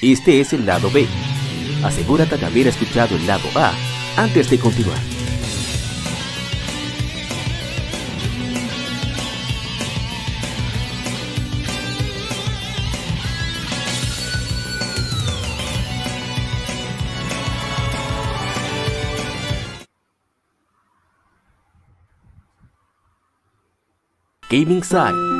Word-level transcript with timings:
Este 0.00 0.40
es 0.40 0.52
el 0.52 0.66
lado 0.66 0.90
B. 0.90 1.06
Asegúrate 1.84 2.36
de 2.36 2.46
haber 2.46 2.66
escuchado 2.68 3.14
el 3.16 3.26
lado 3.26 3.48
A 3.54 3.72
antes 4.16 4.50
de 4.50 4.58
continuar. 4.58 4.98
Gaming 24.50 24.84
Side. 24.84 25.34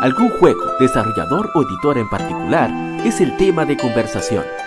Algún 0.00 0.30
juego, 0.38 0.60
desarrollador 0.78 1.50
o 1.54 1.62
editor 1.62 1.98
en 1.98 2.08
particular 2.08 2.91
es 3.04 3.20
el 3.20 3.36
tema 3.36 3.64
de 3.64 3.76
conversación. 3.76 4.61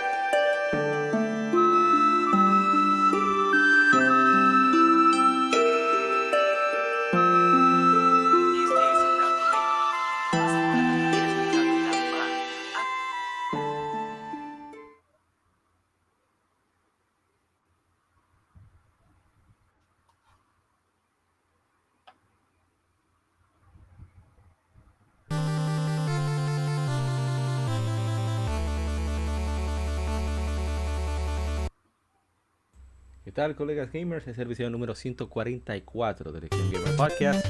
Tal, 33.36 33.54
colegas 33.54 33.92
gamers? 33.92 34.26
Es 34.26 34.38
el 34.38 34.44
episodio 34.46 34.70
número 34.70 34.94
144 34.94 36.32
de 36.32 36.40
Legion 36.40 36.70
Gamer 36.72 36.96
Podcast. 36.96 37.46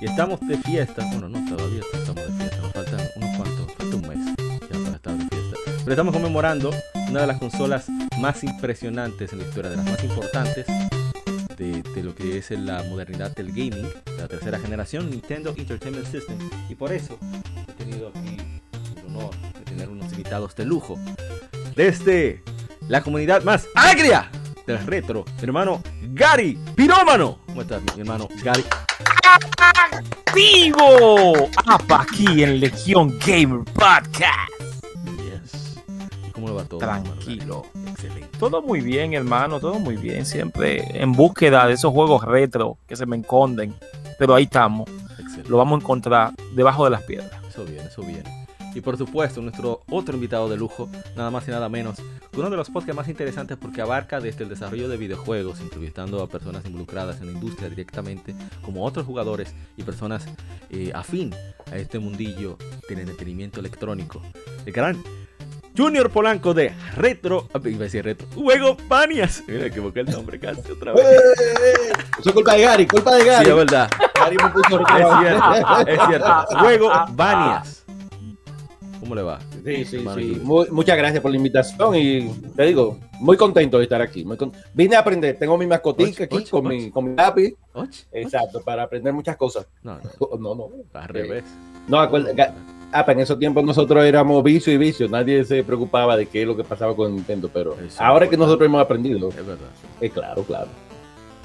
Y 0.00 0.04
estamos 0.04 0.38
de 0.46 0.56
fiesta. 0.58 1.04
Bueno, 1.10 1.28
no, 1.28 1.56
todavía 1.56 1.80
estamos 1.92 2.24
de 2.24 2.32
fiesta. 2.34 2.56
Nos 2.58 2.72
faltan 2.72 3.00
unos 3.16 3.36
cuantos, 3.36 3.72
falta 3.72 3.96
un 3.96 4.08
mes 4.08 4.18
ya 4.70 4.78
para 4.78 4.94
estar 4.94 5.14
de 5.16 5.24
fiesta. 5.24 5.56
Pero 5.66 5.90
estamos 5.90 6.14
conmemorando 6.14 6.70
una 7.08 7.22
de 7.22 7.26
las 7.26 7.38
consolas 7.38 7.88
más 8.20 8.44
impresionantes 8.44 9.32
en 9.32 9.40
la 9.40 9.44
historia, 9.46 9.70
de 9.72 9.76
las 9.76 9.86
más 9.86 10.04
importantes 10.04 10.66
de, 11.56 11.82
de 11.82 12.02
lo 12.04 12.14
que 12.14 12.38
es 12.38 12.52
la 12.52 12.84
modernidad 12.84 13.34
del 13.34 13.48
gaming, 13.48 13.88
de 14.04 14.18
la 14.18 14.28
tercera 14.28 14.60
generación, 14.60 15.10
Nintendo 15.10 15.52
Entertainment 15.56 16.06
System. 16.06 16.38
Y 16.68 16.76
por 16.76 16.92
eso 16.92 17.18
he 17.68 17.72
tenido 17.72 18.10
aquí 18.10 18.36
el 19.00 19.06
honor 19.06 19.34
de 19.34 19.64
tener 19.64 19.88
unos 19.88 20.12
invitados 20.12 20.54
de 20.54 20.64
lujo. 20.64 20.96
Desde 21.74 22.44
la 22.86 23.02
comunidad 23.02 23.42
más 23.42 23.66
agria 23.74 24.30
del 24.70 24.86
retro, 24.86 25.24
mi 25.38 25.44
hermano 25.44 25.82
Gary 26.12 26.58
Pirómano. 26.76 27.38
¿Cómo 27.46 27.62
estás, 27.62 27.82
mi 27.94 28.00
hermano 28.00 28.28
Gary? 28.42 28.64
¡Activo! 29.84 31.48
Apa 31.66 32.02
aquí 32.02 32.42
en 32.42 32.60
Legión 32.60 33.18
Gamer 33.18 33.64
Podcast. 33.72 34.50
Yes. 35.16 35.82
¿Cómo 36.32 36.54
va 36.54 36.64
todo? 36.64 36.78
Tranquilo. 36.78 37.66
Excelente. 37.88 38.28
Todo 38.38 38.62
muy 38.62 38.80
bien, 38.80 39.14
hermano, 39.14 39.58
todo 39.58 39.78
muy 39.80 39.96
bien. 39.96 40.24
Siempre 40.24 40.84
en 40.94 41.12
búsqueda 41.12 41.66
de 41.66 41.74
esos 41.74 41.92
juegos 41.92 42.24
retro 42.24 42.78
que 42.86 42.96
se 42.96 43.06
me 43.06 43.16
esconden. 43.16 43.74
Pero 44.18 44.34
ahí 44.34 44.44
estamos. 44.44 44.88
Excelente. 45.18 45.48
Lo 45.48 45.56
vamos 45.56 45.80
a 45.80 45.82
encontrar 45.82 46.32
debajo 46.54 46.84
de 46.84 46.90
las 46.90 47.02
piedras. 47.02 47.32
Eso 47.48 47.64
viene, 47.64 47.88
eso 47.88 48.02
viene. 48.02 48.39
Y 48.74 48.80
por 48.80 48.96
supuesto, 48.96 49.40
nuestro 49.42 49.82
otro 49.90 50.14
invitado 50.14 50.48
de 50.48 50.56
lujo, 50.56 50.88
nada 51.16 51.30
más 51.30 51.46
y 51.48 51.50
nada 51.50 51.68
menos, 51.68 51.96
uno 52.36 52.50
de 52.50 52.56
los 52.56 52.70
podcasts 52.70 52.96
más 52.96 53.08
interesantes 53.08 53.56
porque 53.60 53.80
abarca 53.82 54.20
desde 54.20 54.44
el 54.44 54.48
desarrollo 54.50 54.88
de 54.88 54.96
videojuegos, 54.96 55.60
entrevistando 55.60 56.22
a 56.22 56.28
personas 56.28 56.64
involucradas 56.64 57.20
en 57.20 57.26
la 57.26 57.32
industria 57.32 57.68
directamente, 57.68 58.34
como 58.62 58.84
otros 58.84 59.06
jugadores 59.06 59.54
y 59.76 59.82
personas 59.82 60.26
eh, 60.70 60.92
afín 60.94 61.34
a 61.72 61.76
este 61.76 61.98
mundillo 61.98 62.56
del 62.88 63.00
entretenimiento 63.00 63.60
electrónico. 63.60 64.22
El 64.64 64.72
gran 64.72 65.02
Junior 65.76 66.10
Polanco 66.10 66.52
de 66.52 66.74
Retro, 66.96 67.48
ah, 67.54 67.60
iba 67.64 67.80
a 67.80 67.84
decir 67.84 68.04
Retro, 68.04 68.26
Juego 68.34 68.76
Panias. 68.88 69.42
Mira, 69.48 69.66
equivoqué 69.66 70.00
el 70.00 70.10
nombre 70.10 70.38
casi 70.38 70.72
otra 70.72 70.92
vez. 70.92 71.04
Eso 72.18 72.28
es 72.30 72.32
culpa 72.34 72.54
de 72.54 72.62
Gary, 72.62 72.86
culpa 72.86 73.14
de 73.14 73.22
Sí, 73.22 73.26
Gary. 73.28 73.50
es 73.50 73.56
verdad. 73.56 73.90
Gary 74.14 74.36
me 74.36 74.50
puso 74.50 74.80
Es 74.80 74.86
cierto, 75.20 75.54
es 75.86 76.00
cierto. 76.08 76.44
Juego 76.58 76.90
Banias. 77.12 77.79
¿Cómo 79.10 79.16
le 79.16 79.22
va? 79.26 79.40
Sí, 79.64 79.84
sí, 79.86 79.96
Hermano, 79.96 80.20
sí. 80.20 80.32
y- 80.36 80.44
Muy- 80.44 80.70
muchas 80.70 80.96
gracias 80.96 81.20
por 81.20 81.32
la 81.32 81.36
invitación 81.36 81.96
y 81.96 82.28
te 82.54 82.62
digo, 82.62 82.96
muy 83.18 83.36
contento 83.36 83.78
de 83.78 83.82
estar 83.82 84.00
aquí. 84.00 84.24
muy 84.24 84.36
con- 84.36 84.52
Vine 84.72 84.94
a 84.94 85.00
aprender, 85.00 85.36
tengo 85.36 85.58
mi 85.58 85.66
mascotica 85.66 86.22
aquí 86.24 86.44
con, 86.44 86.68
mi, 86.68 86.92
con 86.92 87.06
mi 87.10 87.16
lápiz. 87.16 87.54
Exacto, 88.12 88.60
para 88.60 88.84
aprender 88.84 89.12
muchas 89.12 89.36
cosas. 89.36 89.66
No, 89.82 89.96
no, 89.96 90.00
No, 90.38 90.54
no. 90.54 90.68
al 90.94 91.08
revés. 91.08 91.42
No, 91.88 91.98
acuerda, 91.98 92.30
Ga- 92.32 92.54
ah, 92.92 93.04
en 93.08 93.18
esos 93.18 93.36
tiempos 93.36 93.64
nosotros 93.64 94.04
éramos 94.04 94.44
vicio 94.44 94.72
y 94.72 94.76
vicio. 94.78 95.08
Nadie 95.08 95.44
se 95.44 95.64
preocupaba 95.64 96.16
de 96.16 96.26
qué 96.26 96.42
es 96.42 96.46
lo 96.46 96.56
que 96.56 96.62
pasaba 96.62 96.94
con 96.94 97.12
Nintendo, 97.12 97.50
pero 97.52 97.74
Eso 97.84 98.00
ahora 98.00 98.26
es 98.26 98.30
que 98.30 98.36
nosotros 98.36 98.64
hemos 98.64 98.80
aprendido, 98.80 99.28
Es 99.30 99.34
verdad. 99.44 99.58
eh, 100.00 100.08
claro, 100.10 100.44
claro. 100.44 100.68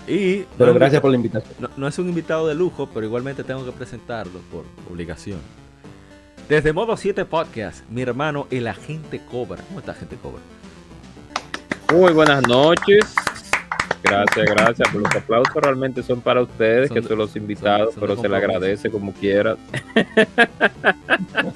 Y 0.07 0.43
Pero 0.55 0.71
no, 0.71 0.77
gracias 0.77 1.01
por 1.01 1.09
la 1.09 1.17
invitación. 1.17 1.55
no, 1.57 1.69
no 1.75 1.87
es 1.87 1.97
un 1.97 2.09
invitado 2.09 2.47
de 2.47 2.53
lujo, 2.53 2.87
pero 2.93 3.07
igualmente 3.07 3.43
tengo 3.43 3.65
que 3.65 3.71
presentarlo 3.71 4.39
por 4.51 4.65
obligación. 4.93 5.39
Desde 6.47 6.73
Modo 6.73 6.95
7 6.95 7.25
Podcast, 7.25 7.89
mi 7.89 8.03
hermano 8.03 8.45
el 8.51 8.67
agente 8.67 9.19
Cobra. 9.31 9.59
¿Cómo 9.67 9.79
está, 9.79 9.93
agente 9.93 10.15
Cobra? 10.15 10.41
Muy 11.91 12.13
buenas 12.13 12.47
noches. 12.47 13.15
Gracias, 14.03 14.45
gracias 14.51 14.87
por 14.89 15.01
los 15.01 15.15
aplausos. 15.15 15.55
Realmente 15.55 16.03
son 16.03 16.21
para 16.21 16.43
ustedes, 16.43 16.89
Son 16.89 17.01
que 17.01 17.07
son 17.07 17.17
los 17.17 17.35
invitados, 17.35 17.95
son 17.95 18.01
pero 18.01 18.15
se 18.15 18.29
le 18.29 18.37
agradece 18.37 18.91
como 18.91 19.11
quiera. 19.13 19.57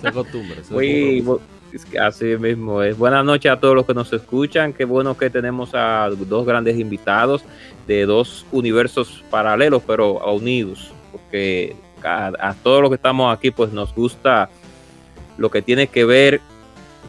Se 0.01 0.07
acostumbra. 0.07 0.63
se 0.63 1.85
que 1.91 1.99
así 1.99 2.25
mismo 2.37 2.81
es. 2.81 2.97
Buenas 2.97 3.23
noches 3.23 3.51
a 3.51 3.59
todos 3.59 3.75
los 3.75 3.85
que 3.85 3.93
nos 3.93 4.11
escuchan. 4.11 4.73
Qué 4.73 4.85
bueno 4.85 5.15
que 5.15 5.29
tenemos 5.29 5.69
a 5.75 6.09
dos 6.09 6.47
grandes 6.47 6.79
invitados 6.79 7.43
de 7.85 8.07
dos 8.07 8.43
universos 8.51 9.23
paralelos, 9.29 9.83
pero 9.85 10.13
unidos. 10.33 10.91
Porque 11.11 11.75
a, 12.03 12.31
a 12.39 12.55
todos 12.55 12.81
los 12.81 12.89
que 12.89 12.95
estamos 12.95 13.31
aquí, 13.31 13.51
pues 13.51 13.71
nos 13.71 13.93
gusta 13.93 14.49
lo 15.39 15.49
que 15.49 15.61
tiene 15.61 15.87
que 15.87 16.05
ver 16.05 16.41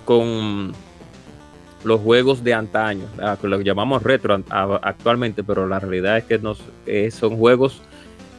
con 0.04 0.72
los 1.84 2.00
juegos 2.00 2.44
de 2.44 2.54
antaño, 2.54 3.06
que 3.40 3.64
llamamos 3.64 4.02
retro 4.02 4.42
actualmente, 4.50 5.42
pero 5.42 5.66
la 5.66 5.80
realidad 5.80 6.18
es 6.18 6.24
que 6.24 6.40
eh, 6.86 7.10
son 7.10 7.36
juegos 7.36 7.82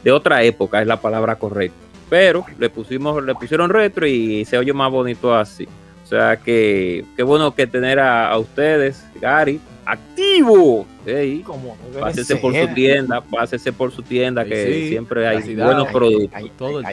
de 0.02 0.12
otra 0.12 0.42
época, 0.42 0.80
es 0.80 0.86
la 0.86 1.00
palabra 1.00 1.36
correcta. 1.36 1.76
Pero 2.08 2.44
le 2.58 2.68
pusimos, 2.68 3.22
le 3.24 3.34
pusieron 3.34 3.70
retro 3.70 4.06
y 4.06 4.44
se 4.44 4.58
oye 4.58 4.72
más 4.72 4.90
bonito 4.90 5.34
así. 5.34 5.66
O 6.02 6.06
sea 6.06 6.36
que 6.36 7.04
qué 7.16 7.22
bueno 7.22 7.54
que 7.54 7.66
tener 7.66 7.98
a, 7.98 8.30
a 8.30 8.38
ustedes, 8.38 9.02
Gary, 9.20 9.60
activo. 9.84 10.86
Ey, 11.06 11.40
Como 11.40 11.76
pásese 11.98 12.24
ser. 12.34 12.40
por 12.40 12.54
su 12.54 12.68
tienda, 12.74 13.20
pásese 13.20 13.72
por 13.72 13.90
su 13.92 14.02
tienda, 14.02 14.44
Sí, 14.44 14.50
que 14.50 14.66
sí, 14.66 14.88
siempre 14.90 15.26
hay 15.26 15.54
buenos 15.56 15.88
productos. 15.88 16.30
Ay, 16.32 16.50
Todo 16.56 16.80
el 16.80 16.86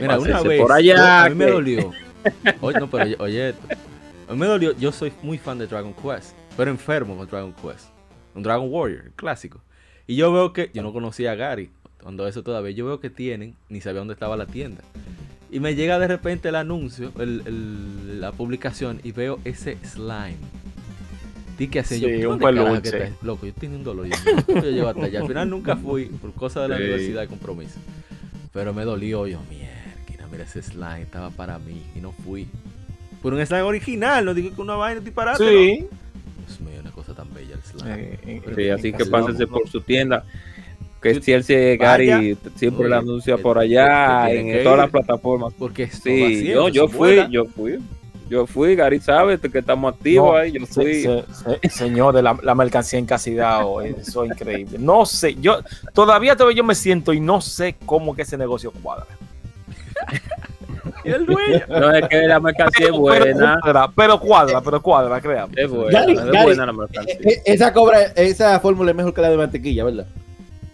Mira, 0.00 0.18
una 0.18 0.42
vez. 0.42 0.60
por 0.60 0.72
allá, 0.72 1.24
a 1.24 1.28
mí 1.28 1.34
me 1.34 1.46
dolió. 1.50 1.92
Oye, 2.60 2.78
no, 2.80 2.88
pero 2.90 3.04
oye. 3.22 3.54
A 4.28 4.32
mí 4.32 4.38
me 4.38 4.46
dolió. 4.46 4.72
Yo 4.78 4.92
soy 4.92 5.12
muy 5.22 5.38
fan 5.38 5.58
de 5.58 5.66
Dragon 5.66 5.94
Quest, 5.94 6.34
pero 6.56 6.70
enfermo 6.70 7.16
con 7.16 7.26
Dragon 7.26 7.52
Quest. 7.54 7.88
Un 8.34 8.42
Dragon 8.42 8.68
Warrior, 8.70 9.02
el 9.06 9.12
clásico. 9.12 9.60
Y 10.06 10.16
yo 10.16 10.32
veo 10.32 10.52
que. 10.52 10.70
Yo 10.74 10.82
no 10.82 10.92
conocía 10.92 11.32
a 11.32 11.34
Gary 11.34 11.70
cuando 12.02 12.26
eso 12.26 12.42
todavía. 12.42 12.70
Yo 12.72 12.86
veo 12.86 13.00
que 13.00 13.10
tienen, 13.10 13.54
ni 13.68 13.80
sabía 13.80 13.98
dónde 14.00 14.14
estaba 14.14 14.36
la 14.36 14.46
tienda. 14.46 14.82
Y 15.50 15.60
me 15.60 15.74
llega 15.74 15.98
de 15.98 16.08
repente 16.08 16.48
el 16.48 16.56
anuncio, 16.56 17.12
el- 17.18 17.42
el- 17.46 18.20
la 18.20 18.32
publicación, 18.32 19.00
y 19.04 19.12
veo 19.12 19.38
ese 19.44 19.78
slime. 19.84 20.36
Di 21.58 21.68
que 21.68 21.78
yo. 21.80 21.84
Sí, 21.84 22.00
¿dónde 22.00 22.26
un 22.26 22.38
peluche. 22.38 23.04
está? 23.04 23.24
Loco, 23.24 23.46
yo 23.46 23.52
tenía 23.54 23.78
un 23.78 23.84
dolor. 23.84 24.06
Yo, 24.06 24.16
¿cómo 24.44 24.62
yo 24.62 24.70
llevo 24.70 24.88
hasta 24.88 25.04
allá. 25.06 25.20
Al 25.20 25.26
final 25.28 25.48
nunca 25.50 25.76
fui 25.76 26.06
por 26.06 26.32
cosas 26.34 26.64
de 26.64 26.68
la 26.70 26.76
Sí. 26.76 26.82
universidad 26.82 27.20
de 27.22 27.28
compromiso. 27.28 27.78
Pero 28.52 28.74
me 28.74 28.84
dolió. 28.84 29.26
Yo, 29.26 29.40
mierda, 29.48 30.26
mira 30.30 30.44
ese 30.44 30.62
slime, 30.62 31.02
estaba 31.02 31.30
para 31.30 31.58
mí. 31.58 31.82
Y 31.94 32.00
no 32.00 32.12
fui. 32.12 32.46
Por 33.22 33.32
un 33.32 33.44
slime 33.46 33.62
original, 33.62 34.24
no 34.24 34.34
digo 34.34 34.54
que 34.54 34.60
una 34.60 34.74
vaina 34.74 35.00
disparate. 35.00 35.42
¿no? 35.44 35.48
Sí. 35.50 35.86
Dios 36.46 36.60
mío, 36.60 36.80
una 36.80 36.90
cosa 36.90 37.14
tan 37.14 37.32
bella 37.32 37.54
el 37.54 37.62
slime. 37.62 37.94
Eh, 38.02 38.18
eh, 38.26 38.42
Pero 38.44 38.56
Sí, 38.56 38.62
eh, 38.62 38.72
así 38.72 38.92
que 38.92 39.04
no- 39.06 39.48
por 39.48 39.68
su 39.68 39.80
tienda. 39.80 40.24
Que 41.02 41.20
si 41.20 41.32
él 41.32 41.44
se. 41.44 41.76
Gary 41.76 42.36
siempre 42.56 42.86
Oye, 42.86 42.90
la 42.90 42.98
anuncia 42.98 43.36
que- 43.36 43.42
por 43.42 43.58
allá 43.58 44.30
en 44.30 44.62
todas 44.64 44.76
ir. 44.78 44.82
las 44.82 44.90
plataformas. 44.90 45.52
Porque 45.58 45.86
Sí, 45.88 46.40
siempre, 46.42 46.72
yo, 46.72 46.88
fui, 46.88 47.26
yo 47.30 47.44
fui. 47.44 47.78
Yo 48.28 48.44
fui, 48.44 48.74
Gary 48.74 48.98
sabe 48.98 49.38
que 49.38 49.58
estamos 49.60 49.94
activos 49.94 50.32
No, 50.32 50.36
ahí. 50.36 50.50
Yo 50.50 50.66
fui. 50.66 50.94
se- 51.02 51.24
se- 51.62 51.68
señor, 51.68 52.12
de 52.12 52.22
la, 52.22 52.36
la 52.42 52.56
mercancía 52.56 52.98
en 52.98 53.06
Casidao, 53.06 53.80
eso 53.82 54.24
es 54.24 54.30
increíble. 54.32 54.78
No 54.80 55.06
sé, 55.06 55.36
yo 55.36 55.58
todavía, 55.94 56.34
todavía 56.34 56.56
yo 56.56 56.64
me 56.64 56.74
siento 56.74 57.12
y 57.12 57.20
no 57.20 57.40
sé 57.40 57.76
cómo 57.86 58.16
que 58.16 58.22
ese 58.22 58.36
negocio 58.36 58.72
cuadra. 58.82 59.06
el 61.04 61.24
dueño. 61.24 61.60
No 61.68 61.92
es 61.94 62.08
que 62.08 62.22
la 62.22 62.40
mercancía 62.40 62.86
es 62.86 62.92
buena. 62.92 63.60
Pero 63.62 63.62
cuadra, 63.62 63.90
pero 63.94 64.20
cuadra, 64.20 64.60
pero 64.60 64.82
cuadra, 64.82 65.20
créame. 65.20 65.52
Es 65.56 65.70
buena, 65.70 66.00
Gary, 66.00 66.12
es 66.14 66.24
Gary, 66.24 66.44
buena 66.44 66.66
la 66.66 66.72
Eh, 66.72 66.76
mercancía. 66.76 67.14
eh, 67.22 67.42
Esa 67.44 67.72
cobra, 67.72 68.02
esa 68.16 68.58
fórmula 68.58 68.90
es 68.90 68.96
mejor 68.96 69.14
que 69.14 69.20
la 69.20 69.30
de 69.30 69.36
mantequilla, 69.36 69.84
¿verdad? 69.84 70.06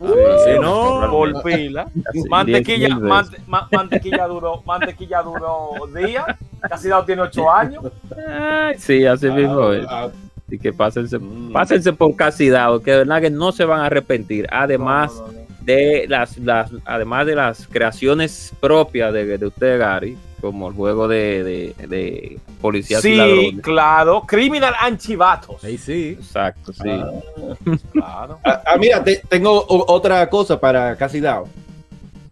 Si 0.03 0.53
Sí, 0.53 0.59
no, 0.61 1.01
realmente. 1.01 1.33
por 1.33 1.43
pila. 1.43 1.83
Así, 2.09 2.29
Mantequilla, 2.29 2.89
10.000 2.89 3.01
veces. 3.01 3.09
mante- 3.09 3.41
ma- 3.47 3.69
mantequilla 3.73 4.27
duró, 4.27 4.63
mantequilla 4.65 5.23
duró 5.23 5.71
días. 5.95 6.25
Casi 6.69 6.89
dado 6.89 7.05
tiene 7.05 7.23
ocho 7.23 7.51
años. 7.51 7.85
Ay, 8.29 8.77
sí, 8.79 9.05
así 9.07 9.29
mismo 9.31 9.73
es. 9.73 9.85
Ah, 9.89 10.09
Así 10.47 10.59
que 10.59 10.73
pásense, 10.73 11.19
Mm. 11.19 11.51
pásense 11.53 11.93
por 11.95 12.15
casidad, 12.15 12.81
que 12.83 12.91
de 12.91 12.99
verdad 12.99 13.21
que 13.23 13.31
no 13.31 13.53
se 13.53 13.65
van 13.65 13.81
a 13.81 13.87
arrepentir. 13.87 14.47
Además 14.51 15.15
no, 15.17 15.27
no, 15.29 15.33
no. 15.33 15.39
de 15.63 16.05
las, 16.09 16.37
las, 16.39 16.71
además 16.85 17.25
de 17.27 17.35
las 17.37 17.67
creaciones 17.69 18.53
propias 18.61 19.13
de, 19.15 19.39
de 19.39 19.47
usted, 19.47 19.79
Gary, 19.79 20.17
como 20.43 20.69
el 20.69 20.75
juego 20.75 21.09
de, 21.09 21.43
de, 21.79 21.87
de 21.87 22.39
policías 22.61 23.03
y 23.05 23.09
Sí, 23.11 23.17
ladrones. 23.17 23.61
claro. 23.63 24.23
Criminal 24.27 24.75
Anchivatos. 24.79 25.65
Ahí 25.65 25.79
sí. 25.79 26.17
Exacto, 26.19 26.73
sí. 26.75 26.83
Claro. 27.93 28.39
Ah, 28.45 28.63
ah, 28.67 28.77
mira, 28.79 29.03
te- 29.03 29.23
tengo 29.29 29.65
otra 29.69 30.29
cosa 30.29 30.61
para 30.61 30.95
Casi 30.97 31.21
Dao. 31.21 31.49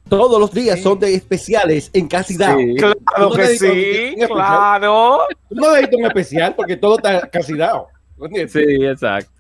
Todos 0.09 0.41
los 0.41 0.53
días 0.53 0.81
son 0.83 0.99
de 0.99 1.15
especiales 1.15 1.89
en 1.95 2.09
Casi 2.09 2.37
Dao. 2.37 2.59
Sí. 2.59 2.75
Claro 2.77 2.99
¿No 3.17 3.31
que 3.31 3.47
sí, 3.57 4.15
un 4.21 4.27
claro. 4.27 5.21
No 5.51 5.71
necesito 5.73 5.97
un 5.99 6.07
especial 6.07 6.55
porque 6.57 6.77
todo 6.77 6.97
está 6.97 7.29
Casi 7.31 7.57
Dao. 7.57 7.87
¿entiendes? 8.21 8.53
Sí, 8.53 8.85
exacto. 8.85 9.31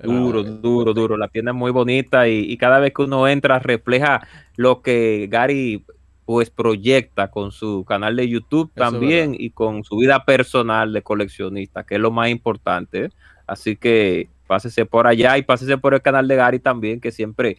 Duro, 0.00 0.42
duro, 0.42 0.92
duro. 0.92 1.16
La 1.16 1.28
tienda 1.28 1.52
es 1.52 1.56
muy 1.56 1.70
bonita 1.70 2.26
y, 2.28 2.40
y 2.40 2.56
cada 2.58 2.78
vez 2.80 2.92
que 2.92 3.02
uno 3.02 3.26
entra 3.28 3.58
refleja 3.60 4.26
lo 4.56 4.82
que 4.82 5.28
Gary 5.30 5.84
pues 6.24 6.50
proyecta 6.50 7.30
con 7.30 7.50
su 7.52 7.84
canal 7.86 8.16
de 8.16 8.28
YouTube 8.28 8.70
Eso 8.74 8.84
también 8.90 9.34
y 9.38 9.50
con 9.50 9.82
su 9.84 9.96
vida 9.96 10.24
personal 10.24 10.92
de 10.92 11.02
coleccionista, 11.02 11.84
que 11.84 11.96
es 11.96 12.00
lo 12.00 12.10
más 12.10 12.28
importante. 12.28 13.06
¿eh? 13.06 13.10
Así 13.46 13.76
que 13.76 14.28
pásese 14.46 14.86
por 14.86 15.06
allá 15.06 15.36
y 15.38 15.42
pásese 15.42 15.76
por 15.78 15.94
el 15.94 16.02
canal 16.02 16.28
de 16.28 16.36
Gary 16.36 16.58
también, 16.60 17.00
que 17.00 17.10
siempre, 17.10 17.56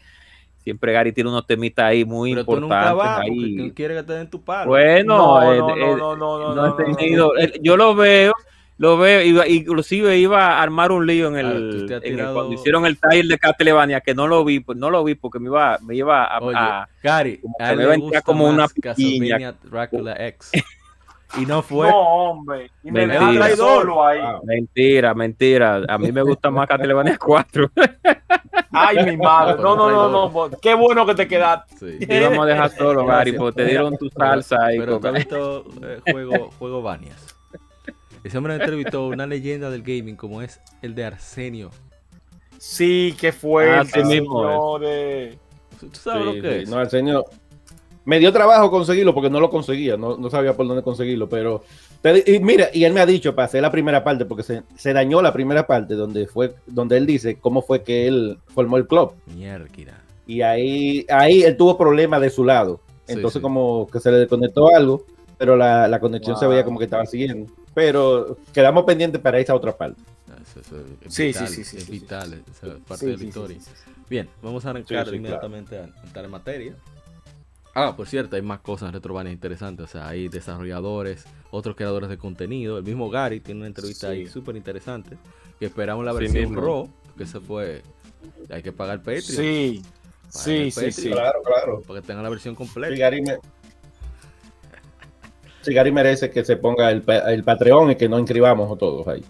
siempre 0.64 0.94
Gary 0.94 1.12
tiene 1.12 1.30
unos 1.30 1.46
temitas 1.46 1.86
ahí 1.86 2.06
muy 2.06 2.32
Pero 2.32 2.46
tú 2.46 2.52
importantes. 2.54 2.80
nunca 2.80 2.94
vas 2.94 3.28
porque 3.28 3.44
ahí. 3.46 3.58
tú 3.70 3.74
quieres 3.76 3.98
que 3.98 4.04
te 4.04 4.14
den 4.14 4.30
tu 4.30 4.42
palo. 4.42 4.70
Bueno, 4.70 5.18
No, 5.18 5.54
eh, 5.54 5.58
no, 5.60 5.70
eh, 5.70 5.80
no, 5.80 5.98
no, 5.98 6.16
no, 6.16 6.40
no, 6.40 6.56
no 6.56 6.66
he 6.66 6.70
no, 6.70 6.88
no. 6.88 6.96
tenido- 6.96 7.38
eh, 7.38 7.54
yo 7.62 7.76
lo 7.76 7.96
veo, 7.96 8.34
lo 8.78 8.98
veo, 8.98 9.22
iba- 9.22 9.48
inclusive 9.48 10.18
iba 10.18 10.58
a 10.58 10.62
armar 10.62 10.92
un 10.92 11.06
lío 11.06 11.28
en 11.28 11.36
Ah, 11.36 11.40
el, 11.52 12.00
en 12.04 12.16
cuando 12.34 12.54
hicieron 12.54 12.86
el 12.86 12.98
taller 13.00 13.26
de 13.26 13.38
Castlevania, 13.38 14.02
que 14.02 14.14
no 14.16 14.28
lo 14.28 14.44
vi, 14.44 14.60
pues 14.60 14.78
no 14.78 14.90
lo 14.90 15.04
vi 15.04 15.16
porque 15.16 15.40
me 15.40 15.48
iba, 15.50 15.78
me 15.82 15.96
iba 15.96 16.24
a, 16.26 16.40
Oye, 16.40 16.58
a- 16.58 16.88
Gary, 17.02 17.38
como 17.40 17.56
a 17.60 17.66
que 17.66 17.72
él 17.74 17.78
me 17.88 17.98
gusta 17.98 18.22
como 18.22 18.46
una 18.48 18.58
más 18.64 18.74
piquiña. 18.74 19.38
Castlevania 19.38 19.56
Dracula 19.64 20.16
X. 20.28 20.52
Y 21.36 21.48
no 21.48 21.64
fue. 21.64 21.90
No, 21.90 21.98
hombre. 21.98 22.70
Y 22.84 22.92
me 22.92 23.08
Mentira. 23.08 23.56
solo 23.56 24.06
ahí. 24.06 24.20
Mentira, 24.44 25.16
mentira. 25.16 25.82
A 25.90 25.98
mí 25.98 26.12
me 26.12 26.22
gusta 26.22 26.52
más 26.52 26.68
Castlevania 26.68 27.18
4. 27.18 27.72
Ay, 28.72 29.04
mi 29.04 29.18
madre. 29.18 29.56
No, 29.60 29.76
no, 29.76 29.90
no, 29.90 30.10
no. 30.10 30.30
bo- 30.30 30.52
Qué 30.62 30.76
bueno 30.76 31.08
que 31.08 31.16
te 31.16 31.28
quedaste. 31.28 31.98
Sí. 32.00 32.06
Te 32.06 32.18
íbamos 32.20 32.40
a 32.46 32.46
dejar 32.50 32.70
solo, 32.70 33.04
Gary, 33.08 33.34
porque 33.34 33.64
te 33.64 33.70
dieron 33.70 33.98
tu 33.98 34.10
salsa 34.10 34.58
ahí. 34.64 34.78
Pero 34.78 35.00
con- 35.00 35.10
has 35.10 35.16
visto 35.16 35.66
eh, 35.82 36.02
juego, 36.12 36.52
juego 36.60 36.82
Banias. 36.84 37.23
Ese 38.24 38.38
hombre 38.38 38.56
entrevistó 38.56 39.08
una 39.08 39.28
leyenda 39.28 39.70
del 39.70 39.84
gaming 39.84 40.16
como 40.16 40.42
es 40.42 40.62
el 40.82 40.96
de 40.96 41.06
Arsenio. 41.06 41.72
Sí, 42.58 43.14
qué 43.20 43.32
fuerte, 43.32 44.04
mismo 44.06 44.44
es. 44.50 44.54
señores. 44.80 45.38
¿Tú 45.80 45.88
tú 45.88 46.00
sabes 46.00 46.22
Sí, 46.22 46.26
lo 46.38 46.42
que 46.42 46.56
sí, 46.58 46.64
es? 46.64 46.70
No, 46.70 46.82
el 46.82 46.90
señor. 46.90 47.26
Me 48.06 48.20
dio 48.20 48.32
trabajo 48.34 48.70
conseguirlo 48.70 49.14
porque 49.14 49.30
no 49.30 49.40
lo 49.40 49.50
conseguía, 49.50 49.96
no, 49.96 50.18
no 50.18 50.30
sabía 50.30 50.54
por 50.56 50.68
dónde 50.68 50.84
conseguirlo, 50.84 51.30
pero 51.30 51.64
te- 52.02 52.24
y 52.36 52.40
mira, 52.40 52.68
y 52.74 52.84
él 52.84 52.92
me 52.94 53.00
ha 53.00 53.06
dicho 53.06 53.34
para 53.34 53.46
hacer 53.46 53.62
la 53.62 53.72
primera 53.72 54.04
parte, 54.04 54.26
porque 54.26 54.44
se, 54.44 54.64
se 54.76 54.92
dañó 54.92 55.22
la 55.22 55.32
primera 55.32 55.66
parte 55.66 55.94
donde 55.94 56.28
fue, 56.28 56.54
donde 56.68 56.98
él 56.98 57.06
dice 57.06 57.38
cómo 57.40 57.62
fue 57.62 57.82
que 57.82 58.08
él 58.08 58.38
formó 58.48 58.76
el 58.76 58.88
club. 58.88 59.14
Mierda. 59.34 59.68
Y 60.28 60.42
ahí, 60.42 61.06
ahí 61.10 61.44
él 61.44 61.56
tuvo 61.56 61.78
problemas 61.78 62.20
de 62.22 62.30
su 62.30 62.44
lado. 62.44 62.82
Sí, 63.06 63.14
Entonces 63.14 63.40
sí. 63.40 63.42
como 63.42 63.88
que 63.92 64.00
se 64.02 64.12
le 64.12 64.18
desconectó 64.18 64.74
algo, 64.76 65.06
pero 65.38 65.56
la, 65.56 65.88
la 65.88 66.00
conexión 66.02 66.38
se 66.38 66.48
veía 66.48 66.66
como 66.66 66.80
que 66.80 66.86
estaba 66.86 67.06
siguiendo. 67.06 67.52
Pero 67.74 68.38
quedamos 68.54 68.84
pendientes 68.86 69.20
para 69.22 69.40
esa 69.40 69.56
otra 69.56 69.76
parte. 69.76 70.02
Ah, 70.30 70.36
Eso, 70.42 70.60
eso 70.60 70.78
es 71.06 71.14
Sí, 71.14 71.28
vital, 71.28 71.48
sí, 71.48 71.56
sí, 71.56 71.64
sí, 71.64 71.78
es 71.78 71.84
sí, 71.86 71.92
vital, 71.92 72.44
esa 72.52 72.68
es 72.68 72.74
parte 72.88 72.98
Sí, 72.98 73.06
de 73.08 73.12
la 73.14 73.18
sí, 73.18 73.24
sí, 73.24 73.28
historia. 73.28 73.60
sí, 73.60 73.72
sí. 73.86 73.92
Bien, 74.10 74.30
vamos 74.42 74.66
a 74.66 74.70
arrancar 74.70 75.06
Sí, 75.06 75.10
sí, 75.12 75.16
inmediatamente 75.18 75.78
a 75.80 75.84
entrar 76.04 76.26
en 76.26 76.32
materia. 76.32 76.76
Ah, 77.76 77.96
por 77.96 78.08
cierto, 78.08 78.36
hay 78.36 78.44
más 78.44 78.60
cosas 78.60 78.90
en 78.90 78.94
Retrovania 78.94 79.32
interesantes. 79.34 79.86
O 79.86 79.88
sea, 79.88 80.08
hay 80.08 80.28
desarrolladores, 80.30 81.26
otros 81.50 81.76
creadores 81.76 82.08
de 82.10 82.18
contenido. 82.20 82.78
El 82.78 82.84
mismo 82.84 83.10
Gary 83.10 83.40
tiene 83.40 83.62
una 83.62 83.68
entrevista 83.68 84.08
Sí. 84.08 84.14
ahí 84.14 84.28
súper 84.28 84.56
interesante. 84.56 85.18
Que 85.60 85.66
esperamos 85.66 86.06
la 86.06 86.12
Sí 86.12 86.20
versión 86.20 86.44
mismo. 86.52 86.62
Raw, 86.62 86.90
que 87.18 87.26
se 87.26 87.40
fue. 87.40 87.82
Hay 88.52 88.62
que 88.62 88.72
pagar 88.72 89.00
Patreon. 89.00 89.24
Sí, 89.24 89.82
sí, 90.30 90.70
sí, 90.70 90.92
sí. 90.92 91.10
Claro, 91.10 91.42
claro. 91.44 91.82
Para 91.82 92.00
que 92.02 92.06
tengan 92.08 92.24
la 92.24 92.30
versión 92.30 92.54
completa. 92.54 92.94
Sí, 92.94 93.00
Gary, 93.00 93.22
me- 93.24 93.40
Sí, 95.64 95.74
Gary 95.74 95.92
merece 95.92 96.30
que 96.30 96.46
se 96.46 96.58
ponga 96.58 96.92
el, 96.92 97.04
el 97.28 97.44
Patreon 97.44 97.92
y 97.92 97.96
que 97.96 98.08
no 98.08 98.20
inscribamos 98.20 98.78
todos 98.78 99.08
ahí. 99.08 99.24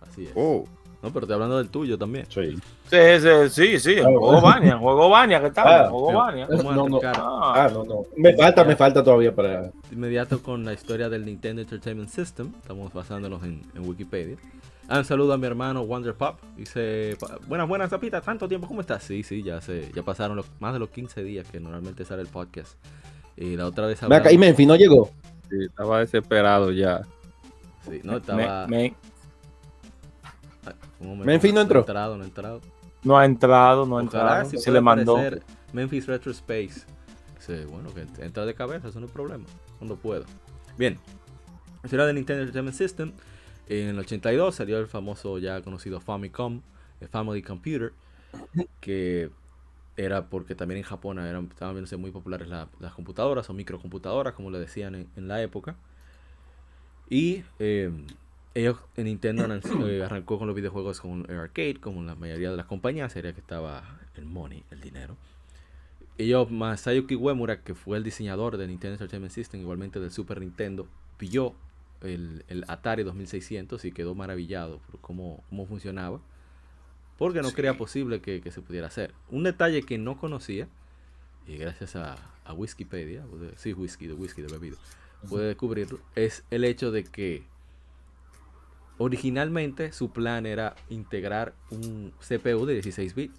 Así 0.00 0.24
es. 0.24 0.32
Oh, 0.34 0.64
No, 1.02 1.10
pero 1.12 1.20
estoy 1.20 1.34
hablando 1.34 1.58
del 1.58 1.68
tuyo 1.70 1.96
también. 1.96 2.26
sí. 2.28 2.56
Sí, 2.88 2.96
sí, 3.20 3.28
sí, 3.50 3.78
sí, 3.80 3.96
juego. 4.00 4.40
Bania, 4.40 4.76
juego 4.78 5.08
Bania, 5.08 5.40
¿qué 5.42 5.50
tal? 5.50 5.66
Ah, 5.66 5.88
juego 5.90 6.12
Bania. 6.12 6.46
No, 6.48 6.88
no. 6.88 7.00
Ah, 7.02 7.64
Ah, 7.64 7.70
no, 7.72 7.82
no. 7.84 8.02
Me 8.16 8.32
falta, 8.36 8.62
me 8.62 8.76
falta 8.76 9.02
todavía 9.02 9.34
para. 9.34 9.72
inmediato 9.90 10.40
con 10.40 10.64
la 10.64 10.72
historia 10.72 11.08
del 11.08 11.24
Nintendo 11.24 11.62
Entertainment 11.62 12.08
System. 12.10 12.52
Estamos 12.62 12.92
basándonos 12.92 13.42
en, 13.42 13.62
en 13.74 13.88
Wikipedia. 13.88 14.36
Ah, 14.88 14.98
un 14.98 15.04
saludo 15.04 15.32
a 15.32 15.36
mi 15.36 15.48
hermano 15.48 15.84
Wonder 15.84 16.14
Pop. 16.14 16.36
Dice, 16.56 17.16
buenas, 17.48 17.66
buenas, 17.66 17.90
Zapita. 17.90 18.20
¿Tanto 18.20 18.46
tiempo? 18.46 18.68
¿Cómo 18.68 18.82
estás? 18.82 19.02
Sí, 19.02 19.24
sí, 19.24 19.42
ya 19.42 19.60
se, 19.60 19.90
ya 19.92 20.04
pasaron 20.04 20.36
los- 20.36 20.46
más 20.60 20.72
de 20.72 20.78
los 20.78 20.90
15 20.90 21.24
días 21.24 21.44
que 21.50 21.58
normalmente 21.58 22.04
sale 22.04 22.22
el 22.22 22.28
podcast. 22.28 22.74
Y 23.36 23.56
la 23.56 23.66
otra 23.66 23.86
vez 23.86 24.00
Ve 24.02 24.06
acá, 24.06 24.16
hablamos... 24.28 24.32
y 24.32 24.38
Menfi 24.38 24.64
no 24.64 24.76
llegó. 24.76 25.10
Sí, 25.50 25.56
estaba 25.64 26.00
desesperado 26.00 26.70
ya. 26.72 27.02
Sí, 27.88 28.00
no, 28.02 28.16
estaba... 28.18 28.66
me- 28.66 28.94
me- 31.00 31.24
Memphis 31.24 31.52
no 31.54 31.60
entró. 31.60 31.80
ha 31.80 31.82
entrado, 31.82 32.16
no 32.16 32.22
ha 32.22 32.26
entrado. 32.26 32.60
no 33.04 33.18
ha 33.18 33.24
entrado, 33.24 33.86
no 33.86 33.98
ha 33.98 34.02
Ojalá 34.02 34.22
entrado. 34.40 34.50
si 34.50 34.58
se 34.58 34.70
le 34.70 34.80
mandó. 34.80 35.18
Memphis 35.72 36.06
Retro 36.06 36.32
Space. 36.32 36.84
Sí, 37.38 37.54
bueno, 37.70 37.90
que 37.94 38.00
entra 38.24 38.44
de 38.44 38.54
cabeza, 38.54 38.88
eso 38.88 38.98
no 38.98 39.06
es 39.06 39.12
problema. 39.12 39.44
Cuando 39.78 39.96
puedo. 39.96 40.24
Bien. 40.76 40.98
Historia 41.84 42.06
del 42.06 42.16
Nintendo 42.16 42.42
Entertainment 42.42 42.76
System. 42.76 43.12
En 43.68 43.88
el 43.88 43.98
82 43.98 44.54
salió 44.54 44.78
el 44.78 44.86
famoso 44.86 45.38
ya 45.38 45.60
conocido 45.60 46.00
Famicom, 46.00 46.62
el 47.00 47.08
Family 47.08 47.42
Computer, 47.42 47.92
que 48.80 49.30
era 49.96 50.26
porque 50.28 50.54
también 50.54 50.78
en 50.78 50.84
Japón 50.84 51.18
eran, 51.18 51.46
estaban 51.50 51.74
viéndose 51.74 51.96
muy 51.96 52.10
populares 52.10 52.48
la- 52.48 52.68
las 52.80 52.92
computadoras 52.94 53.48
o 53.50 53.54
microcomputadoras, 53.54 54.34
como 54.34 54.50
le 54.50 54.58
decían 54.58 54.94
en, 54.94 55.08
en 55.16 55.28
la 55.28 55.42
época. 55.42 55.76
Y 57.08 57.44
eh, 57.58 57.90
ellos, 58.54 58.78
en 58.96 59.04
Nintendo 59.04 59.46
eh, 59.86 60.02
arrancó 60.02 60.38
con 60.38 60.46
los 60.46 60.56
videojuegos 60.56 61.00
con 61.00 61.26
el 61.28 61.38
arcade, 61.38 61.76
como 61.80 62.02
la 62.02 62.14
mayoría 62.14 62.50
de 62.50 62.56
las 62.56 62.66
compañías, 62.66 63.12
sería 63.12 63.32
que 63.32 63.40
estaba 63.40 63.84
el 64.16 64.24
money, 64.24 64.64
el 64.70 64.80
dinero. 64.80 65.16
Ellos, 66.18 66.50
Masayuki 66.50 67.14
Uemura, 67.14 67.62
que 67.62 67.74
fue 67.74 67.98
el 67.98 68.04
diseñador 68.04 68.56
del 68.56 68.68
Nintendo 68.68 68.94
Entertainment 68.94 69.32
System, 69.32 69.60
igualmente 69.60 70.00
del 70.00 70.10
Super 70.10 70.40
Nintendo, 70.40 70.88
pilló 71.18 71.54
el, 72.00 72.44
el 72.48 72.64
Atari 72.68 73.02
2600 73.02 73.84
y 73.84 73.92
quedó 73.92 74.14
maravillado 74.14 74.78
por 74.90 75.00
cómo, 75.00 75.44
cómo 75.50 75.66
funcionaba. 75.66 76.20
Porque 77.18 77.40
no 77.42 77.50
creía 77.52 77.74
posible 77.78 78.20
que, 78.20 78.40
que 78.40 78.50
se 78.50 78.60
pudiera 78.60 78.88
hacer. 78.88 79.14
Un 79.30 79.42
detalle 79.44 79.82
que 79.82 79.96
no 79.98 80.18
conocía, 80.18 80.68
y 81.46 81.56
gracias 81.56 81.96
a, 81.96 82.16
a 82.44 82.52
Wikipedia, 82.52 83.24
sí, 83.56 83.72
whisky, 83.72 84.06
de 84.06 84.14
whisky, 84.14 84.42
de 84.42 84.48
bebido, 84.48 84.76
pude 85.28 85.46
descubrirlo, 85.46 85.98
es 86.14 86.44
el 86.50 86.64
hecho 86.64 86.90
de 86.92 87.04
que 87.04 87.44
originalmente 88.98 89.92
su 89.92 90.10
plan 90.10 90.46
era 90.46 90.74
integrar 90.88 91.54
un 91.70 92.12
CPU 92.20 92.66
de 92.66 92.74
16 92.74 93.14
bits. 93.14 93.38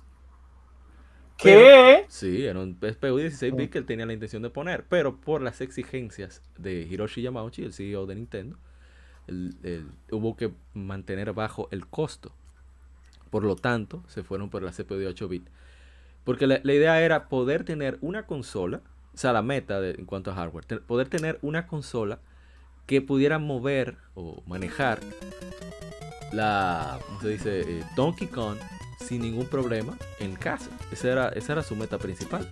¿Qué? 1.38 2.06
Sí, 2.10 2.46
era 2.46 2.60
un 2.60 2.76
CPU 2.76 3.18
de 3.18 3.24
16 3.24 3.54
bits 3.56 3.72
que 3.72 3.78
él 3.78 3.86
tenía 3.86 4.06
la 4.06 4.14
intención 4.14 4.42
de 4.42 4.50
poner, 4.50 4.86
pero 4.90 5.18
por 5.18 5.42
las 5.42 5.62
exigencias 5.62 6.42
de 6.58 6.82
Hiroshi 6.82 7.22
Yamauchi, 7.22 7.64
el 7.64 7.74
CEO 7.74 8.06
de 8.08 8.16
Nintendo, 8.16 8.58
el- 9.28 9.56
el- 9.64 9.88
hubo 10.12 10.36
que 10.36 10.52
mantener 10.74 11.34
bajo 11.34 11.68
el 11.72 11.86
costo. 11.88 12.34
Por 13.30 13.44
lo 13.44 13.56
tanto, 13.56 14.04
se 14.08 14.24
fueron 14.24 14.50
por 14.50 14.64
la 14.64 14.72
CPU 14.72 14.96
de 14.96 15.08
8 15.08 15.28
bits. 15.28 15.50
Porque 16.24 16.48
la, 16.48 16.60
la 16.64 16.74
idea 16.74 17.02
era 17.02 17.30
poder 17.30 17.64
tener 17.64 17.98
una 18.02 18.26
consola, 18.26 18.82
o 19.14 19.18
sea, 19.18 19.34
la 19.34 19.42
meta 19.42 19.80
de- 19.80 19.92
en 19.92 20.06
cuanto 20.06 20.32
a 20.32 20.36
hardware, 20.36 20.66
te- 20.66 20.78
poder 20.78 21.08
tener 21.10 21.40
una 21.42 21.68
consola 21.68 22.20
que 22.86 23.02
pudiera 23.02 23.38
mover 23.40 23.98
o 24.16 24.42
manejar 24.48 25.00
la, 26.34 27.00
¿cómo 27.08 27.22
se 27.22 27.30
dice? 27.30 27.62
Eh, 27.80 27.84
Donkey 27.96 28.28
Kong 28.28 28.58
sin 29.00 29.22
ningún 29.22 29.46
problema 29.48 29.98
en 30.20 30.36
casa. 30.36 30.70
Esa 30.92 31.12
era, 31.12 31.30
esa 31.30 31.54
era 31.54 31.64
su 31.64 31.76
meta 31.76 31.98
principal. 31.98 32.48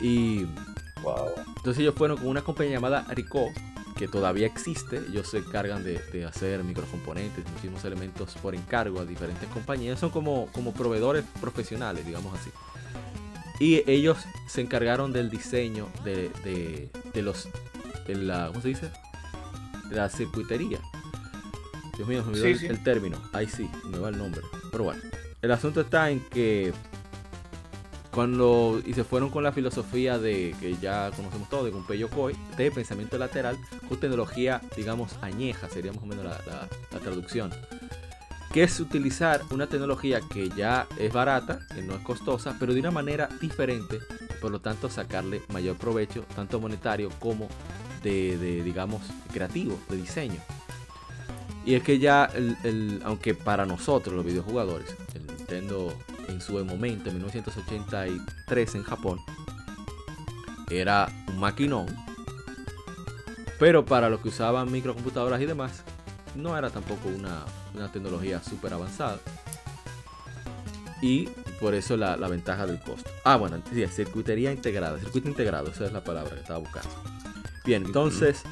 Y 0.00 0.46
Wow. 1.02 1.28
Entonces 1.58 1.80
ellos 1.82 1.94
fueron 1.94 2.16
con 2.16 2.28
una 2.28 2.40
compañía 2.40 2.74
llamada 2.76 3.04
Ricoh, 3.10 3.52
que 3.96 4.08
todavía 4.08 4.46
existe. 4.46 4.98
Ellos 5.08 5.28
se 5.28 5.38
encargan 5.38 5.84
de, 5.84 5.98
de 6.12 6.24
hacer 6.24 6.62
microcomponentes, 6.64 7.44
muchísimos 7.50 7.84
elementos 7.84 8.34
por 8.42 8.54
encargo 8.54 9.00
a 9.00 9.04
diferentes 9.04 9.48
compañías. 9.50 9.98
Son 10.00 10.10
como, 10.10 10.48
como 10.52 10.72
proveedores 10.72 11.24
profesionales, 11.40 12.04
digamos 12.06 12.38
así. 12.38 12.50
Y 13.60 13.88
ellos 13.90 14.18
se 14.48 14.60
encargaron 14.62 15.12
del 15.12 15.30
diseño 15.30 15.88
de, 16.04 16.30
de, 16.44 16.90
de 17.12 17.22
los. 17.22 17.48
De 18.06 18.16
la, 18.16 18.48
¿Cómo 18.48 18.60
se 18.60 18.68
dice? 18.68 18.90
De 19.88 19.96
la 19.96 20.08
circuitería. 20.08 20.80
Dios 21.96 22.08
mío, 22.08 22.24
me 22.24 22.30
olvidó 22.32 22.44
Sí, 22.44 22.50
el, 22.50 22.58
sí. 22.58 22.66
el 22.66 22.82
término. 22.82 23.16
Ahí 23.32 23.46
sí, 23.46 23.70
me 23.90 23.98
va 23.98 24.08
el 24.08 24.18
nombre. 24.18 24.40
Pero 24.72 24.84
bueno, 24.84 25.00
el 25.40 25.50
asunto 25.52 25.82
está 25.82 26.10
en 26.10 26.20
que 26.20 26.72
cuando 28.14 28.80
y 28.86 28.92
se 28.94 29.02
fueron 29.04 29.30
con 29.30 29.42
la 29.42 29.52
filosofía 29.52 30.18
de 30.18 30.54
que 30.60 30.76
ya 30.76 31.10
conocemos 31.16 31.48
todo 31.50 31.64
de 31.64 31.70
Gunpei 31.72 31.98
Yokoi, 31.98 32.34
de 32.56 32.70
pensamiento 32.70 33.18
lateral, 33.18 33.58
con 33.88 33.98
tecnología, 33.98 34.60
digamos, 34.76 35.16
añeja, 35.20 35.68
sería 35.68 35.92
más 35.92 36.02
o 36.02 36.06
menos 36.06 36.24
la, 36.24 36.40
la- 36.92 37.00
traducción. 37.00 37.50
Que 38.52 38.62
es 38.62 38.78
utilizar 38.78 39.42
una 39.50 39.66
tecnología 39.66 40.20
que 40.32 40.48
ya 40.50 40.86
es 40.96 41.12
barata, 41.12 41.66
que 41.74 41.82
no 41.82 41.94
es 41.96 42.02
costosa, 42.02 42.56
pero 42.60 42.72
de 42.72 42.78
una 42.80 42.92
manera 42.92 43.28
diferente, 43.40 43.98
por 44.40 44.52
lo 44.52 44.60
tanto 44.60 44.88
sacarle 44.88 45.42
mayor 45.52 45.76
provecho, 45.76 46.24
tanto 46.36 46.60
monetario 46.60 47.10
como 47.18 47.48
de, 48.04 48.38
de, 48.38 48.62
digamos, 48.62 49.02
creativo, 49.32 49.76
de 49.88 49.96
diseño. 49.96 50.40
Y 51.66 51.74
es 51.74 51.82
que 51.82 51.98
ya, 51.98 52.26
el, 52.34 52.56
el- 52.62 53.02
aunque 53.04 53.34
para 53.34 53.66
nosotros 53.66 54.14
los 54.14 54.24
videojugadores, 54.24 54.94
el 55.14 55.26
Nintendo 55.26 55.92
en 56.28 56.40
su 56.40 56.52
momento, 56.64 57.10
en 57.10 57.16
1983 57.16 58.74
en 58.74 58.82
Japón, 58.82 59.20
era 60.70 61.08
un 61.28 61.38
maquinón, 61.38 61.86
pero 63.58 63.84
para 63.84 64.08
los 64.08 64.20
que 64.20 64.28
usaban 64.28 64.70
microcomputadoras 64.70 65.40
y 65.40 65.46
demás, 65.46 65.82
no 66.34 66.56
era 66.56 66.70
tampoco 66.70 67.08
una, 67.08 67.44
una 67.74 67.90
tecnología 67.90 68.42
súper 68.42 68.74
avanzada. 68.74 69.18
Y 71.00 71.26
por 71.60 71.74
eso 71.74 71.96
la, 71.96 72.16
la 72.16 72.28
ventaja 72.28 72.66
del 72.66 72.80
costo. 72.80 73.10
Ah, 73.24 73.36
bueno, 73.36 73.62
sí, 73.72 73.86
circuitería 73.86 74.52
integrada, 74.52 74.98
circuito 74.98 75.28
integrado, 75.28 75.70
esa 75.70 75.84
es 75.86 75.92
la 75.92 76.02
palabra 76.02 76.34
que 76.34 76.40
estaba 76.40 76.58
buscando. 76.58 76.90
Bien, 77.64 77.84
entonces, 77.84 78.42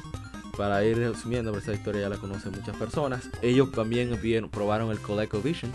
para 0.57 0.83
ir 0.83 0.97
resumiendo, 0.97 1.55
esta 1.57 1.73
historia 1.73 2.01
ya 2.01 2.09
la 2.09 2.17
conocen 2.17 2.51
muchas 2.51 2.75
personas, 2.77 3.29
ellos 3.41 3.71
también 3.71 4.17
vieron, 4.21 4.49
probaron 4.49 4.91
el 4.91 4.99
ColecoVision 4.99 5.71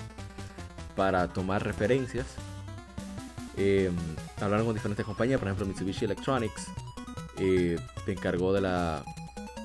para 0.99 1.29
tomar 1.29 1.63
referencias. 1.63 2.27
Eh, 3.57 3.89
hablaron 4.41 4.67
con 4.67 4.75
diferentes 4.75 5.07
compañías, 5.07 5.39
por 5.39 5.47
ejemplo 5.47 5.65
Mitsubishi 5.65 6.07
Electronics, 6.07 6.67
eh, 7.39 7.79
se 8.05 8.13
encargó 8.13 8.53
de 8.53 8.63
la... 8.63 9.05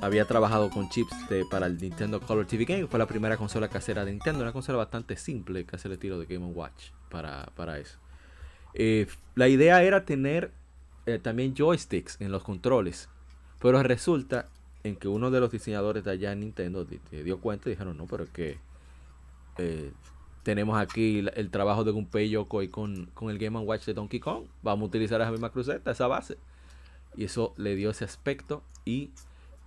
Había 0.03 0.25
trabajado 0.25 0.69
con 0.69 0.89
chips 0.89 1.15
para 1.49 1.65
el 1.65 1.79
Nintendo 1.79 2.19
Color 2.21 2.45
TV 2.45 2.65
Game, 2.65 2.81
que 2.81 2.87
fue 2.87 2.99
la 2.99 3.07
primera 3.07 3.35
consola 3.35 3.67
casera 3.67 4.05
de 4.05 4.11
Nintendo, 4.11 4.43
una 4.43 4.51
consola 4.51 4.77
bastante 4.77 5.15
simple, 5.15 5.65
casi 5.65 5.87
el 5.87 5.93
estilo 5.93 6.19
de 6.19 6.27
Game 6.27 6.45
Watch 6.45 6.91
para, 7.09 7.47
para 7.55 7.79
eso. 7.79 7.97
Eh, 8.75 9.07
la 9.33 9.47
idea 9.47 9.81
era 9.81 10.05
tener 10.05 10.51
eh, 11.07 11.17
también 11.17 11.55
joysticks 11.55 12.21
en 12.21 12.31
los 12.31 12.43
controles, 12.43 13.09
pero 13.59 13.81
resulta 13.81 14.49
en 14.83 14.97
que 14.97 15.07
uno 15.07 15.31
de 15.31 15.39
los 15.39 15.49
diseñadores 15.51 16.03
de 16.03 16.11
allá 16.11 16.31
en 16.31 16.41
Nintendo 16.41 16.85
dio 16.85 17.39
cuenta 17.39 17.69
y 17.69 17.71
dijeron, 17.71 17.97
no, 17.97 18.05
pero 18.05 18.25
es 18.25 18.29
que 18.29 18.59
tenemos 20.43 20.77
aquí 20.77 21.25
el 21.35 21.50
trabajo 21.50 21.83
de 21.83 21.91
Gunpei 21.91 22.29
Yokoi 22.29 22.67
con, 22.67 23.07
con 23.13 23.29
el 23.29 23.39
Game 23.39 23.57
Watch 23.59 23.85
de 23.85 23.93
Donkey 23.93 24.19
Kong. 24.19 24.45
Vamos 24.62 24.83
a 24.83 24.88
utilizar 24.88 25.21
esa 25.21 25.31
misma 25.31 25.51
cruceta, 25.51 25.91
esa 25.91 26.07
base. 26.07 26.38
Y 27.15 27.23
eso 27.23 27.53
le 27.57 27.75
dio 27.75 27.89
ese 27.91 28.03
aspecto 28.05 28.63
y 28.85 29.12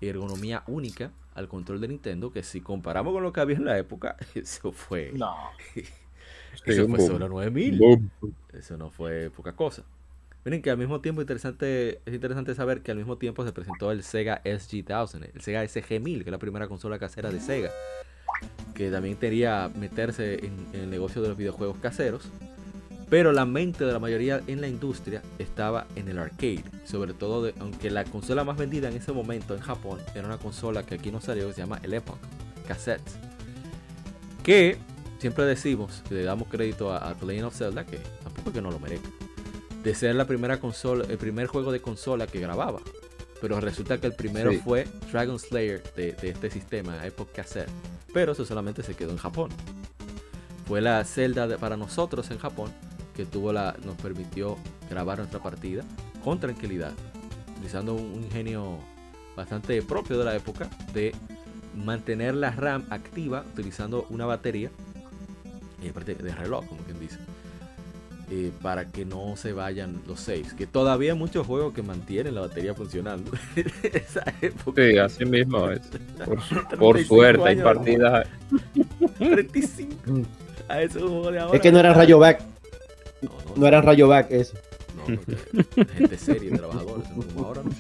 ergonomía 0.01 0.63
única 0.67 1.13
al 1.35 1.49
control 1.49 1.81
de 1.81 1.89
Nintendo. 1.89 2.31
Que 2.31 2.43
si 2.43 2.61
comparamos 2.61 3.15
con 3.15 3.23
lo 3.23 3.33
que 3.33 3.41
había 3.41 3.57
en 3.57 3.65
la 3.65 3.79
época, 3.79 4.17
eso 4.35 4.73
fue, 4.73 5.13
No. 5.15 5.35
eso 6.65 6.87
fue 6.89 6.99
boom. 6.99 7.07
solo 7.07 7.29
9000. 7.29 7.79
Boom. 7.79 8.11
Eso 8.53 8.77
no 8.77 8.91
fue 8.91 9.31
poca 9.31 9.55
cosa. 9.55 9.83
Miren 10.47 10.63
que 10.63 10.71
al 10.71 10.79
mismo 10.79 11.01
tiempo 11.01 11.23
es 11.23 11.27
interesante 11.27 12.55
saber 12.55 12.81
que 12.81 12.93
al 12.93 12.99
mismo 12.99 13.19
tiempo 13.19 13.45
se 13.45 13.51
presentó 13.51 13.91
el 13.91 14.05
Sega 14.05 14.41
SG-1000, 14.45 15.31
el 15.35 15.41
Sega 15.41 15.65
SG-1000, 15.65 16.19
que 16.19 16.27
es 16.27 16.31
la 16.31 16.39
primera 16.39 16.69
consola 16.69 17.01
casera 17.01 17.33
de 17.33 17.41
Sega, 17.41 17.73
que 18.73 18.93
también 18.93 19.17
quería 19.17 19.69
meterse 19.75 20.47
en, 20.47 20.55
el 20.73 20.89
negocio 20.89 21.21
de 21.21 21.31
los 21.31 21.37
videojuegos 21.37 21.79
caseros. 21.79 22.31
Pero 23.11 23.33
la 23.33 23.45
mente 23.45 23.85
de 23.85 23.93
la 23.93 23.99
mayoría 23.99 24.41
en 24.47 24.61
la 24.61 24.69
industria 24.69 25.21
estaba 25.41 25.89
en 25.97 26.07
el 26.07 26.17
arcade. 26.17 26.63
Sobre 26.85 27.13
todo, 27.13 27.51
aunque 27.59 27.91
la 27.91 28.05
consola 28.05 28.45
más 28.45 28.57
vendida 28.57 28.89
en 28.89 28.97
ese 28.97 29.11
momento 29.11 29.53
en 29.53 29.61
Japón 29.61 29.99
era 30.15 30.29
una 30.29 30.39
consola 30.39 30.87
que 30.87 30.95
aquí 30.95 31.11
no 31.11 31.21
salió, 31.21 31.49
que 31.49 31.55
se 31.55 31.63
llama 31.63 31.81
el 31.83 31.93
Epoch 31.93 32.21
Cassette. 32.69 33.03
Que 34.45 34.79
siempre 35.19 35.45
decimos, 35.45 36.05
le 36.09 36.23
damos 36.23 36.47
crédito 36.47 36.93
a, 36.93 37.11
a 37.11 37.15
The 37.17 37.43
of 37.43 37.57
Zelda, 37.57 37.85
que 37.85 37.99
tampoco 38.23 38.51
es 38.51 38.55
que 38.55 38.63
no 38.63 38.71
lo 38.71 38.79
merezca, 38.79 39.09
de 39.83 39.95
ser 39.95 40.15
la 40.15 40.27
primera 40.27 40.59
consola, 40.61 41.05
el 41.09 41.19
primer 41.19 41.47
juego 41.47 41.73
de 41.73 41.81
consola 41.81 42.27
que 42.27 42.41
grababa. 42.41 42.81
Pero 43.41 43.61
resulta 43.61 43.99
que 44.01 44.07
el 44.07 44.15
primero 44.15 44.51
Sí. 44.51 44.59
fue 44.65 44.87
Dragon 45.13 45.39
Slayer 45.39 45.83
de, 45.95 46.13
de 46.13 46.31
este 46.31 46.51
sistema, 46.51 47.05
Epoch 47.07 47.31
Cassette. 47.33 47.69
Pero 48.13 48.33
eso 48.33 48.45
solamente 48.45 48.83
se 48.83 48.95
quedó 48.95 49.11
en 49.13 49.19
Japón. 49.19 49.51
Fue 50.67 50.81
la 50.81 51.05
Zelda 51.05 51.47
de- 51.47 51.59
para 51.59 51.77
nosotros 51.77 52.31
en 52.31 52.39
Japón 52.39 52.73
que 53.15 53.25
tuvo 53.27 53.53
la, 53.53 53.77
nos 53.85 53.95
permitió 53.97 54.57
grabar 54.91 55.19
nuestra 55.19 55.41
partida 55.43 55.85
con 56.25 56.41
tranquilidad, 56.41 56.93
utilizando 57.55 57.95
un, 57.95 58.03
un 58.15 58.25
ingenio 58.25 58.79
bastante 59.37 59.81
propio 59.83 60.19
de 60.19 60.25
la 60.25 60.35
época 60.35 60.69
de 60.93 61.15
mantener 61.75 62.35
la 62.35 62.51
RAM 62.51 62.87
activa 62.91 63.45
utilizando 63.53 64.07
una 64.11 64.25
batería 64.27 64.71
de 65.83 66.35
reloj, 66.35 66.67
como 66.67 66.83
quien 66.83 66.99
dice, 66.99 67.19
eh, 68.31 68.51
para 68.63 68.87
que 68.91 69.05
no 69.05 69.37
se 69.37 69.53
vayan 69.53 70.03
los 70.07 70.21
saves. 70.21 70.53
Que 70.55 70.67
todavía 70.67 71.13
hay 71.13 71.19
muchos 71.19 71.47
juegos 71.47 71.75
que 71.75 71.83
mantienen 71.83 72.35
la 72.35 72.43
batería 72.43 72.75
funcionando. 72.75 73.31
Esa 73.83 74.25
época. 74.41 74.83
Sí, 74.83 74.99
así 74.99 75.25
mismo 75.25 75.71
es. 75.71 75.81
Por, 76.25 76.41
su- 76.43 76.55
35 76.69 76.77
por 76.79 77.05
suerte, 77.05 77.49
hay 77.49 77.57
partidas. 77.57 78.29
35. 79.19 79.95
A 80.69 80.83
esos 80.83 81.03
juegos 81.03 81.33
de 81.33 81.39
ahora. 81.39 81.57
Es 81.57 81.63
que 81.63 81.71
no 81.71 81.79
eran 81.79 81.95
Rayoback, 81.95 82.41
No, 83.23 83.31
no, 83.31 83.57
no 83.57 83.67
eran 83.69 83.85
Rayoback 83.85 84.31
eso. 84.33 84.57
No, 84.97 85.05
porque 85.17 85.87
gente 85.95 86.19
seria, 86.19 86.57
trabajadores, 86.57 87.07
ahora, 87.37 87.63
¿no? 87.63 87.71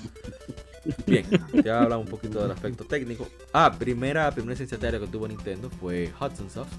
Bien, 1.04 1.24
ya 1.64 1.82
hablamos 1.82 2.04
un 2.06 2.10
poquito 2.12 2.40
del 2.40 2.52
aspecto 2.52 2.84
técnico. 2.84 3.26
Ah, 3.52 3.74
primera, 3.76 4.30
primera 4.30 4.52
licenciataria 4.52 5.00
que 5.00 5.08
tuvo 5.08 5.26
Nintendo 5.26 5.68
fue 5.68 6.12
Hudson 6.20 6.48
Soft. 6.48 6.72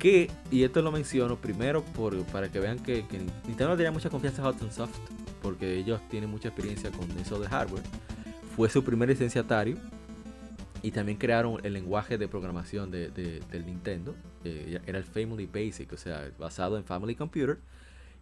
Que, 0.00 0.30
y 0.50 0.64
esto 0.64 0.80
lo 0.82 0.90
menciono 0.90 1.36
primero 1.36 1.84
por, 1.84 2.16
para 2.26 2.50
que 2.50 2.58
vean 2.58 2.78
que, 2.78 3.06
que 3.06 3.18
Nintendo 3.46 3.76
tenía 3.76 3.92
mucha 3.92 4.08
confianza 4.08 4.40
en 4.42 4.48
Hudson 4.48 4.72
Soft, 4.72 4.98
porque 5.42 5.76
ellos 5.76 6.00
tienen 6.08 6.30
mucha 6.30 6.48
experiencia 6.48 6.90
con 6.90 7.08
eso 7.18 7.38
de 7.38 7.46
hardware. 7.48 7.82
Fue 8.56 8.68
su 8.70 8.82
primer 8.82 9.08
licenciatario. 9.10 9.76
Y 10.82 10.92
también 10.92 11.18
crearon 11.18 11.60
el 11.62 11.74
lenguaje 11.74 12.16
de 12.16 12.26
programación 12.26 12.90
de, 12.90 13.10
de- 13.10 13.40
del 13.52 13.66
Nintendo. 13.66 14.14
eh, 14.44 14.80
era 14.86 14.96
el 14.96 15.04
Family 15.04 15.44
Basic, 15.46 15.92
o 15.92 15.98
sea, 15.98 16.30
basado 16.38 16.78
en 16.78 16.84
Family 16.84 17.14
Computer. 17.14 17.58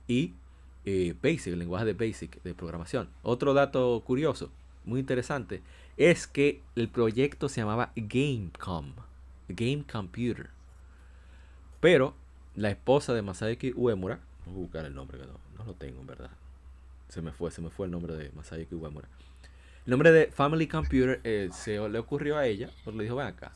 Y 0.09 0.33
eh, 0.85 1.15
Basic, 1.23 1.53
el 1.53 1.61
lenguaje 1.61 1.85
de 1.85 1.93
Basic 1.93 2.43
de 2.43 2.55
programación. 2.55 3.09
Otro 3.23 3.55
dato 3.55 4.03
curioso, 4.05 4.51
muy 4.85 4.99
interesante, 4.99 5.63
es 5.97 6.27
que 6.27 6.61
el 6.75 6.89
proyecto 6.89 7.49
se 7.49 7.61
llamaba 7.61 7.93
Gamecom, 7.95 8.95
Game 9.49 9.85
Computer. 9.91 10.51
Pero 11.81 12.15
la 12.57 12.71
esposa 12.71 13.15
de 13.15 13.23
Masayuki 13.23 13.73
Uemura, 13.73 14.21
voy 14.47 14.55
a 14.55 14.59
buscar 14.59 14.85
el 14.85 14.95
nombre, 14.95 15.19
que 15.19 15.27
no, 15.27 15.35
no 15.57 15.65
lo 15.65 15.75
tengo 15.75 16.01
en 16.01 16.07
verdad. 16.07 16.31
Se 17.09 17.23
me 17.23 17.33
fue, 17.33 17.51
se 17.51 17.61
me 17.61 17.71
fue 17.71 17.87
el 17.87 17.93
nombre 17.93 18.15
de 18.15 18.31
Masayuki 18.33 18.75
Uemura. 18.75 19.09
El 19.87 19.91
nombre 19.91 20.13
de 20.13 20.27
Family 20.27 20.67
Computer 20.67 21.21
eh, 21.25 21.49
se 21.53 21.79
le 21.89 21.99
ocurrió 21.99 22.37
a 22.37 22.47
ella, 22.47 22.71
porque 22.85 22.99
le 22.99 23.05
dijo, 23.05 23.17
ven 23.17 23.29
acá, 23.29 23.53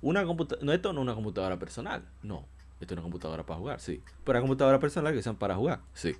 una 0.00 0.22
no, 0.22 0.72
esto 0.72 0.92
no 0.92 1.00
es 1.00 1.04
una 1.04 1.14
computadora 1.14 1.58
personal, 1.58 2.04
no, 2.22 2.46
esto 2.80 2.94
es 2.94 2.98
una 2.98 3.02
computadora 3.02 3.44
para 3.44 3.58
jugar, 3.58 3.80
sí. 3.80 4.02
Pero 4.24 4.38
una 4.38 4.42
computadora 4.42 4.78
personal 4.78 5.12
que 5.12 5.18
usan 5.18 5.36
para 5.36 5.56
jugar, 5.56 5.80
sí. 5.94 6.16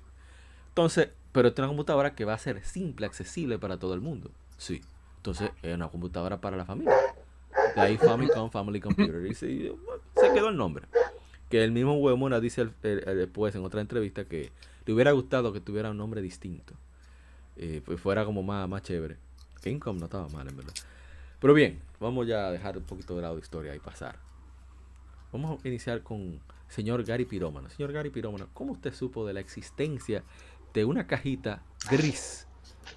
Entonces, 0.69 1.09
pero 1.31 1.49
esta 1.49 1.61
es 1.61 1.63
una 1.63 1.69
computadora 1.69 2.15
que 2.15 2.25
va 2.25 2.33
a 2.33 2.37
ser 2.39 2.63
simple, 2.65 3.05
accesible 3.05 3.57
para 3.59 3.77
todo 3.77 3.93
el 3.93 4.01
mundo, 4.01 4.31
sí. 4.57 4.81
Entonces, 5.17 5.51
es 5.61 5.73
una 5.73 5.87
computadora 5.87 6.41
para 6.41 6.57
la 6.57 6.65
familia. 6.65 6.93
De 7.75 7.81
ahí 7.81 7.97
Famicom, 7.97 8.51
Family 8.51 8.81
Computer. 8.81 9.25
Y 9.25 9.33
se 9.33 10.33
quedó 10.33 10.49
el 10.49 10.57
nombre. 10.57 10.85
Que 11.53 11.63
el 11.63 11.71
mismo 11.71 11.95
Uemura 11.99 12.39
dice 12.39 12.61
el- 12.61 12.73
el- 12.81 13.15
después 13.15 13.53
en 13.53 13.63
otra 13.63 13.79
entrevista 13.79 14.25
que 14.25 14.49
le 14.87 14.91
hubiera 14.91 15.11
gustado 15.11 15.53
que 15.53 15.59
tuviera 15.59 15.91
un 15.91 15.97
nombre 15.97 16.19
distinto. 16.19 16.73
Eh, 17.57 17.79
pues 17.85 18.01
fuera 18.01 18.25
como 18.25 18.41
más, 18.41 18.67
más 18.67 18.81
chévere. 18.81 19.17
Gamecom 19.63 19.99
no 19.99 20.05
estaba 20.05 20.27
mal, 20.29 20.47
en 20.47 20.57
verdad. 20.57 20.73
Pero 21.39 21.53
bien, 21.53 21.79
vamos 21.99 22.25
ya 22.25 22.47
a 22.47 22.51
dejar 22.51 22.75
un 22.75 22.85
poquito 22.85 23.15
de 23.15 23.21
lado 23.21 23.35
de 23.35 23.41
historia 23.41 23.75
y 23.75 23.79
pasar. 23.79 24.17
Vamos 25.31 25.63
a 25.63 25.67
iniciar 25.67 26.01
con 26.01 26.39
señor 26.69 27.03
Gary 27.03 27.25
Pirómano. 27.25 27.69
Señor 27.69 27.91
Gary 27.91 28.09
Pirómano, 28.09 28.47
¿cómo 28.55 28.71
usted 28.71 28.91
supo 28.91 29.23
de 29.27 29.33
la 29.33 29.39
existencia 29.39 30.23
de 30.73 30.85
una 30.85 31.05
cajita 31.05 31.61
gris 31.91 32.47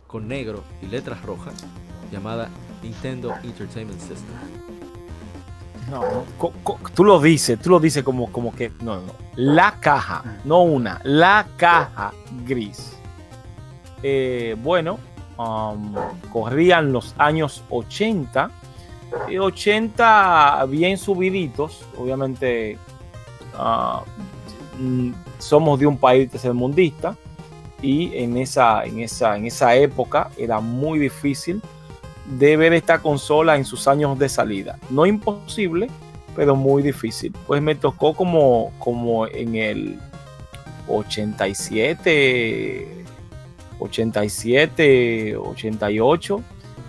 con 0.06 0.28
negro 0.28 0.64
y 0.80 0.86
letras 0.86 1.22
rojas 1.26 1.62
llamada 2.10 2.48
Nintendo 2.82 3.34
Entertainment 3.42 4.00
System. 4.00 4.95
No, 5.90 6.00
no, 6.00 6.24
co- 6.38 6.52
co- 6.62 6.78
tú 6.94 7.04
lo 7.04 7.20
dices, 7.20 7.58
tú 7.60 7.70
lo 7.70 7.78
dices 7.80 8.02
como, 8.02 8.30
como 8.32 8.54
que. 8.54 8.70
No, 8.80 8.96
no. 8.96 9.12
La 9.36 9.78
caja, 9.80 10.22
no 10.44 10.62
una. 10.62 11.00
La 11.04 11.46
caja 11.56 12.12
gris. 12.44 12.96
Eh, 14.02 14.56
bueno, 14.62 14.98
um, 15.38 15.94
corrían 16.32 16.92
los 16.92 17.14
años 17.18 17.62
80. 17.70 18.50
Y 19.28 19.38
80 19.38 20.64
bien 20.68 20.98
subiditos. 20.98 21.84
Obviamente, 21.96 22.76
ah, 23.54 24.02
mm, 24.78 25.12
somos 25.38 25.78
de 25.78 25.86
un 25.86 25.96
país 25.98 26.30
tercermundista. 26.30 27.16
Y 27.80 28.16
en 28.16 28.36
esa, 28.38 28.84
en, 28.84 29.00
esa, 29.00 29.36
en 29.36 29.46
esa 29.46 29.76
época 29.76 30.30
era 30.36 30.60
muy 30.60 30.98
difícil 30.98 31.62
de 32.26 32.56
ver 32.56 32.72
esta 32.72 33.00
consola 33.00 33.56
en 33.56 33.64
sus 33.64 33.88
años 33.88 34.18
de 34.18 34.28
salida. 34.28 34.78
No 34.90 35.06
imposible, 35.06 35.88
pero 36.34 36.56
muy 36.56 36.82
difícil. 36.82 37.32
Pues 37.46 37.62
me 37.62 37.74
tocó 37.74 38.14
como, 38.14 38.72
como 38.78 39.26
en 39.26 39.54
el 39.54 39.98
87, 40.88 43.04
87, 43.78 45.36
88. 45.36 46.42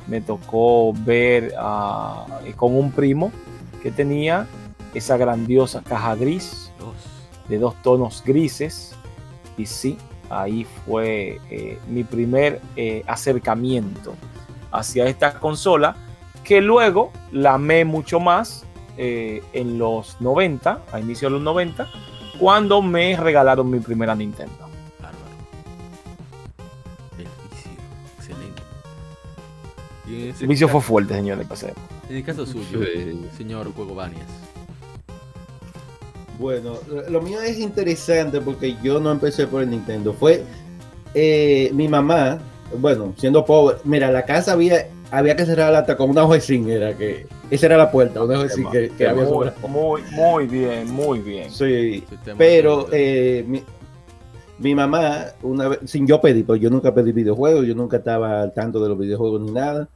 Me 0.07 0.21
tocó 0.21 0.93
ver 0.93 1.53
con 2.55 2.75
un 2.75 2.91
primo 2.91 3.31
que 3.81 3.91
tenía 3.91 4.47
esa 4.93 5.17
grandiosa 5.17 5.83
caja 5.83 6.15
gris 6.15 6.71
de 7.47 7.57
dos 7.57 7.81
tonos 7.81 8.23
grises. 8.25 8.95
Y 9.57 9.65
sí, 9.65 9.97
ahí 10.29 10.65
fue 10.85 11.39
eh, 11.49 11.79
mi 11.87 12.03
primer 12.03 12.61
eh, 12.75 13.03
acercamiento 13.07 14.13
hacia 14.71 15.05
esta 15.05 15.39
consola, 15.39 15.95
que 16.43 16.61
luego 16.61 17.11
la 17.31 17.53
amé 17.55 17.85
mucho 17.85 18.19
más 18.19 18.65
eh, 18.97 19.43
en 19.53 19.77
los 19.77 20.19
90, 20.21 20.81
a 20.91 20.99
inicio 20.99 21.27
de 21.27 21.33
los 21.33 21.41
90, 21.41 21.87
cuando 22.39 22.81
me 22.81 23.15
regalaron 23.17 23.69
mi 23.69 23.79
primera 23.79 24.15
Nintendo. 24.15 24.53
Bárbaro. 25.01 25.17
El 27.17 27.25
vicio. 27.25 27.71
Excelente. 28.17 28.61
Y 30.07 30.41
El 30.43 30.47
vicio 30.47 30.67
fue 30.67 30.81
fuerte, 30.81 31.13
señores. 31.15 31.47
en 32.09 32.15
el 32.15 32.23
caso 32.23 32.45
suyo, 32.45 32.79
Sí. 32.83 33.19
señor 33.37 33.73
Juego 33.73 33.93
Banias. 33.95 34.25
Bueno, 36.39 36.75
lo- 36.87 37.09
lo 37.09 37.21
mío 37.21 37.41
es 37.41 37.57
interesante 37.57 38.39
porque 38.41 38.77
yo 38.83 38.99
no 38.99 39.11
empecé 39.11 39.47
por 39.47 39.63
el 39.63 39.69
Nintendo. 39.71 40.13
Fue 40.13 40.43
eh, 41.15 41.71
mi 41.73 41.87
mamá, 41.87 42.37
bueno, 42.75 43.13
siendo 43.17 43.45
pobre. 43.45 43.77
Mira, 43.83 44.11
la 44.11 44.25
casa 44.25 44.53
había, 44.53 44.87
había 45.11 45.35
que 45.35 45.45
cerrarla 45.45 45.79
hasta 45.79 45.97
con 45.97 46.09
una 46.09 46.23
hoja 46.23 46.35
de 46.35 46.41
zinc, 46.41 46.67
era 46.67 46.95
que 46.95 47.27
esa 47.49 47.67
era 47.67 47.77
la 47.77 47.91
puerta, 47.91 48.23
una 48.23 48.35
hoja 48.35 48.43
de 48.43 48.49
zinc 48.49 48.71
que, 48.71 48.89
que 48.89 49.07
había 49.07 49.23
muy, 49.23 49.51
muy, 49.67 50.01
muy 50.11 50.47
bien, 50.47 50.91
muy 50.91 51.19
bien. 51.19 51.49
Sí, 51.51 52.03
Sistema 52.09 52.37
pero 52.37 52.87
eh, 52.91 53.43
mi, 53.47 53.63
mi 54.59 54.73
mamá, 54.73 55.25
una 55.43 55.69
vez, 55.69 55.79
sin 55.85 56.07
yo 56.07 56.19
pedir, 56.19 56.45
porque 56.45 56.61
yo 56.61 56.69
nunca 56.69 56.93
pedí 56.93 57.11
videojuegos, 57.11 57.65
yo 57.65 57.75
nunca 57.75 57.97
estaba 57.97 58.41
al 58.41 58.53
tanto 58.53 58.81
de 58.81 58.89
los 58.89 58.97
videojuegos 58.97 59.41
ni 59.41 59.51
nada. 59.51 59.87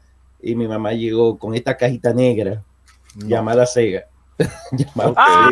Y 0.41 0.55
mi 0.55 0.67
mamá 0.67 0.93
llegó 0.93 1.37
con 1.37 1.53
esta 1.55 1.77
cajita 1.77 2.13
negra 2.13 2.63
llamada 3.15 3.65
Sega. 3.65 4.05
llamada 4.71 5.13
Ah. 5.17 5.49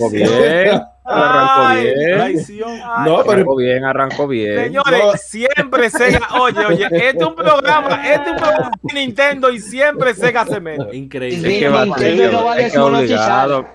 Sega. 0.00 0.92
Arrancó 1.08 1.80
bien. 1.82 1.94
Traición. 2.14 2.78
No, 2.78 3.18
pero 3.22 3.30
Arrancó 3.32 3.56
bien, 3.56 3.84
arrancó 3.84 4.28
bien. 4.28 4.64
Señores, 4.64 5.00
No. 5.04 5.12
siempre 5.16 5.90
Sega, 5.90 6.20
oye, 6.40 6.66
oye, 6.66 6.84
este 6.90 7.08
es 7.18 7.22
un 7.24 7.34
programa, 7.34 8.02
este 8.08 8.22
es 8.26 8.32
un 8.32 8.36
programa 8.38 8.70
de 8.82 8.94
Nintendo 8.94 9.50
y 9.50 9.60
siempre 9.60 10.14
Sega 10.14 10.44
se 10.46 10.60
mete. 10.60 10.96
Increíble. 10.96 11.52
Es 11.54 11.58
que 11.60 11.68
va 11.68 11.84
Nintendo 11.84 12.32
no 12.32 12.44
va 12.44 12.52
a 12.54 12.58
es 12.60 12.72
que 12.72 12.78
obligado. 12.78 13.66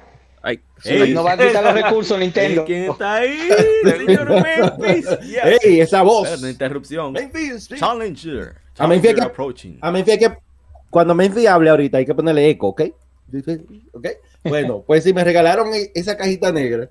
Ay, 0.46 0.60
Ey, 0.84 1.14
No 1.14 1.24
va 1.24 1.32
a 1.32 1.38
quitar 1.38 1.64
los 1.64 1.74
recursos 1.74 2.20
Nintendo. 2.20 2.66
¿Quién 2.66 2.92
está 2.92 3.14
ahí? 3.16 3.50
Señor 3.84 4.30
Memphis. 4.30 5.08
Yes. 5.22 5.60
¡Ey, 5.64 5.80
esa 5.80 6.02
voz! 6.02 6.38
Una 6.42 6.50
interrupción. 6.50 7.16
Challenger. 7.78 8.50
A 8.50 8.78
Challenger 8.78 9.16
que- 9.16 9.22
approaching. 9.22 9.78
A 9.82 9.90
Memphis 9.92 10.18
que, 10.18 10.34
cuando 10.90 11.16
Memphis 11.16 11.48
hable 11.48 11.70
ahorita, 11.70 11.98
hay 12.00 12.06
que 12.06 12.14
ponerle 12.14 12.50
eco, 12.50 12.68
¿ok? 12.68 12.82
¿Ok? 13.94 14.08
Bueno, 14.44 14.84
pues 14.86 15.06
si 15.06 15.14
me 15.14 15.24
regalaron 15.24 15.74
e- 15.74 15.92
esa 15.96 16.18
cajita 16.18 16.52
negra, 16.52 16.90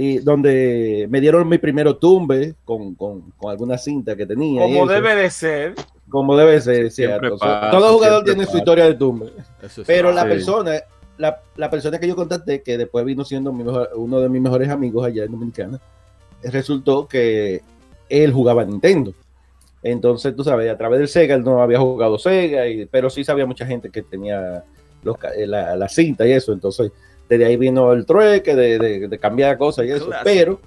y 0.00 0.18
donde 0.18 1.08
me 1.10 1.20
dieron 1.20 1.48
mi 1.48 1.58
primero 1.58 1.96
tumbe 1.96 2.54
con, 2.64 2.94
con, 2.94 3.32
con 3.32 3.50
alguna 3.50 3.76
cinta 3.76 4.14
que 4.14 4.26
tenía. 4.26 4.62
Como 4.62 4.86
debe 4.86 5.16
de 5.16 5.28
ser. 5.28 5.74
Como 6.08 6.36
debe 6.36 6.60
ser, 6.60 6.92
Siempre 6.92 7.18
cierto. 7.30 7.36
pasa, 7.38 7.70
Todo 7.72 7.94
jugador 7.94 8.22
tiene 8.22 8.46
su 8.46 8.58
historia 8.58 8.84
de 8.84 8.94
tumbe. 8.94 9.32
Es 9.60 9.80
Pero 9.84 10.12
la 10.12 10.22
Sí. 10.22 10.28
persona, 10.28 10.72
la, 11.16 11.40
la 11.56 11.68
persona 11.68 11.98
que 11.98 12.06
yo 12.06 12.14
contacté, 12.14 12.62
que 12.62 12.78
después 12.78 13.04
vino 13.04 13.24
siendo 13.24 13.52
mi 13.52 13.64
mejor- 13.64 13.90
uno 13.96 14.20
de 14.20 14.28
mis 14.28 14.40
mejores 14.40 14.68
amigos 14.68 15.04
allá 15.04 15.24
en 15.24 15.32
Dominicana, 15.32 15.80
resultó 16.44 17.08
que 17.08 17.62
él 18.08 18.32
jugaba 18.32 18.64
Nintendo. 18.64 19.12
Entonces, 19.82 20.34
tú 20.36 20.44
sabes, 20.44 20.70
a 20.70 20.78
través 20.78 21.00
del 21.00 21.08
Sega, 21.08 21.34
él 21.34 21.42
no 21.42 21.60
había 21.60 21.80
jugado 21.80 22.18
Sega, 22.20 22.68
y, 22.68 22.86
pero 22.86 23.10
sí 23.10 23.24
sabía 23.24 23.46
mucha 23.46 23.66
gente 23.66 23.90
que 23.90 24.02
tenía 24.02 24.62
los 25.02 25.16
eh, 25.36 25.46
la, 25.46 25.74
la 25.76 25.88
cinta 25.88 26.24
y 26.26 26.32
eso. 26.32 26.52
Entonces, 26.52 26.92
desde 27.28 27.44
ahí 27.44 27.56
vino 27.56 27.92
el 27.92 28.06
trueque 28.06 28.54
de, 28.56 28.78
de- 28.78 29.08
de 29.08 29.18
cambiar 29.18 29.58
cosas 29.58 29.86
y 29.86 29.90
eso. 29.90 30.06
Pero 30.24 30.60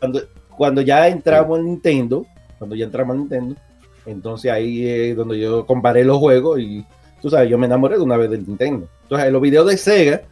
cuando, 0.00 0.20
cuando 0.56 0.80
ya 0.80 1.08
entramos 1.08 1.58
en 1.58 1.66
Nintendo, 1.66 2.26
cuando 2.58 2.76
ya 2.76 2.84
entramos 2.84 3.14
en 3.14 3.20
Nintendo, 3.22 3.56
entonces 4.06 4.50
ahí 4.50 4.86
es 4.88 5.16
donde 5.16 5.38
yo 5.38 5.64
comparé 5.66 6.04
los 6.04 6.18
juegos 6.18 6.60
y 6.60 6.84
tú 7.22 7.30
sabes, 7.30 7.48
yo 7.48 7.56
me 7.58 7.66
enamoré 7.66 7.96
de 7.96 8.02
una 8.02 8.16
vez 8.16 8.30
del 8.30 8.46
Nintendo. 8.46 8.86
Entonces, 9.04 9.26
en 9.28 9.32
los 9.32 9.40
videos 9.42 9.66
de 9.66 9.76
Sega, 9.76 10.22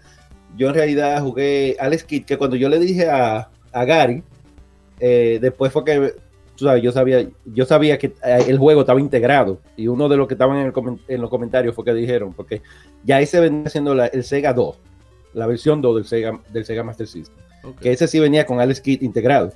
yo 0.56 0.68
en 0.68 0.74
realidad 0.74 1.22
jugué 1.22 1.76
Alex 1.80 2.04
Kidd, 2.04 2.24
que 2.24 2.36
cuando 2.36 2.56
yo 2.56 2.68
le 2.68 2.78
dije 2.78 3.08
a, 3.08 3.48
a 3.72 3.84
Gary, 3.84 4.22
eh, 5.00 5.38
después 5.40 5.72
fue 5.72 5.84
que, 5.84 6.14
tú 6.56 6.66
sabes, 6.66 6.82
yo 6.82 6.92
sabía, 6.92 7.26
yo 7.46 7.64
sabía 7.64 7.96
que 7.98 8.08
eh, 8.24 8.44
el 8.48 8.58
juego 8.58 8.82
estaba 8.82 9.00
integrado. 9.00 9.58
Y 9.76 9.88
uno 9.88 10.08
de 10.08 10.16
los 10.18 10.28
que 10.28 10.34
estaban 10.34 10.58
en, 10.58 10.66
el 10.66 10.72
en 11.08 11.20
los 11.20 11.30
comentarios 11.30 11.74
fue 11.74 11.84
que 11.84 11.94
dijeron, 11.94 12.32
porque 12.34 12.60
ya 13.04 13.20
ese 13.20 13.40
venía 13.40 13.68
siendo 13.70 13.94
la- 13.94 14.06
el 14.08 14.22
Sega 14.24 14.52
2, 14.52 14.76
la 15.34 15.46
versión 15.46 15.80
2 15.80 15.96
del 15.96 16.04
Sega, 16.06 16.38
del 16.50 16.64
Sega 16.64 16.82
Master 16.82 17.06
System 17.06 17.34
que 17.80 17.92
ese 17.92 18.08
sí 18.08 18.18
venía 18.18 18.44
con 18.44 18.58
Alex 18.60 18.80
Kidd 18.80 19.02
integrado. 19.02 19.52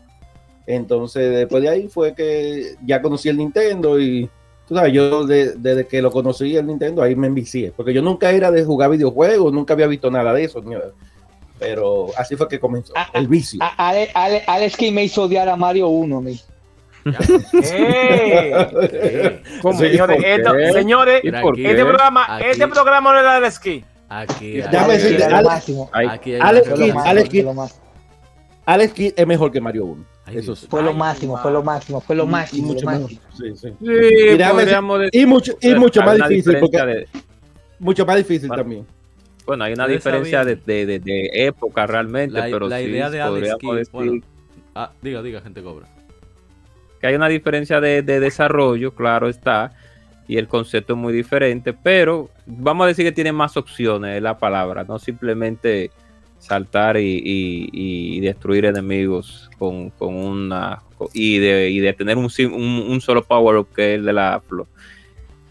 Entonces, 0.65 1.29
después 1.31 1.61
de 1.63 1.69
ahí 1.69 1.89
fue 1.89 2.15
que 2.15 2.77
ya 2.85 3.03
conocí 3.03 3.29
el 3.29 3.37
Nintendo 3.37 3.99
y 4.01 4.29
tú 4.69 4.75
sabes, 4.77 4.93
yo 4.93 5.27
de- 5.27 5.55
desde 5.57 5.87
que 5.89 6.01
lo 6.01 6.11
conocí 6.13 6.57
el 6.57 6.67
Nintendo, 6.67 7.03
ahí 7.03 7.17
me 7.17 7.27
envicié, 7.27 7.73
porque 7.77 7.93
yo 7.93 8.03
nunca 8.03 8.31
era 8.31 8.51
de 8.53 8.65
jugar 8.65 8.91
videojuegos, 8.91 9.53
nunca 9.53 9.75
había 9.75 9.89
visto 9.89 10.09
nada 10.11 10.33
de 10.33 10.45
eso, 10.45 10.61
ni- 10.63 10.77
pero 11.59 12.09
así 12.17 12.37
fue 12.37 12.47
que 12.49 12.61
comenzó 12.61 12.93
Ah, 12.97 13.09
el 13.15 13.27
vicio. 13.27 13.59
A- 13.63 13.89
Ale- 13.89 14.11
Ale- 14.15 14.45
Alex 14.47 14.77
Kidd 14.77 14.93
me 14.93 15.03
hizo 15.05 15.23
odiar 15.25 15.49
a 15.49 15.57
Mario 15.57 15.89
1. 15.89 16.21
mi. 16.21 16.41
¡Eh! 17.63 18.53
Ok. 19.63 19.75
Señores, 19.77 20.17
¿por 20.17 20.25
esto- 20.27 20.53
qué? 20.55 20.73
señores, 20.73 21.21
¿Y 21.25 21.31
por 21.31 21.41
Tranquilo. 21.41 21.69
este 21.71 21.77
qué? 21.83 21.85
programa, 21.85 22.37
Aquí- 22.37 22.45
este 22.51 22.69
programa 22.69 23.13
no 23.13 23.19
era 23.21 23.47
esquí. 23.47 23.85
Aquí, 24.09 24.59
Ya 24.59 24.67
aquí- 24.69 24.77
Alex 24.77 25.05
aquí 26.13 26.33
hay 26.35 26.41
Alex 26.41 26.69
Fue 26.69 26.77
Kidd, 26.77 26.95
máximo, 26.95 27.11
Alex 27.11 27.29
fue 27.29 27.31
Kidd. 27.31 27.47
Alex 28.67 28.93
Kidd 28.93 29.13
es 29.17 29.27
mejor 29.27 29.53
que 29.53 29.61
Mario 29.61 29.85
1. 29.87 30.05
Ay, 30.25 30.39
Eso 30.39 30.57
sí. 30.57 30.67
Fue 30.69 30.83
lo 30.83 30.91
Ay, 30.91 30.97
máximo, 30.97 31.39
fue 31.39 31.51
lo 31.53 31.63
máximo, 31.63 32.01
fue 32.01 32.17
lo 32.17 32.27
máximo, 32.27 32.67
mucho 32.69 32.85
lo 32.85 32.99
máximo. 33.01 33.21
Sí, 33.37 33.45
sí. 33.57 33.69
Sí, 33.79 33.87
Y 33.87 34.37
decir- 34.37 35.09
Y 35.13 35.27
mucho, 35.27 35.53
y 35.61 35.75
mucho 35.77 36.03
más 36.03 36.17
difícil, 36.29 36.59
porque 36.59 36.85
de- 36.87 37.09
mucho 37.79 38.05
más 38.07 38.17
difícil 38.17 38.49
Bueno, 38.49 38.63
también. 38.63 38.87
bueno, 39.45 39.65
hay 39.65 39.73
una 39.75 39.87
diferencia 39.87 40.45
de, 40.45 40.57
de, 40.57 40.87
de- 40.87 40.99
de 40.99 41.31
época 41.47 41.87
realmente, 41.87 42.35
La, 42.39 42.45
pero 42.47 42.69
la 42.69 42.79
sí 42.79 42.85
idea 42.85 43.11
de 43.11 43.21
Alex 43.21 43.31
podríamos 43.35 43.61
Kidd, 43.61 43.75
decir 43.75 43.93
bueno, 43.93 44.23
ah, 44.75 44.93
diga, 45.03 45.23
diga, 45.23 45.41
gente 45.43 45.63
cobra. 45.63 45.87
que 47.01 47.07
hay 47.07 47.15
una 47.15 47.29
diferencia 47.29 47.81
de, 47.81 48.03
de 48.03 48.19
desarrollo, 48.21 48.95
claro 48.95 49.29
está, 49.29 49.73
y 50.29 50.37
el 50.39 50.49
concepto 50.49 50.95
es 50.95 50.99
muy 50.99 51.13
diferente, 51.13 51.73
pero 51.73 52.29
vamos 52.47 52.85
a 52.85 52.89
decir 52.89 53.05
que 53.05 53.13
tiene 53.13 53.33
más 53.33 53.57
opciones, 53.57 54.17
es 54.17 54.23
la 54.23 54.39
palabra, 54.39 54.85
no 54.85 54.99
simplemente 54.99 55.91
saltar 56.39 56.97
y, 56.99 57.17
y- 57.25 57.71
y 57.73 58.21
destruir 58.21 58.65
enemigos 58.67 59.49
con, 59.59 59.91
con 59.91 60.15
una 60.15 60.83
y 61.13 61.39
de, 61.39 61.71
y 61.71 61.81
de 61.81 61.93
tener 61.93 62.17
un, 62.19 62.29
sim- 62.31 62.53
un, 62.55 62.85
un 62.91 63.01
solo 63.01 63.23
power 63.25 63.57
up 63.57 63.69
que 63.75 63.95
es 63.95 63.99
el 64.01 64.05
de 64.05 64.13
la. 64.13 64.43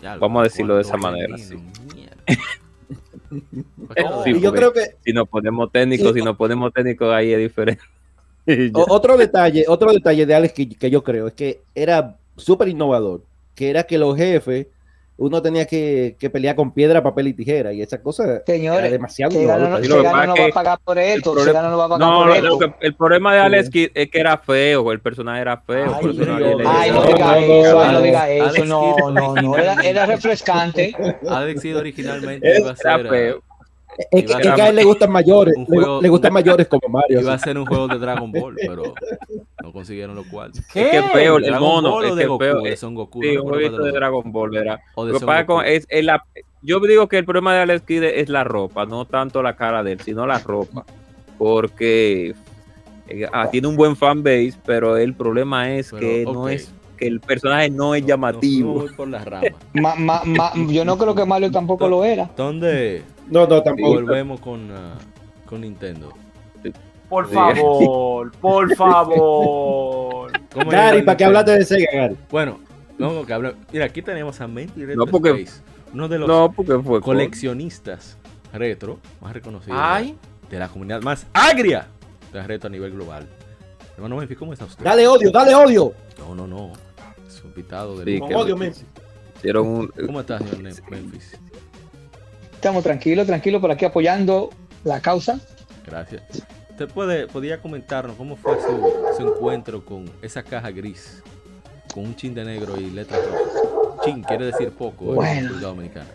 Ya, 0.02 0.18
Vamos 0.18 0.42
a 0.42 0.44
decirlo 0.44 0.76
de 0.76 0.82
esa 0.82 0.98
manera, 0.98 1.38
sí. 1.38 1.56
mierda. 1.96 2.16
Sí, 4.24 4.32
y 4.32 4.40
yo 4.40 4.52
porque- 4.52 4.58
creo 4.58 4.74
que 4.74 4.82
Si 5.04 5.12
nos 5.12 5.28
ponemos 5.28 5.72
técnicos, 5.72 6.14
si 6.14 6.22
nos 6.22 6.38
ponemos 6.38 6.72
técnicos 6.72 7.12
ahí 7.14 7.34
es 7.34 7.40
diferente. 7.40 7.82
Otro 8.74 9.18
detalle, 9.18 9.66
otro 9.68 9.92
detalle 9.92 10.26
de 10.26 10.36
Alex 10.36 10.54
que, 10.54 10.70
que 10.70 10.90
yo 10.90 11.04
creo 11.04 11.28
es 11.28 11.34
que 11.34 11.62
era 11.74 12.18
súper 12.38 12.68
innovador, 12.68 13.24
que 13.56 13.70
era 13.70 13.84
que 13.84 13.98
los 13.98 14.16
jefes 14.18 14.68
uno 15.18 15.42
tenía 15.42 15.66
que, 15.66 16.18
que 16.20 16.30
pelear 16.30 16.58
con 16.58 16.74
piedra, 16.74 17.02
papel 17.02 17.30
y 17.30 17.34
tijera. 17.34 17.72
Y 17.72 17.82
esa 17.82 18.02
cosa 18.02 18.44
Señores, 18.46 18.82
era 18.82 18.90
demasiado 18.90 19.32
Que 19.32 19.46
Gano 19.46 19.70
no, 19.70 19.80
lo 19.80 20.04
no 20.04 20.10
va 20.36 20.46
a 20.46 20.50
pagar 20.54 20.80
por 20.84 21.00
esto. 21.00 21.32
problema- 21.34 21.54
Gano 21.62 21.70
no 21.72 21.78
va 21.78 21.86
a 21.86 21.88
pagar 21.88 22.08
No, 22.10 22.18
por 22.18 22.28
lo- 22.28 22.34
esto. 22.36 22.48
lo 22.50 22.60
que- 22.60 22.74
el 22.86 22.96
problema 22.96 23.34
de 23.34 23.40
Alex 23.40 23.70
Kidd 23.70 23.92
es 23.94 24.12
que 24.12 24.20
era 24.20 24.38
feo, 24.38 24.92
el 24.92 25.00
personaje 25.00 25.40
era 25.40 25.56
feo. 25.56 25.96
Ay, 25.96 26.06
le- 26.12 26.64
Ay, 26.68 26.92
no 26.92 27.00
No, 27.00 27.08
diga 27.08 27.26
no, 27.26 27.36
eso, 27.38 27.72
no, 27.74 27.80
ay, 27.82 27.92
no 27.94 28.02
diga 28.02 28.30
eso, 28.30 28.66
no, 28.66 28.96
no, 29.12 29.36
no, 29.36 29.58
era, 29.58 29.74
era 29.84 30.06
refrescante. 30.06 30.94
Alex 31.30 31.62
Kidd 31.62 31.78
originalmente 31.78 32.58
iba 32.60 32.72
a 32.72 32.74
Era 32.74 32.98
ser, 32.98 33.08
feo. 33.08 33.44
Es 34.12 34.26
que, 34.26 34.34
a 34.34 34.38
es 34.38 34.44
que 34.44 34.50
a 34.50 34.56
ser 34.56 34.68
él 34.70 34.76
le 34.76 34.84
gustan 34.84 35.12
mayores, 35.12 35.54
le, 35.58 35.66
juego- 35.66 36.02
le 36.02 36.10
gustan 36.10 36.34
mayores 36.34 36.68
como 36.68 36.88
Mario. 36.90 37.22
iba 37.22 37.34
a 37.34 37.40
ser 37.40 37.58
un 37.58 37.66
juego 37.66 37.88
de 37.88 37.98
Dragon 37.98 38.32
Ball, 38.32 38.56
pero 38.68 38.94
no 39.64 39.72
consiguieron 39.72 40.16
lo 40.16 40.24
cual. 40.30 40.52
¿Qué? 40.74 40.82
Es 40.82 40.90
que 40.92 40.98
es 40.98 41.12
feo, 41.12 41.38
el 41.38 41.60
mono, 41.60 42.02
es 42.04 42.14
que 42.16 42.26
Goku, 42.26 42.44
feo. 42.44 42.62
de 42.62 42.76
Son 42.78 42.94
Goku. 42.96 43.22
Sí, 43.22 43.36
no 43.36 43.44
un 43.44 43.50
jueguito 43.50 43.78
de 43.78 43.84
los. 43.86 43.94
Dragon 43.94 44.32
Ball 44.32 44.56
era. 44.58 44.80
O 44.96 45.06
de 45.06 45.14
Lo 45.14 45.20
Son 45.20 45.28
Goku. 45.46 45.62
es, 45.62 45.86
es 45.90 46.04
la, 46.06 46.22
yo 46.62 46.80
digo 46.82 47.08
que 47.08 47.18
el 47.18 47.26
problema 47.26 47.54
de 47.54 47.62
Alex 47.62 47.84
Kidd 47.86 48.04
es 48.04 48.30
la 48.30 48.44
ropa, 48.44 48.86
no 48.86 49.06
tanto 49.06 49.42
la 49.42 49.56
cara 49.56 49.82
de 49.84 49.94
él, 49.94 50.00
sino 50.02 50.26
la 50.28 50.40
ropa. 50.40 50.86
Porque 51.38 52.34
eh, 53.08 53.28
ah, 53.32 53.50
tiene 53.50 53.68
un 53.68 53.76
buen 53.76 53.96
fan 53.96 54.24
base, 54.24 54.54
pero 54.66 54.98
el 54.98 55.14
problema 55.14 55.74
es 55.76 55.92
Pero, 55.92 56.00
que 56.02 56.24
no 56.26 56.50
es 56.50 56.72
que 56.98 57.08
el 57.08 57.20
personaje 57.20 57.70
no 57.70 57.94
es 57.94 58.06
llamativo. 58.06 58.70
No, 58.70 58.76
no 58.76 58.86
voy 58.88 58.94
por 58.96 59.08
las 59.10 59.26
ramas. 59.26 59.52
Ma- 59.74 59.96
ma- 59.96 60.22
ma- 60.26 60.54
yo 60.70 60.86
no 60.86 60.98
creo 60.98 61.14
que 61.14 61.26
Mario 61.26 61.52
tampoco 61.52 61.88
lo 61.90 62.06
era. 62.06 62.30
¿Dónde 62.38 63.04
No, 63.28 63.48
no, 63.48 63.62
tampoco. 63.64 63.94
volvemos 63.94 64.40
con, 64.40 64.70
ah, 64.72 64.98
con 65.46 65.62
Nintendo? 65.62 66.12
Por 67.10 67.28
favor, 67.30 68.32
por 68.40 68.76
favor. 68.78 70.32
¿Cómo 70.54 70.72
Gary, 70.72 71.02
¿para 71.04 71.18
qué 71.18 71.26
hablaste 71.26 71.52
de 71.52 71.66
Sega, 71.66 71.92
Gary? 71.94 72.18
Bueno, 72.32 72.60
vamos 72.98 73.26
que 73.26 73.34
hablar. 73.34 73.56
Mira, 73.72 73.86
aquí 73.86 74.02
tenemos 74.02 74.40
a 74.42 74.48
Mendy 74.48 74.86
Retro 74.86 75.06
No, 75.06 75.12
porque- 75.12 75.30
Space, 75.44 75.62
uno 75.94 76.08
de 76.08 76.20
los 76.20 76.28
No, 76.28 76.52
porque 76.52 76.78
fue 76.80 77.02
coleccionistas 77.02 78.18
retro 78.54 79.00
más 79.22 79.34
reconocidos 79.34 79.78
Ay, 79.82 80.18
de 80.50 80.60
la 80.60 80.68
comunidad 80.70 81.02
más 81.02 81.28
agria 81.34 81.88
de 82.34 82.42
retro 82.48 82.68
a 82.68 82.72
nivel 82.72 82.92
global. 82.92 83.28
Hermano 83.96 84.18
Memphis, 84.18 84.38
¿cómo 84.38 84.54
está 84.54 84.66
usted? 84.66 84.84
Dale 84.84 85.08
odio, 85.08 85.32
dale 85.32 85.54
odio. 85.56 85.94
No, 86.20 86.36
no, 86.36 86.48
no. 86.48 86.74
Es 87.28 87.42
un 87.42 87.50
invitado 87.50 87.98
de 87.98 88.06
Sí, 88.18 88.22
odio, 88.34 88.58
Memphis. 88.58 88.86
hicieron 89.38 89.68
un, 89.68 89.88
¿Cómo 90.06 90.20
estás, 90.22 90.42
señor 90.50 90.74
Memphis? 90.90 91.40
Estamos 92.66 92.84
tranquilos, 92.84 93.28
tranquilos 93.28 93.62
por 93.62 93.70
aquí 93.70 93.86
apoyando 93.86 94.50
la 94.84 95.00
causa. 95.00 95.40
Gracias. 95.86 96.24
¿Usted 96.72 96.88
puede, 96.88 97.28
podría 97.28 97.62
comentarnos 97.62 98.16
cómo 98.16 98.36
fue 98.36 98.58
su, 98.60 99.16
su 99.16 99.28
encuentro 99.28 99.86
con 99.86 100.12
esa 100.24 100.42
caja 100.42 100.72
gris? 100.72 101.22
Con 101.94 102.06
un 102.06 102.16
chin 102.16 102.34
de 102.34 102.44
negro 102.44 102.76
y 102.82 102.90
letras 102.90 103.22
rojas. 103.24 104.04
Chin 104.04 104.24
quiere 104.24 104.46
decir 104.48 104.72
poco 104.72 105.10
en 105.10 105.16
Bueno. 105.16 105.42
República 105.42 105.68
Dominicana. 105.68 106.08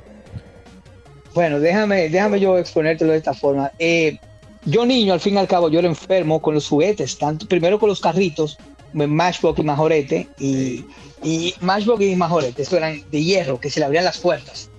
Bueno, 1.35 1.61
déjame, 1.61 2.09
déjame 2.09 2.41
yo 2.41 2.59
exponértelo 2.59 3.13
de 3.13 3.19
esta 3.19 3.33
forma. 3.33 3.71
Eh, 3.79 4.19
yo 4.65 4.85
niño, 4.85 5.13
al 5.13 5.21
fin 5.21 5.35
y 5.35 5.39
al 5.39 5.47
cabo, 5.47 5.69
yo 5.69 5.79
era 5.79 5.87
enfermo 5.87 6.43
con 6.43 6.55
los 6.55 6.67
juguetes, 6.67 7.17
tanto 7.17 7.47
primero 7.47 7.79
con 7.79 7.89
los 7.89 8.01
carritos, 8.01 8.59
Matchbox 8.93 9.61
y 9.61 9.63
Majorete, 9.63 10.29
y, 10.41 10.85
y 11.23 11.55
Matchbox 11.61 12.03
y 12.03 12.17
Majorete, 12.17 12.63
eso 12.63 12.77
eran 12.77 13.09
de 13.09 13.23
hierro, 13.23 13.61
que 13.61 13.71
se 13.71 13.79
le 13.79 13.87
abrían 13.87 14.05
las 14.05 14.19
puertas. 14.19 14.70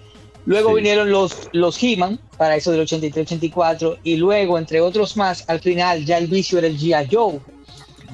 Luego 0.46 0.70
Sí. 0.70 0.76
vinieron 0.78 1.12
los, 1.12 1.50
los 1.54 1.82
He-Man, 1.82 2.20
para 2.38 2.56
eso 2.56 2.72
del 2.72 2.82
83-84, 2.82 4.00
y 4.04 4.16
luego, 4.18 4.58
entre 4.58 4.82
otros 4.82 5.16
más, 5.18 5.44
al 5.48 5.60
final 5.60 6.04
ya 6.06 6.18
el 6.18 6.28
vicio 6.28 6.58
era 6.58 6.68
el 6.68 6.78
G.I. 6.80 7.08
Joe. 7.12 7.40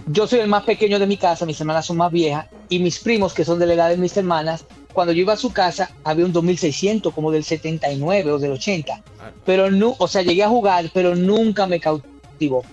Yo 0.07 0.27
soy 0.27 0.39
el 0.39 0.47
más 0.47 0.63
pequeño 0.63 0.99
de 0.99 1.07
mi 1.07 1.17
casa, 1.17 1.45
mis 1.45 1.59
hermanas 1.59 1.85
son 1.85 1.97
más 1.97 2.11
viejas, 2.11 2.47
y 2.69 2.79
mis 2.79 2.99
primos, 2.99 3.33
que 3.33 3.45
son 3.45 3.59
de 3.59 3.65
la 3.65 3.73
edad 3.73 3.89
de 3.89 3.97
mis 3.97 4.15
hermanas, 4.17 4.65
cuando 4.93 5.13
yo 5.13 5.21
iba 5.21 5.33
a 5.33 5.37
su 5.37 5.51
casa, 5.53 5.91
había 6.03 6.25
un 6.25 6.33
2600, 6.33 7.13
como 7.13 7.31
del 7.31 7.43
79 7.43 8.31
o 8.31 8.39
del 8.39 8.51
80. 8.53 8.93
Ah, 9.19 9.31
Pero 9.45 9.69
no, 9.69 9.95
o 9.99 10.07
sea, 10.07 10.21
llegué 10.21 10.43
a 10.43 10.49
jugar, 10.49 10.89
pero 10.93 11.15
nunca 11.15 11.67
me 11.67 11.79
cautivó. 11.79 12.63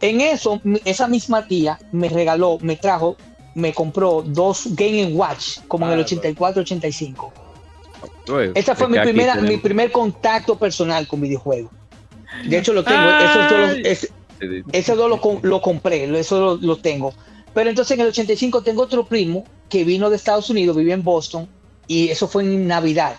En 0.00 0.20
eso, 0.20 0.60
esa 0.84 1.08
misma 1.08 1.46
tía 1.48 1.78
me 1.92 2.08
regaló, 2.08 2.58
me 2.60 2.76
trajo, 2.76 3.16
me 3.54 3.72
compró 3.72 4.22
dos 4.26 4.64
Game 4.72 5.06
Watch, 5.14 5.60
como 5.68 5.86
en 5.86 5.92
el 5.92 6.00
Ah, 6.00 6.04
84-85. 6.06 7.32
Esa 8.54 8.74
fue 8.74 8.88
mi, 8.88 8.96
primera, 9.12 9.34
mi 9.48 9.56
primer 9.58 9.92
contacto 9.92 10.58
personal 10.58 11.06
con 11.06 11.20
videojuegos. 11.20 11.70
De 12.44 12.58
hecho, 12.58 12.72
lo 12.72 12.84
tengo. 12.84 13.08
Esos 13.08 13.48
dos, 13.50 13.60
los- 13.60 13.86
es- 13.86 14.12
esos 14.72 14.96
dos 14.96 15.08
lo, 15.08 15.20
com- 15.20 15.38
lo 15.42 15.60
compré, 15.62 16.04
eso 16.18 16.38
lo, 16.40 16.56
lo 16.56 16.76
tengo. 16.76 17.14
Pero 17.54 17.70
entonces 17.70 17.94
en 17.94 18.02
el 18.02 18.08
85 18.08 18.62
tengo 18.62 18.82
otro 18.82 19.06
primo 19.06 19.44
que 19.68 19.84
vino 19.84 20.10
de 20.10 20.16
Estados 20.16 20.50
Unidos, 20.50 20.76
vive 20.76 20.92
en 20.92 21.02
Boston, 21.02 21.48
y 21.86 22.08
eso 22.10 22.28
fue 22.28 22.42
en 22.42 22.66
Navidad. 22.66 23.18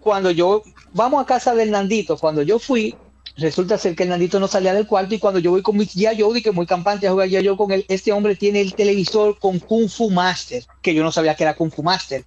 Cuando 0.00 0.30
yo, 0.30 0.62
vamos 0.92 1.22
a 1.22 1.26
casa 1.26 1.54
del 1.54 1.70
Nandito, 1.70 2.16
cuando 2.16 2.42
yo 2.42 2.58
fui, 2.58 2.94
resulta 3.36 3.78
ser 3.78 3.96
que 3.96 4.02
el 4.04 4.10
Nandito 4.10 4.38
no 4.38 4.46
salía 4.46 4.74
del 4.74 4.86
cuarto 4.86 5.14
y 5.14 5.18
cuando 5.18 5.40
yo 5.40 5.50
voy 5.50 5.62
con 5.62 5.76
mi 5.76 5.84
G.I. 5.86 6.20
Joe, 6.20 6.42
que 6.42 6.52
muy 6.52 6.66
campante 6.66 7.06
a 7.08 7.10
jugar. 7.12 7.28
Joe 7.30 7.56
con 7.56 7.72
él, 7.72 7.84
este 7.88 8.12
hombre 8.12 8.36
tiene 8.36 8.60
el 8.60 8.74
televisor 8.74 9.38
con 9.38 9.58
Kung 9.58 9.88
Fu 9.88 10.10
Master, 10.10 10.64
que 10.82 10.94
yo 10.94 11.02
no 11.02 11.10
sabía 11.10 11.34
que 11.34 11.42
era 11.44 11.54
Kung 11.54 11.72
Fu 11.72 11.82
Master. 11.82 12.24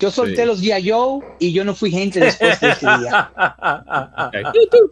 Yo 0.00 0.10
solté 0.10 0.42
Sí. 0.42 0.46
los 0.46 0.60
G.I. 0.62 0.90
Joe 0.90 1.20
y 1.38 1.52
yo 1.52 1.64
no 1.64 1.74
fui 1.74 1.90
gente 1.90 2.18
después 2.20 2.58
de 2.60 2.70
ese 2.70 2.86
día. 2.86 3.30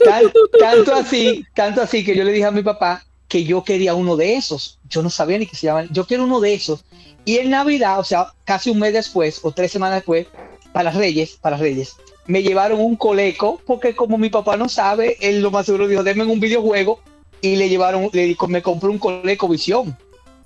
Tan- 0.04 0.32
tanto 0.58 0.94
así, 0.94 1.44
tanto 1.54 1.82
así 1.82 2.04
que 2.04 2.16
yo 2.16 2.24
le 2.24 2.32
dije 2.32 2.44
a 2.46 2.50
mi 2.50 2.62
papá 2.62 3.04
que 3.28 3.44
yo 3.44 3.64
quería 3.64 3.94
uno 3.94 4.16
de 4.16 4.36
esos. 4.36 4.78
Yo 4.88 5.02
no 5.02 5.10
sabía 5.10 5.38
ni 5.38 5.46
que 5.46 5.56
se 5.56 5.66
llamaban. 5.66 5.88
Yo 5.92 6.06
quiero 6.06 6.24
uno 6.24 6.40
de 6.40 6.54
esos. 6.54 6.84
Y 7.24 7.38
en 7.38 7.50
Navidad, 7.50 7.98
o 7.98 8.04
sea, 8.04 8.26
casi 8.44 8.70
un 8.70 8.78
mes 8.78 8.92
después 8.92 9.40
o 9.42 9.52
tres 9.52 9.72
semanas 9.72 9.96
después, 9.98 10.26
para 10.72 10.90
Reyes, 10.90 11.38
para 11.40 11.56
Reyes, 11.56 11.94
me 12.26 12.42
llevaron 12.42 12.80
un 12.80 12.96
coleco 12.96 13.60
porque 13.66 13.94
como 13.94 14.18
mi 14.18 14.28
papá 14.30 14.56
no 14.56 14.68
sabe, 14.68 15.16
él 15.20 15.40
lo 15.40 15.50
más 15.50 15.66
seguro 15.66 15.88
dijo, 15.88 16.02
denme 16.02 16.24
un 16.24 16.40
videojuego 16.40 17.00
y 17.40 17.56
le 17.56 17.68
llevaron, 17.68 18.08
le, 18.12 18.36
me 18.48 18.62
compró 18.62 18.90
un 18.90 18.98
coleco 18.98 19.48
visión 19.48 19.96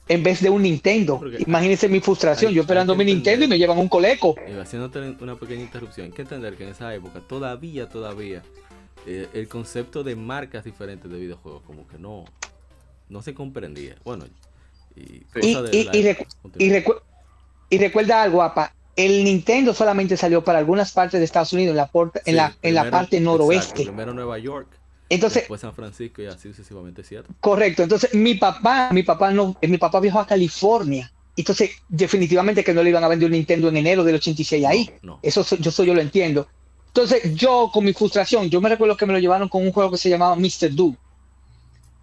en 0.09 0.23
vez 0.23 0.41
de 0.43 0.51
un 0.51 0.63
Nintendo. 0.63 1.19
Porque- 1.19 1.43
Imagínense 1.47 1.89
mi 1.89 2.01
frustración, 2.01 2.51
hay- 2.51 2.55
yo 2.57 2.63
esperando 2.63 2.95
mi 2.95 3.05
Nintendo 3.05 3.45
y 3.45 3.49
me 3.49 3.59
llevan 3.59 3.79
un 3.79 3.89
coleco. 3.89 4.35
Haciéndote 4.61 5.17
una 5.21 5.35
pequeña 5.37 5.63
interrupción, 5.63 6.07
hay 6.07 6.13
que 6.13 6.23
entender 6.23 6.57
que 6.57 6.65
en 6.65 6.71
esa 6.71 6.95
época 6.95 7.21
todavía, 7.21 7.89
todavía, 7.89 8.43
eh, 9.07 9.29
el 9.35 9.49
concepto 9.49 10.03
de 10.05 10.17
marcas 10.17 10.65
diferentes 10.65 11.11
de 11.11 11.19
videojuegos 11.19 11.63
como 11.67 11.87
que 11.89 11.99
no, 11.99 12.25
no 13.09 13.23
se 13.23 13.35
comprendía. 13.35 13.97
Bueno, 14.05 14.25
y, 14.97 15.01
Y, 15.01 15.23
y- 15.43 15.89
y 15.93 16.03
recu- 16.03 16.27
y, 16.27 16.43
Continúa. 16.43 16.79
recu- 16.79 17.01
y 17.71 17.79
recuerda 17.79 18.23
algo, 18.23 18.43
apa, 18.43 18.73
el 18.97 19.25
Nintendo 19.25 19.75
solamente 19.75 20.17
salió 20.17 20.43
para 20.43 20.59
algunas 20.59 20.93
partes 20.93 21.21
de 21.21 21.25
Estados 21.25 21.53
Unidos, 21.53 21.73
en 21.73 21.77
la, 21.77 21.87
porta- 21.89 22.21
en 22.25 22.37
la, 22.37 22.57
en 22.63 22.75
la 22.75 22.83
primero- 22.83 22.91
parte 22.97 23.17
exacto, 23.19 23.31
noroeste. 23.39 23.83
primero 23.85 24.15
Nueva 24.15 24.39
York, 24.39 24.69
Entonces, 25.09 25.43
después 25.43 25.61
San 25.61 25.73
Francisco 25.75 26.21
y 26.23 26.27
así 26.27 26.49
sucesivamente, 26.49 27.05
¿cierto? 27.05 27.33
correcto. 27.41 27.83
Entonces, 27.85 28.13
mi 28.15 28.35
papá, 28.35 28.91
mi 28.93 29.03
papá 29.05 29.31
no, 29.31 29.57
eh, 29.61 29.69
mi 29.69 29.79
papá 29.79 30.01
viajó 30.01 30.21
a 30.21 30.27
California. 30.27 31.13
Entonces, 31.37 31.71
definitivamente 31.89 32.65
que 32.65 32.73
no 32.75 32.83
le 32.83 32.91
iban 32.91 33.05
a 33.05 33.09
vender 33.09 33.27
un 33.27 33.33
Nintendo 33.33 33.69
en 33.69 33.77
enero 33.77 34.03
del 34.03 34.17
86 34.17 34.65
ahí. 34.65 34.91
No. 35.03 35.19
Eso 35.23 35.45
so- 35.45 35.57
yo, 35.57 35.69
eso 35.71 35.85
yo 35.85 35.95
lo 35.95 36.01
entiendo. 36.01 36.49
Entonces, 36.89 37.35
yo 37.35 37.71
con 37.73 37.85
mi 37.85 37.93
frustración, 37.93 38.49
yo 38.49 38.61
me 38.61 38.69
recuerdo 38.71 38.97
que 38.97 39.05
me 39.07 39.13
lo 39.13 39.19
llevaron 39.19 39.49
con 39.49 39.63
un 39.63 39.71
juego 39.71 39.91
que 39.91 39.99
se 39.99 40.09
llamaba 40.09 40.35
Mr. 40.35 40.71
Do. 40.75 40.95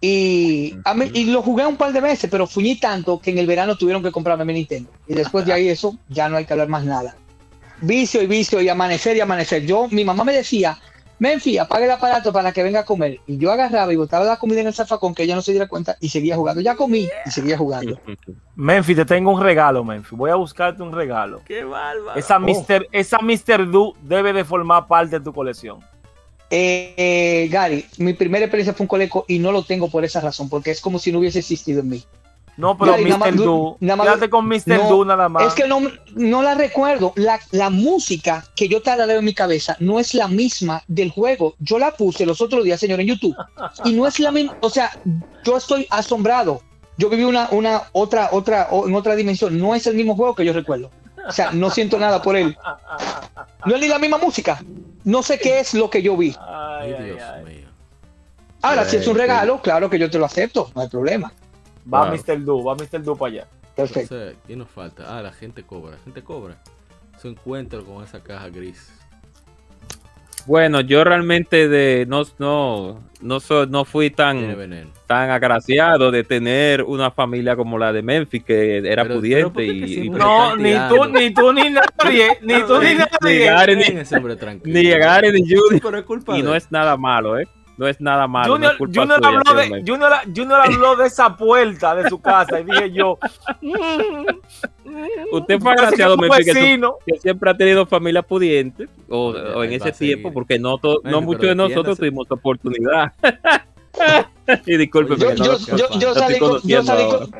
Y, 0.00 0.76
a 0.84 0.92
mí- 0.94 1.10
y 1.14 1.24
lo 1.24 1.42
jugué 1.42 1.66
un 1.66 1.76
par 1.76 1.92
de 1.92 2.00
veces, 2.00 2.28
pero 2.30 2.46
fuñí 2.46 2.76
tanto 2.78 3.18
que 3.18 3.30
en 3.30 3.38
el 3.38 3.46
verano 3.46 3.76
tuvieron 3.76 4.02
que 4.02 4.12
comprarme 4.12 4.44
mi 4.44 4.52
Nintendo. 4.52 4.90
Y 5.08 5.14
después 5.14 5.46
de 5.46 5.52
ahí 5.52 5.68
eso, 5.68 5.96
ya 6.08 6.28
no 6.28 6.36
hay 6.36 6.44
que 6.44 6.52
hablar 6.52 6.68
más 6.68 6.84
nada. 6.84 7.16
Vicio 7.80 8.22
y 8.22 8.26
vicio 8.26 8.60
y 8.60 8.68
amanecer 8.68 9.16
y 9.16 9.20
amanecer. 9.20 9.64
Yo, 9.66 9.88
mi 9.90 10.04
mamá 10.04 10.22
me 10.24 10.32
decía, 10.34 10.78
Menfi, 11.18 11.58
apague 11.58 11.84
el 11.84 11.90
aparato 11.90 12.32
para 12.32 12.52
que 12.52 12.62
venga 12.62 12.80
a 12.80 12.84
comer. 12.84 13.20
Y 13.26 13.38
yo 13.38 13.52
agarraba 13.52 13.92
y 13.92 13.96
botaba 13.96 14.24
la 14.24 14.36
comida 14.36 14.60
en 14.60 14.66
el 14.66 14.74
zafacón 14.74 15.14
que 15.14 15.22
ella 15.22 15.34
no 15.34 15.42
se 15.42 15.52
diera 15.52 15.68
cuenta 15.68 15.96
y 16.00 16.08
seguía 16.08 16.36
jugando. 16.36 16.60
Ya 16.60 16.74
comí 16.74 17.08
y 17.24 17.30
seguía 17.30 17.56
jugando. 17.56 17.98
Memphis, 18.56 18.96
te 18.96 19.04
tengo 19.04 19.32
un 19.32 19.40
regalo, 19.40 19.84
Memphis. 19.84 20.16
Voy 20.16 20.30
a 20.30 20.34
buscarte 20.34 20.82
un 20.82 20.92
regalo. 20.92 21.42
¡Qué 21.44 21.64
bárbaro! 21.64 22.18
Esa 22.18 22.38
Mr. 22.38 22.88
Esa 22.92 23.18
Mr. 23.18 23.70
Do 23.70 23.94
debe 24.02 24.32
de 24.32 24.44
formar 24.44 24.86
parte 24.86 25.18
de 25.18 25.24
tu 25.24 25.32
colección. 25.32 25.80
Eh, 26.50 26.94
eh, 26.96 27.48
Gary, 27.50 27.84
mi 27.98 28.12
primera 28.12 28.44
experiencia 28.44 28.74
fue 28.74 28.84
un 28.84 28.88
coleco 28.88 29.24
y 29.26 29.38
no 29.38 29.50
lo 29.50 29.64
tengo 29.64 29.90
por 29.90 30.04
esa 30.04 30.20
razón, 30.20 30.48
porque 30.48 30.70
es 30.70 30.80
como 30.80 30.98
si 30.98 31.10
no 31.10 31.18
hubiese 31.18 31.40
existido 31.40 31.80
en 31.80 31.88
mí. 31.88 32.04
No, 32.56 32.78
pero 32.78 32.92
nada 32.96 33.02
Mr. 33.02 33.18
más- 33.18 33.36
Do. 33.44 33.76
nada 33.80 33.96
más- 33.96 34.06
Quédate 34.06 34.30
con 34.30 34.46
Mr. 34.46 34.62
No, 34.66 34.88
Do 34.88 35.04
nada 35.04 35.28
más. 35.28 35.46
Es 35.48 35.54
que 35.54 35.66
no, 35.66 35.80
no 36.14 36.42
la 36.42 36.54
recuerdo. 36.54 37.12
La, 37.16 37.40
la 37.50 37.70
música 37.70 38.44
que 38.54 38.68
yo 38.68 38.80
tarareo 38.82 39.18
en 39.18 39.24
mi 39.24 39.34
cabeza 39.34 39.76
no 39.80 39.98
es 39.98 40.14
la 40.14 40.28
misma 40.28 40.82
del 40.86 41.10
juego. 41.10 41.54
Yo 41.58 41.78
la 41.78 41.90
puse 41.92 42.24
los 42.26 42.40
otros 42.40 42.64
días, 42.64 42.78
señor, 42.78 43.00
en 43.00 43.08
YouTube. 43.08 43.34
Y 43.84 43.92
no 43.92 44.06
es 44.06 44.20
la 44.20 44.30
misma. 44.30 44.56
O 44.60 44.70
sea, 44.70 44.90
yo 45.44 45.56
estoy 45.56 45.86
asombrado. 45.90 46.62
Yo 46.96 47.08
viví 47.10 47.24
una, 47.24 47.48
una 47.50 47.82
otra, 47.92 48.28
otra, 48.30 48.68
o- 48.70 48.86
en 48.86 48.94
otra 48.94 49.16
dimensión. 49.16 49.58
No 49.58 49.74
es 49.74 49.86
el 49.88 49.96
mismo 49.96 50.14
juego 50.14 50.34
que 50.36 50.44
yo 50.44 50.52
recuerdo. 50.52 50.90
O 51.26 51.32
sea, 51.32 51.50
no 51.52 51.70
siento 51.70 51.98
nada 51.98 52.22
por 52.22 52.36
él. 52.36 52.56
No 53.66 53.74
es 53.74 53.80
ni 53.80 53.88
la 53.88 53.98
misma 53.98 54.18
música. 54.18 54.62
No 55.04 55.22
sé 55.22 55.38
qué 55.38 55.58
es 55.58 55.74
lo 55.74 55.90
que 55.90 56.02
yo 56.02 56.16
vi. 56.16 56.36
Ay, 56.38 56.94
Dios 57.02 57.20
ay. 57.20 57.44
mío. 57.44 57.68
Ahora, 58.62 58.84
si 58.84 58.96
es 58.96 59.06
un 59.08 59.16
regalo, 59.16 59.60
claro 59.60 59.90
que 59.90 59.98
yo 59.98 60.08
te 60.08 60.18
lo 60.18 60.24
acepto. 60.24 60.70
No 60.74 60.82
hay 60.82 60.88
problema. 60.88 61.32
Va 61.92 62.10
Claro. 62.10 62.16
Mr. 62.16 62.44
Do, 62.44 62.64
va 62.64 62.74
Mr. 62.74 63.02
Do 63.02 63.16
para 63.16 63.32
allá. 63.32 63.48
Perfecto. 63.74 64.14
Entonces, 64.14 64.42
¿quién 64.46 64.58
nos 64.58 64.68
falta? 64.68 65.18
Ah, 65.18 65.22
la 65.22 65.32
gente 65.32 65.62
cobra. 65.62 65.92
La 65.92 65.98
gente 65.98 66.22
cobra. 66.22 66.56
su 67.20 67.28
encuentro 67.28 67.84
con 67.84 68.02
esa 68.02 68.22
caja 68.22 68.48
gris. 68.48 68.92
Bueno, 70.46 70.80
yo 70.82 71.04
realmente 71.04 71.68
de 71.68 72.04
no 72.06 72.22
no 72.38 73.00
no, 73.22 73.40
so, 73.40 73.64
no 73.64 73.86
fui 73.86 74.10
tan 74.10 74.56
tan 75.06 75.30
agraciado 75.30 76.10
de 76.10 76.22
tener 76.22 76.82
una 76.82 77.10
familia 77.10 77.56
como 77.56 77.78
la 77.78 77.92
de 77.92 78.02
Memphis 78.02 78.44
que 78.44 78.78
era 78.78 79.04
pero, 79.04 79.14
pudiente 79.14 79.52
pero 79.54 79.72
y, 79.72 80.10
no 80.10 80.54
ni 80.56 80.74
tú 80.88 81.04
ni 81.06 81.32
tú 81.32 81.52
ni 81.52 81.70
nadie 81.70 82.38
ni 82.42 82.62
tú 82.62 82.78
ni 82.78 82.94
nadie 82.94 83.08
ni 83.22 83.38
Gary 83.38 83.76
ni, 83.76 84.70
ni 84.70 84.90
Gary 84.90 85.32
ni 85.32 85.48
Judy 85.48 85.80
y 86.38 86.42
no 86.42 86.54
es 86.54 86.70
nada 86.70 86.96
malo, 86.98 87.38
eh 87.38 87.48
no 87.76 87.88
es 87.88 88.00
nada 88.00 88.26
malo. 88.26 88.54
Junior, 88.54 88.76
no 88.80 88.86
Junior, 88.86 89.16
suya, 89.16 89.28
habló 89.28 89.54
de, 89.54 89.68
Junior, 89.86 90.12
Junior, 90.34 90.60
habló 90.60 90.96
de 90.96 91.06
esa 91.06 91.36
puerta 91.36 91.94
de 91.94 92.08
su 92.08 92.20
casa 92.20 92.60
y 92.60 92.64
dije 92.64 92.92
yo. 92.92 93.18
Usted 95.32 95.58
fue 95.58 95.72
agraciado, 95.72 96.16
que, 96.16 96.44
que, 96.44 97.18
siempre 97.18 97.50
ha 97.50 97.56
tenido 97.56 97.84
familia 97.86 98.22
pudiente, 98.22 98.88
o, 99.08 99.30
o 99.30 99.64
en 99.64 99.72
ese 99.72 99.90
tiempo, 99.92 100.32
porque 100.32 100.58
no, 100.58 100.78
to, 100.78 101.00
bueno, 101.02 101.20
no 101.20 101.26
muchos 101.26 101.42
de 101.42 101.54
nosotros 101.54 101.98
tuvimos 101.98 102.30
oportunidad. 102.30 103.12
y 104.66 104.76
disculpe, 104.76 105.16
yo, 105.16 105.34
yo, 105.34 105.44
no, 105.44 105.58
yo, 105.58 105.98
yo, 105.98 106.14
salí 106.14 106.38
con, 106.38 106.60
yo 106.62 106.82
salí 106.82 107.08
con, 107.08 107.30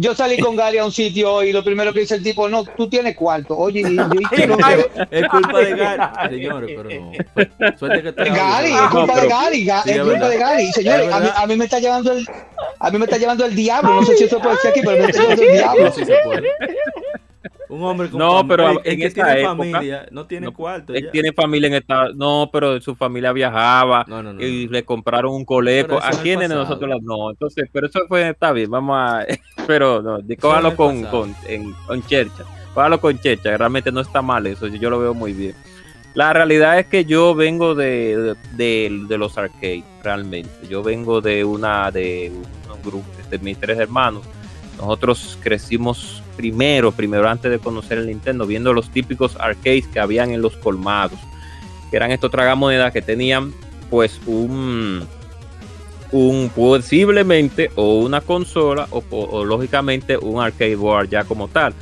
yo 0.00 0.14
salí 0.14 0.38
con 0.38 0.56
Gary 0.56 0.78
a 0.78 0.86
un 0.86 0.92
sitio 0.92 1.42
y 1.42 1.52
lo 1.52 1.62
primero 1.62 1.92
que 1.92 2.00
dice 2.00 2.14
el 2.14 2.22
tipo, 2.22 2.48
no, 2.48 2.64
tú 2.64 2.88
tienes 2.88 3.14
cuarto. 3.14 3.54
Oye, 3.54 3.82
yo, 3.82 3.90
yo, 3.90 4.20
es 5.10 5.28
culpa 5.28 5.60
de 5.60 5.76
Gary, 5.76 6.30
señores, 6.30 6.70
pero 6.74 6.88
no. 6.88 7.78
Suerte 7.78 8.02
que 8.02 8.30
Gary, 8.30 8.72
es 8.72 8.90
culpa 8.90 9.20
de 9.20 9.28
Gary, 9.28 9.70
es 9.70 10.00
culpa 10.00 10.28
de 10.30 10.38
Gary. 10.38 10.72
Señores, 10.72 11.12
a 11.12 11.20
mí, 11.20 11.28
a 11.36 11.46
mí, 11.46 11.56
me 11.56 11.64
está 11.66 11.80
llevando 11.80 12.12
el, 12.12 12.26
a 12.78 12.90
mí 12.90 12.98
me 12.98 13.04
está 13.04 13.18
llevando 13.18 13.44
el 13.44 13.54
diablo. 13.54 13.96
No 13.96 14.06
sé 14.06 14.16
si 14.16 14.24
eso 14.24 14.40
puede 14.40 14.56
ser 14.56 14.70
aquí, 14.70 14.80
pero 14.82 15.02
me 15.02 15.10
está 15.10 15.20
llevando 15.20 15.42
el 15.42 15.52
diablo. 15.52 15.92
Sí 15.92 16.04
se 16.06 16.14
puede. 16.24 16.48
Un 17.68 17.82
hombre 17.82 18.10
con 18.10 18.18
no, 18.18 18.46
pero 18.46 18.84
en 18.84 19.02
esta 19.02 19.24
tiene 19.24 19.40
época, 19.40 19.56
familia, 19.56 20.06
no 20.10 20.26
tiene 20.26 20.46
no, 20.46 20.52
cuarto. 20.52 20.92
Él 20.92 21.08
tiene 21.10 21.32
familia 21.32 21.68
en 21.68 21.74
esta. 21.74 22.08
No, 22.14 22.50
pero 22.52 22.80
su 22.80 22.94
familia 22.94 23.32
viajaba 23.32 24.04
no, 24.08 24.22
no, 24.22 24.40
y 24.42 24.68
le 24.68 24.84
compraron 24.84 25.32
un 25.34 25.44
coleco. 25.44 25.98
¿A 26.02 26.10
quiénes 26.10 26.48
de 26.48 26.54
nosotros 26.54 27.00
no? 27.02 27.30
Entonces, 27.30 27.68
pero 27.72 27.86
eso 27.86 28.00
fue, 28.08 28.28
está 28.28 28.52
bien, 28.52 28.70
vamos 28.70 28.96
a. 28.98 29.26
Pero 29.66 30.02
no, 30.02 30.18
cójalo 30.40 30.74
con, 30.74 31.04
con, 31.04 31.34
en, 31.46 31.72
con 31.86 32.02
Chercha. 32.02 32.44
Cójalo 32.74 33.00
con 33.00 33.18
Chercha, 33.20 33.56
realmente 33.56 33.92
no 33.92 34.00
está 34.00 34.20
mal 34.20 34.46
eso, 34.46 34.66
yo 34.66 34.90
lo 34.90 34.98
veo 34.98 35.14
muy 35.14 35.32
bien. 35.32 35.54
La 36.14 36.32
realidad 36.32 36.78
es 36.78 36.86
que 36.86 37.04
yo 37.04 37.36
vengo 37.36 37.76
de, 37.76 38.34
de, 38.56 39.04
de 39.08 39.18
los 39.18 39.38
arcades, 39.38 39.84
realmente. 40.02 40.50
Yo 40.68 40.82
vengo 40.82 41.20
de 41.20 41.44
una 41.44 41.90
de 41.92 42.32
un 42.34 42.82
grupo 42.82 43.06
de 43.30 43.38
mis 43.38 43.58
tres 43.58 43.78
hermanos. 43.78 44.24
Nosotros 44.76 45.38
crecimos 45.40 46.22
primero, 46.40 46.90
primero 46.90 47.28
antes 47.28 47.50
de 47.50 47.58
conocer 47.58 47.98
el 47.98 48.06
Nintendo, 48.06 48.46
viendo 48.46 48.72
los 48.72 48.88
típicos 48.88 49.36
arcades 49.38 49.86
que 49.86 50.00
habían 50.00 50.30
en 50.30 50.40
los 50.40 50.56
colmados, 50.56 51.18
que 51.90 51.98
eran 51.98 52.10
estos 52.10 52.30
tragamonedas 52.30 52.94
que 52.94 53.02
tenían 53.02 53.52
pues 53.90 54.18
un, 54.24 55.06
un 56.12 56.50
posiblemente 56.54 57.70
o 57.76 57.98
una 57.98 58.22
consola 58.22 58.88
o, 58.90 59.44
lógicamente 59.44 60.16
un 60.16 60.40
arcade 60.40 60.76
board 60.76 61.10
ya 61.10 61.24
como 61.24 61.48
tal. 61.48 61.74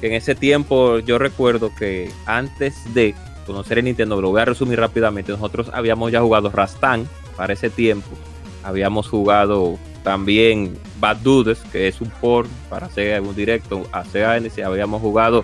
Que 0.00 0.06
en 0.06 0.12
ese 0.12 0.36
tiempo 0.36 1.00
yo 1.00 1.18
recuerdo 1.18 1.72
que 1.76 2.08
antes 2.26 2.76
de 2.94 3.16
conocer 3.44 3.78
el 3.78 3.86
Nintendo, 3.86 4.20
lo 4.20 4.30
voy 4.30 4.40
a 4.40 4.44
resumir 4.44 4.78
rápidamente, 4.78 5.32
nosotros 5.32 5.68
habíamos 5.72 6.12
ya 6.12 6.20
jugado 6.20 6.50
Rastan 6.50 7.08
para 7.36 7.54
ese 7.54 7.70
tiempo, 7.70 8.10
habíamos 8.62 9.08
jugado 9.08 9.78
también 10.06 10.78
Bad 11.00 11.16
Dudes, 11.16 11.58
que 11.72 11.88
es 11.88 12.00
un 12.00 12.08
port 12.08 12.48
para 12.70 12.86
hacer 12.86 13.20
un 13.22 13.34
directo 13.34 13.88
a 13.90 14.04
Sega 14.04 14.36
NC. 14.36 14.62
Habíamos 14.62 15.02
jugado 15.02 15.42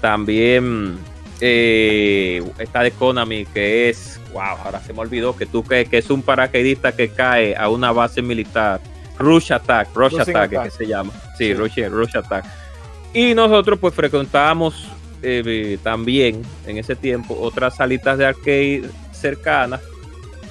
también 0.00 0.96
eh, 1.42 2.42
esta 2.58 2.82
de 2.84 2.90
Konami, 2.90 3.44
que 3.44 3.90
es, 3.90 4.18
wow, 4.32 4.56
ahora 4.64 4.80
se 4.80 4.94
me 4.94 5.00
olvidó, 5.00 5.36
que 5.36 5.44
tú 5.44 5.62
que, 5.62 5.84
que 5.84 5.98
es 5.98 6.08
un 6.08 6.22
paracaidista 6.22 6.92
que 6.92 7.10
cae 7.10 7.54
a 7.54 7.68
una 7.68 7.92
base 7.92 8.22
militar. 8.22 8.80
Rush 9.18 9.52
Attack, 9.52 9.88
Rush 9.94 10.12
Rushing 10.12 10.20
Attack, 10.20 10.52
Attack. 10.54 10.64
que 10.64 10.70
se 10.70 10.86
llama. 10.86 11.12
Sí, 11.36 11.48
sí. 11.48 11.52
Rush, 11.52 11.78
Rush 11.90 12.16
Attack. 12.16 12.46
Y 13.12 13.34
nosotros 13.34 13.78
pues 13.78 13.92
frecuentábamos 13.92 14.88
eh, 15.20 15.76
también 15.82 16.40
en 16.66 16.78
ese 16.78 16.96
tiempo 16.96 17.36
otras 17.38 17.76
salitas 17.76 18.16
de 18.16 18.24
arcade 18.24 18.84
cercanas 19.12 19.82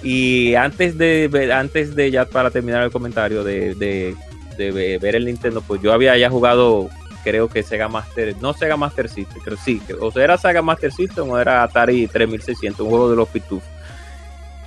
y 0.04 0.56
antes 0.56 0.98
de 0.98 1.52
antes 1.54 1.96
de 1.96 2.12
ya 2.12 2.26
para 2.26 2.52
terminar 2.52 2.84
el 2.84 2.92
comentario 2.92 3.44
de, 3.44 3.76
de, 3.76 4.98
ver 5.00 5.16
el 5.16 5.26
Nintendo, 5.26 5.62
pues 5.62 5.82
yo 5.82 5.94
había 5.94 6.18
ya 6.18 6.30
jugado, 6.30 6.90
creo 7.24 7.48
que 7.48 7.64
Sega 7.64 7.88
Master, 7.88 8.36
no 8.42 8.54
Sega 8.54 8.78
Master 8.78 9.10
System, 9.10 9.42
pero 9.44 9.58
sí, 9.58 9.82
o 10.00 10.12
sea, 10.12 10.24
era 10.24 10.38
Sega 10.38 10.62
Master 10.62 10.92
System 10.92 11.30
o 11.30 11.38
era 11.38 11.64
Atari 11.64 12.08
3600, 12.08 12.80
un 12.82 12.90
juego 12.90 13.10
de 13.10 13.16
los 13.16 13.30
pitufos. 13.30 13.70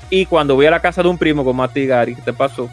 Y 0.09 0.27
cuando 0.27 0.57
voy 0.57 0.67
a 0.67 0.73
la 0.73 0.81
casa 0.81 1.03
de 1.03 1.09
un 1.09 1.19
primo 1.19 1.45
con 1.45 1.57
Mati 1.57 1.87
Gary, 1.87 2.17
¿qué 2.17 2.23
te 2.23 2.33
pasó? 2.33 2.69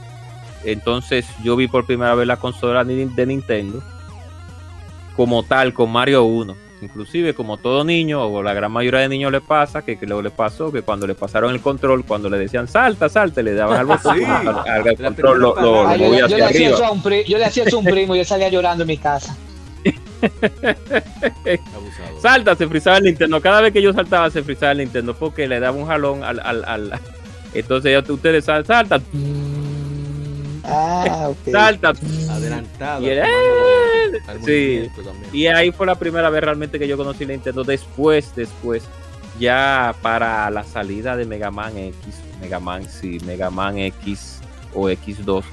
Entonces 0.63 1.27
yo 1.43 1.55
vi 1.55 1.67
por 1.67 1.85
primera 1.85 2.15
vez 2.15 2.25
la 2.25 2.37
consola 2.37 2.83
de 2.83 3.25
Nintendo 3.25 3.83
como 5.15 5.43
tal, 5.43 5.73
con 5.73 5.91
Mario 5.91 6.23
1 6.23 6.66
inclusive 6.81 7.33
como 7.33 7.57
todo 7.57 7.83
niño 7.83 8.23
o 8.23 8.43
la 8.43 8.53
gran 8.53 8.71
mayoría 8.71 9.01
de 9.01 9.09
niños 9.09 9.31
le 9.31 9.41
pasa 9.41 9.83
que, 9.83 9.97
que 9.97 10.05
luego 10.05 10.21
le 10.21 10.29
pasó 10.29 10.71
que 10.71 10.81
cuando 10.81 11.07
le 11.07 11.15
pasaron 11.15 11.53
el 11.53 11.61
control 11.61 12.05
cuando 12.05 12.29
le 12.29 12.37
decían 12.37 12.67
salta 12.67 13.09
salta 13.09 13.41
le 13.41 13.53
daban 13.53 13.79
al 13.79 13.85
botón 13.85 14.15
sí. 14.17 14.23
al, 14.23 14.47
al, 14.47 14.87
al 14.87 14.95
control 14.95 15.39
lo, 15.39 15.55
lo, 15.55 15.83
lo 15.83 15.97
yo, 15.97 16.27
yo, 16.27 16.37
le 16.37 16.43
hacía 16.43 16.69
eso 16.69 16.85
a 16.85 16.91
un 16.91 17.01
primo, 17.01 17.23
yo 17.27 17.37
le 17.37 17.45
hacía 17.45 17.63
eso 17.63 17.77
a 17.77 17.79
un 17.79 17.85
primo 17.85 18.15
y 18.15 18.19
él 18.19 18.25
salía 18.25 18.49
llorando 18.49 18.83
en 18.83 18.87
mi 18.87 18.97
casa. 18.97 19.35
Salta 22.21 22.55
se 22.55 22.67
frizaba 22.67 22.97
el 22.97 23.03
Nintendo. 23.03 23.39
Cada 23.39 23.61
vez 23.61 23.71
que 23.71 23.81
yo 23.81 23.93
saltaba 23.93 24.29
se 24.31 24.41
frizaba 24.43 24.71
el 24.71 24.79
Nintendo 24.79 25.13
porque 25.13 25.47
le 25.47 25.59
daba 25.59 25.77
un 25.77 25.85
jalón 25.85 26.23
al, 26.23 26.39
al, 26.39 26.65
al 26.65 26.99
entonces 27.53 27.91
ya 27.91 28.13
ustedes 28.13 28.45
saltan 28.45 29.03
Ah, 30.67 31.29
okay. 31.29 31.53
Salta. 31.53 31.93
Adelantado. 32.29 33.01
Y, 33.01 33.09
era, 33.09 33.25
sí. 34.45 34.89
y 35.31 35.47
ahí 35.47 35.71
fue 35.71 35.87
la 35.87 35.95
primera 35.95 36.29
vez 36.29 36.43
realmente 36.43 36.77
que 36.77 36.87
yo 36.87 36.97
conocí 36.97 37.25
Nintendo. 37.25 37.63
Después, 37.63 38.35
después, 38.35 38.83
ya 39.39 39.95
para 40.01 40.49
la 40.49 40.63
salida 40.63 41.15
de 41.15 41.25
Mega 41.25 41.51
Man 41.51 41.77
X, 41.77 42.15
Mega 42.41 42.59
Man, 42.59 42.87
sí, 42.89 43.17
Mega 43.25 43.49
Man 43.49 43.77
X 43.77 44.39
o 44.73 44.89
X2, 44.89 45.43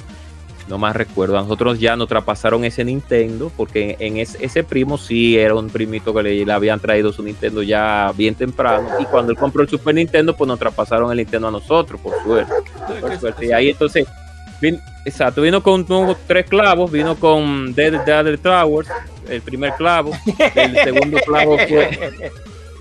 no 0.68 0.78
más 0.78 0.96
recuerdo. 0.96 1.38
A 1.38 1.42
nosotros 1.42 1.78
ya 1.78 1.94
nos 1.94 2.08
traspasaron 2.08 2.64
ese 2.64 2.84
Nintendo, 2.84 3.52
porque 3.56 3.96
en 4.00 4.16
ese, 4.16 4.44
ese, 4.44 4.64
primo 4.64 4.98
sí 4.98 5.38
era 5.38 5.54
un 5.54 5.68
primito 5.68 6.12
que 6.12 6.24
le, 6.24 6.44
le, 6.44 6.52
habían 6.52 6.80
traído 6.80 7.12
su 7.12 7.22
Nintendo 7.22 7.62
ya 7.62 8.12
bien 8.16 8.34
temprano. 8.34 8.88
Y 8.98 9.04
cuando 9.04 9.30
él 9.30 9.38
compró 9.38 9.62
el 9.62 9.68
Super 9.68 9.94
Nintendo, 9.94 10.34
pues 10.36 10.48
nos 10.48 10.58
traspasaron 10.58 11.12
el 11.12 11.18
Nintendo 11.18 11.48
a 11.48 11.52
nosotros, 11.52 12.00
por 12.00 12.20
suerte. 12.24 12.52
Por 13.00 13.20
suerte. 13.20 13.46
Y 13.46 13.52
ahí 13.52 13.70
entonces 13.70 14.06
Vin, 14.60 14.80
exacto, 15.04 15.42
vino 15.42 15.62
con 15.62 15.86
tres 16.26 16.46
clavos, 16.46 16.90
vino 16.90 17.16
con 17.16 17.74
Dead, 17.74 18.04
Dead 18.04 18.38
Towers, 18.38 18.88
el 19.28 19.42
primer 19.42 19.74
clavo, 19.74 20.12
el 20.54 20.76
segundo 20.76 21.18
clavo 21.26 21.58
fue 21.68 22.32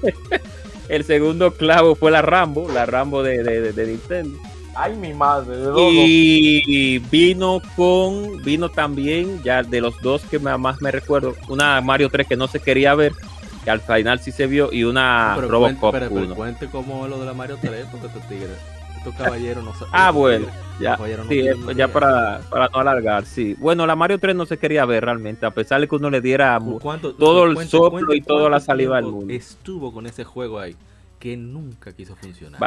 el 0.90 1.04
segundo 1.04 1.52
clavo 1.54 1.96
fue 1.96 2.12
la 2.12 2.22
Rambo, 2.22 2.70
la 2.72 2.86
Rambo 2.86 3.24
de, 3.24 3.44
de, 3.44 3.74
de 3.74 3.88
Nintendo. 3.88 4.38
Ay, 4.76 4.96
mi 4.96 5.14
madre. 5.14 5.56
De 5.56 5.72
y 5.78 7.00
vino 7.00 7.62
con, 7.76 8.42
vino 8.44 8.70
también, 8.70 9.42
ya 9.44 9.62
de 9.62 9.82
los 9.82 10.00
dos 10.02 10.24
que 10.24 10.40
más 10.40 10.82
me 10.82 10.92
recuerdo, 10.92 11.36
una 11.48 11.80
Mario 11.82 12.10
3 12.10 12.28
que 12.28 12.36
no 12.36 12.48
se 12.48 12.60
quería 12.60 12.96
ver, 12.96 13.14
que 13.64 13.70
al 13.70 13.82
final 13.82 14.20
sí 14.20 14.32
se 14.32 14.48
vio, 14.48 14.74
y 14.74 14.84
una 14.84 15.34
pero 15.36 15.48
Robocop 15.48 15.92
cuente, 15.92 16.10
pero, 16.10 16.22
pero 16.22 16.36
cuente 16.36 16.68
como 16.68 17.08
lo 17.08 17.20
de 17.20 17.26
la 17.26 17.34
Mario 17.34 17.58
3, 17.62 17.86
porque 17.92 18.08
estos 18.08 18.28
tigres 18.28 18.58
no 19.12 19.74
Ah, 19.92 20.12
bueno, 20.12 20.48
ya, 20.80 20.98
no 20.98 21.28
sí, 21.28 21.46
ya 21.76 21.88
para, 21.88 22.42
para, 22.50 22.68
no 22.70 22.80
alargar, 22.80 23.26
sí. 23.26 23.56
Bueno, 23.60 23.86
la 23.86 23.96
Mario 23.96 24.20
3 24.20 24.36
no 24.36 24.46
se 24.46 24.58
quería 24.58 24.86
ver 24.86 25.06
realmente, 25.06 25.46
a 25.46 25.52
pesar 25.52 25.82
de 25.82 25.88
que 25.88 25.96
uno 25.96 26.10
le 26.10 26.22
diera 26.22 26.60
¿Cuánto, 26.82 27.14
todo 27.14 27.46
el 27.46 27.58
soplo 27.68 28.14
y 28.14 28.22
toda 28.22 28.50
la 28.50 28.60
saliva 28.60 28.98
del 28.98 29.06
mundo. 29.06 29.34
Estuvo 29.34 29.94
con 29.94 30.06
ese 30.06 30.24
juego 30.24 30.60
ahí, 30.60 30.76
que 31.20 31.38
nunca 31.38 31.94
quiso 31.94 32.16
funcionar. 32.16 32.60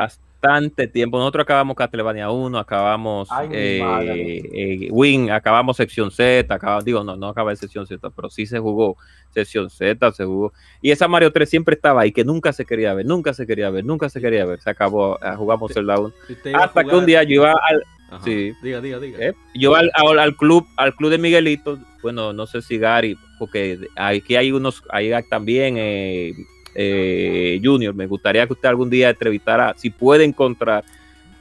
Bastante 0.47 0.87
tiempo. 0.87 1.19
Nosotros 1.19 1.43
acabamos 1.43 1.77
Castlevania 1.77 2.31
1, 2.31 2.59
acabamos 2.59 3.29
Ay, 3.31 3.49
eh, 3.53 4.43
eh, 4.53 4.89
Wing, 4.91 5.31
acabamos 5.31 5.77
sección 5.77 6.11
Z, 6.11 6.53
acabamos, 6.53 6.85
digo, 6.85 7.03
no, 7.03 7.17
no 7.17 7.29
acaba 7.29 7.51
de 7.51 7.57
sección 7.57 7.87
Z, 7.87 8.11
pero 8.11 8.31
sí 8.31 8.47
se 8.47 8.59
jugó 8.59 8.97
sección 9.31 9.71
Z, 9.71 10.13
se 10.13 10.25
jugó. 10.25 10.53
Y 10.81 10.91
esa 10.91 11.09
Mario 11.09 11.33
3 11.33 11.49
siempre 11.49 11.75
estaba 11.75 12.03
ahí, 12.03 12.13
que 12.13 12.25
nunca 12.25 12.53
se 12.53 12.65
quería 12.65 12.95
ver, 12.95 13.07
nunca 13.07 13.35
se 13.35 13.47
quería 13.47 13.71
ver, 13.71 13.85
nunca 13.85 14.09
se 14.09 14.21
quería 14.21 14.45
ver. 14.45 14.61
Se 14.61 14.71
acabó, 14.71 15.19
eh, 15.23 15.35
jugamos 15.37 15.77
el 15.77 15.87
down. 15.87 16.15
Hasta 16.55 16.85
que 16.85 16.95
un 16.95 17.07
día 17.07 17.23
yo 17.25 17.35
iba 17.35 17.51
al. 17.53 17.83
Ajá. 18.09 18.25
Sí. 18.25 18.53
Diga, 18.63 18.81
diga, 18.81 19.01
diga. 19.01 19.19
¿Eh? 19.19 19.35
Yo 19.55 19.75
al, 19.75 19.91
al, 19.95 20.19
al, 20.21 20.37
club, 20.37 20.65
al 20.77 20.95
club 20.95 21.11
de 21.11 21.19
Miguelito, 21.19 21.77
bueno, 22.03 22.33
no 22.33 22.47
sé 22.47 22.63
si 22.63 22.79
Gary, 22.79 23.19
porque 23.39 23.81
aquí 23.97 24.37
hay 24.37 24.53
unos, 24.53 24.85
hay 24.91 25.11
también 25.29 25.75
eh, 25.77 26.35
eh, 26.77 27.61
Junior, 27.62 27.95
me 27.95 28.07
gustaría 28.07 28.47
que 28.47 28.53
usted 28.53 28.69
algún 28.69 28.91
día 28.91 29.11
entrevistara, 29.11 29.75
si 29.77 29.91
puede 29.91 30.25
encontrar 30.25 30.85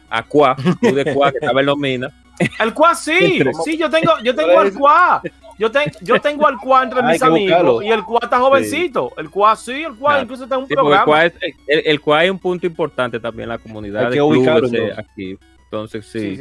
a 0.09 0.23
Cuá, 0.23 0.55
club 0.55 0.95
de 0.95 1.13
Cuá 1.13 1.31
que 1.31 1.39
estaba 1.39 1.59
en 1.59 1.65
los 1.65 1.77
minas. 1.77 2.13
El 2.59 2.73
Cuá 2.73 2.95
sí, 2.95 3.41
sí, 3.63 3.77
yo 3.77 3.89
tengo, 3.89 4.11
yo 4.23 4.35
tengo 4.35 4.61
el 4.61 4.73
Cuá. 4.73 5.21
Yo, 5.57 5.69
yo 6.01 6.19
tengo 6.19 6.47
al 6.47 6.57
Cuá 6.57 6.83
entre 6.83 7.01
mis 7.01 7.21
amigos 7.21 7.81
y 7.81 7.87
el 7.87 8.03
Cuá 8.03 8.19
está 8.23 8.39
jovencito. 8.39 9.13
El 9.17 9.29
Cuá 9.29 9.55
sí, 9.55 9.83
el 9.83 9.95
Cuá 9.95 10.21
incluso 10.21 10.43
está 10.43 10.55
en 10.55 10.63
un 10.63 10.67
programa. 10.67 11.23
El 11.23 11.31
Cuá, 11.31 11.47
el, 11.67 12.01
Cuá 12.01 12.25
es 12.25 12.31
un 12.31 12.39
punto 12.39 12.67
importante 12.67 13.21
también 13.21 13.43
en 13.43 13.49
la 13.49 13.57
comunidad 13.57 14.09
de 14.09 14.17
clubes 14.17 14.73
eh, 14.73 14.93
aquí. 14.97 15.37
Entonces, 15.63 16.05
sí. 16.05 16.39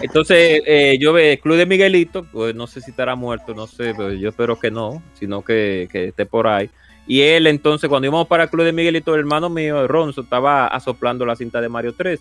Entonces, 0.00 0.62
eh, 0.66 0.96
yo 1.00 1.12
veo 1.12 1.32
el 1.32 1.38
club 1.38 1.56
de 1.56 1.66
Miguelito, 1.66 2.24
pues 2.24 2.54
no 2.54 2.66
sé 2.66 2.80
si 2.80 2.90
estará 2.90 3.14
muerto, 3.14 3.54
no 3.54 3.66
sé, 3.66 3.92
pero 3.96 4.12
yo 4.12 4.28
espero 4.28 4.58
que 4.58 4.70
no, 4.70 5.02
sino 5.14 5.42
que, 5.42 5.88
que 5.90 6.08
esté 6.08 6.26
por 6.26 6.46
ahí. 6.46 6.70
Y 7.06 7.20
él, 7.22 7.46
entonces, 7.46 7.88
cuando 7.88 8.06
íbamos 8.06 8.26
para 8.26 8.44
el 8.44 8.50
club 8.50 8.64
de 8.64 8.72
Miguelito, 8.72 9.14
el 9.14 9.20
hermano 9.20 9.48
mío, 9.48 9.86
Ronzo, 9.86 10.22
estaba 10.22 10.66
asoplando 10.66 11.24
la 11.24 11.36
cinta 11.36 11.60
de 11.60 11.68
Mario 11.68 11.94
3. 11.96 12.20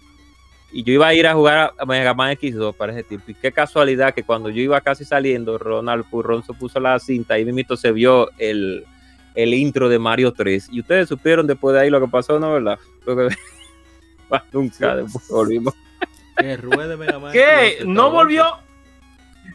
Y 0.72 0.84
yo 0.84 0.94
iba 0.94 1.08
a 1.08 1.14
ir 1.14 1.26
a 1.26 1.34
jugar 1.34 1.74
a 1.78 1.86
Mega 1.86 2.14
Man 2.14 2.36
X2 2.36 2.76
para 2.76 2.92
ese 2.92 3.04
tiempo. 3.04 3.32
Y 3.32 3.36
qué 3.36 3.52
casualidad 3.52 4.14
que 4.14 4.24
cuando 4.24 4.50
yo 4.50 4.62
iba 4.62 4.80
casi 4.82 5.06
saliendo, 5.06 5.58
Ronald 5.58 6.06
Ronzo 6.12 6.54
puso 6.54 6.80
la 6.80 7.00
cinta 7.00 7.40
y 7.40 7.46
mimito 7.46 7.78
se 7.78 7.92
vio 7.92 8.30
el, 8.38 8.86
el 9.36 9.54
intro 9.54 9.90
de 9.90 10.00
Mario 10.00 10.34
3. 10.34 10.70
Y 10.72 10.82
ustedes 10.82 11.08
supieron 11.08 11.48
después 11.48 11.74
de 11.74 11.82
ahí 11.82 11.90
lo 11.90 12.02
que 12.02 12.08
pasó, 12.08 12.40
¿no? 12.40 12.54
¿Verdad? 12.54 12.78
Nunca 14.52 14.96
después 14.98 15.28
volvimos. 15.30 15.74
Que 16.38 16.58
ruede 16.58 16.98
¿Qué? 17.32 17.86
¿No 17.86 18.12
volvió? 18.12 18.46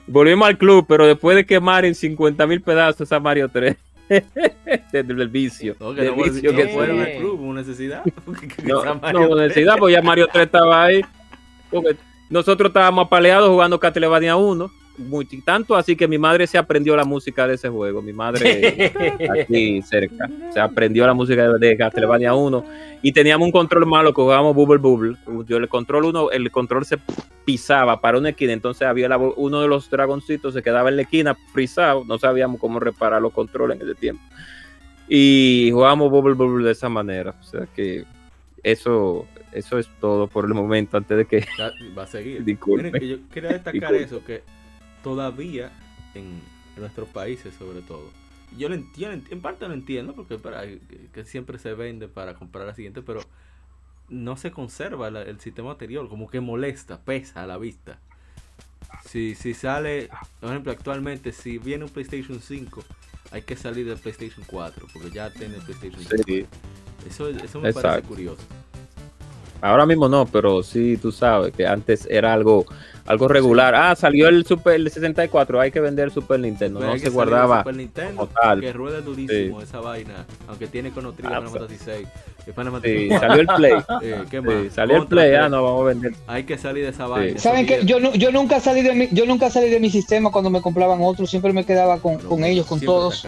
Volvimos 0.07 0.49
al 0.49 0.59
club, 0.59 0.87
pero 0.89 1.07
después 1.07 1.37
de 1.37 1.45
quemar 1.45 1.85
en 1.85 1.95
50 1.95 2.47
mil 2.47 2.63
pedazos 2.63 3.13
a 3.13 3.21
Mario 3.21 3.49
3. 3.49 3.77
del 4.93 5.29
vicio. 5.29 5.77
No, 5.79 5.95
que 5.95 6.11
vicio 6.11 6.55
que 6.55 6.69
fueron 6.69 7.01
al 7.01 7.17
club, 7.17 7.41
una 7.41 7.61
necesidad. 7.61 8.03
no, 8.65 8.85
no, 9.13 9.37
necesidad, 9.37 9.77
pues 9.79 9.95
ya 9.95 10.03
Mario 10.03 10.29
3 10.33 10.47
estaba 10.47 10.85
ahí. 10.85 11.01
nosotros 12.29 12.71
estábamos 12.71 13.07
apaleados 13.07 13.49
jugando 13.49 13.79
Castlevania 13.79 14.37
1 14.37 14.80
tanto 15.45 15.77
así 15.77 15.97
que 15.97 16.09
mi 16.09 16.19
madre 16.19 16.47
se 16.47 16.59
aprendió 16.59 16.97
la 16.97 17.05
música 17.05 17.47
de 17.47 17.55
ese 17.55 17.69
juego. 17.69 18.03
Mi 18.03 18.13
madre 18.13 18.93
aquí 19.41 19.83
cerca 19.83 20.29
se 20.53 20.61
aprendió 20.61 21.07
la 21.07 21.15
música 21.15 21.53
de, 21.53 21.77
Castlevania 21.77 22.35
1 22.35 22.65
y 23.03 23.13
teníamos 23.13 23.47
un 23.47 23.53
control 23.53 23.87
malo 23.87 24.13
que 24.13 24.23
jugábamos 24.23 24.55
Bubble 24.55 24.79
Bubble. 24.79 25.17
Yo 25.47 25.57
el 25.57 25.69
control 25.69 26.07
uno, 26.07 26.31
el 26.31 26.51
control 26.51 26.85
se 26.85 26.99
pisaba 27.45 28.01
para 28.01 28.19
una 28.19 28.31
esquina, 28.31 28.53
entonces 28.53 28.87
había 28.87 29.09
uno 29.17 29.61
de 29.61 29.69
los 29.69 29.91
dragoncitos 29.91 30.55
se 30.55 30.63
quedaba 30.63 30.89
en 30.89 30.97
la 30.97 31.03
esquina 31.03 31.35
frisado, 31.53 32.05
no 32.05 32.19
sabíamos 32.19 32.61
cómo 32.61 32.79
reparar 32.81 33.23
los 33.23 33.33
controles 33.33 33.81
en 33.81 33.89
ese 33.89 33.95
tiempo. 33.95 34.23
Y 35.09 35.71
jugábamos 35.73 36.11
Bubble 36.11 36.35
Bubble 36.35 36.65
de 36.65 36.73
esa 36.73 36.89
manera, 36.89 37.35
o 37.41 37.43
sea 37.43 37.67
que 37.75 38.05
eso 38.63 39.27
eso 39.53 39.79
es 39.79 39.89
todo 40.01 40.29
por 40.29 40.45
el 40.45 40.55
momento 40.55 40.97
antes 40.97 41.17
de 41.17 41.25
que 41.25 41.45
va 41.97 42.05
a 42.05 42.07
seguir. 42.07 42.45
yo 42.47 43.19
quería 43.33 43.51
destacar 43.51 43.95
eso 43.95 44.25
que 44.25 44.43
todavía 45.03 45.73
en, 46.15 46.41
nuestros 46.77 47.09
países 47.09 47.55
sobre 47.59 47.83
todo. 47.83 48.11
Yo 48.57 48.71
lo 48.71 48.75
entiendo, 48.75 49.27
en 49.31 49.41
parte 49.43 49.69
lo 49.69 49.75
entiendo 49.75 50.15
porque 50.15 50.39
para, 50.39 50.63
que, 50.63 51.25
siempre 51.25 51.59
se 51.59 51.75
vende 51.75 52.09
para 52.09 52.35
comprar 52.35 52.67
la 52.67 52.75
siguiente, 52.75 53.03
pero 53.03 53.21
no 54.09 54.37
se 54.39 54.51
conserva 54.51 55.09
el 55.09 55.41
sistema 55.41 55.73
anterior, 55.73 56.09
como 56.09 56.29
que 56.29 56.41
molesta, 56.41 56.99
pesa 57.01 57.43
a 57.43 57.47
la 57.47 57.59
vista. 57.59 57.99
Si, 59.05 59.35
si 59.35 59.55
sale, 59.55 60.09
por 60.41 60.51
ejemplo, 60.51 60.73
actualmente, 60.73 61.33
si 61.33 61.59
viene 61.59 61.85
un 61.85 61.91
PlayStation 61.91 62.41
5, 62.41 62.83
hay 63.33 63.43
que 63.43 63.57
salir 63.57 63.87
del 63.87 63.99
PlayStation 63.99 64.45
4, 64.47 64.87
porque 64.93 65.11
ya 65.11 65.31
tiene 65.31 65.57
el 65.57 65.63
PlayStation 65.63 66.03
5. 66.27 66.49
Eso, 67.07 67.29
eso 67.29 67.61
me 67.61 67.73
parece 67.73 68.07
curioso. 68.07 68.43
Ahora 69.61 69.85
mismo 69.85 70.09
no, 70.09 70.27
pero 70.27 70.63
sí, 70.63 70.97
tú 70.97 71.13
sabes 71.13 71.55
que 71.55 71.67
antes 71.67 72.07
era 72.11 72.33
algo 72.33 72.65
algo 73.11 73.27
regular. 73.27 73.75
Ah, 73.75 73.97
salió 73.97 74.29
el 74.29 74.47
Super 74.47 74.75
el 74.75 74.89
64, 74.89 75.61
hay 75.61 75.73
que 75.73 75.81
vender 75.81 76.07
el 76.07 76.11
Super 76.13 76.39
Nintendo. 76.39 76.79
no 76.79 76.97
se 76.97 77.11
guardaba. 77.11 77.59
Super 77.59 77.75
Nintendo, 77.75 78.29
tal. 78.41 78.61
Que 78.61 78.73
rueda 78.73 79.01
durísimo 79.01 79.61
esa 79.61 79.81
vaina, 79.81 80.25
aunque 80.47 80.69
tiene 80.69 80.91
con 80.93 81.07
otro 81.07 81.27
Final 81.27 81.49
Fantasy 81.49 81.77
6. 81.85 82.09
Sí, 82.85 83.09
salió 83.11 83.41
el 83.41 83.47
Play. 83.47 83.73
Eh, 84.03 84.25
¿qué 84.31 84.41
más? 84.41 84.55
Sí, 84.63 84.71
salió 84.71 84.97
el 84.97 85.07
Play, 85.07 85.35
ah, 85.35 85.49
no, 85.49 85.63
vamos 85.63 85.83
a 85.83 85.85
vender. 85.87 86.13
Hay 86.27 86.45
que 86.45 86.57
salir 86.57 86.85
de 86.85 86.91
esa 86.91 87.07
vaina. 87.07 87.39
¿Saben 87.39 87.67
qué? 87.67 87.85
Yo, 87.85 87.99
yo, 87.99 88.31
nunca 88.31 88.61
salí 88.61 88.83
de 88.83 88.95
mi, 88.95 89.09
yo 89.11 89.27
nunca 89.27 89.51
salí 89.51 89.69
de 89.69 89.81
mi 89.81 89.91
sistema 89.91 90.31
cuando 90.31 90.49
me 90.49 90.63
compraban 90.63 91.01
otros, 91.03 91.29
siempre 91.29 91.53
me 91.53 91.65
quedaba 91.65 91.99
con, 91.99 92.19
con 92.19 92.45
ellos, 92.45 92.67
con 92.67 92.81
todos. 92.81 93.27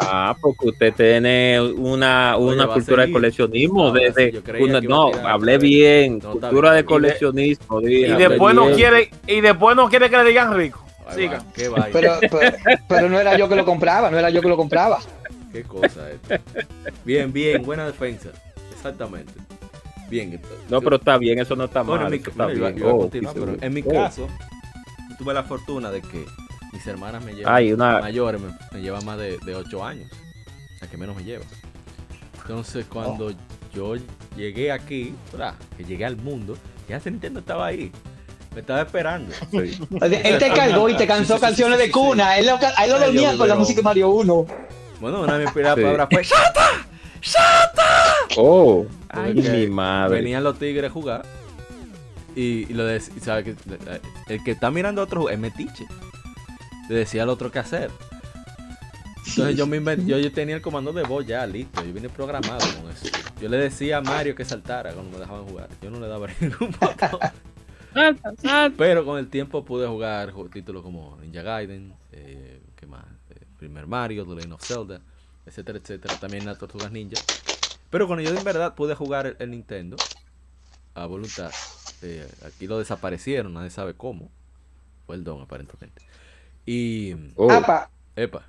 Ah, 0.00 0.36
porque 0.40 0.68
usted 0.68 0.94
tiene 0.94 1.60
una, 1.60 2.36
una 2.36 2.66
cultura 2.68 3.06
de 3.06 3.12
coleccionismo. 3.12 3.90
desde 3.92 4.42
no, 4.82 5.10
hablé 5.24 5.58
bien. 5.58 6.20
cultura 6.20 6.72
de 6.72 6.84
coleccionismo. 6.84 7.80
y 7.80 8.04
después 8.12 8.54
no 8.54 8.70
quiere, 8.72 9.10
y 9.26 9.40
después 9.40 9.76
no 9.76 9.88
quiere 9.88 10.08
que 10.08 10.16
le 10.16 10.24
digan 10.24 10.54
rico. 10.54 10.84
Siga. 11.14 11.42
pero, 11.92 12.18
pero, 12.86 13.08
no 13.08 13.18
era 13.18 13.36
yo 13.36 13.48
que 13.48 13.56
lo 13.56 13.64
compraba, 13.64 14.10
no 14.10 14.18
era 14.18 14.28
yo 14.30 14.42
que 14.42 14.48
lo 14.48 14.56
compraba. 14.56 14.98
Qué 15.52 15.62
cosa 15.62 16.10
esto. 16.10 16.44
Bien, 17.04 17.32
bien, 17.32 17.62
buena 17.62 17.86
defensa. 17.86 18.28
Exactamente. 18.72 19.32
Bien. 20.10 20.40
No, 20.68 20.80
pero 20.80 20.96
está 20.96 21.16
bien, 21.16 21.38
eso 21.38 21.56
no 21.56 21.64
está 21.64 21.82
mal. 21.82 22.12
en 22.12 22.20
mi, 22.20 22.82
oh, 22.82 23.10
en 23.60 23.74
mi 23.74 23.82
oh. 23.86 23.90
caso, 23.90 24.28
tuve 25.18 25.34
la 25.34 25.42
fortuna 25.42 25.90
de 25.90 26.02
que 26.02 26.24
mis 26.72 26.86
hermanas 26.86 27.24
me 27.24 27.34
llevan 27.34 28.00
mayores, 28.00 28.40
me, 28.72 28.80
llevan 28.80 29.04
más 29.04 29.18
de, 29.18 29.38
de 29.38 29.54
8 29.54 29.84
años. 29.84 30.10
La 30.80 30.88
que 30.88 30.96
menos 30.96 31.16
me 31.16 31.24
lleva. 31.24 31.44
Entonces 32.42 32.86
cuando 32.86 33.26
oh. 33.26 33.74
yo 33.74 33.94
llegué 34.36 34.72
aquí, 34.72 35.14
que 35.76 35.84
llegué 35.84 36.04
al 36.04 36.16
mundo, 36.16 36.56
ya 36.88 36.96
ese 36.96 37.10
Nintendo 37.10 37.40
estaba 37.40 37.66
ahí. 37.66 37.92
Me 38.54 38.60
estaba 38.60 38.82
esperando. 38.82 39.34
Él 39.52 40.38
te 40.38 40.52
cargó 40.52 40.88
y 40.88 40.96
te 40.96 41.06
cansó 41.06 41.38
canciones 41.38 41.78
de 41.78 41.90
cuna. 41.90 42.38
Él 42.38 42.46
lo, 42.46 42.54
él 42.54 42.90
lo 42.90 42.98
dormía 42.98 43.36
con 43.36 43.48
la 43.48 43.54
música 43.54 43.78
de 43.78 43.82
Mario 43.82 44.08
1. 44.10 44.46
Bueno, 45.00 45.20
una 45.20 45.38
de 45.38 45.44
mis 45.44 45.52
primeras 45.52 45.76
palabras 45.76 46.08
fue 46.10 46.24
¡Shata! 46.24 46.86
¡Shata! 47.20 48.14
Oh, 48.36 48.86
ay, 49.10 49.34
mi 49.34 49.66
madre. 49.66 50.16
Venían 50.16 50.42
los 50.42 50.58
tigres 50.58 50.90
a 50.90 50.92
jugar. 50.92 51.24
Y, 52.34 52.66
lo 52.72 52.84
de, 52.84 53.00
¿sabes? 53.00 53.56
El 54.28 54.42
que 54.42 54.52
está 54.52 54.70
mirando 54.70 55.02
a 55.02 55.04
otro 55.04 55.28
es 55.28 55.38
metiche 55.38 55.86
le 56.88 56.94
decía 56.94 57.22
al 57.22 57.28
otro 57.28 57.50
qué 57.50 57.58
hacer. 57.58 57.90
Entonces 59.28 59.56
yo, 59.56 59.66
me 59.66 59.80
yo, 60.06 60.32
tenía 60.32 60.56
el 60.56 60.62
comando 60.62 60.92
de 60.92 61.02
voz 61.02 61.26
ya 61.26 61.46
listo, 61.46 61.84
yo 61.84 61.92
vine 61.92 62.08
programado 62.08 62.60
con 62.80 62.90
eso. 62.90 63.08
Yo 63.40 63.48
le 63.48 63.58
decía 63.58 63.98
a 63.98 64.00
Mario 64.00 64.34
que 64.34 64.44
saltara 64.44 64.92
cuando 64.92 65.12
me 65.12 65.18
dejaban 65.18 65.44
jugar. 65.44 65.68
Yo 65.82 65.90
no 65.90 66.00
le 66.00 66.08
daba 66.08 66.28
ningún 66.40 66.74
botón. 66.80 67.20
Pero 68.76 69.04
con 69.04 69.18
el 69.18 69.28
tiempo 69.28 69.64
pude 69.64 69.86
jugar 69.86 70.32
títulos 70.52 70.82
como 70.82 71.18
Ninja 71.20 71.42
Gaiden, 71.42 71.94
eh, 72.12 72.60
¿qué 72.74 72.86
más? 72.86 73.04
Eh, 73.30 73.44
Primer 73.58 73.86
Mario, 73.86 74.24
The 74.24 74.34
Legend 74.34 74.52
of 74.54 74.64
Zelda, 74.64 75.00
etcétera, 75.46 75.78
etcétera. 75.78 76.14
También 76.18 76.46
las 76.46 76.58
Tortugas 76.58 76.90
Ninja. 76.90 77.20
Pero 77.90 78.06
cuando 78.06 78.22
yo 78.22 78.36
en 78.36 78.44
verdad 78.44 78.74
pude 78.74 78.94
jugar 78.94 79.36
el, 79.38 79.50
Nintendo 79.50 79.96
a 80.94 81.06
voluntad, 81.06 81.50
eh, 82.02 82.28
aquí 82.46 82.66
lo 82.66 82.78
desaparecieron, 82.78 83.54
nadie 83.54 83.70
sabe 83.70 83.94
cómo. 83.94 84.30
Fue 85.06 85.16
el 85.16 85.24
don 85.24 85.40
aparentemente. 85.40 86.07
Y. 86.68 87.14
Oh. 87.36 87.48
Epa. 88.14 88.42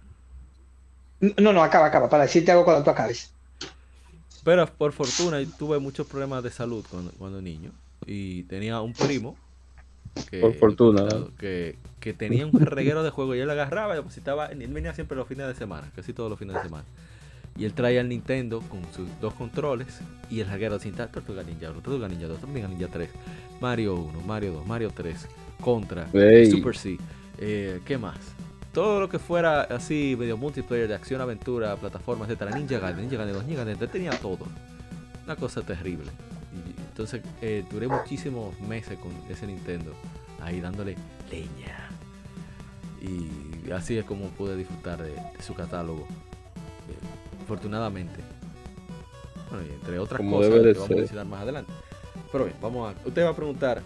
No, 1.37 1.53
no, 1.53 1.63
acaba, 1.63 1.85
acaba, 1.85 2.09
para 2.09 2.23
decirte 2.23 2.51
algo 2.51 2.65
cuando 2.65 2.83
tú 2.83 2.89
acabes. 2.89 3.31
Pero 4.43 4.67
por 4.67 4.91
fortuna 4.91 5.37
tuve 5.57 5.79
muchos 5.79 6.05
problemas 6.05 6.43
de 6.43 6.51
salud 6.51 6.83
cuando, 6.89 7.11
cuando 7.11 7.41
niño. 7.41 7.71
Y 8.05 8.43
tenía 8.43 8.81
un 8.81 8.91
primo. 8.91 9.37
Que, 10.29 10.41
por 10.41 10.53
fortuna. 10.55 11.07
Que, 11.39 11.77
que, 12.01 12.13
tenía 12.13 12.45
un 12.45 12.59
reguero 12.59 13.03
de 13.03 13.09
juego 13.09 13.35
y 13.35 13.39
él 13.39 13.49
agarraba 13.49 13.93
y 13.93 13.97
depositaba. 13.97 14.47
Él 14.47 14.67
venía 14.67 14.93
siempre 14.93 15.15
los 15.15 15.25
fines 15.25 15.47
de 15.47 15.55
semana, 15.55 15.89
casi 15.95 16.11
todos 16.11 16.29
los 16.29 16.37
fines 16.37 16.55
de 16.55 16.63
semana. 16.63 16.85
Y 17.57 17.63
él 17.63 17.73
traía 17.73 18.01
el 18.01 18.09
Nintendo 18.09 18.61
con 18.69 18.81
sus 18.93 19.07
dos 19.21 19.33
controles 19.33 19.99
y 20.29 20.41
el 20.41 20.49
reguero 20.49 20.77
sin 20.77 20.93
Tortuga 20.93 21.43
Ninja 21.43 21.71
1, 21.71 21.81
Tortuga 21.81 22.09
Ninja 22.09 22.27
2, 22.27 22.41
Tortuga 22.41 22.67
Ninja 22.67 22.87
3, 22.87 23.09
Mario 23.61 23.95
1, 23.95 24.21
Mario 24.21 24.53
2, 24.53 24.67
Mario 24.67 24.91
3, 24.93 25.27
Contra, 25.61 26.05
Super 26.11 26.75
C. 26.75 26.97
Eh, 27.41 27.79
¿Qué 27.85 27.97
más? 27.97 28.17
Todo 28.73 28.99
lo 28.99 29.09
que 29.09 29.17
fuera 29.17 29.61
así, 29.61 30.15
medio 30.19 30.37
multiplayer 30.37 30.87
de 30.87 30.95
acción, 30.95 31.21
aventura, 31.21 31.75
plataformas, 31.77 32.29
etc. 32.29 32.53
Ninja 32.53 32.79
Gaiden, 32.79 33.01
Ninja 33.01 33.17
Gaiden 33.17 33.33
2, 33.33 33.45
Ninja 33.45 33.63
Gaiden 33.63 33.89
tenía 33.89 34.11
todo. 34.11 34.45
Una 35.25 35.35
cosa 35.37 35.61
terrible. 35.61 36.11
Y, 36.53 36.79
entonces 36.81 37.21
eh, 37.41 37.63
duré 37.71 37.87
muchísimos 37.87 38.59
meses 38.59 38.99
con 38.99 39.11
ese 39.29 39.47
Nintendo 39.47 39.93
ahí 40.41 40.59
dándole 40.59 40.95
leña. 41.31 41.89
Y 43.01 43.71
así 43.71 43.97
es 43.97 44.03
como 44.03 44.25
pude 44.29 44.57
disfrutar 44.57 45.01
de, 45.01 45.15
su 45.41 45.53
catálogo. 45.53 46.01
Eh, 46.01 47.43
afortunadamente. 47.43 48.19
Bueno, 49.49 49.65
y 49.65 49.73
entre 49.73 49.97
otras 49.97 50.21
cosas 50.21 50.51
que 50.51 50.73
vamos 50.73 50.91
a 50.91 50.95
mencionar 50.95 51.25
más 51.25 51.41
adelante. 51.41 51.71
Pero 52.31 52.43
bien, 52.45 52.57
vamos 52.61 52.93
a. 52.93 53.07
Usted 53.07 53.23
va 53.23 53.29
a 53.29 53.35
preguntar 53.35 53.81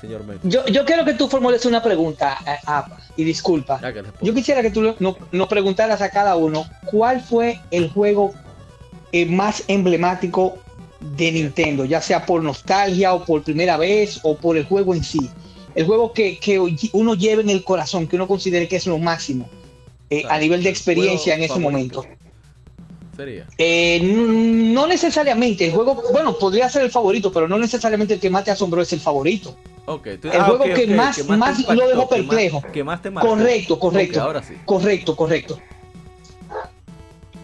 señor 0.00 0.22
Yo, 0.42 0.66
yo 0.66 0.84
quiero 0.84 1.04
que 1.04 1.14
tú 1.14 1.28
formules 1.28 1.64
una 1.66 1.82
pregunta, 1.82 2.38
eh, 2.46 2.56
y 3.16 3.24
disculpa. 3.24 3.80
Yo 4.20 4.34
quisiera 4.34 4.62
que 4.62 4.70
tú 4.70 4.94
nos 5.00 5.48
preguntaras 5.48 6.00
a 6.02 6.10
cada 6.10 6.36
uno 6.36 6.66
cuál 6.86 7.20
fue 7.20 7.60
el 7.70 7.90
juego 7.90 8.32
eh, 9.12 9.26
más 9.26 9.64
emblemático 9.68 10.58
de 11.00 11.32
Nintendo, 11.32 11.84
ya 11.84 12.00
sea 12.00 12.26
por 12.26 12.42
nostalgia 12.42 13.14
o 13.14 13.24
por 13.24 13.42
primera 13.42 13.76
vez 13.76 14.20
o 14.22 14.36
por 14.36 14.56
el 14.56 14.64
juego 14.64 14.94
en 14.94 15.02
sí. 15.02 15.30
El 15.74 15.86
juego 15.86 16.12
que, 16.12 16.38
que 16.38 16.58
uno 16.92 17.14
lleve 17.14 17.42
en 17.42 17.50
el 17.50 17.62
corazón, 17.62 18.06
que 18.06 18.16
uno 18.16 18.26
considere 18.26 18.68
que 18.68 18.76
es 18.76 18.86
lo 18.86 18.98
máximo 18.98 19.48
eh, 20.10 20.24
a 20.28 20.38
nivel 20.38 20.62
de 20.62 20.70
experiencia 20.70 21.34
en 21.34 21.42
ese 21.42 21.58
momento. 21.58 22.04
Sería. 23.18 23.46
Eh, 23.58 24.00
no 24.00 24.86
necesariamente, 24.86 25.66
el 25.66 25.72
juego, 25.72 26.04
bueno, 26.12 26.38
podría 26.38 26.68
ser 26.68 26.84
el 26.84 26.90
favorito, 26.92 27.32
pero 27.32 27.48
no 27.48 27.58
necesariamente 27.58 28.14
el 28.14 28.20
que 28.20 28.30
más 28.30 28.44
te 28.44 28.52
asombró 28.52 28.80
es 28.80 28.92
el 28.92 29.00
favorito. 29.00 29.56
Okay, 29.86 30.20
el 30.22 30.42
juego 30.42 30.64
que, 30.72 30.86
más, 30.86 31.28
más, 31.28 31.68
lo 31.68 31.88
dejó 31.88 32.08
perplejo. 32.08 32.62
Que 32.72 32.84
más, 32.84 33.02
te 33.02 33.12
Correcto, 33.12 33.80
correcto. 33.80 34.22
ahora 34.22 34.40
sí. 34.40 34.54
Correcto, 34.64 35.16
correcto. 35.16 35.58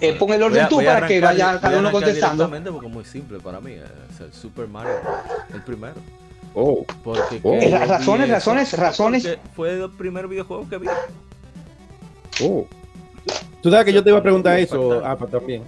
Eh, 0.00 0.12
pon 0.12 0.32
el 0.32 0.44
orden 0.44 0.68
tú 0.68 0.76
para 0.76 1.08
que 1.08 1.20
vaya 1.20 1.58
cada 1.60 1.80
uno 1.80 1.90
contestando. 1.90 2.48
Porque 2.48 2.86
es 2.86 2.92
muy 2.92 3.04
simple 3.04 3.40
para 3.40 3.60
mí. 3.60 3.72
Es 3.72 4.20
el 4.20 4.32
Super 4.32 4.68
Mario, 4.68 4.92
el 5.52 5.62
primero. 5.62 5.96
Oh. 6.54 6.84
Porque 7.02 7.40
oh. 7.42 7.58
razones, 7.84 8.28
razones, 8.28 8.72
razones. 8.78 9.38
Fue 9.56 9.72
el 9.72 9.90
primer 9.90 10.28
videojuego 10.28 10.68
que 10.68 10.78
vi. 10.78 10.86
Oh. 12.44 12.64
Tú 13.64 13.70
sabes 13.70 13.86
que 13.86 13.94
yo 13.94 14.04
te 14.04 14.10
iba 14.10 14.18
a 14.18 14.22
preguntar 14.22 14.58
eso, 14.58 15.00
ah, 15.02 15.16
pues 15.16 15.30
también. 15.30 15.62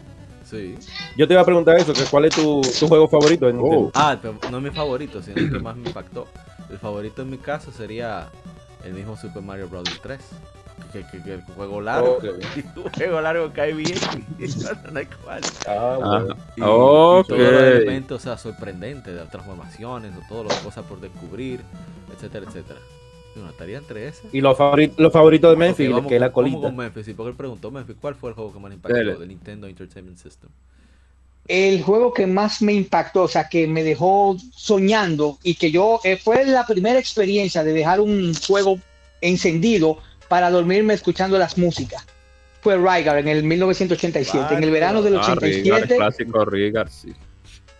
Sí. 0.44 0.74
Yo 1.16 1.26
te 1.26 1.32
iba 1.32 1.40
a 1.40 1.46
preguntar 1.46 1.78
eso, 1.78 1.94
que 1.94 2.04
cuál 2.04 2.26
es 2.26 2.34
tu, 2.34 2.60
tu 2.78 2.88
juego 2.88 3.08
favorito 3.08 3.48
en 3.48 3.58
oh. 3.58 3.90
Ah, 3.94 4.18
pero 4.20 4.34
no 4.50 4.58
es 4.58 4.64
mi 4.64 4.70
favorito, 4.70 5.22
sino 5.22 5.38
el 5.38 5.50
que 5.50 5.58
más 5.60 5.74
me 5.76 5.88
impactó. 5.88 6.26
El 6.68 6.76
favorito 6.76 7.22
en 7.22 7.30
mi 7.30 7.38
caso 7.38 7.72
sería 7.72 8.28
el 8.84 8.92
mismo 8.92 9.16
Super 9.16 9.40
Mario 9.40 9.70
Bros. 9.70 9.84
3. 10.02 10.20
Que, 10.92 11.06
que, 11.06 11.22
que, 11.22 11.34
el 11.36 11.42
juego 11.42 11.80
largo. 11.80 12.18
Okay. 12.18 12.32
un 12.76 12.92
juego 12.92 13.18
largo 13.22 13.50
cae 13.54 13.72
bien. 13.72 13.98
no 14.92 14.98
hay 14.98 15.06
cual. 15.06 15.40
Ah, 15.66 15.96
bueno. 15.98 16.36
Y, 16.54 16.60
okay. 16.60 17.34
y 17.34 17.38
todos 17.38 17.52
los 17.52 17.62
elementos 17.62 18.20
o 18.20 18.22
sea, 18.22 18.36
sorprendentes 18.36 19.14
de 19.14 19.20
las 19.20 19.30
transformaciones, 19.30 20.12
o 20.18 20.20
todas 20.28 20.52
las 20.52 20.60
cosas 20.60 20.84
por 20.84 21.00
descubrir, 21.00 21.62
etcétera, 22.14 22.44
etcétera. 22.46 22.78
Bueno, 23.36 23.50
estaría 23.50 23.78
entre 23.78 24.08
ese. 24.08 24.28
Y 24.32 24.40
los, 24.40 24.56
favoritos, 24.56 24.98
los 24.98 25.12
favoritos 25.12 25.50
de 25.50 25.56
Memphis, 25.56 25.90
okay, 25.92 26.08
que 26.08 26.14
es 26.16 26.20
la 26.20 26.32
colita. 26.32 26.60
con 26.62 26.76
Memphis? 26.76 27.04
Sí, 27.04 27.14
porque 27.14 27.30
él 27.30 27.36
preguntó, 27.36 27.70
Memphis, 27.70 27.96
¿cuál 28.00 28.14
fue 28.14 28.30
el 28.30 28.34
juego 28.34 28.52
que 28.52 28.58
más 28.58 28.72
impactó 28.72 28.96
Dele. 28.96 29.14
de 29.14 29.26
Nintendo 29.26 29.66
Entertainment 29.66 30.18
System? 30.18 30.50
el 31.48 31.82
juego 31.82 32.12
que 32.12 32.26
más 32.26 32.60
me 32.60 32.72
impactó, 32.72 33.22
o 33.22 33.28
sea, 33.28 33.48
que 33.48 33.66
me 33.66 33.84
dejó 33.84 34.36
soñando 34.54 35.38
y 35.42 35.54
que 35.54 35.70
yo 35.70 36.00
eh, 36.02 36.16
fue 36.16 36.44
la 36.44 36.66
primera 36.66 36.98
experiencia 36.98 37.62
de 37.62 37.72
dejar 37.72 38.00
un 38.00 38.34
juego 38.34 38.80
encendido 39.20 39.98
para 40.28 40.50
dormirme 40.50 40.94
escuchando 40.94 41.38
las 41.38 41.56
músicas. 41.56 42.04
Fue 42.60 42.76
Rygar 42.76 43.18
en 43.18 43.28
el 43.28 43.44
1987, 43.44 44.54
en 44.54 44.64
el 44.64 44.70
verano 44.70 45.02
del 45.02 45.16
87. 45.16 45.70
Ah, 45.70 45.78
Rygar, 45.78 45.96
clásico 45.96 46.44
Rygar, 46.44 46.90
sí. 46.90 47.12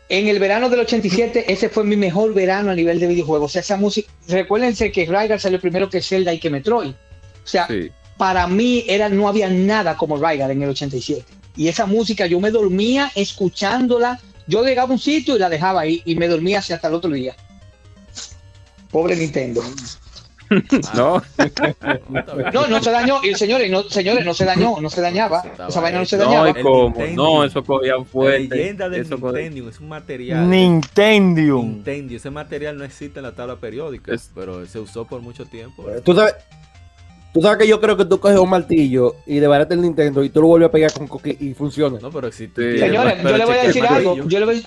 En 0.08 0.28
el 0.28 0.38
verano 0.38 0.68
del 0.68 0.80
87, 0.80 1.52
ese 1.52 1.68
fue 1.68 1.82
mi 1.84 1.96
mejor 1.96 2.32
verano 2.32 2.70
a 2.70 2.74
nivel 2.74 3.00
de 3.00 3.08
videojuegos. 3.08 3.50
O 3.50 3.52
sea, 3.52 3.60
esa 3.60 3.76
música, 3.76 4.10
recuérdense 4.28 4.92
que 4.92 5.04
Rygar 5.04 5.40
salió 5.40 5.60
primero 5.60 5.90
que 5.90 6.00
Zelda 6.00 6.32
y 6.32 6.38
que 6.38 6.50
Metroid. 6.50 6.90
O 6.90 7.48
sea, 7.48 7.66
sí. 7.66 7.90
para 8.16 8.46
mí 8.46 8.84
era, 8.88 9.08
no 9.08 9.28
había 9.28 9.48
nada 9.48 9.96
como 9.96 10.16
Rygar 10.16 10.50
en 10.50 10.62
el 10.62 10.70
87 10.70 11.24
y 11.56 11.68
esa 11.68 11.86
música 11.86 12.26
yo 12.26 12.38
me 12.38 12.50
dormía 12.50 13.10
escuchándola. 13.14 14.20
Yo 14.46 14.62
llegaba 14.62 14.90
a 14.90 14.92
un 14.92 14.98
sitio 14.98 15.36
y 15.36 15.38
la 15.38 15.48
dejaba 15.48 15.80
ahí 15.80 16.02
y 16.04 16.14
me 16.14 16.28
dormía 16.28 16.58
hasta 16.58 16.86
el 16.86 16.94
otro 16.94 17.10
día. 17.10 17.34
Pobre 18.90 19.16
Nintendo. 19.16 19.62
No. 20.94 21.22
no, 22.52 22.66
no 22.66 22.82
se 22.82 22.90
dañó. 22.90 23.20
Y 23.22 23.34
señores, 23.34 23.70
no, 23.70 23.82
señores, 23.84 24.24
no 24.24 24.34
se 24.34 24.44
dañó, 24.44 24.80
no 24.80 24.88
se 24.90 25.00
dañaba. 25.00 25.42
Esa 25.68 25.80
vaina 25.80 25.98
no 25.98 26.04
se 26.04 26.16
dañaba. 26.16 26.52
No, 26.52 26.92
no 27.14 27.44
eso 27.44 27.64
cogía 27.64 27.94
fuerte. 28.04 28.48
La 28.48 28.56
leyenda 28.56 28.88
del 28.88 29.02
eso 29.02 29.16
Nintendo 29.16 29.68
es 29.68 29.80
un 29.80 29.88
material. 29.88 30.48
Nintendo. 30.48 31.62
Nintendo. 31.62 32.16
Ese 32.16 32.30
material 32.30 32.76
no 32.76 32.84
existe 32.84 33.18
en 33.18 33.24
la 33.24 33.32
tabla 33.32 33.56
periódica, 33.56 34.14
es... 34.14 34.30
pero 34.34 34.66
se 34.66 34.78
usó 34.78 35.04
por 35.04 35.20
mucho 35.20 35.46
tiempo. 35.46 35.84
Tú 36.04 36.14
sabes, 36.14 36.34
Tú 37.36 37.42
sabes 37.42 37.58
que 37.58 37.68
yo 37.68 37.78
creo 37.82 37.98
que 37.98 38.06
tú 38.06 38.18
coges 38.18 38.38
un 38.38 38.48
martillo 38.48 39.16
y 39.26 39.40
debarate 39.40 39.74
el 39.74 39.82
Nintendo 39.82 40.24
y 40.24 40.30
tú 40.30 40.40
lo 40.40 40.46
vuelves 40.46 40.70
a 40.70 40.72
pegar 40.72 40.90
con 40.94 41.06
coque 41.06 41.36
y 41.38 41.52
funciona. 41.52 41.98
No, 42.00 42.10
pero 42.10 42.28
existe. 42.28 42.78
Señores, 42.78 43.22
yo 43.22 43.36
le 43.36 43.44
voy 43.44 43.56
a 43.58 43.62
decir 43.64 43.84
algo. 43.84 44.26
Yo 44.26 44.40
le 44.40 44.46
voy... 44.46 44.66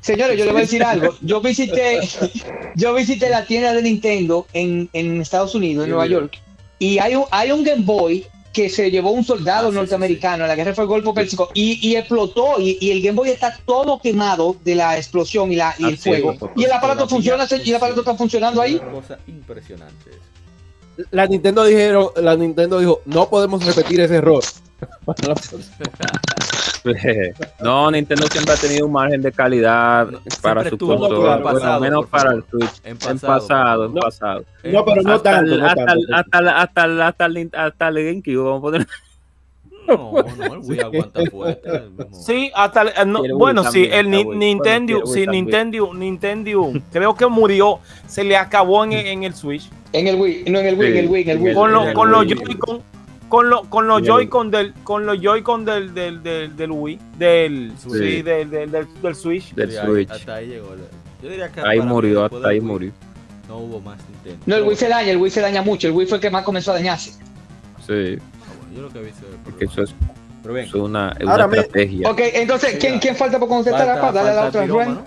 Señores, 0.00 0.38
yo 0.38 0.44
le 0.44 0.52
voy 0.52 0.60
a 0.60 0.64
decir 0.64 0.82
algo. 0.82 1.14
Yo 1.20 1.40
visité, 1.40 2.00
yo 2.74 2.94
visité 2.94 3.28
la 3.28 3.44
tienda 3.44 3.72
de 3.74 3.82
Nintendo 3.82 4.46
en, 4.52 4.88
en 4.92 5.20
Estados 5.20 5.54
Unidos, 5.54 5.84
en 5.84 5.90
Nueva 5.90 6.06
York, 6.06 6.40
y 6.78 6.98
hay 6.98 7.14
un, 7.14 7.24
hay 7.30 7.52
un 7.52 7.62
Game 7.62 7.82
Boy 7.84 8.26
que 8.52 8.68
se 8.68 8.90
llevó 8.90 9.12
un 9.12 9.22
soldado 9.22 9.68
ah, 9.68 9.70
sí, 9.70 9.76
norteamericano 9.76 10.44
sí, 10.44 10.48
la 10.48 10.56
guerra 10.56 10.74
fue 10.74 10.82
el 10.82 10.88
Golfo 10.88 11.14
Pérsico 11.14 11.50
y, 11.54 11.88
y, 11.88 11.94
explotó 11.94 12.58
y, 12.58 12.78
y, 12.80 12.90
el 12.90 13.00
Game 13.00 13.14
Boy 13.14 13.30
está 13.30 13.56
todo 13.64 14.00
quemado 14.00 14.56
de 14.64 14.74
la 14.74 14.96
explosión 14.96 15.52
y, 15.52 15.56
la, 15.56 15.72
y 15.78 15.84
el 15.84 15.98
fuego. 15.98 16.34
y 16.56 16.64
el 16.64 16.72
aparato 16.72 17.08
funciona, 17.08 17.46
y 17.62 17.70
el 17.70 17.76
aparato 17.76 18.00
está 18.00 18.16
funcionando 18.16 18.60
ahí. 18.60 18.74
Una 18.76 18.90
cosa 18.90 19.18
impresionante 19.28 20.10
la 21.10 21.26
Nintendo 21.26 21.64
dijeron, 21.64 22.08
la 22.16 22.36
Nintendo 22.36 22.78
dijo, 22.78 23.00
no 23.06 23.28
podemos 23.28 23.64
repetir 23.64 24.00
ese 24.00 24.16
error. 24.16 24.42
no, 27.60 27.90
Nintendo 27.90 28.26
siempre 28.28 28.54
ha 28.54 28.56
tenido 28.56 28.86
un 28.86 28.92
margen 28.92 29.20
de 29.20 29.32
calidad 29.32 30.08
para 30.40 30.68
su 30.68 30.78
consola, 30.78 31.42
por 31.42 31.80
menos 31.80 32.06
para 32.06 32.32
el 32.32 32.44
Switch. 32.50 32.80
En 32.84 32.96
pasado, 32.96 33.86
en 33.86 33.94
pasado. 33.94 34.44
No, 34.64 34.84
pero 34.84 35.02
no 35.02 35.12
hasta 35.12 35.30
tanto. 35.30 35.54
El, 35.54 35.60
no 35.60 35.66
hasta, 35.66 35.84
tanto. 35.86 36.04
El, 36.08 36.14
hasta, 36.14 36.38
el, 36.38 36.48
hasta, 36.48 36.84
el, 36.84 37.02
hasta, 37.02 37.26
el, 37.26 37.50
hasta 37.52 37.88
el 37.88 37.94
GameCube, 37.94 38.44
vamos 38.44 38.58
a 38.58 38.62
poner. 38.62 38.86
No, 39.86 40.12
no, 40.12 40.54
el 40.54 40.60
Wii 40.60 40.80
aguanta 40.84 41.20
fuerte. 41.30 41.82
Sí, 42.12 42.50
hasta 42.54 42.82
el, 42.82 43.10
no, 43.10 43.22
bueno, 43.36 43.64
sí, 43.64 43.88
el 43.90 44.10
ni, 44.10 44.24
Nintendo, 44.24 45.06
sí, 45.06 45.26
Nintendo, 45.26 45.92
Nintendo, 45.94 46.72
creo 46.92 47.14
que 47.14 47.26
murió, 47.26 47.80
se 48.06 48.24
le 48.24 48.36
acabó 48.36 48.84
en, 48.84 48.92
en 48.92 49.24
el 49.24 49.34
Switch. 49.34 49.68
En 49.92 50.06
el 50.06 50.20
Wii, 50.20 50.44
no 50.48 50.60
en 50.60 50.66
el 50.66 50.78
Wii, 50.78 50.92
sí, 50.92 50.98
en 50.98 51.04
el 51.04 51.10
Wii, 51.10 51.22
en 51.22 51.30
el 51.30 51.38
Wii. 51.38 51.54
Con, 51.54 51.72
lo, 51.72 51.92
con 51.92 52.10
los 52.10 52.24
Joy-Con, 52.26 52.82
con, 53.30 53.48
lo, 53.48 53.62
con 53.70 53.86
los 53.86 54.02
Joy-Con 54.02 54.50
del, 54.50 54.74
con 54.82 55.06
los 55.06 55.18
Joy-Con 55.20 55.64
del, 55.64 55.94
del, 55.94 56.20
del, 56.22 56.56
del, 56.56 56.70
Wii, 56.70 56.98
del, 57.16 57.72
sí. 57.78 57.88
Sí, 57.90 58.22
del, 58.22 58.50
del, 58.50 58.70
del, 58.70 58.88
del, 59.00 59.14
Switch. 59.14 59.54
Del 59.54 59.72
Switch. 59.72 60.10
Hasta 60.10 60.34
ahí 60.34 60.48
llegó. 60.48 60.74
Yo 61.22 61.30
diría 61.30 61.48
que 61.50 61.60
ahí 61.60 61.80
murió, 61.80 62.24
hasta 62.24 62.48
ahí 62.48 62.60
murió. 62.60 62.90
No 63.48 63.58
hubo 63.58 63.80
más 63.80 63.98
Nintendo. 64.10 64.42
No, 64.46 64.56
el 64.56 64.62
Wii 64.64 64.76
se 64.76 64.88
daña, 64.88 65.10
el 65.12 65.16
Wii 65.16 65.30
se 65.30 65.40
daña 65.40 65.62
mucho. 65.62 65.86
El 65.86 65.94
Wii 65.94 66.06
fue 66.08 66.16
el 66.16 66.22
que 66.22 66.30
más 66.30 66.42
comenzó 66.44 66.72
a 66.72 66.74
dañarse. 66.74 67.12
Sí. 67.86 68.18
Yo 68.74 68.82
lo 68.82 68.88
que 68.90 68.98
he 68.98 69.02
visto 69.02 69.26
Porque 69.44 69.64
eso 69.64 69.82
es, 69.82 69.94
Pero 70.42 70.54
bien. 70.54 70.66
es 70.66 70.74
una, 70.74 71.14
es 71.18 71.24
una 71.24 71.44
estrategia. 71.44 72.10
Ok, 72.10 72.20
entonces, 72.34 72.76
¿quién, 72.80 72.98
¿quién 72.98 73.14
falta 73.14 73.38
por 73.38 73.48
contestar? 73.48 73.86
Falta, 73.86 74.00
para 74.00 74.12
darle 74.12 74.30
a 74.30 74.34
la 74.34 74.48
otra. 74.48 74.66
Rubén. 74.66 74.98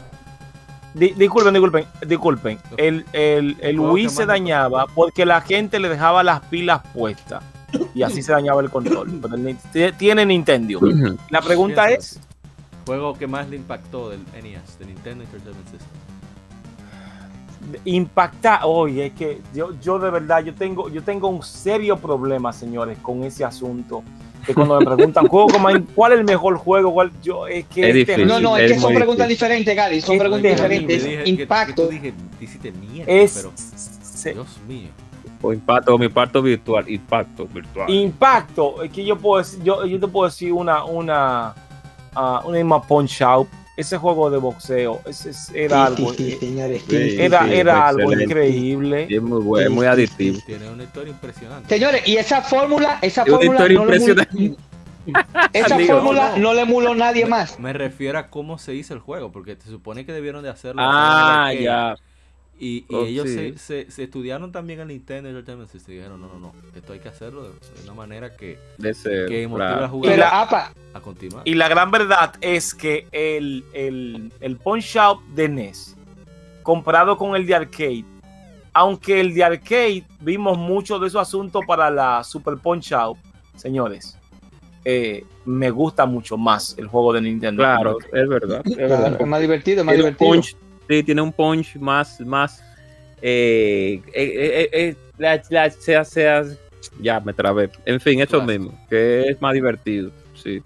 Disculpen, 0.94 1.54
disculpen, 1.54 1.86
disculpen. 2.08 2.60
El, 2.78 3.06
el, 3.12 3.58
el 3.60 3.80
Wii 3.80 4.10
se 4.10 4.26
dañaba 4.26 4.88
porque 4.96 5.26
la 5.26 5.42
gente 5.42 5.80
le 5.80 5.90
dejaba 5.90 6.24
las 6.24 6.40
pilas 6.46 6.82
puestas 6.94 7.44
y 7.94 8.04
así 8.04 8.22
se 8.22 8.32
dañaba 8.32 8.62
el 8.62 8.70
control. 8.70 9.20
Pero 9.22 9.94
tiene 9.98 10.26
Nintendo. 10.26 10.80
La 11.30 11.42
pregunta 11.42 11.90
es: 11.90 12.20
¿Juego 12.86 13.14
que 13.14 13.28
más 13.28 13.50
le 13.50 13.58
impactó 13.58 14.10
del 14.10 14.22
NES, 14.42 14.80
de 14.80 14.86
Nintendo 14.86 15.24
Entertainment 15.24 15.68
System? 15.70 15.90
Impacta, 17.86 18.66
oye, 18.66 19.06
es 19.08 19.14
que 19.14 19.42
yo, 19.54 19.74
yo 19.82 19.98
de 19.98 20.10
verdad, 20.10 20.44
yo 20.44 20.54
tengo, 20.54 20.90
yo 20.90 21.02
tengo 21.02 21.30
un 21.30 21.42
serio 21.42 21.98
problema, 21.98 22.52
señores, 22.52 22.98
con 23.02 23.24
ese 23.24 23.46
asunto 23.46 24.04
que 24.46 24.54
cuando 24.54 24.80
me 24.80 24.86
preguntan 24.86 25.28
juego 25.28 25.48
cuál 25.96 26.14
es 26.14 26.20
el 26.20 26.26
mejor 26.26 26.58
juego, 26.58 26.94
cuál 26.94 27.12
yo 27.22 27.48
es 27.48 27.66
que 27.68 27.88
es 27.90 27.96
difícil, 27.96 28.28
no, 28.28 28.40
no, 28.40 28.58
es, 28.58 28.64
es 28.64 28.74
que 28.74 28.80
son 28.80 28.94
preguntas 28.94 29.28
difícil. 29.28 29.48
diferentes, 29.48 29.76
Gary, 29.76 30.02
son 30.02 30.16
es 30.16 30.20
preguntas 30.20 30.52
diferentes. 30.52 31.04
Dije, 31.04 31.30
impacto. 31.30 31.88
Que, 31.88 31.96
dije, 31.96 32.14
hiciste 32.42 32.72
mierda, 32.72 33.12
es, 33.12 33.34
pero 33.34 33.54
se, 33.56 34.34
Dios 34.34 34.60
mío. 34.68 34.90
O 35.46 35.52
impacto, 35.52 35.94
o 35.94 36.02
impacto 36.02 36.42
virtual, 36.42 36.90
impacto 36.90 37.46
virtual. 37.48 37.90
Impacto, 37.90 38.82
es 38.82 38.90
que 38.90 39.04
yo 39.04 39.18
puedo 39.18 39.40
decir, 39.40 39.62
yo, 39.62 39.86
yo 39.86 40.00
te 40.00 40.08
puedo 40.08 40.30
decir 40.30 40.54
una 40.54 40.86
una 40.86 41.54
uh, 42.16 42.48
una 42.48 42.58
misma 42.58 42.82
punch 42.82 43.22
out 43.22 43.48
ese 43.76 43.98
juego 43.98 44.30
de 44.30 44.38
boxeo 44.38 45.02
ese, 45.06 45.32
ese 45.32 45.66
era 45.66 45.88
sí, 45.88 45.94
algo 45.94 46.14
sí, 46.14 46.32
sí, 46.32 46.38
señores, 46.38 46.84
era, 46.90 47.44
sí, 47.44 47.54
era 47.54 47.88
algo 47.88 48.14
increíble 48.14 49.08
es 49.10 49.22
muy 49.22 49.42
bueno, 49.42 49.68
es 49.68 49.76
muy 49.76 49.86
adictivo 49.86 50.38
Tiene 50.46 50.70
una 50.70 50.84
historia 50.84 51.12
impresionante. 51.12 51.68
Señores, 51.68 52.08
y 52.08 52.16
esa 52.16 52.42
fórmula, 52.42 53.00
esa 53.02 53.24
Es 53.24 53.28
una 53.28 53.38
fórmula 53.38 53.54
historia 53.56 53.80
no 53.80 53.86
le 53.86 53.96
impresionante. 53.98 54.64
Esa 55.52 55.76
Digo, 55.76 55.96
fórmula 55.96 56.30
no. 56.38 56.44
no 56.44 56.54
le 56.54 56.62
emuló 56.62 56.96
nadie 56.96 57.26
más. 57.26 57.60
Me 57.60 57.74
refiero 57.74 58.18
a 58.18 58.30
cómo 58.30 58.58
se 58.58 58.74
hizo 58.74 58.94
el 58.94 59.02
juego, 59.02 59.34
porque 59.34 59.58
se 59.62 59.70
supone 59.70 60.06
que 60.06 60.14
debieron 60.14 60.44
de 60.44 60.50
hacerlo. 60.50 60.82
ah 60.82 61.52
ya 61.54 61.98
Y, 62.64 62.86
y 62.88 62.96
Oh, 62.96 63.06
ellos 63.06 63.28
sí. 63.28 63.36
se, 63.36 63.58
se, 63.58 63.92
se 63.92 64.04
estudiaron 64.04 64.52
también 64.54 64.80
el 64.80 64.88
Nintendo 64.88 65.28
Entertainment 65.30 65.70
System 65.70 65.94
y 65.94 65.98
dijeron, 65.98 66.22
no, 66.22 66.28
no, 66.28 66.40
no, 66.40 66.54
esto 66.76 66.94
hay 66.94 67.00
que 67.00 67.10
hacerlo 67.10 67.44
de, 67.44 67.50
de 67.50 67.84
una 67.84 67.94
manera 67.94 68.36
que, 68.38 68.58
de 68.78 68.94
ser 68.94 69.28
que 69.28 69.46
motive 69.48 69.68
claro. 69.68 69.86
a 69.86 69.90
jugar 69.90 70.12
Pero, 70.14 70.26
apa, 70.28 70.74
a 70.94 71.00
continuar. 71.02 71.42
y 71.46 71.56
la 71.56 71.68
gran 71.68 71.92
verdad 71.92 72.34
es 72.40 72.74
que 72.74 73.08
el, 73.12 73.66
el, 73.74 74.32
el 74.40 74.56
punch 74.58 74.96
out 74.96 75.22
de 75.36 75.50
NES 75.50 75.98
comparado 76.62 77.18
con 77.18 77.36
el 77.36 77.46
de 77.46 77.56
arcade 77.56 78.06
aunque 78.72 79.20
el 79.20 79.34
de 79.34 79.44
arcade 79.44 80.04
vimos 80.22 80.58
mucho 80.58 80.98
de 81.00 81.08
esos 81.08 81.22
asuntos 81.22 81.64
para 81.68 81.92
la 81.92 82.24
Super 82.24 82.56
Punch 82.58 82.92
Out, 82.94 83.18
señores, 83.56 84.18
eh, 84.86 85.26
me 85.46 85.70
gusta 85.70 86.06
mucho 86.06 86.38
más 86.38 86.76
el 86.80 86.88
juego 86.88 87.14
de 87.14 87.22
Nintendo. 87.22 87.62
claro 87.62 87.98
es 88.12 88.28
verdad 88.30 88.62
es 88.66 88.76
verdad 88.78 89.18
es 89.22 89.28
más 89.28 89.42
divertido, 89.42 89.82
es 89.82 89.86
más 89.86 89.96
divertido. 89.96 90.30
punch, 90.32 90.56
sí, 90.88 91.04
tiene 91.04 91.22
un 91.22 91.32
punch 91.32 91.76
más, 91.78 92.20
más 92.22 92.64
eh, 93.22 94.02
eh, 94.14 94.14
eh, 94.14 94.70
eh, 94.72 94.96
la, 95.18 95.42
la- 95.50 95.70
se, 95.70 96.04
se, 96.06 96.58
ya 97.00 97.20
me 97.20 97.34
trabé. 97.34 97.70
En 97.86 98.00
fin, 98.00 98.20
eso 98.20 98.42
mismo, 98.42 98.74
que 98.90 99.30
es 99.30 99.42
más 99.42 99.54
divertido, 99.54 100.12
sí. 100.36 100.62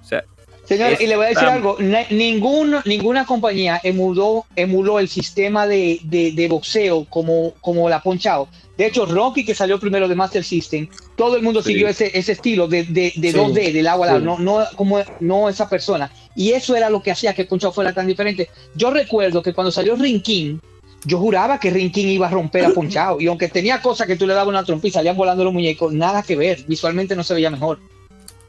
O 0.00 0.04
sea, 0.04 0.24
Señor, 0.68 1.00
y 1.00 1.06
le 1.06 1.16
voy 1.16 1.24
a 1.24 1.28
decir 1.30 1.48
algo, 1.48 1.78
ninguna, 2.10 2.82
ninguna 2.84 3.24
compañía 3.24 3.80
emuló, 3.82 4.44
emuló 4.54 4.98
el 4.98 5.08
sistema 5.08 5.66
de, 5.66 5.98
de, 6.04 6.46
boxeo 6.48 7.06
como, 7.06 7.54
como 7.62 7.88
la 7.88 8.02
Ponchao. 8.02 8.48
De 8.76 8.86
hecho, 8.86 9.06
Rocky, 9.06 9.46
que 9.46 9.54
salió 9.54 9.80
primero 9.80 10.06
de 10.08 10.14
Master 10.14 10.44
System, 10.44 10.86
todo 11.16 11.36
el 11.36 11.42
mundo 11.42 11.62
siguió 11.62 11.88
ese, 11.88 12.16
ese 12.16 12.32
estilo 12.32 12.68
de, 12.68 12.84
de, 12.84 13.14
de 13.16 13.34
2D, 13.34 13.72
del 13.72 13.86
agua 13.86 14.10
al 14.10 14.24
no, 14.24 14.38
no, 14.38 14.62
como, 14.76 15.00
no 15.20 15.48
esa 15.48 15.70
persona. 15.70 16.12
Y 16.38 16.52
eso 16.52 16.76
era 16.76 16.88
lo 16.88 17.02
que 17.02 17.10
hacía 17.10 17.34
que 17.34 17.46
Ponchao 17.46 17.72
fuera 17.72 17.92
tan 17.92 18.06
diferente. 18.06 18.48
Yo 18.76 18.92
recuerdo 18.92 19.42
que 19.42 19.52
cuando 19.52 19.72
salió 19.72 19.96
Rinkin, 19.96 20.60
yo 21.04 21.18
juraba 21.18 21.58
que 21.58 21.68
Rinkin 21.68 22.10
iba 22.10 22.28
a 22.28 22.30
romper 22.30 22.64
a 22.64 22.70
Ponchao. 22.70 23.20
Y 23.20 23.26
aunque 23.26 23.48
tenía 23.48 23.82
cosas 23.82 24.06
que 24.06 24.14
tú 24.14 24.24
le 24.24 24.34
dabas 24.34 24.46
una 24.46 24.62
trompa 24.62 24.86
y 24.86 24.92
salían 24.92 25.16
volando 25.16 25.42
los 25.42 25.52
muñecos, 25.52 25.92
nada 25.92 26.22
que 26.22 26.36
ver. 26.36 26.64
Visualmente 26.68 27.16
no 27.16 27.24
se 27.24 27.34
veía 27.34 27.50
mejor. 27.50 27.80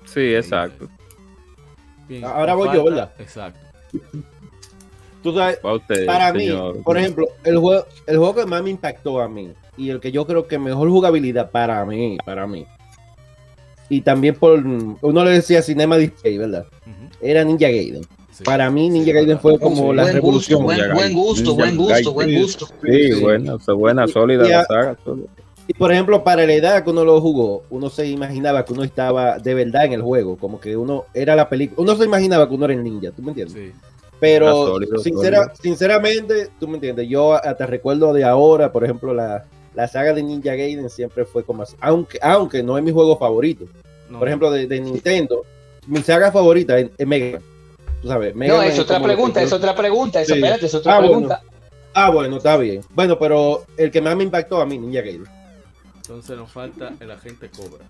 Sí, 0.06 0.36
exacto. 0.36 0.88
Ahora 2.24 2.54
voy 2.54 2.70
yo, 2.76 2.84
¿verdad? 2.84 3.12
Exacto. 3.18 3.60
Tú 5.24 5.34
sabes, 5.34 5.58
para 6.06 6.32
mí, 6.32 6.48
por 6.84 6.96
ejemplo, 6.96 7.28
el 7.44 7.58
juego, 7.58 7.88
el 8.06 8.18
juego 8.20 8.36
que 8.36 8.46
más 8.46 8.62
me 8.62 8.70
impactó 8.70 9.20
a 9.20 9.28
mí 9.28 9.52
y 9.78 9.90
el 9.90 10.00
que 10.00 10.12
yo 10.12 10.28
creo 10.28 10.48
que 10.48 10.60
mejor 10.60 10.90
jugabilidad 10.90 11.50
para 11.50 11.84
mí, 11.86 12.20
para 12.24 12.46
mí. 12.46 12.68
Y 13.90 14.02
también 14.02 14.36
por, 14.36 14.60
uno 14.60 15.26
le 15.26 15.32
decía 15.32 15.62
Cinema 15.62 15.98
Display, 15.98 16.38
¿verdad? 16.38 16.66
Era 17.22 17.44
Ninja 17.44 17.68
Gaiden. 17.68 18.06
Para 18.46 18.70
mí 18.70 18.90
Ninja 18.90 19.12
Gaiden 19.12 19.40
fue 19.40 19.60
como 19.60 19.92
la 19.94 20.12
revolución. 20.12 20.64
buen, 20.64 21.14
gusto, 21.14 21.56
buen 21.56 21.76
gusto, 21.76 22.14
buen 22.14 22.40
gusto. 22.40 22.68
Sí, 22.84 23.20
buena, 23.20 23.58
buena, 23.76 24.08
sólida 24.08 24.48
la 24.48 24.66
saga. 24.66 24.98
Y 25.68 25.74
por 25.74 25.92
ejemplo, 25.92 26.24
para 26.24 26.48
la 26.48 26.54
edad 26.54 26.84
que 26.84 26.90
uno 26.90 27.06
lo 27.06 27.22
jugó, 27.22 27.64
uno 27.70 27.92
se 27.92 28.08
imaginaba 28.08 28.66
que 28.66 28.74
uno 28.74 28.84
estaba 28.84 29.38
de 29.38 29.54
verdad 29.54 29.86
en 29.86 29.94
el 29.94 30.02
juego, 30.02 30.36
como 30.36 30.60
que 30.60 30.76
uno 30.76 31.06
era 31.14 31.36
la 31.36 31.48
película, 31.48 31.80
uno 31.80 31.96
se 31.96 32.06
imaginaba 32.06 32.50
que 32.50 32.56
uno 32.56 32.66
era 32.66 32.74
el 32.74 32.84
ninja, 32.84 33.12
¿tú 33.12 33.22
me 33.22 33.30
entiendes? 33.30 33.56
Sí. 33.56 33.72
Pero 34.20 34.78
sinceramente, 35.62 36.50
tú 36.60 36.68
me 36.68 36.76
entiendes, 36.76 37.08
yo 37.08 37.34
hasta 37.34 37.68
recuerdo 37.68 38.14
de 38.14 38.24
ahora, 38.24 38.72
por 38.72 38.84
ejemplo, 38.84 39.14
la, 39.14 39.46
saga 39.88 40.14
de 40.14 40.24
Ninja 40.24 40.56
Gaiden 40.56 40.90
siempre 40.90 41.26
fue 41.26 41.44
como 41.44 41.64
así, 41.64 41.76
aunque, 41.80 42.20
aunque 42.22 42.64
no 42.64 42.78
es 42.78 42.84
mi 42.84 42.92
juego 42.92 43.18
favorito. 43.18 43.66
Por 44.18 44.28
ejemplo, 44.28 44.50
de, 44.52 44.80
Nintendo, 44.80 45.46
mi 45.86 46.02
saga 46.02 46.32
favorita 46.32 46.80
es, 46.80 46.90
Mega. 47.06 47.40
Tú 48.02 48.08
sabes, 48.08 48.36
Mega 48.36 48.56
no, 48.56 48.64
es 48.64 48.80
otra 48.80 49.02
pregunta, 49.02 49.42
es 49.42 49.54
otra 49.54 49.76
pregunta, 49.76 50.22
eso, 50.22 50.34
espérate, 50.34 50.66
es 50.66 50.74
otra 50.74 50.98
ah, 50.98 51.00
pregunta. 51.00 51.42
Ah, 51.94 52.10
bueno, 52.10 52.38
está 52.38 52.58
bien. 52.58 52.82
Bueno, 52.96 53.20
pero 53.20 53.66
el 53.78 53.92
que 53.92 54.02
más 54.02 54.16
me 54.16 54.24
impactó 54.24 54.62
a 54.62 54.66
mí, 54.66 54.78
Ninja 54.78 55.02
Gaiden. 55.02 55.26
Entonces 55.98 56.38
nos 56.38 56.52
falta 56.52 56.94
el 57.00 57.12
agente 57.12 57.50
Cobra. 57.50 57.86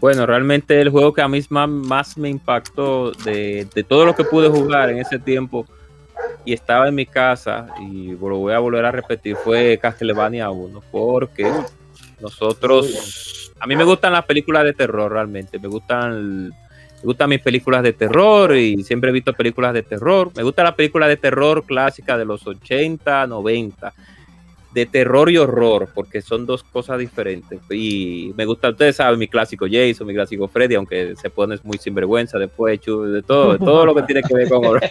Bueno, 0.00 0.24
realmente 0.24 0.80
el 0.80 0.88
juego 0.88 1.12
que 1.12 1.20
a 1.20 1.28
mí 1.28 1.40
más, 1.50 2.16
me 2.16 2.30
impactó 2.30 3.12
de, 3.12 3.66
todo 3.86 4.06
lo 4.06 4.14
que 4.14 4.24
pude 4.24 4.48
jugar 4.48 4.90
en 4.90 4.98
ese 4.98 5.18
tiempo 5.18 5.66
y 6.44 6.52
estaba 6.52 6.88
en 6.88 6.94
mi 6.94 7.06
casa 7.06 7.68
y 7.80 8.08
lo 8.08 8.38
voy 8.38 8.52
a 8.52 8.58
volver 8.58 8.84
a 8.84 8.90
repetir 8.90 9.36
fue 9.36 9.78
Castlevania 9.80 10.50
1 10.50 10.82
porque 10.90 11.50
nosotros 12.20 13.52
a 13.58 13.66
mí 13.66 13.76
me 13.76 13.84
gustan 13.84 14.12
las 14.12 14.24
películas 14.24 14.64
de 14.64 14.72
terror 14.72 15.12
realmente 15.12 15.58
me 15.58 15.68
gustan 15.68 16.48
me 16.48 17.04
gustan 17.06 17.30
mis 17.30 17.40
películas 17.40 17.82
de 17.82 17.92
terror 17.92 18.56
y 18.56 18.82
siempre 18.82 19.10
he 19.10 19.12
visto 19.12 19.32
películas 19.32 19.74
de 19.74 19.82
terror 19.82 20.30
me 20.34 20.42
gusta 20.42 20.64
la 20.64 20.74
película 20.74 21.08
de 21.08 21.16
terror 21.16 21.64
clásica 21.64 22.16
de 22.16 22.24
los 22.24 22.46
80 22.46 23.26
90 23.26 23.94
de 24.72 24.86
terror 24.86 25.30
y 25.30 25.36
horror, 25.36 25.88
porque 25.94 26.22
son 26.22 26.46
dos 26.46 26.62
cosas 26.62 26.98
diferentes. 26.98 27.60
Y 27.70 28.32
me 28.36 28.44
gusta, 28.44 28.70
ustedes 28.70 28.96
saben, 28.96 29.18
mi 29.18 29.28
clásico 29.28 29.66
Jason, 29.70 30.06
mi 30.06 30.14
clásico 30.14 30.48
Freddy, 30.48 30.76
aunque 30.76 31.14
se 31.16 31.30
pone 31.30 31.58
muy 31.64 31.78
sinvergüenza 31.78 32.38
después, 32.38 32.80
de 32.80 33.22
todo, 33.22 33.52
de 33.52 33.58
todo 33.58 33.86
lo 33.86 33.94
que 33.94 34.02
tiene 34.02 34.22
que 34.22 34.34
ver 34.34 34.48
con 34.48 34.64
horror. 34.64 34.84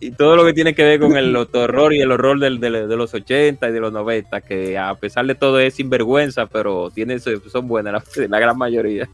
y 0.00 0.10
todo 0.12 0.36
lo 0.36 0.44
que 0.44 0.52
tiene 0.52 0.74
que 0.74 0.84
ver 0.84 1.00
con 1.00 1.16
el 1.16 1.34
horror 1.34 1.92
y 1.92 2.00
el 2.00 2.12
horror 2.12 2.38
del, 2.38 2.60
de 2.60 2.96
los 2.96 3.12
80 3.12 3.68
y 3.68 3.72
de 3.72 3.80
los 3.80 3.92
90, 3.92 4.40
que 4.42 4.78
a 4.78 4.94
pesar 4.94 5.26
de 5.26 5.34
todo 5.34 5.58
es 5.58 5.74
sinvergüenza, 5.74 6.46
pero 6.46 6.90
tiene, 6.90 7.18
son 7.18 7.66
buenas 7.66 8.04
la, 8.16 8.38
gran 8.38 8.56
mayoría. 8.56 9.08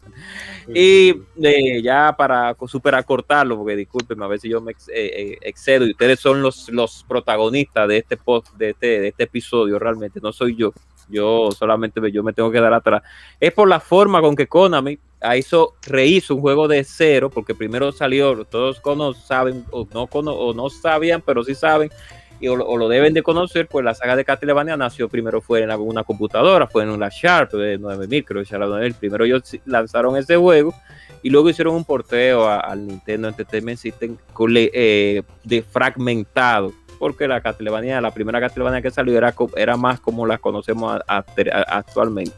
Y 0.67 1.13
eh, 1.41 1.81
ya 1.81 2.15
para 2.17 2.55
super 2.67 2.95
acortarlo, 2.95 3.57
porque 3.57 3.75
discúlpenme 3.75 4.25
a 4.25 4.27
ver 4.27 4.39
si 4.39 4.49
yo 4.49 4.61
me 4.61 4.71
eh, 4.71 4.75
eh, 4.93 5.37
excedo 5.41 5.85
y 5.85 5.91
ustedes 5.91 6.19
son 6.19 6.41
los, 6.41 6.69
los 6.69 7.03
protagonistas 7.07 7.87
de 7.87 7.97
este 7.97 8.17
post, 8.17 8.53
de 8.55 8.71
este, 8.71 8.99
de 9.01 9.07
este 9.09 9.23
episodio, 9.23 9.79
realmente, 9.79 10.19
no 10.21 10.31
soy 10.31 10.55
yo. 10.55 10.73
Yo 11.09 11.49
solamente 11.51 11.99
yo 12.11 12.23
me 12.23 12.33
tengo 12.33 12.49
que 12.49 12.61
dar 12.61 12.73
atrás. 12.73 13.03
Es 13.39 13.51
por 13.51 13.67
la 13.67 13.79
forma 13.79 14.21
con 14.21 14.35
que 14.35 14.47
Konami 14.47 14.97
hizo, 15.37 15.75
rehizo 15.85 16.35
un 16.35 16.41
juego 16.41 16.67
de 16.67 16.83
cero, 16.83 17.29
porque 17.29 17.53
primero 17.53 17.91
salió, 17.91 18.45
todos 18.45 18.81
saben, 19.25 19.65
o 19.71 19.87
no, 19.93 20.03
o 20.03 20.53
no 20.53 20.69
sabían, 20.69 21.21
pero 21.21 21.43
sí 21.43 21.55
saben, 21.55 21.91
y 22.43 22.49
o, 22.49 22.57
lo 22.57 22.89
deben 22.89 23.13
de 23.13 23.23
conocer, 23.23 23.69
pues 23.69 23.85
la 23.85 23.95
saga 23.95 24.17
de 24.17 24.25
Castlevania 24.25 24.75
nació 24.75 25.07
primero 25.07 25.39
fue 25.39 25.63
en 25.63 25.71
una 25.71 26.03
computadora, 26.03 26.67
fue 26.67 26.83
en 26.83 26.89
una 26.89 27.07
Sharp 27.09 27.53
de 27.53 27.77
9000, 27.77 28.25
creo 28.25 28.43
que 28.43 28.93
primero 28.99 29.23
ellos 29.23 29.43
lanzaron 29.63 30.17
ese 30.17 30.35
juego 30.35 30.73
y 31.21 31.29
luego 31.29 31.49
hicieron 31.49 31.73
un 31.73 31.85
porteo 31.85 32.45
al 32.49 32.85
Nintendo 32.85 33.29
Entertainment 33.29 33.79
System 33.79 34.17
eh, 34.57 35.23
de 35.45 35.61
fragmentado 35.61 36.73
porque 36.99 37.29
la 37.29 37.39
Castlevania, 37.39 38.01
la 38.01 38.11
primera 38.11 38.41
Castlevania 38.41 38.81
que 38.81 38.91
salió 38.91 39.17
era, 39.17 39.33
era 39.55 39.77
más 39.77 40.01
como 40.01 40.25
la 40.25 40.37
conocemos 40.37 40.99
actualmente. 41.07 42.35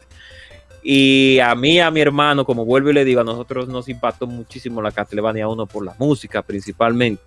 Y 0.84 1.40
a 1.40 1.52
mí, 1.56 1.80
a 1.80 1.90
mi 1.90 2.00
hermano, 2.00 2.44
como 2.44 2.64
vuelvo 2.64 2.90
y 2.90 2.92
le 2.92 3.04
digo, 3.04 3.22
a 3.22 3.24
nosotros 3.24 3.66
nos 3.66 3.88
impactó 3.88 4.28
muchísimo 4.28 4.80
la 4.80 4.92
Castlevania 4.92 5.48
1 5.48 5.66
por 5.66 5.84
la 5.84 5.96
música 5.98 6.42
principalmente. 6.42 7.24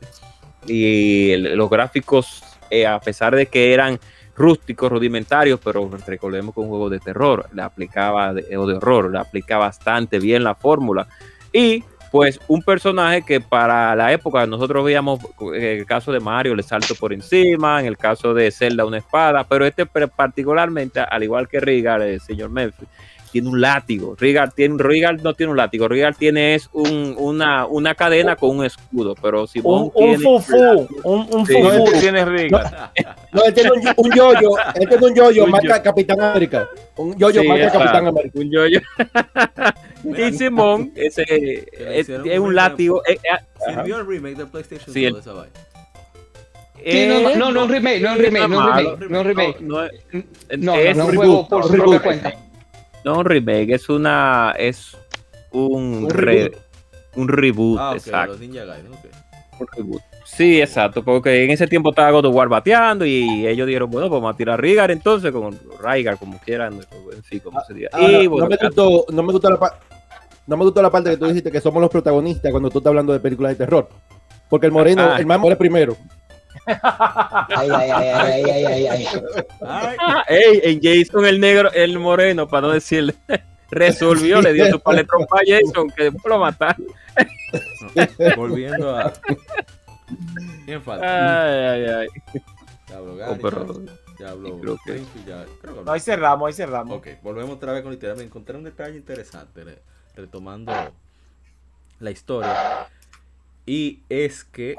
Y 0.65 1.35
los 1.35 1.69
gráficos, 1.69 2.41
eh, 2.69 2.87
a 2.87 2.99
pesar 2.99 3.35
de 3.35 3.47
que 3.47 3.73
eran 3.73 3.99
rústicos, 4.35 4.89
rudimentarios, 4.89 5.59
pero 5.63 5.89
recordemos 6.07 6.53
que 6.53 6.61
un 6.61 6.69
juego 6.69 6.89
de 6.89 6.99
terror, 6.99 7.47
le 7.53 7.61
aplicaba, 7.61 8.31
o 8.31 8.67
de 8.67 8.73
horror, 8.75 9.11
le 9.11 9.19
aplicaba 9.19 9.65
bastante 9.65 10.17
bien 10.19 10.43
la 10.43 10.55
fórmula. 10.55 11.07
Y 11.51 11.83
pues 12.11 12.39
un 12.47 12.63
personaje 12.63 13.23
que 13.23 13.39
para 13.39 13.95
la 13.95 14.11
época 14.11 14.45
nosotros 14.47 14.83
veíamos 14.83 15.19
en 15.41 15.79
el 15.79 15.85
caso 15.85 16.11
de 16.11 16.19
Mario 16.19 16.55
le 16.55 16.63
salto 16.63 16.95
por 16.95 17.13
encima, 17.13 17.79
en 17.79 17.85
el 17.85 17.97
caso 17.97 18.33
de 18.33 18.49
Zelda 18.49 18.85
una 18.85 18.97
espada, 18.97 19.43
pero 19.43 19.65
este 19.65 19.85
particularmente, 19.85 20.99
al 21.01 21.23
igual 21.23 21.47
que 21.47 21.59
Rigar, 21.59 22.01
el 22.01 22.19
señor 22.19 22.49
Memphis, 22.49 22.87
tiene 23.31 23.49
un 23.49 23.61
látigo. 23.61 24.15
Rigar, 24.17 24.51
tiene, 24.51 24.75
no 25.21 25.33
tiene 25.33 25.51
un 25.51 25.57
látigo, 25.57 25.87
Rigar 25.87 26.15
tiene 26.15 26.55
es 26.55 26.69
un, 26.73 27.15
una, 27.17 27.65
una 27.65 27.95
cadena 27.95 28.35
con 28.35 28.57
un 28.57 28.65
escudo, 28.65 29.15
pero 29.21 29.47
si 29.47 29.59
un, 29.63 29.91
un 29.93 30.19
fufú, 30.19 30.87
un, 31.03 31.27
un 31.31 31.45
fufú 31.45 31.99
tiene 31.99 32.25
Rigar. 32.25 32.91
No, 33.31 33.43
él 33.43 33.53
tiene 33.53 33.71
un, 33.71 34.11
yoyo, 34.11 34.57
él 34.75 34.89
tiene 34.89 35.05
un 35.05 35.15
yoyo, 35.15 35.47
marca 35.47 35.81
Capitán 35.81 36.21
América. 36.21 36.67
Un 36.95 37.15
yoyo, 37.17 37.43
marca 37.43 37.71
Capitán 37.71 38.07
América. 38.07 38.39
Un 38.39 38.51
yoyo. 38.51 38.79
y 40.03 40.33
Simón, 40.33 40.91
ese 40.95 41.23
es, 41.27 42.09
es, 42.09 42.39
un 42.39 42.55
látigo. 42.55 43.01
Eh, 43.07 43.13
eh, 43.13 43.37
Sirvió 43.65 43.99
el 43.99 44.07
remake 44.07 44.37
de 44.37 44.45
PlayStation 44.45 44.93
sí, 44.93 45.05
2 45.05 45.13
de 45.13 45.19
esa 45.19 45.33
vaina. 45.33 45.53
Sí, 46.85 47.07
no, 47.07 47.35
no, 47.35 47.51
no, 47.51 47.63
un 47.63 47.69
remake, 47.69 48.01
no 48.01 48.13
un 48.13 48.19
remake, 48.19 48.47
no 48.47 48.57
un 48.57 48.75
remake, 48.75 49.09
no 49.09 49.19
un 49.19 49.25
remake. 49.25 49.61
No, 49.61 49.87
no, 50.57 50.75
es 50.75 50.97
un 50.97 51.15
juego 51.15 51.47
por 51.47 51.63
su 51.65 51.73
propia 51.73 51.99
cuenta. 51.99 52.29
No 52.29 52.48
un 53.05 53.25
remake, 53.25 53.73
es 53.73 53.89
una. 53.89 54.53
Es 54.57 54.97
un, 55.51 56.05
¿Un, 56.05 56.09
re, 56.09 56.51
un 57.15 57.27
reboot. 57.27 57.79
Ah, 57.79 57.89
okay, 57.89 57.97
exacto. 57.99 58.31
Los 58.33 58.39
Ninja 58.41 58.65
Gaiden, 58.65 58.93
okay. 58.93 59.11
Un 59.59 59.67
reboot. 59.75 60.01
Sí, 60.25 60.61
exacto, 60.61 61.03
porque 61.03 61.43
en 61.43 61.49
ese 61.49 61.67
tiempo 61.67 61.89
estaba 61.89 62.11
God 62.11 62.25
of 62.25 62.35
War 62.35 62.47
bateando 62.47 63.03
y 63.05 63.47
ellos 63.47 63.65
dijeron, 63.65 63.89
bueno, 63.89 64.07
pues 64.07 64.21
vamos 64.21 64.33
a 64.33 64.37
tirar 64.37 64.61
Rigar 64.61 64.91
entonces, 64.91 65.31
con 65.31 65.59
Raigar, 65.81 66.17
como 66.17 66.37
quieran, 66.39 66.79
en 67.11 67.23
fin, 67.23 67.39
como 67.39 67.59
se 67.65 67.73
diga. 67.73 67.89
y, 67.99 68.27
bueno, 68.27 68.47
no, 68.47 68.49
me 68.49 68.57
gustó, 68.67 69.05
no, 69.09 69.23
me 69.23 69.33
gustó 69.33 69.49
la 69.49 69.79
no 70.49 70.57
me 70.57 70.63
gustó 70.63 70.81
la 70.81 70.89
parte 70.89 71.11
que 71.11 71.17
tú 71.17 71.27
dijiste 71.27 71.51
que 71.51 71.61
somos 71.61 71.79
los 71.79 71.91
protagonistas 71.91 72.51
cuando 72.51 72.69
tú 72.71 72.79
estás 72.79 72.89
hablando 72.89 73.13
de 73.13 73.19
películas 73.19 73.51
de 73.51 73.65
terror. 73.65 73.87
Porque 74.49 74.65
el 74.65 74.71
moreno, 74.71 75.03
ah. 75.03 75.19
el 75.19 75.25
más 75.27 75.39
muere 75.39 75.55
primero. 75.55 75.95
Ay, 76.65 77.69
ay, 77.71 77.91
ay, 77.91 77.91
ay, 77.91 78.43
ay, 78.43 78.87
ay, 78.87 79.05
ay. 79.61 79.97
Ey, 80.27 80.61
en 80.63 80.81
Jason 80.81 81.25
el 81.25 81.39
negro, 81.39 81.71
el 81.71 81.97
moreno, 81.99 82.47
para 82.47 82.67
no 82.67 82.73
decirle, 82.73 83.15
resolvió, 83.71 84.41
le 84.41 84.53
dio 84.53 84.69
su 84.69 84.79
paletrón 84.79 85.23
a 85.23 85.39
Jason, 85.45 85.89
que 85.95 86.03
después 86.05 86.25
lo 86.25 86.39
mataron. 86.39 86.85
volviendo 88.37 88.95
a. 88.95 89.13
¿Quién 90.65 90.81
falta? 90.81 91.43
Ay, 91.43 91.83
ay, 91.83 91.85
ay. 91.85 92.07
Diablo, 92.87 93.15
Gary, 93.15 93.31
oh, 93.31 93.37
pero... 93.41 93.81
Diablo, 94.17 94.59
creo 94.59 94.77
que... 94.85 95.03
Ya, 95.25 95.45
creo 95.61 95.75
que 95.75 95.83
no. 95.83 95.91
ahí 95.91 95.99
cerramos, 95.99 96.47
ahí 96.47 96.53
cerramos. 96.53 96.97
Ok, 96.97 97.07
volvemos 97.21 97.55
otra 97.55 97.71
vez 97.71 97.83
con 97.83 97.91
literalmente. 97.91 98.27
Encontré 98.27 98.57
un 98.57 98.63
detalle 98.63 98.97
interesante, 98.97 99.63
retomando 100.15 100.73
la 101.99 102.11
historia. 102.11 102.87
Y 103.65 103.99
es 104.09 104.43
que 104.43 104.75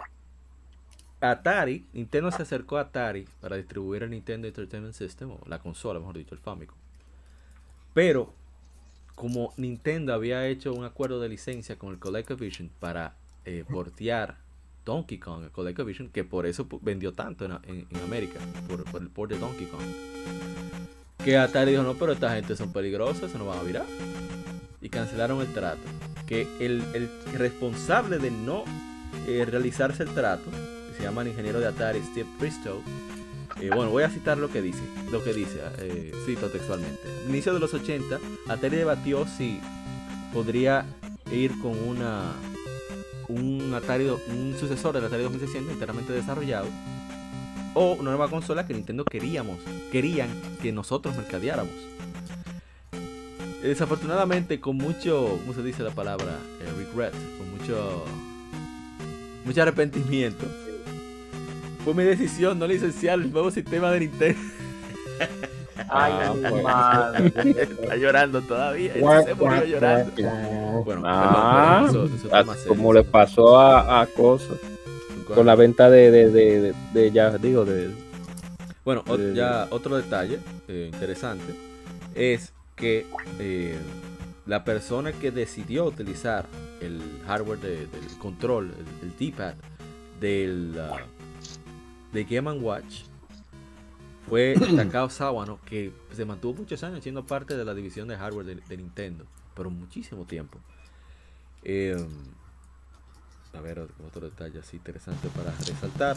Atari, 1.20 1.86
Nintendo 1.92 2.30
se 2.30 2.42
acercó 2.42 2.78
a 2.78 2.82
Atari 2.82 3.26
para 3.40 3.56
distribuir 3.56 4.02
el 4.02 4.10
Nintendo 4.10 4.48
Entertainment 4.48 4.94
System, 4.94 5.32
o 5.32 5.40
la 5.46 5.58
consola, 5.58 6.00
mejor 6.00 6.16
dicho, 6.16 6.34
el 6.34 6.40
Famicom. 6.40 6.76
Pero, 7.92 8.32
como 9.14 9.52
Nintendo 9.56 10.14
había 10.14 10.46
hecho 10.46 10.72
un 10.72 10.84
acuerdo 10.84 11.20
de 11.20 11.28
licencia 11.28 11.76
con 11.76 11.90
el 11.92 11.98
ColecoVision 11.98 12.70
para 12.80 13.16
eh, 13.44 13.64
portear 13.68 14.38
Donkey 14.86 15.18
Kong, 15.18 15.44
el 15.44 15.50
ColecoVision, 15.50 16.08
que 16.08 16.24
por 16.24 16.46
eso 16.46 16.66
vendió 16.80 17.12
tanto 17.12 17.44
en, 17.44 17.86
América, 18.02 18.40
por, 18.66 19.02
el 19.02 19.10
port 19.10 19.30
de 19.30 19.38
Donkey 19.38 19.66
Kong. 19.66 19.82
Que 21.22 21.36
Atari 21.36 21.72
dijo, 21.72 21.82
no, 21.82 21.94
pero 21.94 22.12
esta 22.12 22.34
gente 22.34 22.56
son 22.56 22.72
peligrosas, 22.72 23.30
se 23.30 23.36
nos 23.36 23.46
van 23.46 23.58
a 23.58 23.62
virar. 23.62 23.86
Y 24.80 24.88
cancelaron 24.88 25.42
el 25.42 25.52
trato. 25.52 25.82
Que 26.26 26.48
el, 26.60 27.10
responsable 27.34 28.18
de 28.18 28.30
no 28.30 28.64
eh, 29.26 29.44
realizarse 29.44 30.02
el 30.02 30.14
trato, 30.14 30.50
se 31.00 31.06
llama 31.06 31.22
el 31.22 31.28
ingeniero 31.28 31.60
de 31.60 31.66
Atari, 31.66 32.02
Steve 32.02 32.28
Bristow, 32.38 32.82
eh, 33.58 33.70
bueno, 33.74 33.90
voy 33.90 34.02
a 34.02 34.10
citar 34.10 34.36
lo 34.36 34.50
que 34.50 34.60
dice. 34.60 34.82
Lo 35.10 35.24
que 35.24 35.32
dice, 35.32 35.60
eh, 35.78 36.12
cito 36.26 36.48
textualmente. 36.48 37.00
Inicio 37.26 37.54
de 37.54 37.60
los 37.60 37.72
80, 37.72 38.18
Atari 38.48 38.76
debatió 38.76 39.26
si 39.26 39.60
podría 40.32 40.84
ir 41.32 41.58
con 41.60 41.72
una 41.88 42.32
un 43.28 43.72
Atari, 43.74 44.08
un 44.08 44.56
sucesor 44.58 44.94
del 44.94 45.04
Atari 45.04 45.22
2600 45.22 45.72
enteramente 45.72 46.12
desarrollado 46.12 46.66
o 47.74 47.92
una 47.92 48.10
nueva 48.10 48.28
consola 48.28 48.66
que 48.66 48.74
Nintendo 48.74 49.04
queríamos, 49.04 49.58
querían 49.92 50.28
que 50.60 50.72
nosotros 50.72 51.16
mercadeáramos. 51.16 51.72
Desafortunadamente, 53.62 54.58
con 54.58 54.76
mucho, 54.76 55.38
¿cómo 55.40 55.54
se 55.54 55.62
dice 55.62 55.82
la 55.84 55.92
palabra? 55.92 56.38
Eh, 56.60 56.72
regret, 56.76 57.12
con 57.38 57.56
mucho, 57.56 58.04
mucho 59.44 59.62
arrepentimiento, 59.62 60.46
fue 61.84 61.94
mi 61.94 62.04
decisión 62.04 62.58
no 62.58 62.66
licenciar 62.66 63.18
el 63.18 63.32
nuevo 63.32 63.50
sistema 63.50 63.90
de 63.92 64.00
Nintendo. 64.00 64.40
Ay, 65.88 66.12
ah, 66.66 67.12
Está 67.44 67.96
llorando 67.96 68.42
todavía. 68.42 68.92
se 68.92 69.34
murió 69.34 69.64
llorando. 69.64 70.12
Bueno, 70.84 71.02
ah, 71.04 71.88
como 72.68 72.92
le 72.92 73.02
pasó 73.02 73.58
a, 73.58 74.00
a 74.00 74.06
Cosas 74.06 74.58
con 75.34 75.46
la 75.46 75.54
venta 75.54 75.88
de, 75.90 76.10
de, 76.10 76.74
de, 76.92 77.10
ya 77.10 77.30
digo, 77.38 77.64
de. 77.64 77.90
Bueno, 78.84 79.04
ya 79.34 79.68
otro 79.70 79.96
detalle 79.96 80.38
eh, 80.68 80.90
interesante 80.92 81.54
es 82.14 82.52
que 82.76 83.06
eh, 83.38 83.76
la 84.46 84.64
persona 84.64 85.12
que 85.12 85.30
decidió 85.30 85.84
utilizar 85.84 86.46
el 86.80 87.00
hardware 87.26 87.60
del 87.60 87.88
control, 88.18 88.72
el, 89.02 89.16
D-pad 89.18 89.54
del, 90.18 90.74
uh, 90.76 91.19
de 92.12 92.24
Game 92.24 92.50
Watch 92.52 93.02
fue 94.28 94.54
Takao 94.76 95.10
Sawano, 95.10 95.60
que 95.64 95.92
se 96.12 96.24
mantuvo 96.24 96.54
muchos 96.54 96.82
años 96.84 97.02
siendo 97.02 97.26
parte 97.26 97.56
de 97.56 97.64
la 97.64 97.74
división 97.74 98.08
de 98.08 98.16
hardware 98.16 98.46
de, 98.46 98.76
Nintendo, 98.76 99.24
pero 99.54 99.70
muchísimo 99.70 100.24
tiempo. 100.24 100.58
Em, 101.64 102.08
a 103.52 103.60
ver, 103.60 103.80
otro 104.06 104.30
detalle 104.30 104.60
así 104.60 104.76
interesante 104.76 105.28
para 105.30 105.50
resaltar. 105.50 106.16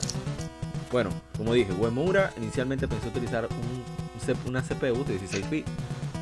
Bueno, 0.92 1.10
como 1.36 1.54
dije, 1.54 1.74
Uemura 1.74 2.32
inicialmente 2.38 2.88
pensó 2.88 3.08
utilizar 3.08 3.48
un, 3.50 4.48
una 4.48 4.62
CPU 4.62 5.04
de 5.04 5.18
16 5.18 5.50
bits, 5.50 5.72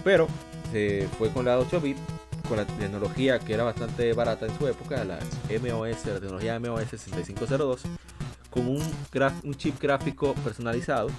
pero 0.03 0.27
se 0.71 1.09
fue 1.17 1.29
con 1.29 1.45
la 1.45 1.59
8 1.59 1.81
bits, 1.81 1.99
con 2.47 2.57
la 2.57 2.65
tecnología 2.65 3.39
que 3.39 3.53
era 3.53 3.63
bastante 3.63 4.13
barata 4.13 4.45
en 4.45 4.57
su 4.57 4.67
época, 4.67 5.03
la 5.03 5.19
MOS, 5.49 6.05
la 6.05 6.19
tecnología 6.19 6.57
MOS 6.59 6.87
6502, 6.89 7.81
con 8.51 8.67
un, 8.67 8.83
un 9.43 9.53
chip 9.55 9.81
gráfico 9.81 10.35
personalizado 10.43 11.09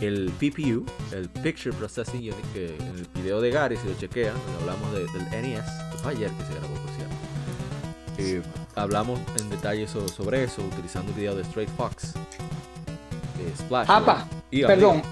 el 0.00 0.30
PPU, 0.38 0.84
el 1.12 1.28
Picture 1.28 1.74
Processing 1.74 2.20
Unit, 2.20 2.52
que 2.52 2.76
en 2.76 2.86
el 2.88 3.06
video 3.14 3.40
de 3.40 3.50
Gary, 3.50 3.76
si 3.76 3.88
lo 3.88 3.94
chequean, 3.94 4.34
hablamos 4.60 4.92
del 4.92 5.06
NES, 5.30 5.64
fue 6.02 6.12
ayer 6.12 6.30
que 6.30 6.44
se 6.44 6.54
grabó, 6.54 6.74
por 6.74 6.90
cierto. 6.90 7.16
Eh, 8.18 8.42
hablamos 8.74 9.20
en 9.38 9.48
detalle 9.50 9.86
sobre 9.86 10.44
eso, 10.44 10.62
utilizando 10.62 11.12
el 11.12 11.18
video 11.18 11.34
de 11.34 11.42
Straight 11.42 11.70
Fox. 11.76 12.14
Eh, 13.38 13.52
Splash. 13.58 13.88
perdón, 14.66 15.02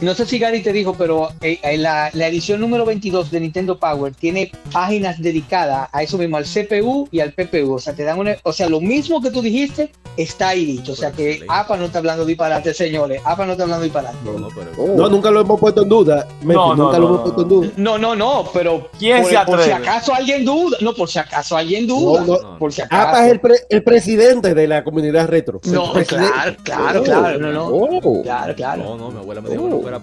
no 0.00 0.14
sé 0.14 0.26
si 0.26 0.38
Gary 0.38 0.62
te 0.62 0.72
dijo, 0.72 0.94
pero 0.94 1.30
eh, 1.40 1.58
eh, 1.62 1.78
la, 1.78 2.08
edición 2.08 2.60
número 2.60 2.84
22 2.84 3.30
de 3.30 3.40
Nintendo 3.40 3.78
Power 3.78 4.12
tiene 4.14 4.52
páginas 4.70 5.20
dedicadas 5.22 5.88
a 5.90 6.02
eso 6.02 6.18
mismo, 6.18 6.36
al 6.36 6.44
CPU 6.44 7.08
y 7.10 7.20
al 7.20 7.32
PPU. 7.32 7.74
O 7.74 7.78
sea, 7.78 7.94
te 7.94 8.04
dan 8.04 8.18
una, 8.18 8.36
o 8.42 8.52
sea, 8.52 8.68
lo 8.68 8.80
mismo 8.80 9.22
que 9.22 9.30
tú 9.30 9.40
dijiste 9.40 9.90
está 10.16 10.48
ahí 10.48 10.66
dicho. 10.66 10.92
O 10.92 10.96
sea 10.96 11.12
que 11.12 11.44
APA 11.48 11.76
no 11.78 11.86
está 11.86 11.98
hablando 11.98 12.26
disparate, 12.26 12.74
señores. 12.74 13.22
APA 13.24 13.46
no 13.46 13.52
está 13.52 13.64
hablando 13.64 13.84
disparate. 13.84 14.16
No, 14.22 14.38
no, 14.38 14.48
pero... 14.48 14.96
no 14.96 15.08
nunca 15.08 15.30
lo 15.30 15.40
hemos 15.40 15.58
puesto 15.58 15.82
en 15.82 15.88
duda. 15.88 16.28
No, 16.42 16.74
nunca 16.76 16.98
lo 16.98 17.06
hemos 17.06 17.20
puesto 17.22 17.42
en 17.42 17.48
duda. 17.48 17.68
No, 17.76 17.96
no, 17.96 18.14
no, 18.14 18.50
pero 18.52 18.90
¿Quién 18.98 19.22
por, 19.22 19.30
se 19.30 19.38
por 19.46 19.62
si 19.62 19.70
acaso 19.70 20.14
alguien 20.14 20.44
duda. 20.44 20.76
No, 20.82 20.92
por 20.94 21.08
si 21.08 21.18
acaso 21.18 21.56
alguien 21.56 21.86
duda. 21.86 22.58
Por 22.58 22.70
si 22.70 22.82
acaso. 22.82 23.08
APA 23.08 23.26
es 23.26 23.32
el, 23.32 23.40
el, 23.70 23.82
presidente 23.82 24.54
de 24.54 24.66
la 24.66 24.84
comunidad 24.84 25.26
retro. 25.26 25.60
No, 25.64 25.92
claro, 26.06 26.56
claro, 26.62 27.02
claro. 27.02 27.38
No, 27.38 27.52
no. 27.52 27.66
Oh. 27.68 28.22
Claro, 28.22 28.54
claro. 28.54 28.82
No, 28.82 28.96
no, 28.96 29.10
mi 29.10 29.18
abuela 29.18 29.40
me 29.40 29.50
dijo 29.50 29.85
no 29.90 30.00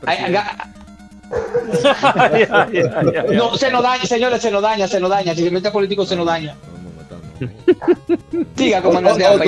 no, 3.33 3.57
se 3.57 3.71
nos 3.71 3.83
daña, 3.83 4.05
señores, 4.05 4.41
se 4.41 4.51
nos 4.51 4.61
daña, 4.61 4.87
se 4.87 4.99
nos 4.99 5.09
daña. 5.09 5.33
Si 5.33 5.43
se 5.43 5.51
mete 5.51 5.71
político, 5.71 6.05
se 6.05 6.15
nos 6.15 6.25
daña. 6.25 6.55
Diga, 8.55 8.81
comandante 8.81 9.25
oh, 9.25 9.35
oh, 9.35 9.41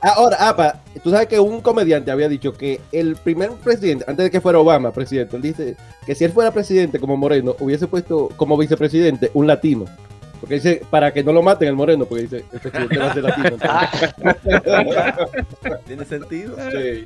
Ahora, 0.00 0.48
Apa, 0.48 0.80
tú 1.02 1.10
sabes 1.10 1.28
que 1.28 1.40
un 1.40 1.62
comediante 1.62 2.10
había 2.10 2.28
dicho 2.28 2.52
que 2.52 2.80
el 2.92 3.16
primer 3.16 3.52
presidente, 3.52 4.04
antes 4.06 4.24
de 4.24 4.30
que 4.30 4.40
fuera 4.40 4.58
Obama 4.58 4.92
presidente, 4.92 5.36
él 5.36 5.42
dice 5.42 5.76
que 6.04 6.14
si 6.14 6.24
él 6.24 6.32
fuera 6.32 6.50
presidente 6.50 7.00
como 7.00 7.16
Moreno, 7.16 7.56
hubiese 7.58 7.86
puesto 7.86 8.30
como 8.36 8.56
vicepresidente 8.56 9.30
un 9.32 9.46
latino. 9.46 9.86
Porque 10.40 10.56
dice, 10.56 10.82
para 10.90 11.10
que 11.12 11.24
no 11.24 11.32
lo 11.32 11.42
maten 11.42 11.68
el 11.68 11.74
moreno, 11.74 12.04
porque 12.04 12.24
dice, 12.24 12.44
el 12.52 12.60
presidente 12.60 12.98
va 12.98 13.10
a 13.10 13.14
ser 13.14 13.22
latino. 13.22 13.56
¿Tiene 15.86 16.04
sentido? 16.04 16.56
Sí. 16.70 17.04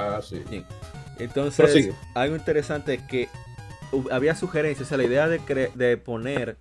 Ah, 0.00 0.20
sí. 0.22 0.42
Entonces, 1.18 1.90
algo 2.14 2.36
interesante 2.36 2.94
es 2.94 3.02
que 3.02 3.28
había 4.10 4.34
sugerencias, 4.34 4.86
o 4.86 4.88
sea, 4.88 4.98
la 4.98 5.04
idea 5.04 5.28
de, 5.28 5.70
de 5.74 5.96
poner, 5.96 6.56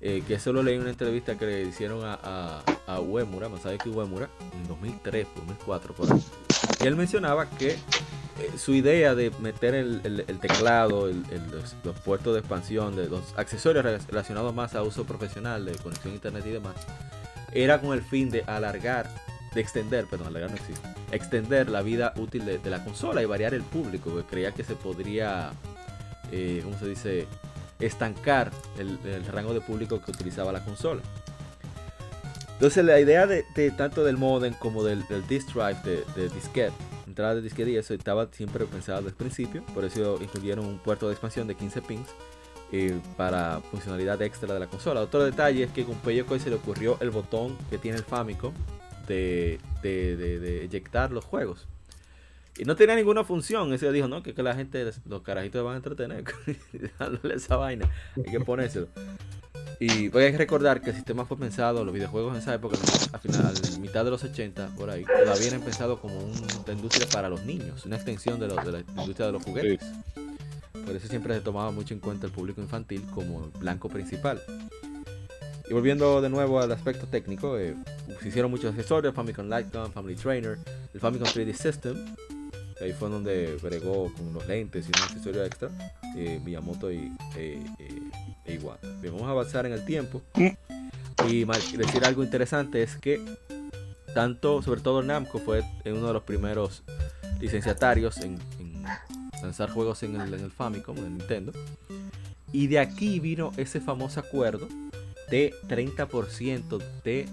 eh, 0.00 0.22
que 0.26 0.34
eso 0.34 0.52
lo 0.52 0.62
leí 0.62 0.76
en 0.76 0.80
una 0.80 0.90
entrevista 0.90 1.36
que 1.36 1.46
le 1.46 1.62
hicieron 1.62 2.04
a, 2.04 2.18
a, 2.22 2.62
a 2.86 3.00
Uemura, 3.00 3.48
que 3.82 3.88
Uemura, 3.90 4.28
en 4.54 4.66
2003, 4.66 5.26
2004, 5.36 5.94
por 5.94 6.12
ahí. 6.12 6.24
Y 6.82 6.86
él 6.86 6.96
mencionaba 6.96 7.48
que 7.50 7.70
eh, 7.70 7.78
su 8.56 8.72
idea 8.72 9.14
de 9.14 9.30
meter 9.40 9.74
el, 9.74 10.24
teclado, 10.40 11.06
los, 11.06 12.00
puertos 12.00 12.32
de 12.32 12.40
expansión, 12.40 12.96
de 12.96 13.08
los 13.08 13.34
accesorios 13.36 13.84
relacionados 14.06 14.54
más 14.54 14.74
a 14.74 14.82
uso 14.82 15.04
profesional, 15.04 15.66
de 15.66 15.72
conexión 15.74 16.12
a 16.12 16.16
internet 16.16 16.44
y 16.46 16.50
demás, 16.50 16.74
era 17.52 17.80
con 17.80 17.92
el 17.92 18.02
fin 18.02 18.30
de 18.30 18.42
alargar 18.46 19.10
de 19.54 19.60
extender, 19.60 20.06
perdón, 20.06 20.28
alargar 20.28 20.50
no 20.50 20.56
existe, 20.56 20.88
extender 21.12 21.68
la 21.68 21.82
vida 21.82 22.12
útil 22.16 22.44
de, 22.44 22.70
la 22.70 22.84
consola 22.84 23.22
y 23.22 23.26
variar 23.26 23.54
el 23.54 23.62
público, 23.62 24.10
porque 24.10 24.28
creía 24.28 24.52
que 24.52 24.64
se 24.64 24.74
podría, 24.74 25.50
eh, 26.30 26.60
¿cómo 26.64 26.78
se 26.78 26.88
dice?, 26.88 27.26
estancar 27.80 28.50
el, 28.78 28.98
rango 29.26 29.54
de 29.54 29.60
público 29.60 30.00
que 30.02 30.10
utilizaba 30.10 30.52
la 30.52 30.62
consola. 30.62 31.00
Entonces 32.52 32.84
la 32.84 33.00
idea 33.00 33.26
de, 33.26 33.42
tanto 33.70 34.04
del 34.04 34.18
modem 34.18 34.52
como 34.54 34.84
del, 34.84 35.02
disk 35.28 35.54
drive 35.54 35.78
de, 35.82 36.04
de 36.14 36.28
disquete, 36.28 36.74
entrada 37.06 37.34
de 37.34 37.40
disquete 37.40 37.70
y 37.70 37.76
eso 37.76 37.94
estaba 37.94 38.28
siempre 38.32 38.66
pensado 38.66 38.98
desde 38.98 39.10
el 39.10 39.16
principio, 39.16 39.64
por 39.74 39.84
eso 39.84 40.18
incluyeron 40.20 40.66
un 40.66 40.78
puerto 40.78 41.06
de 41.06 41.14
expansión 41.14 41.46
de 41.46 41.54
15 41.54 41.82
pins 41.82 42.08
eh, 42.72 43.00
para 43.16 43.60
funcionalidad 43.70 44.22
extra 44.22 44.54
de 44.54 44.60
la 44.60 44.68
consola. 44.68 45.00
Otro 45.00 45.24
detalle 45.24 45.64
es 45.64 45.72
que 45.72 45.84
con 45.84 45.96
Peyokoy 45.96 46.38
se 46.38 46.50
le 46.50 46.56
ocurrió 46.56 46.98
el 47.00 47.10
botón 47.10 47.58
que 47.68 47.78
tiene 47.78 47.98
el 47.98 48.04
Famicom 48.04 48.52
de, 49.10 49.58
de, 49.82 50.16
de, 50.16 50.64
eyectar 50.64 51.10
los 51.10 51.24
juegos. 51.24 51.66
Y 52.56 52.64
no 52.64 52.76
tenía 52.76 52.94
ninguna 52.94 53.24
función. 53.24 53.72
Ese 53.72 53.90
dijo, 53.92 54.08
no, 54.08 54.22
que, 54.22 54.34
que 54.34 54.42
la 54.42 54.54
gente, 54.54 54.90
los 55.06 55.22
carajitos 55.22 55.64
van 55.64 55.74
a 55.74 55.76
entretener 55.76 56.24
dándole 56.98 57.34
esa 57.34 57.56
vaina. 57.56 57.90
Hay 58.16 58.30
que 58.30 58.40
ponérselo. 58.40 58.88
Y 59.78 60.08
voy 60.08 60.24
a 60.24 60.36
recordar 60.36 60.82
que 60.82 60.90
el 60.90 60.96
sistema 60.96 61.24
fue 61.24 61.38
pensado, 61.38 61.84
los 61.84 61.94
videojuegos 61.94 62.34
en 62.34 62.42
esa 62.42 62.54
época, 62.54 62.76
a 63.12 63.18
final, 63.18 63.54
mitad 63.80 64.04
de 64.04 64.10
los 64.10 64.22
80, 64.22 64.74
por 64.76 64.90
ahí, 64.90 65.04
todavía 65.04 65.48
eran 65.48 65.62
pensados 65.62 65.98
como 66.00 66.18
una 66.18 66.72
industria 66.72 67.08
para 67.08 67.30
los 67.30 67.44
niños, 67.44 67.86
una 67.86 67.96
extensión 67.96 68.38
de, 68.38 68.48
de 68.48 68.72
la 68.72 68.80
industria 68.80 69.26
de 69.26 69.32
los 69.32 69.42
juguetes. 69.42 69.80
Por 70.84 70.94
eso 70.94 71.08
siempre 71.08 71.34
se 71.34 71.40
tomaba 71.40 71.70
mucho 71.70 71.94
en 71.94 72.00
cuenta 72.00 72.26
el 72.26 72.32
público 72.32 72.60
infantil 72.60 73.06
como 73.14 73.50
blanco 73.58 73.88
principal. 73.88 74.42
Y 75.70 75.72
volviendo 75.72 76.20
de 76.20 76.28
nuevo 76.28 76.58
al 76.58 76.72
aspecto 76.72 77.06
técnico, 77.06 77.56
eh, 77.56 77.76
se 78.20 78.28
hicieron 78.28 78.50
muchos 78.50 78.72
accesorios, 78.72 79.14
Famicom 79.14 79.48
Light 79.48 79.72
Gun, 79.72 79.92
Family 79.92 80.16
Trainer, 80.16 80.58
el 80.92 81.00
Famicom 81.00 81.28
3D 81.28 81.54
System, 81.54 81.96
ahí 82.80 82.92
fue 82.92 83.08
donde 83.08 83.56
bregó 83.62 84.12
con 84.12 84.32
los 84.32 84.44
lentes 84.48 84.86
y 84.86 84.88
un 84.88 85.04
accesorio 85.04 85.44
extra, 85.44 85.70
eh, 86.16 86.40
Miyamoto 86.44 86.90
y 86.90 87.12
eh, 87.36 87.64
eh, 87.78 88.10
e 88.46 88.58
Bien, 88.58 89.14
vamos 89.14 89.28
a 89.28 89.30
avanzar 89.30 89.64
en 89.64 89.72
el 89.72 89.84
tiempo. 89.84 90.20
Y 91.28 91.44
decir 91.44 92.04
algo 92.04 92.24
interesante 92.24 92.82
es 92.82 92.96
que 92.96 93.24
tanto, 94.12 94.62
sobre 94.62 94.80
todo 94.80 95.04
Namco 95.04 95.38
fue 95.38 95.62
uno 95.84 96.08
de 96.08 96.12
los 96.12 96.24
primeros 96.24 96.82
licenciatarios 97.38 98.16
en, 98.18 98.40
lanzar 99.40 99.70
juegos 99.70 100.02
en 100.02 100.20
el, 100.20 100.34
en 100.34 100.40
el 100.40 100.50
Famicom, 100.50 100.96
en 100.98 101.04
el 101.04 101.18
Nintendo. 101.18 101.52
Y 102.50 102.66
de 102.66 102.80
aquí 102.80 103.20
vino 103.20 103.52
ese 103.56 103.80
famoso 103.80 104.18
acuerdo 104.18 104.66
de 105.30 105.54
30% 105.68 106.82
de 107.04 107.28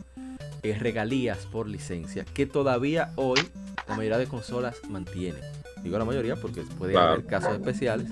eh, 0.64 0.78
regalías 0.80 1.40
por 1.46 1.68
licencia 1.68 2.26
que 2.26 2.46
todavía 2.46 3.12
hoy 3.16 3.40
la 3.88 3.96
mayoría 3.96 4.18
de 4.18 4.28
consolas 4.28 4.78
mantienen. 4.90 5.42
Digo 5.84 5.98
la 5.98 6.06
mayoría 6.06 6.36
porque 6.36 6.62
puede 6.62 6.98
haber 6.98 7.26
casos 7.26 7.54
especiales 7.54 8.08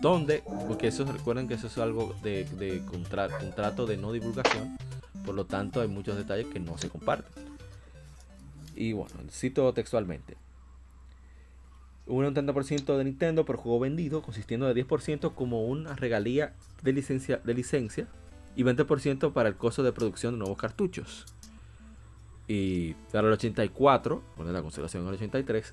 donde, 0.00 0.42
porque 0.66 0.88
eso 0.88 1.04
recuerden 1.04 1.46
que 1.46 1.54
eso 1.54 1.66
es 1.66 1.76
algo 1.78 2.14
de, 2.22 2.44
de 2.44 2.80
contrato 2.86 3.86
de 3.86 3.96
no 3.96 4.12
divulgación, 4.12 4.78
por 5.26 5.34
lo 5.34 5.44
tanto 5.44 5.80
hay 5.80 5.88
muchos 5.88 6.16
detalles 6.16 6.46
que 6.46 6.60
no 6.60 6.78
se 6.78 6.88
comparten. 6.88 7.30
Y 8.74 8.92
bueno, 8.92 9.14
cito 9.30 9.72
textualmente. 9.74 10.36
Un 12.06 12.24
80% 12.24 12.96
de 12.96 13.04
Nintendo 13.04 13.44
por 13.44 13.56
juego 13.56 13.78
vendido, 13.78 14.22
consistiendo 14.22 14.72
de 14.72 14.86
10% 14.86 15.34
como 15.34 15.66
una 15.66 15.94
regalía 15.94 16.54
de 16.82 16.92
licencia, 16.92 17.40
de 17.44 17.54
licencia 17.54 18.06
y 18.60 18.62
20% 18.62 19.32
para 19.32 19.48
el 19.48 19.56
costo 19.56 19.82
de 19.82 19.90
producción 19.90 20.34
de 20.34 20.40
nuevos 20.40 20.58
cartuchos. 20.58 21.24
Y 22.46 22.92
para 23.10 23.26
el 23.26 23.32
84, 23.32 24.22
bueno, 24.36 24.52
la 24.52 24.60
conservación 24.60 25.02
en 25.02 25.08
el 25.08 25.14
83, 25.14 25.72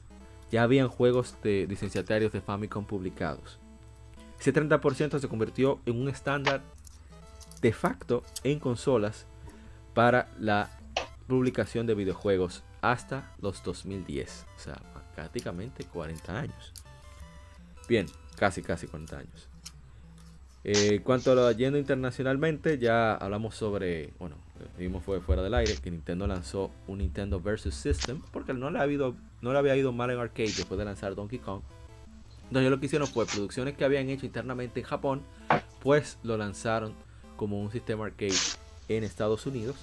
ya 0.51 0.63
habían 0.63 0.87
juegos 0.87 1.35
de 1.43 1.67
licenciatarios 1.67 2.31
de 2.31 2.39
Famicom 2.39 2.85
publicados. 2.85 3.59
Ese 4.39 4.53
30% 4.53 5.19
se 5.19 5.27
convirtió 5.27 5.81
en 5.85 5.99
un 5.99 6.07
estándar 6.07 6.61
de 7.59 7.73
facto 7.73 8.23
en 8.45 8.57
consolas 8.57 9.25
para 9.93 10.29
la 10.39 10.69
publicación 11.27 11.87
de 11.87 11.95
videojuegos 11.95 12.63
hasta 12.79 13.35
los 13.41 13.63
2010. 13.63 14.45
O 14.55 14.59
sea, 14.59 14.81
prácticamente 15.13 15.83
40 15.83 16.39
años. 16.39 16.71
Bien, 17.89 18.05
casi, 18.37 18.61
casi 18.61 18.87
40 18.87 19.17
años. 19.17 19.49
En 20.69 21.01
cuanto 21.01 21.31
a 21.31 21.35
lo 21.35 21.49
yendo 21.53 21.77
internacionalmente, 21.77 22.77
ya 22.77 23.15
hablamos 23.15 23.55
sobre, 23.55 24.11
bueno, 24.19 24.35
vimos 24.77 25.01
fue 25.01 25.21
fuera 25.21 25.41
del 25.41 25.53
aire 25.53 25.77
que 25.81 25.89
Nintendo 25.89 26.27
lanzó 26.27 26.71
un 26.87 26.97
Nintendo 26.97 27.39
Versus 27.39 27.73
System 27.73 28.21
porque 28.33 28.53
no 28.53 28.69
le, 28.69 28.97
no 28.97 29.53
le 29.53 29.57
había 29.57 29.77
ido 29.77 29.93
mal 29.93 30.11
en 30.11 30.19
arcade 30.19 30.51
después 30.51 30.77
de 30.77 30.83
lanzar 30.83 31.15
Donkey 31.15 31.39
Kong. 31.39 31.61
Entonces 32.49 32.69
lo 32.69 32.81
que 32.81 32.87
hicieron 32.87 33.07
fue 33.07 33.25
producciones 33.25 33.77
que 33.77 33.85
habían 33.85 34.09
hecho 34.09 34.25
internamente 34.25 34.81
en 34.81 34.85
Japón, 34.85 35.21
pues 35.81 36.17
lo 36.23 36.35
lanzaron 36.35 36.95
como 37.37 37.61
un 37.61 37.71
sistema 37.71 38.05
arcade 38.05 38.35
en 38.89 39.05
Estados 39.05 39.45
Unidos. 39.45 39.77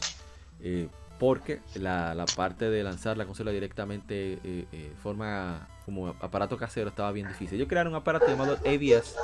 Eh, 0.60 0.88
porque 1.18 1.60
la, 1.76 2.26
parte 2.36 2.68
de 2.68 2.82
lanzar 2.82 3.16
la 3.16 3.24
consola 3.24 3.52
directamente 3.52 4.34
eh, 4.44 4.66
eh, 4.70 4.92
forma 5.02 5.66
como 5.84 6.08
aparato 6.08 6.56
casero 6.56 6.88
estaba 6.88 7.12
bien 7.12 7.28
difícil. 7.28 7.58
Yo 7.58 7.68
crearon 7.68 7.92
un 7.92 7.98
aparato 7.98 8.26
llamado 8.26 8.58
AVS, 8.64 9.16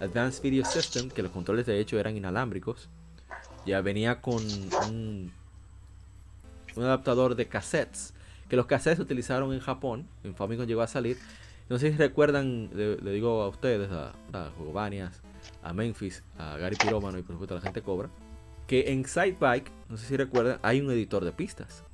Advanced 0.00 0.42
Video 0.42 0.64
System, 0.64 1.10
que 1.10 1.22
los 1.22 1.32
controles 1.32 1.66
de 1.66 1.80
hecho 1.80 1.98
eran 1.98 2.16
inalámbricos. 2.16 2.88
Ya 3.66 3.80
venía 3.80 4.20
con 4.20 4.42
un, 4.88 5.32
adaptador 6.76 7.34
de 7.34 7.46
cassettes, 7.46 8.14
que 8.48 8.56
los 8.56 8.66
cassettes 8.66 8.98
se 8.98 9.02
utilizaron 9.02 9.52
en 9.52 9.60
Japón, 9.60 10.06
en 10.22 10.34
Famicom 10.34 10.66
llegó 10.66 10.82
a 10.82 10.86
salir. 10.86 11.18
No 11.68 11.78
sé 11.78 11.90
si 11.90 11.96
recuerdan, 11.96 12.70
le, 12.74 12.96
digo 13.10 13.42
a 13.42 13.48
ustedes, 13.48 13.90
a, 13.90 14.12
a 14.32 14.50
a 15.62 15.72
Memphis, 15.72 16.22
a 16.38 16.56
Gary 16.58 16.76
Piromano 16.76 17.18
y 17.18 17.22
por 17.22 17.34
supuesto 17.34 17.54
a 17.54 17.58
la 17.58 17.62
gente 17.62 17.82
Cobra, 17.82 18.10
que 18.66 18.92
en 18.92 19.04
Sidebike, 19.04 19.70
no 19.88 19.96
sé 19.96 20.06
si 20.06 20.16
recuerdan, 20.16 20.58
hay 20.62 20.80
un 20.80 20.90
editor 20.90 21.24
de 21.24 21.32
pistas. 21.32 21.84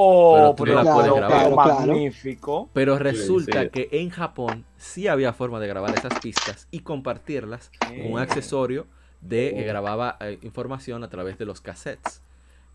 Oh, 0.00 0.54
pero, 0.56 0.82
grabar. 0.82 1.50
magnífico. 1.54 2.70
Pero 2.72 2.98
resulta 2.98 3.68
que 3.68 3.88
en 3.92 4.10
Japón 4.10 4.64
sí 4.76 5.08
había 5.08 5.32
forma 5.32 5.58
de 5.60 5.66
grabar 5.66 5.96
esas 5.98 6.18
pistas 6.20 6.68
y 6.70 6.80
compartirlas 6.80 7.70
con 7.80 8.12
un 8.12 8.18
accesorio 8.18 8.86
de 9.20 9.52
que 9.56 9.64
oh. 9.64 9.66
grababa 9.66 10.16
eh, 10.20 10.38
información 10.42 11.02
a 11.02 11.08
través 11.08 11.38
de 11.38 11.46
los 11.46 11.60
cassettes. 11.60 12.22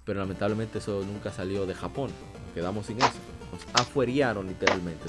Pero 0.03 0.19
lamentablemente 0.19 0.79
eso 0.79 1.01
nunca 1.05 1.31
salió 1.31 1.65
de 1.65 1.73
Japón. 1.73 2.09
quedamos 2.53 2.87
sin 2.87 2.97
eso. 2.97 3.11
Nos 3.53 3.81
afueriaron 3.81 4.47
literalmente. 4.47 5.05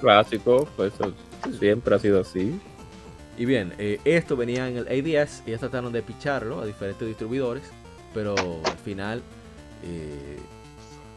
Clásico, 0.00 0.66
pues 0.76 0.94
siempre 1.58 1.94
ha 1.94 1.98
sido 1.98 2.20
así. 2.20 2.58
Y 3.36 3.44
bien, 3.44 3.74
eh, 3.78 4.00
esto 4.04 4.36
venía 4.36 4.68
en 4.68 4.78
el 4.78 4.86
ADS. 4.86 5.42
Ellos 5.46 5.60
trataron 5.60 5.92
de 5.92 6.02
picharlo 6.02 6.60
a 6.60 6.66
diferentes 6.66 7.06
distribuidores 7.06 7.70
pero 8.14 8.34
al 8.64 8.78
final, 8.78 9.22
eh, 9.84 10.38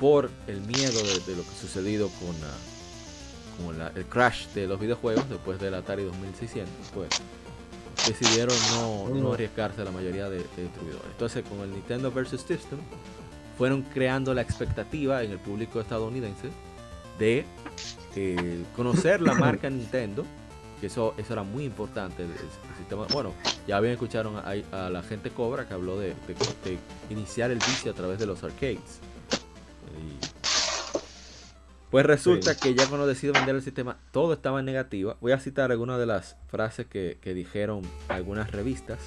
por 0.01 0.31
el 0.47 0.61
miedo 0.61 0.99
de, 0.99 1.35
lo 1.35 1.43
que 1.43 1.49
ha 1.49 1.61
sucedido 1.61 2.09
con, 2.09 2.35
el 3.95 4.05
crash 4.05 4.47
de 4.47 4.65
los 4.65 4.79
videojuegos 4.79 5.29
después 5.29 5.59
del 5.59 5.75
Atari 5.75 6.01
2600, 6.03 6.73
pues 6.91 7.09
decidieron 8.07 8.55
no, 9.13 9.31
arriesgarse 9.31 9.81
a 9.81 9.85
la 9.85 9.91
mayoría 9.91 10.27
de, 10.27 10.37
distribuidores. 10.39 11.05
Entonces, 11.11 11.45
con 11.47 11.59
el 11.59 11.69
Nintendo 11.69 12.11
Versus 12.11 12.41
System, 12.41 12.79
fueron 13.59 13.83
creando 13.83 14.33
la 14.33 14.41
expectativa 14.41 15.21
en 15.21 15.33
el 15.33 15.37
público 15.37 15.79
estadounidense 15.79 16.49
de 17.19 17.45
eh, 18.15 18.63
conocer 18.75 19.21
la 19.21 19.33
marca 19.35 19.69
Nintendo 19.69 20.25
que 20.79 20.87
eso, 20.87 21.13
eso 21.15 21.33
era 21.33 21.43
muy 21.43 21.63
importante. 21.63 22.23
El, 22.23 22.29
sistema, 22.79 23.05
bueno, 23.13 23.33
ya 23.67 23.79
bien 23.79 23.93
escucharon 23.93 24.37
a, 24.37 24.89
la 24.89 25.03
gente 25.03 25.29
Cobra 25.29 25.67
que 25.67 25.75
habló 25.75 25.99
de, 25.99 26.15
iniciar 27.11 27.51
el 27.51 27.59
vicio 27.59 27.91
a 27.91 27.93
través 27.93 28.17
de 28.17 28.25
los 28.25 28.43
arcades. 28.43 28.99
Pues 31.89 32.05
resulta 32.05 32.55
que 32.55 32.73
ya 32.73 32.87
cuando 32.87 33.05
decido 33.05 33.33
vender 33.33 33.55
el 33.55 33.61
sistema, 33.61 33.97
todo 34.11 34.33
estaba 34.33 34.59
en 34.59 34.65
negativa. 34.65 35.17
Voy 35.19 35.33
a 35.33 35.39
citar 35.39 35.71
algunas 35.71 35.99
de 35.99 36.05
las 36.05 36.37
frases 36.47 36.87
que, 36.87 37.17
dijeron 37.23 37.81
algunas 38.07 38.51
revistas 38.51 38.99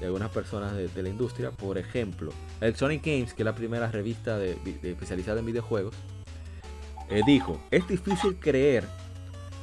de 0.00 0.06
algunas 0.06 0.30
personas 0.30 0.74
de, 0.74 1.02
la 1.02 1.08
industria. 1.08 1.50
Por 1.50 1.76
ejemplo, 1.76 2.32
Electronic 2.60 3.04
Games, 3.04 3.34
que 3.34 3.42
es 3.42 3.44
la 3.44 3.54
primera 3.54 3.90
revista 3.90 4.38
de, 4.38 4.56
especializada 4.82 5.40
en 5.40 5.46
videojuegos, 5.46 5.94
eh, 7.10 7.22
dijo, 7.26 7.60
es 7.70 7.86
difícil 7.86 8.36
creer 8.38 8.84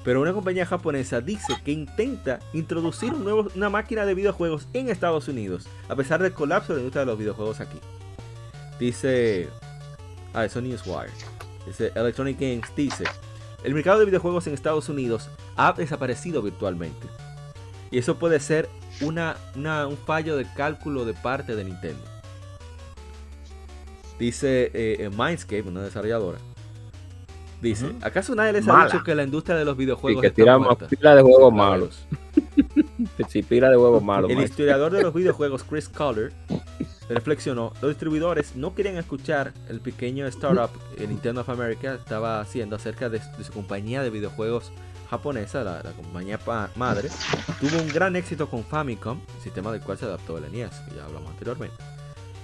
pero 0.06 0.22
una 0.22 0.34
compañía 0.34 0.68
japonesa 0.68 1.20
dice 1.20 1.56
que 1.66 1.72
intenta 1.72 2.40
introducir 2.54 3.12
un 3.12 3.24
nuevo, 3.24 3.48
una 3.56 3.72
máquina 3.72 4.06
de 4.06 4.14
videojuegos 4.14 4.68
en 4.74 4.90
Estados 4.90 5.28
Unidos, 5.28 5.68
a 5.90 5.96
pesar 5.96 6.22
del 6.22 6.32
colapso 6.32 6.74
de 6.74 6.78
la 6.78 6.82
industria 6.82 7.02
de 7.02 7.06
los 7.08 7.18
videojuegos 7.18 7.60
aquí. 7.60 7.80
Dice. 8.80 9.50
Ah, 10.36 10.46
eso 10.46 10.62
Newswire. 10.62 11.12
Dice 11.66 11.92
Electronic 11.96 12.40
Games 12.40 12.68
dice: 12.76 13.06
El 13.64 13.74
mercado 13.74 14.00
de 14.00 14.06
videojuegos 14.06 14.46
en 14.48 14.54
Estados 14.54 14.90
Unidos 14.90 15.30
ha 15.56 15.74
desaparecido 15.74 16.42
virtualmente. 16.42 17.08
Y 17.90 18.00
eso 18.00 18.18
puede 18.18 18.40
ser 18.40 18.70
una, 19.02 19.38
un 19.56 19.98
fallo 19.98 20.36
de 20.36 20.46
cálculo 20.54 21.06
de 21.06 21.14
parte 21.14 21.56
de 21.56 21.64
Nintendo. 21.64 22.04
Dice 24.20 24.72
eh, 24.74 24.98
eh, 25.00 25.10
Mindscape, 25.10 25.64
una 25.64 25.82
desarrolladora 25.82 26.40
Dice, 27.62 27.96
¿acaso 28.02 28.36
nadie 28.36 28.54
les 28.54 28.68
ha 28.68 28.86
dicho 28.86 29.04
que 29.04 29.16
la 29.16 29.24
industria 29.24 29.56
de 29.56 29.66
los 29.66 29.76
videojuegos 29.76 30.24
y 30.24 30.28
que 30.28 30.32
tiramos 30.32 30.78
pila 30.90 31.16
de 31.16 31.22
juegos 31.22 31.54
malos? 31.54 32.06
sí, 33.30 33.42
pila 33.42 33.70
de 33.70 33.76
juegos 33.76 34.04
malos. 34.04 34.30
El 34.30 34.42
historiador 34.42 34.92
de 34.92 35.02
los 35.02 35.14
videojuegos 35.14 35.64
Chris 35.64 35.90
Collar 35.90 36.32
reflexionó, 37.14 37.72
los 37.82 37.92
distribuidores 37.92 38.56
no 38.56 38.74
querían 38.74 38.98
escuchar 38.98 39.54
el 39.70 39.80
pequeño 39.80 40.26
startup 40.28 40.72
que 40.98 41.08
Nintendo 41.08 41.42
of 41.42 41.50
America 41.50 41.94
estaba 41.94 42.40
haciendo 42.40 42.76
acerca 42.76 43.10
de, 43.10 43.22
su 43.44 43.52
compañía 43.54 44.02
de 44.02 44.10
videojuegos 44.10 44.72
japonesa, 45.10 45.64
la, 45.64 45.82
compañía 45.92 46.40
madre. 46.76 47.10
Tuvo 47.60 47.80
un 47.80 47.88
gran 47.90 48.16
éxito 48.16 48.50
con 48.50 48.64
Famicom, 48.64 49.20
sistema 49.44 49.72
del 49.72 49.82
cual 49.82 49.98
se 49.98 50.06
adaptó 50.06 50.38
el 50.38 50.52
NES, 50.52 50.72
que 50.90 50.96
ya 50.96 51.06
hablamos 51.06 51.30
anteriormente. 51.30 51.78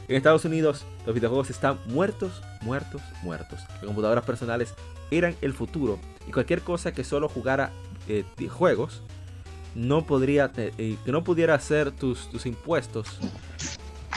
En 0.07 0.15
Estados 0.17 0.45
Unidos, 0.45 0.85
los 1.05 1.15
videojuegos 1.15 1.49
están 1.49 1.79
muertos, 1.85 2.41
muertos, 2.61 3.01
muertos. 3.23 3.61
Las 3.69 3.85
computadoras 3.85 4.25
personales 4.25 4.73
eran 5.09 5.35
el 5.41 5.53
futuro 5.53 5.99
y 6.27 6.31
cualquier 6.31 6.61
cosa 6.61 6.93
que 6.93 7.03
solo 7.03 7.29
jugara 7.29 7.71
eh, 8.07 8.25
juegos 8.49 9.01
no 9.75 10.05
podría 10.05 10.51
eh, 10.57 10.97
que 11.03 11.11
no 11.11 11.23
pudiera 11.23 11.53
hacer 11.53 11.91
tus, 11.91 12.29
tus, 12.29 12.45
impuestos 12.45 13.19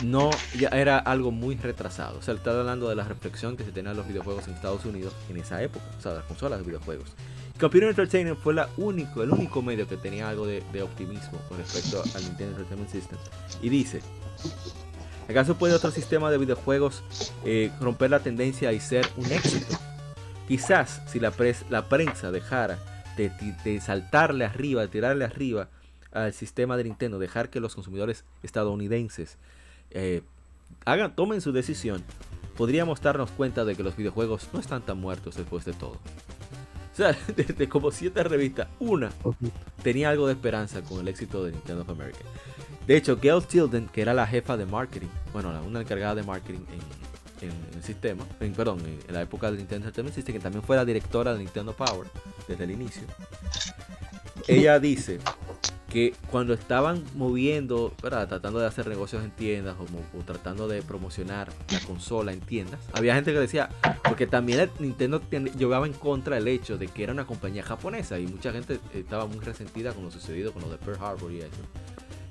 no 0.02 0.30
ya 0.58 0.68
era 0.68 0.98
algo 0.98 1.30
muy 1.30 1.56
retrasado. 1.56 2.18
O 2.18 2.22
sea, 2.22 2.34
está 2.34 2.58
hablando 2.58 2.88
de 2.88 2.96
la 2.96 3.04
reflexión 3.04 3.56
que 3.56 3.64
se 3.64 3.72
tenía 3.72 3.92
en 3.92 3.96
los 3.96 4.08
videojuegos 4.08 4.48
en 4.48 4.54
Estados 4.54 4.84
Unidos 4.84 5.14
en 5.28 5.36
esa 5.36 5.62
época, 5.62 5.84
o 5.98 6.00
sea, 6.00 6.12
las 6.14 6.24
consolas 6.24 6.58
de 6.58 6.64
videojuegos. 6.64 7.10
Computer 7.58 7.88
Entertainment 7.88 8.38
fue 8.38 8.52
el 8.52 8.66
único 8.76 9.62
medio 9.62 9.86
que 9.86 9.96
tenía 9.96 10.28
algo 10.28 10.46
de, 10.46 10.62
de 10.72 10.82
optimismo 10.82 11.38
con 11.48 11.58
respecto 11.58 12.02
al 12.14 12.22
Nintendo 12.24 12.52
Entertainment 12.52 12.90
System. 12.90 13.18
Y 13.62 13.68
dice, 13.68 14.00
¿acaso 15.28 15.56
puede 15.56 15.74
otro 15.74 15.92
sistema 15.92 16.32
de 16.32 16.38
videojuegos 16.38 17.04
eh, 17.44 17.70
romper 17.80 18.10
la 18.10 18.18
tendencia 18.18 18.72
y 18.72 18.80
ser 18.80 19.06
un 19.16 19.30
éxito? 19.30 19.78
Quizás 20.48 21.00
si 21.06 21.20
la, 21.20 21.32
la 21.70 21.88
prensa 21.88 22.32
dejara 22.32 22.78
de, 23.16 23.80
saltarle 23.80 24.44
arriba, 24.44 24.82
de 24.82 24.88
tirarle 24.88 25.24
arriba 25.24 25.68
al 26.12 26.32
sistema 26.32 26.76
de 26.76 26.84
Nintendo, 26.84 27.18
dejar 27.18 27.50
que 27.50 27.60
los 27.60 27.74
consumidores 27.74 28.24
estadounidenses 28.42 29.38
eh, 29.94 30.22
hagan, 30.84 31.14
tomen 31.14 31.40
su 31.40 31.52
decisión, 31.52 32.02
podríamos 32.56 33.00
darnos 33.00 33.30
cuenta 33.30 33.64
de 33.64 33.74
que 33.74 33.82
los 33.82 33.96
videojuegos 33.96 34.48
no 34.52 34.60
están 34.60 34.82
tan 34.82 35.00
muertos 35.00 35.36
después 35.36 35.64
de 35.64 35.72
todo. 35.72 35.98
O 36.92 36.96
sea, 36.96 37.16
desde 37.36 37.68
como 37.68 37.90
siete 37.90 38.22
revistas, 38.22 38.68
una 38.78 39.10
tenía 39.82 40.10
algo 40.10 40.26
de 40.26 40.34
esperanza 40.34 40.82
con 40.82 41.00
el 41.00 41.08
éxito 41.08 41.44
de 41.44 41.52
Nintendo 41.52 41.82
of 41.82 41.90
America. 41.90 42.20
De 42.86 42.96
hecho, 42.96 43.18
Gail 43.20 43.44
Tilden, 43.46 43.88
que 43.88 44.02
era 44.02 44.12
la 44.12 44.26
jefa 44.26 44.56
de 44.56 44.66
marketing, 44.66 45.08
bueno, 45.32 45.50
una 45.66 45.80
encargada 45.80 46.14
de 46.14 46.22
marketing 46.22 46.60
en, 47.40 47.50
el 47.74 47.82
sistema, 47.82 48.24
en, 48.40 48.52
perdón, 48.52 48.80
en, 48.80 49.12
la 49.12 49.22
época 49.22 49.50
de 49.50 49.58
Nintendo 49.58 49.86
Entertainment 49.86 50.14
System, 50.14 50.34
que 50.34 50.40
también 50.40 50.62
fue 50.62 50.76
la 50.76 50.84
directora 50.84 51.32
de 51.32 51.40
Nintendo 51.40 51.72
Power 51.72 52.06
desde 52.46 52.64
el 52.64 52.70
inicio, 52.70 53.02
ella 54.48 54.78
dice 54.78 55.18
que 55.94 56.12
cuando 56.30 56.54
estaban 56.54 57.04
moviendo, 57.14 57.92
tratando 58.00 58.58
de 58.58 58.66
hacer 58.66 58.88
negocios 58.88 59.22
en 59.22 59.30
tiendas 59.30 59.76
o, 59.78 60.22
tratando 60.24 60.66
de 60.66 60.82
promocionar 60.82 61.52
la 61.70 61.78
consola 61.80 62.32
en 62.32 62.40
tiendas, 62.40 62.80
había 62.92 63.14
gente 63.14 63.32
que 63.32 63.38
decía, 63.38 63.68
porque 64.02 64.26
también 64.26 64.70
Nintendo 64.80 65.22
llevaba 65.56 65.86
en 65.86 65.92
contra 65.92 66.36
el 66.36 66.48
hecho 66.48 66.78
de 66.78 66.88
que 66.88 67.04
era 67.04 67.12
una 67.12 67.26
compañía 67.26 67.62
japonesa 67.62 68.18
y 68.18 68.26
mucha 68.26 68.52
gente 68.52 68.80
estaba 68.92 69.26
muy 69.26 69.38
resentida 69.38 69.92
con 69.92 70.04
lo 70.04 70.10
sucedido 70.10 70.52
con 70.52 70.62
lo 70.62 70.68
de 70.68 70.78
Pearl 70.78 70.98
Harbor 71.00 71.30
y 71.30 71.38
eso. 71.38 71.50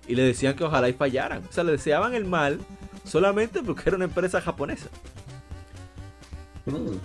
Y 0.09 0.15
le 0.15 0.23
decían 0.23 0.55
que 0.57 0.65
ojalá 0.65 0.89
y 0.89 0.93
fallaran. 0.93 1.43
O 1.49 1.51
sea, 1.53 1.63
le 1.63 1.71
deseaban 1.71 2.13
el 2.15 2.25
mal 2.25 2.59
solamente 3.05 3.63
porque 3.63 3.83
era 3.85 3.95
una 3.95 4.05
empresa 4.05 4.41
japonesa. 4.41 4.89
Mm. 6.65 6.97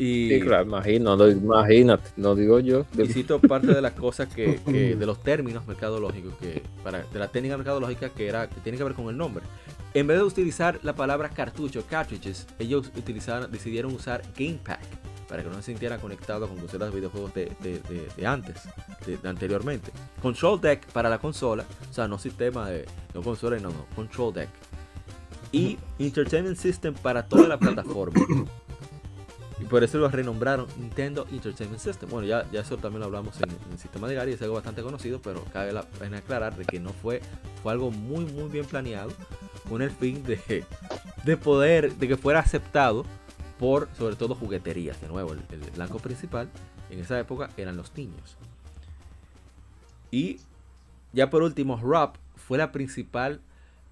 Y, 0.00 0.30
sí, 0.30 0.40
claro, 0.40 0.64
imagino, 0.64 1.14
no, 1.14 1.28
imagínate, 1.28 2.08
no 2.16 2.34
digo 2.34 2.58
yo. 2.58 2.86
Y 2.96 3.06
cito 3.08 3.38
parte 3.38 3.66
de 3.66 3.82
las 3.82 3.92
cosas 3.92 4.34
que, 4.34 4.58
de 4.64 5.04
los 5.06 5.22
términos 5.22 5.66
mercadológicos, 5.66 6.32
que 6.40 6.62
para, 6.82 7.02
de 7.02 7.18
la 7.18 7.28
técnica 7.28 7.58
mercadológica 7.58 8.08
que 8.08 8.26
era 8.26 8.48
que 8.48 8.62
tiene 8.62 8.78
que 8.78 8.84
ver 8.84 8.94
con 8.94 9.10
el 9.10 9.18
nombre. 9.18 9.44
En 9.92 10.06
vez 10.06 10.16
de 10.16 10.24
utilizar 10.24 10.80
la 10.84 10.94
palabra 10.94 11.28
cartucho, 11.28 11.84
cartridges, 11.86 12.46
ellos 12.58 12.90
utilizaron, 12.96 13.52
decidieron 13.52 13.92
usar 13.92 14.22
Game 14.38 14.58
Pack 14.64 14.80
para 15.28 15.42
que 15.42 15.50
no 15.50 15.56
se 15.56 15.64
sintieran 15.64 16.00
conectados 16.00 16.48
con 16.48 16.58
consolas 16.58 16.88
de 16.88 16.96
videojuegos 16.96 17.34
de, 17.34 17.52
de, 18.16 18.26
antes, 18.26 18.56
de, 19.04 19.28
anteriormente. 19.28 19.92
Control 20.22 20.62
Deck 20.62 20.86
para 20.92 21.10
la 21.10 21.18
consola, 21.18 21.66
o 21.90 21.92
sea, 21.92 22.08
no 22.08 22.18
sistema 22.18 22.70
de 22.70 22.86
no 23.12 23.20
consola, 23.20 23.58
no, 23.58 23.68
no, 23.68 23.84
Control 23.94 24.32
Deck. 24.32 24.48
Y 25.52 25.76
Entertainment 25.98 26.56
System 26.56 26.94
para 26.94 27.22
toda 27.26 27.46
la 27.46 27.58
plataforma. 27.58 28.18
Por 29.70 29.84
eso 29.84 29.98
lo 29.98 30.08
renombraron 30.08 30.66
Nintendo 30.78 31.28
Entertainment 31.30 31.80
System. 31.80 32.10
Bueno, 32.10 32.26
ya, 32.26 32.44
ya 32.50 32.60
eso 32.60 32.76
también 32.76 33.00
lo 33.00 33.06
hablamos 33.06 33.40
en, 33.40 33.50
el 33.70 33.78
sistema 33.78 34.08
de 34.08 34.16
Gary, 34.16 34.32
es 34.32 34.42
algo 34.42 34.56
bastante 34.56 34.82
conocido, 34.82 35.22
pero 35.22 35.44
cabe 35.52 35.72
la 35.72 35.82
pena 35.82 36.18
aclarar 36.18 36.56
de 36.56 36.64
que 36.64 36.80
no 36.80 36.92
fue, 36.92 37.22
fue 37.62 37.70
algo 37.70 37.92
muy, 37.92 38.24
muy 38.24 38.50
bien 38.50 38.66
planeado 38.66 39.12
con 39.68 39.80
el 39.80 39.92
fin 39.92 40.24
de, 40.24 40.64
de 41.24 41.36
poder, 41.36 41.94
de 41.94 42.08
que 42.08 42.16
fuera 42.16 42.40
aceptado 42.40 43.06
por 43.60 43.88
sobre 43.96 44.16
todo 44.16 44.34
jugueterías. 44.34 45.00
De 45.00 45.06
nuevo, 45.06 45.34
el, 45.34 45.70
blanco 45.76 46.00
principal 46.00 46.48
en 46.90 46.98
esa 46.98 47.20
época 47.20 47.50
eran 47.56 47.76
los 47.76 47.96
niños. 47.96 48.36
Y 50.10 50.40
ya 51.12 51.30
por 51.30 51.42
último, 51.42 51.76
Rob 51.76 52.14
fue 52.34 52.58
la 52.58 52.72
principal 52.72 53.40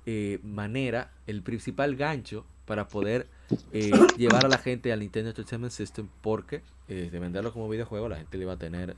eh, 0.07 0.41
manera, 0.43 1.13
el 1.29 1.43
principal 1.43 1.95
gancho 1.95 2.45
para 2.65 2.89
poder 2.89 3.29
eh, 3.73 3.91
llevar 4.17 4.45
a 4.45 4.49
la 4.49 4.59
gente 4.59 4.93
al 4.93 5.01
Nintendo 5.01 5.31
Entertainment 5.31 5.73
System 5.73 6.09
porque 6.21 6.63
eh, 6.89 7.09
de 7.11 7.19
venderlo 7.19 7.53
como 7.53 7.69
videojuego 7.69 8.09
la 8.09 8.17
gente 8.17 8.37
le 8.37 8.45
iba 8.45 8.53
a 8.53 8.59
tener 8.59 8.97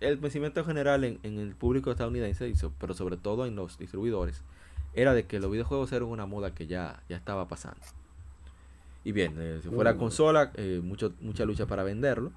el 0.00 0.18
pensamiento 0.18 0.64
general 0.64 1.04
en, 1.04 1.20
el 1.22 1.54
público 1.54 1.90
estadounidense 1.90 2.50
pero 2.78 2.94
sobre 2.94 3.16
todo 3.16 3.46
en 3.46 3.56
los 3.56 3.78
distribuidores 3.78 4.42
era 4.94 5.12
de 5.12 5.26
que 5.26 5.38
los 5.40 5.50
videojuegos 5.50 5.92
eran 5.92 6.08
una 6.08 6.24
moda 6.24 6.54
que 6.54 6.66
ya, 6.66 7.02
ya 7.10 7.16
estaba 7.16 7.46
pasando. 7.48 7.80
Y 9.04 9.12
bien 9.12 9.34
eh, 9.38 9.60
si 9.62 9.68
fuera 9.68 9.96
consola 9.96 10.52
mucho, 10.82 11.12
mucha 11.20 11.44
lucha 11.44 11.66
para 11.66 11.82
venderlo. 11.82 12.32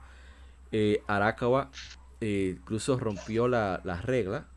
Arakawa 1.07 1.72
incluso 2.20 2.99
rompió 2.99 3.47
la, 3.47 3.80
regla 4.03 4.47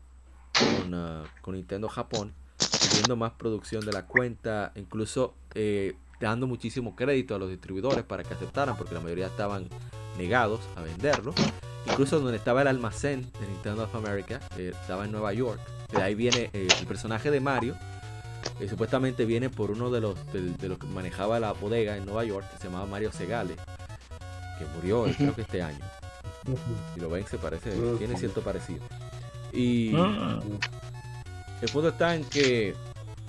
con, 0.59 0.93
ah, 0.93 1.23
con 1.41 1.55
Nintendo 1.55 1.87
Japón 1.87 2.33
pidiendo 2.57 3.15
más 3.15 3.31
producción 3.31 3.85
de 3.85 3.93
la 3.93 4.05
cuenta 4.05 4.73
incluso 4.75 5.33
dando 6.29 6.47
muchísimo 6.47 6.95
crédito 6.95 7.35
a 7.35 7.39
los 7.39 7.49
distribuidores 7.49 8.03
para 8.03 8.23
que 8.23 8.33
aceptaran, 8.33 8.77
porque 8.77 8.93
la 8.93 9.01
mayoría 9.01 9.27
estaban 9.27 9.67
negados 10.17 10.61
a 10.75 10.81
venderlo. 10.81 11.33
Incluso 11.85 12.19
donde 12.19 12.37
estaba 12.37 12.61
el 12.61 12.67
almacén 12.67 13.29
de 13.39 13.47
Nintendo 13.47 13.83
of 13.83 13.95
America, 13.95 14.39
eh, 14.57 14.71
estaba 14.79 15.05
en 15.05 15.11
Nueva 15.11 15.33
York. 15.33 15.59
De 15.91 16.01
ahí 16.01 16.15
viene 16.15 16.49
eh, 16.53 16.67
el 16.79 16.87
personaje 16.87 17.29
de 17.29 17.39
Mario, 17.39 17.75
que 18.57 18.69
supuestamente 18.69 19.25
viene 19.25 19.49
por 19.49 19.71
uno 19.71 19.91
de 19.91 20.01
los, 20.01 20.17
de, 20.31 20.69
los 20.69 20.77
que 20.77 20.87
manejaba 20.87 21.39
la 21.39 21.51
bodega 21.51 21.97
en 21.97 22.05
Nueva 22.05 22.23
York, 22.23 22.49
que 22.51 22.57
se 22.57 22.63
llamaba 22.65 22.85
Mario 22.85 23.11
Segale, 23.11 23.55
que 24.57 24.65
murió 24.75 25.05
creo 25.17 25.35
que 25.35 25.41
este 25.41 25.61
año. 25.61 25.83
Y 26.95 26.99
lo 26.99 27.09
ven, 27.09 27.25
se 27.27 27.37
parece, 27.37 27.71
tiene 27.97 28.17
cierto 28.17 28.41
parecido. 28.41 28.81
Y 29.51 29.93
ah. 29.95 30.39
el 31.61 31.69
punto 31.69 31.89
está 31.89 32.15
en 32.15 32.23
que 32.25 32.75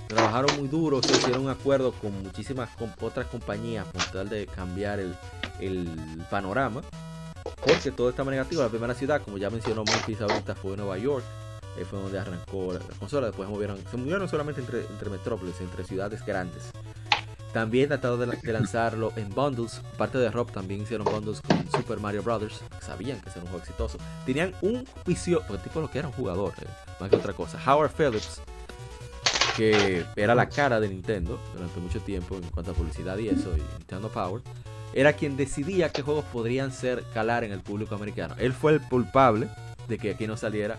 trabajaron 0.07 0.55
muy 0.57 0.67
duro, 0.67 1.01
se 1.01 1.11
hicieron 1.11 1.43
un 1.43 1.49
acuerdo 1.49 1.91
con 1.93 2.23
muchísimas 2.23 2.69
con 2.75 2.93
otras 3.01 3.27
compañías 3.27 3.85
con 3.87 4.01
tal 4.11 4.29
de 4.29 4.47
cambiar 4.47 4.99
el, 4.99 5.15
panorama. 6.29 6.81
Porque 7.65 7.91
todo 7.91 8.09
estaba 8.09 8.31
negativo. 8.31 8.61
La 8.61 8.69
primera 8.69 8.93
ciudad, 8.93 9.21
como 9.21 9.37
ya 9.37 9.49
mencionó 9.49 9.83
Memphis 9.83 10.21
ahorita, 10.21 10.55
fue 10.55 10.75
Nueva 10.77 10.97
York. 10.97 11.23
Ahí 11.77 11.83
fue 11.83 11.99
donde 11.99 12.19
arrancó 12.19 12.73
la, 12.73 12.79
consola. 12.99 13.27
Después 13.27 13.49
movieron, 13.49 13.79
se 13.89 13.97
movieron 13.97 14.27
solamente 14.29 14.61
entre, 14.61 14.81
entre 14.85 15.09
metrópolis, 15.09 15.59
entre 15.61 15.83
ciudades 15.83 16.25
grandes. 16.25 16.71
También 17.53 17.87
tratado 17.87 18.17
de, 18.17 18.27
lanzarlo 18.51 19.13
en 19.15 19.29
bundles. 19.29 19.81
Parte 19.97 20.17
de 20.17 20.29
Rob 20.29 20.51
también 20.51 20.81
hicieron 20.81 21.05
bundles 21.05 21.41
con 21.41 21.71
Super 21.71 21.99
Mario 21.99 22.21
Brothers. 22.21 22.61
Sabían 22.81 23.21
que 23.21 23.29
era 23.29 23.41
un 23.41 23.47
juego 23.47 23.59
exitoso. 23.59 23.97
Tenían 24.25 24.53
un 24.61 24.85
vicio, 25.05 25.41
el 25.49 25.59
tipo 25.59 25.79
lo 25.79 25.89
que 25.89 25.99
era 25.99 26.09
un 26.09 26.13
jugador, 26.13 26.53
eh, 26.61 26.65
más 26.99 27.09
que 27.09 27.15
otra 27.15 27.33
cosa. 27.33 27.57
Howard 27.65 27.91
Phillips 27.91 28.41
que 29.55 30.03
era 30.15 30.35
la 30.35 30.49
cara 30.49 30.79
de 30.79 30.89
Nintendo 30.89 31.39
durante 31.53 31.79
mucho 31.79 31.99
tiempo 31.99 32.35
en 32.35 32.43
cuanto 32.49 32.71
a 32.71 32.73
publicidad 32.73 33.17
y 33.17 33.29
eso, 33.29 33.55
y 33.55 33.61
Nintendo 33.77 34.09
Power, 34.09 34.41
era 34.93 35.13
quien 35.13 35.35
decidía 35.37 35.89
qué 35.89 36.01
juegos 36.01 36.25
podrían 36.31 36.71
ser 36.71 37.03
calar 37.13 37.43
en 37.43 37.51
el 37.51 37.59
público 37.59 37.95
americano. 37.95 38.35
Él 38.37 38.53
fue 38.53 38.73
el 38.73 38.81
culpable 38.81 39.49
de 39.87 39.97
que 39.97 40.11
aquí 40.11 40.25
no 40.25 40.37
saliera 40.37 40.77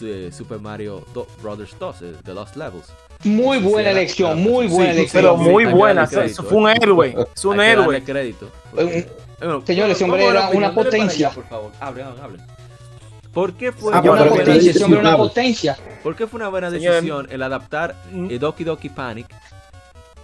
eh, 0.00 0.30
Super 0.32 0.58
Mario 0.58 1.04
Brothers 1.42 1.76
2, 1.78 2.02
eh, 2.02 2.12
The 2.24 2.34
Lost 2.34 2.56
Levels. 2.56 2.92
Muy 3.24 3.58
buena 3.58 3.90
elección, 3.90 4.40
muy 4.40 4.68
buena 4.68 4.92
elección. 4.92 5.22
Pero 5.22 5.36
muy 5.36 5.64
buena, 5.64 6.04
eso 6.04 6.42
fue 6.44 6.58
un 6.58 6.68
héroe, 6.68 7.16
es 7.34 7.44
un 7.44 7.60
héroe. 7.60 8.02
crédito. 8.02 8.50
Eh, 8.76 9.06
señores, 9.64 9.96
ese 9.96 10.04
hombre 10.04 10.24
era 10.26 10.50
una 10.50 10.74
potencia. 10.74 11.30
por 11.30 11.46
favor, 11.46 11.72
hablen, 11.80 12.06
hablen. 12.22 12.57
¿Por 13.32 13.54
qué 13.54 13.72
fue 13.72 13.92
ah, 13.94 14.00
una, 14.00 14.24
buena 14.24 14.54
decisión, 14.54 14.94
una 14.94 15.16
potencia? 15.16 15.76
¿Por 16.02 16.16
qué 16.16 16.26
fue 16.26 16.38
una 16.38 16.48
buena 16.48 16.70
decisión 16.70 17.28
el 17.30 17.42
adaptar 17.42 17.94
mm. 18.12 18.30
eh, 18.30 18.38
Doki 18.38 18.64
Doki 18.64 18.88
Panic 18.88 19.28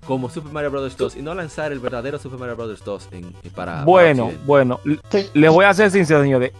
como 0.07 0.29
Super 0.31 0.53
Mario 0.53 0.71
Bros. 0.71 0.97
2 0.97 1.17
y 1.17 1.23
no 1.23 1.35
lanzar 1.35 1.73
el 1.73 1.81
verdadero 1.81 2.19
Super 2.19 2.39
Mario 2.39 2.57
Bros. 2.57 2.85
2 2.85 3.09
en, 3.13 3.33
para. 3.55 3.85
Bueno, 3.85 4.33
bueno, 4.45 4.81
les 5.33 5.51
voy 5.51 5.65
a 5.65 5.75
ser 5.75 5.91
sincero, 5.91 6.23
señores. 6.23 6.53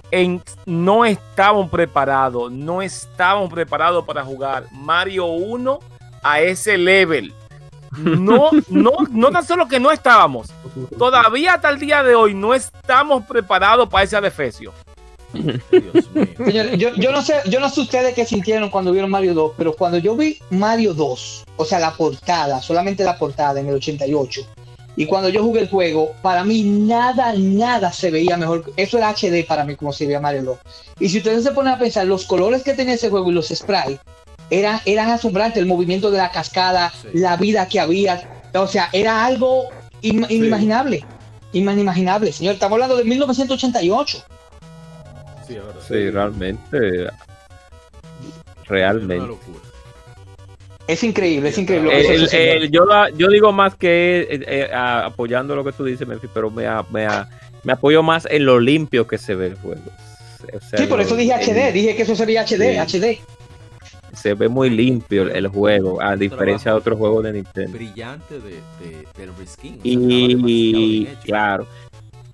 no 0.67 1.05
estábamos 1.05 1.71
preparados, 1.71 2.51
no 2.51 2.83
estábamos 2.83 3.53
preparados 3.53 4.05
para 4.05 4.25
jugar 4.25 4.67
Mario 4.73 5.27
1 5.27 5.79
a 6.23 6.41
ese 6.41 6.79
level. 6.79 7.33
No, 7.97 8.51
no, 8.69 8.93
no 9.11 9.31
tan 9.31 9.45
solo 9.45 9.69
que 9.69 9.79
no 9.79 9.93
estábamos, 9.93 10.53
todavía 10.99 11.55
hasta 11.55 11.71
el 11.71 11.79
día 11.79 12.03
de 12.03 12.15
hoy 12.15 12.35
no 12.35 12.55
estamos 12.55 13.25
preparados 13.25 13.89
para 13.89 14.05
ese 14.05 14.17
adefesio. 14.17 14.73
Yo, 16.97 17.13
no 17.13 17.23
sé, 17.23 17.35
yo 17.49 17.61
no 17.61 17.69
sé 17.69 17.81
ustedes 17.81 18.15
qué 18.15 18.25
sintieron 18.25 18.71
cuando 18.71 18.93
vieron 18.93 19.11
Mario 19.11 19.35
2, 19.35 19.53
pero 19.57 19.75
cuando 19.75 19.99
yo 19.99 20.17
vi 20.17 20.39
Mario 20.51 20.95
2, 20.95 21.45
o 21.57 21.65
sea, 21.65 21.79
la 21.79 21.93
portada, 21.93 22.63
solamente 22.63 23.05
la 23.05 23.19
portada 23.19 23.61
en 23.61 23.69
el 23.69 23.75
88, 23.75 24.47
y 24.97 25.07
cuando 25.07 25.29
yo 25.29 25.43
jugué 25.43 25.63
el 25.63 25.69
juego, 25.69 26.13
para 26.23 26.45
mí 26.45 26.63
nada, 26.63 27.35
nada 27.37 27.93
se 27.93 28.11
veía 28.11 28.37
mejor. 28.37 28.73
Eso 28.77 28.99
era 28.99 29.11
HD 29.11 29.45
para 29.47 29.65
mí, 29.65 29.75
como 29.75 29.93
se 29.93 30.07
veía 30.07 30.21
Mario 30.21 30.45
2. 30.45 30.59
Y 31.01 31.09
si 31.09 31.19
ustedes 31.19 31.43
se 31.43 31.51
ponen 31.51 31.75
a 31.75 31.79
pensar, 31.79 32.07
los 32.07 32.25
colores 32.25 32.63
que 32.63 32.75
tenía 32.75 32.95
ese 32.95 33.11
juego 33.11 33.31
y 33.31 33.35
los 33.35 33.49
sprites 33.49 33.99
eran, 34.51 34.81
eran 34.85 35.11
asombrantes, 35.11 35.59
el 35.59 35.67
movimiento 35.67 36.11
de 36.11 36.19
la 36.19 36.31
cascada, 36.31 36.93
la 37.13 37.37
vida 37.37 37.67
que 37.67 37.81
había, 37.81 38.45
o 38.55 38.69
sea, 38.69 38.89
era 38.93 39.25
algo 39.25 39.69
inimaginable. 40.01 41.05
Inimaginable, 41.53 42.33
señor. 42.33 42.55
Estamos 42.55 42.77
hablando 42.77 42.97
de 42.97 43.05
1988. 43.05 44.25
Sí, 45.47 46.11
realmente. 46.11 47.09
Realmente. 48.67 49.37
Es 50.87 51.03
increíble, 51.03 51.49
es 51.49 51.59
increíble. 51.59 52.71
yo, 52.71 52.85
yo 53.17 53.29
digo 53.29 53.53
más 53.53 53.75
que 53.75 54.27
eh, 54.31 54.45
eh, 54.47 54.71
apoyando 54.75 55.57
lo 55.57 55.65
que 55.65 55.73
tú 55.73 55.85
dices, 55.85 56.07
Memphis, 56.07 56.31
pero 56.33 56.51
me, 56.51 56.67
me, 56.91 57.07
me, 57.63 57.73
apoyo 57.73 58.03
más 58.03 58.27
en 58.31 58.45
lo 58.45 58.61
limpio 58.61 59.07
que 59.07 59.17
se 59.17 59.35
ve 59.35 59.47
el 59.47 59.55
juego. 59.55 59.81
sí, 60.77 60.87
por 60.87 61.01
eso 61.01 61.17
dije 61.17 61.33
HD, 61.33 61.73
dije 61.73 61.97
que 61.97 62.03
eso 62.03 62.15
sería 62.15 62.45
HD, 62.45 62.79
HD. 62.79 63.19
se 64.13 64.35
ve 64.35 64.49
muy 64.49 64.69
limpio 64.69 65.23
el 65.31 65.49
juego, 65.49 66.03
a 66.03 66.17
diferencia 66.17 66.73
de 66.73 66.77
otros 66.77 66.99
juegos 66.99 67.25
de 67.25 67.33
Nintendo. 67.33 67.73
Brillante 67.73 68.39
de, 68.41 68.51
de, 68.51 69.09
del 69.17 69.35
reskin. 69.39 69.81
Y 69.83 71.07
claro. 71.25 71.67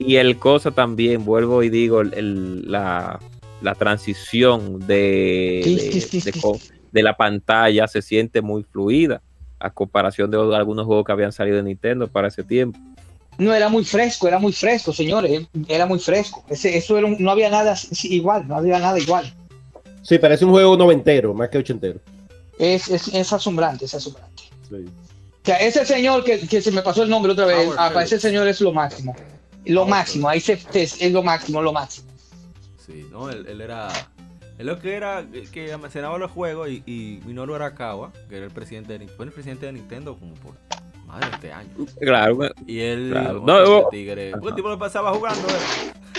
Y 0.00 0.16
el 0.16 0.38
cosa 0.38 0.70
también, 0.70 1.26
vuelvo 1.26 1.62
y 1.62 1.68
digo, 1.68 2.00
el, 2.00 2.70
la, 2.70 3.20
la, 3.60 3.74
transición 3.74 4.80
de, 4.86 5.62
de, 5.62 6.60
de, 6.90 7.02
la 7.02 7.18
pantalla 7.18 7.86
se 7.86 8.00
siente 8.00 8.40
muy 8.40 8.62
fluida 8.62 9.20
a 9.58 9.68
comparación 9.68 10.30
de 10.30 10.38
algunos 10.38 10.86
juegos 10.86 11.04
que 11.04 11.12
habían 11.12 11.32
salido 11.32 11.58
de 11.58 11.64
Nintendo 11.64 12.08
para 12.08 12.28
ese 12.28 12.42
tiempo. 12.42 12.78
No, 13.36 13.52
era 13.52 13.68
muy 13.68 13.84
fresco, 13.84 14.26
era 14.26 14.38
muy 14.38 14.52
fresco, 14.52 14.90
señores, 14.90 15.46
era 15.68 15.84
muy 15.84 15.98
fresco. 15.98 16.44
Ese, 16.48 16.78
eso 16.78 16.96
era 16.96 17.06
no 17.18 17.30
había 17.30 17.50
nada 17.50 17.76
igual, 18.04 18.48
no 18.48 18.56
había 18.56 18.78
nada 18.78 18.98
igual. 18.98 19.30
Sí, 20.00 20.18
parece 20.18 20.46
un 20.46 20.52
juego 20.52 20.78
noventero, 20.78 21.34
más 21.34 21.50
que 21.50 21.58
ochentero. 21.58 22.00
Es, 22.58 22.88
es, 22.88 23.08
es 23.08 23.32
asombrante, 23.34 23.84
es 23.84 23.94
asombrante. 23.94 24.44
Sí. 24.66 24.76
O 24.76 25.44
sea, 25.44 25.56
ese 25.56 25.84
señor 25.84 26.24
que, 26.24 26.40
que, 26.40 26.62
se 26.62 26.70
me 26.70 26.80
pasó 26.80 27.02
el 27.02 27.10
nombre 27.10 27.32
otra 27.32 27.44
vez, 27.44 27.68
para 27.74 28.02
ese 28.02 28.18
señor 28.18 28.48
es 28.48 28.62
lo 28.62 28.72
máximo. 28.72 29.14
Lo 29.66 29.86
máximo, 29.86 30.28
ahí 30.28 30.40
se, 30.40 30.58
es 30.72 31.12
lo 31.12 31.22
máximo, 31.22 31.62
lo 31.62 31.72
máximo. 31.72 32.08
Sí, 32.84 33.06
no, 33.10 33.30
él, 33.30 33.46
él 33.48 33.60
era. 33.60 33.88
Él 34.58 34.66
lo 34.66 34.78
que 34.78 34.94
era 34.94 35.24
que 35.52 35.72
almacenaba 35.72 36.18
los 36.18 36.30
juegos 36.30 36.68
y, 36.68 36.82
y 36.84 37.20
Minoru 37.24 37.54
Arakawa, 37.54 38.12
que 38.28 38.36
era 38.36 38.44
el 38.44 38.50
presidente 38.50 38.98
de, 38.98 39.08
fue 39.08 39.24
el 39.24 39.32
presidente 39.32 39.66
de 39.66 39.72
Nintendo 39.72 40.18
como 40.18 40.34
por 40.34 40.54
más 41.06 41.20
de 41.20 41.28
20 41.28 41.52
años. 41.52 41.72
Claro. 41.98 42.38
Y 42.66 42.80
él, 42.80 43.08
claro. 43.10 43.42
no, 43.44 43.88
tigre, 43.88 44.34
un 44.34 44.54
tipo 44.54 44.68
lo 44.68 44.78
pasaba 44.78 45.14
jugando. 45.14 45.48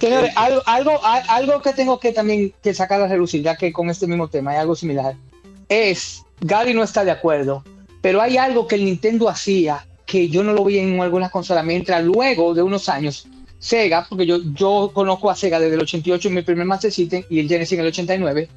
Señores, 0.00 0.32
algo, 0.36 0.62
algo, 0.66 1.00
algo 1.02 1.62
que 1.62 1.72
tengo 1.72 2.00
que 2.00 2.12
también 2.12 2.52
que 2.62 2.72
sacar 2.72 3.00
a 3.00 3.08
relucir, 3.08 3.42
ya 3.42 3.56
que 3.56 3.72
con 3.72 3.90
este 3.90 4.06
mismo 4.06 4.28
tema 4.28 4.52
hay 4.52 4.58
algo 4.58 4.74
similar, 4.74 5.14
es, 5.68 6.24
Gary 6.40 6.74
no 6.74 6.82
está 6.82 7.04
de 7.04 7.10
acuerdo, 7.10 7.64
pero 8.00 8.20
hay 8.20 8.36
algo 8.36 8.66
que 8.66 8.76
el 8.76 8.84
Nintendo 8.84 9.28
hacía 9.28 9.86
que 10.14 10.28
yo 10.28 10.44
no 10.44 10.52
lo 10.52 10.64
vi 10.64 10.78
en 10.78 11.00
algunas 11.00 11.28
consolas, 11.32 11.64
mientras 11.64 12.04
luego 12.04 12.54
de 12.54 12.62
unos 12.62 12.88
años, 12.88 13.26
Sega, 13.58 14.06
porque 14.08 14.24
yo, 14.24 14.38
yo 14.54 14.92
conozco 14.94 15.28
a 15.28 15.34
Sega 15.34 15.58
desde 15.58 15.74
el 15.74 15.80
88 15.80 16.28
en 16.28 16.34
mi 16.34 16.42
primer 16.42 16.66
Master 16.66 16.92
System 16.92 17.24
y 17.28 17.40
el 17.40 17.48
Genesis 17.48 17.72
en 17.72 17.80
el 17.80 17.88
89, 17.88 18.48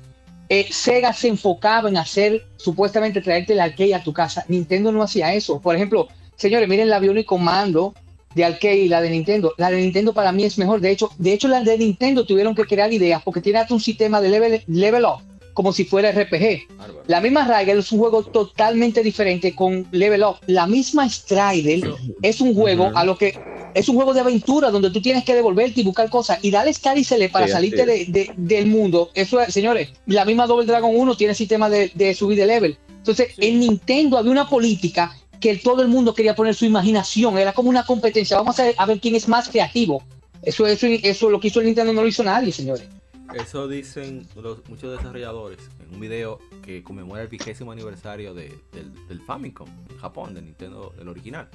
eh, 0.50 0.68
Sega 0.70 1.12
se 1.14 1.30
enfocaba 1.30 1.90
en 1.90 1.98
hacer, 1.98 2.46
supuestamente 2.58 3.22
traerte 3.22 3.54
el 3.54 3.60
arcade 3.60 3.96
a 3.96 4.04
tu 4.04 4.14
casa. 4.14 4.46
Nintendo 4.48 4.92
no 4.92 5.02
hacía 5.02 5.34
eso. 5.34 5.60
Por 5.60 5.76
ejemplo, 5.76 6.10
señores, 6.36 6.70
miren 6.70 6.92
la 6.92 7.00
Bionic 7.00 7.26
Comando 7.26 7.96
de 8.36 8.46
arcade 8.46 8.78
y 8.78 8.88
la 8.88 9.02
de 9.02 9.10
Nintendo. 9.10 9.56
La 9.58 9.72
de 9.72 9.78
Nintendo 9.78 10.14
para 10.14 10.32
mí 10.32 10.44
es 10.44 10.60
mejor. 10.60 10.80
De 10.80 10.92
hecho, 10.92 11.10
de 11.18 11.34
hecho 11.34 11.48
la 11.48 11.62
de 11.62 11.76
Nintendo 11.76 12.24
tuvieron 12.24 12.54
que 12.54 12.66
crear 12.66 12.94
ideas 12.94 13.24
porque 13.24 13.42
tiene 13.42 13.66
un 13.72 13.80
sistema 13.80 14.22
de 14.22 14.30
level, 14.30 14.64
level 14.68 15.06
up 15.06 15.37
como 15.58 15.74
si 15.74 15.86
fuera 15.86 16.12
RPG. 16.12 16.68
La 17.08 17.20
misma 17.20 17.44
Ryder 17.44 17.80
es 17.80 17.92
un 17.92 17.98
juego 17.98 18.22
totalmente 18.22 19.02
diferente 19.02 19.56
con 19.56 19.88
Level 19.90 20.22
Up. 20.22 20.36
La 20.46 20.68
misma 20.68 21.10
Strider 21.10 21.96
es 22.22 22.42
un 22.42 22.54
juego 22.54 22.92
a 22.94 23.04
lo 23.04 23.18
que 23.18 23.40
es 23.74 23.90
un 23.90 23.96
juego 23.96 24.14
de 24.14 24.20
aventura 24.20 24.70
donde 24.70 24.92
tú 24.92 25.02
tienes 25.02 25.24
que 25.24 25.34
devolverte 25.34 25.82
y 25.82 25.84
buscar 25.84 26.12
cosas 26.12 26.38
y 26.44 26.52
darle 26.52 26.74
le 27.18 27.30
para 27.30 27.48
salirte 27.48 27.88
de, 27.88 28.32
del 28.38 28.68
mundo. 28.68 29.10
Eso 29.16 29.42
es, 29.42 29.52
señores, 29.52 29.90
la 30.06 30.26
misma 30.26 30.46
Double 30.46 30.68
Dragon 30.68 30.92
1 30.96 31.18
tiene 31.18 31.34
sistema 31.34 31.72
de, 31.72 31.92
de 31.96 32.14
subir 32.14 32.38
de 32.38 32.46
level. 32.46 32.78
Entonces, 32.96 33.30
en 33.38 33.60
Nintendo 33.60 34.20
había 34.20 34.32
una 34.32 34.48
política 34.48 35.18
que 35.40 35.56
todo 35.56 35.82
el 35.82 35.88
mundo 35.88 36.14
quería 36.14 36.36
poner 36.36 36.54
su 36.54 36.66
imaginación, 36.66 37.36
era 37.36 37.54
como 37.54 37.72
una 37.72 37.84
competencia. 37.84 38.38
Vamos 38.38 38.60
a 38.60 38.64
ver, 38.64 38.76
a 38.78 38.86
ver 38.86 39.00
quién 39.00 39.16
es 39.16 39.28
más 39.28 39.50
creativo. 39.50 40.04
Eso, 40.44 40.68
eso, 40.68 40.86
eso 40.86 41.32
lo 41.32 41.40
que 41.40 41.48
hizo 41.48 41.62
el 41.62 41.66
Nintendo 41.66 41.94
no 41.94 42.04
lo 42.04 42.08
hizo 42.08 42.24
nadie, 42.24 42.52
señores. 42.52 42.88
Eso 43.34 43.68
dicen 43.68 44.28
muchos 44.70 44.98
desarrolladores 44.98 45.60
en 45.80 45.94
un 45.94 46.00
video 46.00 46.40
que 46.64 46.82
conmemora 46.82 47.22
el 47.22 47.28
vigésimo 47.28 47.72
aniversario 47.72 48.34
del, 48.34 48.60
del, 48.72 49.22
Famicom 49.22 49.68
en 49.90 49.98
Japón, 49.98 50.34
del 50.34 50.46
Nintendo, 50.46 50.94
el 51.00 51.08
original, 51.08 51.50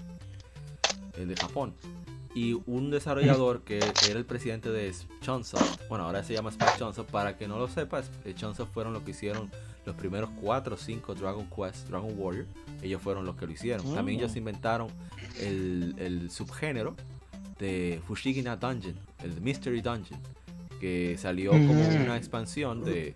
el 1.17 1.29
de 1.29 1.37
Japón. 1.37 1.75
Y 2.35 2.55
un 2.67 2.91
desarrollador 2.91 3.63
que 3.63 3.79
era 3.79 4.19
el 4.19 4.25
presidente 4.25 4.71
de 4.71 4.93
Chunsoft, 5.21 5.89
bueno, 5.89 6.05
ahora 6.05 6.23
se 6.25 6.35
llama 6.35 6.51
Spike 6.51 6.79
Chunsoft, 6.79 7.11
para 7.11 7.37
que 7.37 7.49
no 7.49 7.59
lo 7.59 7.69
sepas, 7.69 8.11
eh, 8.25 8.35
Chunsoft 8.35 8.73
fueron 8.73 8.93
los 8.93 9.03
que 9.03 9.11
hicieron 9.11 9.51
los 9.85 9.97
primeros 9.97 10.31
4 10.41 10.75
o 10.75 10.79
5 10.79 11.15
Dragon 11.15 11.47
Quest, 11.51 11.89
Dragon 11.89 12.13
Warrior, 12.17 12.47
ellos 12.83 13.03
fueron 13.03 13.27
los 13.27 13.37
que 13.37 13.47
lo 13.47 13.53
hicieron. 13.53 13.95
También 13.95 14.19
ellos 14.19 14.37
inventaron 14.37 14.89
el, 15.41 15.95
el 15.99 16.31
subgénero 16.31 16.97
de 17.59 18.01
Fushigina 18.07 18.57
Dungeon, 18.57 18.99
el 19.23 19.41
Mystery 19.41 19.81
Dungeon 19.81 20.21
que 20.83 21.17
salió 21.17 21.53
como 21.53 21.75
una 21.75 22.17
expansión 22.17 22.85
de, 22.85 23.15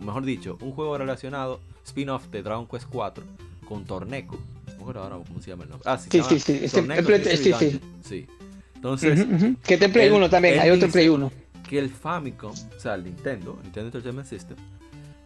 mejor 0.00 0.24
dicho, 0.24 0.58
un 0.60 0.72
juego 0.72 0.98
relacionado, 0.98 1.60
spin-off 1.86 2.26
de 2.26 2.42
Dragon 2.42 2.66
Quest 2.66 2.88
4 2.90 3.22
con 3.68 3.84
Torneco. 3.84 4.36
No 4.80 4.86
ahora 5.00 5.16
cómo 5.24 5.40
se 5.40 5.50
llama 5.50 5.62
el 5.62 5.70
nombre. 5.70 5.88
Ah, 5.88 5.96
sí, 5.96 6.08
sí, 6.10 6.40
sí, 6.40 6.58
sí. 6.66 6.68
Torneco, 6.68 7.08
sí, 7.22 7.52
sí. 7.54 7.80
sí. 8.02 8.26
Entonces, 8.74 9.26
que 9.64 9.78
te 9.78 9.88
Play 9.88 10.10
1 10.10 10.28
también, 10.28 10.58
hay 10.58 10.70
otro 10.70 10.88
Play 10.88 11.08
1. 11.08 11.30
Que 11.68 11.78
el 11.78 11.88
Famicom, 11.88 12.50
o 12.50 12.80
sea, 12.80 12.96
el 12.96 13.04
Nintendo, 13.04 13.60
Nintendo 13.62 13.86
Entertainment 13.86 14.26
System, 14.26 14.56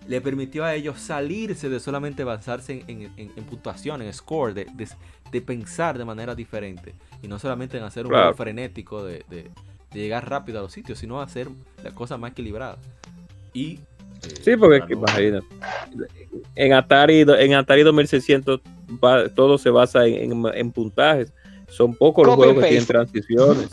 le 0.07 0.21
permitió 0.21 0.67
a 0.67 0.75
ellos 0.75 1.01
salirse 1.01 1.71
de 1.71 1.81
solamente 1.81 2.23
basarse 2.23 2.85
en, 2.87 3.03
en, 3.17 3.33
en 3.35 3.45
puntuación, 3.45 4.03
en 4.03 4.13
score, 4.13 4.53
de, 4.53 4.67
de, 5.31 5.41
pensar 5.41 5.97
de 5.97 6.05
manera 6.05 6.35
diferente. 6.35 6.93
Y 7.23 7.29
no 7.29 7.39
solamente 7.39 7.79
en 7.79 7.85
hacer 7.85 8.05
un 8.05 8.13
juego 8.13 8.35
frenético 8.35 9.03
de, 9.03 9.25
de 9.31 9.51
llegar 9.93 10.29
rápido 10.29 10.59
a 10.59 10.63
los 10.63 10.73
sitios, 10.73 10.99
sino 10.99 11.21
hacer 11.21 11.49
la 11.83 11.93
cosa 11.93 12.17
más 12.17 12.33
equilibrada. 12.33 12.79
Y 13.53 13.75
eh, 13.75 13.81
sí, 14.43 14.57
porque 14.57 14.93
imagínate. 14.93 15.47
En 16.55 16.73
Atari, 16.73 17.21
en 17.21 17.55
Atari 17.55 17.83
2600 17.83 18.61
todo 19.35 19.59
se 19.59 19.71
basa 19.71 20.07
en, 20.07 20.71
puntajes. 20.73 21.33
Son 21.69 21.95
pocos 21.95 22.27
los 22.27 22.37
juegos 22.37 22.63
que 22.63 22.69
tienen 22.69 22.87
transiciones. 22.87 23.69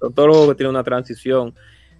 Son 0.00 0.12
todos 0.12 0.28
los 0.28 0.36
juegos 0.36 0.54
que 0.54 0.58
tienen 0.58 0.70
una 0.70 0.84
transición 0.84 1.54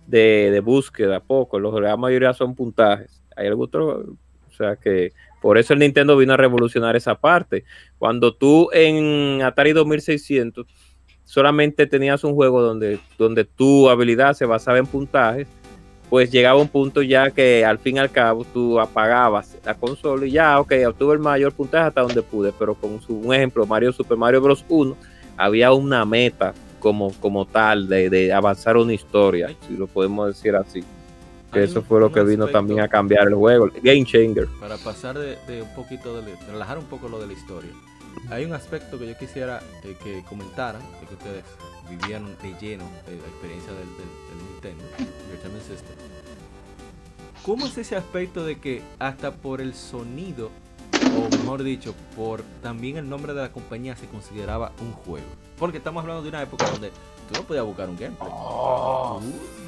de, 0.07 0.51
de 0.53 0.61
búsqueda, 0.61 1.21
pocos. 1.21 1.61
Los, 1.61 1.81
la 1.81 1.97
mayoría 1.97 2.33
son 2.33 2.55
puntajes. 2.55 3.23
Hay 3.37 3.49
algo 3.49 3.65
otro, 3.65 4.17
o 4.49 4.53
sea 4.57 4.77
que 4.77 5.13
por 5.45 5.59
eso 5.59 5.75
el 5.75 5.81
Nintendo 5.81 6.17
vino 6.17 6.33
a 6.33 6.37
revolucionar 6.37 6.97
esa 6.97 7.17
parte. 7.17 7.65
Cuando 7.99 8.35
tú 8.35 8.71
en 8.73 9.43
Atari 9.43 9.73
2600 9.73 10.67
solamente 11.25 11.87
tenías 11.87 12.23
un 12.25 12.35
juego 12.35 12.63
donde, 12.63 13.01
donde 13.19 13.45
tu 13.45 13.89
habilidad 13.89 14.35
se 14.35 14.47
basaba 14.47 14.79
en 14.79 14.87
puntajes, 14.87 15.49
pues 16.11 16.31
llegaba 16.31 16.61
un 16.61 16.69
punto 16.69 17.03
ya 17.03 17.31
que 17.31 17.65
al 17.65 17.79
fin 17.79 17.97
y 17.97 17.99
al 17.99 18.11
cabo 18.11 18.45
tú 18.45 18.79
apagabas 18.79 19.57
la 19.65 19.75
consola 19.75 20.27
y 20.27 20.33
ya, 20.33 20.61
ok, 20.61 20.73
obtuve 20.87 21.15
el 21.15 21.21
mayor 21.21 21.53
puntaje 21.53 21.89
hasta 21.89 22.03
donde 22.03 22.23
pude, 22.23 22.53
pero 22.57 22.75
con 22.75 23.01
un 23.09 23.35
ejemplo, 23.35 23.67
Mario 23.67 23.93
Super 23.93 24.17
Mario 24.17 24.41
Bros. 24.41 24.65
1, 24.69 24.97
había 25.37 25.73
una 25.73 26.05
meta 26.05 26.55
como, 26.79 27.13
como 27.15 27.47
tal 27.47 27.89
de, 27.89 28.33
avanzar 28.33 28.77
una 28.77 28.93
historia, 28.93 29.51
si 29.67 29.77
lo 29.77 29.87
podemos 29.87 30.29
decir 30.29 30.55
así. 30.55 30.85
Que 31.53 31.63
eso 31.63 31.83
fue 31.83 32.01
lo 32.01 32.11
que 32.11 32.23
vino 32.25 32.49
también 32.49 32.81
a 32.81 32.89
cambiar 32.89 33.29
el 33.29 33.35
juego, 33.35 33.71
Game 33.81 34.05
Changer. 34.05 34.49
Para 34.59 34.77
pasar 34.77 35.17
de, 35.17 35.37
de 35.47 35.63
un 35.63 35.73
poquito, 35.75 36.21
de, 36.21 36.35
relajar 36.49 36.79
un 36.79 36.85
poco 36.87 37.09
lo 37.09 37.21
de 37.21 37.29
la 37.29 37.33
historia 37.33 37.71
hay 38.31 38.45
un 38.45 38.53
aspecto 38.53 38.99
que 38.99 39.07
yo 39.07 39.17
quisiera 39.17 39.61
eh, 39.83 39.97
que 40.03 40.23
comentaran, 40.25 40.83
que 41.09 41.15
ustedes 41.15 41.45
vivieron 41.89 42.37
de 42.43 42.55
lleno 42.61 42.85
de 43.07 43.17
la 43.17 43.27
experiencia 43.29 43.73
del, 43.73 43.89
Nintendo, 44.51 44.85
System. 45.61 45.97
¿Cómo 47.45 47.67
es 47.67 47.77
ese 47.77 47.97
aspecto 47.97 48.45
de 48.45 48.59
que 48.59 48.83
hasta 48.99 49.33
por 49.33 49.61
el 49.61 49.75
sonido, 49.75 50.51
o 51.17 51.37
mejor 51.37 51.63
dicho, 51.63 51.95
por 52.17 52.43
también 52.63 52.97
el 52.97 53.09
nombre 53.09 53.35
de 53.35 53.43
la 53.43 53.53
compañía 53.53 53.97
se 53.97 54.07
consideraba 54.07 54.73
un 54.81 54.93
juego? 54.93 55.27
Porque 55.59 55.79
estamos 55.79 56.03
hablando 56.03 56.23
de 56.23 56.31
una 56.31 56.43
época 56.43 56.69
donde 56.71 56.91
tú 56.91 57.35
no 57.35 57.43
podías 57.43 57.65
buscar 57.65 57.89
un 57.89 57.97
gameplay. 57.97 58.31
Oh. 58.33 59.21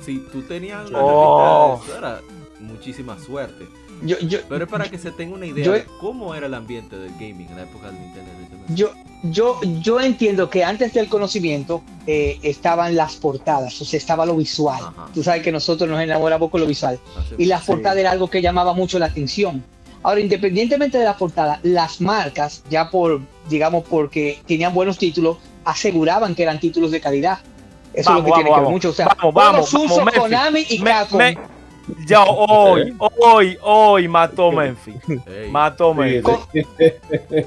si 0.02 0.20
tú 0.32 0.42
tenías 0.42 0.88
una 0.88 0.98
oh. 1.00 1.82
era 1.96 2.20
muchísima 2.60 3.18
suerte. 3.18 3.68
Pero 4.48 4.64
es 4.64 4.70
para 4.70 4.88
que 4.88 4.98
se 4.98 5.10
tenga 5.10 5.34
una 5.34 5.46
idea 5.46 5.70
de 5.70 5.86
cómo 6.00 6.34
era 6.34 6.46
el 6.46 6.54
ambiente 6.54 6.96
del 6.96 7.12
gaming 7.12 7.48
en 7.50 7.56
la 7.56 7.62
época 7.62 7.90
del 7.90 8.00
Nintendo. 8.00 8.30
Yo, 8.68 8.90
yo, 9.22 9.60
yo 9.80 10.00
entiendo 10.00 10.50
que 10.50 10.64
antes 10.64 10.92
del 10.92 11.08
conocimiento 11.08 11.82
eh, 12.06 12.38
estaban 12.42 12.96
las 12.96 13.14
portadas, 13.16 13.80
o 13.80 13.84
sea, 13.84 13.98
estaba 13.98 14.26
lo 14.26 14.36
visual. 14.36 14.82
Tú 15.14 15.22
sabes 15.22 15.42
que 15.42 15.52
nosotros 15.52 15.88
nos 15.88 16.00
enamoramos 16.00 16.50
con 16.50 16.60
lo 16.60 16.66
visual. 16.66 16.98
y 17.38 17.44
las 17.46 17.64
portadas 17.64 17.98
era 17.98 18.10
algo 18.10 18.28
que 18.28 18.42
llamaba 18.42 18.72
mucho 18.72 18.98
la 18.98 19.06
atención. 19.06 19.62
Ahora, 20.02 20.20
independientemente 20.20 20.98
de 20.98 21.04
las 21.04 21.16
portadas, 21.16 21.58
las 21.62 22.00
marcas, 22.00 22.62
ya 22.70 22.90
por, 22.90 23.20
digamos, 23.48 23.84
porque 23.88 24.40
tenían 24.46 24.72
buenos 24.72 24.98
títulos, 24.98 25.38
aseguraban 25.64 26.34
que 26.34 26.42
eran 26.42 26.60
títulos 26.60 26.90
de 26.90 27.00
calidad. 27.00 27.38
Eso 27.92 28.10
es 28.10 28.16
lo 28.16 28.24
que 28.24 28.32
tiene 28.32 28.50
que 28.50 28.60
ver 28.60 28.68
mucho. 28.68 28.90
O 28.90 28.92
sea, 28.92 29.08
vamos, 29.32 29.34
vamos, 29.72 30.14
Konami 30.14 30.66
y 30.68 30.78
Capcom. 30.80 31.20
Ya 32.06 32.24
hoy, 32.28 32.94
hoy, 32.98 33.58
hoy 33.62 34.08
mató 34.08 34.52
Memphis. 34.52 34.96
Mató 35.50 35.94
Memphis. 35.94 36.22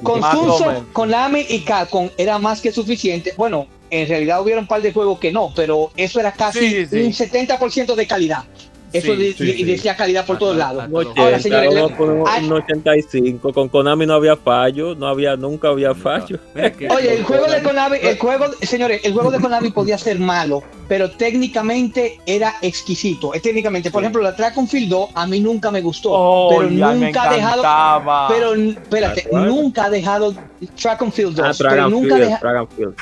Con, 0.01 0.21
con 0.21 0.85
Konami 0.93 1.45
y 1.49 1.61
Capcom 1.61 2.09
era 2.17 2.39
más 2.39 2.61
que 2.61 2.71
suficiente. 2.71 3.33
Bueno, 3.37 3.67
en 3.89 4.07
realidad 4.07 4.41
hubiera 4.41 4.59
un 4.59 4.67
par 4.67 4.81
de 4.81 4.93
juegos 4.93 5.19
que 5.19 5.31
no, 5.31 5.51
pero 5.55 5.91
eso 5.97 6.19
era 6.19 6.31
casi 6.31 6.79
un 6.79 7.11
70% 7.11 7.95
de 7.95 8.07
calidad. 8.07 8.43
Eso 8.91 9.13
Sí, 9.13 9.17
de- 9.17 9.33
sí, 9.33 9.43
y 9.51 9.53
sí. 9.57 9.63
decía 9.65 9.95
calidad 9.95 10.25
por 10.25 10.37
A- 10.37 10.39
todos 10.39 10.55
a- 10.55 10.57
lados. 10.57 10.83
a 10.83 10.87
todos 10.87 11.05
80, 11.05 11.21
Ahora, 11.21 11.39
señores, 11.39 11.75
vamos 11.75 11.91
a 11.91 11.97
poner 11.97 12.15
un- 12.21 12.27
hay- 12.27 12.45
un 12.45 12.53
85. 12.53 13.53
Con 13.53 13.69
Konami 13.69 14.05
no 14.05 14.13
había 14.15 14.35
fallo, 14.35 14.95
no 14.95 15.07
había, 15.07 15.35
nunca 15.35 15.67
había 15.69 15.93
fallo. 15.93 16.39
Mira 16.55 16.73
Oye, 16.97 17.13
el 17.13 17.23
juego 17.23 17.45
de 17.47 17.61
Konami, 17.61 17.97
el 18.01 18.17
juego, 18.17 18.45
señores, 18.61 19.01
el 19.03 19.13
juego 19.13 19.29
de 19.31 19.39
Konami 19.39 19.69
podía 19.71 19.97
ser 19.97 20.17
malo, 20.19 20.63
pero 20.87 21.11
técnicamente 21.11 22.19
era 22.25 22.55
exquisito. 22.61 23.33
Eh, 23.33 23.39
Técnicamente, 23.39 23.91
por 23.91 24.01
ejemplo, 24.03 24.21
la 24.21 24.35
Track 24.35 24.57
and 24.57 24.67
Field 24.67 24.89
2 24.89 25.09
a 25.15 25.25
mí 25.27 25.39
nunca 25.39 25.71
me 25.71 25.81
gustó, 25.81 26.09
Oh, 26.11 26.49
pero 26.57 26.69
nunca 26.69 27.23
ha 27.29 27.33
dejado, 27.33 28.27
pero 28.29 28.53
espérate, 28.55 29.27
nunca 29.31 29.85
ha 29.85 29.89
dejado 29.89 30.33
Track 30.81 31.01
and 31.01 31.11
Field 31.13 31.35
2, 31.35 31.45
Ah, 31.61 31.69
pero 31.69 31.89
nunca 31.89 32.15
Field, 32.15 32.27
deja- 32.29 32.39
Dragon 32.41 32.67
Field, 32.75 32.95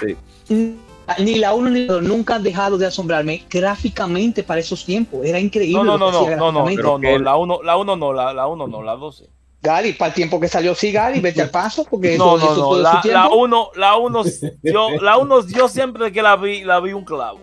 sí. 0.47 0.75
Ni 1.19 1.35
la 1.35 1.53
1 1.53 1.69
ni 1.69 1.85
la 1.85 1.93
2 1.93 2.03
nunca 2.03 2.35
han 2.35 2.43
dejado 2.43 2.77
de 2.77 2.85
asombrarme 2.85 3.43
gráficamente 3.49 4.43
para 4.43 4.59
esos 4.59 4.85
tiempos. 4.85 5.25
Era 5.25 5.39
increíble. 5.39 5.83
No, 5.83 5.83
no, 5.83 5.97
no, 5.97 6.11
no, 6.11 6.21
no, 6.21 6.51
no, 6.51 6.51
no, 6.51 6.97
no, 6.97 7.19
la 7.19 7.37
1 7.37 7.63
la 7.63 7.77
uno 7.77 7.95
no, 7.95 8.13
la, 8.13 8.33
la 8.33 8.47
uno 8.47 8.67
no, 8.67 8.81
la 8.81 8.95
12. 8.95 9.29
Gary, 9.61 9.93
para 9.93 10.09
el 10.09 10.13
tiempo 10.13 10.39
que 10.39 10.47
salió, 10.47 10.75
sí, 10.75 10.91
Gary, 10.91 11.19
vete 11.19 11.41
al 11.41 11.49
paso, 11.51 11.85
porque 11.89 12.15
eso, 12.15 12.25
No, 12.25 12.37
no, 12.37 12.43
eso 12.43 12.55
no, 12.55 12.61
todo 12.61 12.79
la, 12.79 13.01
su 13.01 13.07
la. 13.09 13.29
1, 13.29 13.69
la 13.75 13.97
1, 13.97 14.23
yo, 14.63 14.89
la 15.01 15.17
1, 15.17 15.47
yo 15.47 15.67
siempre 15.67 16.11
que 16.11 16.21
la 16.21 16.35
vi, 16.35 16.63
la 16.63 16.79
vi 16.79 16.93
un 16.93 17.03
clavo. 17.03 17.39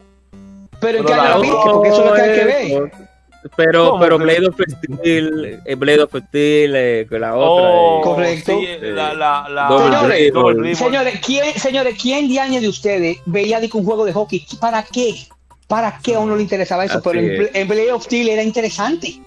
Pero 0.80 0.98
en 0.98 1.04
pero 1.04 1.06
qué 1.06 1.12
año 1.14 1.22
la 1.22 1.30
la 1.30 1.38
viste, 1.38 1.70
porque 1.70 1.88
eso 1.88 2.00
es 2.00 2.06
lo 2.06 2.14
que 2.14 2.20
hay 2.20 2.38
que 2.38 2.44
ver. 2.44 2.92
Pero, 3.56 3.90
¿Cómo 3.90 4.00
pero 4.00 4.18
Blade 4.18 4.46
of 4.48 4.56
Steel, 4.98 5.60
eh, 5.64 5.74
Blade 5.74 6.02
of 6.02 6.14
Steel, 6.28 6.74
eh, 6.76 7.06
que 7.08 7.18
la 7.18 7.34
otra. 7.36 7.68
Oh, 7.68 7.98
eh, 7.98 8.02
Correcto. 8.04 8.58
sí, 8.58 8.66
la, 8.80 9.12
la, 9.14 9.46
la, 9.50 9.68
Double 9.68 10.74
Señores. 10.74 10.78
Señores, 10.78 11.20
¿quién, 11.24 11.54
señores, 11.58 11.96
¿quién 12.00 12.28
de 12.28 12.40
años 12.40 12.62
de 12.62 12.68
ustedes 12.68 13.18
veía 13.26 13.60
de 13.60 13.68
un 13.74 13.84
juego 13.84 14.04
de 14.06 14.12
hockey? 14.12 14.46
¿Para 14.60 14.82
qué? 14.82 15.14
¿Para 15.68 15.98
qué 16.02 16.14
a 16.14 16.20
uno 16.20 16.36
le 16.36 16.42
interesaba 16.42 16.84
eso? 16.84 16.98
Así 16.98 17.02
Pero 17.08 17.20
en, 17.20 17.50
en 17.54 17.68
Blade 17.68 17.92
of 17.92 18.04
Steel 18.04 18.28
era 18.30 18.42
interesante. 18.42 19.20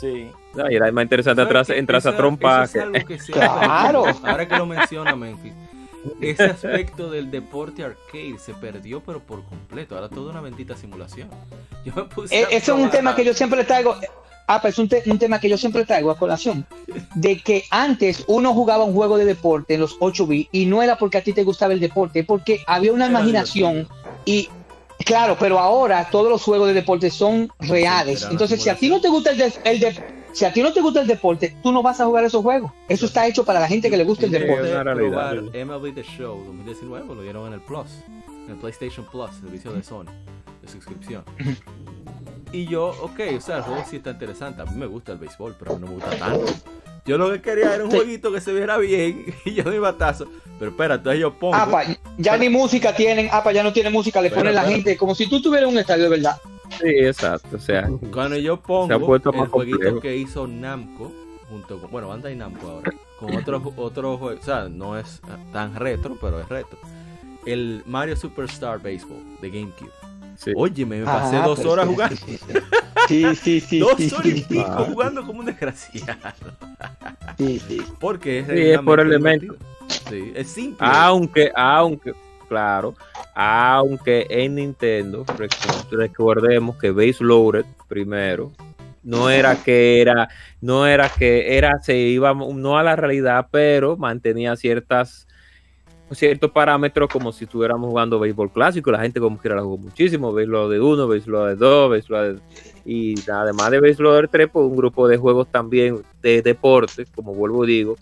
Sí. 0.00 0.30
no, 0.54 0.70
y 0.70 0.76
era 0.76 0.90
más 0.92 1.02
interesante 1.04 1.42
¿Sabes 1.42 1.50
atrás, 1.68 1.78
entrar 1.78 2.06
a 2.06 2.16
trompa. 2.16 2.64
es 2.64 3.04
que- 3.04 3.18
Claro. 3.32 4.04
Ahora 4.22 4.46
que 4.48 4.56
lo 4.56 4.64
menciona 4.66 5.16
Memphis, 5.16 5.52
ese 6.20 6.44
aspecto 6.44 7.10
del 7.10 7.30
deporte 7.30 7.84
arcade 7.84 8.36
se 8.38 8.54
perdió, 8.54 9.00
pero 9.02 9.20
por 9.20 9.44
completo. 9.44 9.94
Ahora 9.94 10.08
todo 10.08 10.30
una 10.30 10.40
bendita 10.40 10.76
simulación. 10.76 11.28
Yo 11.84 11.92
me 11.94 12.04
puse 12.04 12.34
E- 12.38 12.44
a 12.44 12.48
Ese 12.48 12.56
es 12.72 12.78
un 12.78 12.90
tema 12.90 13.14
que 13.14 13.24
yo 13.24 13.32
siempre 13.34 13.64
traigo. 13.64 13.94
Ah, 14.50 14.60
pues 14.62 14.74
es 14.74 14.78
un, 14.78 14.88
te- 14.88 15.02
un 15.10 15.18
tema 15.18 15.38
que 15.40 15.48
yo 15.50 15.58
siempre 15.58 15.84
traigo 15.84 16.10
a 16.10 16.16
colación. 16.18 16.66
De 17.14 17.38
que 17.42 17.64
antes 17.70 18.24
uno 18.28 18.54
jugaba 18.54 18.84
un 18.84 18.94
juego 18.94 19.18
de 19.18 19.26
deporte 19.26 19.74
en 19.74 19.80
los 19.80 19.96
8 20.00 20.26
bits 20.26 20.48
y 20.52 20.64
no 20.64 20.82
era 20.82 20.96
porque 20.96 21.18
a 21.18 21.22
ti 21.22 21.34
te 21.34 21.44
gustaba 21.44 21.74
el 21.74 21.80
deporte, 21.80 22.24
porque 22.24 22.62
había 22.66 22.92
una 22.92 23.06
imaginación 23.06 23.86
y. 24.24 24.48
Claro, 25.04 25.36
pero 25.38 25.58
ahora 25.60 26.08
todos 26.10 26.28
los 26.28 26.42
juegos 26.42 26.66
de 26.68 26.74
deporte 26.74 27.08
son 27.10 27.50
reales. 27.60 28.26
Entonces, 28.30 28.60
si 28.60 28.68
a 28.68 28.74
ti 28.74 28.88
no 28.88 29.00
te 29.00 29.08
gusta 29.08 29.30
el, 29.30 29.38
de- 29.38 29.52
el 29.64 29.80
de- 29.80 30.17
si 30.32 30.44
a 30.44 30.52
ti 30.52 30.62
no 30.62 30.72
te 30.72 30.80
gusta 30.80 31.00
el 31.00 31.06
deporte, 31.06 31.56
tú 31.62 31.72
no 31.72 31.82
vas 31.82 32.00
a 32.00 32.06
jugar 32.06 32.24
esos 32.24 32.42
juegos. 32.42 32.72
Eso 32.88 33.06
está 33.06 33.26
hecho 33.26 33.44
para 33.44 33.60
la 33.60 33.68
gente 33.68 33.90
que 33.90 33.96
le 33.96 34.04
gusta 34.04 34.26
el 34.26 34.32
deporte. 34.32 34.68
intenté 34.68 34.74
una 34.74 34.94
realidad. 34.94 35.34
probar 35.34 35.66
MLB 35.66 35.94
The 35.94 36.02
Show 36.02 36.44
2019, 36.44 37.14
lo 37.14 37.22
dieron 37.22 37.46
en 37.48 37.54
el 37.54 37.60
Plus, 37.60 37.88
en 38.46 38.52
el 38.52 38.56
PlayStation 38.56 39.06
Plus, 39.10 39.30
servicio 39.40 39.72
de 39.72 39.82
Sony, 39.82 40.06
de 40.62 40.68
suscripción. 40.68 41.24
Y 42.52 42.66
yo, 42.66 42.94
ok, 43.02 43.20
o 43.36 43.40
sea, 43.40 43.58
el 43.58 43.62
juego 43.62 43.84
sí 43.88 43.96
está 43.96 44.10
interesante. 44.10 44.62
A 44.62 44.64
mí 44.64 44.76
me 44.76 44.86
gusta 44.86 45.12
el 45.12 45.18
béisbol, 45.18 45.56
pero 45.58 45.72
a 45.72 45.74
mí 45.74 45.80
no 45.80 45.86
me 45.88 45.94
gusta 45.94 46.16
tanto. 46.16 46.46
Yo 47.04 47.16
lo 47.16 47.32
que 47.32 47.40
quería 47.40 47.74
era 47.74 47.84
un 47.84 47.90
jueguito 47.90 48.30
que 48.30 48.40
se 48.40 48.52
viera 48.52 48.76
bien 48.76 49.34
y 49.44 49.54
yo 49.54 49.64
mi 49.64 49.78
batazo. 49.78 50.28
Pero 50.58 50.70
espera, 50.72 50.96
entonces 50.96 51.20
yo 51.20 51.32
pongo. 51.38 51.54
Apa, 51.54 51.84
ya 52.18 52.36
ni 52.36 52.48
música 52.48 52.94
tienen, 52.94 53.28
apa, 53.32 53.52
ya 53.52 53.62
no 53.62 53.72
tiene 53.72 53.90
música, 53.90 54.20
le 54.20 54.30
ponen 54.30 54.54
la 54.54 54.64
gente 54.64 54.96
como 54.96 55.14
si 55.14 55.28
tú 55.28 55.40
tuvieras 55.40 55.70
un 55.70 55.78
estadio 55.78 56.04
de 56.04 56.10
verdad. 56.10 56.36
Sí, 56.80 56.88
exacto. 56.88 57.56
O 57.56 57.60
sea, 57.60 57.88
Cuando 58.12 58.36
yo 58.36 58.60
pongo 58.60 58.92
el 58.94 59.00
jueguito 59.48 59.78
complejo. 59.78 60.00
que 60.00 60.16
hizo 60.16 60.46
Namco, 60.46 61.12
junto 61.48 61.80
con, 61.80 61.90
bueno, 61.90 62.08
Bandai 62.08 62.36
Namco 62.36 62.68
ahora, 62.68 62.92
con 63.18 63.36
otro, 63.36 63.72
otro 63.76 64.16
juego, 64.18 64.38
o 64.40 64.44
sea, 64.44 64.68
no 64.68 64.98
es 64.98 65.20
tan 65.52 65.74
retro, 65.76 66.16
pero 66.20 66.40
es 66.40 66.48
retro. 66.48 66.78
El 67.46 67.82
Mario 67.86 68.16
Superstar 68.16 68.78
Baseball 68.82 69.22
de 69.40 69.50
GameCube. 69.50 69.90
sí. 70.36 70.52
Oye, 70.56 70.84
me 70.84 71.02
pasé 71.02 71.36
Ah, 71.36 71.46
dos 71.46 71.58
pero 71.58 71.72
horas 71.72 71.86
jugando. 71.88 72.16
Sí, 73.06 73.24
sí, 73.36 73.60
sí. 73.60 73.78
dos 73.80 73.94
sí, 73.96 74.10
horas 74.14 74.26
y 74.26 74.40
pico 74.42 74.64
Ah. 74.68 74.86
jugando 74.88 75.24
como 75.26 75.40
un 75.40 75.46
desgraciado. 75.46 76.18
sí, 77.38 77.58
sí. 77.66 77.80
Porque 77.98 78.40
es, 78.40 78.46
Sí, 78.48 78.52
es 78.72 78.78
por 78.80 79.00
elemento. 79.00 79.54
Sí, 80.10 80.32
es 80.34 80.48
simple. 80.48 80.86
Aunque, 80.90 81.50
aunque, 81.56 82.12
claro, 82.48 82.94
aunque 83.34 84.26
en 84.30 84.56
Nintendo, 84.56 85.24
rec- 85.24 85.90
recordemos 85.90 86.76
que 86.76 86.90
Base 86.90 87.22
Loaded 87.22 87.64
primero, 87.86 88.50
no 89.02 89.30
era 89.30 89.56
que 89.62 90.00
era, 90.00 90.28
no 90.60 90.86
era 90.86 91.08
que 91.08 91.56
era, 91.56 91.78
se 91.82 91.96
iba 91.96 92.34
no 92.34 92.78
a 92.78 92.82
la 92.82 92.96
realidad, 92.96 93.46
pero 93.50 93.96
mantenía 93.96 94.56
ciertas 94.56 95.26
ciertos 96.12 96.50
parámetros 96.50 97.10
como 97.10 97.32
si 97.32 97.44
estuviéramos 97.44 97.90
jugando 97.90 98.18
béisbol 98.18 98.50
clásico, 98.50 98.90
la 98.90 99.00
gente 99.00 99.20
como 99.20 99.36
quiera 99.38 99.56
la 99.56 99.62
jugó 99.62 99.76
muchísimo, 99.76 100.30
1, 100.30 101.06
Base 101.06 101.28
Loaded 101.28 101.58
2, 101.58 101.90
Base 101.90 102.06
Loaded 102.08 102.38
y 102.86 103.14
además 103.30 103.70
de 103.70 103.80
Base 103.80 104.02
Loader 104.02 104.28
3, 104.28 104.48
pues 104.50 104.64
un 104.64 104.76
grupo 104.76 105.06
de 105.06 105.18
juegos 105.18 105.48
también 105.52 106.02
de 106.22 106.40
deporte, 106.40 107.04
como 107.14 107.34
vuelvo 107.34 107.66
digo, 107.66 107.96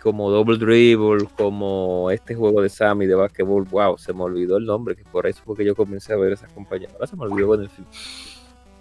como 0.00 0.30
Double 0.30 0.58
Dribble, 0.58 1.28
como 1.36 2.10
este 2.10 2.34
juego 2.34 2.62
de 2.62 2.68
Sammy 2.68 3.06
de 3.06 3.14
basquetbol, 3.14 3.64
wow, 3.70 3.98
se 3.98 4.12
me 4.12 4.22
olvidó 4.22 4.56
el 4.56 4.64
nombre, 4.64 4.96
que 4.96 5.04
por 5.04 5.26
eso 5.26 5.42
fue 5.44 5.56
que 5.56 5.64
yo 5.64 5.74
comencé 5.74 6.12
a 6.12 6.16
ver 6.16 6.32
esas 6.32 6.52
compañías. 6.52 6.92
Ahora 6.94 7.06
se 7.06 7.16
me 7.16 7.24
olvidó 7.24 7.54
en 7.54 7.62
el 7.62 7.68
film. 7.70 7.86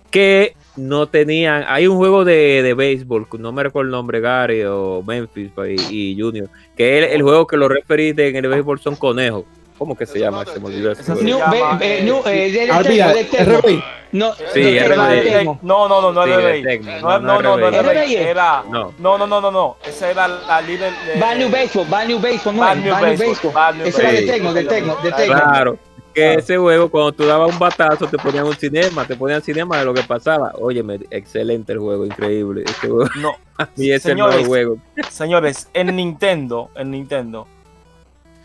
Que 0.09 0.55
no 0.75 1.07
tenían, 1.07 1.65
hay 1.67 1.85
un 1.85 1.97
juego 1.97 2.25
de, 2.25 2.63
de 2.63 2.73
béisbol, 2.73 3.27
no 3.37 3.51
me 3.51 3.61
recuerdo 3.63 3.87
el 3.87 3.91
nombre, 3.91 4.19
Gary 4.19 4.63
o 4.63 5.03
Memphis 5.05 5.51
y, 5.91 6.13
y 6.13 6.19
Junior, 6.19 6.49
que 6.75 6.97
el, 6.97 7.03
el 7.03 7.21
juego 7.21 7.45
que 7.45 7.57
los 7.57 7.69
referís 7.69 8.17
en 8.17 8.35
el 8.35 8.47
béisbol 8.47 8.79
son 8.79 8.95
conejos. 8.95 9.45
¿Cómo 9.79 9.95
que 9.95 10.05
se 10.05 10.19
llama? 10.19 10.45
Se 10.45 10.59
me 10.59 10.67
olvidó 10.67 10.91
Esa 10.91 11.15
New, 11.15 11.39
eh, 11.81 12.03
eh, 12.25 12.67
RBI. 12.71 13.01
RBI. 13.43 13.83
No, 14.11 14.33
Sí, 14.53 14.77
RBI. 14.77 15.45
No, 15.61 15.87
no, 15.87 16.01
no, 16.01 16.11
no. 16.11 16.23
Tecmo, 16.25 16.91
No, 17.01 17.19
no, 17.19 17.41
no, 17.41 17.57
no, 17.57 17.69
RBI. 17.81 18.15
Era. 18.15 18.63
No. 18.69 18.93
No, 18.99 19.17
no, 19.17 19.25
no, 19.25 19.39
no, 19.39 19.49
no. 19.51 19.77
Esa 19.85 20.11
era 20.11 20.27
la 20.27 20.61
líder 20.61 20.91
de. 21.05 21.35
New 21.37 21.49
Baseball, 21.49 22.07
New 22.07 22.19
Baseball, 22.19 22.55
no 22.57 22.75
New 22.75 22.91
Baseball, 22.93 23.81
Ese 23.85 24.01
era 24.01 24.11
de. 24.11 24.21
Tecmo, 24.23 24.53
de 24.53 24.63
Tecmo, 24.65 24.97
de 25.01 25.11
Tecmo. 25.13 25.33
Claro, 25.33 25.77
que 26.13 26.33
ese 26.33 26.57
juego 26.57 26.89
cuando 26.89 27.11
tú 27.13 27.25
dabas 27.25 27.49
un 27.53 27.59
batazo 27.59 28.07
te 28.07 28.17
ponían 28.17 28.45
un 28.45 28.55
cinema, 28.55 29.05
te 29.05 29.15
ponían 29.15 29.41
cinema 29.41 29.77
de 29.77 29.85
lo 29.85 29.93
que 29.93 30.03
pasaba. 30.03 30.51
Óyeme, 30.59 30.99
excelente 31.11 31.71
el 31.71 31.79
juego, 31.79 32.05
increíble. 32.05 32.63
Este 32.65 32.89
juego, 32.89 33.09
No, 33.15 33.35
y 33.77 33.91
ese 33.91 33.95
es 33.95 34.05
el 34.05 34.11
Señores, 34.11 34.47
juego. 34.47 34.77
señores, 35.09 35.69
en 35.73 35.95
Nintendo, 35.95 36.69
en 36.75 36.91
Nintendo, 36.91 37.47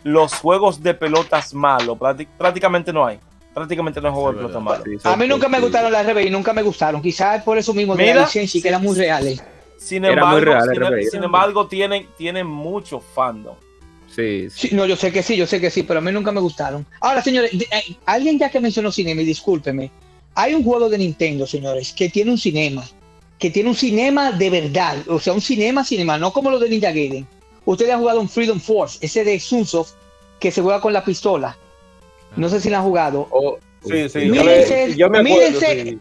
los 0.05 0.35
juegos 0.35 0.83
de 0.83 0.93
pelotas 0.93 1.51
malos 1.55 1.97
prácti- 1.97 2.27
prácticamente 2.37 2.93
no 2.93 3.05
hay. 3.07 3.19
Prácticamente 3.55 3.99
no 3.99 4.07
hay 4.09 4.13
juegos 4.13 4.31
Sí, 4.31 4.35
de 4.35 4.41
pelotas 4.43 4.61
malos. 4.63 4.83
Sí, 4.85 4.97
A 5.09 5.15
mí 5.15 5.27
nunca 5.27 5.49
me 5.49 5.57
sí. 5.57 5.63
gustaron 5.63 5.91
las 5.91 6.05
RBI, 6.05 6.29
nunca 6.29 6.53
me 6.53 6.61
gustaron. 6.61 7.01
Quizás 7.01 7.41
por 7.43 7.57
eso 7.57 7.73
mismo 7.73 7.95
de 7.95 8.03
Mira, 8.03 8.15
la 8.17 8.21
licencia, 8.21 8.61
que 8.61 8.67
eran 8.67 8.83
muy 8.83 8.95
reales. 8.95 9.43
Sin 9.77 10.05
Era 10.05 10.13
embargo, 10.13 10.35
muy 10.37 10.41
real, 10.45 11.07
sin, 11.09 11.23
embargo 11.23 11.67
tienen, 11.67 12.07
tienen 12.17 12.45
mucho 12.45 12.99
fandom. 12.99 13.55
Sí, 14.15 14.47
sí. 14.51 14.67
Sí, 14.69 14.75
no, 14.75 14.85
yo 14.85 14.95
sé 14.95 15.11
que 15.11 15.23
sí, 15.23 15.35
yo 15.35 15.47
sé 15.47 15.59
que 15.59 15.71
sí, 15.71 15.81
pero 15.83 15.99
a 15.99 16.01
mí 16.01 16.11
nunca 16.11 16.31
me 16.31 16.39
gustaron. 16.39 16.85
Ahora, 17.01 17.21
señores, 17.23 17.51
de- 17.57 17.67
eh, 17.71 17.97
alguien 18.05 18.37
ya 18.37 18.49
que 18.51 18.59
mencionó 18.59 18.91
cinema, 18.91 19.21
y 19.21 19.25
discúlpeme, 19.25 19.89
hay 20.35 20.53
un 20.53 20.63
juego 20.63 20.87
de 20.87 20.99
Nintendo, 20.99 21.47
señores, 21.47 21.93
que 21.93 22.09
tiene 22.09 22.29
un 22.31 22.37
cinema, 22.37 22.83
que 23.39 23.49
tiene 23.49 23.69
un 23.69 23.75
cinema 23.75 24.31
de 24.31 24.49
verdad, 24.51 24.97
o 25.07 25.19
sea, 25.19 25.33
un 25.33 25.41
cinema, 25.41 25.83
cinema, 25.83 26.17
no 26.19 26.31
como 26.31 26.51
lo 26.51 26.59
de 26.59 26.69
Ninja 26.69 26.89
Gaiden. 26.91 27.27
Ustedes 27.65 27.91
han 27.91 27.99
jugado 27.99 28.21
un 28.21 28.29
Freedom 28.29 28.59
Force, 28.59 28.97
ese 29.01 29.23
de 29.23 29.39
Sunsoft, 29.39 29.93
que 30.39 30.51
se 30.51 30.61
juega 30.61 30.79
con 30.81 30.93
la 30.93 31.03
pistola. 31.03 31.57
No 32.35 32.49
sé 32.49 32.61
si 32.61 32.69
lo 32.69 32.77
han 32.77 32.83
jugado. 32.83 33.27
Oh, 33.31 33.57
sí, 33.83 34.07
sí. 34.09 34.19
Mírense, 34.19 34.93
yo 34.95 35.09
me- 35.09 35.17
yo 35.17 35.23
me 35.23 35.31
acuerdo, 35.31 35.59
mírense. 35.59 35.83
sí. 35.91 35.99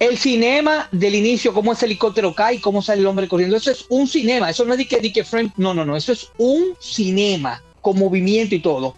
El 0.00 0.16
cinema 0.16 0.88
del 0.92 1.16
inicio, 1.16 1.52
cómo 1.52 1.72
ese 1.72 1.86
helicóptero 1.86 2.32
cae, 2.32 2.60
cómo 2.60 2.80
sale 2.82 3.00
el 3.00 3.06
hombre 3.08 3.26
corriendo. 3.26 3.56
Eso 3.56 3.70
es 3.72 3.84
un 3.88 4.06
cinema. 4.06 4.48
Eso 4.48 4.64
no 4.64 4.72
es 4.74 4.78
de 4.78 4.86
que, 4.86 5.00
de 5.00 5.12
que 5.12 5.24
frame. 5.24 5.52
No, 5.56 5.74
no, 5.74 5.84
no. 5.84 5.96
Eso 5.96 6.12
es 6.12 6.30
un 6.38 6.76
cinema 6.78 7.62
con 7.82 7.98
movimiento 7.98 8.54
y 8.54 8.60
todo. 8.60 8.94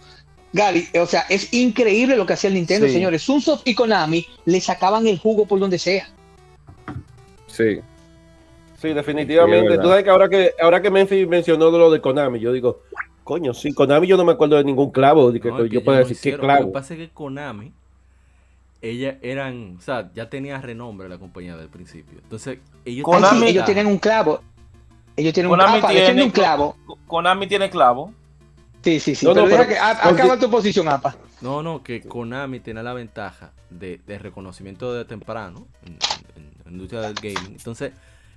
Gary, 0.53 0.87
o 0.99 1.05
sea, 1.07 1.25
es 1.29 1.51
increíble 1.53 2.15
lo 2.15 2.25
que 2.27 2.33
hacía 2.33 2.49
el 2.49 2.53
Nintendo, 2.53 2.85
Sí. 2.85 2.93
señores. 2.93 3.23
Sunsoft 3.23 3.61
y 3.65 3.73
Konami 3.73 4.27
le 4.45 4.61
sacaban 4.61 5.07
el 5.07 5.17
jugo 5.17 5.45
por 5.47 5.59
donde 5.59 5.79
sea. 5.79 6.07
sí. 7.47 7.79
Sí, 8.81 8.87
Sí, 8.89 8.93
definitivamente. 8.93 9.69
verdad. 9.69 9.83
Tú 9.83 9.89
sabes 9.89 10.03
que 10.03 10.09
ahora 10.09 10.29
que 10.29 10.53
ahora 10.61 10.81
que 10.81 10.89
Memphis 10.89 11.27
mencionó 11.27 11.69
lo 11.69 11.91
de 11.91 12.01
Konami, 12.01 12.39
yo 12.39 12.51
digo, 12.51 12.81
coño, 13.23 13.53
sí, 13.53 13.73
Konami 13.73 14.07
yo 14.07 14.17
no 14.17 14.25
me 14.25 14.31
acuerdo 14.31 14.55
de 14.57 14.63
ningún 14.63 14.89
clavo, 14.91 15.31
de 15.31 15.39
que, 15.39 15.49
No, 15.49 15.57
que 15.57 15.63
es 15.63 15.69
que 15.69 15.75
yo 15.75 15.81
no 15.85 15.91
decir 15.97 16.07
qué 16.07 16.13
hicieron. 16.29 16.47
Lo 16.47 16.53
que 16.53 16.57
clavo. 16.59 16.71
pasa 16.71 16.93
es 16.95 16.99
que 16.99 17.09
Konami, 17.09 17.71
ella 18.81 19.17
eran, 19.21 19.75
o 19.77 19.81
sea, 19.81 20.09
ya 20.15 20.29
tenía 20.29 20.59
renombre 20.59 21.07
la 21.07 21.19
compañía 21.19 21.55
del 21.55 21.69
principio. 21.69 22.17
Entonces, 22.23 22.57
ellos 22.85 23.05
sí, 23.05 23.11
Konami- 23.11 23.45
ellos 23.47 23.65
tienen 23.65 23.85
un 23.85 23.99
clavo. 23.99 24.41
Ellos 25.15 25.33
tienen 25.33 25.49
Konami 25.51 25.73
un, 25.73 25.77
apa, 25.79 25.87
tiene- 25.89 26.05
tienen 26.05 26.23
un 26.25 26.31
clavo. 26.31 26.75
Konami 27.05 27.47
tiene 27.47 27.69
clavo. 27.69 28.13
Sí, 28.83 28.99
sí, 28.99 29.13
sí. 29.13 29.25
No, 29.27 29.35
no, 29.35 29.43
pero 29.43 29.47
deja 29.57 29.63
pero- 29.67 29.73
que, 29.73 29.79
a- 29.79 30.01
porque- 30.01 30.21
acaba 30.23 30.39
tu 30.39 30.49
posición, 30.49 30.87
APA. 30.87 31.15
No, 31.41 31.61
no, 31.61 31.83
que 31.83 32.01
Konami 32.01 32.59
tiene 32.61 32.81
la 32.81 32.93
ventaja 32.93 33.51
de, 33.69 33.99
de 34.07 34.17
reconocimiento 34.17 34.91
de 34.95 35.05
temprano 35.05 35.67
en, 35.85 35.93
en- 36.35 36.51
la 36.65 36.71
industria 36.71 37.01
del 37.01 37.13
gaming. 37.13 37.51
Entonces, 37.57 37.91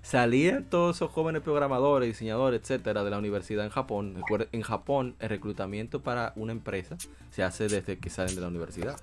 salían 0.04 0.64
todos 0.64 0.96
esos 0.96 1.10
jóvenes 1.10 1.42
programadores, 1.42 2.06
diseñadores, 2.06 2.60
etcétera, 2.60 3.02
de 3.02 3.10
la 3.10 3.18
universidad 3.18 3.64
en 3.64 3.70
Japón. 3.70 4.22
En 4.52 4.60
Japón, 4.60 5.16
el 5.18 5.30
reclutamiento 5.30 6.02
para 6.02 6.34
una 6.36 6.52
empresa 6.52 6.96
se 7.30 7.42
hace 7.42 7.68
desde 7.68 7.98
que 7.98 8.10
salen 8.10 8.34
de 8.34 8.40
la 8.42 8.48
universidad, 8.48 9.00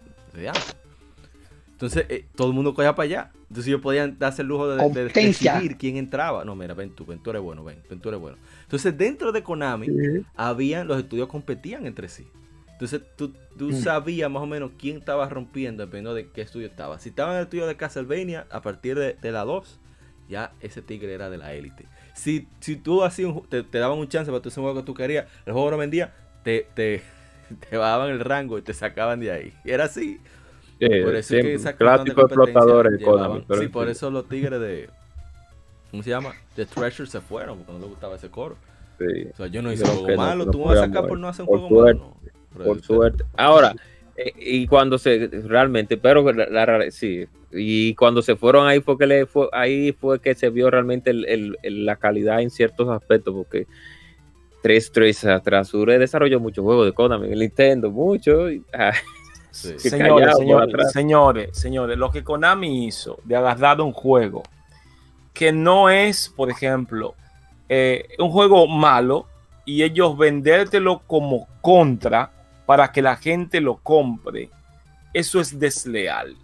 Entonces, 1.72 2.06
eh, 2.08 2.26
todo 2.36 2.50
el 2.50 2.54
mundo 2.54 2.76
cogía 2.76 2.94
para 2.94 3.06
allá. 3.06 3.32
Entonces, 3.50 3.68
ellos 3.68 3.82
podían 3.82 4.20
darse 4.20 4.44
el 4.44 4.50
lujo 4.50 4.68
de, 4.68 5.06
decidir 5.10 5.78
quién 5.78 5.98
entraba. 5.98 6.46
No, 6.46 6.56
mira, 6.56 6.76
ven 6.76 6.92
tú, 6.92 7.04
ven 7.04 7.18
tú 7.18 7.32
eres 7.32 7.42
bueno, 7.42 7.64
ven, 7.64 7.82
ven 7.90 8.00
tú 8.00 8.10
eres 8.10 8.22
bueno. 8.22 8.38
Entonces, 8.62 8.96
dentro 8.96 9.32
de 9.32 9.42
Konami, 9.42 9.88
habían, 10.36 10.88
los 10.88 11.00
estudios 11.00 11.28
competían 11.28 11.88
entre 11.88 12.10
sí. 12.10 12.28
Entonces, 12.74 13.02
tú, 13.16 13.34
tú 13.58 13.70
mm. 13.70 13.82
sabías 13.82 14.30
más 14.30 14.44
o 14.44 14.48
menos 14.48 14.72
quién 14.78 14.98
estaba 14.98 15.28
rompiendo, 15.28 15.84
dependiendo 15.84 16.14
de 16.14 16.30
qué 16.30 16.42
estudio 16.42 16.68
estaba. 16.68 17.00
Si 17.00 17.10
estaba 17.10 17.32
en 17.32 17.38
el 17.38 17.44
estudio 17.46 17.66
de 17.66 17.76
Castlevania, 17.76 18.46
a 18.52 18.62
partir 18.62 18.98
de, 18.98 19.16
de 19.16 19.32
la 19.32 19.44
2, 19.46 19.81
ya 20.32 20.54
ese 20.62 20.82
tigre 20.82 21.14
era 21.14 21.30
de 21.30 21.38
la 21.38 21.54
élite. 21.54 21.86
Si, 22.16 22.48
si 22.60 22.78
tú 22.78 23.04
hacías 23.04 23.34
te, 23.50 23.64
daban 23.78 24.00
un 24.00 24.08
chance 24.08 24.32
para 24.32 24.42
tu 24.42 24.50
ese 24.50 24.60
juego 24.60 24.80
que 24.80 24.86
tú 24.86 24.94
querías, 24.94 25.28
el 25.46 25.54
juego 25.54 25.70
no 25.70 25.78
vendía, 25.78 26.14
te, 26.44 26.68
te, 26.74 27.04
te 27.70 27.78
bajaban 27.78 28.10
el 28.10 28.22
rango 28.22 28.58
y 28.58 28.62
te 28.62 28.74
sacaban 28.74 29.20
de 29.20 29.32
ahí. 29.32 29.54
Era 29.66 29.84
así. 29.86 30.20
por 30.80 31.16
eso 31.16 31.36
que 31.36 31.60
clásico 31.78 32.22
explotadores 32.22 33.00
Sí, 33.60 33.68
por 33.68 33.90
eso 33.90 34.10
los 34.10 34.28
tigres 34.28 34.60
de. 34.60 34.90
¿Cómo 35.92 36.02
se 36.02 36.10
llama? 36.10 36.34
The 36.56 36.66
Treasure 36.66 37.10
se 37.10 37.20
fueron 37.20 37.58
porque 37.58 37.74
no 37.74 37.80
les 37.80 37.90
gustaba 37.90 38.16
ese 38.16 38.30
coro. 38.30 38.56
Sí. 38.98 39.28
O 39.34 39.36
sea, 39.36 39.48
yo 39.48 39.62
no 39.62 39.74
hice 39.74 39.84
un 39.84 39.98
juego 39.98 40.18
malo, 40.18 40.50
tú 40.50 40.64
vas 40.64 40.80
a 40.80 40.86
sacar 40.86 41.08
por 41.08 41.20
no 41.20 41.28
hacer 41.28 41.46
un 41.48 41.60
juego 41.60 41.84
malo. 41.84 42.16
Por 42.56 42.82
suerte. 42.82 43.26
Ahora, 43.36 43.76
eh, 44.16 44.32
y 44.38 44.68
cuando 44.68 44.98
se 44.98 45.28
realmente, 45.46 45.98
pero 45.98 46.32
la, 46.32 46.90
sí, 46.92 47.28
y 47.54 47.96
cuando 47.96 48.22
se 48.22 48.36
fueron 48.36 48.68
ahí 48.68 48.80
fue 48.80 48.98
que 48.98 49.08
le 49.08 49.26
fue, 49.26 49.50
ahí 49.52 49.92
fue 49.92 50.20
que 50.20 50.36
se 50.36 50.50
vio 50.50 50.70
realmente 50.70 51.14
la 51.14 51.96
calidad 51.98 52.42
en 52.42 52.50
ciertos 52.50 52.90
aspectos, 52.90 53.34
porque 53.34 53.68
3 54.62 55.26
atrás 55.26 55.70
Sure 55.70 55.98
desarrolló 55.98 56.40
muchos 56.40 56.64
juegos 56.64 56.86
de 56.86 56.94
Konami, 56.94 57.32
el 57.32 57.40
Nintendo, 57.40 57.90
mucho. 57.90 58.48
señores, 59.52 60.38
señores, 60.38 60.92
señores, 60.92 61.58
señores, 61.58 61.98
lo 61.98 62.12
que 62.12 62.24
Konami 62.24 62.86
hizo 62.88 63.20
de 63.24 63.36
agarrar 63.36 63.82
un 63.82 63.92
juego 63.92 64.44
que 65.34 65.52
no 65.52 65.90
es, 65.90 66.30
por 66.30 66.50
ejemplo, 66.50 67.16
eh, 67.70 68.08
un 68.20 68.30
juego 68.30 68.68
malo 68.68 69.28
y 69.66 69.84
ellos 69.84 70.18
vendértelo 70.18 71.02
como 71.08 71.48
contra 71.62 72.32
para 72.66 72.92
que 72.92 73.02
la 73.02 73.16
gente 73.16 73.62
lo 73.62 73.78
compre, 73.78 74.50
eso 75.14 75.40
es 75.40 75.60
desleal. 75.60 76.36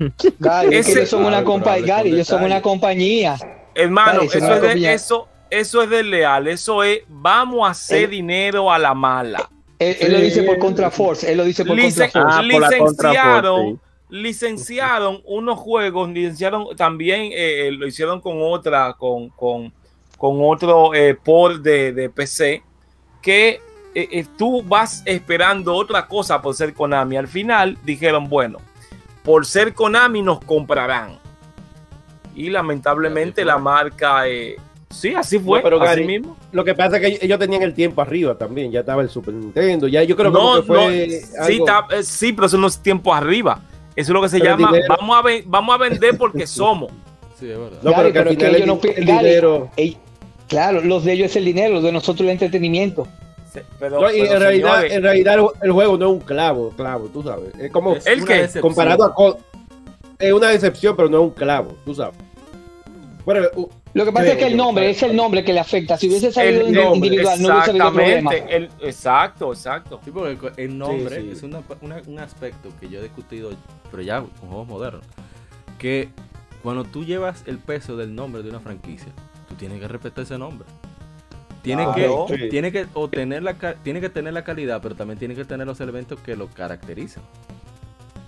Gary, 0.38 0.76
ellos 0.76 1.08
son 1.08 1.24
una 1.24 1.44
compañía, 1.44 2.00
ellos 2.00 2.26
son 2.26 2.44
una 2.44 2.62
compañía. 2.62 3.36
Hermano, 3.74 4.22
eso, 4.22 4.38
es 4.38 4.62
de, 4.62 4.92
eso, 4.92 5.28
eso 5.50 5.82
es 5.82 5.90
desleal, 5.90 6.48
eso 6.48 6.82
es 6.82 7.00
vamos 7.08 7.66
a 7.66 7.70
hacer 7.70 8.08
dinero 8.08 8.72
a 8.72 8.78
la 8.78 8.94
mala. 8.94 9.48
Él, 9.78 10.12
lo 10.12 10.20
dice 10.20 10.42
por 10.42 10.58
Contraforce, 10.58 11.30
él 11.30 11.38
lo 11.38 11.44
dice 11.44 11.64
por 11.64 11.78
Contraforce. 11.78 12.18
Ah, 12.18 12.42
licenciaron, 12.42 13.80
licenciaron 14.08 15.22
unos 15.24 15.58
juegos, 15.58 16.10
licenciaron 16.10 16.76
también, 16.76 17.32
eh, 17.32 17.68
eh, 17.68 17.72
lo 17.72 17.86
hicieron 17.86 18.20
con 18.20 18.42
otra, 18.42 18.94
con, 18.94 19.30
con, 19.30 19.72
con 20.18 20.38
otro 20.42 20.94
eh, 20.94 21.14
por 21.14 21.62
de, 21.62 21.92
de 21.92 22.10
PC, 22.10 22.62
que 23.22 23.60
eh, 23.94 24.08
eh, 24.12 24.26
tú 24.36 24.62
vas 24.62 25.02
esperando 25.04 25.74
otra 25.74 26.06
cosa 26.06 26.40
por 26.40 26.54
ser 26.54 26.74
Konami. 26.74 27.16
Al 27.16 27.28
final 27.28 27.76
dijeron, 27.84 28.28
bueno, 28.28 28.58
por 29.22 29.46
ser 29.46 29.74
Konami 29.74 30.22
nos 30.22 30.40
comprarán. 30.40 31.18
Y 32.34 32.50
lamentablemente 32.50 33.44
la 33.44 33.58
marca, 33.58 34.26
eh, 34.28 34.56
sí, 34.88 35.14
así 35.14 35.38
fue, 35.38 35.60
pero 35.62 35.82
así 35.82 36.04
mismo. 36.04 36.36
Lo 36.52 36.64
que 36.64 36.74
pasa 36.74 36.96
es 36.96 37.18
que 37.18 37.26
ellos 37.26 37.38
tenían 37.38 37.62
el 37.62 37.74
tiempo 37.74 38.00
arriba 38.00 38.36
también, 38.36 38.70
ya 38.70 38.80
estaba 38.80 39.02
el 39.02 39.10
Super 39.10 39.34
Nintendo, 39.34 39.88
ya 39.88 40.02
yo 40.02 40.16
creo 40.16 40.32
que 40.32 40.62
fue 40.62 41.20
sí, 42.02 42.32
pero 42.32 42.46
eso 42.46 42.58
no 42.58 42.66
es 42.66 42.78
tiempo 42.78 43.14
arriba. 43.14 43.62
Eso 43.96 44.12
es 44.12 44.14
lo 44.14 44.22
que 44.22 44.28
se 44.28 44.38
llama, 44.38 44.70
vamos 44.88 45.18
a, 45.18 45.22
vamos 45.46 45.74
a 45.74 45.78
vender 45.78 46.16
porque 46.16 46.46
somos. 46.46 46.92
Sí, 47.38 47.50
es 47.50 47.58
verdad. 47.58 47.78
No, 47.82 47.92
pero, 47.94 48.12
que 48.12 48.46
el, 48.46 49.04
dinero... 49.04 49.70
claro, 50.46 50.80
los 50.82 51.04
de 51.04 51.12
ellos 51.14 51.30
es 51.30 51.36
el 51.36 51.44
dinero, 51.44 51.74
los 51.74 51.82
de 51.82 51.92
nosotros 51.92 52.20
el 52.20 52.30
entretenimiento 52.30 53.08
en, 53.54 54.40
realidad, 54.40 54.84
en 54.84 55.02
realidad 55.02 55.38
el 55.62 55.72
juego 55.72 55.96
no 55.96 56.06
es 56.06 56.12
un 56.12 56.20
clavo, 56.20 56.70
clavo, 56.70 57.08
tú 57.08 57.22
sabes. 57.22 57.52
Es 57.58 57.70
como 57.70 57.96
¿El 58.04 58.24
que 58.24 58.48
comparado 58.60 59.04
a 59.04 59.36
es 60.18 60.32
una 60.32 60.48
decepción, 60.48 60.94
pero 60.96 61.08
no 61.08 61.18
es 61.18 61.22
un 61.24 61.30
clavo, 61.30 61.76
tú 61.84 61.94
sabes. 61.94 62.16
Bueno, 63.24 63.46
lo 63.92 64.04
que 64.04 64.12
pasa 64.12 64.32
es 64.32 64.38
que 64.38 64.46
el 64.46 64.56
nombre 64.56 64.90
es 64.90 65.02
el 65.02 65.16
nombre 65.16 65.44
que 65.44 65.52
le 65.52 65.60
afecta. 65.60 65.96
Si 65.96 66.08
hubiese 66.08 66.30
salido 66.30 66.94
individual, 66.94 67.40
no 67.40 67.48
hubiese 67.48 67.70
habido 67.70 67.92
problema. 67.92 68.34
exacto, 68.34 69.52
exacto. 69.52 70.00
Sí, 70.04 70.10
porque 70.10 70.52
el 70.56 70.76
nombre 70.76 71.30
es 71.30 71.42
un 71.42 72.18
aspecto 72.18 72.68
que 72.78 72.88
yo 72.88 73.00
he 73.00 73.02
discutido, 73.02 73.50
pero 73.90 74.02
ya 74.02 74.20
con 74.20 74.48
juegos 74.48 74.68
modernos. 74.68 75.04
Que 75.78 76.10
cuando 76.62 76.84
tú 76.84 77.04
llevas 77.04 77.42
el 77.46 77.58
peso 77.58 77.96
del 77.96 78.14
nombre 78.14 78.42
de 78.42 78.50
una 78.50 78.60
franquicia, 78.60 79.12
tú 79.48 79.54
tienes 79.54 79.80
que 79.80 79.88
respetar 79.88 80.24
ese 80.24 80.38
nombre. 80.38 80.66
Tiene, 81.62 81.86
que, 81.94 82.48
tiene, 82.48 82.72
que 82.72 82.86
obtener 82.94 83.42
la, 83.42 83.54
tiene 83.82 84.00
que 84.00 84.08
tener 84.08 84.32
la 84.32 84.44
calidad, 84.44 84.80
pero 84.80 84.94
también 84.94 85.18
tiene 85.18 85.34
que 85.34 85.44
tener 85.44 85.66
los 85.66 85.78
elementos 85.80 86.18
que 86.20 86.34
lo 86.34 86.48
caracterizan. 86.48 87.22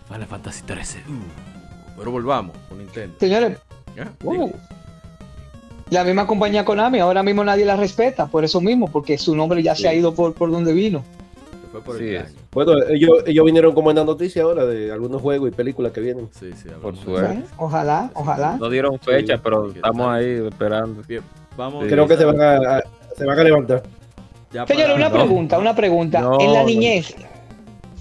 Final 0.06 0.26
Fantasy 0.26 0.62
13. 0.64 0.98
Uh, 0.98 1.96
pero 1.96 2.10
volvamos 2.10 2.56
con 2.68 2.78
Nintendo. 2.78 3.16
Señores, 3.18 3.58
uh, 4.24 4.50
la 5.88 6.04
misma 6.04 6.26
compañía 6.26 6.64
Konami, 6.64 6.98
ahora 6.98 7.22
mismo 7.22 7.42
nadie 7.44 7.64
la 7.64 7.76
respeta, 7.76 8.26
por 8.26 8.44
eso 8.44 8.60
mismo, 8.60 8.90
porque 8.90 9.16
su 9.16 9.34
nombre 9.34 9.62
ya 9.62 9.74
se 9.74 9.88
ha 9.88 9.94
ido 9.94 10.14
por, 10.14 10.34
por 10.34 10.50
donde 10.50 10.72
vino. 10.72 11.02
Fue 11.70 11.80
por 11.80 11.98
bueno, 12.52 12.72
ellos, 12.90 13.10
ellos 13.24 13.46
vinieron 13.46 13.72
como 13.74 13.90
en 13.90 13.96
la 13.96 14.04
noticia 14.04 14.42
ahora 14.42 14.66
de 14.66 14.92
algunos 14.92 15.22
juegos 15.22 15.48
y 15.48 15.52
películas 15.52 15.92
que 15.92 16.02
vienen. 16.02 16.28
Sí, 16.38 16.50
sí, 16.52 16.68
por 16.82 16.94
suerte. 16.96 17.44
Ojalá, 17.56 18.10
ojalá. 18.12 18.58
No 18.58 18.68
dieron 18.68 18.98
fecha, 18.98 19.40
pero 19.42 19.70
estamos 19.70 20.06
ahí 20.08 20.46
esperando. 20.46 21.02
vamos. 21.56 21.86
Creo 21.88 22.06
que 22.06 22.16
se 22.18 22.26
van 22.26 22.40
a 22.42 22.82
se 23.22 23.26
van 23.28 23.38
a 23.38 23.44
levantar. 23.44 23.82
Señor, 24.66 24.90
una 24.96 25.10
pregunta, 25.10 25.58
una 25.58 25.74
pregunta. 25.74 26.28
en 26.40 26.52
la 26.52 26.64
niñez, 26.64 27.14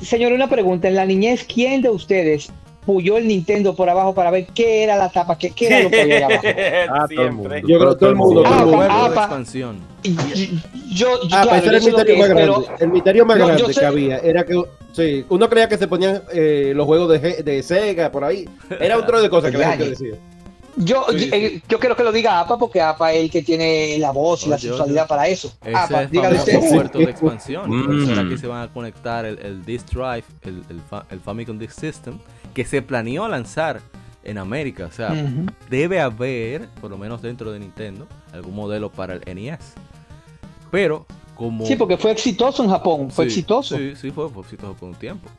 señor, 0.01 0.33
una 0.33 0.49
pregunta. 0.49 0.87
En 0.87 0.95
la 0.95 1.05
niñez, 1.05 1.45
¿quién 1.45 1.81
de 1.81 1.89
ustedes 1.89 2.51
puyó 2.85 3.17
el 3.17 3.27
Nintendo 3.27 3.75
por 3.75 3.89
abajo 3.89 4.15
para 4.15 4.31
ver 4.31 4.47
qué 4.47 4.83
era 4.83 4.97
la 4.97 5.09
tapa, 5.09 5.37
qué, 5.37 5.51
qué 5.51 5.67
era 5.67 5.83
lo 5.83 5.91
que 5.91 6.01
había 6.01 6.25
abajo? 6.25 6.41
Ah, 6.93 7.07
Siempre. 7.07 7.61
Yo 7.65 7.79
creo 7.79 7.93
que 7.93 7.99
todo 7.99 8.09
el 8.09 8.15
mundo. 8.15 8.43
Ah, 8.45 8.65
ah, 8.89 9.07
expansión. 9.07 9.79
Yo, 10.03 11.21
yo 11.23 11.29
ah, 11.31 11.43
claro, 11.43 11.77
el 11.77 11.83
misterio 11.83 12.17
más 12.17 12.29
grande. 12.29 12.67
el 12.79 12.89
misterio 12.89 13.25
más 13.25 13.37
grande 13.37 13.63
que 13.73 13.85
había 13.85 14.17
era 14.17 14.43
que 14.43 14.61
sí, 14.93 15.23
uno 15.29 15.47
creía 15.47 15.69
que 15.69 15.77
se 15.77 15.87
ponían 15.87 16.23
eh, 16.33 16.73
los 16.75 16.87
juegos 16.87 17.21
de, 17.21 17.43
de 17.43 17.63
Sega 17.63 18.11
por 18.11 18.23
ahí. 18.23 18.49
Era 18.79 18.97
otro 18.97 19.21
de 19.21 19.29
cosas 19.29 19.51
que 19.51 19.57
la 19.59 19.69
gente 19.69 19.89
decía. 19.91 20.15
Yo, 20.77 21.05
eh, 21.13 21.61
yo, 21.67 21.79
quiero 21.79 21.95
que 21.95 22.03
lo 22.03 22.11
diga 22.11 22.39
APA 22.39 22.57
porque 22.57 22.81
APA 22.81 23.13
es 23.13 23.23
el 23.23 23.31
que 23.31 23.41
tiene 23.41 23.97
la 23.99 24.11
voz 24.11 24.45
y 24.45 24.49
la 24.49 24.57
sensualidad 24.57 25.07
para 25.07 25.27
eso. 25.27 25.53
Ese 25.63 25.75
APA, 25.75 26.05
dígale 26.05 26.37
usted. 26.37 26.59
puerto 26.69 26.99
de 26.99 27.05
expansión. 27.05 27.69
Mm. 27.69 28.19
aquí 28.19 28.37
se 28.37 28.47
van 28.47 28.63
a 28.63 28.73
conectar 28.73 29.25
el, 29.25 29.37
el 29.39 29.65
Disk 29.65 29.89
Drive, 29.89 30.23
el, 30.43 30.63
el, 30.69 30.81
el, 31.09 31.19
Famicom 31.19 31.57
Disk 31.57 31.79
System, 31.79 32.19
que 32.53 32.65
se 32.65 32.81
planeó 32.81 33.27
lanzar 33.27 33.81
en 34.23 34.37
América. 34.37 34.85
O 34.85 34.91
sea, 34.91 35.13
debe 35.69 35.99
haber, 35.99 36.69
por 36.79 36.89
lo 36.89 36.97
menos 36.97 37.21
dentro 37.21 37.51
de 37.51 37.59
Nintendo, 37.59 38.07
algún 38.33 38.55
modelo 38.55 38.89
para 38.89 39.15
el 39.15 39.35
NES. 39.35 39.73
Pero 40.71 41.05
como... 41.35 41.65
Sí, 41.65 41.75
porque 41.75 41.97
fue 41.97 42.11
exitoso 42.11 42.63
en 42.63 42.69
Japón, 42.69 43.11
fue 43.11 43.25
exitoso. 43.25 43.77
Sí, 43.77 43.93
sí, 43.95 44.11
fue, 44.11 44.29
fue 44.29 44.43
exitoso 44.43 44.73
por 44.75 44.89
un 44.89 44.95
tiempo. 44.95 45.29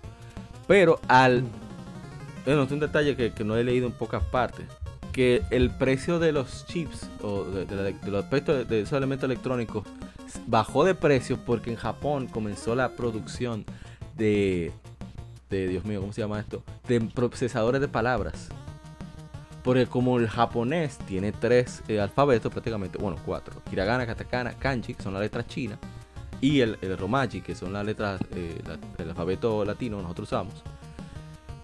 Pero 0.66 1.00
al... 1.08 1.44
Bueno, 2.44 2.64
es 2.64 2.72
un 2.72 2.80
detalle 2.80 3.16
que, 3.16 3.32
que 3.32 3.44
no 3.44 3.56
he 3.56 3.62
leído 3.62 3.86
en 3.86 3.92
pocas 3.92 4.22
partes 4.24 4.66
que 5.12 5.42
el 5.50 5.70
precio 5.70 6.18
de 6.18 6.32
los 6.32 6.66
chips 6.66 7.08
o 7.22 7.44
de, 7.44 7.94
los 8.06 8.30
de, 8.68 8.80
esos 8.80 8.96
elementos 8.96 9.24
electrónicos 9.24 9.84
bajó 10.46 10.84
de 10.84 10.94
precio 10.94 11.38
porque 11.44 11.70
en 11.70 11.76
Japón 11.76 12.26
comenzó 12.26 12.74
la 12.74 12.96
producción 12.96 13.64
de, 14.16 14.72
de 15.50 15.68
Dios 15.68 15.84
mío, 15.84 16.00
¿cómo 16.00 16.12
se 16.12 16.22
llama 16.22 16.40
esto? 16.40 16.62
De 16.88 17.00
procesadores 17.00 17.80
de 17.80 17.88
palabras. 17.88 18.48
Porque 19.62 19.86
como 19.86 20.18
el 20.18 20.28
japonés 20.28 20.98
tiene 21.06 21.30
tres 21.30 21.82
eh, 21.86 22.00
alfabetos 22.00 22.50
prácticamente, 22.50 22.98
bueno, 22.98 23.16
cuatro. 23.24 23.62
Hiragana, 23.70 24.06
katakana, 24.06 24.54
kanji, 24.54 24.94
que 24.94 25.02
son 25.02 25.12
las 25.12 25.22
letras 25.22 25.46
chinas. 25.46 25.78
Y 26.40 26.60
el, 26.60 26.76
el 26.82 26.98
romaji, 26.98 27.42
que 27.42 27.54
son 27.54 27.72
las 27.72 27.86
letras, 27.86 28.20
eh, 28.34 28.60
el 28.98 29.10
alfabeto 29.10 29.64
latino 29.64 29.98
que 29.98 30.02
nosotros 30.02 30.28
usamos 30.28 30.64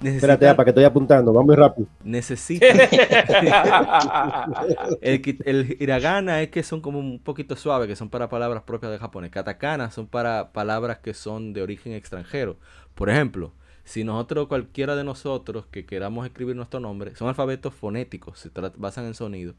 Espérate, 0.02 0.46
para 0.54 0.64
que 0.64 0.70
estoy 0.70 0.84
apuntando, 0.84 1.32
vamos 1.32 1.46
muy 1.46 1.56
rápido. 1.56 1.88
Necesita. 2.04 2.66
el, 5.00 5.38
el, 5.44 5.76
hiragana 5.80 6.40
es 6.42 6.50
que 6.50 6.62
son 6.62 6.80
como 6.80 7.00
un 7.00 7.18
poquito 7.18 7.56
suaves, 7.56 7.88
que 7.88 7.96
son 7.96 8.08
para 8.08 8.28
palabras 8.28 8.62
propias 8.62 8.92
de 8.92 8.98
japonés. 8.98 9.30
Katakana 9.30 9.90
son 9.90 10.06
para 10.06 10.52
palabras 10.52 10.98
que 10.98 11.14
son 11.14 11.52
de 11.52 11.62
origen 11.62 11.94
extranjero. 11.94 12.58
Por 12.94 13.10
ejemplo, 13.10 13.52
si 13.88 14.04
nosotros, 14.04 14.48
cualquiera 14.48 14.96
de 14.96 15.02
nosotros 15.02 15.64
que 15.70 15.86
queramos 15.86 16.26
escribir 16.26 16.54
nuestro 16.54 16.78
nombre, 16.78 17.16
son 17.16 17.26
alfabetos 17.26 17.72
fonéticos, 17.72 18.38
se 18.38 18.50
basan 18.76 19.06
en 19.06 19.14
sonido, 19.14 19.54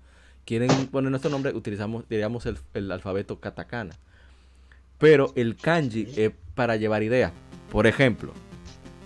quieren 0.46 0.70
poner 0.92 1.10
nuestro 1.10 1.32
nombre, 1.32 1.52
utilizamos, 1.52 2.08
diríamos, 2.08 2.46
el, 2.46 2.92
alfabeto 2.92 3.40
katakana. 3.40 3.96
Pero 5.00 5.34
el 5.36 5.56
kanji 5.56 6.08
es 6.16 6.32
para 6.54 6.76
llevar 6.76 7.02
ideas. 7.02 7.32
Por 7.72 7.88
ejemplo, 7.88 8.34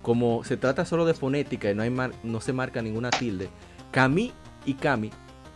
como 0.03 0.43
se 0.43 0.57
trata 0.57 0.85
solo 0.85 1.05
de 1.05 1.15
fonética 1.15 1.71
y 1.71 1.75
no, 1.75 1.81
hay 1.81 1.91
no 2.21 2.41
se 2.41 2.53
marca 2.53 2.83
ninguna 2.83 3.09
tilde, 3.09 3.49
kami 3.89 4.31
y 4.65 4.75
kami 4.75 5.09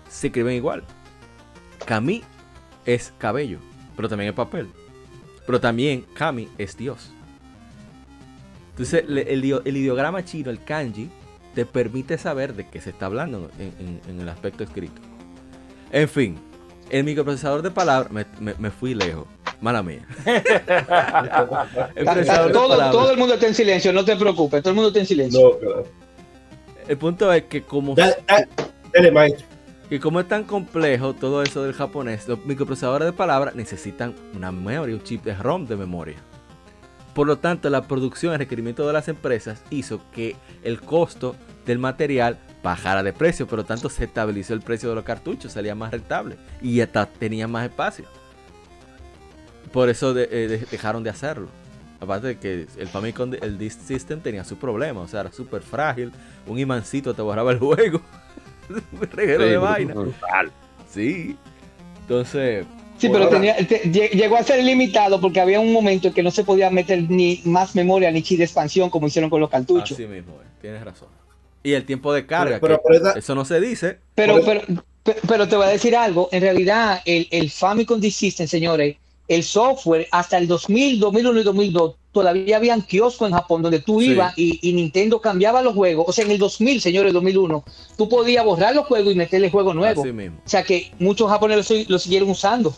se 0.09 0.27
escriben 0.27 0.55
igual. 0.55 0.83
Kami 1.85 2.23
es 2.85 3.13
cabello, 3.19 3.59
pero 3.95 4.09
también 4.09 4.29
es 4.29 4.35
papel. 4.35 4.67
Pero 5.45 5.61
también 5.61 6.05
kami 6.13 6.47
es 6.57 6.75
Dios. 6.75 7.11
Entonces, 8.71 9.05
el, 9.07 9.45
ideograma 9.45 10.23
chino, 10.23 10.49
el 10.49 10.63
kanji, 10.63 11.09
te 11.55 11.65
permite 11.65 12.17
saber 12.17 12.53
de 12.53 12.67
qué 12.67 12.79
se 12.79 12.91
está 12.91 13.07
hablando 13.07 13.49
en, 13.57 14.19
el 14.19 14.29
aspecto 14.29 14.63
escrito. 14.63 15.01
En 15.91 16.07
fin, 16.07 16.37
el 16.89 17.03
microprocesador 17.03 17.61
de 17.61 17.71
palabras, 17.71 18.11
me, 18.39 18.71
fui 18.71 18.93
lejos. 18.93 19.25
Mala 19.59 19.81
mía. 19.81 20.05
el 21.95 22.05
todo, 22.51 23.11
el 23.11 23.17
mundo 23.17 23.33
está 23.33 23.47
en 23.47 23.55
silencio, 23.55 23.91
no 23.91 24.05
te 24.05 24.15
preocupes, 24.15 24.61
todo 24.61 24.69
el 24.71 24.75
mundo 24.75 24.89
está 24.89 24.99
en 24.99 25.05
silencio. 25.07 25.59
El 26.87 26.97
punto 26.97 27.33
es 27.33 27.43
que 27.43 27.63
como... 27.63 27.95
Y 29.89 29.99
como 29.99 30.19
es 30.19 30.27
tan 30.27 30.43
complejo 30.43 31.13
todo 31.13 31.41
eso 31.43 31.63
del 31.63 31.73
japonés, 31.73 32.27
los 32.27 32.45
microprocesadores 32.45 33.05
de 33.05 33.13
palabras 33.13 33.55
necesitan 33.55 34.13
una 34.35 34.51
memoria, 34.51 34.93
un 34.93 35.01
chip 35.01 35.23
de 35.23 35.33
ROM 35.33 35.65
de 35.65 35.77
memoria. 35.77 36.17
Por 37.13 37.25
lo 37.25 37.37
tanto, 37.37 37.69
la 37.69 37.87
producción 37.87 38.33
y 38.33 38.37
requerimiento 38.37 38.85
de 38.85 38.93
las 38.93 39.07
empresas 39.07 39.63
hizo 39.69 40.01
que 40.11 40.35
el 40.63 40.81
costo 40.81 41.35
del 41.65 41.79
material 41.79 42.37
bajara 42.63 43.03
de 43.03 43.13
precio, 43.13 43.47
por 43.47 43.59
lo 43.59 43.65
tanto 43.65 43.89
se 43.89 44.05
estabilizó 44.05 44.53
el 44.53 44.61
precio 44.61 44.89
de 44.89 44.95
los 44.95 45.03
cartuchos, 45.03 45.53
salía 45.53 45.75
más 45.75 45.91
rentable 45.91 46.37
y 46.61 46.81
hasta 46.81 47.05
tenía 47.05 47.47
más 47.47 47.65
espacio. 47.65 48.05
Por 49.71 49.89
eso 49.89 50.17
eh, 50.17 50.65
dejaron 50.71 51.03
de 51.03 51.09
hacerlo. 51.09 51.47
Aparte 51.99 52.27
de 52.27 52.37
que 52.37 52.67
el 52.77 52.87
Famicom, 52.87 53.33
el 53.41 53.57
Disk 53.57 53.81
System 53.81 54.19
tenía 54.19 54.43
su 54.43 54.57
problema, 54.57 55.01
o 55.01 55.07
sea, 55.07 55.21
era 55.21 55.31
súper 55.31 55.61
frágil, 55.61 56.11
un 56.45 56.59
imancito 56.59 57.13
te 57.13 57.21
borraba 57.21 57.51
el 57.51 57.59
juego, 57.59 58.01
un 58.69 59.01
reguero 59.11 59.45
de 59.45 59.57
vaina. 59.57 59.95
Sí, 60.87 61.35
entonces 62.01 62.65
Sí, 62.97 63.09
pero 63.09 63.29
tenía, 63.29 63.55
llegó 63.57 64.37
a 64.37 64.43
ser 64.43 64.63
limitado 64.63 65.21
porque 65.21 65.39
había 65.39 65.59
un 65.59 65.71
momento 65.71 66.07
en 66.07 66.13
que 66.13 66.23
no 66.23 66.31
se 66.31 66.43
podía 66.43 66.69
meter 66.71 67.09
ni 67.09 67.41
más 67.45 67.75
memoria 67.75 68.11
ni 68.11 68.23
chip 68.23 68.39
de 68.39 68.45
expansión 68.45 68.89
como 68.89 69.07
hicieron 69.07 69.29
con 69.29 69.39
los 69.39 69.49
cartuchos. 69.49 69.91
Así 69.91 70.07
mismo, 70.07 70.33
tienes 70.59 70.83
razón. 70.83 71.09
Y 71.67 71.73
el 71.73 71.83
tiempo 71.83 72.13
de 72.13 72.25
carga, 72.25 72.61
eso 73.17 73.35
no 73.35 73.43
se 73.43 73.59
dice. 73.59 73.99
Pero, 74.15 74.39
pero, 74.45 74.61
pero, 75.27 75.49
te 75.49 75.57
voy 75.57 75.65
a 75.65 75.69
decir 75.69 75.97
algo, 75.97 76.29
en 76.31 76.41
realidad 76.41 77.01
el, 77.03 77.27
el 77.29 77.51
Famicom 77.51 78.01
System, 78.01 78.47
señores, 78.47 78.95
el 79.27 79.43
software 79.43 80.07
hasta 80.11 80.37
el 80.37 80.47
2000, 80.47 80.97
2001 81.01 81.41
y 81.41 81.43
2002 81.43 81.95
todavía 82.13 82.55
habían 82.55 82.83
kioscos 82.83 83.27
en 83.27 83.35
Japón 83.35 83.63
donde 83.63 83.81
tú 83.81 84.01
ibas 84.01 84.33
y, 84.37 84.71
Nintendo 84.71 85.19
cambiaba 85.19 85.61
los 85.61 85.73
juegos. 85.73 86.05
O 86.07 86.13
sea, 86.13 86.23
en 86.23 86.31
el 86.31 86.37
2000, 86.37 86.79
señores, 86.79 87.11
2001, 87.11 87.65
tú 87.97 88.07
podías 88.07 88.45
borrar 88.45 88.73
los 88.73 88.87
juegos 88.87 89.11
y 89.11 89.17
meterle 89.17 89.51
juegos 89.51 89.75
nuevos. 89.75 90.07
O 90.07 90.49
sea 90.49 90.63
que 90.63 90.93
muchos 90.99 91.29
japoneses 91.29 91.89
lo, 91.89 91.99
siguieron 91.99 92.29
usando. 92.29 92.73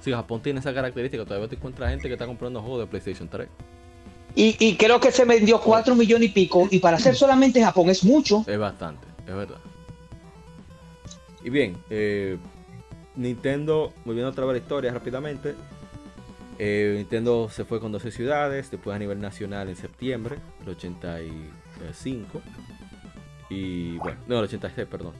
Sí, 0.00 0.12
Japón 0.12 0.42
tiene 0.42 0.60
esa 0.60 0.74
característica. 0.74 1.24
Todavía 1.24 1.48
te 1.48 1.56
encuentras 1.56 1.88
gente 1.88 2.08
que 2.08 2.12
está 2.12 2.26
comprando 2.26 2.60
juegos 2.60 2.80
de 2.80 2.86
PlayStation 2.88 3.26
3. 3.26 3.48
Y, 4.34 4.76
creo 4.76 5.00
que 5.00 5.10
se 5.10 5.24
vendió 5.24 5.60
4 5.60 5.96
millones 5.96 6.28
y 6.28 6.32
pico. 6.32 6.68
Y 6.70 6.78
para 6.78 6.96
hacer 6.96 7.16
solamente 7.16 7.62
Japón 7.62 7.88
es 7.88 8.04
mucho. 8.04 8.44
Es 8.46 8.58
bastante, 8.58 9.06
es 9.26 9.34
verdad. 9.34 9.58
Y 11.42 11.50
bien, 11.50 11.76
eh, 11.90 12.38
Nintendo, 13.16 13.92
volviendo 14.04 14.30
otra 14.30 14.44
vez 14.44 14.54
la 14.54 14.58
historia 14.58 14.92
rápidamente, 14.92 15.54
eh, 16.58 16.94
Nintendo 16.96 17.48
se 17.48 17.64
fue 17.64 17.80
con 17.80 17.90
12 17.90 18.10
ciudades, 18.10 18.70
después 18.70 18.94
a 18.94 18.98
nivel 18.98 19.20
nacional 19.20 19.68
en 19.68 19.76
septiembre 19.76 20.36
del 20.60 20.70
85. 20.70 22.40
Y 23.50 23.96
bueno, 23.98 24.18
no, 24.26 24.38
el 24.38 24.44
86, 24.44 24.86
perdón. 24.88 25.14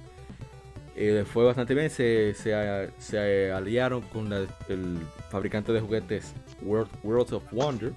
Eh, 0.97 1.25
fue 1.25 1.45
bastante 1.45 1.75
bien, 1.75 1.91
se, 1.91 2.35
se, 2.35 3.53
aliaron 3.53 4.03
con 4.03 4.33
el 4.33 4.99
fabricante 5.31 5.73
de 5.73 5.81
juguetes 5.81 6.35
World, 6.63 6.91
Worlds 7.05 7.33
of 7.33 7.45
Wonder. 7.53 7.93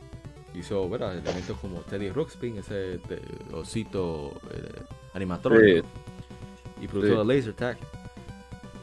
Hizo 0.53 0.89
¿verdad? 0.89 1.17
elementos 1.17 1.57
como 1.59 1.79
Teddy 1.79 2.09
Ruxpin, 2.09 2.57
ese 2.57 2.99
osito 3.53 4.33
eh, 4.51 4.81
animatrónico. 5.13 5.87
Y 6.81 6.87
produjo 6.87 7.23
Laser 7.23 7.53
Tag. 7.53 7.77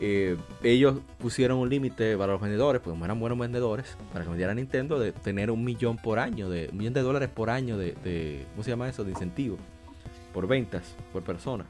Eh, 0.01 0.37
ellos 0.63 0.99
pusieron 1.19 1.59
un 1.59 1.69
límite 1.69 2.17
para 2.17 2.33
los 2.33 2.41
vendedores, 2.41 2.81
pues 2.81 2.93
como 2.93 3.05
eran 3.05 3.19
buenos 3.19 3.39
vendedores, 3.39 3.97
para 4.13 4.25
que 4.25 4.31
vendiera 4.31 4.55
Nintendo, 4.55 4.99
de 4.99 5.13
tener 5.13 5.51
un 5.51 5.65
millón 5.65 5.97
por 5.97 6.21
año, 6.21 6.49
de 6.49 6.69
un 6.71 6.79
millón 6.79 6.95
de 6.95 7.03
dólares 7.03 7.29
por 7.29 7.51
año 7.51 7.77
de, 7.77 8.47
¿cómo 8.53 8.63
se 8.63 8.71
llama 8.71 8.89
eso? 8.89 9.03
De 9.03 9.11
incentivo 9.11 9.59
por 10.33 10.47
ventas, 10.47 10.95
por 11.13 11.23
persona. 11.23 11.65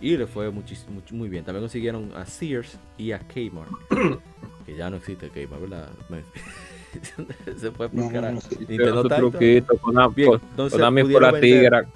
Y 0.00 0.16
le 0.16 0.26
fue 0.26 0.50
muchísimo, 0.50 1.00
muy 1.12 1.28
bien. 1.28 1.44
También 1.44 1.62
consiguieron 1.62 2.12
a 2.16 2.26
Sears 2.26 2.78
y 2.98 3.12
a 3.12 3.20
Kmart, 3.20 3.70
que 4.66 4.76
ya 4.76 4.90
no 4.90 4.96
existe 4.96 5.28
Kmart, 5.28 5.60
¿verdad? 5.60 5.90
se 7.58 7.70
fue 7.70 7.88
por 7.88 7.94
no, 7.94 8.40
Nintendo 8.68 9.04
truquito 9.04 9.76
con 9.78 9.94
la, 9.94 10.08
bien, 10.08 10.32
entonces, 10.50 10.80
por 10.80 11.22
la 11.22 11.40
tigra. 11.40 11.86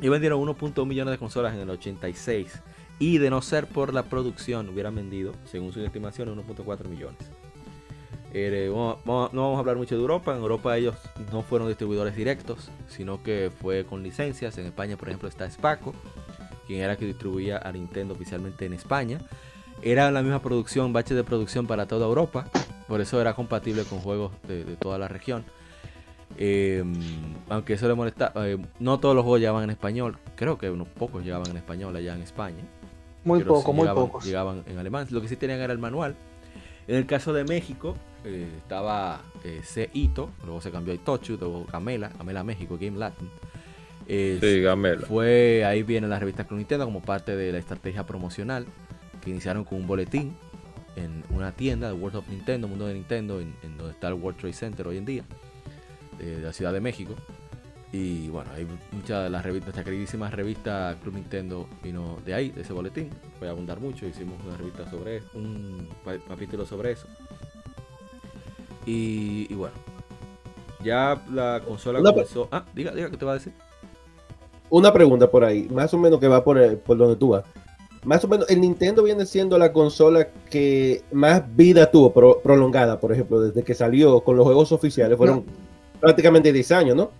Y 0.00 0.08
vendieron 0.08 0.40
1.1 0.40 0.86
millones 0.86 1.12
de 1.12 1.18
consolas 1.18 1.54
en 1.54 1.60
el 1.60 1.70
86 1.70 2.60
y 2.98 3.18
de 3.18 3.30
no 3.30 3.42
ser 3.42 3.66
por 3.66 3.94
la 3.94 4.04
producción 4.04 4.68
hubieran 4.68 4.94
vendido, 4.94 5.32
según 5.44 5.72
sus 5.72 5.82
estimaciones, 5.84 6.34
1.4 6.34 6.88
millones. 6.88 7.30
Eh, 8.32 8.70
no 8.70 8.98
vamos 9.04 9.56
a 9.56 9.60
hablar 9.60 9.76
mucho 9.76 9.94
de 9.94 10.00
Europa. 10.02 10.34
En 10.34 10.42
Europa 10.42 10.76
ellos 10.76 10.94
no 11.32 11.42
fueron 11.42 11.68
distribuidores 11.68 12.14
directos, 12.14 12.70
sino 12.88 13.22
que 13.22 13.50
fue 13.62 13.84
con 13.84 14.02
licencias. 14.02 14.58
En 14.58 14.66
España, 14.66 14.96
por 14.96 15.08
ejemplo, 15.08 15.28
está 15.28 15.50
Spaco, 15.50 15.94
quien 16.66 16.80
era 16.80 16.96
que 16.96 17.06
distribuía 17.06 17.58
a 17.58 17.72
Nintendo 17.72 18.14
oficialmente 18.14 18.66
en 18.66 18.74
España. 18.74 19.20
Era 19.82 20.10
la 20.10 20.22
misma 20.22 20.42
producción, 20.42 20.92
bache 20.92 21.14
de 21.14 21.24
producción 21.24 21.66
para 21.66 21.86
toda 21.86 22.06
Europa, 22.06 22.50
por 22.88 23.00
eso 23.00 23.20
era 23.20 23.34
compatible 23.34 23.84
con 23.84 23.98
juegos 23.98 24.32
de, 24.46 24.64
toda 24.76 24.98
la 24.98 25.08
región. 25.08 25.44
Em, 26.38 26.92
aunque 27.48 27.74
eso 27.74 27.88
le 27.88 27.94
molesta, 27.94 28.32
eh, 28.36 28.58
no 28.80 28.98
todos 28.98 29.14
los 29.14 29.22
juegos 29.22 29.40
llegaban 29.40 29.64
en 29.64 29.70
español, 29.70 30.18
creo 30.34 30.58
que 30.58 30.70
unos 30.70 30.88
pocos 30.88 31.24
llegaban 31.24 31.50
en 31.50 31.56
español 31.56 31.94
allá 31.96 32.14
en 32.14 32.22
España. 32.22 32.62
Muy 33.24 33.42
poco, 33.42 33.72
muy 33.72 33.88
pocos. 33.88 34.24
Llegaban 34.24 34.62
en 34.66 34.78
alemán. 34.78 35.08
Lo 35.10 35.20
que 35.20 35.26
sí 35.26 35.36
tenían 35.36 35.60
era 35.60 35.72
el 35.72 35.80
manual. 35.80 36.14
En 36.86 36.94
el 36.94 37.06
caso 37.06 37.32
de 37.32 37.42
México, 37.42 37.96
eh, 38.24 38.48
estaba 38.58 39.22
eh, 39.42 39.62
C. 39.64 39.90
Ito, 39.92 40.30
luego 40.44 40.60
se 40.60 40.70
cambió 40.70 40.92
a 40.92 40.94
Itochu, 40.94 41.36
luego 41.36 41.66
Gamela, 41.72 42.12
Gamela 42.16 42.44
México, 42.44 42.78
Game 42.80 42.96
Latin. 42.96 43.28
sí, 44.06 44.60
Gamela. 44.60 45.04
Fue, 45.08 45.64
ahí 45.64 45.82
viene 45.82 46.06
la 46.06 46.20
revista 46.20 46.44
Club 46.44 46.58
Nintendo 46.58 46.84
como 46.84 47.02
parte 47.02 47.34
de 47.34 47.50
la 47.50 47.58
estrategia 47.58 48.06
promocional 48.06 48.66
que 49.24 49.30
iniciaron 49.30 49.64
con 49.64 49.78
un 49.78 49.88
boletín 49.88 50.36
en 50.96 51.22
una 51.30 51.52
tienda 51.52 51.88
de 51.88 51.92
World 51.92 52.16
of 52.16 52.28
Nintendo, 52.28 52.68
Mundo 52.68 52.86
de 52.86 52.94
Nintendo, 52.94 53.40
en, 53.40 53.54
donde 53.76 53.92
está 53.92 54.08
el 54.08 54.14
World 54.14 54.38
Trade 54.40 54.54
Center 54.54 54.88
hoy 54.88 54.96
en 54.96 55.04
día, 55.04 55.24
de 56.18 56.40
la 56.40 56.52
Ciudad 56.52 56.72
de 56.72 56.80
México. 56.80 57.14
Y 57.92 58.28
bueno, 58.28 58.50
hay 58.54 58.66
muchas 58.92 59.24
de 59.24 59.30
las 59.30 59.44
revistas, 59.44 59.68
nuestra 59.68 59.84
queridísima 59.84 60.30
revista 60.30 60.96
Club 61.02 61.14
Nintendo 61.14 61.68
vino 61.82 62.18
de 62.24 62.34
ahí, 62.34 62.50
de 62.50 62.62
ese 62.62 62.72
boletín. 62.72 63.10
Voy 63.38 63.48
a 63.48 63.52
abundar 63.52 63.78
mucho, 63.78 64.06
hicimos 64.06 64.38
una 64.44 64.56
revista 64.56 64.90
sobre 64.90 65.22
un 65.34 65.88
capítulo 66.28 66.66
sobre 66.66 66.92
eso. 66.92 67.06
Y, 68.84 69.52
bueno, 69.54 69.74
ya 70.82 71.20
la 71.32 71.60
consola 71.64 72.00
comenzó. 72.00 72.48
Ah, 72.50 72.64
diga, 72.74 72.92
diga, 72.92 73.10
¿qué 73.10 73.16
te 73.16 73.24
va 73.24 73.32
a 73.32 73.34
decir? 73.34 73.52
Una 74.68 74.92
pregunta 74.92 75.30
por 75.30 75.44
ahí, 75.44 75.68
más 75.70 75.92
o 75.94 75.98
menos 75.98 76.18
que 76.18 76.28
va 76.28 76.42
por, 76.42 76.78
por 76.78 76.96
donde 76.96 77.16
tú 77.16 77.30
vas. 77.30 77.44
Más 78.06 78.22
o 78.22 78.28
menos, 78.28 78.48
el 78.48 78.60
Nintendo 78.60 79.02
viene 79.02 79.26
siendo 79.26 79.58
la 79.58 79.72
consola 79.72 80.28
que 80.48 81.02
más 81.10 81.42
vida 81.56 81.90
tuvo, 81.90 82.12
prolongada, 82.40 83.00
por 83.00 83.12
ejemplo, 83.12 83.40
desde 83.40 83.64
que 83.64 83.74
salió 83.74 84.20
con 84.20 84.36
los 84.36 84.44
juegos 84.44 84.70
oficiales. 84.70 85.18
Fueron 85.18 85.44
prácticamente 86.00 86.52
10 86.52 86.72
años, 86.72 86.96
¿no? 86.96 87.10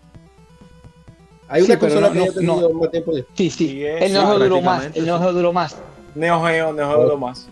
Hay 1.48 1.62
una 1.62 1.76
consola 1.76 2.12
que 2.12 2.30
tenido 2.30 2.72
más 2.72 2.90
tiempo 2.92 3.14
de... 3.16 3.26
Sí, 3.34 3.50
sí. 3.50 3.84
el 3.84 4.12
Neo 4.12 4.38
duró 4.38 4.60
más. 4.62 4.88
El 4.94 5.06
Neo 5.06 5.32
duró 5.32 5.52
más. 5.52 5.76
Neo 6.14 6.40
Geo, 6.44 6.72
Neo 6.72 7.02
duró 7.02 7.18
más. 7.18 7.48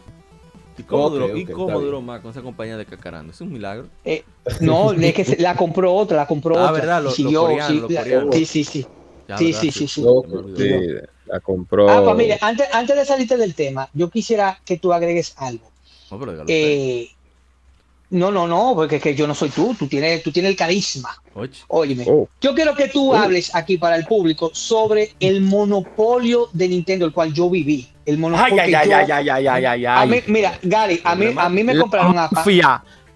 ¿Y 0.78 0.82
cómo, 0.84 1.10
duró, 1.10 1.36
¿y 1.36 1.44
cómo 1.44 1.80
duró 1.80 2.00
más 2.00 2.20
con 2.20 2.30
esa 2.30 2.42
compañía 2.42 2.76
de 2.76 2.86
Cacarando? 2.86 3.32
Es 3.32 3.40
un 3.40 3.52
milagro. 3.52 3.86
Eh, 4.04 4.24
no, 4.60 4.92
es 4.92 5.14
que 5.14 5.36
la 5.40 5.56
compró 5.56 5.92
otra, 5.92 6.18
la 6.18 6.26
compró 6.26 6.56
ah, 6.56 6.70
otra. 6.70 6.72
verdad, 6.72 7.02
lo, 7.02 7.10
Siguió, 7.10 7.48
sí, 7.66 7.82
sí, 8.32 8.46
sí. 8.46 8.64
sí, 8.64 8.86
sí, 9.38 9.52
sí, 9.52 9.70
sí, 9.72 10.02
la 11.26 11.40
compró. 11.40 11.88
Ah, 11.90 12.02
pues 12.04 12.16
mire, 12.16 12.38
antes, 12.40 12.68
antes 12.72 12.96
de 12.96 13.04
salirte 13.04 13.36
del 13.36 13.54
tema, 13.54 13.88
yo 13.92 14.10
quisiera 14.10 14.60
que 14.64 14.78
tú 14.78 14.92
agregues 14.92 15.34
algo. 15.36 15.70
No, 16.10 16.18
pero 16.18 16.44
eh, 16.48 17.08
No, 18.10 18.30
no, 18.30 18.46
no, 18.46 18.72
porque 18.76 18.96
es 18.96 19.02
que 19.02 19.14
yo 19.14 19.26
no 19.26 19.34
soy 19.34 19.48
tú, 19.50 19.74
tú 19.76 19.88
tienes, 19.88 20.22
tú 20.22 20.30
tienes 20.30 20.50
el 20.50 20.56
carisma. 20.56 21.10
Oye, 21.34 21.50
Óyeme, 21.68 22.04
Oh. 22.06 22.28
yo 22.40 22.54
quiero 22.54 22.74
que 22.76 22.88
tú 22.88 23.14
hables 23.14 23.52
aquí 23.54 23.76
para 23.78 23.96
el 23.96 24.04
público 24.04 24.50
sobre 24.52 25.14
el 25.18 25.40
monopolio 25.40 26.48
de 26.52 26.68
Nintendo, 26.68 27.06
el 27.06 27.12
cual 27.12 27.32
yo 27.32 27.50
viví. 27.50 27.88
El 28.06 28.18
monopolio 28.18 28.62
ay, 28.62 28.74
ay, 28.74 28.88
yo- 28.88 28.96
ay, 28.96 29.10
ay, 29.10 29.28
ay, 29.30 29.46
ay, 29.48 29.64
ay, 29.66 29.84
A 29.86 30.00
ay. 30.02 30.08
mí, 30.08 30.16
mira, 30.28 30.58
Gary, 30.62 31.00
a 31.02 31.14
mí, 31.16 31.26
a 31.36 31.48
mí 31.48 31.64
me 31.64 31.76
compraron 31.78 32.16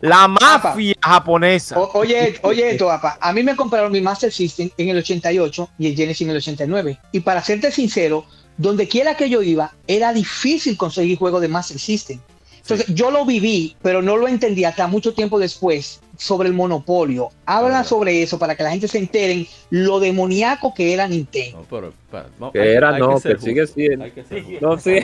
La 0.00 0.28
mafia, 0.28 0.94
japonesa. 1.00 1.78
O- 1.78 1.98
oye, 1.98 2.38
oye 2.42 2.70
esto, 2.70 2.90
APA. 2.92 3.18
A 3.20 3.32
mí 3.32 3.42
me 3.42 3.56
compraron 3.56 3.90
mi 3.92 4.00
Master 4.00 4.32
System 4.32 4.70
en 4.76 4.88
el 4.90 4.98
88 4.98 5.70
y 5.78 5.88
el 5.88 5.96
Genesis 5.96 6.22
en 6.22 6.30
el 6.30 6.36
89. 6.36 6.98
Y 7.12 7.20
para 7.20 7.42
serte 7.42 7.70
sincero, 7.72 8.24
donde 8.56 8.86
quiera 8.88 9.16
que 9.16 9.28
yo 9.28 9.42
iba, 9.42 9.72
era 9.86 10.12
difícil 10.12 10.76
conseguir 10.76 11.18
juegos 11.18 11.40
de 11.40 11.48
Master 11.48 11.78
System. 11.78 12.20
Entonces, 12.60 12.94
yo 12.94 13.10
lo 13.10 13.24
viví, 13.24 13.76
pero 13.80 14.02
no 14.02 14.16
lo 14.18 14.28
entendí 14.28 14.64
hasta 14.64 14.86
mucho 14.88 15.14
tiempo 15.14 15.38
después 15.38 16.00
sobre 16.18 16.48
el 16.48 16.54
monopolio. 16.54 17.30
Habla 17.46 17.82
sobre 17.82 18.22
eso 18.22 18.38
para 18.38 18.56
que 18.56 18.62
la 18.62 18.70
gente 18.72 18.88
se 18.88 18.98
enteren 18.98 19.46
lo 19.70 20.00
demoníaco 20.00 20.74
que 20.74 20.92
era 20.92 21.08
Nintendo. 21.08 21.58
no, 21.70 21.92
pero, 22.10 22.52
Que 22.52 22.60
hay 22.60 22.68
era, 22.68 22.94
hay 22.94 23.00
no, 23.00 23.18
que 23.20 23.38
sigue 23.38 23.66
siendo. 23.66 24.04
hay 24.04 24.10
que 24.10 24.22
ser 24.24 24.42
justo 24.44 24.58
No, 24.60 24.78
sí. 24.78 24.98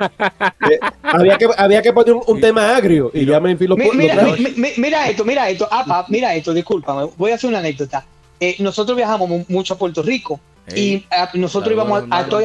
Eh, 0.00 0.78
había, 1.02 1.38
que, 1.38 1.48
había 1.56 1.82
que 1.82 1.92
poner 1.92 2.14
un, 2.26 2.40
tema 2.40 2.76
agrio 2.76 3.10
y 3.14 3.24
ya 3.24 3.38
me 3.40 3.52
enfilo 3.52 3.76
Mi- 3.76 3.90
Mira, 3.92 4.14
lo 4.16 4.36
mi- 4.36 4.50
mi- 4.56 4.72
mira 4.76 5.08
esto, 5.08 5.24
mira 5.24 5.48
esto, 5.48 5.68
apa, 5.70 6.04
mira 6.08 6.34
esto, 6.34 6.52
discúlpame, 6.52 7.08
voy 7.16 7.30
a 7.30 7.36
hacer 7.36 7.48
una 7.48 7.58
anécdota. 7.60 8.04
Eh, 8.40 8.56
nosotros 8.58 8.96
viajamos 8.96 9.28
mu- 9.28 9.44
mucho 9.48 9.74
a 9.74 9.78
Puerto 9.78 10.02
Rico 10.02 10.40
y 10.74 11.04
ah, 11.10 11.30
nosotros 11.34 11.72
Claro, 11.74 11.88
íbamos 11.88 12.10
a, 12.10 12.18
a 12.18 12.26
Toy. 12.28 12.44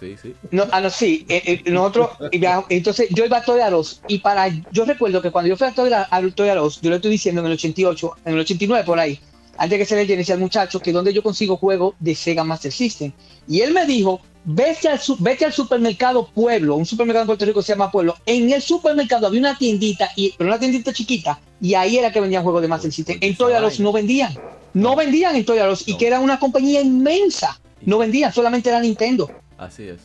Sí, 0.00 0.16
sí. 0.20 0.34
No, 0.50 0.64
ah, 0.72 0.80
no, 0.80 0.90
sí, 0.90 1.24
eh, 1.28 1.62
eh, 1.64 1.70
nosotros, 1.70 2.10
viajamos- 2.32 2.66
entonces 2.68 3.08
yo 3.10 3.24
iba 3.24 3.38
a 3.38 3.42
Toy 3.42 3.60
Us 3.72 4.00
y 4.08 4.18
para, 4.18 4.48
yo 4.72 4.84
recuerdo 4.84 5.22
que 5.22 5.30
cuando 5.30 5.48
yo 5.48 5.56
fui 5.56 5.68
a 5.68 5.72
Toy 5.72 5.90
a 5.92 6.08
Toy 6.34 6.48
yo 6.48 6.90
le 6.90 6.96
estoy 6.96 7.10
diciendo 7.12 7.40
en 7.40 7.46
el 7.46 7.52
88, 7.52 8.16
en 8.24 8.34
el 8.34 8.40
89 8.40 8.84
por 8.84 8.98
ahí, 8.98 9.20
antes 9.56 9.78
que 9.78 9.84
se 9.86 9.96
le 9.96 10.06
Genesis 10.06 10.34
al 10.34 10.40
muchacho, 10.40 10.80
que 10.80 10.92
donde 10.92 11.12
yo 11.12 11.22
consigo 11.22 11.56
juegos 11.56 11.94
de 12.00 12.14
Sega 12.14 12.42
Master 12.44 12.72
System. 12.72 13.12
Y 13.46 13.60
él 13.60 13.72
me 13.72 13.86
dijo, 13.86 14.20
vete 14.44 14.88
al, 14.88 14.98
su- 14.98 15.16
vete 15.18 15.44
al 15.44 15.52
supermercado 15.52 16.28
Pueblo, 16.34 16.76
un 16.76 16.86
supermercado 16.86 17.22
en 17.22 17.26
Puerto 17.26 17.44
Rico 17.44 17.60
que 17.60 17.66
se 17.66 17.72
llama 17.72 17.90
Pueblo. 17.90 18.16
En 18.26 18.50
el 18.52 18.60
supermercado 18.62 19.26
había 19.26 19.40
una 19.40 19.56
tiendita, 19.56 20.08
y, 20.16 20.32
pero 20.36 20.50
una 20.50 20.58
tiendita 20.58 20.92
chiquita, 20.92 21.38
y 21.60 21.74
ahí 21.74 21.96
era 21.98 22.12
que 22.12 22.20
vendían 22.20 22.42
juegos 22.42 22.62
de 22.62 22.68
Master 22.68 22.92
System. 22.92 23.18
En 23.20 23.36
Toy 23.36 23.52
R 23.52 23.66
Us 23.66 23.80
no 23.80 23.92
vendían, 23.92 24.34
no 24.74 24.96
vendían 24.96 25.34
en 25.36 25.44
Toy 25.44 25.58
R 25.58 25.70
Us, 25.72 25.86
y 25.88 25.92
No. 25.92 25.98
que 25.98 26.06
era 26.06 26.20
una 26.20 26.38
compañía 26.38 26.80
inmensa. 26.80 27.58
No 27.82 27.98
vendían, 27.98 28.32
solamente 28.32 28.70
era 28.70 28.80
Nintendo. 28.80 29.30
Así 29.58 29.84
es. 29.88 30.00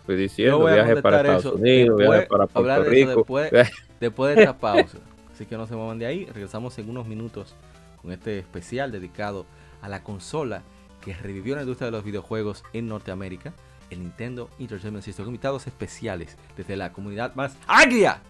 Estoy 0.00 0.16
diciendo, 0.16 0.58
voy 0.58 0.72
a 0.72 0.74
viaje 0.76 1.02
para 1.02 1.18
Estados 1.18 1.44
eso 1.44 1.54
Unidos, 1.54 1.98
después, 1.98 2.18
viaje 2.18 2.26
para 2.28 2.48
hablar 2.54 2.78
Puerto 2.84 2.90
de 2.90 3.06
después, 3.06 3.50
después 4.00 4.34
de 4.36 4.42
esta 4.42 4.58
pausa. 4.58 4.98
Así 5.34 5.46
que 5.46 5.56
no 5.56 5.66
se 5.66 5.74
muevan 5.74 5.98
de 5.98 6.06
ahí. 6.06 6.24
Regresamos 6.26 6.76
en 6.78 6.90
unos 6.90 7.06
minutos 7.06 7.54
con 8.00 8.10
este 8.12 8.38
especial 8.38 8.90
dedicado 8.92 9.46
a 9.80 9.88
la 9.88 10.02
consola 10.02 10.62
que 11.04 11.14
revivió 11.14 11.54
la 11.54 11.62
industria 11.62 11.86
de 11.86 11.92
los 11.92 12.04
videojuegos 12.04 12.64
en 12.72 12.88
Norteamérica, 12.88 13.52
el 13.90 14.00
Nintendo 14.00 14.50
Entertainment 14.58 15.04
System, 15.04 15.24
con 15.24 15.34
invitados 15.34 15.66
especiales 15.66 16.36
desde 16.56 16.76
la 16.76 16.92
comunidad 16.92 17.34
más 17.34 17.54
agria 17.66 18.20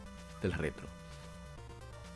del 0.43 0.53
retro. 0.53 0.87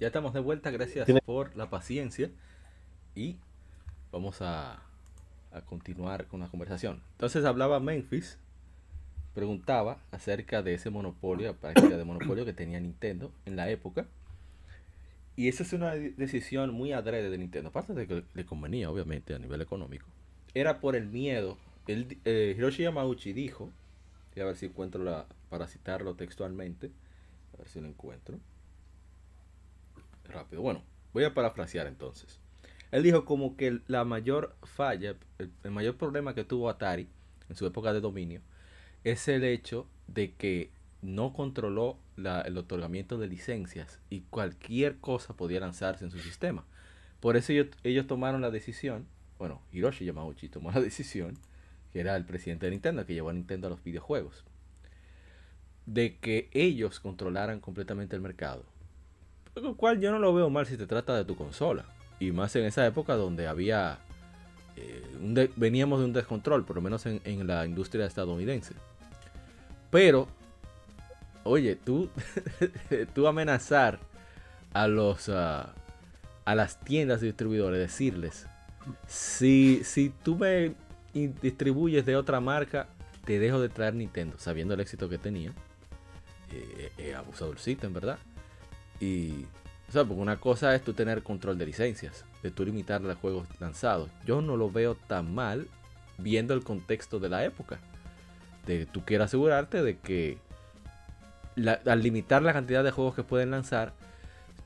Ya 0.02 0.08
estamos 0.08 0.34
de 0.34 0.40
vuelta, 0.40 0.72
gracias 0.72 1.08
por 1.26 1.56
la 1.56 1.70
paciencia. 1.70 2.32
Y 3.14 3.36
vamos 4.12 4.42
a, 4.42 4.82
a 5.52 5.62
continuar 5.62 6.26
con 6.26 6.40
la 6.40 6.48
conversación. 6.48 7.04
Entonces 7.12 7.46
hablaba 7.46 7.80
Memphis, 7.80 8.40
preguntaba 9.36 10.00
acerca 10.10 10.64
de 10.64 10.74
ese 10.74 10.90
monopolio, 10.90 11.56
práctica 11.56 11.98
de 11.98 12.04
monopolio 12.04 12.46
que 12.46 12.54
tenía 12.54 12.80
Nintendo 12.80 13.32
en 13.46 13.56
la 13.56 13.70
época. 13.70 14.08
Y 15.36 15.50
esa 15.50 15.62
es 15.62 15.72
una 15.72 15.94
decisión 15.94 16.74
muy 16.74 16.94
adrede 16.94 17.30
de 17.30 17.38
Nintendo, 17.38 17.70
aparte 17.70 17.94
de 17.94 18.08
que 18.08 18.24
le 18.34 18.44
convenía, 18.44 18.90
obviamente, 18.90 19.36
a 19.36 19.38
nivel 19.38 19.62
económico. 19.62 20.08
Era 20.56 20.80
por 20.80 20.96
el 20.96 21.10
miedo. 21.10 21.60
El, 21.86 22.18
eh, 22.26 22.56
Hiroshi 22.58 22.82
Yamauchi 22.82 23.34
dijo, 23.34 23.70
y 24.36 24.40
a 24.40 24.46
ver 24.46 24.56
si 24.56 24.66
encuentro 24.66 25.04
la, 25.04 25.28
para 25.52 25.68
citarlo 25.68 26.16
textualmente, 26.16 26.90
a 27.54 27.58
ver 27.58 27.68
si 27.68 27.80
lo 27.80 27.88
encuentro 27.88 28.40
rápido. 30.32 30.62
Bueno, 30.62 30.84
voy 31.14 31.24
a 31.24 31.34
parafrasear 31.34 31.88
entonces. 31.88 32.40
Él 32.92 33.04
dijo 33.04 33.24
como 33.26 33.56
que 33.56 33.80
la 33.88 34.04
mayor 34.04 34.56
falla, 34.64 35.16
el, 35.38 35.72
mayor 35.72 35.96
problema 35.96 36.36
que 36.36 36.44
tuvo 36.44 36.70
Atari 36.70 37.08
en 37.50 37.56
su 37.56 37.66
época 37.66 37.94
de 37.94 38.02
dominio 38.02 38.42
es 39.04 39.28
el 39.28 39.44
hecho 39.44 39.88
de 40.08 40.34
que 40.34 40.72
no 41.02 41.34
controló 41.34 41.98
el 42.18 42.58
otorgamiento 42.58 43.18
de 43.18 43.28
licencias 43.28 44.00
y 44.10 44.22
cualquier 44.22 45.00
cosa 45.00 45.36
podía 45.36 45.60
lanzarse 45.60 46.04
en 46.04 46.12
su 46.12 46.20
sistema. 46.20 46.66
Por 47.20 47.38
eso 47.38 47.54
ellos, 47.84 48.08
tomaron 48.08 48.42
la 48.42 48.52
decisión, 48.52 49.08
bueno, 49.40 49.62
Hiroshi 49.72 50.06
Yamauchi 50.06 50.50
tomó 50.50 50.72
la 50.72 50.82
decisión, 50.82 51.38
que 51.94 52.02
era 52.02 52.16
el 52.16 52.26
presidente 52.26 52.66
de 52.66 52.72
Nintendo, 52.72 53.06
que 53.06 53.14
llevó 53.14 53.30
a 53.30 53.34
Nintendo 53.34 53.68
a 53.68 53.70
los 53.70 53.84
videojuegos, 53.84 54.44
de 55.86 56.18
que 56.18 56.50
ellos 56.52 57.00
controlaran 57.00 57.60
completamente 57.60 58.16
el 58.16 58.22
mercado 58.22 58.66
lo 59.56 59.76
cual 59.76 60.00
yo 60.00 60.12
no 60.12 60.20
lo 60.20 60.34
veo 60.34 60.50
mal 60.50 60.66
si 60.66 60.78
te 60.78 60.88
trata 60.88 61.16
de 61.16 61.26
tu 61.26 61.36
consola. 61.36 61.86
Y 62.20 62.32
más 62.32 62.56
en 62.56 62.66
esa 62.66 62.86
época 62.86 63.16
donde 63.16 63.48
había. 63.48 64.00
Eh, 64.78 65.50
veníamos 65.56 66.00
de 66.00 66.06
un 66.06 66.14
descontrol, 66.14 66.64
por 66.64 66.78
lo 66.78 66.82
menos 66.82 67.06
en, 67.06 67.48
la 67.48 67.66
industria 67.66 68.06
estadounidense. 68.06 68.74
Pero, 69.90 70.28
oye, 71.44 71.76
tú, 71.76 72.10
tú 73.14 73.28
amenazar 73.28 74.00
a 74.74 74.88
los. 74.88 75.30
a 75.30 75.74
las 76.46 76.80
tiendas 76.80 77.22
de 77.22 77.28
distribuidores, 77.28 77.80
decirles: 77.80 78.48
si, 79.08 79.84
si 79.84 80.10
tú 80.10 80.36
me 80.36 80.74
distribuyes 81.42 82.06
de 82.06 82.16
otra 82.16 82.40
marca, 82.40 82.88
te 83.26 83.40
dejo 83.40 83.60
de 83.60 83.70
traer 83.70 83.94
Nintendo, 83.96 84.38
sabiendo 84.40 84.74
el 84.74 84.80
éxito 84.80 85.10
que 85.10 85.18
tenía. 85.18 85.52
Eh, 86.52 86.92
eh, 86.98 87.16
abusadorcito, 87.16 87.88
en 87.88 87.94
verdad. 87.94 88.18
Y, 89.02 89.46
o 89.90 89.92
sea, 89.92 90.06
porque 90.06 90.22
una 90.22 90.40
cosa 90.40 90.74
es 90.74 90.84
tú 90.84 90.94
tener 90.94 91.24
control 91.24 91.58
de 91.58 91.66
licencias, 91.66 92.24
de 92.44 92.52
tú 92.52 92.64
limitar 92.64 93.02
los 93.02 93.18
juegos 93.18 93.48
lanzados. 93.60 94.10
Yo 94.26 94.42
no 94.42 94.56
lo 94.56 94.72
veo 94.72 94.96
tan 94.96 95.34
mal 95.36 95.68
viendo 96.18 96.54
el 96.54 96.64
contexto 96.64 97.20
de 97.20 97.30
la 97.30 97.44
época. 97.44 97.80
De 98.66 98.86
tú 98.86 99.04
quieres 99.04 99.26
asegurarte 99.26 99.82
de 99.82 99.98
que 99.98 100.38
al 101.86 102.02
limitar 102.02 102.42
la 102.44 102.54
cantidad 102.54 102.84
de 102.84 102.92
juegos 102.92 103.16
que 103.16 103.24
pueden 103.24 103.52
lanzar, 103.52 103.94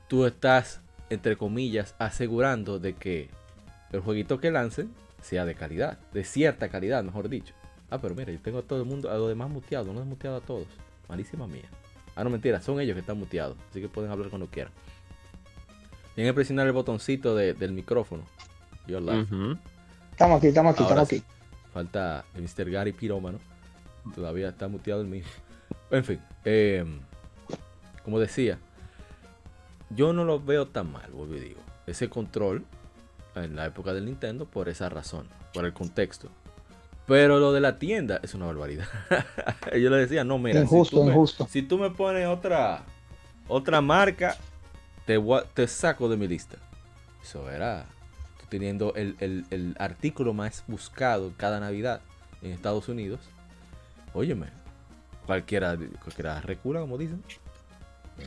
tú 0.06 0.26
estás, 0.26 0.80
entre 1.10 1.36
comillas, 1.36 1.94
asegurando 1.98 2.78
de 2.78 2.92
que 2.92 3.30
el 3.92 4.00
jueguito 4.00 4.38
que 4.38 4.50
lancen 4.50 4.92
sea 5.22 5.44
de 5.44 5.54
calidad, 5.54 5.98
de 6.12 6.24
cierta 6.24 6.68
calidad, 6.68 7.02
mejor 7.02 7.28
dicho. 7.28 7.54
Ah, 7.90 7.98
pero 8.00 8.14
mira, 8.14 8.32
yo 8.32 8.40
tengo 8.40 8.58
a 8.58 8.62
todo 8.62 8.80
el 8.80 8.84
mundo, 8.84 9.10
a 9.10 9.14
los 9.14 9.28
demás 9.28 9.48
muteados, 9.48 9.92
no 9.94 10.02
he 10.02 10.04
muteado 10.04 10.36
a 10.36 10.40
todos. 10.40 10.66
Malísima 11.08 11.46
mía. 11.46 11.68
Ah, 12.16 12.24
no, 12.24 12.30
mentira, 12.30 12.60
son 12.62 12.80
ellos 12.80 12.94
que 12.94 13.00
están 13.00 13.18
muteados. 13.18 13.56
Así 13.70 13.80
que 13.80 13.88
pueden 13.88 14.10
hablar 14.10 14.30
cuando 14.30 14.48
quieran. 14.48 14.72
Tienen 16.14 16.32
que 16.32 16.34
presionar 16.34 16.66
el 16.66 16.72
botoncito 16.72 17.36
del 17.36 17.72
micrófono. 17.72 18.24
Estamos 20.12 20.38
aquí, 20.38 20.46
estamos 20.46 20.74
aquí, 20.74 20.82
estamos 20.82 21.04
aquí. 21.04 21.22
Falta 21.74 22.24
el 22.34 22.42
Mr. 22.42 22.70
Gary 22.70 22.92
Pirómano. 22.92 23.38
Todavía 24.14 24.48
está 24.48 24.66
muteado 24.66 25.02
el 25.02 25.08
mismo. 25.08 25.30
En 25.90 26.04
fin, 26.04 26.20
em, 26.44 27.00
como 28.02 28.18
decía, 28.18 28.58
yo 29.90 30.12
no 30.12 30.24
lo 30.24 30.40
veo 30.40 30.66
tan 30.68 30.90
mal, 30.90 31.10
vuelvo 31.10 31.36
y 31.36 31.40
digo. 31.40 31.60
Ese 31.86 32.08
control 32.08 32.64
en 33.34 33.54
la 33.54 33.66
época 33.66 33.92
del 33.92 34.06
Nintendo 34.06 34.46
por 34.46 34.68
esa 34.70 34.88
razón, 34.88 35.28
por 35.52 35.66
el 35.66 35.74
contexto. 35.74 36.30
Pero 37.06 37.38
lo 37.38 37.52
de 37.52 37.60
la 37.60 37.78
tienda 37.78 38.20
es 38.22 38.34
una 38.34 38.46
barbaridad. 38.46 38.86
Yo 39.72 39.90
le 39.90 39.96
decía, 39.96 40.24
no, 40.24 40.38
mira, 40.38 40.60
injusto, 40.60 41.04
si, 41.04 41.12
tú 41.12 41.42
Me, 41.44 41.48
si 41.48 41.62
tú 41.62 41.78
me 41.78 41.90
pones 41.90 42.26
otra, 42.26 42.82
otra 43.46 43.80
marca, 43.80 44.36
te, 45.04 45.20
te 45.54 45.68
saco 45.68 46.08
de 46.08 46.16
mi 46.16 46.26
lista. 46.26 46.56
Eso 47.22 47.48
era 47.50 47.86
teniendo 48.48 48.94
el, 48.94 49.76
artículo 49.78 50.32
más 50.32 50.64
buscado 50.66 51.32
cada 51.36 51.60
Navidad 51.60 52.00
en 52.42 52.52
Estados 52.52 52.88
Unidos. 52.88 53.20
Óyeme, 54.14 54.46
cualquiera, 55.26 55.76
cualquiera 56.02 56.40
recula, 56.40 56.80
como 56.80 56.98
dicen. 56.98 57.22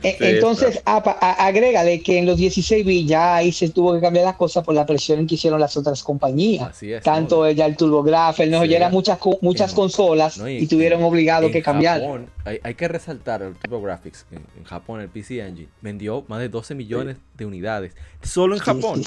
E, 0.02 0.16
entonces, 0.20 0.80
agrégale 0.84 2.02
que 2.02 2.18
en 2.18 2.26
los 2.26 2.38
16 2.38 2.86
bits 2.86 3.08
ya 3.08 3.36
ahí 3.36 3.52
se 3.52 3.68
tuvo 3.68 3.92
que 3.94 4.00
cambiar 4.00 4.24
las 4.24 4.36
cosas 4.36 4.64
por 4.64 4.74
la 4.74 4.86
presión 4.86 5.26
que 5.26 5.34
hicieron 5.34 5.60
las 5.60 5.76
otras 5.76 6.02
compañías. 6.02 6.78
Tanto 7.02 7.48
ya 7.50 7.66
el 7.66 7.76
TurboGrafx, 7.76 8.48
no, 8.48 8.64
ya 8.64 8.78
eran 8.78 8.92
muchas, 8.92 9.18
muchas 9.42 9.74
consolas 9.74 10.40
y, 10.46 10.66
tuvieron 10.66 11.02
obligado 11.02 11.50
que 11.50 11.62
cambiar. 11.62 12.02
hay, 12.44 12.74
que 12.74 12.88
resaltar 12.88 13.42
el 13.42 13.54
TurboGrafx 13.56 14.26
en, 14.30 14.64
Japón, 14.64 15.00
el 15.00 15.08
PC 15.08 15.40
Engine, 15.40 15.68
vendió 15.80 16.24
más 16.28 16.40
de 16.40 16.48
12 16.48 16.74
millones 16.74 17.16
de 17.36 17.46
unidades. 17.46 17.94
Solo 18.22 18.54
en 18.54 18.60
Japón. 18.60 19.02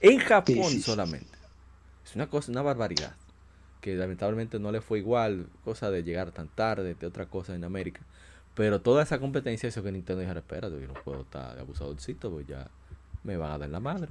en 0.00 0.18
Japón 0.18 0.80
solamente. 0.80 1.38
Es 2.04 2.16
una 2.16 2.28
cosa, 2.28 2.50
una 2.50 2.62
barbaridad. 2.62 3.12
Que 3.80 3.94
lamentablemente 3.94 4.58
no 4.58 4.72
le 4.72 4.80
fue 4.80 4.98
igual, 4.98 5.46
cosa 5.64 5.90
de 5.90 6.02
llegar 6.02 6.32
tan 6.32 6.48
tarde, 6.48 6.96
de 6.98 7.06
otra 7.06 7.26
cosa 7.26 7.54
en 7.54 7.62
América. 7.62 8.00
Pero 8.58 8.80
toda 8.80 9.04
esa 9.04 9.20
competencia 9.20 9.68
hizo 9.68 9.84
que 9.84 9.92
Nintendo 9.92 10.20
dijera, 10.20 10.40
espérate, 10.40 10.80
yo 10.80 10.88
no 10.88 10.94
puedo 11.04 11.20
estar 11.20 11.56
abusadorcito, 11.60 12.28
pues 12.28 12.44
ya 12.44 12.66
me 13.22 13.36
van 13.36 13.52
a 13.52 13.58
dar 13.58 13.68
la 13.68 13.78
madre. 13.78 14.08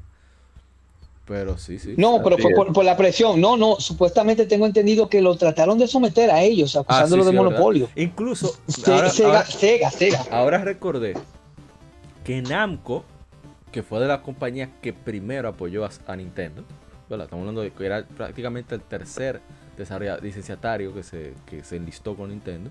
Pero 1.25 1.57
sí, 1.57 1.77
sí. 1.77 1.95
No, 1.97 2.23
pero 2.23 2.37
por, 2.73 2.85
la 2.85 2.95
presión. 2.95 3.41
No, 3.41 3.57
no, 3.57 3.75
supuestamente 3.77 4.45
tengo 4.45 4.65
entendido 4.65 5.09
que 5.09 5.21
lo 5.21 5.35
trataron 5.35 5.77
de 5.77 5.85
someter 5.85 6.31
a 6.31 6.43
ellos, 6.43 6.77
acusándolo 6.77 7.23
ah, 7.23 7.25
de 7.25 7.31
monopolio. 7.33 7.89
Incluso. 7.97 8.57
ahora, 8.85 9.09
Sega, 9.09 9.43
Sega, 9.43 9.91
Sega. 9.91 10.25
Ahora 10.31 10.59
recordé 10.59 11.15
que 12.23 12.41
Namco, 12.41 13.03
que 13.73 13.83
fue 13.83 13.99
de 13.99 14.07
la 14.07 14.21
compañía 14.21 14.71
que 14.81 14.93
primero 14.93 15.49
apoyó 15.49 15.83
a, 15.83 16.15
Nintendo, 16.15 16.63
estamos 17.09 17.31
hablando 17.33 17.63
de 17.63 17.71
que 17.71 17.85
era 17.85 18.05
prácticamente 18.05 18.75
el 18.75 18.81
tercer 18.81 19.41
desarrollador, 19.75 20.23
licenciatario 20.23 20.93
que 20.93 21.03
se, 21.03 21.33
que 21.45 21.65
se 21.65 21.75
enlistó 21.75 22.15
con 22.15 22.29
Nintendo 22.29 22.69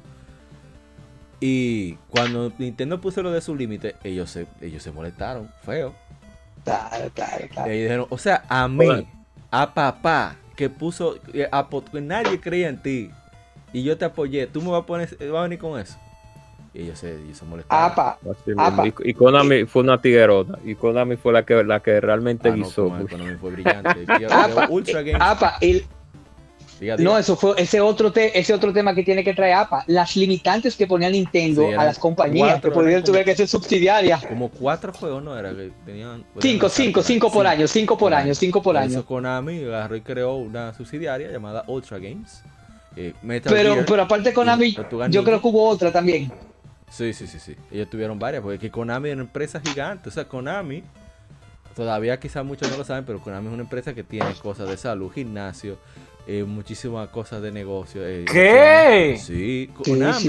y 1.40 1.94
cuando 2.08 2.52
Nintendo 2.58 3.00
puso 3.00 3.22
lo 3.22 3.30
de 3.30 3.40
su 3.40 3.54
límite, 3.54 3.96
ellos 4.04 4.30
se, 4.30 4.46
ellos 4.60 4.82
se 4.82 4.90
molestaron, 4.90 5.50
feo. 5.62 5.94
Claro, 6.64 7.10
claro, 7.14 7.46
claro. 7.50 7.72
Y 7.72 7.82
dijeron, 7.82 8.06
o 8.08 8.18
sea, 8.18 8.44
a 8.48 8.66
mí, 8.68 9.06
a 9.50 9.74
papá, 9.74 10.36
que 10.56 10.70
puso, 10.70 11.16
a, 11.52 11.68
que 11.92 12.00
nadie 12.00 12.40
creía 12.40 12.68
en 12.68 12.82
ti, 12.82 13.10
y 13.72 13.82
yo 13.82 13.98
te 13.98 14.06
apoyé, 14.06 14.46
tú 14.46 14.62
me 14.62 14.70
vas 14.70 14.82
a 14.82 14.86
poner, 14.86 15.16
vas 15.30 15.38
a 15.38 15.42
venir 15.42 15.58
con 15.58 15.78
eso. 15.78 15.98
Y 16.72 16.82
ellos 16.82 16.98
se, 16.98 17.14
ellos 17.14 17.38
se 17.38 17.44
molestaron. 17.44 17.90
Apa, 17.92 18.18
Y, 19.02 19.14
Konami 19.14 19.64
fue 19.64 19.82
una 19.82 20.00
tiguerona. 20.00 20.58
Y 20.62 20.74
Konami 20.74 21.16
fue 21.16 21.32
la 21.32 21.42
que, 21.44 21.64
la 21.64 21.80
que 21.80 22.00
realmente 22.02 22.50
ah, 22.50 22.52
guisó. 22.52 22.88
Konami 22.88 23.36
fue 23.36 23.50
brillante. 23.52 24.06
Ultra 24.68 25.00
Games. 25.02 25.22
Apa, 25.22 25.58
no, 26.98 27.18
eso 27.18 27.36
fue 27.36 27.54
ese 27.56 27.80
otro, 27.80 28.12
ese 28.14 28.52
otro 28.54 28.72
tema 28.72 28.94
que 28.94 29.02
tiene 29.02 29.24
que 29.24 29.34
traer 29.34 29.54
APA. 29.54 29.84
Las 29.86 30.16
limitantes 30.16 30.76
que 30.76 30.86
ponía 30.86 31.08
Nintendo 31.10 31.68
a 31.78 31.84
las 31.84 31.98
compañías 31.98 32.60
que 32.60 32.70
podían 32.70 33.02
tuve 33.02 33.24
que 33.24 33.34
ser 33.34 33.48
subsidiarias. 33.48 34.24
Como 34.26 34.48
cuatro 34.48 34.92
juegos, 34.92 35.22
¿no? 35.22 35.38
Era 35.38 35.50
que 35.50 35.70
tenían. 35.84 36.24
Cinco, 36.40 36.68
cinco, 36.68 37.02
cinco 37.02 37.30
por 37.30 37.46
año, 37.46 37.66
cinco 37.66 37.96
por 37.96 38.12
año, 38.14 38.34
cinco 38.34 38.62
por 38.62 38.76
año. 38.76 39.04
Konami 39.04 39.64
agarró 39.64 39.96
y 39.96 40.00
creó 40.00 40.36
una 40.36 40.74
subsidiaria 40.74 41.30
llamada 41.30 41.64
Ultra 41.66 41.98
Games. 41.98 42.42
Eh, 42.96 43.12
pero, 43.44 43.84
pero 43.86 44.02
aparte 44.02 44.32
Konami, 44.32 44.74
yo 45.10 45.22
creo 45.22 45.40
que 45.40 45.48
hubo 45.48 45.68
otra 45.68 45.92
también. 45.92 46.32
Sí, 46.90 47.12
sí, 47.12 47.26
sí, 47.26 47.38
sí. 47.38 47.54
Ellos 47.70 47.90
tuvieron 47.90 48.18
varias, 48.18 48.42
porque 48.42 48.58
que 48.58 48.70
Konami 48.70 49.08
era 49.08 49.16
una 49.16 49.24
empresa 49.24 49.60
gigante. 49.60 50.08
O 50.08 50.12
sea, 50.12 50.24
Konami, 50.24 50.82
todavía 51.74 52.18
quizás 52.18 52.44
muchos 52.44 52.70
no 52.70 52.76
lo 52.78 52.84
saben, 52.84 53.04
pero 53.04 53.20
Konami 53.20 53.48
es 53.48 53.52
una 53.52 53.62
empresa 53.64 53.94
que 53.94 54.02
tiene 54.02 54.32
cosas 54.42 54.68
de 54.68 54.76
salud, 54.76 55.10
gimnasio, 55.12 55.78
eh, 56.28 56.42
muchísimas 56.42 57.08
cosas 57.10 57.40
de 57.40 57.52
negocio. 57.52 58.04
Eh, 58.04 58.24
¿Qué? 58.30 59.16
Sí, 59.16 59.70
Konami 59.74 60.26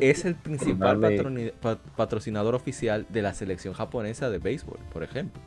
es 0.00 0.24
el 0.26 0.34
principal 0.34 1.00
patrocinador 1.96 2.54
oficial 2.54 3.06
de 3.08 3.22
la 3.22 3.32
selección 3.32 3.72
japonesa 3.72 4.28
de 4.28 4.38
béisbol, 4.38 4.78
por 4.92 5.02
ejemplo. 5.02 5.40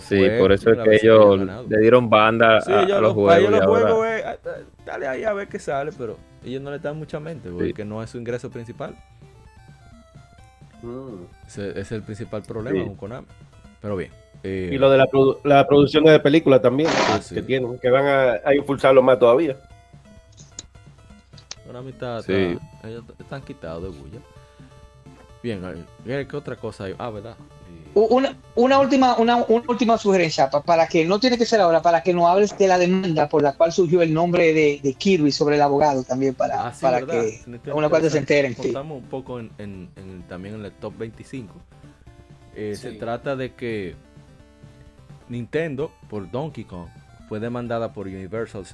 sí, 0.00 0.26
por 0.38 0.52
eso 0.52 0.70
es 0.70 0.78
que 0.78 0.96
ellos 0.96 1.38
le 1.68 1.78
dieron 1.80 2.08
banda 2.08 2.58
a, 2.58 3.00
los 3.00 3.12
juegos. 3.12 3.50
Los 3.50 3.66
juegos 3.66 4.06
eh, 4.06 4.38
dale 4.86 5.06
ahí 5.06 5.24
a 5.24 5.34
ver 5.34 5.48
qué 5.48 5.58
sale, 5.58 5.92
pero 5.92 6.16
ellos 6.42 6.62
no 6.62 6.70
le 6.70 6.78
dan 6.78 6.96
mucha 6.96 7.20
mente 7.20 7.50
porque 7.50 7.84
no 7.84 8.02
es 8.02 8.08
su 8.08 8.16
ingreso 8.16 8.48
principal. 8.48 8.96
Mm. 10.82 11.24
Ese, 11.46 11.78
es 11.78 11.92
el 11.92 12.02
principal 12.02 12.40
problema 12.40 12.82
con 12.86 12.94
Konami. 12.94 13.26
Pero 13.82 13.96
bien. 13.96 14.12
Eh, 14.42 14.70
y 14.72 14.78
lo 14.78 14.90
de 14.90 14.98
la, 14.98 15.08
la, 15.44 15.66
producción 15.66 16.04
de 16.04 16.18
películas 16.20 16.62
también, 16.62 16.88
ah, 16.92 17.20
que, 17.28 17.42
tienen, 17.42 17.78
que 17.78 17.90
van 17.90 18.40
a, 18.44 18.54
impulsarlo 18.54 19.02
más 19.02 19.18
todavía. 19.18 19.56
Konami 21.66 21.90
está, 21.90 22.22
sí. 22.22 22.58
ellos 22.84 23.04
están 23.18 23.42
quitados 23.42 23.82
de 23.82 23.88
bulla. 23.88 24.20
Bien, 25.42 25.60
¿qué 26.04 26.36
otra 26.36 26.56
cosa 26.56 26.84
hay? 26.84 26.94
Ah, 26.98 27.10
¿verdad? 27.10 27.36
Una, 27.94 28.36
una, 28.54 28.78
última, 28.78 29.16
una, 29.16 29.44
última 29.48 29.98
sugerencia, 29.98 30.48
para 30.50 30.86
que 30.86 31.04
no 31.04 31.18
tiene 31.18 31.36
que 31.36 31.44
ser 31.44 31.60
ahora, 31.60 31.82
para 31.82 32.02
que 32.02 32.12
no 32.14 32.28
hables 32.28 32.56
de 32.56 32.68
la 32.68 32.78
demanda 32.78 33.28
por 33.28 33.42
la 33.42 33.54
cual 33.54 33.72
surgió 33.72 34.02
el 34.02 34.14
nombre 34.14 34.52
de, 34.52 34.94
Kirby 34.96 35.32
sobre 35.32 35.56
el 35.56 35.62
abogado 35.62 36.04
también, 36.04 36.34
para, 36.34 36.68
ah, 36.68 36.72
para 36.80 37.04
que 37.04 37.40
una 37.72 37.88
parte 37.88 38.10
se 38.10 38.18
enteren. 38.18 38.54
Contamos 38.54 38.98
un 39.02 39.08
poco 39.08 39.40
en, 39.40 39.50
en, 39.58 40.22
también 40.28 40.56
en 40.56 40.64
el 40.64 40.72
top 40.72 40.96
25. 40.96 41.54
Eh, 42.54 42.76
se 42.76 42.92
trata 42.92 43.36
de 43.36 43.54
que 43.54 43.96
Nintendo, 45.28 45.92
por 46.08 46.30
Donkey 46.30 46.64
Kong, 46.64 46.88
fue 47.28 47.40
demandada 47.40 47.92
por 47.92 48.06
Universal, 48.06 48.64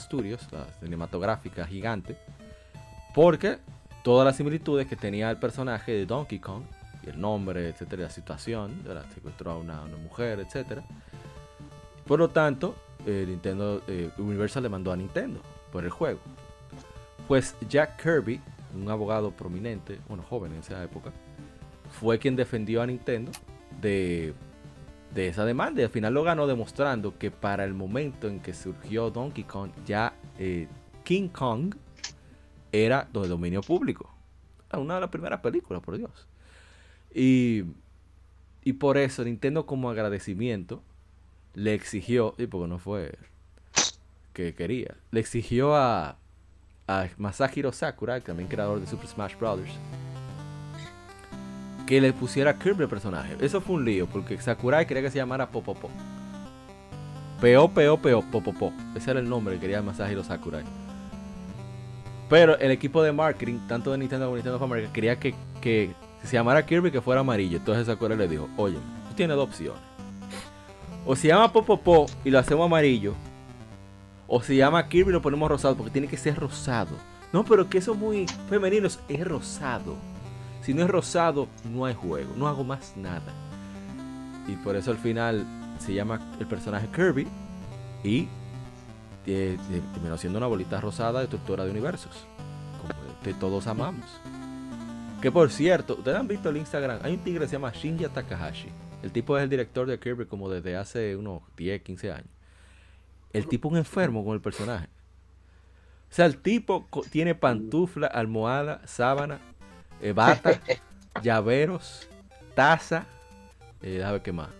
Studios, 0.00 0.48
la 0.50 0.66
cinematográfica 0.80 1.66
gigante, 1.66 2.16
porque 3.14 3.58
todas 4.02 4.24
las 4.24 4.36
similitudes 4.36 4.86
que 4.86 4.96
tenía 4.96 5.30
el 5.30 5.38
personaje 5.38 5.92
de 5.92 6.06
Donkey 6.06 6.40
Kong 6.40 6.64
el 7.06 7.20
nombre, 7.20 7.68
etcétera, 7.68 8.04
la 8.04 8.10
situación, 8.10 8.82
secuestró 9.14 9.52
a 9.52 9.58
una, 9.58 9.82
mujer, 10.02 10.40
etcétera. 10.40 10.82
Por 12.06 12.18
lo 12.18 12.30
tanto, 12.30 12.74
eh, 13.06 13.24
Nintendo, 13.26 13.82
eh, 13.86 14.10
Universal 14.18 14.62
le 14.62 14.68
mandó 14.68 14.92
a 14.92 14.96
Nintendo 14.96 15.40
por 15.72 15.84
el 15.84 15.90
juego. 15.90 16.20
Pues 17.28 17.56
Jack 17.68 18.02
Kirby, 18.02 18.40
un 18.74 18.90
abogado 18.90 19.30
prominente, 19.30 19.98
bueno, 20.08 20.22
joven 20.22 20.52
en 20.52 20.58
esa 20.58 20.82
época, 20.82 21.12
fue 22.00 22.18
quien 22.18 22.36
defendió 22.36 22.82
a 22.82 22.86
Nintendo 22.86 23.32
de, 23.80 24.34
de 25.14 25.28
esa 25.28 25.44
demanda 25.44 25.80
y 25.80 25.84
al 25.84 25.90
final 25.90 26.12
lo 26.12 26.24
ganó 26.24 26.46
demostrando 26.46 27.16
que 27.18 27.30
para 27.30 27.64
el 27.64 27.72
momento 27.72 28.28
en 28.28 28.40
que 28.40 28.52
surgió 28.52 29.10
Donkey 29.10 29.44
Kong, 29.44 29.70
ya 29.86 30.12
eh, 30.38 30.66
King 31.04 31.28
Kong 31.28 31.74
era 32.72 33.08
de 33.12 33.28
dominio 33.28 33.60
público. 33.62 34.10
Una 34.72 34.96
de 34.96 35.02
las 35.02 35.10
primeras 35.10 35.40
películas, 35.40 35.80
por 35.82 35.96
Dios. 35.96 36.26
Y, 37.14 37.62
y 38.64 38.72
por 38.72 38.98
eso 38.98 39.22
Nintendo 39.22 39.66
como 39.66 39.88
agradecimiento 39.88 40.82
le 41.54 41.74
exigió, 41.74 42.34
y 42.36 42.48
porque 42.48 42.66
no 42.66 42.80
fue 42.80 43.16
que 44.32 44.52
quería, 44.54 44.96
le 45.12 45.20
exigió 45.20 45.76
a, 45.76 46.16
a 46.88 47.08
Masahiro 47.18 47.70
Sakurai, 47.70 48.20
también 48.20 48.48
creador 48.48 48.80
de 48.80 48.88
Super 48.88 49.06
Smash 49.06 49.36
Bros., 49.38 49.60
que 51.86 52.00
le 52.00 52.12
pusiera 52.12 52.58
Kirby 52.58 52.84
el 52.84 52.88
personaje. 52.88 53.36
Eso 53.40 53.60
fue 53.60 53.76
un 53.76 53.84
lío, 53.84 54.06
porque 54.06 54.40
Sakurai 54.40 54.86
quería 54.86 55.02
que 55.02 55.10
se 55.10 55.18
llamara 55.18 55.48
Popopo. 55.48 55.90
Peo, 57.40 57.68
peo, 57.68 57.98
peo, 57.98 58.22
Popopo. 58.22 58.72
Ese 58.94 59.10
era 59.10 59.20
el 59.20 59.28
nombre 59.28 59.54
que 59.54 59.60
quería 59.60 59.82
Masahiro 59.82 60.24
Sakurai. 60.24 60.64
Pero 62.28 62.58
el 62.58 62.70
equipo 62.70 63.02
de 63.02 63.12
marketing, 63.12 63.58
tanto 63.68 63.92
de 63.92 63.98
Nintendo 63.98 64.26
como 64.26 64.36
Nintendo 64.36 64.56
of 64.56 64.62
America, 64.62 64.92
quería 64.92 65.18
que, 65.18 65.34
que 65.60 65.94
se 66.22 66.32
llamara 66.32 66.64
Kirby 66.64 66.90
que 66.90 67.00
fuera 67.00 67.20
amarillo. 67.20 67.58
Entonces 67.58 67.86
Sakura 67.86 68.16
le 68.16 68.28
dijo, 68.28 68.48
oye, 68.56 68.78
tú 69.08 69.14
tienes 69.14 69.36
dos 69.36 69.48
opciones. 69.48 69.80
O 71.06 71.14
se 71.14 71.28
llama 71.28 71.52
Popopo 71.52 72.06
y 72.24 72.30
lo 72.30 72.38
hacemos 72.38 72.64
amarillo. 72.64 73.14
O 74.26 74.42
se 74.42 74.56
llama 74.56 74.88
Kirby 74.88 75.10
y 75.10 75.12
lo 75.12 75.20
ponemos 75.20 75.50
rosado 75.50 75.76
porque 75.76 75.92
tiene 75.92 76.08
que 76.08 76.16
ser 76.16 76.36
rosado. 76.36 76.96
No, 77.32 77.44
pero 77.44 77.68
que 77.68 77.78
eso 77.78 77.92
es 77.92 77.98
muy 77.98 78.26
femenino. 78.48 78.88
Es 79.08 79.24
rosado. 79.24 79.96
Si 80.64 80.72
no 80.72 80.82
es 80.82 80.88
rosado, 80.88 81.46
no 81.70 81.84
hay 81.84 81.94
juego. 81.94 82.32
No 82.36 82.48
hago 82.48 82.64
más 82.64 82.96
nada. 82.96 83.34
Y 84.48 84.56
por 84.56 84.76
eso 84.76 84.90
al 84.90 84.96
final 84.96 85.44
se 85.78 85.92
llama 85.92 86.20
el 86.40 86.46
personaje 86.46 86.88
Kirby. 86.88 87.28
Y 88.02 88.28
eh, 89.26 89.58
terminó 89.92 90.16
siendo 90.16 90.38
una 90.38 90.46
bolita 90.46 90.80
rosada 90.80 91.18
de 91.18 91.24
estructura 91.24 91.66
de 91.66 91.70
universos. 91.70 92.26
Como 92.80 92.94
que 93.22 93.34
todos 93.34 93.66
amamos. 93.66 94.06
Que 95.20 95.30
por 95.30 95.50
cierto, 95.50 95.96
ustedes 95.96 96.16
han 96.16 96.28
visto 96.28 96.48
el 96.48 96.56
Instagram, 96.56 97.00
hay 97.02 97.14
un 97.14 97.20
tigre 97.20 97.40
que 97.40 97.48
se 97.48 97.52
llama 97.52 97.70
Shinja 97.70 98.08
Takahashi. 98.08 98.68
El 99.02 99.12
tipo 99.12 99.36
es 99.36 99.44
el 99.44 99.50
director 99.50 99.86
de 99.86 99.98
Kirby 99.98 100.24
como 100.24 100.48
desde 100.48 100.76
hace 100.76 101.14
unos 101.14 101.42
10, 101.58 101.82
15 101.82 102.12
años. 102.12 102.30
El 103.34 103.48
tipo 103.48 103.68
es 103.68 103.72
un 103.72 103.78
enfermo 103.78 104.24
con 104.24 104.32
el 104.32 104.40
personaje. 104.40 104.88
O 106.10 106.14
sea, 106.14 106.26
el 106.26 106.38
tipo 106.38 106.86
tiene 107.10 107.34
pantufla, 107.34 108.06
almohada, 108.06 108.80
sábana, 108.86 109.40
eh, 110.04 110.12
bata, 110.12 110.60
llaveros, 111.22 112.06
taza, 112.54 113.06
eh, 113.80 113.98
ver 113.98 114.22
qué 114.22 114.32
más. 114.32 114.50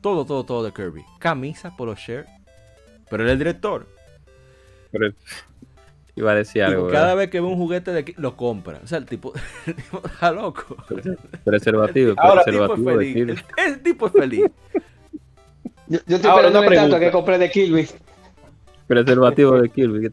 Todo, 0.00 0.24
todo, 0.24 0.44
todo 0.44 0.64
de 0.64 0.72
Kirby. 0.72 1.04
Camisa, 1.18 1.76
polo 1.76 1.94
shirt. 1.94 2.26
Pero 3.10 3.22
él 3.22 3.28
es 3.28 3.32
el 3.32 3.38
director. 3.38 3.86
Pero 4.90 5.12
Iba 6.16 6.32
a 6.32 6.34
decir 6.34 6.62
algo. 6.62 6.88
cada 6.88 7.14
vez 7.14 7.30
que 7.30 7.40
ve 7.40 7.46
un 7.46 7.56
juguete 7.56 7.92
de 7.92 8.00
aquí, 8.00 8.14
lo 8.16 8.36
compra. 8.36 8.80
O 8.82 8.86
sea, 8.86 8.98
el 8.98 9.06
tipo, 9.06 9.32
está 10.04 10.32
loco. 10.32 10.76
Preservativo. 11.44 12.14
Ahora, 12.16 12.42
preservativo 12.42 12.90
el 12.90 12.98
tipo 12.98 13.26
es 13.26 13.26
feliz. 13.26 13.44
El, 13.56 13.80
tipo 13.82 14.06
es 14.06 14.12
feliz. 14.12 14.44
Yo, 15.88 15.98
yo 16.06 16.16
estoy 16.16 16.30
Ahora, 16.30 16.48
esperando 16.48 16.74
tanto 16.74 16.98
que 16.98 17.10
compré 17.10 17.38
de 17.38 17.50
Kirby. 17.50 17.86
Preservativo 18.86 19.60
de 19.60 19.68
Kirby. 19.68 20.10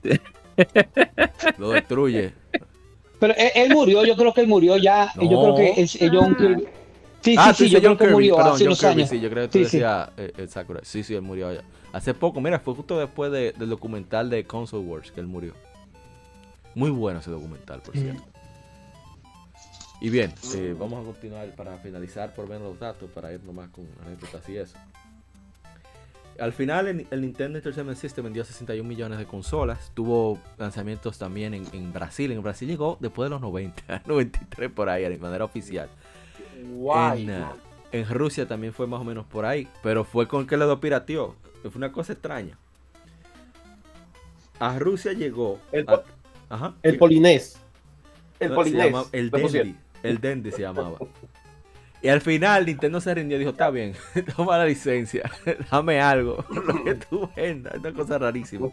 lo 1.57 1.71
destruye. 1.71 2.33
Pero 3.19 3.33
él, 3.35 3.73
murió, 3.73 4.05
yo 4.05 4.15
creo 4.15 4.33
que 4.33 4.41
él 4.41 4.47
murió 4.47 4.77
ya. 4.77 5.11
No. 5.15 5.23
Yo 5.23 5.41
creo 5.41 5.55
que 5.55 5.81
es, 5.81 5.97
John 6.11 6.35
Kirby. 6.35 6.67
Sí, 7.21 7.35
ah, 7.37 7.53
sí, 7.53 7.65
sí, 7.67 7.71
yo 7.71 7.79
creo 7.79 7.97
que 7.97 8.07
murió 8.07 8.39
hace 8.39 8.65
unos 8.65 8.83
años. 8.83 9.09
Sí, 9.09 9.19
yo 9.19 9.29
creo 9.29 9.43
que 9.45 9.49
tú 9.49 9.59
decías 9.59 10.09
sí. 10.15 10.23
Eh, 10.37 10.47
Sakura. 10.47 10.81
Sí, 10.83 11.03
sí, 11.03 11.15
él 11.15 11.23
murió 11.23 11.51
ya. 11.51 11.63
Hace 11.91 12.13
poco, 12.13 12.39
mira, 12.39 12.59
fue 12.59 12.75
justo 12.75 12.99
después 12.99 13.31
de, 13.31 13.53
del 13.53 13.69
documental 13.69 14.29
de 14.29 14.45
Console 14.45 14.85
Wars 14.85 15.11
que 15.11 15.19
él 15.19 15.27
murió. 15.27 15.53
Muy 16.75 16.91
bueno 16.91 17.19
ese 17.19 17.31
documental, 17.31 17.81
por 17.81 17.97
cierto. 17.97 18.23
Y 19.99 20.09
bien, 20.11 20.31
eh, 20.55 20.75
vamos 20.77 21.01
a 21.01 21.05
continuar 21.05 21.49
para 21.55 21.77
finalizar 21.79 22.35
por 22.35 22.47
ver 22.47 22.61
los 22.61 22.79
datos, 22.79 23.09
para 23.09 23.33
ir 23.33 23.43
nomás 23.43 23.69
con 23.69 23.87
anécdotas 24.05 24.47
y 24.47 24.57
eso. 24.57 24.77
Al 26.39 26.53
final 26.53 26.87
el, 26.87 27.21
Nintendo 27.21 27.57
Entertainment 27.57 27.97
System 27.97 28.25
vendió 28.25 28.43
61 28.43 28.87
millones 28.87 29.17
de 29.17 29.25
consolas, 29.25 29.91
tuvo 29.93 30.39
lanzamientos 30.57 31.17
también 31.17 31.53
en, 31.53 31.93
Brasil, 31.93 32.31
en 32.31 32.43
Brasil 32.43 32.67
llegó 32.67 32.97
después 32.99 33.25
de 33.25 33.31
los 33.31 33.41
90, 33.41 34.03
93 34.05 34.71
por 34.75 34.89
ahí, 34.89 35.03
de 35.03 35.17
manera 35.17 35.45
oficial. 35.45 35.89
En, 36.55 36.81
uh, 36.81 37.45
en, 37.91 38.09
Rusia 38.09 38.47
también 38.47 38.73
fue 38.73 38.87
más 38.87 39.01
o 39.01 39.03
menos 39.03 39.25
por 39.25 39.45
ahí, 39.45 39.67
pero 39.81 40.03
fue 40.03 40.27
con 40.27 40.45
que 40.45 40.57
lo 40.57 40.79
pirateó, 40.79 41.35
fue 41.61 41.71
una 41.75 41.91
cosa 41.91 42.13
extraña. 42.13 42.57
A 44.59 44.77
Rusia 44.79 45.13
llegó... 45.13 45.59
El 45.71 46.97
polinés. 46.97 47.59
El 48.39 48.53
polinés. 48.53 48.93
el 49.11 49.29
Dendy. 49.29 49.75
El 50.03 50.21
Dendy 50.21 50.51
se 50.51 50.61
llamaba. 50.61 50.97
Y 52.01 52.09
al 52.09 52.21
final 52.21 52.65
Nintendo 52.65 53.01
se 53.01 53.13
rindió 53.13 53.37
y 53.37 53.39
dijo, 53.39 53.51
está 53.51 53.69
bien, 53.69 53.93
toma 54.35 54.57
la 54.57 54.65
licencia, 54.65 55.29
dame 55.71 55.99
algo, 55.99 56.45
lo 56.49 56.83
que 56.83 56.95
tú 56.95 57.29
vendas, 57.35 57.75
una 57.79 57.93
cosa 57.93 58.17
rarísima. 58.17 58.69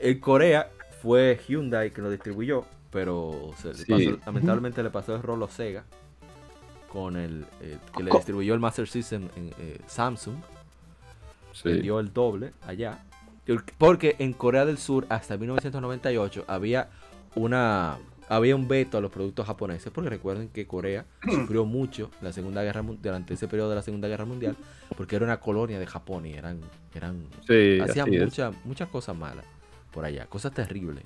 En 0.00 0.20
Corea 0.20 0.70
fue 1.02 1.40
Hyundai 1.48 1.90
que 1.90 2.02
lo 2.02 2.10
distribuyó, 2.10 2.64
pero 2.90 3.52
lamentablemente 4.24 4.82
le 4.82 4.90
pasó 4.90 5.16
el 5.16 5.22
rolo 5.22 5.48
Sega 5.48 5.84
con 6.88 7.16
el 7.16 7.44
eh, 7.60 7.78
que 7.96 8.04
le 8.04 8.10
distribuyó 8.12 8.54
el 8.54 8.60
Master 8.60 8.86
System 8.86 9.28
en 9.34 9.52
eh, 9.58 9.80
Samsung. 9.86 10.36
Le 11.64 11.80
dio 11.80 11.98
el 11.98 12.12
doble 12.12 12.52
allá. 12.66 13.04
Porque 13.78 14.16
en 14.18 14.32
Corea 14.32 14.64
del 14.64 14.78
Sur 14.78 15.06
hasta 15.08 15.36
1998 15.36 16.44
había 16.46 16.88
una 17.34 17.98
había 18.28 18.56
un 18.56 18.68
veto 18.68 18.98
a 18.98 19.00
los 19.00 19.10
productos 19.10 19.46
japoneses, 19.46 19.92
porque 19.92 20.10
recuerden 20.10 20.48
que 20.48 20.66
Corea 20.66 21.04
sufrió 21.30 21.64
mucho 21.64 22.10
la 22.20 22.32
Segunda 22.32 22.62
Guerra 22.62 22.82
durante 22.82 23.34
ese 23.34 23.48
periodo 23.48 23.70
de 23.70 23.76
la 23.76 23.82
Segunda 23.82 24.08
Guerra 24.08 24.24
Mundial, 24.24 24.56
porque 24.96 25.16
era 25.16 25.24
una 25.24 25.40
colonia 25.40 25.78
de 25.78 25.86
Japón 25.86 26.26
y 26.26 26.34
eran 26.34 26.60
eran 26.94 27.26
hacían 27.82 28.10
muchas 28.10 28.54
muchas 28.64 28.88
cosas 28.88 29.16
malas 29.16 29.44
por 29.92 30.04
allá, 30.04 30.26
cosas 30.26 30.52
terribles. 30.52 31.04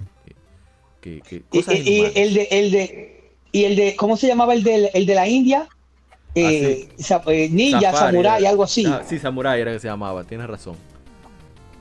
y, 1.04 1.20
el 2.14 2.34
de 2.34 2.48
el 2.50 2.70
de 2.70 3.34
y 3.52 3.64
el 3.64 3.76
de 3.76 3.96
¿cómo 3.96 4.16
se 4.16 4.26
llamaba 4.26 4.54
el 4.54 4.62
de 4.62 4.90
el 4.94 5.06
de 5.06 5.14
la 5.14 5.28
India? 5.28 5.68
Ah, 6.36 6.52
eh, 6.52 6.88
eh, 7.26 7.48
ninja, 7.50 7.92
samurai, 7.92 8.44
algo 8.44 8.62
así. 8.62 8.84
Ah, 8.86 9.02
sí, 9.04 9.18
samurai 9.18 9.60
era 9.60 9.72
que 9.72 9.80
se 9.80 9.88
llamaba, 9.88 10.24
tienes 10.24 10.46
razón. 10.46 10.76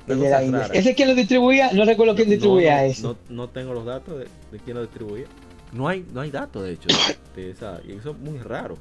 ¿Ese 0.08 0.96
quién 0.96 1.10
lo 1.10 1.16
distribuía? 1.16 1.72
No 1.74 1.84
recuerdo 1.86 2.16
quién 2.16 2.30
distribuía 2.30 2.86
eso. 2.86 3.18
No, 3.30 3.50
tengo 3.50 3.74
los 3.74 3.86
datos 3.86 4.20
de, 4.20 4.60
quién 4.60 4.78
lo 4.78 4.84
distribuía. 4.84 5.26
No 5.74 5.88
hay, 5.88 6.06
no 6.14 6.22
hay 6.22 6.32
datos, 6.32 6.64
de 6.64 6.74
hecho, 6.74 6.88
de, 7.36 7.52
esa, 7.52 7.82
y 7.86 7.92
eso 7.92 8.12
es 8.12 8.18
muy 8.18 8.38
raro. 8.40 8.78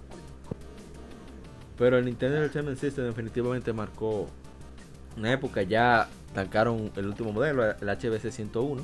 Pero 1.77 1.99
el 1.99 2.05
Nintendo 2.05 2.37
Entertainment 2.37 2.79
System 2.79 3.07
definitivamente 3.07 3.73
marcó 3.73 4.29
una 5.17 5.33
época. 5.33 5.63
Ya 5.63 6.09
tancaron 6.33 6.93
el 6.97 7.07
último 7.07 7.33
modelo, 7.33 7.65
el 7.65 7.89
HBC 7.89 8.31
101. 8.31 8.83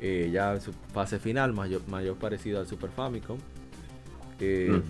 Eh, 0.00 0.30
ya 0.32 0.52
en 0.52 0.60
su 0.60 0.72
fase 0.92 1.18
final, 1.18 1.52
mayor, 1.52 1.86
mayor 1.88 2.16
parecido 2.16 2.58
al 2.58 2.66
Super 2.66 2.90
Famicom. 2.90 3.38
Eh, 4.40 4.80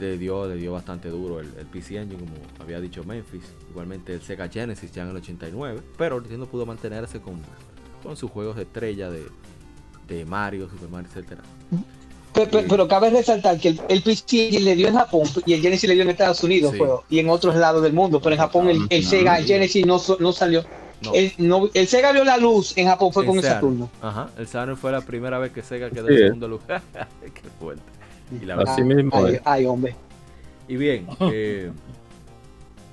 le, 0.00 0.18
dio, 0.18 0.46
le 0.46 0.56
dio 0.56 0.72
bastante 0.72 1.08
duro 1.08 1.40
el, 1.40 1.46
PC 1.46 1.98
Engine, 1.98 2.20
como 2.20 2.32
había 2.60 2.80
dicho 2.80 3.04
Memphis. 3.04 3.42
Igualmente 3.70 4.14
el 4.14 4.22
Sega 4.22 4.48
Genesis 4.48 4.92
ya 4.92 5.02
en 5.02 5.10
el 5.10 5.16
89. 5.16 5.80
Pero 5.98 6.20
Nintendo 6.20 6.46
pudo 6.46 6.66
mantenerse 6.66 7.20
con, 7.20 7.40
con 8.02 8.16
sus 8.16 8.30
juegos 8.30 8.56
de 8.56 8.62
estrella 8.62 9.10
de, 9.10 9.24
de 10.08 10.24
Mario, 10.24 10.68
Super 10.70 10.88
Mario, 10.88 11.08
etcétera. 11.08 11.42
Pero, 12.32 12.88
cabe 12.88 13.10
resaltar 13.10 13.58
que 13.58 13.76
el, 13.88 14.02
PC 14.02 14.58
le 14.60 14.74
dio 14.74 14.88
en 14.88 14.94
Japón 14.94 15.28
y 15.44 15.52
el 15.52 15.60
Genesis 15.60 15.86
le 15.86 15.94
dio 15.94 16.02
en 16.02 16.10
Estados 16.10 16.42
Unidos 16.42 16.74
y 17.10 17.18
en 17.18 17.28
otros 17.28 17.54
lados 17.56 17.82
del 17.82 17.92
mundo, 17.92 18.20
pero 18.20 18.34
en 18.34 18.40
Japón 18.40 18.86
el, 18.88 19.04
Sega 19.04 19.36
Genesis 19.42 19.84
no, 19.84 20.00
no 20.18 20.32
salió. 20.32 20.64
El, 21.12 21.32
el, 21.74 21.86
Sega 21.88 22.12
vio 22.12 22.24
la 22.24 22.36
luz 22.38 22.72
en 22.76 22.86
Japón 22.86 23.12
fue 23.12 23.26
con 23.26 23.36
el 23.36 23.44
Saturno. 23.44 23.90
Ajá, 24.00 24.30
el 24.38 24.46
Saturno 24.46 24.76
fue 24.76 24.92
la 24.92 25.02
primera 25.02 25.38
vez 25.38 25.52
que 25.52 25.62
Sega 25.62 25.90
quedó 25.90 26.08
en 26.08 26.18
segundo 26.18 26.48
lugar. 26.48 26.80
Qué 27.20 27.48
fuerte. 27.60 27.82
Y 28.40 28.44
la 28.44 28.54
Así 28.56 28.82
mismo. 28.82 29.12
Ay, 29.44 29.66
hombre. 29.66 29.94
Y 30.68 30.76
bien, 30.76 31.06
eh, 31.20 31.70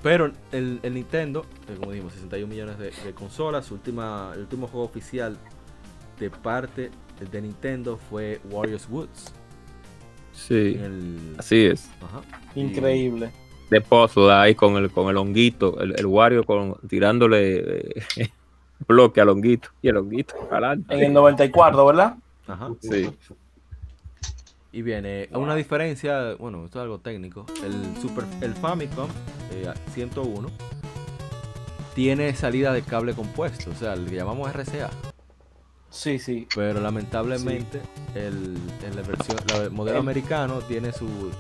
pero 0.02 0.32
el, 0.52 0.80
el 0.82 0.94
Nintendo, 0.94 1.46
eh, 1.68 1.76
como 1.78 1.92
dijimos, 1.92 2.14
61 2.14 2.48
millones 2.48 2.78
de, 2.78 2.92
de 3.06 3.14
consolas. 3.14 3.72
Última, 3.72 4.32
el 4.34 4.42
último 4.42 4.68
juego 4.68 4.86
oficial 4.86 5.38
de 6.20 6.30
parte 6.30 6.92
de 7.32 7.42
Nintendo 7.42 7.98
fue 8.10 8.40
Warriors 8.50 8.88
Woods. 8.90 9.34
Sí, 10.48 10.80
así 11.38 11.66
es. 11.66 11.90
Increíble. 12.56 13.32
de 13.70 13.82
puzzle 13.82 14.32
ahí 14.32 14.56
con 14.56 14.78
el, 14.78 14.90
con 14.90 15.10
el 15.10 15.18
honguito, 15.18 15.80
el, 15.82 16.06
Wario 16.06 16.44
con, 16.44 16.76
tirándole 16.88 17.90
eh, 18.18 18.32
bloque 18.88 19.20
al 19.20 19.30
honguito 19.30 19.70
y 19.82 19.90
el 19.90 19.98
honguito 19.98 20.36
En 20.90 21.04
el 21.04 21.14
94, 21.14 21.86
¿verdad? 21.86 22.16
Ajá. 22.48 22.70
Sí. 22.80 23.10
Y 24.72 24.84
viene 24.84 25.30
una 25.32 25.56
diferencia, 25.56 26.36
bueno, 26.36 26.66
esto 26.66 26.80
es 26.80 26.84
algo 26.84 27.00
técnico. 27.00 27.46
El 27.64 28.00
Super 28.00 28.26
el 28.42 28.54
Famicom 28.54 29.10
101 29.94 30.48
eh, 30.48 30.52
tiene 31.96 32.36
salida 32.36 32.72
de 32.72 32.84
cable 32.84 33.14
compuesto, 33.14 33.72
o 33.72 33.76
sea, 33.76 33.94
el 33.94 34.06
que 34.06 34.16
llamamos 34.16 34.52
RCA. 34.54 34.92
Sí, 35.90 36.20
sí. 36.20 36.48
Pero 36.56 36.80
lamentablemente 36.80 37.82
el, 38.14 38.58
el, 38.86 39.04
versión, 39.04 39.38
el 39.56 39.72
modelo 39.72 40.00
americano 40.00 40.60
tiene 40.60 40.92
su 40.92 41.32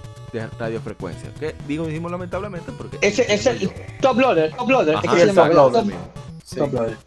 radiofrecuencia. 0.57 1.31
¿Qué? 1.39 1.55
Digo, 1.67 1.85
dijimos 1.85 2.11
lamentablemente 2.11 2.71
porque... 2.71 2.97
Ese 3.01 3.31
es 3.31 3.45
el 3.45 3.71
top 4.01 4.17
loader, 4.17 4.55
top 4.55 4.69
loader. 4.69 4.95
es 4.95 5.11
que 5.11 5.21
el 5.21 5.35
top 5.35 5.53
loader. 5.53 5.95
Top 6.55 6.73
loader. 6.73 6.97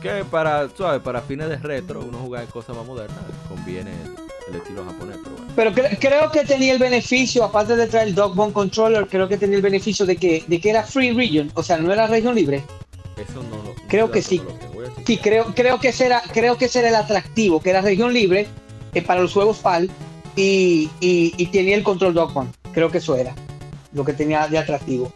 Que 0.00 0.24
para, 0.24 0.68
¿sabes? 0.70 1.02
para 1.02 1.20
fines 1.20 1.48
de 1.48 1.56
retro, 1.58 2.00
uno 2.00 2.18
jugar 2.18 2.46
cosas 2.46 2.76
más 2.76 2.86
modernas, 2.86 3.18
conviene 3.48 3.90
el, 4.50 4.56
estilo 4.56 4.84
japonés. 4.84 5.16
Pero, 5.22 5.36
bueno. 5.36 5.52
pero 5.74 5.98
creo 5.98 6.30
que 6.30 6.44
tenía 6.44 6.72
el 6.72 6.78
beneficio, 6.78 7.44
aparte 7.44 7.76
de 7.76 7.86
traer 7.86 8.08
el 8.08 8.14
Dogbone 8.14 8.52
Controller, 8.52 9.06
creo 9.06 9.28
que 9.28 9.36
tenía 9.36 9.56
el 9.56 9.62
beneficio 9.62 10.06
de 10.06 10.16
que, 10.16 10.44
de 10.46 10.60
que 10.60 10.70
era 10.70 10.82
free 10.82 11.12
region, 11.12 11.50
o 11.54 11.62
sea, 11.62 11.78
no 11.78 11.92
era 11.92 12.06
región 12.06 12.34
libre. 12.34 12.64
Eso 13.16 13.42
no 13.42 13.56
lo. 13.62 13.74
Creo 13.88 14.10
que 14.10 14.22
sí. 14.22 14.40
Sí, 15.06 15.18
creo, 15.18 15.52
creo, 15.54 15.80
que 15.80 15.92
será, 15.92 16.22
creo 16.32 16.56
que 16.56 16.68
será 16.68 16.88
el 16.88 16.94
atractivo, 16.94 17.60
que 17.60 17.70
era 17.70 17.80
región 17.80 18.12
libre 18.12 18.46
eh, 18.94 19.02
para 19.02 19.20
los 19.20 19.32
juegos 19.32 19.58
PAL 19.58 19.90
y, 20.36 20.88
y, 21.00 21.46
tenía 21.46 21.76
el 21.76 21.82
control 21.82 22.14
Dogman. 22.14 22.52
Creo 22.72 22.90
que 22.90 22.98
eso 22.98 23.16
era 23.16 23.34
lo 23.92 24.04
que 24.04 24.12
tenía 24.12 24.46
de 24.46 24.58
atractivo. 24.58 25.12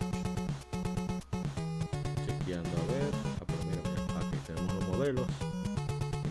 Chequeando 2.27 2.69
a 2.69 2.93
ver. 2.93 3.11
Ah, 3.41 3.45
pero 3.47 3.59
mira, 3.71 3.83
mira, 3.89 4.27
aquí 4.27 4.37
tenemos 4.47 4.75
los 4.75 4.89
modelos. 4.89 5.27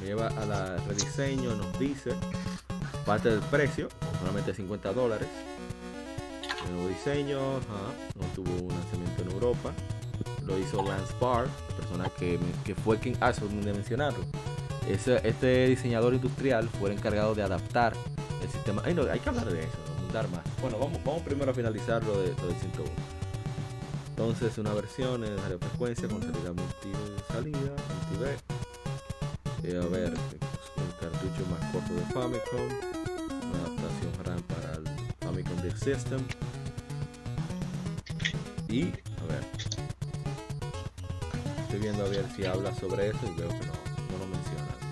Me 0.01 0.07
lleva 0.07 0.27
a 0.27 0.45
la 0.45 0.77
rediseño, 0.85 1.55
nos 1.55 1.79
dice 1.79 2.11
parte 3.05 3.29
del 3.29 3.41
precio, 3.41 3.89
solamente 4.19 4.53
50 4.53 4.93
dólares. 4.93 5.27
El 6.65 6.73
nuevo 6.73 6.89
diseño, 6.89 7.39
no 7.39 8.25
tuvo 8.35 8.51
un 8.65 8.69
lanzamiento 8.69 9.21
en 9.23 9.31
Europa 9.31 9.73
lo 10.45 10.57
hizo 10.57 10.83
Lance 10.83 11.13
Barr, 11.19 11.47
persona 11.77 12.09
que, 12.17 12.39
que 12.63 12.75
fue 12.75 12.99
quien 12.99 13.17
hace 13.21 13.45
de 13.47 13.73
mencionarlo. 13.73 14.23
este 14.87 15.67
diseñador 15.67 16.13
industrial 16.13 16.69
fue 16.79 16.91
el 16.91 16.97
encargado 16.97 17.35
de 17.35 17.43
adaptar 17.43 17.93
el 18.41 18.49
sistema. 18.49 18.81
Ay, 18.85 18.93
no, 18.93 19.03
hay 19.03 19.19
que 19.19 19.29
hablar 19.29 19.45
de 19.45 19.61
eso, 19.61 19.77
montar 20.01 20.29
más. 20.29 20.41
Bueno, 20.61 20.77
vamos, 20.79 20.99
vamos 21.03 21.21
primero 21.23 21.51
a 21.51 21.53
finalizar 21.53 22.03
lo, 22.03 22.21
de, 22.21 22.29
lo 22.29 22.47
del 22.47 22.55
101. 22.57 22.91
Entonces, 24.09 24.57
una 24.57 24.73
versión 24.73 25.23
en 25.23 25.39
frecuencia 25.59 26.07
con 26.07 26.21
salida 26.21 26.53
multi 26.53 26.91
salida, 27.31 27.59
multi. 27.59 28.43
Eh, 29.63 29.79
a 29.81 29.87
ver, 29.87 30.09
un 30.09 30.91
cartucho 30.99 31.45
más 31.49 31.71
corto 31.71 31.93
de 31.93 32.01
Famicom, 32.13 32.92
adaptación 33.57 34.11
RAM 34.25 34.41
para 34.43 34.73
el 34.73 34.83
Famicom 35.19 35.61
Disk 35.61 35.77
System. 35.77 36.21
Y, 38.69 38.83
a 38.83 39.25
ver, 39.29 39.43
estoy 41.61 41.79
viendo 41.79 42.05
a 42.05 42.09
ver 42.09 42.25
si 42.35 42.45
habla 42.45 42.73
sobre 42.75 43.09
eso 43.09 43.19
y 43.23 43.39
veo 43.39 43.49
que 43.49 43.65
no, 43.65 43.73
no 43.73 44.17
lo 44.19 44.27
menciona. 44.27 44.83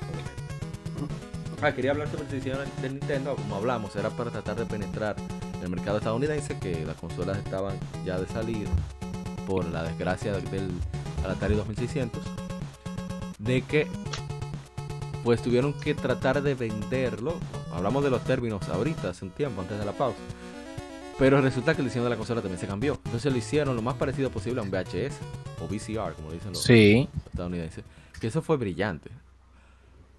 Ah, 1.64 1.74
quería 1.74 1.92
hablar 1.92 2.10
sobre 2.10 2.24
el 2.24 2.32
diseño 2.32 2.58
de 2.82 2.90
Nintendo, 2.90 3.36
como 3.36 3.56
hablamos, 3.56 3.96
era 3.96 4.10
para 4.10 4.32
tratar 4.32 4.56
de 4.56 4.66
penetrar 4.66 5.16
en 5.58 5.64
el 5.64 5.70
mercado 5.70 6.00
estadounidense, 6.00 6.58
que 6.58 6.84
las 6.86 6.96
consolas 6.96 7.38
estaban 7.38 7.78
ya 8.04 8.20
de 8.20 8.26
salir 8.26 8.68
por 9.46 9.66
la 9.70 9.84
desgracia 9.84 10.32
del 10.34 10.72
Atari 11.24 11.54
2600, 11.54 12.24
de 13.38 13.62
que 13.62 13.88
pues 15.24 15.44
tuvieron 15.44 15.74
que 15.74 15.94
tratar 15.94 16.42
de 16.42 16.56
venderlo. 16.56 17.36
Hablamos 17.82 18.04
de 18.04 18.12
los 18.12 18.24
términos 18.24 18.70
ahorita, 18.70 19.10
hace 19.10 19.26
un 19.26 19.32
tiempo, 19.32 19.60
antes 19.60 19.80
de 19.80 19.84
la 19.84 19.92
pausa. 19.92 20.20
Pero 21.18 21.42
resulta 21.42 21.74
que 21.74 21.82
el 21.82 21.88
diseño 21.88 22.04
de 22.04 22.12
la 22.12 22.16
consola 22.16 22.40
también 22.40 22.60
se 22.60 22.68
cambió. 22.68 23.00
Entonces 23.06 23.32
lo 23.32 23.40
hicieron 23.40 23.76
lo 23.76 23.82
más 23.82 23.96
parecido 23.96 24.30
posible 24.30 24.60
a 24.60 24.64
un 24.64 24.70
VHS 24.70 25.18
o 25.60 25.66
VCR, 25.66 26.14
como 26.14 26.32
dicen 26.32 26.54
los 26.54 26.70
estadounidenses. 26.70 27.84
Que 28.20 28.28
eso 28.28 28.44
fue 28.44 28.58
brillante. 28.58 29.10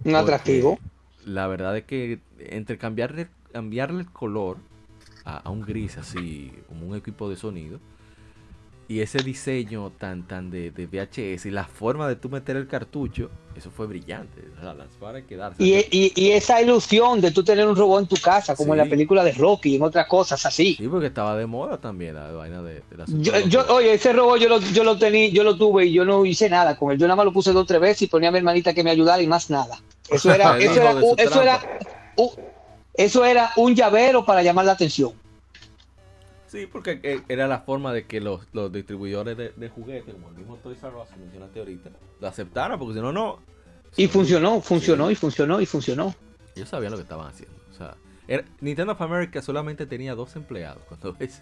Un 0.03 0.13
atractivo. 0.13 0.77
La 1.25 1.47
verdad 1.47 1.77
es 1.77 1.85
que 1.85 2.19
entre 2.37 2.77
cambiarle, 2.77 3.29
cambiarle 3.53 4.01
el 4.01 4.11
color 4.11 4.57
a, 5.23 5.37
a, 5.37 5.49
un 5.49 5.61
gris 5.61 5.97
así, 5.97 6.51
como 6.67 6.85
un 6.85 6.97
equipo 6.97 7.29
de 7.29 7.37
sonido, 7.37 7.79
y 8.87 8.99
ese 8.99 9.19
diseño 9.19 9.91
tan, 9.91 10.27
tan 10.27 10.49
de, 10.49 10.71
de, 10.71 10.87
VHS 10.87 11.45
y 11.45 11.51
la 11.51 11.65
forma 11.65 12.07
de 12.07 12.15
tú 12.15 12.29
meter 12.29 12.57
el 12.57 12.67
cartucho, 12.67 13.29
eso 13.55 13.71
fue 13.71 13.87
brillante. 13.87 14.41
Y, 15.57 16.31
esa 16.31 16.61
ilusión 16.61 17.21
de 17.21 17.31
tú 17.31 17.43
tener 17.43 17.65
un 17.65 17.75
robot 17.75 18.01
en 18.01 18.07
tu 18.07 18.17
casa, 18.17 18.55
como 18.55 18.73
en 18.73 18.79
la 18.79 18.85
película 18.85 19.23
de 19.23 19.31
Rocky 19.31 19.73
y 19.73 19.75
en 19.77 19.83
otras 19.83 20.07
cosas 20.07 20.45
así. 20.45 20.75
Sí, 20.75 20.87
porque 20.87 21.07
estaba 21.07 21.37
de 21.37 21.45
moda 21.45 21.77
también 21.77 22.15
la 22.15 22.31
vaina 22.31 22.61
de, 22.61 22.83
la 22.97 23.05
yo, 23.47 23.65
Oye, 23.69 23.93
ese 23.93 24.11
robot 24.11 24.39
yo 24.39 24.49
lo, 24.49 24.59
yo 24.59 24.83
lo 24.83 24.97
tenía, 24.97 25.29
yo 25.29 25.43
lo 25.43 25.57
tuve 25.57 25.85
y 25.85 25.93
yo 25.93 26.03
no 26.03 26.25
hice 26.25 26.49
nada 26.49 26.75
con 26.77 26.91
él. 26.91 26.97
Yo 26.97 27.07
nada 27.07 27.15
más 27.15 27.25
lo 27.25 27.33
puse 27.33 27.53
dos 27.53 27.63
o 27.63 27.65
tres 27.65 27.79
veces 27.79 28.03
y 28.03 28.07
ponía 28.07 28.29
a 28.29 28.31
mi 28.31 28.39
hermanita 28.39 28.73
que 28.73 28.83
me 28.83 28.91
ayudara 28.91 29.21
y 29.21 29.27
más 29.27 29.49
nada. 29.49 29.79
Eso 30.09 30.31
era, 30.33 30.57
eso 30.57 30.81
era, 30.81 30.95
eso 31.17 31.41
era, 31.41 31.79
eso 32.93 33.25
era 33.25 33.51
un 33.55 33.75
llavero 33.75 34.25
para 34.25 34.43
llamar 34.43 34.65
la 34.65 34.73
atención. 34.73 35.22
Sí, 36.53 36.67
porque 36.67 36.99
eh, 37.01 37.23
era 37.29 37.47
la 37.47 37.61
forma 37.61 37.91
de 37.91 38.05
que 38.05 38.21
los, 38.21 38.45
los 38.53 38.71
distribuidores 38.71 39.35
de, 39.35 39.49
de, 39.49 39.69
juguetes, 39.69 40.13
como 40.13 40.29
el 40.29 40.35
mismo 40.35 40.55
Toys 40.57 40.83
R 40.83 40.95
Us 40.95 41.09
que 41.09 41.15
mencionaste 41.15 41.57
ahorita, 41.57 41.89
lo 42.21 42.27
aceptaran, 42.27 42.77
porque 42.77 42.93
si 42.93 43.01
no, 43.01 43.11
no. 43.11 43.39
Y 43.97 44.07
funcionó, 44.07 44.61
funcionó, 44.61 45.09
y 45.09 45.15
funcionó, 45.15 45.59
y 45.59 45.65
funcionó. 45.65 46.13
Ellos 46.55 46.69
sabían 46.69 46.91
lo 46.91 46.97
que 46.99 47.01
estaban 47.01 47.25
haciendo. 47.25 47.57
O 47.71 47.73
sea, 47.73 47.95
Nintendo 48.61 48.93
of 48.93 49.01
America 49.01 49.41
solamente 49.41 49.87
tenía 49.87 50.13
dos 50.13 50.35
empleados 50.35 50.83
cuando 50.87 51.13
ves. 51.19 51.41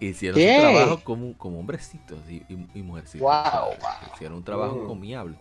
Hicieron 0.00 0.38
su 0.38 0.46
trabajo 0.46 1.00
como, 1.02 1.38
como 1.38 1.60
hombrecitos 1.60 2.18
y, 2.28 2.44
y, 2.74 2.82
mujercitos. 2.82 3.22
Wow, 3.22 3.70
Hicieron 4.12 4.36
un 4.36 4.44
trabajo 4.44 4.82
encomiable. 4.82 5.34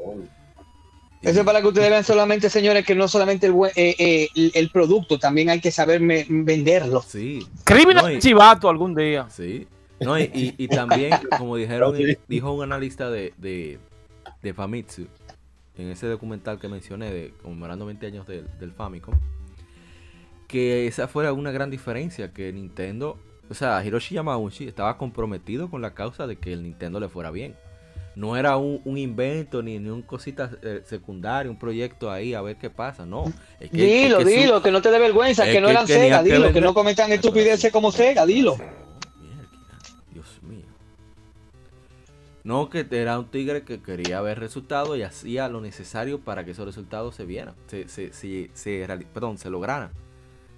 Eso 1.23 1.39
es 1.39 1.45
para 1.45 1.61
que 1.61 1.67
ustedes 1.67 1.89
vean 1.89 2.03
solamente, 2.03 2.49
señores, 2.49 2.85
que 2.85 2.95
no 2.95 3.07
solamente 3.07 3.47
el, 3.47 3.53
eh, 3.75 3.95
eh, 3.97 4.51
el, 4.53 4.69
producto, 4.69 5.17
también 5.17 5.49
hay 5.49 5.61
que 5.61 5.71
saber 5.71 6.01
venderlo. 6.01 7.01
Sí. 7.01 7.47
Criminal 7.63 8.19
chivato 8.19 8.67
algún 8.69 8.93
día. 8.93 9.27
Sí. 9.29 9.65
No, 10.01 10.19
y, 10.19 10.29
y, 10.57 10.67
también, 10.67 11.13
como 11.37 11.55
dijeron, 11.55 11.95
dijo 12.27 12.51
un 12.51 12.63
analista 12.63 13.09
de, 13.09 13.33
de, 13.37 13.79
de, 14.41 14.53
Famitsu, 14.53 15.07
en 15.77 15.91
ese 15.91 16.07
documental 16.07 16.59
que 16.59 16.67
mencioné, 16.67 17.09
de 17.09 17.33
conmemorando 17.41 17.85
20 17.85 18.05
años 18.05 18.27
del, 18.27 18.45
del 18.59 18.73
Famicom, 18.73 19.15
que 20.49 20.87
esa 20.87 21.07
fuera 21.07 21.31
una 21.31 21.51
gran 21.51 21.69
diferencia, 21.69 22.33
que 22.33 22.51
Nintendo, 22.51 23.17
o 23.49 23.53
sea, 23.53 23.81
Hiroshi 23.85 24.15
Yamauchi 24.15 24.67
estaba 24.67 24.97
comprometido 24.97 25.69
con 25.69 25.81
la 25.81 25.93
causa 25.93 26.27
de 26.27 26.35
que 26.35 26.51
el 26.51 26.63
Nintendo 26.63 26.99
le 26.99 27.07
fuera 27.07 27.31
bien 27.31 27.55
no 28.15 28.38
era 28.38 28.57
un, 28.57 28.98
invento 28.98 29.64
ni, 29.64 29.80
ni 29.80 29.90
un 29.90 30.02
cosita 30.02 30.52
eh, 30.61 30.81
secundario, 30.85 31.52
un 31.52 31.57
proyecto 31.57 32.11
ahí 32.11 32.34
a 32.34 32.41
ver 32.41 32.57
qué 32.57 32.69
pasa, 32.69 33.06
no. 33.06 33.31
dilo, 33.72 34.23
dilo, 34.23 34.61
que 34.61 34.72
no 34.72 34.81
te 34.81 34.91
dé 34.91 34.99
vergüenza, 34.99 35.45
que 35.45 35.60
no 35.60 35.69
eran 35.69 35.88
Sega, 35.88 36.22
dilo, 36.22 36.53
que, 36.53 36.61
no 36.61 36.73
cometan 36.73 37.11
estupideces 37.11 37.72
como 37.72 37.91
Sega, 37.91 38.26
dilo. 38.26 38.57
Dios 40.11 40.44
mío. 40.44 40.65
No, 42.44 42.69
que 42.69 42.85
era 42.91 43.18
un 43.18 43.30
tigre 43.30 43.64
que 43.64 43.81
quería 43.81 44.22
ver 44.22 44.40
resultados 44.40 44.98
y 44.98 45.03
hacía 45.03 45.49
lo 45.49 45.61
necesario 45.61 46.19
para 46.19 46.45
que 46.45 46.52
esos 46.52 46.65
resultados 46.65 47.15
se 47.15 47.26
vieran, 47.26 47.56
se, 47.68 47.88
se, 47.88 48.14
se, 48.14 48.52
se 48.53 48.88
perdón, 49.14 49.38
se 49.38 49.49
lograran. 49.49 49.91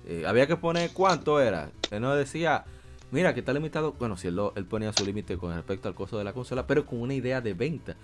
Eh, 0.07 0.23
había 0.27 0.45
que 0.45 0.55
poner 0.55 0.91
cuánto 0.91 1.41
era. 1.41 1.71
Él 1.89 2.01
no 2.01 2.13
decía, 2.15 2.65
mira 3.11 3.33
que 3.33 3.41
está 3.41 3.53
limitado. 3.53 3.93
Bueno, 3.93 4.17
si 4.17 4.27
él, 4.27 4.39
él 4.55 4.65
ponía 4.65 4.91
su 4.93 5.05
límite 5.05 5.37
con 5.37 5.53
respecto 5.53 5.87
al 5.87 5.95
costo 5.95 6.17
de 6.17 6.23
la 6.23 6.33
consola, 6.33 6.67
pero 6.67 6.85
con 6.85 7.01
una 7.01 7.13
idea 7.13 7.41
de 7.41 7.53
venta. 7.53 7.95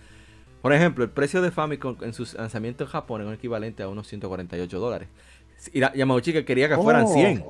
Por 0.62 0.74
ejemplo, 0.74 1.04
el 1.04 1.10
precio 1.10 1.42
de 1.42 1.52
Famicom 1.52 1.98
en 2.02 2.14
su 2.14 2.28
lanzamiento 2.38 2.84
en 2.84 2.90
Japón 2.90 3.22
es 3.22 3.28
un 3.28 3.34
equivalente 3.34 3.82
a 3.82 3.88
unos 3.88 4.08
148 4.08 4.80
dólares. 4.80 5.10
Y 5.74 5.80
Yamauchi 5.80 6.34
que 6.34 6.46
quería 6.46 6.70
que 6.70 6.76
fueran 6.76 7.08
100. 7.08 7.44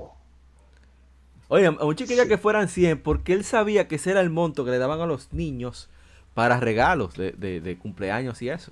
Oye, 1.49 1.64
Yamauchi 1.64 2.06
quería 2.06 2.28
que 2.28 2.38
fueran 2.38 2.69
100 2.69 3.02
porque 3.02 3.34
él 3.34 3.44
sabía 3.44 3.88
que 3.88 3.95
ese 3.95 4.11
era 4.11 4.22
el 4.22 4.30
monto 4.30 4.64
que 4.64 4.72
le 4.72 4.78
daban 4.78 5.02
a 5.02 5.06
los 5.06 5.34
niños 5.34 5.90
para 6.34 6.60
regalos 6.60 7.15
de, 7.15 7.78
cumpleaños 7.82 8.41
y 8.41 8.49
eso. 8.49 8.72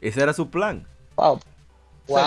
Ese 0.00 0.22
era 0.22 0.32
su 0.32 0.50
plan. 0.50 0.86
Wow. 1.16 1.40
wow. 2.06 2.18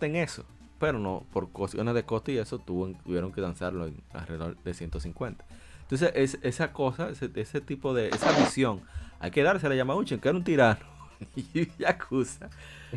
en 0.00 0.16
eso. 0.16 0.44
Pero 0.80 0.98
no, 0.98 1.24
por 1.32 1.50
cuestiones 1.50 1.94
de 1.94 2.02
costo 2.04 2.32
y 2.32 2.38
eso 2.38 2.58
tuvieron 2.58 3.32
que 3.32 3.40
lanzarlo 3.40 3.86
en 3.86 4.02
alrededor 4.12 4.56
de 4.64 4.74
150. 4.74 5.44
Entonces, 5.82 6.10
es, 6.14 6.38
esa 6.42 6.72
cosa, 6.72 7.10
ese, 7.10 7.60
tipo 7.60 7.94
de, 7.94 8.08
esa 8.08 8.32
visión, 8.38 8.80
hay 9.20 9.30
que 9.30 9.42
darse 9.42 9.66
a 9.66 9.74
Yamauchi, 9.74 10.18
que 10.18 10.28
era 10.28 10.38
un 10.38 10.44
tirano. 10.44 10.80
y 11.36 11.68
Yakuza. 11.78 12.48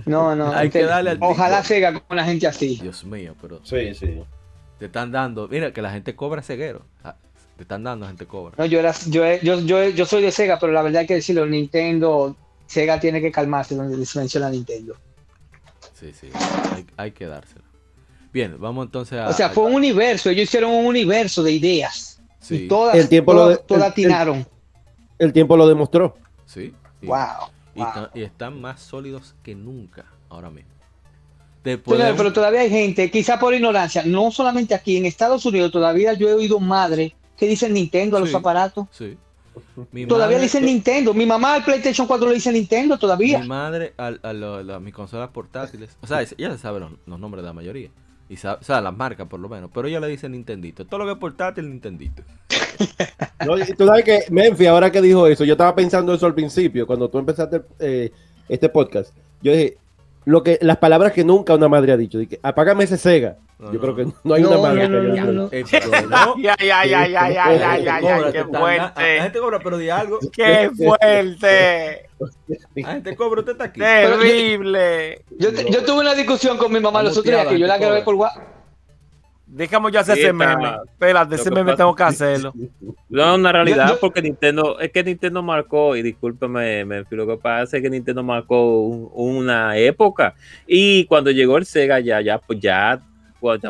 No, 0.05 0.35
no. 0.35 0.51
Hay 0.53 0.69
que 0.69 0.83
darle 0.83 1.11
al 1.11 1.17
Ojalá 1.21 1.63
siga 1.63 1.99
con 1.99 2.17
la 2.17 2.23
gente 2.23 2.47
así. 2.47 2.79
Dios 2.81 3.03
mío, 3.03 3.35
pero. 3.41 3.59
Sí, 3.63 3.93
sí. 3.93 4.23
Te 4.79 4.85
están 4.85 5.11
dando. 5.11 5.47
Mira, 5.47 5.73
que 5.73 5.81
la 5.81 5.91
gente 5.91 6.15
cobra 6.15 6.41
ceguero. 6.41 6.85
Ah, 7.03 7.15
te 7.57 7.63
están 7.63 7.83
dando, 7.83 8.07
gente 8.07 8.25
cobra. 8.25 8.55
No, 8.57 8.65
yo, 8.65 8.79
era, 8.79 8.93
yo, 9.07 9.23
yo, 9.41 9.59
yo, 9.59 9.89
yo 9.89 10.05
soy 10.05 10.23
de 10.23 10.31
Sega, 10.31 10.57
pero 10.57 10.71
la 10.71 10.81
verdad 10.81 11.01
hay 11.01 11.07
que 11.07 11.15
decirlo, 11.15 11.45
Nintendo, 11.45 12.35
Sega 12.65 12.99
tiene 12.99 13.21
que 13.21 13.31
calmarse 13.31 13.75
donde 13.75 14.03
se 14.05 14.19
menciona 14.19 14.49
Nintendo. 14.49 14.95
Sí, 15.93 16.11
sí, 16.11 16.29
hay, 16.97 17.11
que 17.11 17.27
dárselo. 17.27 17.62
Bien, 18.33 18.55
vamos 18.59 18.87
entonces 18.87 19.19
a... 19.19 19.29
O 19.29 19.33
sea, 19.33 19.49
fue 19.49 19.65
un 19.65 19.75
universo, 19.75 20.29
ellos 20.29 20.45
hicieron 20.45 20.71
un 20.71 20.87
universo 20.87 21.43
de 21.43 21.51
ideas. 21.51 22.19
Sí. 22.39 22.55
Y 22.55 22.67
todas, 22.67 22.95
el 22.95 23.07
tiempo 23.07 23.33
lo 23.33 23.45
atinaron. 23.83 24.45
El, 25.19 25.31
tiempo 25.31 25.55
lo 25.55 25.67
demostró. 25.67 26.17
Sí. 26.45 26.73
Wow. 27.03 27.53
Y, 28.13 28.21
están 28.21 28.59
más 28.59 28.81
sólidos 28.81 29.35
que 29.43 29.55
nunca 29.55 30.05
ahora 30.29 30.49
mismo. 30.49 30.71
pero, 31.63 32.33
todavía 32.33 32.61
hay 32.61 32.69
gente, 32.69 33.09
quizá 33.09 33.39
por 33.39 33.53
ignorancia, 33.53 34.03
no 34.05 34.31
solamente 34.31 34.73
aquí, 34.73 34.97
en 34.97 35.05
Estados 35.05 35.45
Unidos 35.45 35.71
todavía 35.71 36.13
yo 36.13 36.27
he 36.29 36.33
oído 36.33 36.59
madre 36.59 37.15
que 37.37 37.47
dicen 37.47 37.73
Nintendo 37.73 38.17
a 38.17 38.19
los 38.19 38.33
aparatos. 38.33 38.87
Sí. 38.91 39.17
todavía 40.07 40.39
dicen 40.39 40.65
Nintendo. 40.65 41.13
Mi 41.13 41.25
mamá 41.25 41.55
al 41.55 41.63
PlayStation 41.63 42.07
4 42.07 42.27
le 42.27 42.35
dice 42.35 42.51
Nintendo 42.51 42.97
todavía. 42.97 43.39
Mi 43.39 43.47
madre 43.47 43.93
a, 43.97 44.13
a, 44.23 44.79
mis 44.79 44.93
consolas 44.93 45.29
portátiles. 45.29 45.97
O 46.01 46.07
sea, 46.07 46.21
ella 46.21 46.51
se 46.51 46.57
sabe 46.57 46.79
los, 46.79 46.91
nombres 47.05 47.43
de 47.43 47.47
la 47.47 47.53
mayoría. 47.53 47.89
Y 48.29 48.37
sabe, 48.37 48.59
o 48.61 48.63
sea, 48.63 48.81
las 48.81 48.95
marcas 48.95 49.27
por 49.27 49.39
lo 49.39 49.49
menos. 49.49 49.69
Pero 49.73 49.87
ella 49.87 49.99
le 49.99 50.07
dice 50.07 50.29
Nintendito. 50.29 50.85
Todo 50.85 50.99
lo 50.99 51.05
que 51.05 51.11
es 51.13 51.17
portátil, 51.17 51.69
Nintendito. 51.69 52.23
tú 53.77 53.85
sabes 53.85 54.03
que 54.03 54.23
Menfi, 54.29 54.65
ahora 54.65 54.91
que 54.91 55.01
dijo 55.01 55.27
eso, 55.27 55.43
yo 55.43 55.53
estaba 55.53 55.75
pensando 55.75 56.13
eso 56.13 56.25
al 56.25 56.33
principio, 56.33 56.87
cuando 56.87 57.09
tú 57.09 57.19
empezaste 57.19 57.61
eh, 57.79 58.11
este 58.49 58.69
podcast. 58.69 59.15
Yo 59.41 59.51
dije, 59.51 59.77
lo 60.25 60.43
que, 60.43 60.57
las 60.61 60.77
palabras 60.77 61.11
que 61.11 61.23
nunca 61.23 61.55
una 61.55 61.67
madre 61.67 61.91
ha 61.91 61.97
dicho. 61.97 62.17
Dije, 62.17 62.39
apágame 62.41 62.83
ese 62.85 62.97
Sega. 62.97 63.37
Yo 63.71 63.79
creo 63.79 63.95
que 63.95 64.07
no 64.23 64.33
hay 64.33 64.43
una 64.43 64.57
madre 64.57 65.49
que 65.49 65.63
Ya, 66.41 66.55
ya, 66.59 66.85
ya, 66.85 66.85
ya, 66.85 67.07
ya, 67.07 67.29
ya, 67.29 67.77
ya, 67.77 68.01
ya, 68.01 68.31
qué 68.31 68.43
fuerte. 68.43 69.15
La 69.17 69.23
gente 69.23 69.39
cobra, 69.39 69.59
pero 69.59 69.77
di 69.77 69.89
algo. 69.89 70.19
Qué 70.33 70.69
fuerte. 70.75 72.09
La 72.75 72.91
gente 72.93 73.15
cobra, 73.15 73.39
usted 73.39 73.53
está 73.53 73.65
aquí. 73.65 73.79
Terrible. 73.79 75.23
Yo, 75.37 75.51
yo 75.51 75.83
tuve 75.85 76.01
una 76.01 76.13
discusión 76.13 76.57
con 76.57 76.71
mi 76.73 76.79
mamá 76.79 77.03
los 77.03 77.17
otros 77.17 77.25
días 77.25 77.47
que 77.47 77.59
yo 77.59 77.67
la 77.67 77.77
grabé 77.77 78.01
por 78.01 78.15
WhatsApp 78.15 78.62
Dejamos 79.55 79.91
ya 79.91 79.99
hacer 79.99 80.17
ese 80.17 80.33
meme. 80.33 80.77
Espérate, 80.85 81.35
ese 81.35 81.51
meme 81.51 81.75
tengo 81.75 81.95
que 81.95 82.03
hacerlo. 82.03 82.53
No, 83.09 83.35
una 83.35 83.51
realidad, 83.51 83.99
porque 84.01 84.23
Nintendo, 84.23 84.79
es 84.79 84.91
que 84.91 85.03
Nintendo 85.03 85.43
marcó, 85.43 85.95
y 85.95 86.01
discúlpeme, 86.01 86.83
me, 86.83 87.03
lo 87.11 87.27
que 87.27 87.37
pasa 87.37 87.77
es 87.77 87.83
que 87.83 87.89
Nintendo 87.91 88.23
marcó 88.23 88.81
una 88.81 89.77
época. 89.77 90.33
Y 90.65 91.05
cuando 91.05 91.29
llegó 91.29 91.57
el 91.57 91.65
Sega, 91.67 91.99
ya, 91.99 92.21
ya, 92.21 92.39
pues 92.39 92.59
ya 92.59 93.03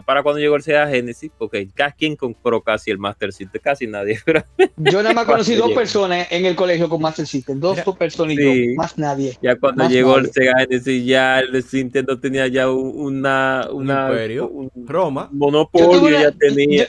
para 0.06 0.24
cuando 0.24 0.40
llegó 0.40 0.56
el 0.56 0.64
Sega 0.64 0.88
Genesis, 0.88 1.32
porque 1.38 1.68
¿quién 1.98 2.16
compró 2.16 2.62
casi 2.62 2.91
el 2.91 2.98
Master 2.98 3.34
System? 3.34 3.62
Casi 3.62 3.88
nadie. 3.88 4.20
Yo 4.78 5.02
nada 5.02 5.14
más 5.14 5.26
conocí 5.26 5.56
dos 5.56 5.72
personas 5.72 6.28
en 6.30 6.45
el 6.45 6.56
colegio 6.56 6.88
con 6.90 7.02
Master 7.02 7.26
System, 7.26 7.60
dos 7.60 7.80
personas 7.98 8.38
y 8.38 8.76
más 8.76 8.98
nadie. 8.98 9.38
Ya 9.41 9.56
cuando 9.56 9.88
llegó 9.90 10.18
el 10.18 10.32
Sega 10.32 10.60
Genesis, 10.60 11.06
ya 11.06 11.40
el 11.40 11.66
Nintendo 11.72 12.20
tenía 12.20 12.48
ya 12.48 12.70
una, 12.70 13.68
una 13.72 14.12
un 14.50 14.72
Roma, 14.86 15.30
monopolio 15.32 16.10
ya 16.10 16.32
tenía. 16.32 16.88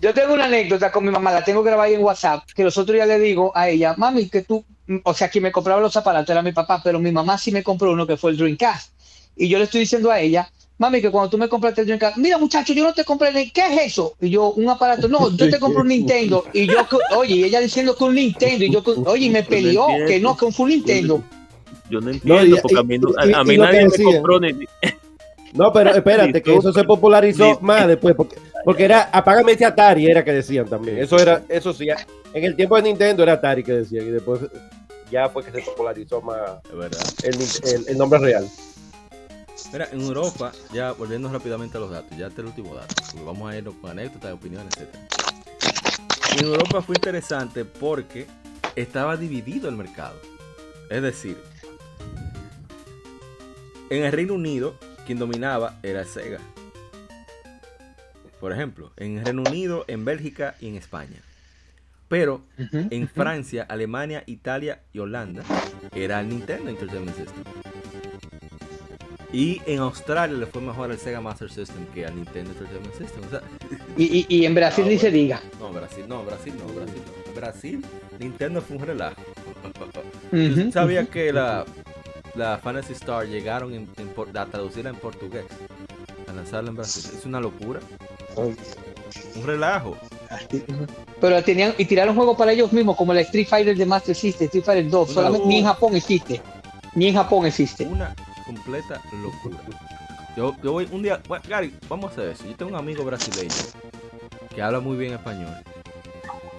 Yo, 0.00 0.12
tengo 0.12 0.34
una 0.34 0.44
anécdota 0.44 0.92
con 0.92 1.04
mi 1.04 1.10
mamá, 1.10 1.32
la 1.32 1.44
tengo 1.44 1.62
grabada 1.62 1.88
en 1.88 2.02
WhatsApp, 2.02 2.44
que 2.54 2.62
los 2.62 2.76
otros 2.76 2.94
días 2.94 3.08
le 3.08 3.18
digo 3.18 3.52
a 3.54 3.68
ella, 3.70 3.94
mami, 3.96 4.28
que 4.28 4.42
tú, 4.42 4.62
o 5.02 5.14
sea, 5.14 5.28
quien 5.28 5.44
me 5.44 5.52
compraba 5.52 5.80
los 5.80 5.96
aparatos 5.96 6.28
era 6.28 6.42
mi 6.42 6.52
papá, 6.52 6.82
pero 6.84 6.98
mi 6.98 7.10
mamá 7.10 7.38
sí 7.38 7.50
me 7.52 7.62
compró 7.62 7.92
uno 7.92 8.06
que 8.06 8.18
fue 8.18 8.32
el 8.32 8.36
Dreamcast. 8.36 8.92
Y 9.36 9.48
yo 9.48 9.58
le 9.58 9.64
estoy 9.64 9.80
diciendo 9.80 10.10
a 10.10 10.20
ella, 10.20 10.50
mami, 10.78 11.00
que 11.00 11.10
cuando 11.10 11.30
tú 11.30 11.38
me 11.38 11.48
compraste 11.48 11.82
el 11.82 11.86
Dreamcast, 11.86 12.16
mira 12.16 12.38
muchacho, 12.38 12.72
yo 12.72 12.84
no 12.84 12.92
te 12.92 13.04
compré, 13.04 13.32
¿qué 13.52 13.66
es 13.66 13.92
eso? 13.92 14.14
Y 14.20 14.30
yo, 14.30 14.50
un 14.52 14.68
aparato, 14.68 15.08
no, 15.08 15.30
yo 15.36 15.50
te 15.50 15.58
compré 15.58 15.80
un 15.80 15.88
Nintendo. 15.88 16.44
Y 16.52 16.66
yo, 16.66 16.86
oye, 17.16 17.34
y 17.36 17.44
ella 17.44 17.60
diciendo 17.60 17.96
que 17.96 18.04
un 18.04 18.14
Nintendo, 18.14 18.64
y 18.64 18.70
yo, 18.70 18.82
oye, 19.06 19.26
y 19.26 19.30
me 19.30 19.42
peleó 19.42 19.86
que 20.06 20.20
no, 20.20 20.36
que 20.36 20.50
fue 20.50 20.64
un 20.64 20.70
Nintendo. 20.70 21.22
Yo 21.90 22.00
no 22.00 22.10
entiendo, 22.10 22.56
porque 22.62 22.78
a 22.78 22.82
mí, 22.82 22.98
a, 23.34 23.44
mí 23.44 23.58
nadie 23.58 23.86
me 23.86 24.04
compró 24.04 24.40
ni... 24.40 24.52
No, 25.52 25.72
pero 25.72 25.90
espérate, 25.94 26.42
que 26.42 26.56
eso 26.56 26.72
se 26.72 26.82
popularizó 26.82 27.60
más 27.60 27.86
después, 27.86 28.16
porque, 28.16 28.36
porque 28.64 28.84
era, 28.84 29.02
apágame 29.12 29.52
ese 29.52 29.64
Atari, 29.64 30.06
era 30.06 30.24
que 30.24 30.32
decían 30.32 30.66
también. 30.66 30.98
Eso 30.98 31.16
era, 31.16 31.42
eso 31.48 31.72
sí, 31.72 31.86
en 32.32 32.44
el 32.44 32.56
tiempo 32.56 32.74
de 32.74 32.82
Nintendo 32.82 33.22
era 33.22 33.34
Atari 33.34 33.62
que 33.62 33.72
decían, 33.72 34.08
y 34.08 34.10
después 34.10 34.40
ya 35.12 35.28
fue 35.28 35.44
que 35.44 35.52
se 35.52 35.60
popularizó 35.60 36.20
más 36.20 36.40
el, 37.22 37.86
el 37.86 37.96
nombre 37.96 38.18
real. 38.18 38.48
Mira, 39.74 39.88
en 39.90 40.02
Europa, 40.02 40.52
ya 40.72 40.92
volviendo 40.92 41.28
rápidamente 41.32 41.76
a 41.76 41.80
los 41.80 41.90
datos, 41.90 42.16
ya 42.16 42.28
este 42.28 42.42
el 42.42 42.46
último 42.46 42.76
dato, 42.76 42.94
porque 43.10 43.24
vamos 43.24 43.50
a 43.50 43.56
irnos 43.58 43.74
con 43.74 43.90
anécdotas, 43.90 44.32
opiniones, 44.32 44.72
etc. 44.76 44.88
En 46.38 46.44
Europa 46.44 46.80
fue 46.80 46.94
interesante 46.94 47.64
porque 47.64 48.28
estaba 48.76 49.16
dividido 49.16 49.68
el 49.68 49.74
mercado. 49.74 50.14
Es 50.90 51.02
decir, 51.02 51.36
en 53.90 54.04
el 54.04 54.12
Reino 54.12 54.34
Unido, 54.34 54.78
quien 55.06 55.18
dominaba 55.18 55.80
era 55.82 56.04
Sega. 56.04 56.38
Por 58.38 58.52
ejemplo, 58.52 58.92
en 58.96 59.18
el 59.18 59.24
Reino 59.24 59.42
Unido, 59.42 59.84
en 59.88 60.04
Bélgica 60.04 60.54
y 60.60 60.68
en 60.68 60.76
España. 60.76 61.20
Pero 62.06 62.42
en 62.70 63.08
Francia, 63.08 63.66
Alemania, 63.68 64.22
Italia 64.26 64.82
y 64.92 65.00
Holanda 65.00 65.42
era 65.92 66.20
el 66.20 66.28
Nintendo 66.28 66.70
Entertainment 66.70 67.16
System. 67.16 67.73
Y 69.34 69.60
en 69.66 69.80
Australia 69.80 70.36
le 70.36 70.46
fue 70.46 70.62
mejor 70.62 70.92
al 70.92 70.96
Sega 70.96 71.20
Master 71.20 71.50
System 71.50 71.84
que 71.92 72.06
al 72.06 72.14
Nintendo 72.14 72.52
Entertainment 72.52 72.94
System. 72.94 73.24
y, 73.96 74.44
en 74.44 74.54
Brasil 74.54 74.84
ah, 74.86 74.90
ni 74.90 74.96
se 74.96 75.10
diga. 75.10 75.42
No, 75.58 75.72
Brasil 75.72 76.04
no, 76.06 76.22
Brasil 76.22 76.54
no, 76.56 76.72
Brasil 76.72 77.02
no. 77.04 77.34
Brasil, 77.34 77.84
Nintendo 78.20 78.62
fue 78.62 78.76
un 78.76 78.86
relajo. 78.86 79.20
sabía 80.72 81.04
que 81.06 81.32
la, 81.32 81.64
la 82.36 82.58
Fantasy 82.58 82.92
Star 82.92 83.26
llegaron 83.26 83.74
en, 83.74 83.88
a 84.36 84.46
traducirla 84.46 84.90
en 84.90 84.96
portugués, 84.96 85.46
a 86.28 86.32
lanzarla 86.32 86.70
en 86.70 86.76
Brasil. 86.76 87.10
Es 87.18 87.26
una 87.26 87.40
locura. 87.40 87.80
Un 88.36 88.56
relajo. 89.44 89.96
Pero 91.20 91.42
tenían 91.42 91.74
y 91.76 91.84
tiraron 91.86 92.14
juegos 92.14 92.36
para 92.36 92.52
ellos 92.52 92.72
mismos, 92.72 92.96
como 92.96 93.12
la 93.12 93.22
Street 93.22 93.48
Fighter 93.48 93.76
de 93.76 93.84
Master 93.84 94.14
System, 94.14 94.44
Street 94.44 94.64
Fighter 94.64 94.88
2. 94.88 95.10
Solamente, 95.10 95.48
ni 95.48 95.58
en 95.58 95.64
Japón 95.64 95.96
existe. 95.96 96.40
Ni 96.94 97.08
en 97.08 97.14
Japón 97.16 97.46
existe. 97.46 97.84
Una 97.84 98.14
completa 98.46 99.00
locura. 99.12 99.58
Yo, 100.36 100.54
yo 100.62 100.72
voy 100.72 100.88
un 100.90 101.02
día, 101.02 101.20
bueno, 101.28 101.44
Gary, 101.48 101.74
vamos 101.88 102.10
a 102.10 102.12
hacer 102.12 102.28
eso. 102.30 102.44
Yo 102.44 102.56
tengo 102.56 102.72
un 102.72 102.78
amigo 102.78 103.04
brasileño 103.04 103.54
que 104.54 104.62
habla 104.62 104.80
muy 104.80 104.96
bien 104.96 105.12
español. 105.12 105.54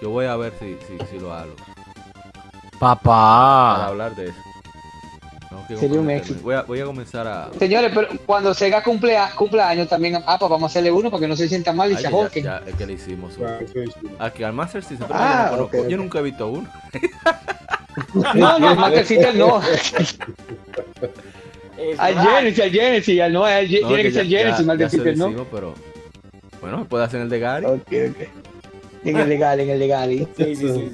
Yo 0.00 0.10
voy 0.10 0.26
a 0.26 0.36
ver 0.36 0.52
si, 0.58 0.76
si, 1.10 1.18
lo 1.18 1.32
hago. 1.32 1.54
Papá. 2.78 3.74
Para 3.76 3.86
hablar 3.86 4.14
de 4.14 4.26
eso. 4.26 4.38
Sería 5.68 6.00
un 6.00 6.10
éxito. 6.10 6.40
Voy 6.42 6.54
a, 6.54 6.62
voy 6.62 6.80
a, 6.80 6.84
comenzar 6.84 7.26
a. 7.26 7.50
Señores, 7.58 7.90
pero 7.94 8.08
cuando 8.24 8.54
Sega 8.54 8.82
cumple, 8.82 9.16
cumpleaños 9.36 9.88
también. 9.88 10.22
Ah, 10.26 10.36
pues 10.38 10.50
vamos 10.50 10.70
a 10.70 10.72
hacerle 10.72 10.92
uno 10.92 11.10
para 11.10 11.22
que 11.22 11.28
no 11.28 11.34
se 11.36 11.48
sienta 11.48 11.72
mal 11.72 11.90
y 11.90 11.96
se 11.96 12.06
ahorquen. 12.06 12.44
Ya, 12.44 12.62
es 12.66 12.74
que 12.74 12.86
le 12.86 12.92
hicimos. 12.92 13.34
Aquí 14.18 14.44
al 14.44 14.52
Master 14.52 14.84
System. 14.84 15.08
Ah, 15.10 15.56
yo, 15.88 15.96
nunca 15.96 16.20
he 16.20 16.22
visto 16.22 16.48
uno. 16.48 16.68
no, 18.34 18.58
no, 18.58 18.74
Master 18.76 19.06
System 19.06 19.38
no. 19.38 19.60
Al 21.98 22.14
Genesis, 22.18 22.64
al 22.64 22.70
Genesis, 22.70 23.20
al 23.20 23.32
no, 23.32 23.44
al, 23.44 23.64
no, 23.64 23.88
tiene 23.88 24.02
que, 24.02 24.12
ser 24.12 24.26
Genesis, 24.26 24.64
más 24.66 24.78
de 24.78 25.16
¿no? 25.16 25.44
pero 25.44 25.74
bueno, 26.60 26.84
puede 26.88 27.04
hacer 27.04 27.20
el 27.20 27.28
de 27.28 27.38
Gary. 27.38 27.66
Okay, 27.66 28.08
okay. 28.10 28.28
En 29.04 29.16
el 29.16 29.28
de 29.28 29.38
Gary, 29.38 29.62
en 29.62 29.70
el 29.70 29.78
de 29.78 29.88
Gary. 29.88 30.28
Sí, 30.36 30.56
sí, 30.56 30.68
sí, 30.68 30.90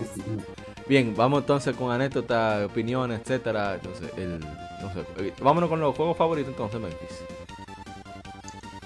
Bien, 0.86 1.14
vamos 1.16 1.40
entonces 1.40 1.74
con 1.76 1.90
anécdotas, 1.92 2.66
opiniones, 2.66 3.20
etcétera. 3.20 3.74
Entonces, 3.74 4.10
el, 4.16 4.40
no 4.40 4.92
sé, 4.92 5.00
eh, 5.20 5.32
vámonos 5.40 5.70
con 5.70 5.80
los 5.80 5.96
juegos 5.96 6.16
favoritos 6.16 6.50
entonces, 6.50 6.80
Memphis. 6.80 7.24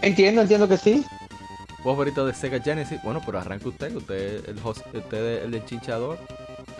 Entiendo, 0.02 0.42
entiendo 0.42 0.68
que 0.68 0.76
sí. 0.76 1.04
Juego 1.82 1.96
favorito 1.96 2.26
de 2.26 2.34
Sega 2.34 2.60
Genesis. 2.60 3.00
Bueno, 3.02 3.22
pero 3.24 3.38
arranca 3.38 3.68
usted, 3.68 3.94
usted 3.96 4.48
el 4.48 4.58
host, 4.62 4.86
usted 4.94 5.44
el 5.44 5.64
chinchador. 5.64 6.18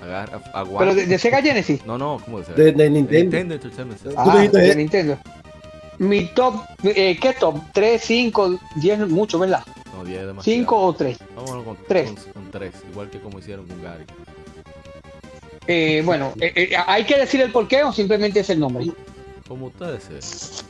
Agarra, 0.03 0.41
¿Pero 0.79 0.95
de, 0.95 1.19
Sega 1.19 1.41
Genesis? 1.43 1.85
No, 1.87 1.97
no, 1.97 2.21
¿cómo 2.25 2.41
dice? 2.41 2.53
De, 2.53 2.73
de 2.73 2.91
Nintendo. 2.91 3.39
Nintendo 3.39 3.57
ah, 4.17 4.47
de 4.53 4.77
Nintendo. 4.77 5.19
Mi 5.99 6.27
top, 6.27 6.57
eh, 6.85 7.19
¿qué 7.21 7.33
top? 7.33 7.59
3, 7.73 8.03
5, 8.03 8.61
10, 8.77 9.09
mucho, 9.09 9.39
¿verdad? 9.39 9.65
No, 9.95 10.05
10 10.05 10.27
demasiado. 10.27 10.59
5 10.61 10.77
o 10.77 10.93
3. 10.95 11.19
Vámonos 11.35 11.65
con 11.65 11.79
3. 11.89 12.13
Con 12.33 12.51
3, 12.51 12.73
igual 12.93 13.11
que 13.11 13.21
como 13.21 13.39
hicieron 13.39 13.67
con 13.67 13.83
Gary. 13.83 14.05
Eh, 15.67 16.03
bueno, 16.05 16.33
eh, 16.41 16.53
eh, 16.55 16.77
¿hay 16.87 17.05
que 17.05 17.19
decir 17.19 17.41
el 17.41 17.51
porqué 17.51 17.83
o 17.83 17.93
simplemente 17.93 18.41
es 18.41 18.51
el 18.51 18.61
nombre? 18.61 18.87
Como 19.49 19.67
ustedes 19.67 20.09
deseen. 20.09 20.67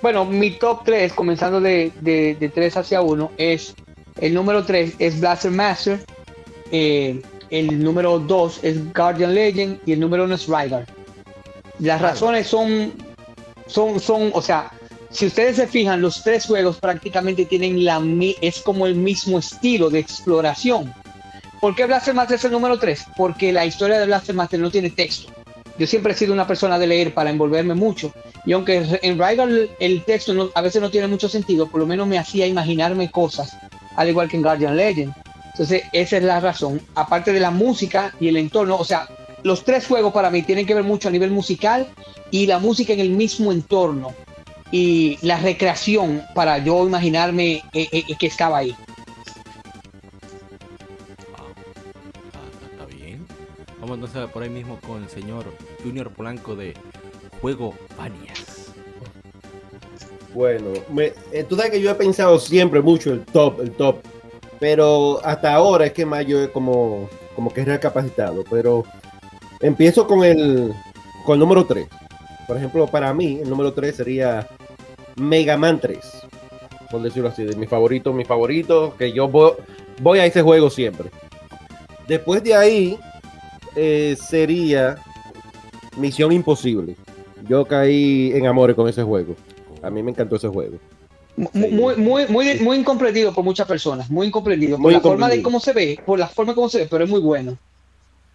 Bueno, 0.00 0.24
mi 0.24 0.52
top 0.52 0.84
3, 0.84 1.12
comenzando 1.14 1.60
de, 1.60 1.90
de, 2.00 2.36
de 2.38 2.48
3 2.48 2.76
hacia 2.76 3.00
1, 3.00 3.32
es 3.36 3.74
el 4.20 4.34
número 4.34 4.64
3 4.64 4.94
es 4.98 5.20
Blaster 5.20 5.50
Master, 5.50 6.04
eh, 6.70 7.20
el 7.50 7.82
número 7.82 8.18
2 8.18 8.60
es 8.62 8.92
Guardian 8.92 9.34
Legend 9.34 9.80
y 9.86 9.92
el 9.92 10.00
número 10.00 10.24
1 10.24 10.34
es 10.34 10.46
Rygar. 10.46 10.86
Las 11.78 12.00
razones 12.00 12.46
son, 12.46 12.92
son, 13.66 13.98
son, 14.00 14.30
o 14.32 14.40
sea, 14.42 14.70
si 15.10 15.26
ustedes 15.26 15.56
se 15.56 15.68
fijan, 15.68 16.00
los 16.00 16.22
tres 16.24 16.44
juegos 16.44 16.78
prácticamente 16.78 17.44
tienen 17.44 17.84
la 17.84 18.02
es 18.40 18.60
como 18.60 18.86
el 18.86 18.96
mismo 18.96 19.38
estilo 19.38 19.88
de 19.88 20.00
exploración. 20.00 20.92
¿Por 21.60 21.74
qué 21.76 21.86
Blaster 21.86 22.14
Master 22.14 22.36
es 22.36 22.44
el 22.44 22.52
número 22.52 22.78
3? 22.78 23.06
Porque 23.16 23.52
la 23.52 23.64
historia 23.64 23.98
de 23.98 24.06
Blaster 24.06 24.34
Master 24.34 24.58
no 24.58 24.70
tiene 24.70 24.90
texto. 24.90 25.32
Yo 25.78 25.86
siempre 25.86 26.12
he 26.12 26.16
sido 26.16 26.32
una 26.32 26.46
persona 26.46 26.78
de 26.78 26.86
leer 26.86 27.14
para 27.14 27.30
envolverme 27.30 27.74
mucho. 27.74 28.12
Y 28.44 28.52
aunque 28.52 28.98
en 29.02 29.18
Rygar 29.18 29.48
el 29.80 30.04
texto 30.04 30.52
a 30.54 30.60
veces 30.60 30.82
no 30.82 30.90
tiene 30.90 31.06
mucho 31.06 31.28
sentido, 31.28 31.68
por 31.68 31.80
lo 31.80 31.86
menos 31.86 32.06
me 32.06 32.18
hacía 32.18 32.46
imaginarme 32.46 33.10
cosas, 33.10 33.56
al 33.96 34.08
igual 34.08 34.28
que 34.28 34.36
en 34.36 34.42
Guardian 34.42 34.76
Legend. 34.76 35.14
Entonces, 35.54 35.84
esa 35.92 36.16
es 36.16 36.24
la 36.24 36.40
razón. 36.40 36.80
Aparte 36.96 37.32
de 37.32 37.38
la 37.38 37.52
música 37.52 38.12
y 38.18 38.26
el 38.26 38.36
entorno, 38.36 38.76
o 38.76 38.84
sea, 38.84 39.06
los 39.44 39.62
tres 39.62 39.86
juegos 39.86 40.12
para 40.12 40.28
mí 40.28 40.42
tienen 40.42 40.66
que 40.66 40.74
ver 40.74 40.82
mucho 40.82 41.08
a 41.08 41.12
nivel 41.12 41.30
musical 41.30 41.86
y 42.32 42.46
la 42.46 42.58
música 42.58 42.92
en 42.92 42.98
el 42.98 43.10
mismo 43.10 43.52
entorno 43.52 44.12
y 44.72 45.16
la 45.22 45.38
recreación 45.38 46.22
para 46.34 46.58
yo 46.58 46.84
imaginarme 46.84 47.62
eh, 47.72 47.88
eh, 47.92 48.02
que 48.18 48.26
estaba 48.26 48.58
ahí. 48.58 48.74
está 52.72 52.86
bien. 52.86 53.24
Vamos 53.78 53.94
entonces 53.94 54.28
por 54.32 54.42
ahí 54.42 54.50
mismo 54.50 54.80
con 54.84 55.04
el 55.04 55.08
señor 55.08 55.44
Junior 55.84 56.10
Polanco 56.10 56.56
de 56.56 56.74
Juego 57.40 57.74
Banias. 57.96 58.72
Bueno, 60.34 60.72
eh, 61.30 61.44
tú 61.48 61.54
sabes 61.54 61.70
que 61.70 61.80
yo 61.80 61.92
he 61.92 61.94
pensado 61.94 62.40
siempre 62.40 62.80
mucho 62.80 63.12
el 63.12 63.24
top, 63.24 63.60
el 63.60 63.70
top. 63.70 64.13
Pero 64.64 65.20
hasta 65.22 65.52
ahora 65.52 65.84
es 65.84 65.92
que 65.92 66.06
más 66.06 66.24
yo 66.24 66.50
como, 66.50 67.10
como 67.36 67.52
que 67.52 67.66
recapacitado. 67.66 68.44
Pero 68.50 68.82
empiezo 69.60 70.06
con 70.06 70.24
el, 70.24 70.72
con 71.26 71.34
el 71.34 71.40
número 71.40 71.66
3. 71.66 71.86
Por 72.48 72.56
ejemplo, 72.56 72.86
para 72.86 73.12
mí, 73.12 73.40
el 73.42 73.50
número 73.50 73.74
3 73.74 73.94
sería 73.94 74.48
Mega 75.16 75.58
Man 75.58 75.78
3. 75.78 75.98
Por 76.90 77.02
decirlo 77.02 77.28
así, 77.28 77.44
de 77.44 77.54
mi 77.56 77.66
favorito, 77.66 78.14
mi 78.14 78.24
favorito, 78.24 78.94
que 78.96 79.12
yo 79.12 79.28
voy, 79.28 80.18
a 80.18 80.24
ese 80.24 80.40
juego 80.40 80.70
siempre. 80.70 81.10
Después 82.08 82.42
de 82.42 82.54
ahí, 82.54 82.98
eh, 83.76 84.16
sería 84.18 84.96
Misión 85.98 86.32
Imposible. 86.32 86.96
Yo 87.46 87.66
caí 87.66 88.32
en 88.34 88.46
amores 88.46 88.74
con 88.74 88.88
ese 88.88 89.02
juego. 89.02 89.36
A 89.82 89.90
mí 89.90 90.02
me 90.02 90.12
encantó 90.12 90.36
ese 90.36 90.48
juego. 90.48 90.78
Muy, 91.36 91.96
muy, 91.96 92.26
muy, 92.28 92.60
muy 92.60 92.76
incomprendido 92.76 93.32
por 93.32 93.42
muchas 93.42 93.66
personas, 93.66 94.08
muy 94.08 94.28
incomprendido 94.28 94.78
por 94.78 94.92
la 94.92 95.00
forma 95.00 95.28
de 95.28 95.42
cómo 95.42 95.58
se 95.58 95.72
ve, 95.72 95.98
por 96.04 96.18
la 96.18 96.28
forma 96.28 96.54
como 96.54 96.68
se 96.68 96.78
ve, 96.78 96.88
pero 96.88 97.04
es 97.04 97.10
muy 97.10 97.20
bueno. 97.20 97.58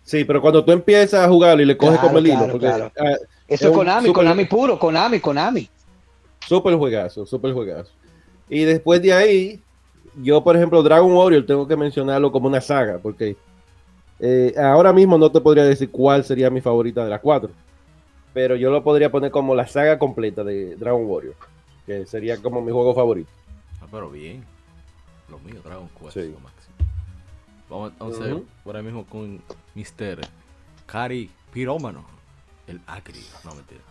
Sí, 0.04 0.26
pero 0.26 0.42
cuando 0.42 0.66
tú 0.66 0.72
empiezas 0.72 1.26
a 1.26 1.30
jugarlo 1.30 1.64
y 1.64 1.66
le 1.66 1.78
coges 1.78 2.00
como 2.00 2.18
el 2.18 2.28
hilo, 2.28 2.48
porque 2.52 2.68
ah, 2.68 2.92
eso 3.48 3.68
es, 3.70 3.74
Konami, 3.74 4.12
Konami 4.12 4.46
puro, 4.46 4.78
Konami, 4.78 5.20
Konami. 5.20 5.70
Súper 6.46 6.76
juegazo, 6.76 7.26
súper 7.26 7.54
juegazo. 7.54 7.92
Y 8.50 8.64
después 8.64 9.02
de 9.02 9.14
ahí, 9.14 9.62
yo 10.22 10.44
por 10.44 10.58
ejemplo, 10.58 10.84
Dragon 10.84 11.12
Warrior 11.12 11.46
tengo 11.46 11.68
que 11.68 11.78
mencionarlo 11.78 12.32
como 12.34 12.48
una 12.48 12.60
saga, 12.60 13.00
porque 13.02 13.38
eh, 14.20 14.54
ahora 14.58 14.92
mismo 14.92 15.18
no 15.18 15.32
te 15.32 15.40
podría 15.40 15.64
decir 15.64 15.90
cuál 15.90 16.26
sería 16.26 16.50
mi 16.50 16.60
favorita 16.60 17.04
de 17.04 17.12
las 17.12 17.22
cuatro, 17.22 17.52
pero 18.34 18.58
yo 18.58 18.72
lo 18.72 18.84
podría 18.84 19.10
poner 19.10 19.32
como 19.32 19.56
la 19.56 19.68
saga 19.68 19.98
completa 19.98 20.44
de 20.44 20.76
Dragon 20.76 21.06
Warrior 21.06 21.36
que 21.90 22.06
sería 22.06 22.38
como 22.38 22.62
mi 22.62 22.72
juego 22.72 22.94
favorito. 22.94 23.32
Ah, 23.82 23.88
pero 23.90 24.12
bien. 24.12 24.46
Lo 25.28 25.40
mío, 25.40 25.60
Dragon 25.64 25.90
Quest, 26.00 26.18
lo 26.18 26.40
máximo. 26.40 26.76
Vamos, 27.68 27.94
a 28.00 28.24
ver 28.24 28.44
por 28.64 28.78
ahí 28.78 28.84
mismo 28.84 29.06
con 29.06 29.42
Mr. 29.74 30.22
Cari 30.86 31.32
Pirómano, 31.52 32.06
el 32.68 32.80
Acri. 32.86 33.26
No, 33.44 33.56
mentira. 33.56 33.82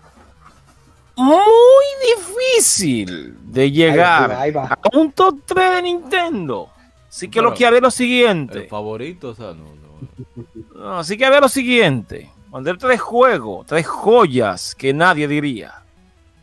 Muy 1.16 1.84
difícil 2.16 3.36
de 3.50 3.70
llegar 3.70 4.30
a 4.32 4.96
un 4.96 5.10
top 5.10 5.40
3 5.46 5.74
de 5.74 5.82
Nintendo. 5.82 6.70
Así 7.08 7.28
que 7.28 7.42
lo 7.42 7.52
que 7.52 7.66
haré 7.66 7.80
lo 7.80 7.90
siguiente. 7.90 8.60
El 8.60 8.68
favorito, 8.68 9.30
o 9.30 9.34
sea, 9.34 9.54
no, 9.54 9.74
no. 9.74 10.98
así 10.98 11.16
que 11.16 11.26
haré 11.26 11.40
lo 11.40 11.48
siguiente. 11.48 12.30
Mandar 12.50 12.78
tres 12.78 13.00
juegos, 13.00 13.66
tres 13.66 13.86
joyas 13.88 14.76
que 14.76 14.92
nadie 14.94 15.26
diría. 15.26 15.82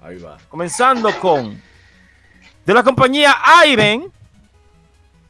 Ahí 0.06 0.18
va. 0.20 0.38
Comenzando 0.50 1.10
con 1.20 1.60
de 2.64 2.74
la 2.74 2.84
compañía 2.84 3.36
Iron, 3.68 4.12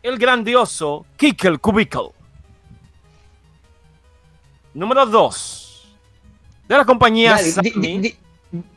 el 0.03 0.17
grandioso 0.17 1.05
Kickel 1.15 1.61
Cubicle. 1.61 2.09
Número 4.73 5.05
2. 5.05 5.95
De 6.67 6.77
la 6.77 6.83
compañía 6.83 7.37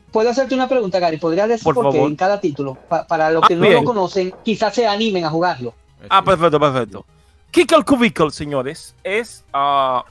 Puedo 0.09 0.29
hacerte 0.29 0.55
una 0.55 0.69
pregunta, 0.69 0.99
Gary. 0.99 1.17
¿Podrías 1.17 1.49
decir 1.49 1.73
por, 1.73 1.91
qué 1.91 2.01
en 2.01 2.15
cada 2.15 2.39
título? 2.39 2.77
para 3.07 3.29
los 3.29 3.45
que 3.45 3.55
ah, 3.55 3.57
no 3.57 3.69
lo 3.69 3.83
conocen, 3.83 4.33
quizás 4.43 4.73
se 4.73 4.87
animen 4.87 5.25
a 5.25 5.29
jugarlo. 5.29 5.73
Ah, 6.09 6.23
perfecto, 6.23 6.59
perfecto. 6.59 7.05
Kickel 7.51 7.83
Cubicle, 7.83 8.31
señores, 8.31 8.95
es 9.03 9.43
uh, 9.53 10.01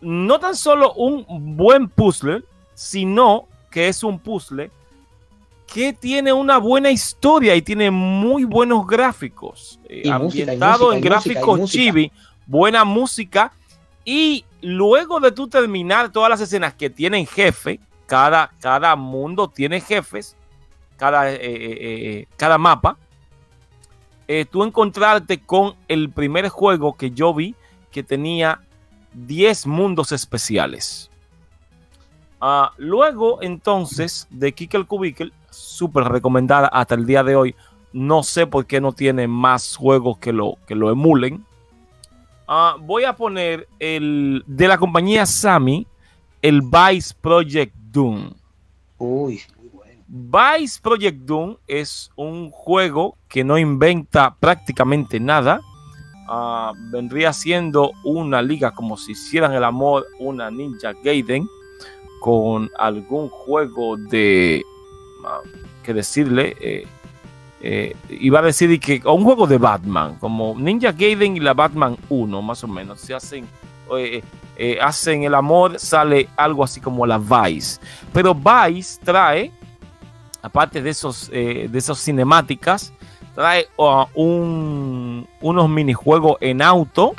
no 0.00 0.38
tan 0.38 0.54
solo 0.54 0.94
un 0.94 1.56
buen 1.56 1.88
puzzle, 1.88 2.44
sino 2.74 3.48
que 3.68 3.88
es 3.88 4.04
un 4.04 4.18
puzzle 4.20 4.70
que 5.72 5.94
tiene 5.94 6.32
una 6.32 6.58
buena 6.58 6.90
historia 6.90 7.56
y 7.56 7.62
tiene 7.62 7.90
muy 7.90 8.44
buenos 8.44 8.86
gráficos. 8.86 9.80
Eh, 9.88 10.08
ambientado 10.10 10.92
en 10.92 11.00
gráficos 11.00 11.70
chibi, 11.70 12.12
buena 12.46 12.84
música. 12.84 13.52
Y 14.04 14.44
luego 14.60 15.18
de 15.18 15.32
tú 15.32 15.48
terminar 15.48 16.12
todas 16.12 16.28
las 16.28 16.40
escenas 16.42 16.74
que 16.74 16.90
tienen 16.90 17.26
jefe, 17.26 17.80
cada, 18.04 18.52
cada 18.60 18.94
mundo 18.96 19.48
tiene 19.48 19.80
jefes, 19.80 20.36
cada, 20.98 21.32
eh, 21.32 21.38
eh, 21.40 22.26
cada 22.36 22.58
mapa, 22.58 22.98
tú 24.50 24.64
encontrarte 24.64 25.40
con 25.40 25.74
el 25.88 26.10
primer 26.10 26.48
juego 26.48 26.96
que 26.96 27.10
yo 27.10 27.34
vi 27.34 27.54
que 27.90 28.02
tenía 28.02 28.62
10 29.12 29.66
mundos 29.66 30.10
especiales. 30.10 31.10
Ah, 32.40 32.72
luego, 32.78 33.42
entonces, 33.42 34.26
de 34.30 34.52
Kikel 34.52 34.86
Kubikel, 34.86 35.32
súper 35.52 36.04
recomendada 36.04 36.68
hasta 36.68 36.94
el 36.94 37.06
día 37.06 37.22
de 37.22 37.36
hoy. 37.36 37.54
No 37.92 38.22
sé 38.22 38.46
por 38.46 38.66
qué 38.66 38.80
no 38.80 38.92
tiene 38.92 39.28
más 39.28 39.76
juegos 39.76 40.18
que 40.18 40.32
lo, 40.32 40.56
que 40.66 40.74
lo 40.74 40.90
emulen. 40.90 41.44
Ah, 42.48 42.76
voy 42.80 43.04
a 43.04 43.14
poner 43.14 43.68
el 43.78 44.42
de 44.46 44.68
la 44.68 44.78
compañía 44.78 45.26
Sami, 45.26 45.86
el 46.40 46.62
Vice 46.62 47.14
Project 47.20 47.74
Doom. 47.92 48.32
Uy, 48.98 49.40
Vice 50.06 50.78
Project 50.82 51.20
Doom 51.20 51.56
es 51.66 52.10
un 52.16 52.50
juego 52.50 53.16
que 53.28 53.44
no 53.44 53.56
inventa 53.56 54.34
prácticamente 54.38 55.18
nada. 55.18 55.60
Ah, 56.28 56.72
vendría 56.90 57.32
siendo 57.32 57.92
una 58.04 58.42
liga 58.42 58.72
como 58.72 58.96
si 58.96 59.12
hicieran 59.12 59.54
el 59.54 59.64
amor 59.64 60.06
una 60.18 60.50
Ninja 60.50 60.92
Gaiden 61.02 61.48
con 62.20 62.70
algún 62.78 63.28
juego 63.30 63.96
de 63.96 64.62
que 65.82 65.94
decirle 65.94 66.56
eh, 66.60 66.86
eh, 67.60 67.96
iba 68.08 68.40
a 68.40 68.42
decir 68.42 68.78
que 68.80 69.00
un 69.04 69.24
juego 69.24 69.46
de 69.46 69.58
Batman 69.58 70.16
como 70.16 70.54
Ninja 70.58 70.92
Gaiden 70.92 71.36
y 71.36 71.40
la 71.40 71.54
Batman 71.54 71.96
1 72.08 72.42
más 72.42 72.64
o 72.64 72.68
menos 72.68 73.00
se 73.00 73.14
hacen 73.14 73.46
eh, 73.96 74.78
hacen 74.80 75.24
el 75.24 75.34
amor 75.34 75.78
sale 75.78 76.28
algo 76.36 76.64
así 76.64 76.80
como 76.80 77.06
la 77.06 77.18
Vice. 77.18 77.80
Pero 78.12 78.34
Vice 78.34 79.00
trae 79.02 79.52
aparte 80.40 80.82
de 80.82 80.90
esos 80.90 81.30
de 81.30 81.70
esas 81.72 81.98
cinemáticas 81.98 82.92
trae 83.34 83.68
un, 84.14 85.26
unos 85.40 85.68
minijuegos 85.68 86.36
en 86.40 86.62
auto 86.62 87.14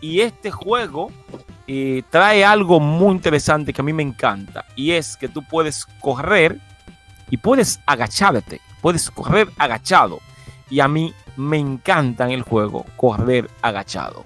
y 0.00 0.20
este 0.20 0.50
juego 0.50 1.12
trae 2.10 2.44
algo 2.44 2.80
muy 2.80 3.12
interesante 3.12 3.72
que 3.72 3.80
a 3.80 3.84
mí 3.84 3.92
me 3.92 4.02
encanta 4.02 4.64
y 4.74 4.90
es 4.90 5.16
que 5.16 5.28
tú 5.28 5.42
puedes 5.44 5.86
correr 6.00 6.60
y 7.30 7.36
puedes 7.36 7.80
agacharte 7.86 8.60
puedes 8.82 9.10
correr 9.10 9.48
agachado. 9.58 10.20
Y 10.70 10.80
a 10.80 10.88
mí 10.88 11.12
me 11.36 11.58
encanta 11.58 12.24
en 12.24 12.30
el 12.30 12.42
juego 12.42 12.84
correr 12.96 13.50
agachado. 13.62 14.24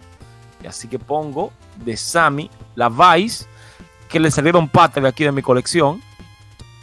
Y 0.62 0.66
así 0.66 0.89
que 0.89 0.98
pongo 0.98 1.52
de 1.85 1.97
Sammy 1.97 2.51
la 2.76 2.89
Vice, 2.89 3.47
que 4.09 4.20
le 4.20 4.31
salieron 4.31 4.68
patas 4.68 5.02
de 5.02 5.09
aquí 5.09 5.24
de 5.24 5.32
mi 5.32 5.43
colección. 5.43 6.01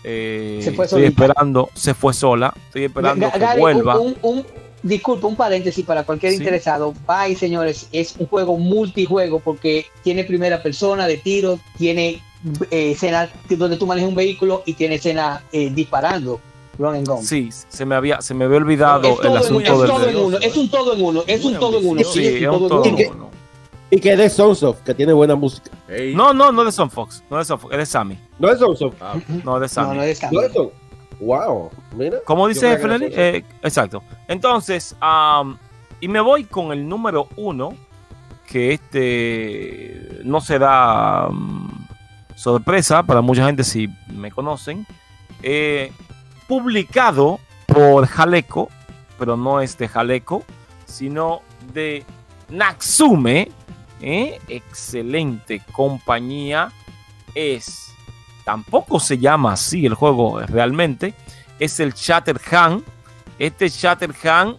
Eh, 0.04 0.60
Se 0.64 0.72
fue 0.72 0.86
estoy 0.86 1.04
esperando, 1.06 1.70
se 1.76 1.94
fue 1.94 2.14
sola. 2.14 2.54
Estoy 2.68 2.86
esperando 2.86 3.32
que 3.32 3.40
Gary, 3.40 3.60
vuelva. 3.60 4.00
Un, 4.00 4.16
un- 4.22 4.38
un- 4.38 4.46
disculpa, 4.84 5.28
un 5.28 5.36
paréntesis 5.36 5.86
para 5.86 6.04
cualquier 6.04 6.32
Sí. 6.34 6.40
interesado. 6.40 6.94
Bye, 7.08 7.36
señores, 7.36 7.88
es 7.92 8.16
un 8.18 8.26
juego 8.28 8.58
multijuego 8.58 9.40
porque 9.40 9.86
tiene 10.04 10.24
primera 10.24 10.62
persona 10.64 11.06
de 11.08 11.18
tiro, 11.18 11.60
tiene 11.78 12.22
eh, 12.70 12.92
escena 12.92 13.30
donde 13.50 13.78
tú 13.78 13.86
manejas 13.86 14.10
un 14.10 14.16
vehículo 14.16 14.64
y 14.66 14.74
tiene 14.74 14.96
escena 14.96 15.44
eh, 15.52 15.70
disparando. 15.74 16.40
Run 16.78 16.96
and 16.96 17.08
gun. 17.08 17.24
Sí, 17.24 17.50
se 17.68 17.86
me 17.86 17.96
había, 17.96 18.22
se 18.22 18.34
me 18.34 18.46
había 18.46 18.58
olvidado 18.58 19.22
el 19.22 19.38
asunto 19.38 19.82
del. 19.82 19.90
todo 19.90 20.08
en 20.08 20.16
uno, 20.16 20.38
es 20.38 20.56
un 20.56 20.70
todo 20.70 20.94
en 20.94 21.04
uno, 21.04 21.24
es 21.28 21.44
un 21.44 21.60
todo 21.60 21.80
en 21.80 21.88
uno. 21.88 22.04
Sí, 22.04 22.12
sí, 22.14 22.26
es 22.28 22.50
un 22.50 22.58
todo 22.60 22.68
todo 22.68 22.86
en 22.86 23.12
uno. 23.12 23.30
Y 23.94 24.00
que 24.00 24.14
es 24.14 24.18
de 24.18 24.30
Sunsoft, 24.30 24.80
que 24.84 24.94
tiene 24.94 25.12
buena 25.12 25.36
música. 25.36 25.70
No, 26.16 26.34
no, 26.34 26.52
no 26.52 26.64
de 26.64 26.72
Sunfox, 26.72 27.24
no 27.30 27.38
de 27.38 27.46
Sunfox, 27.46 27.74
es 27.74 27.78
de 27.78 27.86
Sammy, 27.86 28.18
No 28.40 28.50
es 28.50 28.58
Sunsoft. 28.58 28.96
Ah, 29.02 29.16
no 29.44 29.60
de 29.60 29.68
Sammy. 29.68 29.90
No, 29.90 29.96
no 29.96 30.04
es 30.04 30.12
esta. 30.12 30.32
No. 30.32 30.72
Wow, 31.20 31.70
mira. 31.96 32.18
¿Cómo 32.26 32.48
dice 32.48 32.72
era 32.72 32.98
Eh, 33.00 33.44
exacto. 33.62 34.02
Entonces, 34.28 34.96
am, 35.02 35.58
y 36.00 36.08
me 36.08 36.22
voy 36.22 36.46
con 36.46 36.72
el 36.72 36.88
número 36.88 37.28
uno, 37.36 37.74
que 38.48 38.74
este 38.74 40.22
no 40.24 40.42
será 40.42 41.28
mm, 41.30 41.81
sorpresa 42.42 43.04
para 43.04 43.22
mucha 43.22 43.46
gente 43.46 43.64
si 43.64 43.88
me 44.08 44.32
conocen. 44.32 44.88
Eh, 45.44 45.92
publicado 46.48 47.40
por 47.68 48.08
Jaleco, 48.08 48.70
pero 49.20 49.38
no 49.38 49.62
es 49.62 49.78
de 49.78 49.88
Jaleco, 49.88 50.44
sino 50.86 51.44
de 51.72 52.04
Natsume. 52.50 53.52
¿eh? 54.02 54.40
Excelente 54.48 55.62
compañía. 55.72 56.72
Es 57.36 57.94
tampoco 58.44 59.00
se 59.00 59.20
llama 59.20 59.54
así 59.54 59.86
el 59.86 59.94
juego 59.94 60.40
realmente, 60.40 61.14
es 61.60 61.80
el 61.80 61.94
Shatterhand. 61.94 62.84
Este 63.38 63.70
Shatterhand 63.70 64.58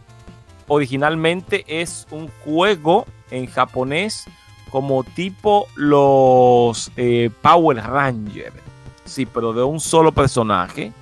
originalmente 0.69 1.65
es 1.67 2.07
un 2.13 2.29
juego 2.45 3.07
en 3.31 3.47
japonés 3.47 4.25
como 4.73 5.05
tipo 5.05 5.69
los 5.77 6.91
eh, 6.97 7.31
Power 7.43 7.77
Ranger. 7.77 8.53
Sí, 9.05 9.27
pero 9.27 9.53
de 9.53 9.63
un 9.63 9.79
solo 9.79 10.11
personaje. 10.13 10.93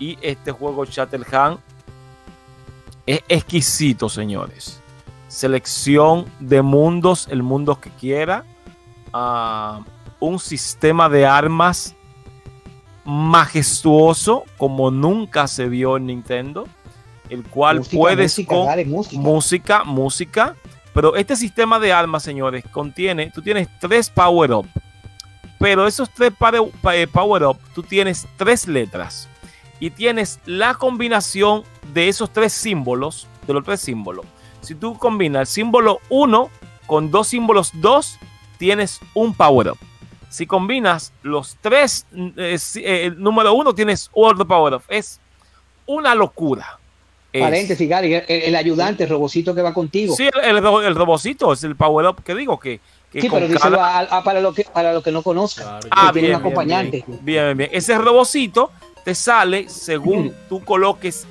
Y 0.00 0.18
este 0.20 0.50
juego 0.50 0.84
Shatterhand 0.84 1.58
es 3.06 3.20
exquisito, 3.28 4.08
señores. 4.08 4.80
Selección 5.28 6.26
de 6.40 6.60
mundos, 6.62 7.28
el 7.30 7.44
mundo 7.44 7.80
que 7.80 7.90
quiera. 7.90 8.44
Ah, 9.12 9.80
un 10.18 10.40
sistema 10.40 11.08
de 11.08 11.24
armas 11.24 11.94
majestuoso 13.04 14.44
como 14.56 14.90
nunca 14.90 15.46
se 15.46 15.68
vio 15.68 15.96
en 15.98 16.06
Nintendo, 16.06 16.66
el 17.28 17.44
cual 17.44 17.78
Música, 17.78 17.96
puedes 17.96 18.32
música, 18.32 18.54
con 18.56 18.66
dale, 18.66 18.84
música. 18.86 19.20
música, 19.22 19.84
música, 19.84 20.56
pero 20.94 21.16
este 21.16 21.34
sistema 21.34 21.80
de 21.80 21.92
armas, 21.92 22.22
señores, 22.22 22.64
contiene, 22.70 23.30
tú 23.30 23.42
tienes 23.42 23.68
tres 23.80 24.08
power 24.08 24.52
up, 24.52 24.68
pero 25.58 25.86
esos 25.86 26.08
tres 26.08 26.32
eh, 26.92 27.06
power 27.08 27.44
up, 27.44 27.58
tú 27.74 27.82
tienes 27.82 28.26
tres 28.36 28.68
letras 28.68 29.28
y 29.80 29.90
tienes 29.90 30.38
la 30.46 30.74
combinación 30.74 31.64
de 31.92 32.08
esos 32.08 32.32
tres 32.32 32.52
símbolos, 32.52 33.26
de 33.46 33.52
los 33.52 33.64
tres 33.64 33.80
símbolos. 33.80 34.24
Si 34.60 34.74
tú 34.74 34.96
combinas 34.96 35.40
el 35.40 35.46
símbolo 35.48 36.00
1 36.08 36.48
con 36.86 37.10
dos 37.10 37.28
símbolos 37.28 37.72
2, 37.74 38.18
tienes 38.56 39.00
un 39.14 39.34
power 39.34 39.72
up. 39.72 39.78
Si 40.30 40.46
combinas 40.46 41.12
los 41.22 41.56
tres, 41.60 42.06
eh, 42.14 42.56
eh, 42.76 43.06
el 43.06 43.20
número 43.20 43.52
1 43.52 43.74
tienes 43.74 44.10
otro 44.12 44.46
power 44.46 44.74
up. 44.74 44.82
Es 44.88 45.20
una 45.86 46.14
locura. 46.14 46.78
Es- 47.34 47.40
Paréntesis, 47.42 47.88
Gary, 47.88 48.14
el, 48.14 48.24
el 48.28 48.54
ayudante, 48.56 49.02
el 49.04 49.10
robocito 49.10 49.54
que 49.54 49.60
va 49.62 49.74
contigo. 49.74 50.14
Sí, 50.14 50.28
el, 50.42 50.56
el, 50.56 50.62
ro- 50.62 50.82
el 50.82 50.94
robocito 50.94 51.52
es 51.52 51.64
el 51.64 51.74
power 51.74 52.06
up 52.06 52.22
que 52.22 52.32
digo 52.34 52.60
que, 52.60 52.78
que 53.10 53.20
Sí, 53.22 53.28
pero 53.28 53.48
díselo 53.48 53.76
cada- 53.76 53.98
a- 53.98 54.18
a- 54.18 54.22
para 54.22 54.40
lo 54.40 54.54
que 54.54 54.64
para 54.72 54.92
lo 54.92 55.02
que 55.02 55.10
no 55.10 55.22
conozcan. 55.22 55.66
Claro, 55.66 55.88
Ah, 55.90 56.06
que 56.06 56.12
tiene 56.20 56.28
bien, 56.28 56.36
un 56.36 56.40
acompañante. 56.42 57.04
Bien, 57.06 57.24
bien, 57.24 57.56
bien. 57.58 57.70
Ese 57.72 57.98
robocito 57.98 58.70
te 59.04 59.14
sale 59.16 59.68
según 59.68 60.32
tú 60.48 60.64
coloques 60.64 61.26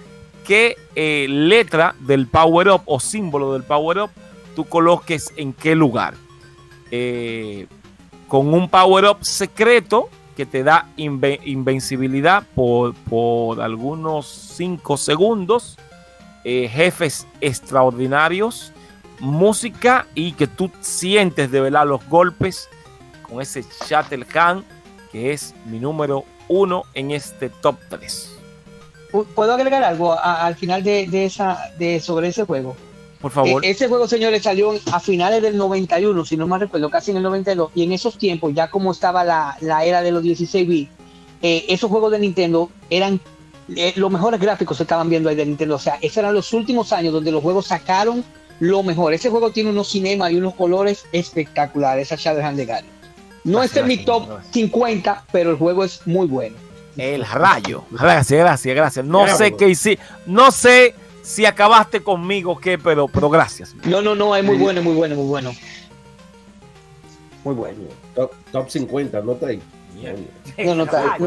qué 0.45 0.75
eh, 0.95 1.25
letra 1.29 1.95
del 2.01 2.27
power 2.27 2.67
up 2.69 2.81
o 2.85 2.99
símbolo 2.99 3.53
del 3.53 3.63
power 3.63 3.99
up 3.99 4.09
tú 4.57 4.65
coloques 4.65 5.31
en 5.37 5.53
qué 5.53 5.73
lugar. 5.73 6.15
Eh, 6.91 7.65
con 8.27 8.53
un 8.53 8.69
power 8.69 9.05
up 9.05 9.17
secreto 9.23 10.09
que 10.35 10.45
te 10.45 10.63
da 10.63 10.87
inve- 10.97 11.39
invencibilidad 11.45 12.43
por, 12.55 12.93
por 12.93 13.61
algunos 13.61 14.27
5 14.27 14.97
segundos, 14.97 15.77
eh, 16.43 16.69
jefes 16.71 17.25
extraordinarios, 17.41 18.71
música 19.19 20.07
y 20.15 20.33
que 20.33 20.47
tú 20.47 20.69
sientes 20.81 21.51
de 21.51 21.61
verdad 21.61 21.87
los 21.87 22.05
golpes 22.09 22.67
con 23.27 23.41
ese 23.41 23.63
Shatterhand 23.87 24.63
que 25.11 25.31
es 25.33 25.53
mi 25.65 25.79
número 25.79 26.25
uno 26.47 26.83
en 26.93 27.11
este 27.11 27.49
top 27.49 27.77
3. 27.89 28.31
¿Puedo 29.35 29.53
agregar 29.53 29.83
algo 29.83 30.13
a- 30.13 30.45
al 30.45 30.55
final 30.55 30.83
de, 30.83 31.05
de 31.07 31.25
esa 31.25 31.71
de 31.77 31.99
sobre 31.99 32.29
ese 32.29 32.43
juego? 32.45 32.75
Por 33.21 33.31
favor. 33.31 33.63
Eh, 33.63 33.69
ese 33.69 33.87
juego, 33.87 34.07
señores, 34.07 34.41
salió 34.43 34.73
a 34.91 34.99
finales 34.99 35.41
del 35.43 35.55
91, 35.55 36.25
si 36.25 36.35
no 36.35 36.47
me 36.47 36.57
recuerdo, 36.57 36.89
casi 36.89 37.11
en 37.11 37.17
el 37.17 37.23
92. 37.23 37.71
Y 37.75 37.83
en 37.83 37.91
esos 37.93 38.17
tiempos, 38.17 38.53
ya 38.53 38.69
como 38.69 38.91
estaba 38.91 39.23
la, 39.23 39.55
la 39.61 39.85
era 39.85 40.01
de 40.01 40.11
los 40.11 40.23
16 40.23 40.67
bits, 40.67 40.91
eh, 41.43 41.65
esos 41.69 41.89
juegos 41.91 42.11
de 42.11 42.19
Nintendo 42.19 42.69
eran 42.89 43.21
eh, 43.75 43.93
los 43.95 44.11
mejores 44.11 44.39
gráficos 44.39 44.77
se 44.77 44.83
estaban 44.83 45.09
viendo 45.09 45.29
ahí 45.29 45.35
de 45.35 45.45
Nintendo. 45.45 45.75
O 45.75 45.79
sea, 45.79 45.97
esos 46.01 46.17
eran 46.17 46.33
los 46.33 46.53
últimos 46.53 46.91
años 46.93 47.13
donde 47.13 47.31
los 47.31 47.41
juegos 47.41 47.67
sacaron 47.67 48.23
lo 48.59 48.83
mejor. 48.83 49.13
Ese 49.13 49.29
juego 49.29 49.51
tiene 49.51 49.69
unos 49.69 49.89
cinemas 49.89 50.31
y 50.31 50.35
unos 50.35 50.55
colores 50.55 51.05
espectaculares, 51.11 52.11
esa 52.11 52.15
Shadowhand 52.15 52.57
de 52.57 52.65
Gary. 52.65 52.87
No 53.43 53.59
Gracias, 53.59 53.71
está 53.71 53.79
en 53.81 53.87
mi 53.87 53.97
top 54.05 54.27
gracias. 54.27 54.53
50, 54.53 55.25
pero 55.31 55.51
el 55.51 55.57
juego 55.57 55.83
es 55.83 56.05
muy 56.05 56.27
bueno. 56.27 56.55
El 56.97 57.25
rayo. 57.25 57.83
Gracias, 57.91 58.39
gracias, 58.39 58.75
gracias. 58.75 59.05
No 59.05 59.27
sé 59.27 59.55
qué 59.55 59.69
hice. 59.69 59.99
No 60.25 60.51
sé 60.51 60.95
si 61.23 61.45
acabaste 61.45 62.01
conmigo 62.01 62.51
o 62.51 62.57
qué, 62.57 62.77
pero, 62.77 63.07
pero 63.07 63.29
gracias. 63.29 63.75
No, 63.85 64.01
no, 64.01 64.15
no, 64.15 64.35
es 64.35 64.43
muy 64.43 64.57
bueno, 64.57 64.81
muy 64.81 64.93
bueno, 64.93 65.15
muy 65.15 65.25
bueno. 65.25 65.51
Muy 67.43 67.55
bueno. 67.55 67.77
Top, 68.15 68.31
top 68.51 68.69
50, 68.69 69.21
no. 69.21 69.35
Mierda. 69.35 69.59
No, 70.65 70.75
no, 70.75 70.83
está- 70.83 71.17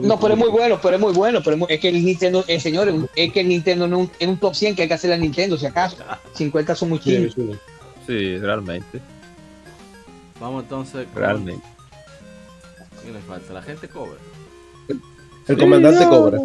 no, 0.00 0.18
pero 0.20 0.34
es 0.34 0.38
muy 0.38 0.48
bueno, 0.50 0.78
pero 0.82 0.96
es 0.96 1.00
muy 1.00 1.12
bueno. 1.12 1.40
Pero 1.42 1.52
es, 1.54 1.58
muy- 1.58 1.68
es 1.70 1.80
que 1.80 1.88
el 1.88 2.04
Nintendo, 2.04 2.44
eh, 2.46 2.60
señores, 2.60 2.94
es 3.16 3.32
que 3.32 3.40
el 3.40 3.48
Nintendo 3.48 3.86
no 3.88 4.08
es 4.18 4.28
un, 4.28 4.36
top 4.38 4.54
100 4.54 4.74
que 4.76 4.82
hay 4.82 4.88
que 4.88 4.94
hacer 4.94 5.12
a 5.12 5.16
Nintendo, 5.16 5.56
si 5.56 5.66
acaso. 5.66 5.96
50 6.34 6.74
son 6.74 6.90
muy 6.90 6.98
chinos. 6.98 7.34
Sí, 8.06 8.36
realmente, 8.38 9.00
Vamos 10.40 10.64
entonces 10.64 11.06
con. 11.14 11.22
realmente. 11.22 11.66
¿Quién 13.02 13.14
le 13.14 13.20
falta? 13.20 13.52
La 13.52 13.62
gente 13.62 13.88
cobra. 13.88 14.18
El 15.46 15.58
comandante 15.58 16.04
cobra. 16.06 16.38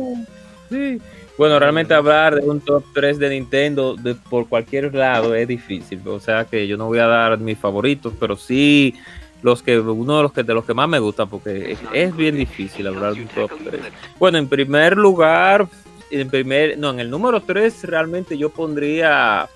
Sí. 0.70 0.99
Bueno, 1.38 1.57
realmente 1.57 1.94
hablar 1.94 2.36
de 2.36 2.41
un 2.48 2.60
top 2.60 2.84
3 2.94 3.18
de 3.18 3.30
Nintendo 3.30 3.95
de, 3.95 4.14
por 4.14 4.48
cualquier 4.49 4.94
lado 4.94 5.34
es 5.36 5.48
difícil. 5.48 6.02
O 6.06 6.20
sea 6.20 6.44
que 6.45 6.68
yo 6.68 6.76
no 6.76 6.88
voy 6.88 6.99
a 6.99 7.07
dar 7.07 7.38
mis 7.40 7.57
favoritos, 7.57 8.14
pero 8.20 8.36
sí 8.36 8.94
los 9.41 9.64
que 9.64 9.80
uno 9.80 10.18
de 10.18 10.24
los 10.24 10.34
que 10.34 10.44
de 10.44 10.53
los 10.53 10.66
que 10.66 10.74
más 10.74 10.90
me 10.90 10.99
gustan 10.99 11.30
porque 11.30 11.78
es, 11.94 12.16
bien 12.16 12.36
difícil 12.36 12.88
hablar 12.88 13.14
de 13.14 13.22
un 13.22 13.28
top 13.30 13.52
3. 13.64 13.82
Bueno, 14.18 14.38
en 14.38 14.48
primer 14.48 14.98
lugar, 14.98 15.68
en 16.11 16.30
primer, 16.30 16.78
no, 16.78 16.90
en 16.91 16.99
el 16.99 17.10
número 17.10 17.41
3 17.41 17.84
realmente 17.86 18.38
yo 18.38 18.49
pondría 18.49 19.48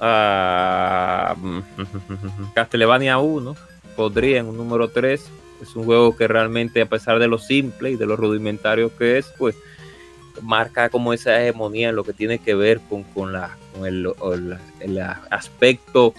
a 0.00 1.36
Castlevania 2.54 3.18
1, 3.18 3.56
podría 3.96 4.40
en 4.40 4.46
un 4.46 4.56
número 4.56 4.88
3. 4.88 5.30
Es 5.62 5.76
un 5.76 5.84
juego 5.84 6.14
que 6.16 6.28
realmente, 6.28 6.82
a 6.82 6.86
pesar 6.86 7.18
de 7.18 7.28
lo 7.28 7.38
simple 7.38 7.92
y 7.92 7.96
de 7.96 8.04
lo 8.04 8.16
rudimentario 8.16 8.94
que 8.94 9.18
es, 9.18 9.32
pues 9.38 9.56
marca 10.42 10.90
como 10.90 11.12
esa 11.12 11.40
hegemonía 11.40 11.88
en 11.88 11.96
lo 11.96 12.04
que 12.04 12.12
tiene 12.12 12.38
que 12.38 12.54
ver 12.54 12.80
con, 12.88 13.04
con, 13.04 13.32
la, 13.32 13.56
el 13.82 15.00
aspecto, 15.30 16.12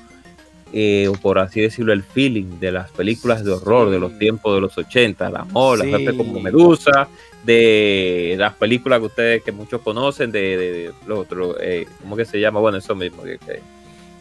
eh, 0.77 1.07
o 1.07 1.13
por 1.13 1.39
así 1.39 1.61
decirlo, 1.61 1.93
el 1.93 2.03
feeling 2.03 2.59
de 2.59 2.69
las 2.73 2.91
películas 2.91 3.45
de 3.45 3.53
horror 3.53 3.89
de 3.89 3.97
los 3.97 4.17
tiempos 4.19 4.53
de 4.55 4.59
los 4.59 4.77
80, 4.77 5.29
la 5.29 5.39
amor, 5.39 5.79
Sí. 5.81 5.89
gente 5.89 6.15
como 6.17 6.41
Medusa, 6.41 7.07
de 7.45 8.35
las 8.37 8.53
películas 8.55 8.99
que 8.99 9.05
ustedes, 9.05 9.43
que 9.43 9.51
muchos 9.53 9.81
conocen, 9.81 10.31
de, 10.31 10.57
de, 10.57 10.71
de 10.71 10.91
lo 11.07 11.19
otro, 11.19 11.55
eh, 11.61 11.87
¿cómo 12.01 12.15
que 12.17 12.25
se 12.25 12.39
llama? 12.39 12.59
Bueno, 12.59 12.77
eso 12.77 12.93
mismo, 12.95 13.23
que, 13.23 13.37
que, 13.37 13.61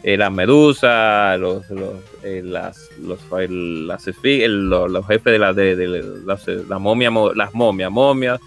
eh, 0.03 0.15
la 0.17 0.29
medusa, 0.29 1.35
los, 1.37 1.69
los, 1.71 1.95
eh, 2.23 2.41
las, 2.43 2.89
los, 3.01 3.19
el- 3.39 3.87
las 3.87 4.07
el- 4.23 4.69
los, 4.69 4.89
los 4.89 5.05
jefes 5.07 5.33
de 5.33 5.39
la, 5.39 5.51
de, 5.51 5.75
de 5.75 5.87
las- 6.25 6.47
la 6.47 6.77
momia, 6.79 7.09
mo- 7.11 7.33
las 7.33 7.53
momias, 7.53 7.91
momias, 7.91 8.39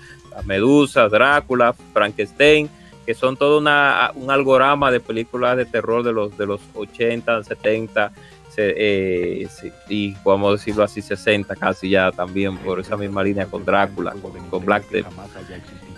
Medusa, 0.46 1.08
Drácula, 1.08 1.74
Frankenstein, 1.92 2.70
que 3.08 3.14
son 3.14 3.38
todo 3.38 3.56
una, 3.56 4.12
un 4.16 4.30
algorama 4.30 4.90
de 4.90 5.00
películas 5.00 5.56
de 5.56 5.64
terror 5.64 6.02
de 6.02 6.12
los, 6.12 6.36
de 6.36 6.44
los 6.44 6.60
80, 6.74 7.42
70, 7.42 8.12
eh, 8.58 9.48
y 9.88 10.10
podemos 10.16 10.58
decirlo 10.58 10.82
así, 10.84 11.00
60 11.00 11.56
casi 11.56 11.88
ya 11.88 12.12
también 12.12 12.58
por 12.58 12.80
esa 12.80 12.98
misma 12.98 13.24
línea 13.24 13.46
con 13.46 13.64
Drácula, 13.64 14.14
con, 14.50 14.62
Black 14.62 14.90
Death. 14.90 15.06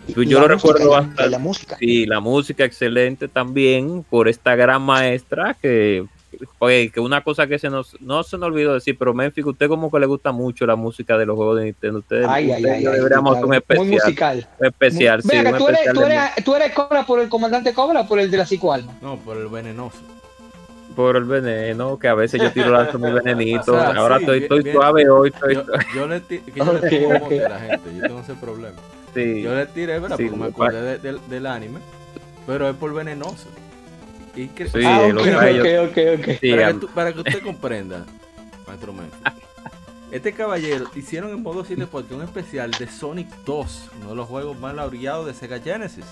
Yo 0.07 0.39
lo 0.39 0.47
recuerdo 0.47 0.91
bastante. 0.91 1.29
La 1.29 1.41
música. 1.41 1.77
Sí, 1.81 2.07
la 2.07 2.21
música 2.21 2.65
excelente 2.65 3.27
también 3.27 4.05
por 4.09 4.29
esta 4.29 4.55
gran 4.55 4.83
maestra 4.83 5.57
que 5.61 6.05
Oye, 6.59 6.91
que 6.91 7.01
una 7.01 7.23
cosa 7.23 7.47
que 7.47 7.59
se 7.59 7.69
nos, 7.71 8.01
no 8.01 8.23
se 8.23 8.39
nos 8.39 8.49
olvidó 8.49 8.75
decir, 8.75 8.97
pero 8.99 9.13
Memphis, 9.15 9.45
usted 9.45 9.69
como 9.69 9.91
que 9.91 9.99
le 9.99 10.07
gusta 10.07 10.33
mucho 10.33 10.67
la 10.67 10.77
música 10.77 11.17
de 11.19 11.27
los 11.27 11.37
juegos 11.37 11.59
de 11.59 11.65
Nintendo. 11.67 11.99
Usted, 12.01 12.25
ay, 12.29 12.51
usted 12.51 12.65
ay, 12.71 12.85
deberíamos 12.85 13.37
ay, 13.37 13.45
un 13.45 13.55
especial. 13.55 13.87
Muy 13.87 13.97
musical. 13.97 14.49
Un 14.59 14.67
especial, 14.67 15.21
Muy, 15.25 15.31
sí. 15.31 15.37
venga, 15.37 15.51
un 15.53 15.59
tú, 15.59 15.69
eres, 15.69 15.81
tú, 15.93 16.01
de 16.01 16.07
eres, 16.07 16.45
tú 16.45 16.55
eres 16.57 16.73
Cobra 16.73 17.05
por 17.07 17.21
el 17.21 17.29
comandante 17.29 17.73
Cobra 17.75 18.01
o 18.03 18.09
por 18.09 18.19
el 18.21 18.31
de 18.31 18.37
la 18.37 18.47
psicoalma. 18.47 18.93
No, 19.03 19.17
por 19.19 19.37
el 19.37 19.49
venenoso. 19.49 19.99
por 20.97 21.17
el 21.17 21.25
veneno, 21.25 21.99
que 21.99 22.09
a 22.09 22.15
veces 22.15 22.41
yo 22.43 22.53
tiro 22.53 22.71
lanzo 22.71 22.99
mi 22.99 23.11
venenito. 23.11 23.73
O 23.75 23.81
sea, 23.81 23.91
Ahora 23.97 24.17
sí, 24.19 24.23
estoy, 24.25 24.39
bien, 24.41 24.43
estoy 24.45 24.63
bien. 24.63 24.77
suave 24.77 25.09
hoy. 25.09 25.29
Estoy, 25.35 25.55
Yo, 25.55 25.65
yo 25.95 26.07
le, 26.09 26.21
que 26.23 26.43
yo 26.55 26.65
le 26.73 27.19
mote 27.21 27.45
a 27.45 27.49
la 27.49 27.59
gente, 27.61 27.97
yo 27.97 28.03
tengo 28.03 28.21
ese 28.21 28.35
problema. 28.35 28.77
sí. 29.15 29.43
Yo 29.43 29.55
le 29.55 29.67
tiré, 29.67 29.99
¿verdad? 29.99 30.17
Sí, 30.17 30.25
Porque 30.25 30.39
me 30.41 30.47
acordé 30.49 30.83
de- 30.83 30.99
del- 30.99 31.21
del 31.29 31.47
anime, 31.47 31.81
pero 32.47 32.69
es 32.69 32.77
por 32.77 32.93
venenoso. 32.93 33.49
Y 34.37 34.47
que- 34.49 34.69
Sí, 34.69 34.81
ah, 34.85 35.09
lo 35.13 35.21
ok, 35.21 35.25
que 35.27 35.51
ellos- 35.51 35.89
ok, 35.91 35.99
ok, 36.19 36.21
ok. 36.31 36.39
sí, 36.41 36.51
para, 36.53 36.67
que 36.69 36.75
tú- 36.75 36.89
para 36.95 37.13
que 37.13 37.19
usted 37.21 37.43
comprenda, 37.43 38.07
maestro. 38.67 38.95
Este 40.13 40.33
caballero 40.33 40.87
hicieron 40.97 41.31
en 41.31 41.43
modo 41.43 41.65
7 41.65 41.87
porque 41.87 42.15
un 42.15 42.23
especial 42.23 42.71
de 42.73 42.89
Sonic 42.89 43.29
2, 43.45 43.89
uno 44.01 44.11
de 44.11 44.17
los 44.17 44.29
juegos 44.29 44.59
más 44.59 44.75
laureados 44.75 45.27
de 45.27 45.35
Sega 45.35 45.61
Genesis. 45.61 46.05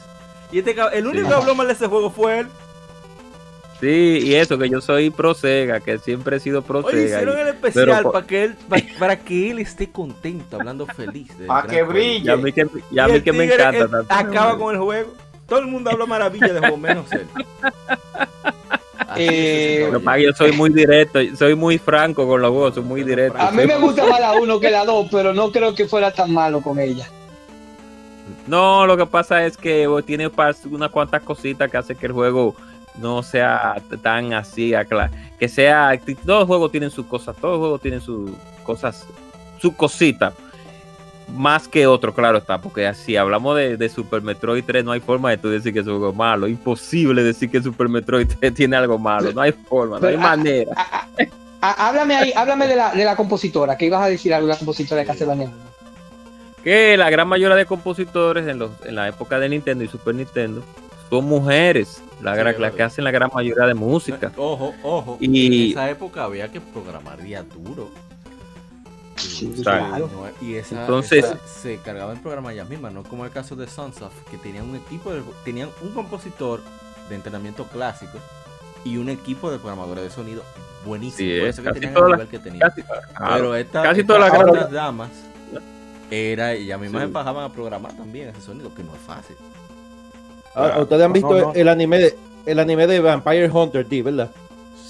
Y 0.53 0.61
este 0.61 0.75
el 0.93 1.07
único 1.07 1.29
que 1.29 1.35
habló 1.35 1.55
mal 1.55 1.67
de 1.67 1.73
ese 1.73 1.87
juego 1.89 2.11
fue 2.11 2.41
él. 2.41 2.47
sí, 3.81 4.21
y 4.25 4.35
eso, 4.35 4.57
que 4.59 4.69
yo 4.69 4.81
soy 4.81 5.11
pro 5.11 5.35
Sega, 5.35 5.81
que 5.81 5.99
siempre 5.99 6.37
he 6.37 6.41
sido 6.41 6.63
pro 6.63 6.81
Oye, 6.81 6.91
Sega. 7.09 7.17
hicieron 7.17 7.39
y- 7.39 7.41
el 7.43 7.49
especial 7.49 7.87
pero- 7.99 8.13
para 8.13 8.27
que 8.27 8.45
él 8.45 8.57
pa- 8.69 8.77
para 8.99 9.17
que 9.19 9.51
él 9.51 9.59
esté 9.61 9.91
contento, 9.91 10.57
hablando 10.57 10.87
feliz. 10.87 11.37
del 11.39 11.47
Pa' 11.49 11.63
gran 11.63 11.75
que 11.77 11.83
brille. 11.83 12.27
y 12.27 12.29
a 12.29 12.37
mí 12.37 12.53
que, 12.53 12.67
y 12.91 12.99
a 12.99 13.09
Y 13.09 13.13
mí 13.13 13.21
que 13.21 13.33
me 13.33 13.45
encanta. 13.45 13.89
Acaba 14.09 14.57
con 14.59 14.75
el 14.75 14.81
juego. 14.81 15.13
Todo 15.49 15.61
el 15.61 15.67
mundo 15.67 15.91
habla 15.91 16.07
maravilla 16.07 16.53
de 16.53 16.61
juego, 16.61 16.77
menos 16.77 17.11
él. 17.13 17.27
Eh, 19.17 19.91
yo 20.23 20.33
soy 20.33 20.53
muy 20.53 20.71
directo, 20.71 21.19
soy 21.37 21.55
muy 21.57 21.79
franco 21.79 22.29
con 22.29 22.41
los 22.41 22.51
juegos, 22.51 22.75
soy 22.75 22.85
muy 22.85 23.03
directo. 23.03 23.39
A 23.39 23.51
mí 23.51 23.67
me 23.67 23.77
gusta 23.79 24.07
más 24.07 24.21
la 24.21 24.33
1 24.33 24.61
que 24.61 24.71
la 24.71 24.85
2, 24.85 25.09
pero 25.11 25.33
no 25.33 25.51
creo 25.51 25.75
que 25.75 25.87
fuera 25.87 26.13
tan 26.13 26.33
malo 26.33 26.61
con 26.61 26.79
ella. 26.79 27.09
No, 28.47 28.87
lo 28.87 28.97
que 28.97 29.07
pasa 29.07 29.45
es 29.45 29.57
que 29.57 29.87
oh, 29.87 30.03
tiene 30.03 30.31
unas 30.71 30.91
cuantas 30.91 31.23
cositas 31.23 31.71
que 31.71 31.77
hacen 31.79 31.97
que 31.97 32.07
el 32.07 32.13
juego 32.13 32.55
no 32.99 33.23
sea 33.23 33.77
tan 34.03 34.35
así, 34.35 34.73
acla- 34.75 35.11
que 35.39 35.49
sea, 35.49 35.99
todos 36.25 36.41
los 36.41 36.47
juegos 36.47 36.71
tienen 36.71 36.91
sus 36.91 37.07
cosas, 37.07 37.35
todos 37.37 37.55
los 37.55 37.61
juegos 37.61 37.81
tienen 37.81 38.01
sus 38.01 38.31
cosas, 38.63 39.07
sus 39.59 39.75
cositas, 39.75 40.35
más 41.35 41.69
que 41.69 41.87
otro, 41.87 42.15
claro 42.15 42.39
está, 42.39 42.61
porque 42.61 42.93
si 42.95 43.17
hablamos 43.17 43.57
de, 43.57 43.77
de 43.77 43.89
Super 43.89 44.23
Metroid 44.23 44.65
3, 44.65 44.85
no 44.85 44.93
hay 44.93 45.01
forma 45.01 45.31
de 45.31 45.39
tú 45.39 45.49
decir 45.49 45.73
que 45.73 45.81
es 45.81 45.85
juego 45.85 46.13
malo, 46.13 46.47
imposible 46.49 47.23
decir 47.23 47.51
que 47.51 47.63
Super 47.63 47.89
Metroid 47.89 48.27
3 48.41 48.55
tiene 48.55 48.77
algo 48.77 48.99
malo, 48.99 49.33
no 49.33 49.41
hay 49.41 49.53
forma, 49.53 49.99
no 50.01 50.07
hay 50.07 50.15
Pero, 50.17 50.23
manera. 50.29 50.73
Háblame 51.61 52.15
ahí, 52.17 52.33
háblame 52.37 52.67
de 52.69 52.77
la, 52.77 52.93
de 52.93 53.05
la 53.05 53.17
compositora, 53.17 53.77
que 53.77 53.87
ibas 53.87 54.03
a 54.03 54.07
decir 54.09 54.33
algo 54.33 54.47
de 54.47 54.53
la 54.55 54.59
compositora 54.59 55.01
de 55.01 55.07
Castlevania. 55.07 55.51
que 56.63 56.97
la 56.97 57.11
gran 57.11 57.27
mayoría 57.29 57.57
de 57.57 57.67
compositores 57.67 58.47
en, 58.47 58.59
los, 58.59 58.71
en 58.85 58.95
la 58.95 59.09
época 59.09 59.39
de 59.39 59.49
Nintendo 59.49 59.85
y 59.85 59.89
Super 59.89 60.15
Nintendo 60.15 60.63
son 61.11 61.25
mujeres, 61.25 62.03
la, 62.23 62.35
Sí, 62.37 62.61
las 62.61 62.73
que 62.75 62.83
hacen 62.83 63.05
la 63.05 63.11
gran 63.11 63.31
mayoría 63.35 63.65
de 63.67 63.75
música. 63.75 64.31
Ojo, 64.37 64.75
ojo. 64.83 65.17
Y- 65.21 65.65
En 65.67 65.71
esa 65.73 65.91
época 65.91 66.25
había 66.25 66.51
que 66.53 66.61
programar 66.61 67.23
día 67.23 67.43
duro. 67.43 67.91
Sí, 69.19 69.53
Y- 69.57 69.63
claro. 69.63 70.09
no, 70.13 70.47
y 70.47 70.55
esa, 70.55 70.83
Entonces- 70.83 71.25
esa 71.25 71.39
se 71.47 71.79
cargaba 71.79 72.13
en 72.13 72.21
programa 72.23 72.53
ellas 72.53 72.69
mismas, 72.69 72.93
no 72.93 73.03
como 73.03 73.25
el 73.25 73.31
caso 73.31 73.57
de 73.57 73.67
Sunsoft, 73.67 74.15
que 74.31 74.37
tenían 74.39 74.69
un 74.69 74.77
equipo, 74.77 75.11
de- 75.13 75.23
tenían 75.45 75.71
un 75.83 75.91
compositor 75.93 76.61
de 77.09 77.15
entrenamiento 77.15 77.65
clásico 77.65 78.19
y 78.85 78.97
un 78.97 79.09
equipo 79.09 79.51
de 79.51 79.59
programadores 79.59 80.05
de 80.05 80.11
sonido 80.11 80.43
buenísimo. 80.85 81.29
Sí, 81.31 81.39
por 81.39 81.49
es, 81.49 81.55
eso 81.55 81.63
que 81.63 81.69
casi 81.69 81.81
tenían 81.81 81.95
todas 81.95 82.07
el 82.07 82.11
las- 82.13 82.19
nivel 82.21 82.31
que 82.31 82.39
tenían. 82.51 82.69
Casi, 82.71 82.83
claro, 82.83 83.35
Pero 83.35 83.55
esta, 83.57 83.83
casi 83.83 84.05
todas 84.05 84.31
las 84.33 84.41
otras 84.41 84.71
damas 84.71 85.11
era, 86.11 86.53
ellas 86.53 86.81
mismas 86.81 87.03
Sí. 87.09 87.13
a 87.15 87.49
programar 87.53 87.93
también 87.95 88.29
ese 88.29 88.41
sonido, 88.41 88.73
que 88.75 88.83
no 88.83 88.95
es 88.95 89.01
fácil. 89.01 89.37
Ah, 90.55 90.79
Ustedes 90.81 91.03
han 91.05 91.13
visto 91.13 91.31
no, 91.31 91.39
no. 91.49 91.55
el 91.55 91.69
anime 91.69 91.99
de 91.99 92.19
el 92.47 92.59
anime 92.59 92.87
de 92.87 93.01
Vampire 93.01 93.51
Hunter 93.51 93.87
D, 93.87 94.03
¿verdad? 94.03 94.31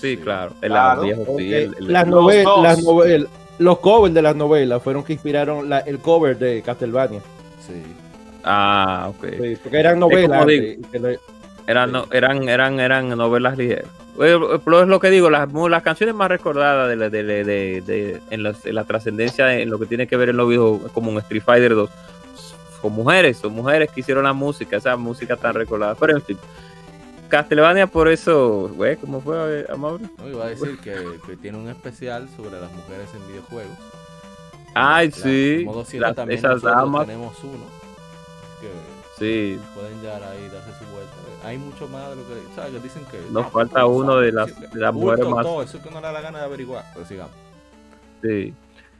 sí, 0.00 0.16
claro, 0.16 0.52
el 0.62 0.70
Claro. 0.70 1.02
sí, 1.02 1.52
el- 1.52 1.74
el- 1.76 1.92
las, 1.92 2.06
novel- 2.06 2.46
las 2.62 2.82
novel- 2.84 3.28
los 3.58 3.78
covers 3.80 4.14
de 4.14 4.22
las 4.22 4.36
novelas 4.36 4.82
fueron 4.82 5.02
que 5.04 5.12
inspiraron 5.14 5.68
la- 5.68 5.80
el 5.80 5.98
cover 5.98 6.38
de 6.38 6.62
Castlevania. 6.62 7.20
Sí. 7.66 7.82
ah, 8.44 9.06
ok. 9.10 9.26
Sí, 9.40 9.56
porque 9.62 9.78
eran 9.80 9.98
novelas. 9.98 10.46
digo. 10.46 10.64
eh, 10.64 10.78
que 10.92 11.18
Eran, 11.66 11.92
no- 11.92 12.06
eran, 12.12 12.48
eran, 12.48 12.80
eran 12.80 13.08
novelas 13.10 13.58
ligeras. 13.58 13.84
Eh, 14.20 14.38
Pero 14.64 14.82
es 14.82 14.88
lo 14.88 14.98
que 15.00 15.10
digo, 15.10 15.28
las, 15.30 15.48
canciones 15.82 16.14
más 16.14 16.28
recordadas 16.28 16.88
de, 16.88 16.96
la- 16.96 17.10
de, 17.10 17.22
de- 17.22 17.44
de- 17.44 17.80
de- 17.82 18.20
en, 18.30 18.42
los- 18.42 18.64
en 18.66 18.74
la 18.74 18.84
trascendencia, 18.84 19.54
en 19.58 19.68
lo 19.70 19.78
que 19.78 19.86
tiene 19.86 20.06
que 20.06 20.16
ver 20.16 20.30
en 20.30 20.36
los 20.38 20.48
videojuegos, 20.48 20.90
como 20.92 21.10
un 21.10 21.18
Street 21.18 21.42
Fighter 21.44 21.74
2, 21.74 21.90
son 22.80 22.92
mujeres, 22.92 23.36
son 23.38 23.52
mujeres 23.52 23.90
que 23.90 24.00
hicieron 24.00 24.24
la 24.24 24.32
música, 24.32 24.76
esa 24.76 24.96
música 24.96 25.36
tan 25.36 25.54
recordada. 25.54 25.94
Pero 25.94 26.14
en 26.16 26.22
fin, 26.22 26.38
Castlevania 27.28 27.86
por 27.86 28.08
eso, 28.08 28.70
güey, 28.74 28.96
¿cómo 28.96 29.20
fue, 29.20 29.66
Amaury? 29.68 30.08
No, 30.18 30.28
iba 30.28 30.44
a 30.44 30.48
decir 30.48 30.78
que, 30.78 30.94
que 31.26 31.36
tiene 31.36 31.58
un 31.58 31.68
especial 31.68 32.28
sobre 32.36 32.60
las 32.60 32.72
mujeres 32.72 33.08
en 33.14 33.26
videojuegos. 33.28 33.76
Ay, 34.74 35.08
La- 35.10 35.16
sí, 35.16 35.62
modo 35.64 35.84
también 36.14 36.38
esas 36.38 36.62
damas. 36.62 37.06
tenemos 37.06 37.36
uno. 37.42 37.64
Que 38.60 38.68
Sí, 39.18 39.58
pueden 39.74 40.00
llegar 40.00 40.22
ahí 40.22 40.44
y 40.46 40.48
darse 40.48 40.70
su 40.78 40.84
vuelta. 40.92 41.12
Hay 41.44 41.58
mucho 41.58 41.88
más 41.88 42.10
de 42.10 42.16
lo 42.16 42.22
que, 42.22 42.34
¿sabes? 42.54 42.72
que 42.72 42.80
dicen 42.80 43.02
que. 43.10 43.18
Nos 43.32 43.46
ah, 43.46 43.50
falta 43.50 43.86
uno 43.86 44.16
de 44.18 44.30
las- 44.32 44.60
de 44.72 44.78
las 44.78 44.94
mujeres 44.94 45.26
más- 45.26 45.44
Todo, 45.44 45.62
eso 45.62 45.82
que 45.82 45.90
no 45.90 45.96
le 45.96 46.06
da 46.06 46.12
la 46.12 46.20
gana 46.20 46.38
de 46.38 46.44
averiguar. 46.44 46.84
Pero 46.94 47.06
sigamos. 47.06 47.32
Sí. 48.22 48.54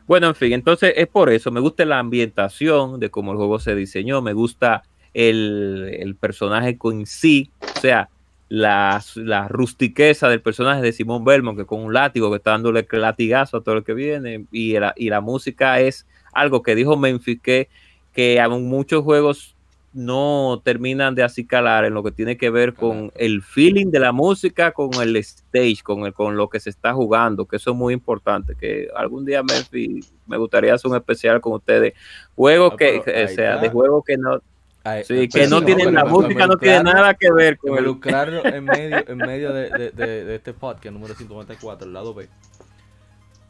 Bueno, 0.08 0.28
en 0.28 0.34
fin, 0.34 0.52
entonces 0.52 0.92
es 0.96 1.06
por 1.06 1.30
eso. 1.30 1.50
Me 1.52 1.60
gusta 1.60 1.84
la 1.84 1.98
ambientación 1.98 2.98
de 2.98 3.10
cómo 3.10 3.30
el 3.32 3.36
juego 3.36 3.58
se 3.60 3.74
diseñó. 3.74 4.20
Me 4.22 4.32
gusta 4.32 4.82
el, 5.14 5.94
el 6.00 6.16
personaje 6.16 6.76
en 6.82 7.06
sí. 7.06 7.50
O 7.76 7.80
sea, 7.80 8.08
la, 8.48 9.02
la 9.16 9.48
rustiqueza 9.48 10.28
del 10.28 10.40
personaje 10.40 10.80
de 10.82 10.92
Simón 10.92 11.24
Belmont, 11.24 11.58
que 11.58 11.66
con 11.66 11.80
un 11.82 11.92
látigo 11.92 12.30
que 12.30 12.36
está 12.36 12.52
dándole 12.52 12.86
latigazo 12.90 13.58
a 13.58 13.62
todo 13.62 13.76
el 13.76 13.84
que 13.84 13.94
viene. 13.94 14.46
Y 14.50 14.78
la, 14.78 14.94
y 14.96 15.10
la 15.10 15.20
música 15.20 15.80
es 15.80 16.06
algo 16.32 16.62
que 16.62 16.74
dijo 16.74 16.96
Memphis 16.96 17.40
que, 17.40 17.68
que 18.12 18.40
aún 18.40 18.68
muchos 18.68 19.04
juegos 19.04 19.54
no 19.92 20.60
terminan 20.64 21.14
de 21.14 21.22
acicalar 21.22 21.84
en 21.84 21.94
lo 21.94 22.02
que 22.02 22.12
tiene 22.12 22.36
que 22.36 22.50
ver 22.50 22.74
con 22.74 23.10
el 23.16 23.42
feeling 23.42 23.86
de 23.90 23.98
la 23.98 24.12
música, 24.12 24.72
con 24.72 24.90
el 25.00 25.16
stage, 25.16 25.78
con, 25.82 26.04
el, 26.04 26.12
con 26.12 26.36
lo 26.36 26.48
que 26.48 26.60
se 26.60 26.70
está 26.70 26.92
jugando, 26.92 27.46
que 27.46 27.56
eso 27.56 27.70
es 27.70 27.76
muy 27.76 27.94
importante, 27.94 28.54
que 28.54 28.88
algún 28.94 29.24
día 29.24 29.42
Memphis, 29.42 30.12
me 30.26 30.36
gustaría 30.36 30.74
hacer 30.74 30.90
un 30.90 30.96
especial 30.96 31.40
con 31.40 31.54
ustedes, 31.54 31.94
juegos 32.36 32.74
Ah, 32.74 32.76
que, 32.76 33.02
ahí 33.06 33.28
sea, 33.28 33.54
está. 33.54 33.58
de 33.58 33.70
juegos 33.70 34.04
que 34.06 34.18
no, 34.18 34.40
Ay, 34.84 35.04
sí, 35.04 35.28
que 35.28 35.46
no 35.48 35.62
tienen, 35.62 35.92
la 35.94 36.04
música 36.04 36.46
no 36.46 36.56
tiene 36.56 36.82
nada 36.84 37.12
que 37.14 37.30
ver 37.32 37.58
con 37.58 37.72
el, 37.72 37.78
Involucrarlo 37.80 38.44
en 38.46 38.64
medio, 38.64 39.08
en 39.08 39.16
medio 39.18 39.52
de, 39.52 39.68
de, 39.70 39.90
de, 39.90 40.24
de 40.24 40.34
este 40.36 40.52
podcast 40.54 40.92
número 40.94 41.14
194, 41.14 41.86
el 41.86 41.92
lado 41.92 42.14
B. 42.14 42.28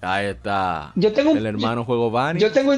Ahí 0.01 0.27
está. 0.27 0.93
Yo 0.95 1.13
tengo 1.13 1.33
El 1.33 1.47
hermano 1.47 1.85
juego 1.85 2.11
Bunny. 2.11 2.41
yo 2.41 2.51
tengo 2.53 2.73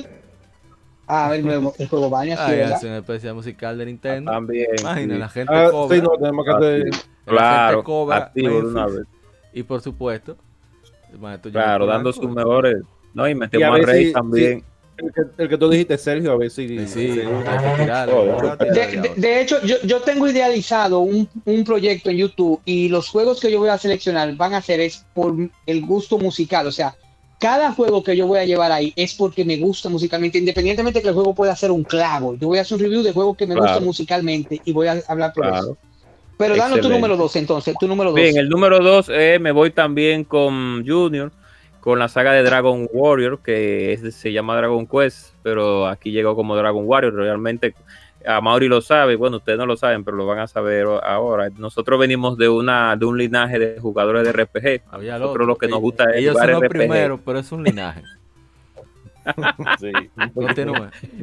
Ah, 1.13 1.35
el, 1.35 1.45
nuevo- 1.45 1.75
el 1.79 1.89
juego 1.89 2.09
Bania, 2.09 2.37
sí, 2.37 2.43
Ahí 2.45 2.59
¿verdad? 2.59 2.77
hace 2.77 2.87
un 2.87 2.93
especial 2.95 3.35
musical 3.35 3.77
de 3.77 3.87
Nintendo. 3.87 4.31
también. 4.31 4.69
Imagina, 4.81 5.15
sí. 5.15 5.21
la 5.21 5.29
gente 5.29 5.53
Ah, 5.55 5.69
cobra. 5.71 5.97
sí, 5.97 6.03
no, 6.03 6.11
tenemos 6.11 6.45
que 6.45 6.51
hacer- 6.53 6.79
la 6.79 6.83
gente 6.93 7.07
Claro, 7.27 7.85
cobra 7.85 8.17
activo 8.17 8.61
de 8.61 8.67
una 8.69 8.87
vez. 8.87 9.03
Y 9.53 9.63
por 9.65 9.81
supuesto, 9.81 10.37
el 11.13 11.19
maestro 11.19 11.51
Claro, 11.51 11.87
dando 11.87 12.13
sus 12.13 12.31
mejores, 12.31 12.77
no, 13.13 13.27
y 13.27 13.31
Y 13.31 13.33
a 13.33 13.37
metemos 13.37 13.69
a 13.69 13.73
ver 13.73 13.87
Rey 13.87 14.07
si- 14.07 14.13
también. 14.13 14.65
El 15.03 15.13
que, 15.13 15.43
el 15.43 15.49
que 15.49 15.59
tú 15.59 15.69
dijiste, 15.71 15.97
Sergio, 15.99 16.33
a 16.33 16.37
ver 16.37 16.51
si. 16.51 16.69
Sí, 16.69 16.87
sí, 16.87 17.01
hay 17.01 17.77
que 17.77 17.85
De, 17.85 17.87
de- 17.87 18.11
ahora. 18.13 18.57
de 19.17 19.41
hecho, 19.41 19.63
yo, 19.65 19.77
yo 19.85 20.01
tengo 20.03 20.29
idealizado 20.29 21.01
un, 21.01 21.29
un 21.45 21.65
proyecto 21.65 22.11
en 22.11 22.19
YouTube 22.19 22.61
y 22.65 22.89
los 22.89 23.09
juegos 23.09 23.41
que 23.41 23.51
yo 23.51 23.59
voy 23.59 23.69
a 23.71 23.79
seleccionar 23.79 24.35
van 24.37 24.55
a 24.55 24.61
ser 24.63 24.81
es 24.81 25.05
por 25.15 25.35
el 25.67 25.81
gusto 25.87 26.19
musical. 26.19 26.67
O 26.67 26.73
sea, 26.73 26.95
cada 27.39 27.73
juego 27.73 28.03
que 28.03 28.17
yo 28.17 28.27
voy 28.27 28.39
a 28.39 28.45
llevar 28.45 28.71
ahí 28.73 28.93
es 28.97 29.15
porque 29.15 29.45
me 29.45 29.57
gusta 29.57 29.89
musicalmente, 29.89 30.39
independientemente 30.39 30.99
de 30.99 31.03
que 31.03 31.09
el 31.09 31.15
juego 31.15 31.35
pueda 31.35 31.57
ser 31.57 31.71
un 31.71 31.85
clavo. 31.85 32.37
Yo 32.37 32.49
voy 32.49 32.59
a 32.59 32.63
hacer 32.63 32.77
un 32.77 32.83
review 32.85 33.03
de 33.03 33.13
juegos 33.13 33.37
que 33.37 33.47
me 33.47 33.55
Claro. 33.55 33.69
gustan 33.69 33.85
musicalmente 33.85 34.61
y 34.65 34.73
voy 34.73 34.89
a 34.89 35.03
hablar 35.09 35.33
por 35.33 35.45
Claro. 35.45 35.59
eso. 35.59 35.79
Pero 36.37 36.57
danos 36.57 36.81
tu 36.81 36.89
número 36.89 37.17
dos 37.19 37.37
entonces, 37.37 37.75
tu 37.79 37.87
número 37.87 38.11
dos. 38.13 38.17
Bien, 38.21 38.37
el 38.39 38.49
número 38.49 38.79
dos, 38.81 39.11
eh, 39.13 39.39
me 39.39 39.53
voy 39.53 39.71
también 39.73 40.25
con 40.25 40.83
Junior, 40.87 41.31
con 41.81 41.99
la 41.99 42.09
saga 42.09 42.33
de 42.33 42.43
Dragon 42.43 42.89
Warrior, 42.93 43.41
que 43.43 43.93
es, 43.93 44.15
se 44.15 44.33
llama 44.33 44.57
Dragon 44.57 44.87
Quest, 44.87 45.35
pero 45.43 45.87
aquí 45.87 46.11
llegó 46.13 46.37
como 46.37 46.57
Dragon 46.57 46.85
Warrior. 46.87 47.15
Realmente, 47.15 47.75
a 48.27 48.41
Mauri 48.43 48.69
lo 48.69 48.81
sabe, 48.83 49.17
bueno, 49.17 49.39
ustedes 49.39 49.59
no 49.59 49.65
lo 49.67 49.77
saben, 49.77 50.05
pero 50.05 50.17
lo 50.17 50.27
van 50.27 50.41
a 50.41 50.47
saber 50.47 50.87
ahora. 51.03 51.49
Nosotros 51.57 51.99
venimos 51.99 52.37
de 52.37 52.49
una 52.51 52.95
de 52.97 53.07
un 53.07 53.17
linaje 53.17 53.59
de 53.59 53.81
jugadores 53.81 54.25
de 54.25 54.33
RPG. 54.33 54.83
Había 54.91 55.19
Nosotros 55.19 55.47
lo 55.47 55.57
que 55.57 55.69
nos 55.69 55.81
gusta 55.81 56.05
es 56.11 56.17
Ellos 56.19 56.33
jugar 56.35 56.51
son 56.51 56.61
los 56.61 56.63
RPG. 56.71 56.79
primeros, 56.79 57.21
pero 57.25 57.39
es 57.39 57.51
un 57.53 57.65
linaje. 57.65 58.03
Sí. 59.79 59.93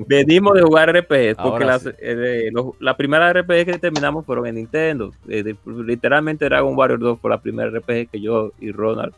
Venimos 0.08 0.54
de 0.54 0.62
jugar 0.62 0.90
RPG, 0.96 1.36
porque 1.42 1.66
las, 1.66 1.82
sí. 1.84 1.90
eh, 2.00 2.50
los- 2.52 2.76
la 2.80 2.96
primera 2.96 3.32
RPG 3.34 3.66
que 3.66 3.80
terminamos 3.80 4.26
fueron 4.26 4.48
en 4.48 4.56
Nintendo. 4.56 5.14
Eh, 5.28 5.44
de- 5.44 5.58
literalmente 5.86 6.46
Dragon 6.46 6.76
Warrior 6.76 7.00
2 7.00 7.20
fue 7.20 7.30
la 7.30 7.42
primera 7.42 7.70
RPG 7.70 8.10
que 8.12 8.22
yo 8.22 8.52
y 8.60 8.72
Ronald 8.72 9.14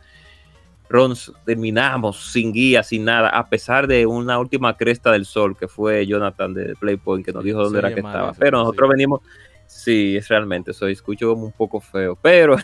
Ron 0.90 1.14
terminamos 1.46 2.32
sin 2.32 2.52
guía, 2.52 2.82
sin 2.82 3.06
nada, 3.06 3.30
a 3.30 3.48
pesar 3.48 3.86
de 3.88 4.06
una 4.08 4.40
última 4.40 4.76
cresta 4.76 5.12
del 5.12 5.26
sol 5.26 5.56
que 5.56 5.68
fue 5.68 6.06
Jonathan 6.08 6.54
de 6.54 6.76
Playpoint 6.76 7.24
que 7.24 7.32
nos 7.32 7.44
dijo 7.44 7.64
dónde 7.64 7.80
era 7.80 7.94
que 7.94 8.00
estaba. 8.00 8.32
eso, 8.32 8.40
Pero 8.40 8.58
sí. 8.58 8.64
nosotros 8.64 8.90
venimos, 8.90 9.22
sí, 9.68 10.18
es 10.18 10.28
realmente, 10.28 10.72
eso 10.72 10.88
escucho 10.88 11.30
como 11.30 11.46
un 11.46 11.52
poco 11.52 11.80
feo, 11.80 12.18
pero 12.20 12.58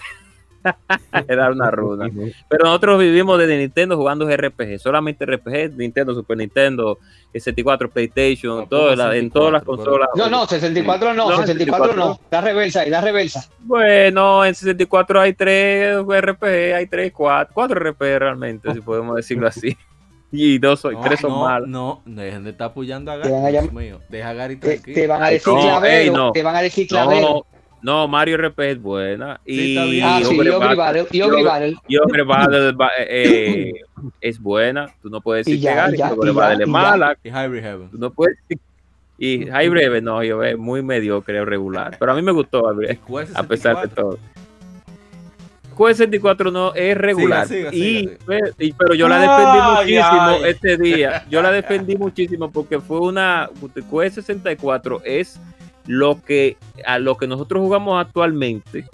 era 1.28 1.50
una 1.52 1.72
runa. 1.72 2.10
Pero 2.50 2.66
nosotros 2.66 3.00
vivimos 3.00 3.38
desde 3.40 3.58
Nintendo 3.58 3.96
jugando 3.98 4.26
RPG, 4.30 4.80
solamente 4.80 5.26
RPG, 5.26 5.76
Nintendo, 5.78 6.14
Super 6.14 6.38
Nintendo, 6.38 6.98
64, 7.34 7.90
PlayStation, 7.90 8.60
No, 8.60 8.68
todo, 8.68 8.90
pongo 8.90 8.96
la- 8.96 9.16
en 9.16 9.30
64, 9.30 9.40
todas 9.40 9.54
las 9.54 9.64
consolas. 9.64 10.10
No, 10.16 10.30
no, 10.30 10.46
64 10.46 11.14
no, 11.14 11.30
No, 11.30 11.38
64 11.38 11.94
no. 11.94 12.20
Da 12.32 12.42
reversa 12.42 12.86
da 12.86 13.02
reversa. 13.02 13.46
Bueno, 13.60 14.46
en 14.46 14.56
64 14.56 15.20
hay 15.22 15.34
tres 15.34 15.98
RPG, 16.06 16.74
hay 16.76 16.88
tres, 16.88 17.12
cuatro, 17.14 17.54
cuatro 17.54 17.80
RPG 17.80 18.20
realmente, 18.20 18.74
si 18.74 18.82
podemos 18.82 19.16
decirlo 19.16 19.48
así. 19.48 19.76
Y 20.32 20.58
dos 20.58 20.82
son, 20.82 20.96
No, 20.96 21.02
tres 21.02 21.20
son 21.22 21.32
no, 21.32 21.42
malos. 21.44 21.70
No, 21.70 22.02
dejen 22.04 22.44
de 22.44 22.50
estar 22.50 22.68
apoyando 22.72 23.10
a 23.10 23.22
Te 23.22 23.30
van 23.32 23.46
a 23.46 23.52
Gary. 23.52 23.68
Dios 23.70 23.72
mío. 23.72 24.02
Deja 24.10 24.30
a 24.32 24.34
Gary 24.34 24.56
Te, 24.58 24.68
tranquilo. 24.80 24.96
te 24.96 25.08
van 25.08 25.24
a 25.24 25.30
decir 25.30 25.54
No, 25.54 25.62
clavero, 25.62 25.96
ey, 25.98 26.10
no. 26.10 26.32
te 26.34 26.44
van 26.44 26.56
a 26.58 26.62
decir 26.62 26.88
clavero. 26.88 27.46
No, 27.82 28.08
Mario 28.08 28.38
RPG 28.38 28.62
es 28.64 28.82
buena. 28.82 29.40
Sí, 29.46 29.78
Y 29.78 29.92
bien. 29.92 30.06
ah, 30.08 30.20
sí, 30.24 30.26
Ogre 30.36 30.50
y 30.50 30.54
Ogre 30.54 30.76
Battle- 30.76 31.08
y 31.12 31.18
y 31.18 31.22
Ogre 31.22 31.36
Ogre- 31.38 31.44
Battle. 31.44 31.76
y 31.88 31.98
Ogre 31.98 32.24
Battle 32.24 32.72
va- 32.72 32.90
eh, 33.00 33.74
es 34.22 34.40
buena. 34.42 34.88
Tú 35.04 35.10
no 35.10 35.22
puedes 35.22 35.46
decir 35.46 35.60
Y 35.60 35.62
ya, 35.64 35.92
que 35.92 36.02
Ogre 36.04 36.32
Battle 36.32 36.64
es 36.64 36.70
mala. 36.70 37.16
Y 37.24 37.30
Hybrid 37.30 37.62
Heaven. 37.62 37.90
Tú 37.92 37.98
no 38.00 38.10
puedes 38.10 38.38
decir- 38.48 38.60
Y 39.18 39.46
High 39.46 39.70
Breve, 39.70 40.02
no, 40.02 40.24
yo 40.24 40.44
es 40.44 40.58
muy 40.58 40.82
mediocre 40.82 41.46
regular. 41.46 41.96
Pero 42.00 42.12
a 42.12 42.16
mí 42.16 42.22
me 42.22 42.32
gustó, 42.34 42.68
a 42.68 42.74
pesar 42.76 42.98
de 43.48 43.58
64. 43.58 43.90
todo. 43.96 44.20
Quest 45.78 45.98
64 46.00 46.52
no 46.52 46.74
es 46.74 46.98
regular. 46.98 47.48
Siga, 47.48 47.70
siga, 47.70 47.76
y, 47.86 48.00
siga, 48.00 48.18
pe- 48.26 48.54
y- 48.66 48.72
pero 48.74 48.94
yo 48.94 49.08
la 49.10 49.20
defendí 49.20 49.60
Ay, 49.62 49.76
muchísimo 49.76 50.28
ay. 50.30 50.42
este 50.52 50.78
día. 50.78 51.26
Yo 51.30 51.42
la 51.42 51.52
defendí 51.52 51.96
muchísimo 51.98 52.50
porque 52.52 52.80
fue 52.80 53.00
una 53.00 53.50
Quest 53.92 54.16
64 54.16 55.02
es 55.04 55.40
lo 55.88 56.22
que 56.24 56.58
a 56.86 57.00
lo 57.00 57.18
que 57.18 57.28
nosotros 57.28 57.62
jugamos 57.62 58.00
actualmente 58.04 58.86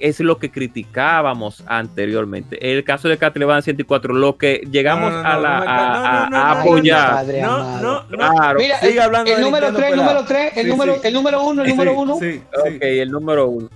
es 0.00 0.18
lo 0.18 0.38
que 0.38 0.50
criticábamos 0.50 1.62
anteriormente. 1.66 2.58
En 2.70 2.76
el 2.76 2.82
caso 2.84 3.08
de 3.08 3.18
Castlevania 3.18 3.62
64, 3.62 4.12
lo 4.14 4.36
que 4.36 4.66
llegamos 4.70 5.12
a, 5.12 5.38
la, 5.38 6.50
apoyar. 6.50 7.24
No, 7.40 7.80
no, 7.80 8.02
no. 8.02 8.08
Claro. 8.08 8.58
Mira, 8.58 8.78
Sigue 8.80 8.92
el, 8.94 9.00
hablando 9.00 9.30
el 9.30 9.36
de 9.36 9.42
número 9.42 9.70
Nintendo 9.70 9.78
3, 9.78 9.92
el 9.92 9.96
número 9.98 10.24
3, 10.24 10.52
el 10.56 10.64
Sí, 10.64 10.70
número, 10.70 10.94
sí. 10.94 11.00
el 11.04 11.14
número 11.14 11.42
1, 11.44 11.62
el 11.62 11.68
Sí, 11.68 11.72
número 11.76 11.92
1. 12.00 12.18
Sí, 12.18 12.32
sí. 12.32 12.42
Ok, 12.58 12.82
el 12.82 13.10
número 13.12 13.48
uno. 13.48 13.68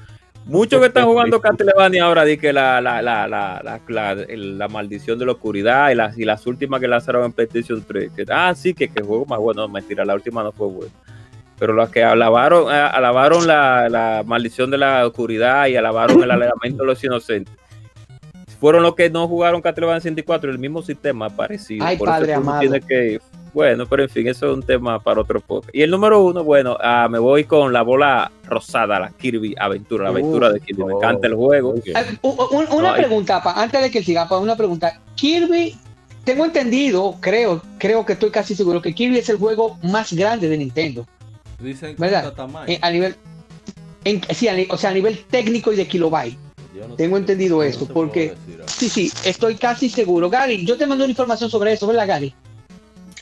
Muchos 0.47 0.81
que 0.81 0.87
están 0.87 1.05
jugando 1.07 1.41
Castlevania 1.41 2.05
ahora 2.05 2.25
di 2.25 2.37
que 2.39 2.53
la, 2.53 2.81
la, 2.81 3.03
la, 3.03 3.27
la, 3.29 3.61
la, 3.65 3.81
la- 3.89 4.13
el- 4.13 4.59
la 4.59 4.69
maldición 4.69 5.19
de 5.19 5.27
la 5.27 5.33
oscuridad 5.33 5.91
y 5.91 5.95
las, 5.97 6.17
y 6.19 6.25
las 6.25 6.47
últimas 6.47 6.81
que 6.81 6.87
lanzaron 6.89 7.25
en 7.25 7.33
PlayStation 7.33 7.85
3. 7.87 8.13
Que, 8.15 8.25
ah, 8.31 8.53
sí, 8.55 8.73
que, 8.75 8.89
que 8.89 9.03
juego 9.03 9.27
más 9.27 9.39
bueno. 9.41 9.63
No, 9.63 9.69
mentira, 9.69 10.05
la 10.05 10.15
última 10.15 10.43
no 10.45 10.53
fue 10.53 10.69
buena. 10.69 10.93
Pero 11.59 11.73
los 11.73 11.89
que 11.91 12.03
alabaron, 12.05 12.73
eh, 12.73 12.77
alabaron 12.79 13.47
la, 13.47 13.89
la 13.89 14.23
maldición 14.27 14.71
de 14.71 14.79
la 14.79 15.07
oscuridad 15.07 15.67
y 15.67 15.77
alabaron 15.77 16.23
el 16.23 16.31
alegamiento 16.31 16.83
de 16.83 16.87
los 16.87 17.03
inocentes. 17.03 17.55
Fueron 18.61 18.83
los 18.83 18.95
que 18.95 19.11
no 19.11 19.29
jugaron 19.29 19.61
Castlevania 19.61 20.01
64, 20.01 20.51
el 20.51 20.59
mismo 20.59 20.83
sistema 20.83 21.29
parecido. 21.29 21.85
Ay, 21.85 21.97
Por 21.97 22.09
eso 22.09 22.15
padre 22.19 22.35
tú 22.35 22.41
no 22.41 22.47
amado. 22.51 22.61
tienes 22.61 22.85
que 22.85 23.21
bueno, 23.57 23.87
pero 23.87 24.03
en 24.03 24.11
fin, 24.11 24.29
eso 24.29 24.51
es 24.51 24.55
un 24.55 24.63
tema 24.63 24.99
para 25.01 25.23
otro 25.23 25.41
podcast. 25.41 25.75
Y 25.75 25.81
el 25.81 25.91
número 25.91 26.23
uno, 26.23 26.45
bueno, 26.45 26.77
ah, 26.79 27.09
me 27.11 27.19
voy 27.19 27.45
con 27.45 27.73
la 27.73 27.81
bola 27.81 28.31
rosada, 28.45 29.01
la 29.01 29.09
Kirby 29.13 29.55
Aventura, 29.59 30.05
la 30.05 30.11
aventura 30.11 30.53
de 30.53 30.61
Kirby. 30.61 30.85
Me 30.85 30.93
encanta 30.93 31.27
el 31.27 31.37
juego. 31.37 31.73
Una 32.23 32.91
No, 32.91 32.95
pregunta, 32.95 33.43
pa, 33.43 33.55
antes 33.63 33.81
de 33.81 33.91
que 33.91 34.03
siga, 34.03 34.29
pa, 34.29 34.37
una 34.37 34.57
pregunta. 34.57 35.01
Kirby, 35.15 35.75
tengo 36.25 36.45
entendido, 36.45 37.17
creo, 37.21 37.63
creo 37.79 38.05
que 38.05 38.13
estoy 38.13 38.31
casi 38.31 38.55
seguro 38.55 38.83
que 38.83 38.95
Kirby 38.95 39.17
es 39.21 39.31
el 39.31 39.39
juego 39.39 39.79
más 39.83 40.13
grande 40.13 40.51
de 40.51 40.59
Nintendo. 40.59 41.07
Dicen 41.61 41.97
que 41.97 42.01
¿Verdad? 42.03 42.25
está 42.25 42.35
tamaño. 42.35 42.67
eh, 42.69 42.79
a 42.83 42.91
nivel, 42.91 43.17
en- 44.05 44.23
sí, 44.35 44.49
a 44.49 44.55
o 44.69 44.77
sea, 44.77 44.91
a 44.91 44.95
nivel 44.95 45.25
técnico 45.31 45.73
y 45.73 45.77
de 45.77 45.87
kilobyte. 45.87 46.39
No 46.89 46.95
tengo 46.95 47.17
sé- 47.17 47.21
entendido 47.23 47.57
no 47.57 47.63
eso, 47.63 47.89
porque-. 47.89 48.35
Sí, 48.67 48.89
sí, 48.91 49.11
estoy 49.25 49.55
casi 49.57 49.89
seguro. 49.89 50.29
Gary, 50.29 50.65
yo 50.67 50.77
te 50.77 50.87
mando 50.87 51.05
una 51.05 51.11
información 51.11 51.49
sobre 51.51 51.73
eso, 51.73 51.87
¿verdad, 51.87 52.07
Gary? 52.07 52.35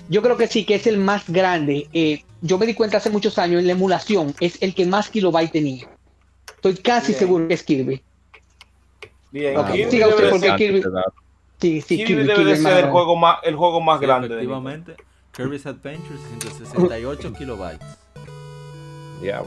Yo 0.09 0.21
creo 0.23 0.37
que 0.37 0.49
sí, 0.49 0.65
que 0.65 0.75
es 0.75 0.87
el 0.87 0.99
más 0.99 1.23
grande. 1.29 1.89
Eh, 1.93 2.23
yo 2.43 2.59
me 2.59 2.67
di 2.67 2.75
cuenta 2.75 2.97
hace 2.99 3.11
muchos 3.11 3.39
años 3.39 3.61
en 3.61 3.67
la 3.69 3.73
emulación, 3.73 4.35
es 4.41 4.61
el 4.61 4.75
que 4.75 4.85
más 4.87 5.09
kilobyte 5.09 5.53
tenía. 5.53 5.89
Estoy 6.57 6.75
casi 6.77 7.09
Bien. 7.13 7.19
seguro 7.21 7.49
que 7.49 7.55
es 7.55 7.63
Kirby. 7.63 8.03
Bien, 9.31 9.57
Ok, 9.57 9.71
Kirby 9.73 9.91
siga 9.91 10.09
usted, 10.09 10.19
debe 10.19 10.31
porque 10.31 10.47
ser- 10.49 10.59
Kirby- 10.59 10.79
Este. 10.79 10.89
Sí, 11.61 11.81
sí, 11.81 11.97
Kirby 11.99 12.07
Kirby, 12.07 12.23
debe 12.23 12.35
Kirby 12.35 12.45
de 12.51 12.53
es 12.57 12.63
ser 12.63 12.85
el 12.85 12.91
juego 12.91 13.17
más, 13.17 13.39
el 13.45 13.55
juego 13.57 13.81
más 13.81 14.01
Sí, 14.01 14.07
grande. 14.07 14.29
de 14.29 14.35
efectivamente. 14.35 14.97
Kirby's 15.35 15.67
Adventure 15.67 16.19
168 16.41 17.33
kilobytes. 17.33 17.87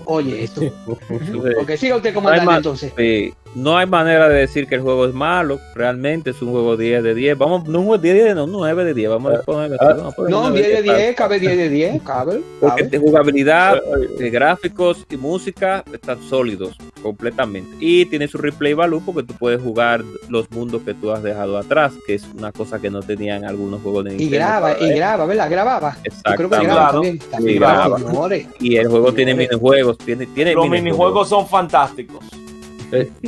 Oye, 0.05 0.43
esto. 0.43 0.61
Ok, 1.61 1.71
siga 1.77 1.95
usted 1.97 2.13
comandante 2.13 2.55
entonces. 2.55 2.93
sí, 2.97 3.33
no 3.57 3.75
hay 3.75 3.88
manera 3.88 4.29
de 4.29 4.39
decir 4.39 4.67
que 4.67 4.75
el 4.75 4.81
juego 4.81 5.05
es 5.07 5.13
malo. 5.13 5.59
Realmente 5.73 6.29
es 6.29 6.41
un 6.41 6.51
juego 6.51 6.77
10 6.77 7.01
de 7.03 7.15
10. 7.15 7.38
Vamos, 7.38 7.67
no 7.67 7.79
un 7.79 7.85
juego 7.88 8.01
10 8.01 8.15
de 8.15 8.23
10, 8.25 8.35
no, 8.35 8.43
un 8.43 8.51
9 8.51 8.84
de 8.85 8.93
10. 8.93 9.09
Vamos 9.09 9.34
a 9.34 9.41
poner 9.41 9.73
así, 9.73 9.85
vamos 9.97 10.13
a 10.13 10.15
poner 10.15 10.31
No, 10.31 10.45
un 10.47 10.53
10 10.53 10.67
de 10.67 10.84
9 10.85 11.01
10, 11.03 11.15
cabe 11.15 11.39
10 11.39 11.57
de 11.57 11.69
10, 11.69 12.01
cabe. 12.03 12.41
Porque 12.59 12.84
de 12.84 12.97
jugabilidad, 12.99 13.81
de 14.19 14.29
gráficos 14.29 15.05
y 15.09 15.17
música 15.17 15.84
están 15.91 16.21
sólidos 16.21 16.77
completamente. 17.01 17.69
Y 17.79 18.05
tiene 18.05 18.27
su 18.27 18.38
replay 18.38 18.73
value 18.73 19.01
porque 19.05 19.23
tú 19.23 19.34
puedes 19.34 19.61
jugar 19.61 20.03
los 20.29 20.49
mundos 20.51 20.84
que 20.84 20.93
tú 20.93 21.11
has 21.11 21.23
dejado 21.23 21.57
atrás, 21.57 21.93
que 22.05 22.13
es 22.15 22.25
una 22.38 22.51
cosa 22.51 22.79
que 22.79 22.89
no 22.91 23.01
tenían 23.01 23.43
algunos 23.43 23.81
juegos 23.81 24.05
de 24.05 24.11
Y 24.13 24.17
Nintendo. 24.17 24.38
graba, 24.45 24.79
y 24.79 24.89
graba, 24.93 25.25
¿verdad? 25.25 25.49
Grababa. 25.49 25.97
Yo 26.03 26.35
creo 26.35 26.49
que 26.49 26.57
graba 26.57 26.67
Claro. 26.77 26.91
también. 26.93 27.19
También 27.31 27.59
graba. 27.59 27.73
graba, 27.88 27.99
señores. 27.99 28.47
Y 28.59 28.75
el 28.77 28.88
juego 28.88 29.11
tiene 29.13 29.34
minijuegos, 29.34 29.97
tiene, 29.97 30.27
tiene 30.27 30.53
Los 30.53 30.69
minijuegos 30.69 31.27
son 31.29 31.47
fantásticos. 31.47 32.23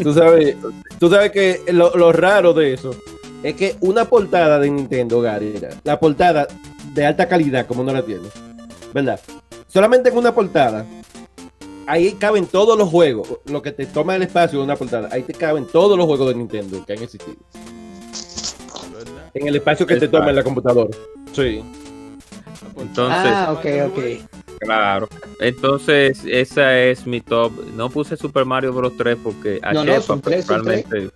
Tú 0.01 0.13
sabes, 0.13 0.55
tú 0.99 1.09
sabes 1.09 1.31
que 1.31 1.61
lo, 1.71 1.95
lo 1.95 2.11
raro 2.11 2.53
de 2.53 2.73
eso 2.73 2.95
es 3.43 3.55
que 3.55 3.75
una 3.81 4.05
portada 4.05 4.59
de 4.59 4.69
Nintendo, 4.69 5.21
Gary, 5.21 5.53
la 5.83 5.99
portada 5.99 6.47
de 6.93 7.05
alta 7.05 7.27
calidad, 7.27 7.65
como 7.67 7.83
no 7.83 7.91
la 7.93 8.03
tiene, 8.03 8.27
¿verdad? 8.93 9.19
Solamente 9.67 10.09
en 10.09 10.17
una 10.17 10.33
portada, 10.33 10.85
ahí 11.87 12.13
caben 12.13 12.45
todos 12.45 12.77
los 12.77 12.89
juegos, 12.89 13.27
lo 13.45 13.61
que 13.61 13.71
te 13.71 13.85
toma 13.85 14.15
el 14.15 14.23
espacio 14.23 14.59
de 14.59 14.65
una 14.65 14.75
portada, 14.75 15.09
ahí 15.11 15.23
te 15.23 15.33
caben 15.33 15.65
todos 15.65 15.97
los 15.97 16.05
juegos 16.05 16.29
de 16.29 16.35
Nintendo 16.35 16.83
que 16.85 16.93
han 16.93 17.03
existido. 17.03 17.37
En 19.33 19.47
el 19.47 19.55
espacio 19.55 19.85
que 19.85 19.95
te 19.97 20.07
toma 20.07 20.29
en 20.29 20.35
la 20.35 20.43
computadora. 20.43 20.89
Sí. 21.33 21.63
Entonces, 22.77 23.31
Ah, 23.33 23.53
ok, 23.53 23.65
ok. 23.91 24.28
Claro. 24.59 25.07
Entonces, 25.39 26.23
esa 26.25 26.77
es 26.79 27.05
mi 27.07 27.21
top. 27.21 27.51
No 27.75 27.89
puse 27.89 28.17
Super 28.17 28.45
Mario 28.45 28.73
Bros. 28.73 28.95
3 28.97 29.17
porque 29.23 29.59
a 29.63 29.73
No, 29.73 29.83
no, 29.83 29.91
Chepa, 29.93 30.01
son 30.01 30.21
tres, 30.21 30.45
son 30.45 30.65
realmente 30.65 31.11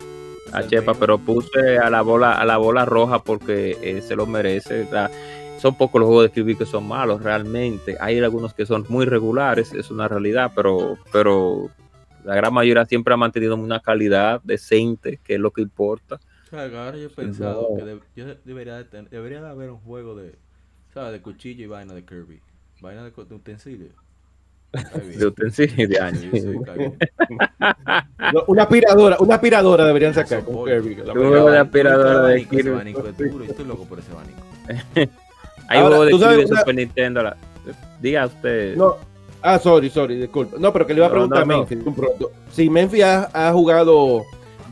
a 0.51 0.65
Chepa, 0.67 0.93
pero 0.93 1.17
puse 1.17 1.77
a 1.77 1.89
la 1.89 2.01
bola, 2.01 2.33
a 2.33 2.45
la 2.45 2.57
bola 2.57 2.85
roja 2.85 3.23
porque 3.23 3.77
eh, 3.81 4.01
se 4.01 4.15
lo 4.15 4.25
merece. 4.25 4.87
La- 4.91 5.09
son 5.59 5.77
pocos 5.77 5.99
los 6.01 6.07
juegos 6.07 6.25
de 6.25 6.31
Kirby 6.31 6.55
que 6.57 6.65
son 6.65 6.85
malos 6.87 7.23
realmente. 7.23 7.95
Hay 8.01 8.19
algunos 8.19 8.53
que 8.53 8.65
son 8.65 8.85
muy 8.89 9.05
regulares, 9.05 9.71
es 9.73 9.89
una 9.91 10.07
realidad, 10.09 10.51
pero, 10.53 10.97
pero 11.13 11.69
la 12.25 12.35
gran 12.35 12.53
mayoría 12.53 12.85
siempre 12.85 13.13
ha 13.13 13.17
mantenido 13.17 13.55
una 13.55 13.79
calidad 13.79 14.41
decente, 14.43 15.19
que 15.23 15.35
es 15.35 15.39
lo 15.39 15.51
que 15.51 15.61
importa. 15.61 16.19
O 16.47 16.49
sea, 16.49 16.69
que 16.69 16.77
ahora 16.77 16.97
yo 16.97 17.05
he 17.05 17.09
pensado 17.09 17.69
No. 17.71 17.77
que 17.77 17.83
de- 17.85 17.99
yo 18.15 18.25
debería, 18.43 18.75
de 18.75 18.83
ten- 18.83 19.07
debería 19.09 19.41
de 19.41 19.49
haber 19.49 19.69
un 19.69 19.79
juego 19.79 20.15
de, 20.15 20.35
¿sabes? 20.93 21.13
De 21.13 21.21
cuchillo 21.21 21.63
y 21.63 21.67
vaina 21.67 21.93
de 21.93 22.03
Kirby. 22.03 22.41
Vaina 22.83 23.03
de, 23.03 23.11
de 23.11 23.33
utensilio. 23.35 23.87
De 25.17 25.25
utensilios 25.27 25.87
de. 25.89 26.31
Sí. 26.31 26.41
No, 28.33 28.43
Una 28.47 28.63
aspiradora, 28.63 29.17
una 29.19 29.35
aspiradora 29.35 29.85
deberían 29.85 30.13
sacar 30.13 30.43
con. 30.43 30.65
Kirby. 30.65 30.95
de 30.95 31.57
aspiradora 31.59 32.23
de 32.27 32.37
Ese 32.39 32.49
Kirby. 32.49 32.69
abanico 32.71 33.07
es 33.07 33.17
duro, 33.17 33.43
estoy 33.45 33.65
loco 33.65 33.85
por 33.85 33.99
ese 33.99 34.11
abanico. 34.11 34.39
Hay 35.69 35.79
Ahora, 35.79 35.97
juegos 35.97 36.05
de 36.05 36.11
Kirby 36.27 36.41
de 36.41 36.45
una- 36.51 36.59
Super 36.59 36.75
Nintendo. 36.75 37.23
la- 37.23 37.37
Diga 38.01 38.25
usted. 38.25 38.75
No. 38.75 38.95
Ah, 39.41 39.59
sorry, 39.59 39.89
sorry, 39.89 40.17
disculpa. 40.17 40.57
No, 40.59 40.73
pero 40.73 40.85
que 40.87 40.93
le 40.93 40.99
iba 40.99 41.07
a 41.07 41.11
preguntar 41.11 41.45
no, 41.47 41.53
a 41.53 41.57
no. 41.57 41.59
Memphis 41.67 41.85
un 41.85 41.95
pronto. 41.95 42.31
Si 42.51 42.69
Memphis 42.69 43.03
ha, 43.03 43.29
ha 43.33 43.51
jugado 43.53 44.23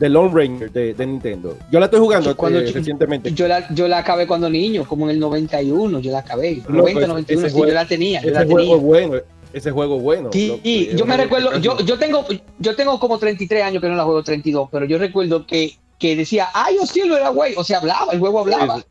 The 0.02 0.08
Lone 0.08 0.32
Ranger 0.34 0.72
de, 0.72 0.94
de 0.94 1.06
Nintendo. 1.06 1.56
Yo 1.70 1.78
la 1.78 1.84
estoy 1.84 2.00
jugando 2.00 2.36
Cuando 2.36 2.58
eh, 2.58 2.66
yo- 2.66 2.72
recientemente. 2.74 3.32
Yo 3.32 3.46
la, 3.46 3.72
yo 3.72 3.86
la 3.86 3.98
acabé 3.98 4.26
cuando 4.26 4.50
niño, 4.50 4.84
como 4.84 5.04
en 5.04 5.12
el 5.12 5.20
91, 5.20 6.00
yo 6.00 6.10
la 6.10 6.18
acabé. 6.18 6.56
Loco, 6.56 6.72
90, 6.72 6.98
ese- 7.02 7.08
91, 7.08 7.40
ese 7.40 7.48
sí, 7.50 7.54
yo 7.54 7.58
juego- 7.60 7.72
la 7.74 7.86
tenía, 7.86 8.20
yo 8.20 8.30
la 8.32 8.40
Ese 8.42 8.46
juego 8.52 8.58
tenía. 8.58 8.76
es 8.76 8.82
bueno. 8.82 9.14
Ese 9.52 9.70
juego 9.70 9.96
es 9.98 10.02
bueno. 10.02 10.30
Sí, 10.32 10.48
loco, 10.48 10.60
y 10.64 10.88
es 10.88 10.96
yo 10.96 11.06
me 11.06 11.14
juego 11.14 11.22
recuerdo, 11.22 11.50
que 11.52 11.60
yo, 11.60 11.78
yo 11.78 11.98
tengo 12.00 12.24
yo 12.58 12.74
tengo 12.74 12.98
como 12.98 13.16
33 13.18 13.62
años 13.62 13.80
que 13.80 13.88
no 13.88 13.94
la 13.94 14.02
juego 14.02 14.24
32, 14.24 14.68
pero 14.72 14.86
yo 14.86 14.98
recuerdo 14.98 15.46
que, 15.46 15.76
que 16.00 16.16
decía, 16.16 16.48
ay, 16.52 16.74
yo 16.80 16.84
sí 16.86 17.02
lo 17.06 17.16
era 17.16 17.28
güey, 17.28 17.54
o 17.56 17.62
sea, 17.62 17.78
hablaba, 17.78 18.12
el 18.12 18.18
juego 18.18 18.40
hablaba. 18.40 18.78
Sí, 18.78 18.84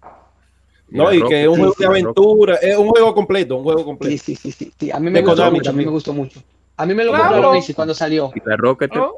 No, 0.92 1.12
y 1.14 1.22
que 1.26 1.42
es 1.42 1.48
un 1.50 1.56
sí, 1.56 1.60
juego 1.62 1.76
de 1.78 1.86
aventura, 1.88 2.56
es 2.56 2.78
un 2.78 2.88
juego 2.88 3.14
completo, 3.14 3.58
un 3.58 3.64
juego 3.64 3.84
completo. 3.84 4.24
sí, 4.24 4.34
sí, 4.36 4.52
sí, 4.52 4.72
sí. 4.80 4.92
A 4.92 5.00
mí 5.00 5.06
me 5.12 5.20
De 5.20 5.22
gustó 5.26 5.36
Konami 5.36 5.58
mucho, 5.58 5.70
a 5.70 5.74
mí 5.74 5.86
me 5.86 5.92
gustó 5.92 6.14
mucho. 6.14 6.40
A 6.82 6.86
mí 6.88 6.96
me 6.96 7.04
lo 7.06 7.12
Claro. 7.12 7.26
compraron 7.30 7.56
Easy 7.58 7.74
cuando 7.76 7.94
salió. 7.94 8.32
Y 8.34 8.42
la 8.44 8.58
Rocket. 8.58 8.92
Oh, 8.98 9.16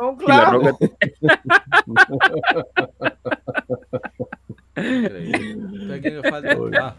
un 0.00 0.18
y 0.22 0.26
la 0.26 0.44
clavo. 0.50 0.62
Rocket. 0.62 0.92
Increíble. 4.76 5.86
¿Sabes 5.86 6.00
quién 6.02 6.20
me 6.20 6.30
falta? 6.30 6.94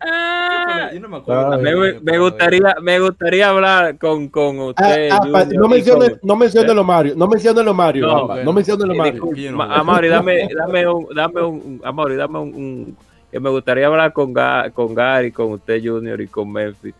Ah, 0.00 0.90
yo. 0.92 1.00
No 1.00 1.08
me 1.08 1.16
acuerdo. 1.16 1.52
Ay. 1.52 1.62
Me, 1.62 1.74
me- 1.76 2.00
me 2.00 2.18
gustaría, 2.18 2.74
me 2.82 3.00
gustaría 3.00 3.48
hablar 3.48 3.98
con, 3.98 4.28
con 4.28 4.58
Ah, 4.58 4.64
usted. 4.66 5.08
ah, 5.10 5.18
pa- 5.32 5.44
Junior, 5.44 5.60
no 5.62 5.68
menciones 5.68 6.18
no 6.22 6.36
menciones 6.36 6.74
los 6.74 6.86
Mario, 6.86 7.14
no 7.16 7.26
menciones 7.26 7.64
los 7.64 7.74
Mario, 7.74 8.06
No, 8.06 8.26
bueno. 8.26 8.44
no 8.44 8.52
menciones 8.52 8.84
Eh, 8.94 8.96
Mario. 8.98 9.62
Amaury, 9.62 10.08
dame, 10.08 10.48
dame 10.56 10.88
un, 10.88 11.06
dame 11.14 11.42
un, 11.42 11.80
Amaury, 11.84 12.16
dame 12.16 12.38
un, 12.38 12.48
un- 12.54 12.96
que 13.30 13.40
me 13.40 13.50
gustaría 13.50 13.86
hablar 13.86 14.12
con, 14.12 14.34
Ga- 14.34 14.72
con 14.72 14.94
Gary, 14.94 15.30
con 15.32 15.52
usted 15.52 15.80
Junior 15.84 16.20
y 16.20 16.26
con 16.28 16.50
Memphis. 16.50 16.94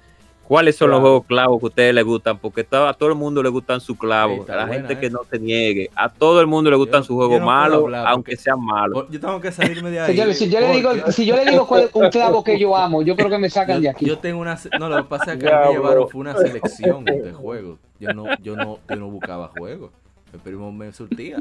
¿Cuáles 0.49 0.77
son 0.77 0.89
los 0.91 1.01
juegos 1.01 1.27
clavos 1.27 1.61
que 1.61 1.67
a 1.67 1.69
ustedes 1.69 1.95
les 1.95 2.05
gustan? 2.05 2.39
Porque 2.39 2.67
a 2.71 2.95
todo 2.95 3.11
el 3.11 3.15
mundo 3.17 3.43
le 3.43 3.51
gustan 3.51 3.81
sus 3.83 3.99
clavos. 3.99 4.49
a 4.49 4.57
la 4.57 4.65
buena 4.67 4.89
gente 4.89 4.99
que 4.99 5.11
no 5.11 5.21
se 5.31 5.39
niegue. 5.39 5.91
A 5.95 6.09
todo 6.09 6.41
el 6.41 6.47
mundo 6.47 6.71
le 6.71 6.77
gustan 6.77 7.03
Yo- 7.03 7.07
sus 7.07 7.17
juegos 7.17 7.39
no 7.39 7.45
malos, 7.47 7.85
hablar 7.85 8.07
aunque 8.07 8.33
porque- 8.33 8.43
sean 8.43 8.65
malos. 8.65 9.07
Yo 9.11 9.21
tengo 9.21 9.41
que 9.43 9.53
salirme 9.53 9.91
de 9.91 10.01
ahí. 10.01 10.07
Señores, 10.13 10.39
si 10.39 10.49
yo 10.49 10.61
le 10.61 10.73
digo, 10.73 10.91
si 11.13 11.27
yo 11.27 11.37
le 11.37 11.45
digo 11.51 11.67
cuál 11.67 11.83
es 11.83 11.91
un 11.95 12.09
clavo 12.09 12.43
que 12.43 12.59
yo 12.59 12.75
amo, 12.75 13.03
yo 13.03 13.15
creo 13.15 13.29
que 13.29 13.39
me 13.39 13.51
sacan 13.51 13.83
de 13.83 13.91
aquí. 13.91 14.07
yo 14.07 14.19
tengo 14.19 14.41
una. 14.41 14.59
No, 14.81 14.89
lo 14.89 14.97
que 14.97 15.03
pasa 15.05 15.35
es 15.35 15.39
que 15.39 15.45
Ya, 15.45 15.59
a 15.65 15.67
mí 15.67 15.69
me 15.69 15.75
llevaron 15.75 16.09
fue 16.09 16.21
una 16.23 16.35
selección 16.37 17.05
de 17.05 17.33
juegos. 17.35 17.79
Yo 18.01 18.13
no, 18.15 18.25
yo 18.43 18.57
no, 18.57 18.79
yo 18.89 18.97
no 18.97 19.09
buscaba 19.11 19.49
juegos. 19.59 19.91
El 20.33 20.41
primo 20.41 20.73
me 20.73 20.93
surtía. 20.95 21.39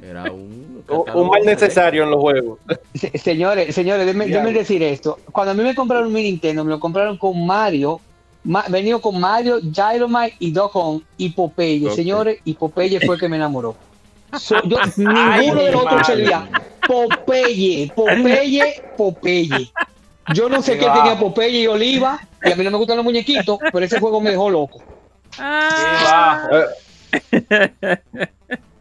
Era 0.00 0.30
un. 0.32 0.82
Un, 1.14 1.28
mal 1.28 1.42
necesario 1.44 2.02
en 2.04 2.10
los 2.10 2.20
juegos. 2.20 2.58
Se- 2.94 3.16
señores, 3.18 3.74
señores, 3.74 4.04
déjenme, 4.06 4.52
decir 4.52 4.82
esto. 4.82 5.18
Cuando 5.30 5.52
a 5.52 5.54
mí 5.54 5.62
me 5.62 5.74
compraron 5.74 6.12
mi 6.12 6.22
Nintendo, 6.22 6.64
me 6.64 6.70
lo 6.70 6.80
compraron 6.80 7.16
con 7.16 7.46
Mario, 7.46 8.00
ma- 8.44 8.64
venido 8.68 9.00
con 9.00 9.18
Mario, 9.20 9.58
Gyromite 9.60 10.34
y 10.38 10.50
Doc 10.50 10.74
Hunt 10.74 11.04
y 11.16 11.30
Popeye. 11.30 11.90
Señores, 11.92 12.38
y 12.44 12.54
Popeye 12.54 13.00
fue 13.06 13.14
el 13.14 13.20
que 13.20 13.28
me 13.28 13.36
enamoró. 13.36 13.76
So- 14.38 14.62
yo, 14.64 14.76
ninguno 14.96 15.62
de 15.62 15.72
los 15.72 15.82
otros 15.82 16.06
servía. 16.06 16.48
Popeye, 16.86 17.92
Popeye, 17.94 18.82
Popeye. 18.96 19.70
Yo 20.34 20.48
no 20.48 20.62
sé 20.62 20.78
qué 20.78 20.86
tenía 20.86 21.18
Popeye 21.18 21.60
y 21.62 21.66
Oliva, 21.68 22.20
y 22.44 22.50
a 22.50 22.56
mí 22.56 22.64
no 22.64 22.70
me 22.72 22.76
gustan 22.78 22.96
los 22.96 23.04
muñequitos, 23.04 23.58
pero 23.72 23.84
ese 23.84 24.00
juego 24.00 24.20
me 24.20 24.30
dejó 24.30 24.50
loco. 24.50 24.80
Bajo. 25.38 26.48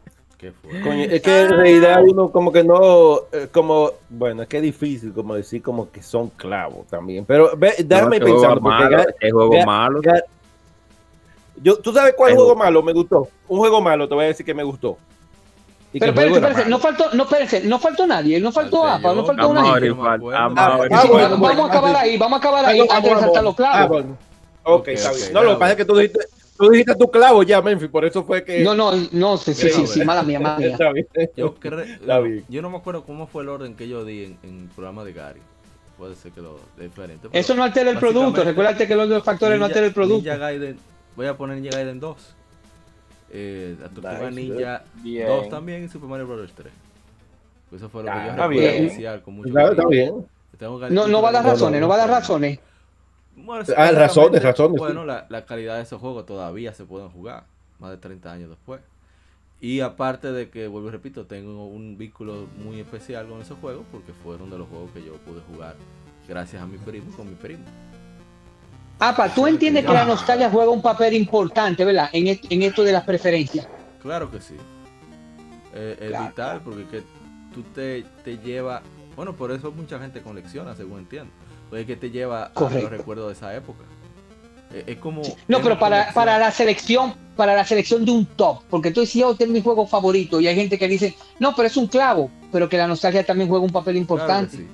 ¿Qué? 0.42 0.52
Coño, 0.82 1.04
es 1.04 1.22
que 1.22 1.42
en 1.42 1.50
realidad 1.50 2.02
uno 2.04 2.32
como 2.32 2.52
que 2.52 2.64
no, 2.64 3.20
eh, 3.32 3.48
como, 3.52 3.92
bueno, 4.10 4.42
es 4.42 4.48
que 4.48 4.58
es 4.58 4.64
difícil 4.64 5.14
como 5.14 5.36
decir 5.36 5.62
como 5.62 5.92
que 5.92 6.02
son 6.02 6.30
clavos 6.30 6.88
también. 6.88 7.26
Pero 7.26 7.52
ve, 7.56 7.76
déjame 7.86 8.18
No, 8.20 8.26
pensar, 8.26 8.58
ese 9.20 9.32
juego 9.32 9.54
Ga- 9.54 9.66
malo. 9.68 10.02
Ga- 10.02 10.24
yo, 11.62 11.78
¿tú 11.78 11.94
sabes 11.94 12.16
cuál 12.18 12.32
Ese 12.32 12.38
juego 12.38 12.54
juego- 12.56 12.64
malo 12.66 12.82
me 12.82 12.92
gustó? 12.92 13.28
Un 13.48 13.60
juego 13.60 13.82
malo, 13.82 14.08
te 14.10 14.16
voy 14.16 14.24
a 14.26 14.28
decir 14.30 14.44
que 14.44 14.54
me 14.56 14.64
gustó. 14.64 14.98
Y 15.94 16.00
Pero 16.00 16.12
espérense, 16.14 16.40
espérense, 16.40 16.70
no 16.70 16.80
faltó, 16.80 17.06
no 17.14 17.24
espérense, 17.24 17.62
no 17.66 17.78
faltó 17.78 18.08
nadie, 18.08 18.40
no 18.40 18.52
faltó 18.52 18.82
Falté 18.84 18.96
APA, 19.06 19.14
no 19.14 19.22
yo. 19.22 19.26
faltó 19.28 19.50
una 19.50 19.60
Amaury, 19.60 19.82
gente. 19.82 19.96
no 19.98 20.02
me 20.04 20.10
fal- 20.10 20.16
acuerdo. 20.16 20.40
Amaury. 20.40 20.90
Ah, 20.94 21.02
Sí, 21.02 21.08
bueno, 21.10 21.30
vamos 21.38 21.60
a 21.60 21.66
acabar 21.68 21.96
ahí, 21.98 22.18
vamos 22.18 22.38
a 22.38 22.40
acabar 22.40 22.66
ahí 22.66 22.80
Vamos, 22.80 22.96
antes 22.96 23.14
de 23.14 23.20
saltar 23.20 23.44
los 23.44 23.54
Ah, 23.54 23.58
clavos. 23.58 23.90
bueno. 23.90 24.18
Ok, 24.64 24.88
está 24.88 25.12
bien. 25.12 25.34
No, 25.34 25.44
lo 25.44 25.50
que 25.52 25.56
pasa 25.58 25.72
es 25.74 25.78
que 25.78 25.86
tú 25.86 25.96
dijiste, 25.98 26.20
tú 26.58 26.70
dijiste 26.70 26.96
tu 26.96 27.10
clavo 27.10 27.44
ya, 27.44 27.62
Memphis, 27.62 27.90
por 27.90 28.06
eso 28.06 28.24
fue 28.24 28.44
que... 28.44 28.64
No, 28.64 28.74
no, 28.76 28.92
no, 29.12 29.38
sí, 29.38 29.54
sí, 29.54 29.70
sí, 29.70 29.88
sí, 29.88 30.04
mala 30.06 30.24
mía, 30.24 30.40
mala 30.40 30.60
mía. 30.60 30.78
Yo, 31.36 32.62
no 32.62 32.70
me 32.70 32.78
acuerdo 32.78 33.04
cómo 33.04 33.28
fue 33.28 33.44
el 33.44 33.50
orden 33.50 33.76
que 33.76 33.88
yo 33.88 34.06
di 34.06 34.26
en, 34.26 34.38
en 34.44 34.60
el 34.62 34.68
programa 34.70 35.04
de 35.04 35.14
Gary. 35.14 35.42
Puede 35.98 36.16
ser 36.16 36.32
que 36.32 36.42
lo 36.42 36.60
diferente. 36.80 37.28
Eso 37.32 37.54
no 37.56 37.64
altera 37.64 37.92
el 37.92 37.98
producto, 38.00 38.44
recuérdate 38.44 38.88
que 38.88 38.96
los 38.96 39.08
dos 39.08 39.24
factores 39.24 39.60
no 39.60 39.66
alteran 39.66 39.86
el 39.86 39.94
producto. 39.94 40.24
Ninja 40.24 40.38
Gaiden, 40.38 40.78
voy 41.16 41.28
a 41.28 41.38
poner 41.38 41.58
Ninja 41.58 41.78
Gaiden 41.78 42.00
2. 42.00 42.36
Eh, 43.34 43.76
la 43.80 43.88
Tortuga 43.88 44.30
Nice, 44.30 44.42
Ninja 44.42 44.84
Bien. 44.96 45.28
2 45.28 45.50
también 45.50 45.86
y 45.86 45.88
Super 45.88 46.10
Mario 46.10 46.28
Bros. 46.28 46.52
3. 46.54 46.74
Eso 47.76 47.90
fue 47.90 48.04
lo 48.04 48.12
que 48.12 48.18
yo 48.18 48.36
recuerdo 48.36 49.24
con 49.24 49.34
mucho 49.36 49.48
Está, 49.48 49.62
está 49.62 49.76
cariño. 49.84 49.90
bien. 49.90 50.26
Tengo 50.58 50.90
No, 50.90 51.08
no 51.08 51.22
va 51.22 51.30
a 51.30 51.32
dar 51.32 51.46
razones, 51.46 51.82
no 51.82 51.88
va 51.88 51.96
a 51.96 52.00
dar 52.00 52.10
razones. 52.10 52.60
Bueno, 53.44 53.64
Ah, 53.78 53.92
razones, 53.92 54.42
razones, 54.44 54.72
sí. 54.74 54.78
Bueno, 54.78 55.06
la, 55.06 55.26
la 55.30 55.46
calidad 55.46 55.78
de 55.78 55.84
esos 55.84 56.00
juegos 56.00 56.26
todavía 56.26 56.74
se 56.74 56.86
pueden 56.86 57.10
jugar, 57.10 57.46
más 57.80 57.92
de 57.92 57.98
30 57.98 58.32
años 58.32 58.50
después. 58.50 58.82
Y 59.60 59.82
aparte 59.82 60.32
de 60.32 60.50
que, 60.50 60.68
vuelvo 60.68 60.88
y 60.90 60.92
repito, 60.92 61.26
tengo 61.26 61.68
un 61.68 61.98
vínculo 61.98 62.48
muy 62.58 62.80
especial 62.80 63.28
con 63.28 63.42
esos 63.42 63.60
juegos 63.60 63.86
porque 63.92 64.12
fueron 64.14 64.50
de 64.50 64.58
los 64.58 64.68
juegos 64.68 64.90
que 64.92 65.04
yo 65.04 65.14
pude 65.18 65.42
jugar 65.42 65.76
gracias 66.28 66.62
a 66.62 66.66
mi 66.66 66.78
primo, 66.78 67.16
con 67.16 67.30
mi 67.30 67.36
primo. 67.36 67.64
Apa, 69.00 69.34
tú 69.34 69.48
entiendes 69.48 69.86
que 69.86 69.94
la 69.94 70.06
nostalgia 70.06 70.50
juega 70.50 70.70
un 70.72 70.82
papel 70.82 71.14
importante, 71.16 71.84
¿verdad? 71.84 72.10
En, 72.14 72.28
et- 72.28 72.46
en 72.52 72.62
esto 72.64 72.84
de 72.84 72.92
las 72.92 73.04
preferencias. 73.04 73.68
Claro 74.02 74.30
que 74.32 74.40
sí. 74.42 74.56
Eh, 75.74 75.98
es 76.00 76.10
Claro, 76.10 76.26
vital 76.28 76.62
porque 76.64 76.86
que 76.88 77.04
tú 77.54 77.64
te, 77.74 78.04
te 78.24 78.38
lleva, 78.38 78.82
bueno, 79.16 79.34
por 79.36 79.52
eso 79.52 79.72
mucha 79.72 80.00
gente 80.00 80.22
colecciona, 80.22 80.76
según 80.76 81.00
entiendo. 81.00 81.32
Es 81.72 81.86
que 81.86 81.96
te 81.96 82.10
lleva 82.12 82.52
a 82.54 82.60
los 82.62 82.90
recuerdos 82.90 83.28
de 83.28 83.34
esa 83.34 83.56
época. 83.56 83.84
Eh, 84.74 84.84
es 84.88 84.98
como... 84.98 85.22
No, 85.48 85.62
pero 85.62 85.78
para, 85.80 86.14
para 86.14 86.38
la 86.38 86.52
selección, 86.52 87.14
para 87.36 87.56
la 87.56 87.66
selección 87.66 88.06
de 88.06 88.12
un 88.12 88.26
top, 88.26 88.62
porque 88.70 88.92
tú 88.92 89.02
decías, 89.02 89.28
oh, 89.28 89.32
este 89.34 89.44
es 89.46 89.50
mi 89.50 89.62
juego 89.62 89.86
favorito, 89.88 90.40
y 90.40 90.48
hay 90.48 90.56
gente 90.56 90.78
que 90.80 90.88
dice, 90.88 91.16
no, 91.40 91.56
pero 91.56 91.68
es 91.68 91.76
un 91.78 91.88
clavo, 91.88 92.30
pero 92.52 92.70
que 92.70 92.78
la 92.78 92.88
nostalgia 92.88 93.26
también 93.26 93.50
juega 93.50 93.64
un 93.66 93.72
papel 93.72 93.94
Claro 93.96 94.02
importante. 94.02 94.58
sí. 94.58 94.68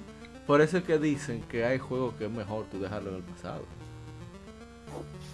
Por 0.46 0.62
eso 0.62 0.78
es 0.78 0.84
que 0.86 0.98
dicen 0.98 1.42
que 1.50 1.66
hay 1.66 1.78
juegos 1.78 2.14
que 2.16 2.26
es 2.26 2.32
mejor 2.32 2.66
tú 2.72 2.80
dejarlo 2.80 3.10
en 3.10 3.16
el 3.18 3.24
pasado. 3.24 3.64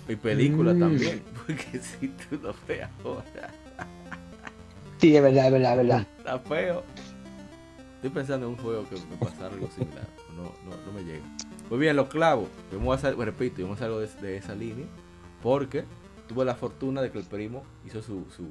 Y 0.10 0.15
películas 0.15 0.76
Mm. 0.76 0.80
también. 0.80 1.23
Porque 1.45 1.80
si 1.80 2.07
tú 2.07 2.40
lo 2.41 2.53
ves 2.68 2.88
ahora, 3.03 3.49
Sí, 4.99 5.15
es 5.15 5.22
verdad, 5.22 5.45
es 5.48 5.52
verdad, 5.52 5.72
es 5.72 5.77
verdad. 5.77 6.07
está 6.18 6.40
feo. 6.40 6.84
Estoy 7.95 8.10
pensando 8.10 8.48
en 8.48 8.53
un 8.53 8.57
juego 8.57 8.88
que 8.90 8.95
me 8.95 9.18
pasara 9.18 9.53
algo 9.53 9.69
similar. 9.76 10.07
No, 10.35 10.44
no, 10.44 10.77
no 10.85 10.91
me 10.94 11.03
llega. 11.03 11.23
Muy 11.69 11.80
bien, 11.80 11.95
los 11.95 12.07
clavos. 12.07 12.48
Vamos 12.72 12.91
a 12.91 12.95
hacer, 13.07 13.18
repito, 13.18 13.61
vamos 13.64 13.76
a 13.81 13.85
hacer 13.85 13.88
algo 13.88 13.99
de, 13.99 14.07
de 14.22 14.38
esa 14.38 14.53
línea. 14.56 14.85
Porque 15.41 15.85
tuve 16.27 16.45
la 16.45 16.56
fortuna 16.56 17.02
de 17.02 17.11
que 17.11 17.18
el 17.19 17.26
primo 17.26 17.64
hizo 17.85 18.02
su, 18.02 18.26
su. 18.35 18.44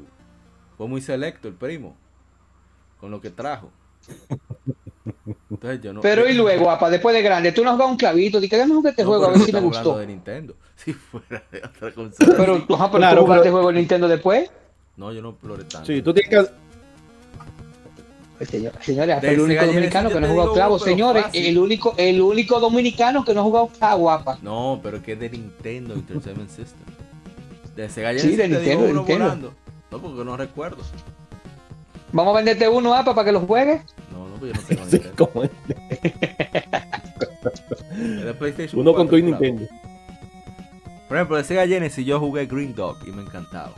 Fue 0.77 0.89
muy 0.89 1.01
selecto 1.01 1.49
el 1.49 1.55
primo. 1.55 1.97
Con 2.99 3.11
lo 3.11 3.21
que 3.21 3.31
trajo. 3.31 3.71
Entonces 5.51 5.81
yo 5.81 5.93
no. 5.93 6.01
Pero 6.01 6.29
y 6.29 6.35
luego, 6.35 6.71
apa, 6.71 6.91
después 6.91 7.15
de 7.15 7.23
grande, 7.23 7.53
tú 7.53 7.63
no 7.63 7.71
has 7.71 7.75
jugado 7.75 7.91
un 7.93 7.97
clavito, 7.97 8.41
di 8.41 8.49
que 8.49 8.57
déjame 8.57 8.75
jugar 8.75 8.91
este 8.91 9.03
No, 9.03 9.09
juego 9.11 9.25
a 9.27 9.29
ver 9.31 9.39
si 9.41 9.53
me 9.53 9.61
gustó. 9.61 9.99
de 9.99 10.07
Nintendo. 10.07 10.57
Si 10.75 10.93
fuera 10.95 11.45
de 11.53 11.59
otra 11.65 11.93
consola. 11.93 12.35
Pero, 12.37 12.55
ajá, 12.57 12.91
pero 12.91 12.99
Claro, 12.99 13.21
tú 13.21 13.25
jugaste 13.27 13.43
pero- 13.45 13.53
juego 13.53 13.69
de 13.69 13.75
Nintendo 13.75 14.09
después. 14.09 14.51
No, 14.97 15.13
yo 15.13 15.23
no 15.23 15.31
exploré 15.31 15.65
tanto. 15.65 15.87
Sí, 15.87 16.03
tú 16.03 16.13
tienes 16.13 16.29
que... 16.31 16.53
Pues, 18.43 18.51
señor- 18.51 18.73
señores, 18.83 19.23
el 19.23 19.41
único 19.41 19.65
dominicano 19.67 20.11
que 20.11 20.19
no 20.21 20.27
ha 20.27 20.31
jugado 20.31 20.53
clavo, 20.53 20.79
señores, 20.81 21.23
fácil. 21.25 21.47
el 21.47 21.59
único, 21.59 21.95
el 21.97 22.21
único 22.21 22.59
dominicano 22.59 23.25
que 23.25 23.35
no 23.35 23.41
ha 23.41 23.45
jugado 23.45 23.69
clavo, 23.69 24.11
apa. 24.11 24.37
No, 24.43 24.81
pero 24.83 24.97
es 24.97 25.03
que 25.05 25.13
es 25.13 25.21
de 25.21 25.31
Nintendo 25.31 25.95
Entertainment 25.95 26.51
System. 26.51 26.83
De 27.77 27.89
Sega 27.89 28.11
Sí, 28.15 28.19
Genesis 28.19 28.39
de 28.39 28.49
Nintendo, 28.49 28.85
de 28.85 28.91
uno 28.91 29.01
Nintendo. 29.01 29.25
volando. 29.25 29.55
No, 29.93 29.99
porque 30.01 30.25
no 30.25 30.37
recuerdo. 30.37 30.83
Vamos 32.11 32.35
a 32.35 32.37
venderte 32.39 32.69
uno, 32.69 32.93
apa, 32.95 33.15
para 33.15 33.27
que 33.27 33.33
lo 33.33 33.41
juegues. 33.43 33.83
No, 34.11 34.29
no, 34.29 34.35
pues 34.35 34.53
yo 34.53 34.61
no 34.61 34.67
tengo 34.69 34.85
Sí, 34.91 34.99
Nintendo. 34.99 35.43
es. 37.95 38.25
De 38.25 38.35
PlayStation 38.35 38.81
Uno 38.81 38.93
con 38.95 39.07
4, 39.07 39.19
tu. 39.19 39.25
Nintendo. 39.25 39.69
Por 41.07 41.17
ejemplo, 41.17 41.37
de 41.37 41.45
Sega 41.45 41.67
Genesis 41.67 42.05
yo 42.05 42.19
jugué 42.19 42.47
Green 42.47 42.75
Dog 42.75 42.97
y 43.07 43.11
me 43.13 43.23
encantaba. 43.23 43.73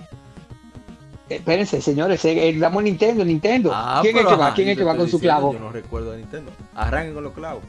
Eh, 1.29 1.37
Espérense, 1.37 1.81
señores, 1.81 2.25
eh, 2.25 2.55
damos 2.59 2.83
Nintendo, 2.83 3.25
Nintendo. 3.25 3.71
Ah, 3.73 4.01
¿Quién 4.03 4.17
es 4.19 4.27
que 4.27 4.35
va? 4.37 4.55
¿Quién 4.55 4.69
es 4.69 4.77
que 4.79 4.85
va 4.85 4.97
con 4.97 5.09
su 5.09 5.19
clavo? 5.19 5.53
Yo 5.53 5.59
no 5.59 5.71
recuerdo 5.71 6.13
de 6.13 6.19
Nintendo. 6.19 6.51
Arranquen 6.75 7.15
con 7.15 7.25
los 7.25 7.33
clavos. 7.33 7.63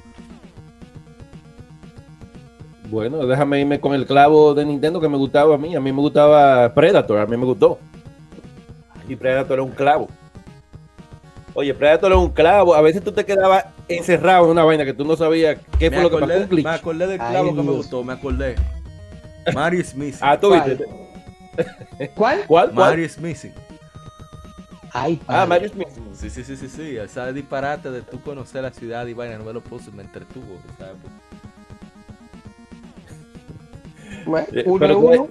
Bueno, 2.89 3.25
déjame 3.25 3.61
irme 3.61 3.79
con 3.79 3.93
el 3.95 4.05
clavo 4.05 4.53
de 4.53 4.63
Nintendo 4.65 5.01
que 5.01 5.09
me 5.09 5.17
gustaba 5.17 5.55
a 5.55 5.57
mí. 5.57 5.75
A 5.75 5.79
mí 5.79 5.91
me 5.91 6.01
gustaba 6.01 6.73
Predator, 6.73 7.19
a 7.19 7.25
mí 7.25 7.35
me 7.37 7.45
gustó. 7.45 7.79
Y 9.07 9.15
Predator 9.15 9.59
es 9.59 9.65
un 9.65 9.71
clavo. 9.71 10.07
Oye, 11.55 11.73
Predator 11.73 12.11
es 12.11 12.17
un 12.17 12.29
clavo. 12.29 12.75
A 12.75 12.81
veces 12.81 13.03
tú 13.03 13.11
te 13.11 13.25
quedabas 13.25 13.65
encerrado 13.87 14.45
en 14.45 14.51
una 14.51 14.63
vaina 14.63 14.83
que 14.85 14.93
tú 14.93 15.05
no 15.05 15.15
sabías 15.15 15.57
qué 15.79 15.89
fue 15.89 15.97
Me 15.97 16.03
lo 16.03 16.09
que 16.09 16.17
pasó. 16.19 16.33
acordé, 16.43 16.63
me 16.63 16.69
acordé 16.69 17.07
del 17.07 17.21
Ay, 17.21 17.31
clavo 17.31 17.55
que 17.55 17.63
me 17.63 17.71
gustó, 17.71 18.03
me 18.03 18.13
acordé. 18.13 18.55
Mario 19.53 19.83
Missing. 19.95 20.19
Ah, 20.21 20.39
tú 20.39 20.49
¿Cuál? 20.49 20.69
viste. 20.69 21.04
¿Cuál? 22.15 22.43
¿Cuál? 22.47 22.73
Mario 22.73 23.05
is 23.05 23.19
Missing. 23.19 23.53
Ay, 24.93 25.21
Ah. 25.27 25.45
Mario 25.45 25.69
Smith. 25.69 25.87
Sí, 26.13 26.29
sí, 26.29 26.43
sí, 26.43 26.55
sí, 26.55 26.69
sí. 26.69 26.95
Esa 26.97 27.31
disparate 27.33 27.91
de 27.91 28.01
tú 28.01 28.21
conocer 28.21 28.63
la 28.63 28.71
ciudad 28.71 29.05
y 29.07 29.13
vaina, 29.13 29.37
no 29.37 29.43
me 29.43 29.51
lo 29.51 29.59
puse, 29.61 29.91
me 29.91 30.03
entretuvo. 30.03 30.57
¿sabes? 30.77 30.95
Bueno, 34.25 34.47
Eh, 34.53 34.63
uno 34.65 34.79
pero 34.79 34.99
uno. 34.99 35.27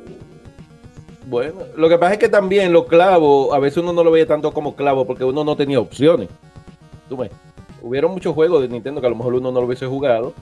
Bueno, 1.27 1.61
lo 1.77 1.89
que 1.89 1.97
pasa 1.97 2.13
es 2.13 2.19
que 2.19 2.29
también 2.29 2.73
los 2.73 2.85
clavos, 2.87 3.55
a 3.55 3.59
veces 3.59 3.79
uno 3.79 3.95
no 3.95 4.05
lo 4.05 4.11
veía 4.11 4.27
tanto 4.27 4.53
como 4.53 4.77
clavo 4.77 5.07
porque 5.07 5.25
uno 5.25 5.43
no 5.43 5.57
tenía 5.57 5.81
opciones. 5.81 6.29
Tú 7.09 7.17
ves, 7.17 7.31
hubieron 7.81 8.11
muchos 8.13 8.35
juegos 8.35 8.61
de 8.61 8.69
Nintendo 8.69 9.01
que 9.01 9.07
a 9.07 9.11
lo 9.11 9.17
mejor 9.17 9.33
uno 9.35 9.51
no 9.51 9.61
lo 9.61 9.67
hubiese 9.67 9.87
jugado 9.87 10.35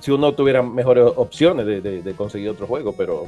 si 0.00 0.10
uno 0.10 0.32
tuviera 0.34 0.62
mejores 0.62 1.04
opciones 1.16 1.66
de, 1.66 1.80
de- 1.80 2.02
de 2.02 2.14
conseguir 2.14 2.48
otro 2.50 2.66
juego, 2.66 2.94
pero 2.96 3.26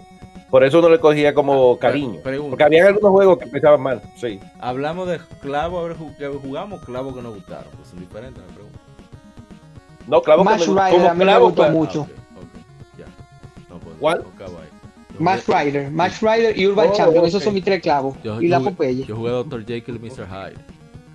por 0.51 0.65
eso 0.65 0.79
uno 0.79 0.89
le 0.89 0.99
cogía 1.01 1.35
como 1.35 1.75
Ah, 1.75 1.79
cariño. 1.79 2.21
pregunta. 2.23 2.51
Porque 2.51 2.65
había 2.65 2.87
algunos 2.87 3.11
juegos 3.11 3.39
que 3.39 3.45
empezaban 3.45 3.81
mal, 3.81 4.03
sí. 4.17 4.39
Hablamos 4.61 5.09
de 5.09 5.19
clavos 5.41 5.85
a 5.85 5.89
ver, 5.89 5.97
ju- 5.99 6.17
que 6.17 6.27
jugamos, 6.29 6.81
clavos 6.85 7.15
que 7.15 7.23
nos 7.23 7.35
gustaron. 7.35 7.71
Pues 7.77 7.89
son 7.89 8.01
diferentes, 8.01 8.43
me 8.47 8.53
pregunto. 8.53 8.79
No, 10.07 10.23
clavo 10.23 10.43
que 10.45 10.51
me- 10.51 10.57
Rider 10.57 10.91
como 10.91 11.09
a 11.09 11.13
mí 11.13 11.19
me 11.19 11.25
clavo, 11.25 11.45
gustó 11.47 11.63
claro. 11.63 11.73
mucho. 11.75 12.07
Ah, 12.11 12.99
ya. 12.99 13.05
No, 13.69 13.79
pues, 13.79 13.95
¿Cuál? 14.01 14.25
Rider, 15.65 15.91
Max 15.91 16.21
Rider 16.23 16.57
y 16.59 16.67
Urban 16.67 16.89
Oh, 16.91 16.95
Champion, 16.95 17.25
esos 17.27 17.43
son 17.43 17.53
mis 17.55 17.65
tres 17.65 17.83
clavos. 17.83 18.17
Yo, 18.23 18.41
y 18.41 18.49
yo 18.49 18.59
la 18.59 18.61
Popeye. 18.61 19.05
yo 19.05 19.17
jugué 19.17 19.31
a 19.31 19.33
Dr. 19.35 19.67
Jekyll 19.67 19.97
y 19.97 19.99
Mr. 19.99 20.27
Hyde. 20.29 20.57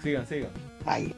Sigan, 0.01 0.27
sigan. 0.27 0.49
Ay. 0.85 1.15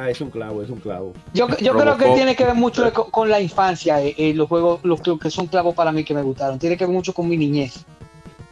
Ah, 0.00 0.08
es 0.10 0.20
un 0.20 0.30
clavo, 0.30 0.62
es 0.62 0.70
un 0.70 0.78
clavo. 0.78 1.12
Yo, 1.34 1.48
yo 1.58 1.72
creo 1.76 1.96
que 1.98 2.04
tiene 2.14 2.36
que 2.36 2.44
ver 2.44 2.54
mucho 2.54 2.92
con, 2.92 3.10
con 3.10 3.28
la 3.28 3.40
infancia, 3.40 4.00
eh, 4.00 4.14
eh, 4.16 4.32
los 4.32 4.46
juegos, 4.48 4.78
los 4.84 5.00
que, 5.00 5.18
que 5.18 5.28
son 5.28 5.48
clavos 5.48 5.74
para 5.74 5.90
mí 5.90 6.04
que 6.04 6.14
me 6.14 6.22
gustaron. 6.22 6.56
Tiene 6.56 6.76
que 6.76 6.84
ver 6.86 6.94
mucho 6.94 7.12
con 7.12 7.28
mi 7.28 7.36
niñez. 7.36 7.84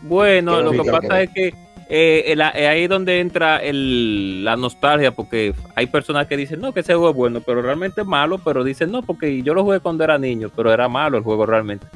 Bueno, 0.02 0.60
lo 0.60 0.70
que 0.72 0.90
pasa 0.90 1.22
es 1.22 1.30
que 1.30 1.54
eh, 1.88 2.24
el- 2.32 2.40
eh, 2.40 2.66
ahí 2.66 2.82
es 2.82 2.88
donde 2.88 3.20
entra 3.20 3.58
el, 3.58 4.44
la 4.44 4.56
nostalgia, 4.56 5.12
porque 5.12 5.54
hay 5.76 5.86
personas 5.86 6.26
que 6.26 6.36
dicen, 6.36 6.60
no, 6.60 6.72
que 6.74 6.80
ese 6.80 6.94
juego 6.94 7.10
es 7.10 7.16
bueno, 7.16 7.40
pero 7.40 7.62
realmente 7.62 8.00
es 8.00 8.06
malo, 8.08 8.38
pero 8.38 8.64
dicen, 8.64 8.90
no, 8.90 9.02
porque 9.02 9.40
yo 9.44 9.54
lo 9.54 9.62
jugué 9.62 9.78
cuando 9.78 10.02
era 10.02 10.18
niño, 10.18 10.50
pero 10.54 10.72
era 10.72 10.88
malo 10.88 11.16
el 11.16 11.22
juego 11.22 11.46
realmente. 11.46 11.86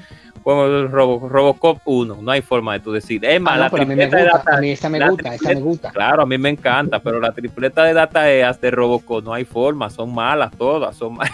Como 0.43 0.65
el 0.65 0.91
Robo- 0.91 1.29
Robocop 1.29 1.79
1, 1.85 2.19
no 2.23 2.31
hay 2.31 2.41
forma 2.41 2.73
de 2.73 2.81
tú 2.81 2.93
decir, 2.93 3.23
es 3.25 3.37
Ah, 3.37 3.41
más, 3.41 3.57
no, 3.57 3.61
la 3.65 3.71
pero 3.71 3.83
a 3.83 3.87
mí 3.87 3.95
me 3.95 4.07
tripleta 4.07 4.17
de 4.25 4.31
data, 4.39 4.57
a 4.57 4.61
mí 4.61 4.71
esta 4.71 4.89
me 4.89 5.09
gusta, 5.09 5.35
esta 5.35 5.49
me 5.51 5.61
gusta. 5.61 5.91
claro, 5.91 6.23
a 6.23 6.27
mí 6.27 6.39
me 6.39 6.49
encanta, 6.49 6.99
pero 7.01 7.21
la 7.21 7.33
tripleta 7.33 7.85
de 7.85 7.93
data 7.93 8.31
EAS 8.31 8.61
de 8.61 8.71
Robocop 8.71 9.23
no 9.23 9.35
hay 9.35 9.45
forma, 9.45 9.91
son 9.91 10.15
malas 10.15 10.51
todas, 10.57 10.97
son 10.97 11.15
malas. 11.15 11.33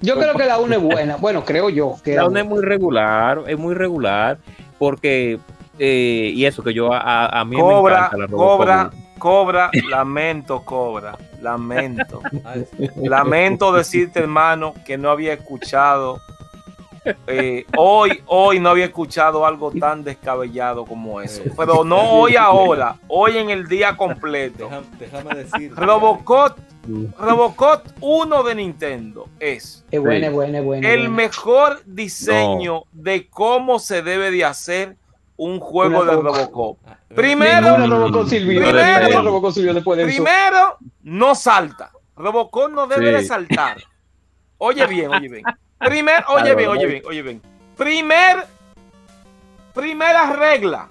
Yo 0.00 0.14
creo 0.18 0.34
que 0.34 0.46
la 0.46 0.58
1 0.58 0.74
es 0.74 0.80
buena. 0.82 1.16
Bueno, 1.16 1.44
creo 1.44 1.68
yo. 1.68 1.96
Que 2.02 2.10
La 2.14 2.22
era 2.22 2.26
una 2.28 2.40
es 2.40 2.46
muy 2.46 2.62
regular, 2.62 3.42
es 3.46 3.58
muy 3.58 3.74
regular, 3.74 4.38
porque, 4.78 5.38
eh, 5.78 6.32
y 6.34 6.44
eso 6.46 6.62
que 6.62 6.72
yo 6.72 6.92
a, 6.94 7.26
a- 7.26 7.44
mí 7.44 7.56
me 7.56 7.62
Cobra, 7.62 7.96
encanta 7.96 8.16
la 8.16 8.26
Robocop 8.26 8.56
cobra, 8.58 8.90
1. 8.94 9.04
cobra, 9.18 9.70
lamento, 9.90 10.62
cobra, 10.64 11.18
lamento. 11.42 12.20
Ah. 12.44 12.54
Lamento 12.96 13.70
decirte, 13.72 14.20
hermano, 14.20 14.72
que 14.86 14.96
no 14.96 15.10
había 15.10 15.34
escuchado. 15.34 16.20
Eh, 17.26 17.66
hoy, 17.76 18.22
hoy 18.26 18.60
no 18.60 18.70
había 18.70 18.86
escuchado 18.86 19.44
algo 19.46 19.70
tan 19.72 20.02
descabellado 20.04 20.84
como 20.84 21.20
eso. 21.20 21.42
Pero 21.56 21.84
no 21.84 22.00
hoy 22.10 22.36
ahora, 22.36 22.96
hoy 23.08 23.36
en 23.38 23.50
el 23.50 23.66
día 23.68 23.96
completo. 23.96 24.64
Déjame, 24.64 24.86
déjame 24.98 25.34
decir. 25.44 25.74
Robocop, 25.74 26.58
Robocop 27.18 27.82
1 28.00 28.42
de 28.42 28.54
Nintendo 28.54 29.28
es 29.40 29.84
Es 29.90 30.00
buena, 30.00 30.26
es 30.28 30.32
buena, 30.32 30.58
es 30.58 30.64
el 30.84 30.98
buena. 31.00 31.08
mejor 31.10 31.82
diseño 31.84 32.84
de 32.92 33.28
cómo 33.28 33.78
se 33.78 34.02
debe 34.02 34.30
de 34.30 34.44
hacer 34.44 34.96
un 35.36 35.58
juego 35.60 36.00
Una 36.02 36.10
de 36.12 36.16
Robocop. 36.22 36.78
Ah, 36.86 36.96
Primero, 37.14 37.78
Ninguna 37.78 37.86
Robocop 37.96 38.28
sirvió. 38.28 38.60
Primero- 38.60 39.00
Ninguna 39.00 39.22
Robocop 39.22 39.52
sirvió 39.52 39.74
después 39.74 39.96
de 39.98 40.04
eso. 40.04 40.12
Primero, 40.12 40.76
no 41.02 41.34
salta. 41.34 41.90
Robocop 42.16 42.70
no 42.70 42.86
debe 42.86 43.06
Sí. 43.08 43.12
de 43.12 43.24
saltar. 43.24 43.76
Oye 44.58 44.86
bien, 44.86 45.10
oye 45.12 45.28
bien. 45.28 45.42
Primer, 45.84 46.24
oye 46.28 46.54
bien, 46.54 46.68
oye 46.68 46.86
bien, 46.86 47.02
oye 47.06 47.22
bien. 47.22 47.42
Primer, 47.76 48.46
primera 49.74 50.32
regla. 50.32 50.88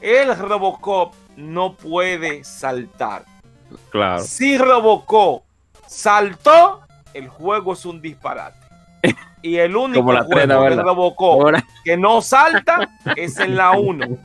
El 0.00 0.36
Robocop 0.36 1.14
no 1.36 1.74
puede 1.74 2.44
saltar. 2.44 3.24
Claro. 3.90 4.22
Si 4.22 4.58
Robocop 4.58 5.44
saltó, 5.86 6.80
el 7.14 7.28
juego 7.28 7.72
es 7.74 7.84
un 7.86 8.00
disparate. 8.02 8.58
Y 9.42 9.56
el 9.56 9.76
único 9.76 10.06
trena, 10.06 10.24
juego 10.24 10.62
de 10.64 10.70
¿verdad? 10.70 10.84
Robocop 10.84 11.40
Ahora, 11.42 11.64
que 11.84 11.96
no 11.96 12.20
salta 12.20 12.90
es 13.16 13.38
en 13.38 13.56
la 13.56 13.72
1. 13.72 14.18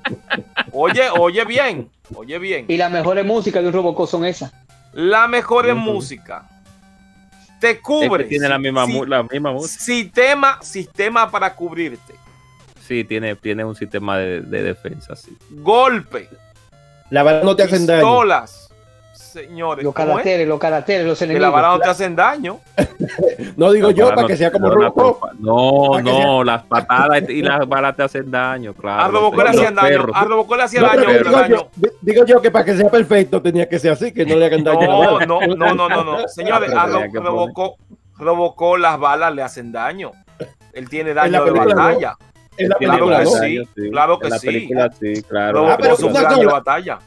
Oye, 0.72 1.10
oye 1.10 1.45
bien, 1.45 1.89
oye 2.15 2.38
bien. 2.39 2.65
Y 2.68 2.77
las 2.77 2.91
mejores 2.91 3.26
músicas 3.26 3.61
de 3.61 3.69
un 3.69 3.73
Robocop 3.73 4.07
son 4.07 4.26
esas. 4.26 4.52
La 4.94 5.27
mejor 5.27 5.65
Ujú. 5.68 5.76
música. 5.76 6.49
Te 7.59 7.71
es 7.71 7.75
que 7.77 7.81
cubre. 7.81 8.23
tiene 8.25 8.47
la 8.47 8.57
misma, 8.59 8.85
Si- 8.85 9.05
la 9.07 9.23
misma 9.23 9.51
música. 9.51 9.84
Sistema, 9.84 10.59
sistema 10.61 11.29
para 11.31 11.55
cubrirte. 11.55 12.13
Sí, 12.88 13.03
tiene, 13.03 13.35
tiene 13.35 13.65
un 13.65 13.75
sistema 13.75 14.17
de, 14.17 14.41
de 14.41 14.63
defensa, 14.63 15.15
sí. 15.15 15.35
Golpe. 15.49 16.29
La 17.09 17.23
bala 17.23 17.41
no 17.43 17.55
te 17.55 17.63
hacen 17.63 17.85
daño. 17.85 18.01
Pistolas. 18.01 18.66
Señores, 19.38 19.84
Los 19.84 19.93
caracteres, 19.93 20.47
los 20.47 20.59
caracteres, 20.59 21.05
los 21.05 21.19
Que 21.19 21.26
la 21.27 21.31
enemigos. 21.34 21.53
bala 21.53 21.68
no 21.76 21.80
te 21.80 21.89
hacen 21.89 22.15
daño. 22.15 22.59
No 23.55 23.72
digo 23.72 23.91
yo 23.91 24.09
para 24.09 24.22
no- 24.23 24.27
que 24.27 24.35
sea 24.38 24.51
como 24.51 24.69
no, 25.39 25.99
No, 26.01 26.43
las 26.43 26.64
patadas 26.64 27.23
y 27.30 27.41
las 27.41 27.68
balas 27.68 27.95
te 27.95 28.03
hacen 28.03 28.30
daño, 28.31 28.73
claro. 28.73 29.03
A 29.03 29.07
Robocop 29.07 29.43
le 29.43 29.49
hacían 29.49 29.76
daño. 29.76 29.88
perros. 29.89 30.11
A 30.15 30.23
Robocop 30.26 30.57
le 30.57 30.64
hacía 30.64 30.81
No, 30.81 30.88
daño. 30.88 31.09
digo, 31.23 31.31
daño. 31.31 31.55
yo, 31.55 31.68
di- 31.76 31.89
digo 32.01 32.26
yo 32.26 32.41
que 32.41 32.51
para 32.51 32.65
que 32.65 32.76
sea 32.77 32.89
perfecto 32.89 33.41
tenía 33.41 33.68
que 33.69 33.80
ser 33.80 33.91
así, 33.91 34.11
que 34.11 34.26
no 34.26 34.35
le 34.35 34.45
hagan 34.45 34.64
daño 34.64 34.81
No, 34.88 34.99
bala. 34.99 35.26
no, 35.26 35.39
no, 35.41 35.73
no, 35.76 35.89
no, 35.89 36.03
no. 36.03 36.27
Señores, 36.27 36.69
pero 36.69 36.80
a 36.81 36.85
tenía 36.85 37.05
Ro- 37.05 37.11
que 37.11 37.19
Robocop, 37.19 37.80
Robocop 38.18 38.77
las 38.77 38.99
balas 38.99 39.34
le 39.34 39.41
hacen 39.43 39.72
daño. 39.72 40.11
Él 40.73 40.89
tiene 40.89 41.14
la 41.14 41.22
daño 41.27 41.45
de 41.45 41.51
batalla. 41.51 42.15
En 42.57 42.69
la 42.69 42.76
Claro 42.77 43.05
película 43.05 43.19
que 43.19 43.26
sí, 43.76 43.89
claro 43.91 44.19
que 44.19 44.26
en 44.27 44.31
la 44.31 44.39
sí. 44.39 44.47
película 44.47 44.91
sí, 44.99 45.22
claro. 45.23 45.68
Ah, 45.68 45.77
daño 45.80 45.95
de 45.95 46.41
sola. 46.41 46.51
batalla. 46.53 46.99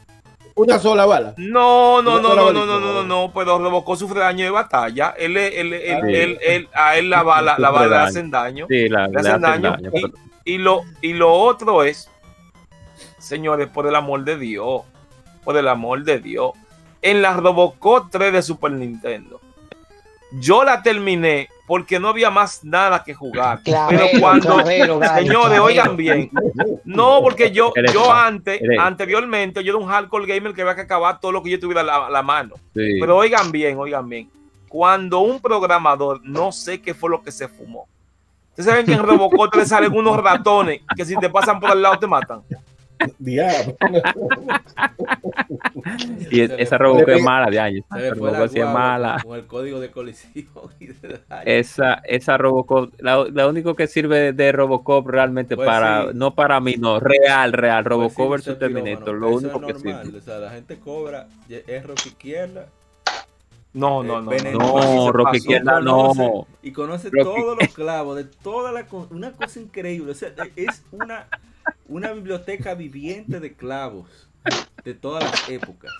Una 0.55 0.79
sola 0.79 1.05
bala. 1.05 1.33
No, 1.37 2.01
no, 2.01 2.19
no, 2.21 2.35
no, 2.35 2.51
no, 2.51 2.65
no, 2.65 2.79
no, 2.79 2.93
no, 2.93 3.03
no, 3.03 3.31
pero 3.33 3.57
Robocop 3.57 3.95
sufre 3.97 4.19
daño 4.19 4.43
de 4.45 4.51
batalla. 4.51 5.13
Él, 5.17 5.37
él, 5.37 5.73
él, 5.73 5.93
Ah, 5.93 5.99
él, 5.99 6.01
sí. 6.07 6.15
él- 6.21 6.39
él- 6.41 6.69
a 6.73 6.97
él 6.97 7.09
la 7.09 7.23
bala, 7.23 7.55
la 7.57 7.69
bala 7.71 7.85
le 7.87 7.91
daño. 7.95 8.07
hacen 8.07 8.31
daño. 8.31 8.65
Sí, 8.69 8.89
la, 8.89 9.07
le 9.07 9.13
le 9.13 9.19
hacen 9.19 9.31
hacen 9.31 9.41
daño. 9.41 9.71
daño, 9.71 9.89
y, 9.93 10.01
pero- 10.01 10.13
y 10.43 10.57
lo, 10.57 10.81
y 11.01 11.13
lo 11.13 11.31
otro 11.33 11.83
es, 11.83 12.09
señores, 13.19 13.67
por 13.69 13.87
el 13.87 13.95
amor 13.95 14.23
de 14.23 14.37
Dios, 14.37 14.81
por 15.43 15.57
el 15.57 15.67
amor 15.67 16.03
de 16.03 16.19
Dios, 16.19 16.51
en 17.01 17.21
la 17.21 17.33
Robocop 17.33 18.09
3 18.11 18.33
de 18.33 18.41
Super 18.41 18.71
Nintendo, 18.71 19.39
yo 20.33 20.63
la 20.63 20.81
terminé 20.83 21.49
porque 21.71 22.01
no 22.01 22.09
había 22.09 22.29
más 22.29 22.65
nada 22.65 23.01
que 23.01 23.13
jugar. 23.13 23.61
Clavero, 23.63 24.03
Pero 24.09 24.19
cuando, 24.19 24.55
clavero, 24.55 24.99
gallo, 24.99 25.15
señores, 25.15 25.39
clavero. 25.39 25.63
oigan 25.63 25.95
bien, 25.95 26.29
no, 26.83 27.21
porque 27.21 27.49
yo, 27.51 27.71
yo 27.93 28.11
antes, 28.11 28.59
anteriormente, 28.77 29.63
yo 29.63 29.71
era 29.71 29.81
un 29.81 29.87
hardcore 29.87 30.25
gamer 30.25 30.53
que 30.53 30.63
había 30.63 30.75
que 30.75 30.81
acabar 30.81 31.21
todo 31.21 31.31
lo 31.31 31.41
que 31.41 31.49
yo 31.51 31.61
tuviera 31.61 31.79
a 31.79 31.83
la, 31.85 32.09
la 32.09 32.21
mano. 32.21 32.55
sí. 32.75 32.97
Pero 32.99 33.15
oigan 33.15 33.53
bien, 33.53 33.77
oigan 33.77 34.09
bien. 34.09 34.29
Cuando 34.67 35.19
un 35.21 35.39
programador, 35.39 36.19
no 36.25 36.51
sé 36.51 36.81
qué 36.81 36.93
fue 36.93 37.09
lo 37.09 37.21
que 37.23 37.31
se 37.31 37.47
fumó. 37.47 37.87
Ustedes 38.49 38.65
saben 38.69 38.85
que 38.85 38.91
en 38.91 39.03
Robocop 39.03 39.55
le 39.55 39.65
salen 39.65 39.95
unos 39.95 40.21
ratones 40.21 40.81
que 40.93 41.05
si 41.05 41.15
te 41.15 41.29
pasan 41.29 41.61
por 41.61 41.71
al 41.71 41.81
lado 41.81 41.97
te 41.99 42.07
matan. 42.07 42.41
Diablo. 43.19 43.75
y 46.31 46.41
es- 46.41 46.51
esa 46.57 46.77
Robocop 46.77 47.09
es 47.09 47.21
mala 47.23 47.49
de 47.49 47.59
años. 47.59 47.85
Robocop 47.89 48.47
sí 48.49 48.59
es 48.59 48.65
mala. 48.65 49.17
Con 49.23 49.37
el 49.37 49.45
código 49.47 49.79
de 49.79 49.91
colisión 49.91 50.45
y 50.79 50.87
de 50.87 51.19
daño. 51.27 51.41
Esa, 51.45 51.95
esa 52.05 52.37
Robocop, 52.37 52.93
la, 52.99 53.25
la 53.31 53.47
único 53.47 53.75
que 53.75 53.87
sirve 53.87 54.33
de 54.33 54.51
Robocop 54.51 55.07
realmente 55.07 55.55
Pues 55.55 55.65
para, 55.67 56.03
sí. 56.03 56.09
no 56.13 56.33
para 56.35 56.59
mí, 56.59 56.75
no, 56.77 56.99
real, 56.99 57.53
real, 57.53 57.83
Pues 57.83 57.89
Robocop 57.91 58.25
sí, 58.25 58.31
versus 58.31 58.59
Terminator, 58.59 59.03
pirómano, 59.05 59.19
lo 59.19 59.27
eso 59.27 59.37
único 59.37 59.59
es 59.59 59.65
que 59.65 59.73
normal, 59.89 60.05
sirve. 60.05 60.17
O 60.17 60.21
sea, 60.21 60.37
la 60.39 60.49
gente 60.51 60.79
cobra 60.79 61.27
es 61.49 61.83
Rocky 61.85 62.09
izquierda. 62.09 62.67
No, 63.73 64.03
eh, 64.03 64.07
no, 64.07 64.21
no. 64.21 64.29
veneno, 64.29 64.59
no, 64.59 65.11
No, 65.81 65.97
conoce- 66.13 66.17
no. 66.27 66.47
Y 66.61 66.71
conoce 66.71 67.09
Rocky- 67.09 67.23
todos 67.23 67.57
los 67.61 67.73
clavos 67.73 68.17
de 68.17 68.23
toda 68.25 68.71
la 68.71 68.85
una 69.11 69.31
cosa 69.31 69.59
increíble. 69.59 70.11
O 70.11 70.15
sea, 70.15 70.33
es 70.55 70.83
una, 70.91 71.27
una 71.87 72.11
biblioteca 72.11 72.73
viviente 72.75 73.39
de 73.39 73.53
clavos 73.53 74.27
de 74.83 74.93
todas 74.93 75.23
las 75.23 75.49
épocas. 75.49 75.91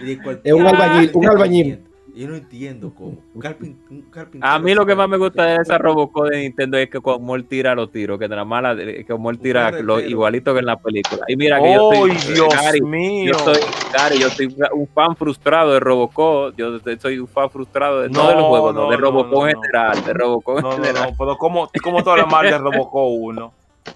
Y 0.00 0.04
de 0.04 0.22
cualquier- 0.22 0.54
Es 0.54 0.60
un 0.60 0.66
albañil, 0.66 1.10
un 1.14 1.26
albañil. 1.26 1.84
Yo 2.18 2.26
no 2.26 2.34
entiendo 2.34 2.92
cómo. 2.96 3.18
Un, 3.32 3.40
carpin- 3.40 3.76
un 3.90 4.02
carpintero 4.10 4.52
A 4.52 4.58
mí 4.58 4.74
lo 4.74 4.84
que 4.84 4.96
más 4.96 5.08
me 5.08 5.16
gusta 5.18 5.44
de 5.44 5.62
esa 5.62 5.78
Robocop 5.78 6.26
de 6.28 6.38
Nintendo 6.40 6.76
es 6.76 6.90
que 6.90 6.98
como 7.00 7.36
él 7.36 7.44
tira 7.46 7.76
los 7.76 7.92
tiros, 7.92 8.18
que 8.18 8.28
nada 8.28 8.44
más 8.44 8.60
la- 8.60 8.74
que 8.76 9.04
como 9.06 9.30
él 9.30 9.38
tira 9.38 9.68
Un 9.68 9.86
lo, 9.86 9.94
carretero. 9.94 10.10
igualito 10.10 10.52
que 10.52 10.58
en 10.58 10.66
la 10.66 10.76
película. 10.76 11.24
Y 11.28 11.36
mira 11.36 11.62
que 11.62 11.74
yo 11.74 11.90
¡Ay, 11.92 12.18
soy, 12.18 12.34
Dios 12.34 12.48
Gary, 12.52 12.80
mío! 12.80 13.32
yo 13.34 13.38
soy, 13.38 13.60
Gary, 13.92 14.18
yo 14.18 14.30
soy 14.30 14.52
un 14.72 14.88
fan 14.88 15.14
frustrado 15.14 15.72
de 15.74 15.78
Robocop. 15.78 16.56
Yo 16.56 16.76
soy 16.98 17.20
un 17.20 17.28
fan 17.28 17.48
frustrado 17.50 18.00
de, 18.00 18.08
no, 18.08 18.24
No, 18.24 18.28
de 18.30 18.34
los 18.34 18.44
juegos, 18.46 18.74
no, 18.74 18.84
no, 18.86 18.90
de 18.90 18.96
Robocop 18.96 19.32
no, 19.32 19.46
en 19.48 19.54
general, 19.62 20.04
de 20.04 20.12
Robocop 20.14 20.56
en 20.58 20.62
No, 20.64 20.70
no, 20.70 20.76
general. 20.84 21.10
no, 21.12 21.16
pero 21.16 21.36
¿cómo, 21.38 21.70
cómo 21.84 22.02
tú 22.02 22.10
hablas 22.10 22.26
mal 22.28 22.50
de 22.50 22.58
Robocop 22.58 23.10
1? 23.12 23.52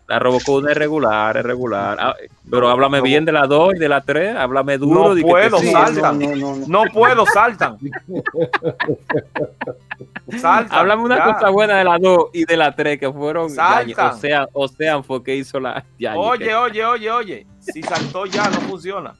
La 0.06 0.18
Robocop 0.18 0.66
es 0.68 0.76
regular, 0.76 1.36
es 1.36 1.42
regular. 1.42 1.96
Ah, 2.00 2.14
pero 2.50 2.68
háblame 2.68 3.00
bien 3.00 3.24
de 3.24 3.32
la 3.32 3.46
2 3.46 3.74
y 3.76 3.78
de 3.78 3.88
la 3.88 4.00
3, 4.00 4.36
háblame 4.36 4.78
duro. 4.78 5.14
No 5.14 5.22
puedo, 5.22 5.58
saltan. 5.58 6.18
No, 6.66 6.84
puedo, 6.92 7.26
saltan. 7.26 7.78
saltan. 10.38 10.78
Háblame 10.78 11.02
una 11.02 11.24
cosa 11.24 11.50
buena 11.50 11.78
de 11.78 11.84
la 11.84 11.98
2 11.98 12.30
y 12.32 12.44
de 12.44 12.56
la 12.56 12.74
3 12.74 12.98
que 12.98 13.12
fueron. 13.12 13.46
O 13.46 14.18
sea, 14.18 14.48
o 14.52 14.68
sea, 14.68 15.02
fue 15.02 15.22
que 15.22 15.36
hizo 15.36 15.60
la. 15.60 15.84
oye, 16.16 16.54
oye, 16.54 16.84
oye, 16.84 17.10
oye. 17.10 17.46
Si 17.60 17.82
saltó 17.82 18.26
ya, 18.26 18.50
no 18.50 18.60
funciona. 18.62 19.14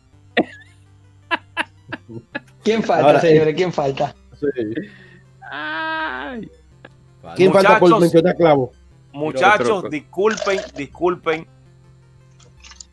¿Quién 2.63 2.83
falta, 2.83 3.21
señores? 3.21 3.55
¿Quién 3.55 3.73
falta? 3.73 4.15
¿Quién 7.37 7.53
falta 7.53 7.79
por 7.79 8.01
mencionar 8.01 8.37
clavo? 8.37 8.73
Muchachos, 9.13 9.91
disculpen, 9.91 10.61
disculpen. 10.75 11.47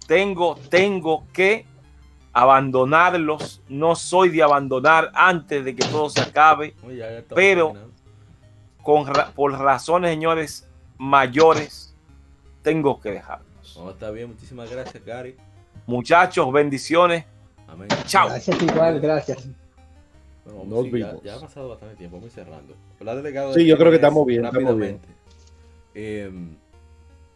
Tengo, 0.07 0.56
tengo 0.69 1.25
que 1.31 1.65
abandonarlos. 2.33 3.61
No 3.69 3.95
soy 3.95 4.30
de 4.30 4.43
abandonar 4.43 5.11
antes 5.14 5.64
de 5.64 5.75
que 5.75 5.88
todo 5.88 6.09
se 6.09 6.22
acabe. 6.22 6.75
Pero 7.33 7.73
con, 8.81 9.06
por 9.35 9.53
razones, 9.53 10.11
señores, 10.11 10.67
mayores, 10.98 11.95
tengo 12.61 12.99
que 12.99 13.11
dejarlos. 13.11 13.77
Oh, 13.77 13.91
está 13.91 14.11
bien, 14.11 14.30
muchísimas 14.30 14.69
gracias, 14.69 15.03
Gary. 15.06 15.35
Muchachos, 15.85 16.51
bendiciones. 16.51 17.25
Amén. 17.67 17.88
Chao. 18.06 18.27
Gracias, 18.30 18.61
igual, 18.61 18.99
gracias. 18.99 19.48
Bueno, 20.45 21.22
ya, 21.23 21.35
ha 21.35 21.39
pasado 21.39 21.69
bastante 21.69 21.95
tiempo, 21.95 22.17
vamos 22.17 22.33
cerrando. 22.33 22.73
sí, 23.53 23.65
yo 23.65 23.77
creo 23.77 23.91
que 23.91 23.98
estamos 23.98 24.25
bien. 24.25 24.43
Rápidamente. 24.43 25.07
Eh, 25.95 26.32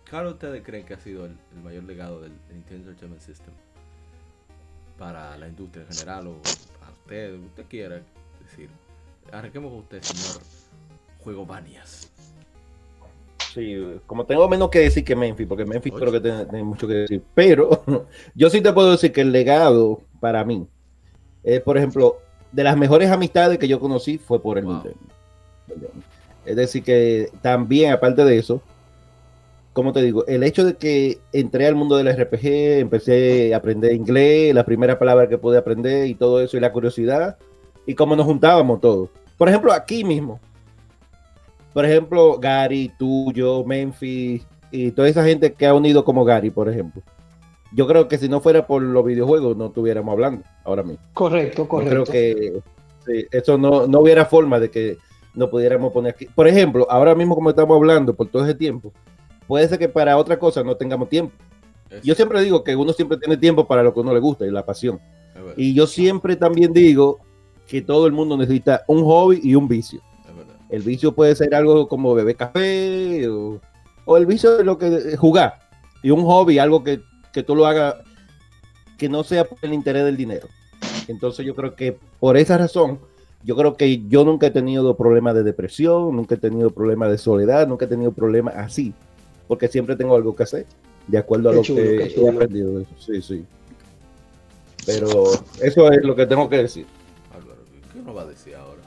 ¿Cuál 0.09 0.27
ustedes 0.27 0.63
creen 0.63 0.85
que 0.85 0.93
ha 0.93 0.99
sido 0.99 1.25
el, 1.25 1.35
mayor 1.63 1.83
legado 1.85 2.21
del, 2.21 2.33
Nintendo 2.51 2.89
Entertainment 2.89 3.21
System 3.21 3.53
para 4.97 5.35
la 5.37 5.47
industria 5.47 5.85
en 5.89 5.93
general 5.95 6.27
o 6.27 6.33
a 6.85 6.91
usted, 6.91 7.33
usted 7.39 7.65
quiera 7.67 8.01
decir? 8.41 8.69
Arranquemos 9.31 9.71
con 9.71 9.79
usted, 9.79 10.01
señor 10.03 10.43
Juego 11.23 11.45
Banias. 11.45 12.11
Sí, 13.53 13.99
como 14.07 14.25
tengo 14.25 14.49
menos 14.49 14.69
que 14.69 14.79
decir 14.79 15.03
que 15.03 15.15
Memphis, 15.15 15.47
porque 15.47 15.65
Memphis 15.65 15.93
creo 15.93 16.11
que 16.11 16.19
tiene, 16.19 16.63
mucho 16.63 16.87
que 16.87 16.93
decir, 16.93 17.23
pero 17.35 17.83
yo 18.35 18.49
sí 18.49 18.61
te 18.61 18.73
puedo 18.73 18.91
decir 18.91 19.11
que 19.11 19.21
el 19.21 19.31
legado 19.31 20.01
para 20.19 20.43
mí 20.43 20.67
es, 21.43 21.61
por 21.61 21.77
ejemplo, 21.77 22.17
de 22.51 22.63
las 22.63 22.77
mejores 22.77 23.11
amistades 23.11 23.59
que 23.59 23.67
yo 23.67 23.79
conocí 23.79 24.17
fue 24.17 24.41
por 24.41 24.57
el 24.57 24.65
Nintendo. 24.65 25.12
Es 26.45 26.55
decir, 26.55 26.83
que 26.83 27.29
también, 27.41 27.91
aparte 27.91 28.25
de 28.25 28.37
eso, 28.37 28.61
como 29.73 29.91
te 29.91 30.01
digo, 30.01 30.25
el 30.27 30.43
hecho 30.43 30.63
de 30.65 30.75
que 30.75 31.19
entré 31.31 31.65
al 31.65 31.75
mundo 31.75 31.97
del 31.97 32.13
RPG, 32.15 32.79
empecé 32.79 33.53
a 33.53 33.57
aprender 33.57 33.93
inglés, 33.93 34.53
la 34.53 34.65
primera 34.65 34.99
palabra 34.99 35.27
que 35.27 35.37
pude 35.37 35.57
aprender 35.57 36.07
y 36.07 36.15
todo 36.15 36.41
eso, 36.41 36.57
y 36.57 36.59
la 36.59 36.71
curiosidad, 36.71 37.37
y 37.87 37.95
cómo 37.95 38.15
nos 38.15 38.25
juntábamos 38.25 38.81
todos. 38.81 39.09
Por 39.37 39.49
ejemplo, 39.49 39.73
aquí 39.73 40.03
mismo. 40.03 40.39
Por 41.73 41.85
ejemplo, 41.85 42.37
Gary, 42.39 42.91
tú, 42.99 43.31
yo, 43.33 43.63
Memphis, 43.65 44.45
y 44.69 44.91
toda 44.91 45.09
esa 45.09 45.23
gente 45.23 45.53
que 45.53 45.65
ha 45.65 45.73
unido 45.73 46.05
como 46.05 46.23
Gary, 46.23 46.51
por 46.51 46.69
ejemplo. 46.69 47.01
Yo 47.71 47.87
creo 47.87 48.07
que 48.07 48.19
si 48.19 48.29
no 48.29 48.41
fuera 48.41 48.67
por 48.67 48.83
los 48.83 49.03
videojuegos, 49.03 49.57
no 49.57 49.67
estuviéramos 49.67 50.13
hablando 50.13 50.43
ahora 50.63 50.83
mismo. 50.83 51.03
Correcto, 51.13 51.67
correcto. 51.67 52.03
creo 52.03 52.05
que 52.05 52.61
eso 53.31 53.57
no, 53.57 53.87
no 53.87 53.99
hubiera 53.99 54.25
forma 54.25 54.59
de 54.59 54.69
que 54.69 54.97
no 55.33 55.49
pudiéramos 55.49 55.91
poner 55.91 56.13
aquí. 56.13 56.25
Por 56.25 56.47
ejemplo, 56.47 56.87
ahora 56.89 57.15
mismo 57.15 57.35
como 57.35 57.49
estamos 57.49 57.75
hablando 57.75 58.13
por 58.13 58.27
todo 58.27 58.43
ese 58.43 58.55
tiempo, 58.55 58.91
puede 59.47 59.67
ser 59.67 59.79
que 59.79 59.89
para 59.89 60.17
otra 60.17 60.37
cosa 60.37 60.63
no 60.63 60.75
tengamos 60.75 61.09
tiempo. 61.09 61.33
Yo 62.03 62.15
siempre 62.15 62.41
digo 62.41 62.63
que 62.63 62.75
uno 62.75 62.91
siempre 62.93 63.17
tiene 63.17 63.37
tiempo 63.37 63.67
para 63.67 63.83
lo 63.83 63.93
que 63.93 63.99
uno 63.99 64.13
le 64.13 64.19
gusta 64.19 64.45
y 64.45 64.51
la 64.51 64.65
pasión. 64.65 64.99
Y 65.55 65.73
yo 65.73 65.87
siempre 65.87 66.35
también 66.35 66.73
digo 66.73 67.19
que 67.67 67.81
todo 67.81 68.07
el 68.07 68.13
mundo 68.13 68.37
necesita 68.37 68.83
un 68.87 69.03
hobby 69.03 69.39
y 69.43 69.55
un 69.55 69.67
vicio. 69.67 70.01
El 70.69 70.81
vicio 70.81 71.13
puede 71.13 71.35
ser 71.35 71.53
algo 71.53 71.87
como 71.87 72.15
beber 72.15 72.35
café 72.35 73.27
o, 73.27 73.59
el 74.17 74.25
vicio 74.25 74.57
de 74.57 74.63
lo 74.63 74.77
que 74.77 75.15
jugar. 75.17 75.59
Y 76.01 76.09
un 76.09 76.23
hobby, 76.23 76.57
algo 76.57 76.83
que, 76.83 77.01
que 77.31 77.43
tú 77.43 77.55
lo 77.55 77.65
hagas 77.67 77.95
que 78.97 79.07
no 79.07 79.23
sea 79.23 79.43
por 79.45 79.59
el 79.61 79.73
interés 79.73 80.03
del 80.03 80.17
dinero. 80.17 80.47
Entonces 81.07 81.45
yo 81.45 81.55
creo 81.55 81.75
que 81.75 81.97
por 82.19 82.37
esa 82.37 82.57
razón 82.57 82.99
yo 83.43 83.55
creo 83.55 83.75
que 83.75 84.01
yo 84.07 84.23
nunca 84.23 84.47
he 84.47 84.51
tenido 84.51 84.95
problemas 84.95 85.35
de 85.35 85.43
depresión, 85.43 86.15
nunca 86.15 86.35
he 86.35 86.37
tenido 86.37 86.69
problemas 86.69 87.11
de 87.11 87.17
soledad, 87.17 87.67
nunca 87.67 87.85
he 87.85 87.87
tenido 87.87 88.11
problemas 88.11 88.55
así, 88.55 88.93
porque 89.47 89.67
siempre 89.67 89.95
tengo 89.95 90.15
algo 90.15 90.35
que 90.35 90.43
hacer, 90.43 90.65
de 91.07 91.17
acuerdo 91.17 91.49
a 91.49 91.53
lo 91.53 91.61
que 91.61 92.13
he 92.15 92.29
aprendido. 92.29 92.79
Eso. 92.79 92.89
Sí, 92.97 93.21
sí. 93.21 93.45
Pero 94.85 95.31
eso 95.61 95.91
es 95.91 96.03
lo 96.03 96.15
que 96.15 96.25
tengo 96.25 96.49
que 96.49 96.57
decir. 96.57 96.85
Álvaro, 97.33 97.61
¿qué 97.91 97.99
uno 97.99 98.13
va 98.13 98.21
a 98.21 98.27
decir 98.27 98.55
ahora? 98.55 98.81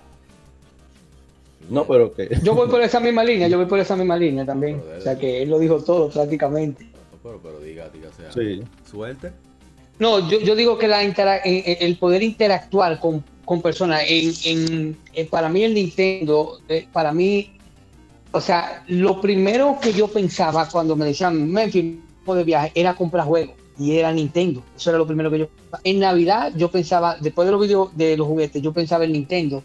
No, 1.69 1.87
pero 1.87 2.13
que. 2.15 2.29
Yo 2.43 2.55
voy 2.55 2.69
por 2.69 2.81
esa 2.81 3.01
misma 3.01 3.25
línea, 3.25 3.49
yo 3.49 3.59
voy 3.59 3.67
por 3.67 3.79
esa 3.79 3.97
misma 3.97 4.17
línea 4.17 4.45
también. 4.45 4.83
O 4.97 5.01
sea 5.01 5.19
que 5.19 5.43
él 5.43 5.51
lo 5.51 5.59
dijo 5.59 5.83
todo 5.83 6.09
prácticamente. 6.11 6.87
pero, 7.23 7.41
pero 7.43 7.61
diga, 7.61 7.89
diga, 7.91 8.09
sea, 8.13 8.33
sí. 8.33 8.63
suerte. 8.89 9.33
No, 9.99 10.29
yo, 10.29 10.39
yo 10.41 10.55
digo 10.55 10.77
que 10.77 10.89
la 10.89 11.03
el 11.03 11.99
poder 11.99 12.23
interactuar 12.23 13.01
con 13.01 13.25
con 13.47 13.63
personas. 13.63 14.03
En, 14.07 14.99
para 15.31 15.49
mí 15.49 15.63
el 15.63 15.73
Nintendo, 15.73 16.61
eh, 16.69 16.87
para 16.93 17.13
mí, 17.13 17.53
o 18.33 18.41
sea, 18.43 18.85
lo 18.89 19.23
primero 19.23 19.79
que 19.81 19.95
yo 19.95 20.09
pensaba 20.09 20.69
cuando 20.69 20.95
me 20.95 21.07
decían 21.07 21.51
Memphis 21.51 21.97
de 22.27 22.45
viaje 22.45 22.73
era 22.75 22.95
comprar 22.95 23.25
juegos 23.25 23.55
y 23.79 23.97
era 23.97 24.13
Nintendo. 24.13 24.63
Eso 24.77 24.91
era 24.91 24.99
lo 24.99 25.07
primero 25.07 25.31
que 25.31 25.39
yo. 25.39 25.49
En 25.85 26.01
Navidad 26.01 26.53
yo 26.57 26.71
pensaba, 26.71 27.17
después 27.21 27.47
de 27.47 27.53
los 27.53 27.61
videos 27.61 27.97
de 27.97 28.17
los 28.17 28.27
juguetes, 28.27 28.61
yo 28.61 28.73
pensaba 28.73 29.05
en 29.05 29.13
Nintendo. 29.13 29.63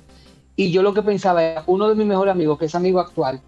Y 0.55 0.71
yo 0.71 0.83
lo 0.83 0.93
que 0.93 1.01
pensaba 1.01 1.43
era, 1.43 1.63
uno 1.65 1.89
de 1.89 1.95
mis 1.95 2.05
mejores 2.05 2.31
amigos, 2.31 2.59
que 2.59 2.65
es 2.65 2.75
amigo 2.75 2.99
actual, 2.99 3.41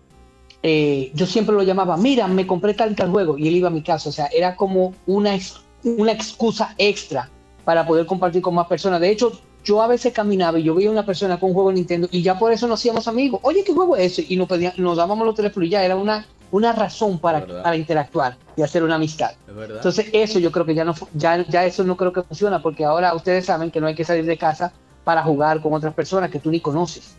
eh, 0.63 1.11
yo 1.13 1.25
siempre 1.25 1.53
lo 1.53 1.61
llamaba, 1.61 1.97
mira, 1.97 2.27
me 2.27 2.47
compré 2.47 2.73
tal 2.73 2.95
tal 2.95 3.11
juego, 3.11 3.37
y 3.37 3.49
él 3.49 3.55
iba 3.57 3.67
a 3.67 3.71
mi 3.71 3.83
casa. 3.83 4.09
O 4.09 4.11
sea, 4.11 4.27
era 4.27 4.55
como 4.55 4.95
una, 5.05 5.37
una 5.83 6.11
excusa 6.11 6.73
extra 6.77 7.29
para 7.65 7.85
poder 7.85 8.05
compartir 8.05 8.41
con 8.41 8.55
más 8.55 8.67
personas. 8.67 8.99
De 8.99 9.11
hecho, 9.11 9.33
yo 9.63 9.81
a 9.81 9.87
veces 9.87 10.13
caminaba 10.13 10.59
y 10.59 10.63
yo 10.63 10.75
veía 10.75 10.91
una 10.91 11.05
persona 11.05 11.39
con 11.39 11.49
un 11.49 11.53
juego 11.53 11.69
de 11.69 11.75
Nintendo 11.75 12.07
y 12.11 12.21
ya 12.21 12.37
por 12.37 12.51
eso 12.51 12.67
nos 12.67 12.79
hacíamos 12.79 13.07
amigos. 13.07 13.39
Oye, 13.43 13.63
¿qué 13.63 13.73
juego 13.73 13.95
es 13.95 14.13
ese? 14.13 14.25
Y 14.27 14.35
nos, 14.35 14.47
pedían, 14.47 14.73
nos 14.77 14.97
dábamos 14.97 15.25
los 15.25 15.35
teléfonos 15.35 15.67
y 15.67 15.71
ya 15.71 15.83
era 15.83 15.95
una, 15.95 16.25
una 16.51 16.73
razón 16.73 17.17
para, 17.19 17.45
para 17.45 17.75
interactuar 17.75 18.37
y 18.55 18.61
hacer 18.61 18.83
una 18.83 18.95
amistad. 18.95 19.31
Entonces 19.47 20.07
eso 20.11 20.39
yo 20.39 20.51
creo 20.51 20.65
que 20.65 20.75
ya 20.75 20.83
no 20.83 20.93
ya, 21.13 21.45
ya 21.47 21.65
eso 21.65 21.83
no 21.83 21.95
creo 21.95 22.11
que 22.11 22.23
funciona 22.23 22.61
porque 22.61 22.83
ahora 22.83 23.15
ustedes 23.15 23.45
saben 23.45 23.71
que 23.71 23.79
no 23.79 23.87
hay 23.87 23.95
que 23.95 24.03
salir 24.03 24.25
de 24.25 24.37
casa 24.37 24.73
para 25.03 25.23
jugar 25.23 25.61
con 25.61 25.73
otras 25.73 25.93
personas 25.93 26.29
que 26.29 26.39
tú 26.39 26.51
ni 26.51 26.59
conoces. 26.59 27.15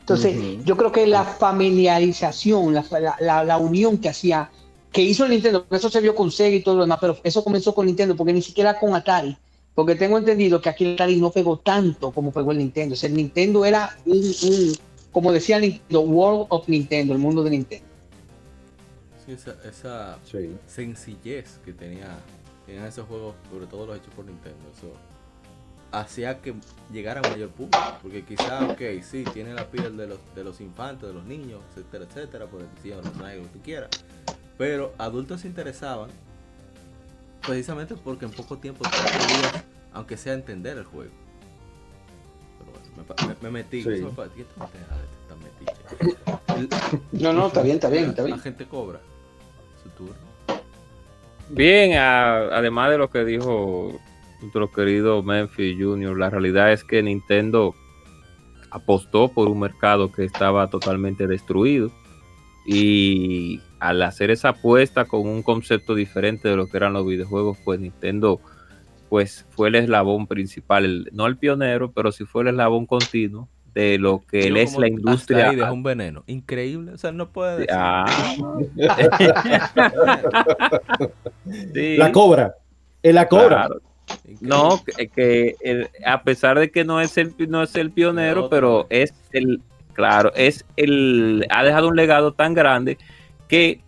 Entonces 0.00 0.64
yo 0.64 0.76
creo 0.76 0.90
que 0.90 1.06
la 1.06 1.24
familiarización, 1.24 2.74
la, 2.74 2.84
la, 3.20 3.44
la, 3.44 3.58
unión 3.58 3.98
que 3.98 4.08
hacía, 4.08 4.50
que 4.90 5.02
hizo 5.02 5.24
el 5.24 5.30
Nintendo, 5.30 5.66
eso 5.70 5.88
se 5.88 6.00
vio 6.00 6.16
con 6.16 6.32
Sega 6.32 6.56
y 6.56 6.62
todo 6.62 6.76
lo 6.76 6.80
demás, 6.82 6.98
pero 7.00 7.16
eso 7.22 7.44
comenzó 7.44 7.72
con 7.72 7.86
Nintendo 7.86 8.16
porque 8.16 8.32
ni 8.32 8.42
siquiera 8.42 8.76
con 8.76 8.92
Atari 8.94 9.36
porque 9.74 9.94
tengo 9.94 10.18
entendido 10.18 10.60
que 10.60 10.68
aquí 10.68 10.84
el 10.84 10.94
Atari 10.94 11.20
no 11.20 11.30
pegó 11.30 11.58
tanto 11.58 12.10
como 12.10 12.32
pegó 12.32 12.52
el 12.52 12.58
Nintendo. 12.58 12.94
O 12.94 12.96
sea, 12.96 13.08
el 13.08 13.16
Nintendo 13.16 13.64
era 13.64 13.96
un, 14.04 14.22
como 15.12 15.32
decía 15.32 15.58
Nintendo, 15.58 16.00
World 16.02 16.46
of 16.50 16.68
Nintendo, 16.68 17.12
el 17.12 17.18
mundo 17.18 17.42
de 17.42 17.50
Nintendo. 17.50 17.86
Sí, 19.24 19.32
esa, 19.32 20.18
sencillez 20.66 21.60
que 21.64 21.72
tenía 21.72 22.18
en 22.66 22.84
esos 22.84 23.06
juegos, 23.06 23.34
sobre 23.50 23.66
todo 23.66 23.86
los 23.86 23.96
hechos 23.96 24.12
por 24.14 24.24
Nintendo, 24.24 24.58
eso 24.76 24.92
hacía 25.92 26.40
que 26.40 26.54
llegara 26.92 27.20
a 27.20 27.30
mayor 27.30 27.50
público. 27.50 27.78
Porque 28.02 28.24
quizás, 28.24 28.62
ok, 28.70 28.80
sí, 29.02 29.24
tiene 29.32 29.54
la 29.54 29.70
piel 29.70 29.96
de 29.96 30.08
los, 30.08 30.18
de 30.34 30.44
los 30.44 30.60
infantes, 30.60 31.08
de 31.08 31.14
los 31.14 31.24
niños, 31.24 31.60
etcétera, 31.70 32.04
etcétera, 32.04 32.46
por 32.46 32.60
el 32.60 32.68
diseño 32.74 32.96
de 32.96 33.36
los 33.36 33.46
que 33.46 33.52
tú 33.52 33.60
quieras. 33.62 33.90
Pero 34.58 34.92
adultos 34.98 35.42
se 35.42 35.48
interesaban 35.48 36.10
precisamente 37.46 37.94
porque 37.96 38.24
en 38.24 38.32
poco 38.32 38.58
tiempo 38.58 38.84
aunque 39.92 40.16
sea 40.16 40.34
entender 40.34 40.78
el 40.78 40.84
juego. 40.84 41.10
Pero 42.96 43.38
me, 43.42 43.50
metí. 43.50 43.84
No, 47.12 47.32
no, 47.32 47.46
está 47.48 47.62
bien, 47.62 47.76
está 47.76 47.88
bien, 47.88 48.10
está 48.10 48.22
bien. 48.22 48.36
La 48.36 48.42
gente 48.42 48.66
cobra 48.66 49.00
su 49.82 49.88
turno. 49.90 50.14
Bien, 51.48 51.98
además 51.98 52.90
de 52.90 52.98
lo 52.98 53.10
que 53.10 53.24
dijo 53.24 53.98
nuestro 54.40 54.70
querido 54.70 55.22
Memphis 55.22 55.76
Junior, 55.78 56.16
la 56.16 56.30
realidad 56.30 56.72
es 56.72 56.84
que 56.84 57.02
Nintendo 57.02 57.74
apostó 58.70 59.28
por 59.28 59.48
un 59.48 59.58
mercado 59.58 60.12
que 60.12 60.24
estaba 60.24 60.68
totalmente 60.70 61.26
destruido 61.26 61.90
y 62.66 63.60
al 63.78 64.02
hacer 64.02 64.30
esa 64.30 64.50
apuesta 64.50 65.06
con 65.06 65.26
un 65.26 65.42
concepto 65.42 65.94
diferente 65.94 66.48
de 66.48 66.56
lo 66.56 66.66
que 66.66 66.76
eran 66.76 66.92
los 66.92 67.06
videojuegos, 67.06 67.58
pues 67.64 67.80
Nintendo 67.80 68.40
pues 69.08 69.44
fue 69.50 69.68
el 69.68 69.74
eslabón 69.74 70.28
principal, 70.28 71.08
no 71.12 71.26
el 71.26 71.36
pionero, 71.36 71.90
pero 71.90 72.12
sí 72.12 72.24
fue 72.24 72.42
el 72.42 72.48
eslabón 72.48 72.86
continuo 72.86 73.48
de 73.74 73.98
lo 73.98 74.20
que 74.20 74.48
es 74.62 74.78
la 74.78 74.88
industria. 74.88 75.50
es 75.50 75.70
un 75.70 75.82
veneno. 75.82 76.24
Increíble. 76.26 76.92
O 76.92 76.98
sea, 76.98 77.12
no 77.12 77.30
puede. 77.30 77.66
Ah. 77.72 78.04
La 81.74 82.12
cobra. 82.12 82.54
En 83.02 83.14
la 83.14 83.28
cobra. 83.28 83.68
No, 84.40 84.82
que, 85.14 85.54
a 86.04 86.22
pesar 86.22 86.58
de 86.58 86.70
que 86.70 86.84
no 86.84 87.00
es 87.00 87.16
el, 87.16 87.34
no 87.48 87.62
es 87.62 87.74
el 87.76 87.92
pionero, 87.92 88.50
pero 88.50 88.86
es 88.90 89.14
el, 89.32 89.62
claro, 90.00 90.32
es 90.34 90.64
el, 90.76 91.46
ha 91.50 91.62
dejado 91.62 91.88
un 91.88 91.96
legado 91.96 92.32
tan 92.32 92.54
grande 92.54 92.96
que 93.48 93.82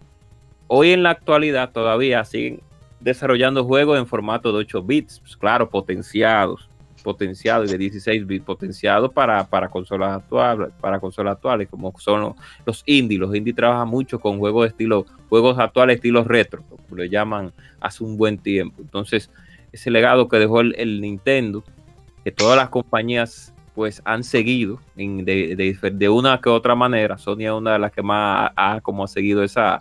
hoy 0.67 0.91
en 0.91 1.03
la 1.03 1.11
actualidad 1.11 1.73
todavía 1.73 2.23
siguen 2.27 2.61
desarrollando 3.01 3.65
juegos 3.65 3.99
en 3.99 4.07
formato 4.07 4.53
de 4.53 4.59
8 4.59 4.83
bits, 4.83 5.21
pues, 5.21 5.39
claro, 5.39 5.71
potenciados, 5.71 6.69
potenciados 7.03 7.71
de 7.71 7.79
16 7.79 8.27
bits, 8.27 8.45
potenciados 8.45 9.11
para, 9.11 9.49
para 9.49 9.71
consolas 9.71 10.19
actuales, 10.19 10.69
para 10.83 11.01
consolas 11.01 11.37
actuales, 11.37 11.69
como 11.71 11.99
son 11.99 12.35
los, 12.67 12.83
indie. 12.85 13.19
Los 13.19 13.35
indie 13.35 13.55
trabajan 13.55 13.89
mucho 13.89 14.21
con 14.21 14.39
juegos 14.39 14.65
de 14.65 14.69
estilo, 14.69 15.07
juegos 15.31 15.59
actuales 15.59 15.97
estilo 15.97 16.25
retro, 16.25 16.63
como 16.69 16.97
le 16.97 17.09
llaman 17.09 17.55
hace 17.81 18.05
un 18.05 18.19
buen 18.19 18.37
tiempo. 18.37 18.83
Entonces, 18.83 19.31
ese 19.73 19.91
legado 19.91 20.29
que 20.29 20.39
dejó 20.39 20.61
el, 20.61 21.01
Nintendo, 21.01 21.65
que 22.23 22.33
todas 22.33 22.59
las 22.59 22.69
compañías 22.69 23.52
pues 23.75 24.02
han 24.05 24.23
seguido 24.25 24.81
de, 24.97 26.09
una 26.10 26.41
que 26.41 26.49
otra 26.49 26.75
manera. 26.75 27.18
Sony 27.18 27.41
es 27.41 27.51
una 27.51 27.75
de 27.75 27.78
las 27.78 27.92
que 27.92 28.02
más 28.02 28.51
ha, 28.55 28.81
como 28.81 29.05
ha 29.05 29.09
seguido 29.09 29.42
esa, 29.42 29.81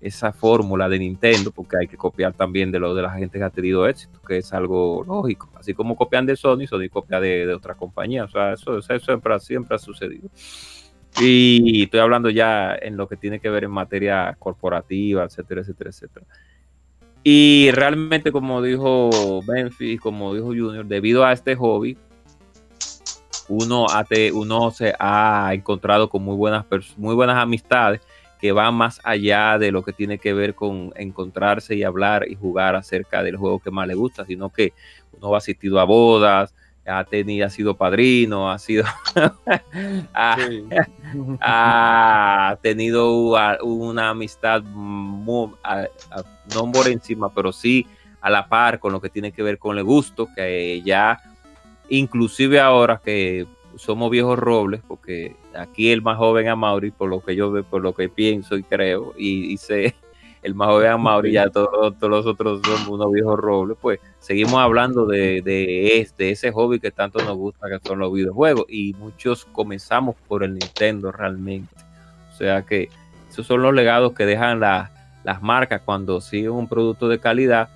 esa 0.00 0.32
fórmula 0.32 0.88
de 0.88 0.98
Nintendo, 0.98 1.50
porque 1.50 1.76
hay 1.80 1.88
que 1.88 1.96
copiar 1.96 2.32
también 2.32 2.72
de 2.72 2.78
lo 2.78 2.94
de 2.94 3.02
la 3.02 3.12
gente 3.12 3.38
que 3.38 3.44
ha 3.44 3.50
tenido 3.50 3.86
éxito, 3.86 4.20
que 4.26 4.38
es 4.38 4.52
algo 4.52 5.04
lógico. 5.06 5.50
Así 5.54 5.74
como 5.74 5.96
copian 5.96 6.24
de 6.26 6.36
Sony, 6.36 6.66
Sony 6.66 6.88
copia 6.90 7.20
de, 7.20 7.46
de 7.46 7.54
otra 7.54 7.74
compañía. 7.74 8.24
O 8.24 8.28
sea, 8.28 8.54
eso, 8.54 8.78
eso 8.78 8.98
siempre, 8.98 9.38
siempre 9.40 9.76
ha 9.76 9.78
sucedido. 9.78 10.28
Y 11.18 11.82
estoy 11.82 12.00
hablando 12.00 12.30
ya 12.30 12.74
en 12.80 12.96
lo 12.96 13.08
que 13.08 13.16
tiene 13.16 13.40
que 13.40 13.50
ver 13.50 13.64
en 13.64 13.70
materia 13.70 14.34
corporativa, 14.38 15.24
etcétera, 15.24 15.60
etcétera, 15.60 15.90
etcétera. 15.90 16.26
Y 17.22 17.70
realmente, 17.72 18.32
como 18.32 18.62
dijo 18.62 19.42
Memphis, 19.46 20.00
como 20.00 20.34
dijo 20.34 20.46
Junior, 20.46 20.86
debido 20.86 21.24
a 21.24 21.32
este 21.32 21.54
hobby, 21.54 21.98
uno, 23.50 23.86
uno 24.32 24.70
se 24.70 24.94
ha 24.98 25.50
encontrado 25.52 26.08
con 26.08 26.22
muy 26.22 26.36
buenas, 26.36 26.64
muy 26.96 27.14
buenas 27.16 27.36
amistades 27.36 28.00
que 28.40 28.52
van 28.52 28.74
más 28.74 29.00
allá 29.04 29.58
de 29.58 29.72
lo 29.72 29.82
que 29.82 29.92
tiene 29.92 30.18
que 30.18 30.32
ver 30.32 30.54
con 30.54 30.92
encontrarse 30.96 31.74
y 31.74 31.82
hablar 31.82 32.26
y 32.28 32.36
jugar 32.36 32.76
acerca 32.76 33.22
del 33.22 33.36
juego 33.36 33.58
que 33.58 33.70
más 33.70 33.86
le 33.86 33.94
gusta, 33.94 34.24
sino 34.24 34.50
que 34.50 34.72
uno 35.12 35.34
ha 35.34 35.38
asistido 35.38 35.80
a 35.80 35.84
bodas, 35.84 36.54
ha 36.86 37.04
tenido, 37.04 37.46
ha 37.46 37.50
sido 37.50 37.76
padrino, 37.76 38.50
ha 38.50 38.58
sido 38.58 38.84
ha, 41.40 42.56
tenido 42.62 43.12
una 43.62 44.10
amistad 44.10 44.62
no 44.62 45.52
por 46.72 46.88
encima, 46.88 47.34
pero 47.34 47.52
sí 47.52 47.86
a 48.20 48.30
la 48.30 48.48
par 48.48 48.78
con 48.78 48.92
lo 48.92 49.00
que 49.00 49.10
tiene 49.10 49.32
que 49.32 49.42
ver 49.42 49.58
con 49.58 49.76
el 49.76 49.84
gusto, 49.84 50.28
que 50.34 50.80
ya 50.84 51.20
inclusive 51.90 52.60
ahora 52.60 53.00
que 53.04 53.46
somos 53.76 54.10
viejos 54.10 54.38
robles, 54.38 54.80
porque 54.86 55.36
aquí 55.54 55.90
el 55.90 56.02
más 56.02 56.16
joven 56.16 56.48
a 56.48 56.56
Mauri, 56.56 56.90
por 56.90 57.08
lo 57.08 57.20
que 57.20 57.36
yo 57.36 57.50
veo, 57.50 57.64
por 57.64 57.82
lo 57.82 57.94
que 57.94 58.08
pienso 58.08 58.56
y 58.56 58.62
creo, 58.62 59.14
y, 59.16 59.56
sé, 59.58 59.94
el 60.42 60.54
más 60.54 60.68
joven 60.68 60.90
a 60.92 60.96
Mauri, 60.96 61.32
ya 61.32 61.50
todos, 61.50 61.94
los 62.00 62.26
otros 62.26 62.60
somos 62.64 62.88
unos 62.88 63.12
viejos 63.12 63.38
robles, 63.38 63.76
pues 63.80 64.00
seguimos 64.18 64.54
hablando 64.54 65.06
de, 65.06 65.42
de, 65.42 66.00
este, 66.00 66.30
ese 66.30 66.52
hobby 66.52 66.80
que 66.80 66.90
tanto 66.90 67.22
nos 67.24 67.36
gusta, 67.36 67.68
que 67.68 67.86
son 67.86 67.98
los 67.98 68.12
videojuegos, 68.12 68.64
y 68.68 68.94
muchos 68.94 69.44
comenzamos 69.46 70.16
por 70.28 70.42
el 70.44 70.54
Nintendo 70.54 71.12
realmente. 71.12 71.74
O 72.32 72.36
sea 72.36 72.62
que 72.62 72.88
esos 73.28 73.46
son 73.46 73.62
los 73.62 73.74
legados 73.74 74.12
que 74.12 74.26
dejan 74.26 74.60
las 74.60 75.42
marcas 75.42 75.82
cuando 75.84 76.20
siguen 76.20 76.52
un 76.52 76.68
producto 76.68 77.08
de 77.08 77.20
calidad 77.20 77.68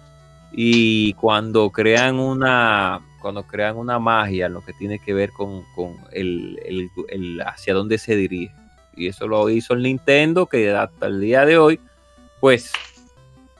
y 0.52 1.12
cuando 1.14 1.70
crean 1.70 2.18
una 2.18 3.00
cuando 3.24 3.44
crean 3.44 3.78
una 3.78 3.98
magia, 3.98 4.50
lo 4.50 4.60
que 4.60 4.74
tiene 4.74 4.98
que 4.98 5.14
ver 5.14 5.30
con, 5.32 5.64
el, 6.12 7.42
hacia 7.46 7.72
dónde 7.72 7.96
se 7.96 8.16
dirige. 8.16 8.54
Y 8.94 9.08
eso 9.08 9.26
lo 9.26 9.48
hizo 9.48 9.72
el 9.72 9.82
Nintendo, 9.82 10.44
que 10.44 10.70
hasta 10.70 11.06
el 11.06 11.22
día 11.22 11.46
de 11.46 11.56
hoy, 11.56 11.80
pues 12.38 12.70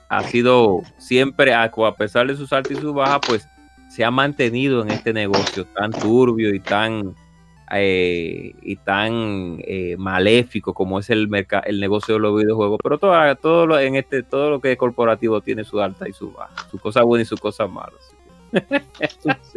ha 0.07 0.21
sido 0.21 0.83
siempre, 0.99 1.55
a, 1.55 1.71
pesar 1.97 2.27
de 2.27 2.35
sus 2.35 2.53
altas 2.53 2.77
y 2.77 2.79
sus 2.79 2.93
bajas, 2.93 3.21
pues 3.27 3.47
se 3.89 4.05
ha 4.05 4.11
mantenido 4.11 4.83
en 4.83 4.91
este 4.91 5.13
negocio 5.13 5.65
tan 5.65 5.89
turbio 5.89 6.53
y 6.53 6.59
tan 6.59 7.15
eh, 7.71 8.53
y 8.61 8.75
tan 8.75 9.57
eh, 9.65 9.95
maléfico 9.97 10.75
como 10.75 10.99
es 10.99 11.09
el 11.09 11.27
el 11.65 11.79
negocio 11.79 12.13
de 12.13 12.19
los 12.19 12.39
videojuegos, 12.39 12.79
pero 12.83 12.99
todo, 12.99 13.35
todo 13.37 13.65
lo, 13.65 13.79
en 13.79 13.95
este 13.95 14.21
todo 14.21 14.51
lo 14.51 14.61
que 14.61 14.73
es 14.73 14.77
corporativo 14.77 15.41
tiene 15.41 15.63
su 15.63 15.81
alta 15.81 16.07
y 16.07 16.13
su 16.13 16.31
baja, 16.31 16.53
sus 16.69 16.79
cosas 16.79 17.03
buenas 17.03 17.25
y 17.25 17.29
sus 17.29 17.41
cosas 17.41 17.67
malas. 17.67 18.14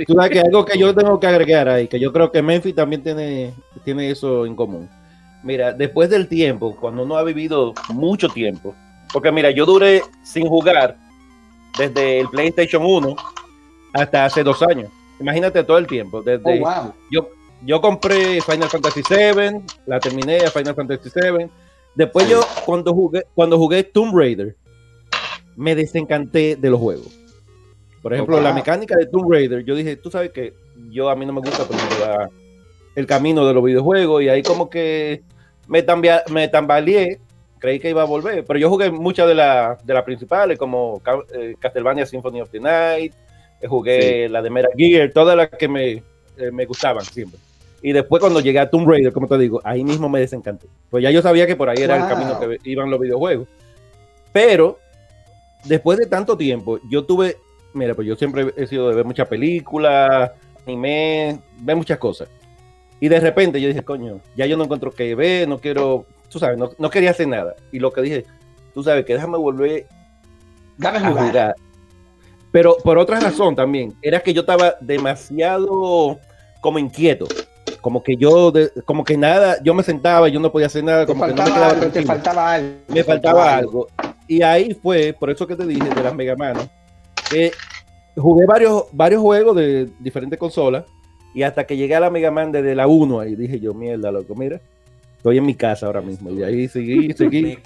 Tú 0.06 0.14
sabes 0.14 0.30
que 0.30 0.40
algo 0.40 0.64
que 0.64 0.78
yo 0.78 0.94
tengo 0.94 1.18
que 1.20 1.26
agregar 1.26 1.68
ahí, 1.68 1.88
que 1.88 2.00
yo 2.00 2.12
creo 2.12 2.30
que 2.30 2.42
Memphis 2.42 2.74
también 2.74 3.02
tiene, 3.02 3.52
tiene 3.84 4.10
eso 4.10 4.46
en 4.46 4.56
común. 4.56 4.88
Mira, 5.42 5.72
después 5.72 6.10
del 6.10 6.28
tiempo, 6.28 6.76
cuando 6.76 7.02
uno 7.02 7.16
ha 7.16 7.22
vivido 7.22 7.74
mucho 7.90 8.28
tiempo, 8.28 8.74
porque 9.12 9.30
mira, 9.30 9.50
yo 9.50 9.64
duré 9.64 10.02
sin 10.22 10.46
jugar 10.46 10.96
desde 11.78 12.20
el 12.20 12.28
PlayStation 12.28 12.84
1 12.84 13.16
hasta 13.94 14.24
hace 14.24 14.42
dos 14.42 14.62
años. 14.62 14.90
Imagínate 15.20 15.62
todo 15.64 15.78
el 15.78 15.86
tiempo. 15.86 16.22
Desde 16.22 16.62
oh, 16.62 16.94
yo, 17.10 17.30
yo 17.62 17.80
compré 17.80 18.40
Final 18.40 18.68
Fantasy 18.68 19.02
VII, 19.08 19.62
la 19.86 20.00
terminé 20.00 20.38
a 20.38 20.50
Final 20.50 20.74
Fantasy 20.74 21.10
VII. 21.14 21.48
Después 21.94 22.28
yo, 22.28 22.40
cuando 22.64 22.94
jugué, 22.94 23.24
cuando 23.34 23.58
jugué 23.58 23.82
Tomb 23.82 24.14
Raider, 24.14 24.56
me 25.56 25.74
desencanté 25.74 26.56
de 26.56 26.70
los 26.70 26.78
juegos. 26.78 27.08
Por 28.02 28.14
ejemplo, 28.14 28.40
la 28.40 28.52
mecánica 28.52 28.96
de 28.96 29.06
Tomb 29.06 29.30
Raider, 29.30 29.64
yo 29.64 29.74
dije, 29.74 29.96
tú 29.96 30.10
sabes 30.10 30.30
que 30.30 30.54
yo 30.90 31.10
a 31.10 31.16
mí 31.16 31.26
no 31.26 31.32
me 31.32 31.40
gusta 31.40 31.64
el 32.94 33.06
camino 33.06 33.46
de 33.46 33.54
los 33.54 33.62
videojuegos 33.62 34.22
y 34.22 34.28
ahí 34.28 34.42
como 34.42 34.70
que 34.70 35.22
me, 35.66 35.84
me 36.30 36.48
tambaleé, 36.48 37.20
creí 37.58 37.78
que 37.78 37.90
iba 37.90 38.02
a 38.02 38.06
volver, 38.06 38.44
pero 38.44 38.58
yo 38.58 38.68
jugué 38.70 38.90
muchas 38.90 39.26
de, 39.26 39.34
de 39.34 39.94
las 39.94 40.04
principales 40.04 40.58
como 40.58 41.00
eh, 41.32 41.54
Castlevania 41.58 42.06
Symphony 42.06 42.40
of 42.40 42.50
the 42.50 42.60
Night, 42.60 43.12
eh, 43.60 43.66
jugué 43.66 44.28
la 44.28 44.42
de 44.42 44.50
Mera 44.50 44.68
Gear, 44.76 45.10
todas 45.12 45.36
las 45.36 45.48
que 45.48 45.68
me, 45.68 45.90
eh, 45.92 46.02
me 46.52 46.66
gustaban 46.66 47.04
siempre. 47.04 47.38
Y 47.82 47.92
después 47.92 48.20
cuando 48.20 48.40
llegué 48.40 48.58
a 48.58 48.70
Tomb 48.70 48.88
Raider, 48.88 49.12
como 49.12 49.28
te 49.28 49.38
digo, 49.38 49.60
ahí 49.62 49.84
mismo 49.84 50.08
me 50.08 50.20
desencanté. 50.20 50.66
Pues 50.90 51.02
ya 51.02 51.10
yo 51.10 51.22
sabía 51.22 51.46
que 51.46 51.54
por 51.54 51.68
ahí 51.68 51.78
era 51.80 51.96
el 51.96 52.08
camino 52.08 52.38
que 52.40 52.58
iban 52.64 52.90
los 52.90 52.98
videojuegos. 52.98 53.46
Pero 54.32 54.78
después 55.64 55.98
de 55.98 56.06
tanto 56.06 56.36
tiempo, 56.36 56.80
yo 56.90 57.04
tuve 57.04 57.36
Mira, 57.74 57.94
pues 57.94 58.06
yo 58.06 58.16
siempre 58.16 58.52
he 58.56 58.66
sido 58.66 58.88
de 58.88 58.96
ver 58.96 59.04
muchas 59.04 59.28
películas, 59.28 60.32
anime, 60.66 61.40
ver 61.60 61.76
muchas 61.76 61.98
cosas. 61.98 62.28
Y 63.00 63.08
de 63.08 63.20
repente 63.20 63.60
yo 63.60 63.68
dije, 63.68 63.84
coño, 63.84 64.20
ya 64.36 64.46
yo 64.46 64.56
no 64.56 64.64
encuentro 64.64 64.90
que 64.90 65.14
ver, 65.14 65.48
no 65.48 65.58
quiero, 65.58 66.06
tú 66.28 66.38
sabes, 66.38 66.58
no, 66.58 66.90
quería 66.90 67.10
hacer 67.10 67.28
nada. 67.28 67.54
Y 67.70 67.78
lo 67.78 67.92
que 67.92 68.02
dije, 68.02 68.24
tú 68.74 68.82
sabes, 68.82 69.04
que 69.04 69.14
déjame 69.14 69.38
volver 69.38 69.86
a 70.82 71.10
jugar. 71.10 71.54
Pero 72.50 72.76
por 72.82 72.98
otra 72.98 73.20
razón 73.20 73.54
también, 73.54 73.94
era 74.02 74.20
que 74.20 74.32
yo 74.32 74.40
estaba 74.40 74.74
demasiado 74.80 76.18
como 76.60 76.78
inquieto. 76.78 77.26
Como 77.80 78.02
que 78.02 78.16
yo, 78.16 78.52
como 78.84 79.04
que 79.04 79.16
nada, 79.16 79.62
yo 79.62 79.74
me 79.74 79.82
sentaba, 79.82 80.28
y 80.28 80.32
yo 80.32 80.40
no 80.40 80.50
podía 80.50 80.66
hacer 80.66 80.82
nada, 80.82 81.06
como 81.06 81.24
que 81.26 81.34
no 81.34 81.44
me 81.44 81.50
quedaba 81.50 81.70
algo, 81.70 81.86
te 81.86 82.02
faltaba 82.02 82.52
algo. 82.54 82.70
Me 82.88 83.04
faltaba 83.04 83.56
algo. 83.56 83.86
Y 84.26 84.42
ahí 84.42 84.74
fue, 84.74 85.14
por 85.18 85.30
eso 85.30 85.46
que 85.46 85.54
te 85.54 85.66
dije 85.66 85.88
de 85.88 86.02
las 86.02 86.14
Mega 86.14 86.34
Man, 86.34 86.56
eh, 87.34 87.50
jugué 88.16 88.46
varios, 88.46 88.84
varios 88.92 89.20
juegos 89.20 89.56
de 89.56 89.88
diferentes 90.00 90.38
consolas 90.38 90.84
y 91.34 91.42
hasta 91.42 91.66
que 91.66 91.76
llegué 91.76 91.94
a 91.94 92.00
la 92.00 92.10
Mega 92.10 92.30
Man 92.30 92.52
desde 92.52 92.74
la 92.74 92.86
1 92.86 93.20
ahí 93.20 93.36
dije 93.36 93.60
yo, 93.60 93.74
mierda, 93.74 94.10
loco, 94.10 94.34
mira, 94.34 94.60
estoy 95.16 95.38
en 95.38 95.46
mi 95.46 95.54
casa 95.54 95.86
ahora 95.86 96.00
mismo 96.00 96.30
y 96.30 96.42
ahí 96.42 96.68
seguí, 96.68 97.12
seguí. 97.12 97.58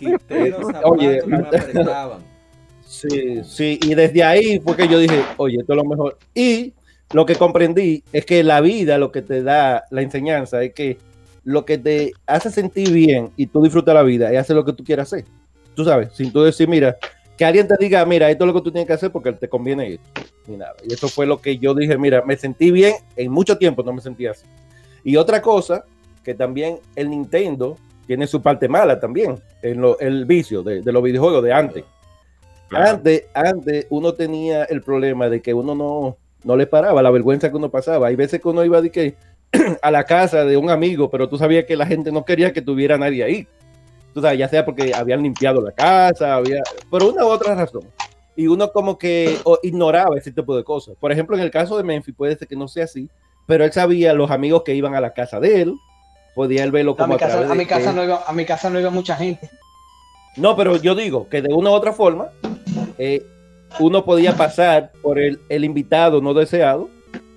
oye, 0.84 1.23
sí, 2.86 3.42
sí, 3.44 3.81
y 3.82 3.94
desde 3.94 4.23
ahí 4.24 4.60
fue 4.60 4.76
que 4.76 4.89
yo 4.89 4.99
dije, 4.99 5.23
oye, 5.36 5.58
esto 5.60 5.73
es 5.73 5.76
lo 5.76 5.84
mejor. 5.84 6.18
Y 6.34 6.73
lo 7.12 7.26
que 7.26 7.36
comprendí 7.36 8.02
es 8.12 8.24
que 8.24 8.42
la 8.42 8.60
vida, 8.60 8.99
lo 8.99 9.12
que 9.12 9.23
te 9.23 9.42
da 9.42 9.84
la 9.91 10.02
enseñanza, 10.02 10.62
es 10.62 10.73
que 10.73 10.99
lo 11.44 11.65
que 11.65 11.78
te 11.78 12.12
hace 12.26 12.50
sentir 12.50 12.91
bien 12.91 13.31
y 13.36 13.47
tú 13.47 13.62
disfrutas 13.62 13.94
la 13.94 14.02
vida 14.02 14.32
es 14.32 14.39
hacer 14.39 14.57
lo 14.57 14.65
que 14.65 14.73
tú 14.73 14.84
quieras 14.84 15.12
hacer. 15.12 15.24
Tú 15.74 15.84
sabes, 15.84 16.12
sin 16.15 16.32
tú 16.32 16.42
decir, 16.42 16.68
mira, 16.68 16.97
que 17.36 17.44
alguien 17.44 17.67
te 17.67 17.77
diga, 17.78 18.05
mira, 18.05 18.31
esto 18.31 18.44
es 18.44 18.49
lo 18.49 18.55
que 18.55 18.65
tú 18.65 18.73
tienes 18.73 18.86
que 18.86 18.93
hacer 18.93 19.11
porque 19.11 19.33
te 19.33 19.49
conviene 19.49 19.94
esto, 19.94 20.23
ni 20.47 20.57
nada. 20.57 20.75
Y 20.85 20.93
eso 20.93 21.09
fue 21.09 21.27
lo 21.27 21.41
que 21.41 21.59
yo 21.59 21.75
dije, 21.75 21.97
mira, 21.99 22.23
me 22.25 22.36
sentí 22.36 22.70
bien, 22.70 22.94
en 23.17 23.31
mucho 23.31 23.59
tiempo 23.59 23.83
no 23.83 23.93
me 23.93 24.01
sentía 24.01 24.33
así. 24.33 24.47
Y 25.05 25.17
otra 25.17 25.41
cosa, 25.43 25.85
que 26.23 26.35
también 26.35 26.78
el 26.94 27.11
Nintendo 27.11 27.77
tiene 28.07 28.27
su 28.27 28.43
parte 28.43 28.69
mala 28.69 29.01
también, 29.01 29.41
en 29.62 29.83
el 30.01 30.25
vicio 30.27 30.62
de, 30.62 30.83
los 30.85 31.02
videojuegos 31.02 31.43
de 31.43 31.52
antes. 31.52 31.85
Antes, 32.70 33.25
antes 33.35 33.86
uno 33.91 34.15
tenía 34.15 34.65
el 34.65 34.83
problema 34.83 35.28
de 35.28 35.43
que 35.43 35.52
uno 35.52 35.75
no, 35.75 36.17
no 36.44 36.57
le 36.57 36.67
paraba, 36.67 37.02
la 37.02 37.11
vergüenza 37.11 37.51
que 37.51 37.57
uno 37.57 37.70
pasaba. 37.70 38.09
Hay 38.09 38.17
veces 38.17 38.41
que 38.41 38.49
uno 38.49 38.65
iba 38.65 38.81
de 38.81 38.91
que 38.91 39.15
a 39.83 39.91
la 39.91 40.05
casa 40.05 40.44
de 40.44 40.57
un 40.57 40.70
amigo, 40.70 41.11
pero 41.11 41.28
tú 41.28 41.36
sabías 41.36 41.65
que 41.65 41.77
la 41.77 41.86
gente 41.86 42.11
no 42.12 42.25
quería 42.25 42.52
que 42.52 42.62
tuviera 42.62 42.99
nadie 42.99 43.25
ahí. 43.25 43.47
Tú 44.12 44.20
sabes, 44.20 44.39
ya 44.39 44.49
sea 44.49 44.65
porque 44.65 44.92
habían 44.94 45.23
limpiado 45.23 45.60
la 45.60 45.73
casa, 45.73 46.36
había, 46.36 46.62
por 46.91 47.02
una 47.02 47.24
u 47.24 47.28
otra 47.28 47.55
razón. 47.55 47.82
Y 48.36 48.47
uno 48.47 48.73
como 48.73 48.99
que 48.99 49.39
ignoraba 49.62 50.16
ese 50.16 50.32
tipo 50.32 50.57
de 50.57 50.65
cosas. 50.65 50.97
Por 50.99 51.12
ejemplo, 51.12 51.36
en 51.36 51.42
el 51.42 51.50
caso 51.50 51.76
de 51.76 51.84
Memphis 51.84 52.15
puede 52.15 52.36
ser 52.36 52.49
que 52.49 52.57
no 52.57 52.68
sea 52.68 52.84
así, 52.84 53.08
pero 53.47 53.65
él 53.65 53.73
sabía 53.73 54.15
los 54.15 54.31
amigos 54.31 54.62
que 54.65 54.74
iban 54.74 54.94
a 54.94 55.00
la 55.00 55.12
casa 55.12 55.41
de 55.41 55.62
él, 55.62 55.74
podía 56.34 56.65
él 56.65 56.70
verlo 56.70 56.97
como 56.97 57.15
a 57.15 57.16
mi 57.16 57.20
casa, 57.20 57.50
a, 57.50 57.55
mi 57.55 57.66
casa 57.66 57.92
no 57.92 58.05
iba, 58.05 58.23
a 58.26 58.32
mi 58.32 58.44
casa 58.44 58.70
no 58.70 58.81
iba 58.81 58.91
mucha 58.91 59.16
gente. 59.16 59.50
No, 60.36 60.57
pero 60.57 60.76
yo 60.76 60.94
digo 60.94 61.28
que 61.28 61.42
de 61.42 61.52
una 61.52 61.70
u 61.70 61.74
otra 61.74 61.92
forma, 61.92 62.31
eh, 62.97 63.23
uno 63.81 64.05
podía 64.05 64.34
pasar 64.34 64.92
por 65.02 65.18
el, 65.18 65.41
el, 65.49 65.65
invitado 65.65 66.20
no 66.20 66.32
deseado 66.32 66.89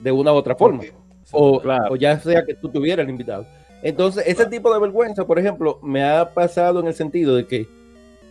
de 0.02 0.12
una 0.12 0.32
u 0.32 0.36
otra 0.36 0.56
forma. 0.56 0.84
O, 1.32 1.62
o, 1.90 1.96
ya 1.96 2.20
sea 2.20 2.46
que 2.46 2.54
tú 2.54 2.70
tuvieras 2.70 3.04
el 3.04 3.10
invitado. 3.10 3.46
Entonces, 3.86 4.24
ese 4.26 4.48
tipo 4.48 4.74
de 4.74 4.80
vergüenza, 4.80 5.28
por 5.28 5.38
ejemplo, 5.38 5.80
me 5.84 6.04
ha 6.04 6.34
pasado 6.34 6.80
en 6.80 6.88
el 6.88 6.96
sentido 6.96 7.36
de 7.36 7.46
que 7.46 7.68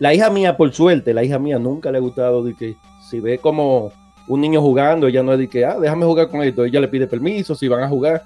la 0.01 0.13
hija 0.13 0.29
mía, 0.29 0.57
por 0.57 0.73
suerte, 0.73 1.15
la 1.15 1.23
hija 1.23 1.39
mía 1.39 1.61
nunca 1.61 1.93
le 1.93 1.99
ha 1.99 2.01
gustado 2.01 2.43
de 2.43 2.55
que 2.55 2.75
si 3.09 3.21
ve 3.21 3.39
como 3.39 3.93
un 4.27 4.41
niño 4.41 4.61
jugando, 4.61 5.07
ella 5.07 5.23
no 5.23 5.33
es 5.33 5.39
de 5.39 5.49
que, 5.49 5.65
ah, 5.65 5.79
déjame 5.79 6.07
jugar 6.07 6.29
con 6.29 6.43
esto, 6.43 6.65
ella 6.65 6.81
le 6.81 6.89
pide 6.89 7.07
permiso 7.07 7.55
si 7.55 7.69
van 7.69 7.85
a 7.85 7.89
jugar, 7.89 8.25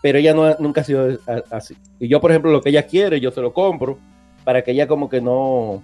pero 0.00 0.18
ella 0.18 0.32
no, 0.32 0.54
nunca 0.60 0.82
ha 0.82 0.84
sido 0.84 1.18
así. 1.50 1.76
Y 1.98 2.06
yo, 2.06 2.20
por 2.20 2.30
ejemplo, 2.30 2.52
lo 2.52 2.60
que 2.60 2.68
ella 2.68 2.86
quiere, 2.86 3.18
yo 3.18 3.32
se 3.32 3.40
lo 3.40 3.52
compro 3.52 3.98
para 4.44 4.62
que 4.62 4.70
ella 4.70 4.86
como 4.86 5.08
que 5.08 5.20
no, 5.20 5.82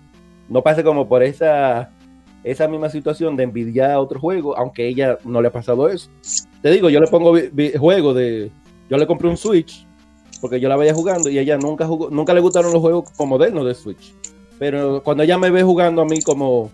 no 0.49 0.63
pase 0.63 0.85
como 0.85 1.09
por 1.09 1.25
esa, 1.25 1.91
esa 2.45 2.69
misma 2.69 2.91
situación 2.91 3.35
de 3.35 3.43
envidiar 3.43 3.91
a 3.91 3.99
otro 3.99 4.21
juego, 4.21 4.57
aunque 4.57 4.87
ella 4.87 5.19
no 5.25 5.43
le 5.43 5.49
ha 5.49 5.53
pasado 5.53 5.89
eso. 5.89 6.09
Te 6.63 6.71
digo, 6.71 6.91
yo 6.91 7.01
le 7.01 7.09
pongo 7.09 7.35
juego 7.77 8.15
de, 8.15 8.53
yo 8.89 8.97
le 8.97 9.07
compré 9.09 9.29
un 9.29 9.37
Switch 9.37 9.86
porque 10.41 10.61
yo 10.61 10.69
la 10.69 10.77
veía 10.77 10.95
jugando 10.95 11.29
y 11.29 11.39
ella 11.39 11.57
nunca 11.57 11.87
jugó, 11.87 12.11
nunca 12.11 12.35
le 12.35 12.41
gustaron 12.41 12.73
los 12.73 12.81
juegos 12.81 13.05
modernos 13.19 13.67
de 13.67 13.75
Switch. 13.75 14.15
Pero 14.59 15.03
cuando 15.03 15.23
ella 15.23 15.39
me 15.39 15.51
ve 15.51 15.63
jugando 15.63 16.03
a 16.03 16.05
mí 16.05 16.23
como 16.23 16.71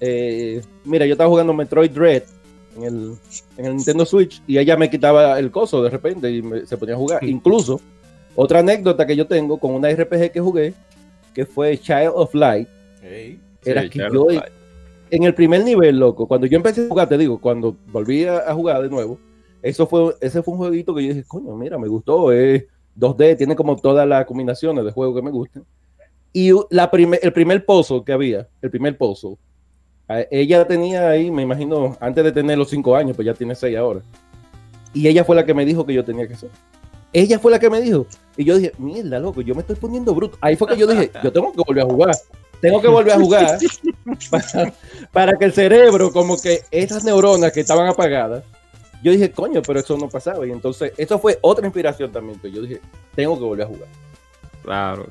eh, 0.00 0.62
mira, 0.84 1.06
yo 1.06 1.12
estaba 1.12 1.28
jugando 1.28 1.52
Metroid 1.52 1.90
Dread 1.90 2.22
en 2.76 2.84
el, 2.84 3.14
en 3.56 3.66
el, 3.66 3.76
Nintendo 3.76 4.06
Switch 4.06 4.42
y 4.46 4.58
ella 4.58 4.76
me 4.76 4.88
quitaba 4.88 5.38
el 5.38 5.50
coso 5.50 5.82
de 5.82 5.90
repente 5.90 6.30
y 6.30 6.42
se 6.64 6.76
ponía 6.76 6.94
a 6.94 6.98
jugar. 6.98 7.22
Incluso, 7.24 7.80
otra 8.34 8.60
anécdota 8.60 9.06
que 9.06 9.14
yo 9.14 9.26
tengo 9.26 9.58
con 9.58 9.74
una 9.74 9.90
RPG 9.90 10.32
que 10.32 10.40
jugué, 10.40 10.74
que 11.34 11.44
fue 11.44 11.78
Child 11.78 12.12
of 12.14 12.34
Light, 12.34 12.68
era 13.64 13.88
que 13.88 13.98
yo 13.98 14.26
en 15.10 15.24
el 15.24 15.34
primer 15.34 15.64
nivel, 15.64 15.98
loco, 15.98 16.26
cuando 16.26 16.46
yo 16.46 16.56
empecé 16.56 16.84
a 16.84 16.88
jugar, 16.88 17.08
te 17.08 17.18
digo, 17.18 17.40
cuando 17.40 17.76
volví 17.88 18.24
a, 18.24 18.54
jugar 18.54 18.82
de 18.82 18.88
nuevo, 18.88 19.18
eso 19.62 19.86
fue, 19.86 20.14
ese 20.20 20.42
fue 20.42 20.52
un 20.54 20.58
jueguito 20.58 20.94
que 20.94 21.02
yo 21.02 21.08
dije, 21.14 21.24
coño, 21.26 21.54
mira, 21.56 21.78
me 21.78 21.88
gustó, 21.88 22.32
es 22.32 22.64
2D, 22.98 23.36
tiene 23.36 23.56
como 23.56 23.76
todas 23.76 24.06
las 24.06 24.24
combinaciones 24.26 24.84
de 24.84 24.92
juegos 24.92 25.16
que 25.16 25.22
me 25.22 25.30
gustan. 25.30 25.64
Y 26.32 26.52
la 26.70 26.90
el 27.22 27.32
primer 27.32 27.64
pozo 27.64 28.04
que 28.04 28.12
había, 28.12 28.48
el 28.62 28.70
primer 28.70 28.96
pozo, 28.96 29.38
ella 30.30 30.66
tenía 30.66 31.08
ahí, 31.08 31.30
me 31.30 31.42
imagino, 31.42 31.96
antes 32.00 32.24
de 32.24 32.32
tener 32.32 32.58
los 32.58 32.70
cinco 32.70 32.96
años, 32.96 33.16
pues 33.16 33.26
ya 33.26 33.34
tiene 33.34 33.54
seis 33.54 33.76
ahora. 33.76 34.02
Y 34.92 35.06
ella 35.06 35.24
fue 35.24 35.36
la 35.36 35.44
que 35.44 35.54
me 35.54 35.64
dijo 35.64 35.86
que 35.86 35.94
yo 35.94 36.04
tenía 36.04 36.26
que 36.26 36.34
hacer. 36.34 36.50
Ella 37.12 37.38
fue 37.38 37.50
la 37.50 37.58
que 37.58 37.70
me 37.70 37.80
dijo. 37.80 38.06
Y 38.36 38.44
yo 38.44 38.56
dije, 38.56 38.72
mierda, 38.78 39.18
loco, 39.18 39.40
yo 39.40 39.54
me 39.54 39.60
estoy 39.60 39.76
poniendo 39.76 40.14
bruto. 40.14 40.36
Ahí 40.40 40.56
fue 40.56 40.68
que 40.68 40.76
yo 40.76 40.86
dije, 40.86 41.10
yo 41.22 41.32
tengo 41.32 41.52
que 41.52 41.62
volver 41.66 41.84
a 41.84 41.86
jugar. 41.86 42.16
Tengo 42.60 42.80
que 42.80 42.88
volver 42.88 43.14
a 43.14 43.18
jugar 43.18 43.58
para, 45.12 45.36
que 45.36 45.44
el 45.46 45.52
cerebro, 45.52 46.12
como 46.12 46.40
que 46.40 46.60
esas 46.70 47.04
neuronas 47.04 47.52
que 47.52 47.60
estaban 47.60 47.88
apagadas, 47.88 48.44
yo 49.02 49.12
dije, 49.12 49.30
coño, 49.30 49.62
pero 49.62 49.80
eso 49.80 49.96
no 49.96 50.08
pasaba. 50.08 50.46
Y 50.46 50.50
entonces, 50.50 50.92
eso 50.96 51.18
fue 51.18 51.38
otra 51.40 51.66
inspiración 51.66 52.12
también. 52.12 52.38
Que 52.38 52.50
yo 52.50 52.62
dije, 52.62 52.80
tengo 53.14 53.38
que 53.38 53.44
volver 53.44 53.66
a 53.66 53.68
jugar. 53.68 53.88
Claro. 54.62 55.06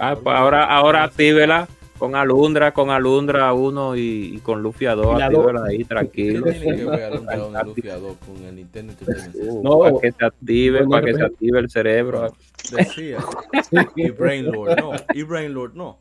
Ah, 0.00 0.16
pues 0.22 0.36
ahora, 0.36 0.64
ahora 0.64 1.04
actívela 1.04 1.68
con 2.02 2.16
Alundra, 2.16 2.72
con 2.72 2.90
Alundra 2.90 3.52
1 3.52 3.96
y, 3.96 4.40
con 4.42 4.60
Lufia 4.60 4.96
2, 4.96 5.22
ahí 5.68 5.84
tranquilo. 5.84 6.46
No, 9.62 9.78
para 9.78 10.00
que 10.00 10.10
se 10.10 10.24
active, 10.24 10.88
para 10.88 11.06
que 11.06 11.14
se 11.14 11.22
active 11.22 11.60
el 11.60 11.70
cerebro. 11.70 12.34
Decía. 12.76 13.18
y 13.96 14.10
Brainlord, 14.10 14.80
no. 14.80 14.90
Y 15.14 15.22
Brainlord, 15.22 15.74
no. 15.74 15.98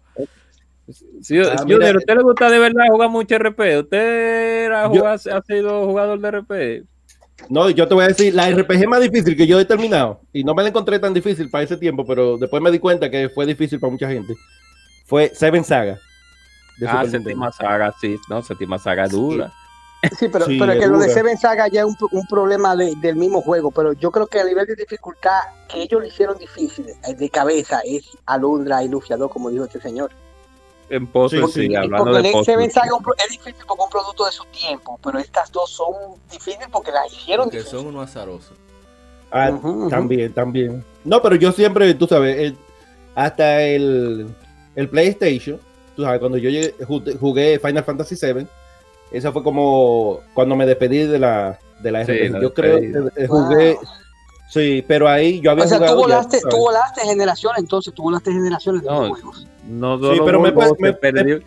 Sí, 1.22 1.40
ah, 1.40 1.64
¿usted 1.64 2.16
le 2.16 2.24
gusta 2.24 2.50
de 2.50 2.60
verdad 2.60 2.86
jugar 2.90 3.10
mucho 3.10 3.36
RP? 3.36 3.80
¿Usted 3.80 4.66
era 4.66 4.86
ha 4.86 5.42
sido 5.42 5.86
jugador 5.86 6.20
de 6.20 6.32
RP? 6.32 6.86
No, 7.50 7.70
yo 7.70 7.88
te 7.88 7.94
voy 7.94 8.04
a 8.04 8.08
decir, 8.10 8.34
la 8.34 8.52
RPG 8.52 8.88
más 8.88 9.02
difícil 9.02 9.36
que 9.36 9.48
yo 9.48 9.60
he 9.60 9.66
terminado, 9.66 10.22
y 10.32 10.44
no 10.44 10.54
me 10.54 10.62
la 10.64 10.70
encontré 10.70 11.00
tan 11.00 11.14
difícil 11.14 11.50
para 11.50 11.64
ese 11.64 11.78
tiempo, 11.78 12.06
pero 12.06 12.38
después 12.38 12.62
me 12.62 12.70
di 12.70 12.80
cuenta 12.80 13.10
que 13.10 13.30
fue 13.30 13.46
difícil 13.46 13.80
para 13.80 13.92
mucha 13.92 14.08
gente 14.08 14.36
fue 15.12 15.30
Seven 15.36 15.66
Saga. 15.66 16.00
ah, 16.88 17.06
Séptima 17.06 17.52
Saga, 17.52 17.94
sí, 18.00 18.18
no, 18.30 18.42
Séptima 18.42 18.80
Saga 18.80 19.10
dura. 19.10 19.52
Sí, 20.18 20.30
pero, 20.30 20.46
pero 20.48 20.80
que 20.80 20.88
lo 20.88 21.00
de 21.00 21.10
Seven 21.10 21.38
Saga 21.38 21.68
ya 21.68 21.82
es 21.82 21.86
un, 21.86 21.98
un 22.12 22.26
problema 22.28 22.78
del 22.78 23.18
mismo 23.18 23.42
juego, 23.42 23.72
pero 23.72 23.92
yo 23.92 24.10
creo 24.10 24.26
que 24.26 24.40
a 24.40 24.46
nivel 24.46 24.66
de 24.66 24.76
dificultad 24.76 25.42
que 25.68 25.84
ellos 25.84 26.00
lo 26.02 26.08
hicieron 26.08 26.38
difícil 26.38 26.88
eh, 26.88 27.14
de 27.14 27.30
cabeza 27.30 27.82
es 27.86 28.06
Alundra 28.26 28.86
y 28.86 28.88
Lufiador, 28.88 29.30
como 29.30 29.50
dijo 29.50 29.66
este 29.66 29.82
señor. 29.82 30.12
En 30.92 31.08
pose, 31.08 31.38
sí, 31.48 31.68
sí, 31.68 31.76
hablando 31.76 32.12
porque 32.12 32.34
de 32.34 32.44
Seven 32.44 32.70
Saga 32.70 32.90
es 33.24 33.32
difícil 33.32 33.64
porque 33.66 33.82
es 33.82 33.86
un 33.86 33.92
producto 33.92 34.26
de 34.26 34.32
su 34.32 34.44
tiempo, 34.46 35.00
pero 35.02 35.20
estas 35.20 35.52
dos 35.52 35.70
son 35.70 35.94
difíciles 36.30 36.68
porque 36.70 36.92
las 36.92 37.12
hicieron 37.12 37.46
porque 37.46 37.64
son 37.64 37.88
unos 37.88 38.10
azarosos. 38.10 38.58
Ah, 39.32 39.58
también, 39.90 40.34
también. 40.34 40.84
No, 41.06 41.22
pero 41.22 41.36
yo 41.36 41.54
siempre, 41.54 41.94
tú 41.94 42.08
sabes, 42.08 42.54
hasta 43.16 43.62
el 43.62 44.28
el 44.76 44.90
PlayStation, 44.90 45.60
tú 45.96 46.04
sabes, 46.04 46.20
cuando 46.20 46.38
yo 46.38 46.50
jugué 47.20 47.60
Final 47.60 47.84
Fantasy 47.84 48.16
VII, 48.16 48.48
esa 49.12 49.32
fue 49.32 49.44
como 49.44 50.20
cuando 50.34 50.56
me 50.56 50.66
despedí 50.66 51.00
de 51.00 51.20
la, 51.20 51.60
de 51.80 51.92
la 51.92 52.04
yo 52.04 52.54
creo 52.54 52.80
que 52.80 53.28
jugué. 53.28 53.78
Sí, 54.52 54.84
pero 54.86 55.08
ahí 55.08 55.40
yo 55.40 55.52
había 55.52 55.64
o 55.64 55.68
sea, 55.68 55.80
Tú 55.80 55.96
volaste, 55.96 56.42
tú 56.50 56.58
volaste 56.58 57.02
generaciones, 57.02 57.60
entonces 57.60 57.94
tú 57.94 58.04
volaste 58.04 58.34
generaciones 58.34 58.84
de 58.84 58.90
no, 58.90 59.08
juegos. 59.08 59.48
No, 59.66 59.98
sí, 59.98 60.20
pero 60.26 60.42
me, 60.42 60.52
me, 60.52 61.42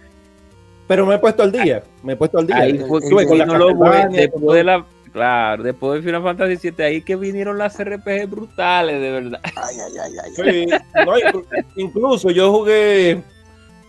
pero 0.86 1.06
me 1.06 1.14
he 1.16 1.18
puesto 1.18 1.42
al 1.42 1.52
día. 1.52 1.82
Me 2.02 2.14
he 2.14 2.16
puesto 2.16 2.38
al 2.38 2.46
día. 2.46 2.56
Ahí 2.56 2.78
fue 2.78 3.02
que 3.02 3.26
con 3.26 3.38
la 3.38 4.08
después 4.10 4.56
de 4.56 4.64
la, 4.64 4.86
Claro, 5.14 5.62
después 5.62 6.02
de 6.02 6.08
Final 6.08 6.22
Fantasy 6.24 6.70
VII, 6.70 6.84
ahí 6.84 7.02
que 7.02 7.14
vinieron 7.14 7.56
las 7.56 7.78
RPG 7.78 8.26
brutales, 8.28 9.00
de 9.00 9.10
verdad. 9.12 9.40
Ay, 9.44 9.76
ay, 9.78 9.92
ay, 10.02 10.12
ay. 10.24 10.32
Sí, 10.34 11.46
incluso 11.76 12.30
yo 12.30 12.50
jugué 12.50 13.22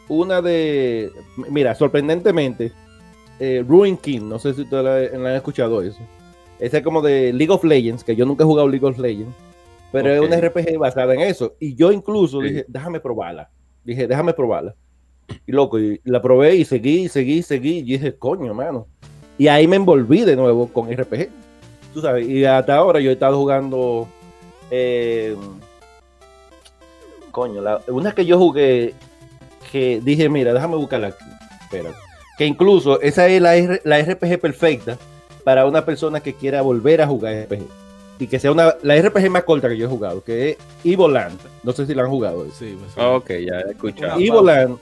una 0.08 0.40
de. 0.40 1.12
Mira, 1.50 1.74
sorprendentemente, 1.74 2.74
eh, 3.40 3.66
Ruin 3.68 3.98
King, 3.98 4.30
no 4.30 4.38
sé 4.38 4.54
si 4.54 4.62
ustedes 4.62 5.12
la, 5.14 5.30
han 5.30 5.36
escuchado 5.36 5.82
eso. 5.82 5.98
Ese 6.60 6.78
es 6.78 6.84
como 6.84 7.02
de 7.02 7.34
League 7.34 7.52
of 7.52 7.64
Legends, 7.64 8.04
que 8.04 8.16
yo 8.16 8.26
nunca 8.26 8.44
he 8.44 8.48
jugado 8.48 8.68
League 8.68 8.86
of 8.86 8.98
Legends, 8.98 9.36
pero 9.92 10.12
es 10.12 10.22
una 10.22 10.40
RPG 10.40 10.78
basada 10.78 11.14
en 11.14 11.22
eso. 11.22 11.56
Y 11.60 11.76
yo 11.76 11.92
incluso 11.92 12.40
dije, 12.40 12.66
déjame 12.68 13.00
probarla. 13.00 13.50
Dije, 13.84 14.08
déjame 14.08 14.34
probarla. 14.34 14.76
Y 15.46 15.52
loco, 15.52 15.80
y 15.80 16.00
la 16.04 16.22
probé 16.22 16.56
y 16.56 16.66
seguí, 16.66 17.08
seguí, 17.10 17.42
seguí. 17.42 17.80
Y 17.80 17.84
dije, 17.84 18.16
coño, 18.16 18.48
hermano 18.48 18.88
y 19.38 19.48
ahí 19.48 19.68
me 19.68 19.76
envolví 19.76 20.22
de 20.22 20.36
nuevo 20.36 20.68
con 20.68 20.92
RPG. 20.92 21.30
Tú 21.94 22.02
sabes, 22.02 22.28
y 22.28 22.46
hasta 22.46 22.76
ahora 22.76 23.00
yo 23.00 23.10
he 23.10 23.14
estado 23.14 23.38
jugando. 23.38 24.08
Eh, 24.72 25.36
coño, 27.32 27.62
la, 27.62 27.82
una 27.88 28.14
que 28.14 28.26
yo 28.26 28.38
jugué 28.38 28.94
que 29.72 30.02
dije, 30.04 30.30
mira, 30.30 30.54
déjame 30.54 30.76
buscarla 30.78 31.08
aquí. 31.08 31.26
Espera. 31.62 31.94
Que 32.38 32.46
incluso 32.46 33.00
esa 33.02 33.28
es 33.28 33.42
la, 33.42 33.80
la 33.84 34.02
RPG 34.02 34.40
perfecta 34.40 34.98
para 35.46 35.66
una 35.66 35.86
persona 35.86 36.20
que 36.20 36.34
quiera 36.34 36.62
volver 36.62 37.02
a 37.02 37.08
jugar 37.08 37.46
RPG. 37.46 37.68
Y 38.20 38.28
que 38.28 38.40
sea 38.40 38.52
una, 38.52 38.76
la 38.82 39.02
RPG 39.02 39.30
más 39.30 39.44
corta 39.44 39.70
que 39.70 39.78
yo 39.78 39.86
he 39.86 39.90
jugado, 39.90 40.24
que 40.24 40.50
es 40.50 40.58
Evoland. 40.84 41.40
No 41.64 41.72
sé 41.72 41.86
si 41.86 41.94
la 41.94 42.04
han 42.04 42.10
jugado. 42.10 42.46
Sí, 42.52 42.78
ok, 42.98 43.30
ya 43.30 43.60
he 43.60 43.72
escuchado. 43.72 44.20
Evoland 44.20 44.78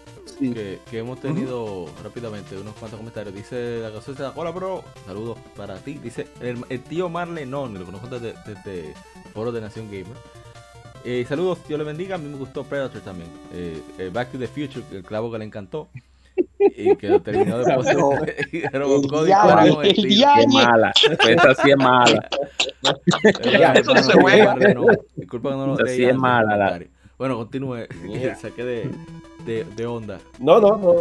que, 0.51 0.79
hemos 0.91 1.19
tenido 1.19 1.85
rápidamente 2.03 2.57
unos 2.57 2.73
cuantos 2.75 2.99
comentarios. 2.99 3.33
Dice 3.33 3.79
la 3.79 3.89
gasolina, 3.89 4.33
hola 4.35 4.51
bro, 4.51 4.83
saludos 5.05 5.37
para 5.55 5.75
ti. 5.77 5.99
Dice 6.03 6.27
el, 6.41 6.81
tío 6.81 7.09
Marley 7.09 7.45
no, 7.45 7.67
lo 7.67 7.85
conozco 7.85 8.07
desde, 8.07 8.33
desde 8.45 8.93
foro 9.33 9.51
de 9.51 9.61
Nación 9.61 9.87
Gamer. 9.87 10.17
Eh, 11.05 11.25
saludos, 11.27 11.59
Dios 11.67 11.77
le 11.77 11.85
bendiga. 11.85 12.15
A 12.15 12.17
mí 12.17 12.27
me 12.29 12.37
gustó 12.37 12.63
Predator 12.63 13.01
también. 13.01 13.29
Eh, 13.53 13.81
eh, 13.97 14.09
Back 14.11 14.31
to 14.31 14.39
the 14.39 14.47
Future, 14.47 14.83
el 14.91 15.03
clavo 15.03 15.31
que 15.31 15.37
le 15.37 15.45
encantó. 15.45 15.89
Y 16.59 16.95
que 16.95 17.09
lo 17.09 17.21
terminó 17.21 17.57
después 17.57 17.87
de 17.87 18.69
Robocop 18.69 19.25
Qué 19.25 20.47
mala. 20.47 20.93
Esa 21.27 21.55
sí 21.55 21.71
es 21.71 21.77
mala. 21.77 22.29
Eso 23.75 23.95
se 23.95 24.13
juega. 24.13 24.55
Disculpa 25.15 25.49
que 25.49 25.55
no 25.55 25.67
lo 25.67 25.87
sí 25.87 26.05
es 26.05 26.15
mala. 26.15 26.79
Bueno, 27.17 27.37
continúe. 27.37 27.87
Saqué 28.39 28.63
de 28.63 28.91
de, 29.45 29.65
de 29.75 29.85
onda. 29.85 30.19
No, 30.39 30.59
no, 30.59 30.77
no. 30.77 30.93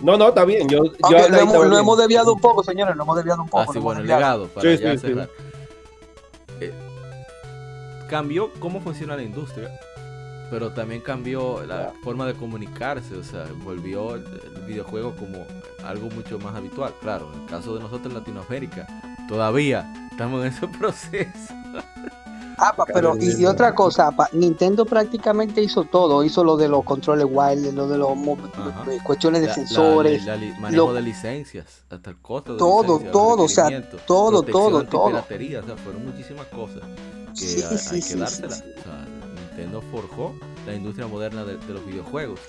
No, 0.00 0.16
no, 0.16 0.28
está 0.28 0.44
bien. 0.44 0.68
Yo, 0.68 0.84
yo 0.84 1.28
lo, 1.28 1.38
hemos, 1.38 1.66
lo 1.66 1.78
hemos, 1.78 1.98
desviado 1.98 2.34
un 2.34 2.40
poco, 2.40 2.64
señores. 2.64 2.96
Lo 2.96 3.04
hemos 3.04 3.16
desviado 3.16 3.42
un 3.42 3.48
poco. 3.48 3.62
Ah, 3.62 3.72
sí, 3.72 3.78
bueno, 3.78 4.00
el 4.00 4.06
legado. 4.06 4.48
Para 4.48 4.76
sí, 4.76 4.82
ya 4.82 4.92
sí, 4.92 4.98
cerrar. 4.98 5.28
Eh, 6.60 6.72
cambió 8.08 8.50
cómo 8.58 8.80
funciona 8.80 9.16
la 9.16 9.22
industria, 9.22 9.70
pero 10.52 10.70
también 10.70 11.00
cambió 11.00 11.64
la 11.64 11.94
forma 12.04 12.26
de 12.26 12.34
comunicarse, 12.34 13.16
o 13.16 13.24
sea, 13.24 13.46
volvió 13.64 14.16
el, 14.16 14.22
videojuego 14.66 15.16
como 15.16 15.46
algo 15.82 16.10
mucho 16.10 16.38
más 16.38 16.54
habitual. 16.54 16.92
Claro, 17.00 17.30
en 17.34 17.40
el 17.40 17.46
caso 17.46 17.74
de 17.74 17.80
nosotros 17.80 18.08
en 18.08 18.18
Latinoamérica, 18.18 18.86
todavía 19.28 19.90
estamos 20.10 20.44
en 20.44 20.52
ese 20.52 20.68
proceso. 20.78 21.54
Ah, 22.58 22.74
pero 22.92 23.16
y, 23.18 23.46
otra 23.46 23.74
cosa, 23.74 24.14
Nintendo 24.32 24.84
prácticamente 24.84 25.62
hizo 25.62 25.84
todo, 25.84 26.22
hizo 26.22 26.44
lo 26.44 26.58
de 26.58 26.68
los 26.68 26.84
controles 26.84 27.26
wild, 27.30 27.72
lo 27.72 27.88
de 27.88 27.96
los 27.96 28.10
cuestiones 29.04 29.40
de 29.40 29.54
sensores, 29.54 30.22
la, 30.26 30.36
manejo 30.60 30.92
de 30.92 31.00
licencias, 31.00 31.82
hasta 31.88 32.10
el 32.10 32.18
costo 32.18 32.52
de 32.52 32.58
todo, 32.58 32.98
todo, 33.10 33.44
o 33.44 33.48
sea, 33.48 33.70
todo, 34.06 34.42
todo, 34.42 34.84
todo. 34.84 35.06
o 35.06 35.22
sea, 35.22 35.76
fueron 35.82 36.04
muchísimas 36.04 36.46
cosas 36.48 36.82
que 37.40 37.46
hay, 37.94 38.02
que 38.02 38.16
dárselas. 38.16 38.60
O 38.60 38.82
sea, 38.82 39.11
Nintendo 39.52 39.82
forjó 39.82 40.34
la 40.66 40.74
industria 40.74 41.06
moderna 41.06 41.44
de, 41.44 41.58
los 41.72 41.84
videojuegos. 41.84 42.40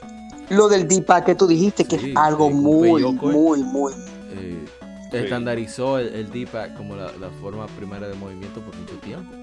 Lo 0.49 0.67
del 0.67 0.87
d 0.87 1.05
que 1.25 1.35
tú 1.35 1.47
dijiste 1.47 1.85
que 1.85 1.95
es 1.95 2.15
algo 2.15 2.49
muy, 2.49 3.03
muy, 3.03 3.63
muy, 3.63 3.93
eh, 4.31 4.65
estandarizó 5.11 5.99
el, 5.99 6.07
el 6.13 6.31
D-pad 6.31 6.75
como 6.75 6.95
la, 6.95 7.11
la 7.19 7.29
forma 7.41 7.67
primera 7.67 8.07
de 8.07 8.15
movimiento 8.15 8.61
por 8.61 8.75
mucho 8.75 8.95
tiempo. 8.95 9.33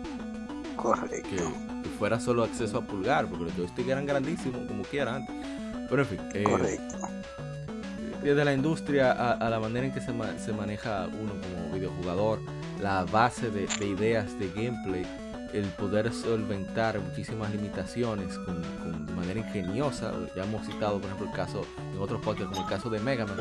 Correcto. 0.76 1.28
Que, 1.82 1.88
fuera 1.98 2.18
solo 2.18 2.44
acceso 2.44 2.78
a 2.78 2.80
pulgar, 2.80 3.26
porque 3.26 3.44
los 3.44 3.54
joysticks 3.54 3.90
eran 3.90 4.06
grandísimos 4.06 4.66
como 4.66 4.82
quieran 4.84 5.26
Pero 5.90 6.02
en 6.02 6.08
fin. 6.08 6.20
Eh, 6.32 6.44
Correcto. 6.44 6.96
Desde 8.22 8.44
la 8.44 8.54
industria 8.54 9.12
a, 9.12 9.50
la 9.50 9.60
manera 9.60 9.86
en 9.86 9.92
que 9.92 10.00
se, 10.00 10.12
se, 10.38 10.52
maneja 10.52 11.08
uno 11.08 11.32
como 11.40 11.74
videojugador, 11.74 12.38
la 12.80 13.04
base 13.04 13.50
de, 13.50 13.66
ideas 13.86 14.38
de 14.38 14.48
gameplay, 14.48 15.06
el 15.52 15.66
poder 15.66 16.12
solventar 16.12 16.98
muchísimas 17.00 17.50
limitaciones 17.52 18.38
con, 18.38 18.62
de 19.06 19.12
manera 19.12 19.40
ingeniosa. 19.40 20.12
Ya 20.36 20.44
hemos 20.44 20.66
citado, 20.66 20.98
por 20.98 21.06
ejemplo, 21.06 21.26
el 21.26 21.32
caso 21.32 21.64
en 21.94 22.00
otros 22.00 22.20
podcasts, 22.22 22.50
como 22.50 22.66
el 22.66 22.72
caso 22.72 22.90
de 22.90 23.00
Mega 23.00 23.26
Man 23.26 23.40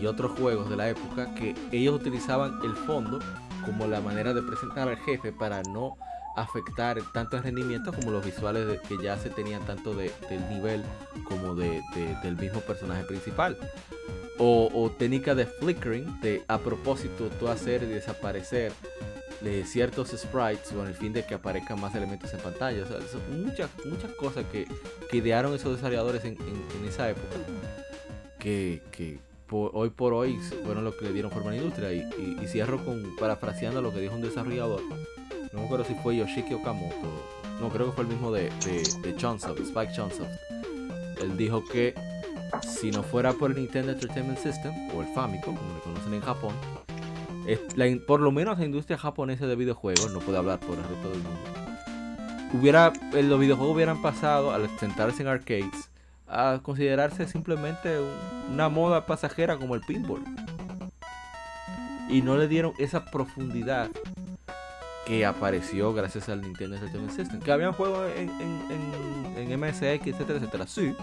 y, 0.00 0.06
otros 0.06 0.32
juegos 0.38 0.68
de 0.68 0.76
la 0.76 0.88
época, 0.88 1.34
que 1.34 1.54
ellos 1.72 1.94
utilizaban 1.94 2.58
el 2.62 2.74
fondo 2.74 3.18
como 3.64 3.86
la 3.86 4.00
manera 4.00 4.34
de 4.34 4.42
presentar 4.42 4.88
al 4.88 4.98
jefe 4.98 5.32
para 5.32 5.62
no 5.62 5.96
afectar 6.36 7.00
tanto 7.12 7.36
el 7.36 7.42
rendimiento 7.42 7.92
como 7.92 8.10
los 8.10 8.24
visuales 8.24 8.80
que 8.88 9.02
ya 9.02 9.16
se 9.16 9.30
tenían 9.30 9.64
tanto 9.64 9.94
de, 9.94 10.12
del 10.28 10.46
nivel 10.48 10.82
como 11.24 11.54
de, 11.54 11.82
del 12.22 12.36
mismo 12.36 12.60
personaje 12.60 13.04
principal. 13.04 13.56
O, 14.38 14.68
o, 14.74 14.90
técnica 14.90 15.34
de 15.34 15.46
flickering, 15.46 16.20
de 16.20 16.44
a 16.48 16.58
propósito 16.58 17.30
tú 17.38 17.48
hacer 17.48 17.84
y 17.84 17.86
desaparecer 17.86 18.72
de 19.40 19.64
ciertos 19.64 20.10
sprites 20.10 20.72
con 20.72 20.86
el 20.86 20.94
fin 20.94 21.12
de 21.12 21.24
que 21.24 21.34
aparezcan 21.34 21.80
más 21.80 21.94
elementos 21.94 22.32
en 22.32 22.40
pantalla. 22.40 22.84
O 22.84 22.86
sea, 22.86 22.98
muchas, 23.30 23.70
muchas 23.84 24.10
cosas 24.12 24.44
que, 24.50 24.66
que 25.10 25.16
idearon 25.16 25.54
esos 25.54 25.76
desarrolladores 25.76 26.24
en, 26.24 26.36
en, 26.40 26.88
esa 26.88 27.10
época 27.10 27.36
que, 28.38 28.82
que 28.90 29.18
hoy 29.50 29.90
por 29.90 30.12
hoy 30.14 30.38
fueron 30.64 30.84
los 30.84 30.94
que 30.96 31.06
le 31.06 31.12
dieron 31.12 31.30
forma 31.30 31.50
a 31.50 31.52
la 31.52 31.58
industria. 31.58 31.92
Y, 31.92 32.38
y, 32.42 32.46
cierro 32.46 32.84
con 32.84 33.16
parafraseando 33.16 33.80
lo 33.82 33.92
que 33.92 34.00
dijo 34.00 34.14
un 34.14 34.22
desarrollador 34.22 34.80
no 35.54 35.60
me 35.60 35.66
acuerdo 35.66 35.84
si 35.84 35.94
fue 35.94 36.16
Yoshiki 36.16 36.54
Okamoto, 36.54 36.96
no, 37.60 37.68
creo 37.68 37.86
que 37.86 37.92
fue 37.92 38.02
el 38.02 38.10
mismo 38.10 38.32
de, 38.32 38.50
de, 39.02 39.16
Chunsoft, 39.16 39.60
Spike 39.60 39.92
Chunsoft. 39.92 40.28
Él 41.22 41.36
dijo 41.36 41.64
que 41.64 41.94
si 42.60 42.90
no 42.90 43.04
fuera 43.04 43.32
por 43.32 43.52
el 43.52 43.56
Nintendo 43.58 43.92
Entertainment 43.92 44.38
System, 44.38 44.72
o 44.94 45.02
el 45.02 45.06
Famicom, 45.14 45.56
como 45.56 45.74
le 45.74 45.80
conocen 45.80 46.14
en 46.14 46.20
Japón, 46.20 46.54
por 48.06 48.20
lo 48.20 48.32
menos 48.32 48.58
la 48.58 48.64
industria 48.64 48.98
japonesa 48.98 49.46
de 49.46 49.56
videojuegos, 49.56 50.12
no 50.12 50.20
puede 50.20 50.38
hablar 50.38 50.60
por 50.60 50.76
el 50.76 50.84
resto 50.84 51.10
del 51.10 51.22
mundo, 51.22 51.40
hubiera, 52.52 52.92
los 53.12 53.40
videojuegos 53.40 53.74
hubieran 53.74 54.02
pasado 54.02 54.52
al 54.52 54.68
sentarse 54.78 55.22
en 55.22 55.28
arcades 55.28 55.90
a 56.26 56.60
considerarse 56.62 57.28
simplemente 57.28 57.98
una 58.50 58.68
moda 58.68 59.06
pasajera 59.06 59.56
como 59.56 59.74
el 59.74 59.82
pinball. 59.82 60.22
Y 62.08 62.22
no 62.22 62.36
le 62.36 62.48
dieron 62.48 62.72
esa 62.78 63.04
profundidad 63.04 63.90
que 65.06 65.24
apareció 65.26 65.92
gracias 65.92 66.28
al 66.28 66.42
Nintendo 66.42 66.76
Entertainment 66.76 67.14
System. 67.14 67.40
Que 67.40 67.52
habían 67.52 67.72
juegos 67.72 68.10
en, 68.16 68.30
en, 68.40 69.52
en, 69.52 69.60
MSX, 69.60 70.06
etcétera, 70.06 70.38
etcétera. 70.38 70.66
Sí. 70.66 70.94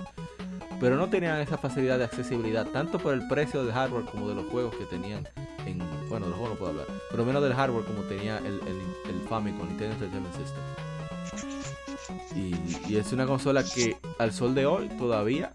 Pero 0.81 0.97
no 0.97 1.09
tenían 1.09 1.39
esa 1.39 1.59
facilidad 1.59 1.99
de 1.99 2.05
accesibilidad, 2.05 2.65
tanto 2.65 2.97
por 2.97 3.13
el 3.13 3.27
precio 3.27 3.63
del 3.63 3.71
hardware 3.71 4.03
como 4.05 4.27
de 4.27 4.33
los 4.33 4.47
juegos 4.47 4.75
que 4.75 4.85
tenían 4.85 5.27
en. 5.67 5.77
Bueno, 6.09 6.25
de 6.25 6.31
los 6.31 6.39
juegos 6.39 6.49
no 6.49 6.55
puedo 6.55 6.71
hablar. 6.71 6.87
Pero 7.11 7.23
menos 7.23 7.43
del 7.43 7.53
hardware 7.53 7.85
como 7.85 8.01
tenía 8.01 8.39
el, 8.39 8.59
el, 8.67 8.81
el 9.07 9.21
Famicom, 9.29 9.67
Nintendo 9.67 9.93
Entertainment 9.93 10.35
System. 10.35 10.63
Y, 12.35 12.91
y, 12.91 12.97
es 12.97 13.13
una 13.13 13.27
consola 13.27 13.63
que 13.63 13.95
al 14.17 14.33
sol 14.33 14.55
de 14.55 14.65
hoy 14.65 14.89
todavía 14.89 15.51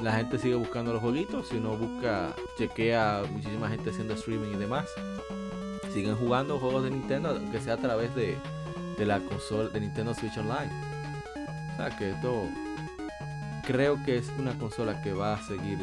la 0.00 0.12
gente 0.12 0.38
sigue 0.38 0.56
buscando 0.56 0.92
los 0.92 1.00
jueguitos. 1.00 1.48
Si 1.48 1.56
uno 1.56 1.78
busca, 1.78 2.34
chequea 2.58 3.22
muchísima 3.32 3.68
gente 3.70 3.88
haciendo 3.90 4.12
streaming 4.12 4.50
y 4.54 4.56
demás 4.56 4.86
siguen 5.92 6.16
jugando 6.16 6.58
juegos 6.58 6.84
de 6.84 6.90
Nintendo, 6.90 7.30
aunque 7.30 7.60
sea 7.60 7.74
a 7.74 7.78
través 7.78 8.14
de, 8.14 8.36
de 8.96 9.06
la 9.06 9.20
consola 9.20 9.70
de 9.70 9.80
Nintendo 9.80 10.14
Switch 10.14 10.36
Online. 10.36 10.70
O 11.72 11.76
sea 11.76 11.96
que 11.96 12.10
esto 12.10 12.46
creo 13.66 14.02
que 14.04 14.18
es 14.18 14.28
una 14.38 14.52
consola 14.58 15.02
que 15.02 15.12
va 15.12 15.34
a 15.34 15.42
seguir 15.42 15.78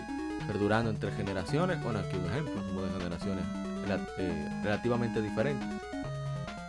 perdurando 0.48 0.90
entre 0.90 1.12
generaciones. 1.12 1.82
Bueno, 1.84 2.00
aquí 2.00 2.18
un 2.18 2.26
ejemplo, 2.30 2.54
como 2.68 2.82
de 2.82 2.90
generaciones 2.98 3.44
eh, 4.18 4.50
relativamente 4.64 5.22
diferentes. 5.22 5.68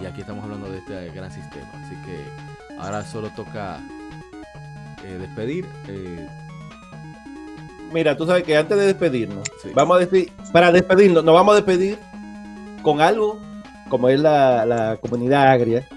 Y 0.00 0.06
aquí 0.06 0.20
estamos 0.20 0.44
hablando 0.44 0.70
de 0.70 0.78
este 0.78 1.10
gran 1.10 1.30
sistema. 1.30 1.68
Así 1.84 1.94
que 2.04 2.78
ahora 2.78 3.04
solo 3.04 3.30
toca 3.30 3.80
eh, 5.04 5.18
despedir. 5.18 5.66
Eh, 5.88 6.28
Mira, 7.92 8.16
tú 8.16 8.26
sabes 8.26 8.44
que 8.44 8.56
antes 8.56 8.76
de 8.76 8.86
despedirnos, 8.86 9.48
vamos 9.74 9.96
a 9.96 10.00
decir, 10.00 10.30
para 10.52 10.70
despedirnos, 10.70 11.24
nos 11.24 11.34
vamos 11.34 11.52
a 11.52 11.56
despedir 11.56 11.98
con 12.82 13.00
algo 13.00 13.40
como 13.88 14.10
es 14.10 14.20
la, 14.20 14.98
comunidad 15.00 15.50
agria, 15.50 15.88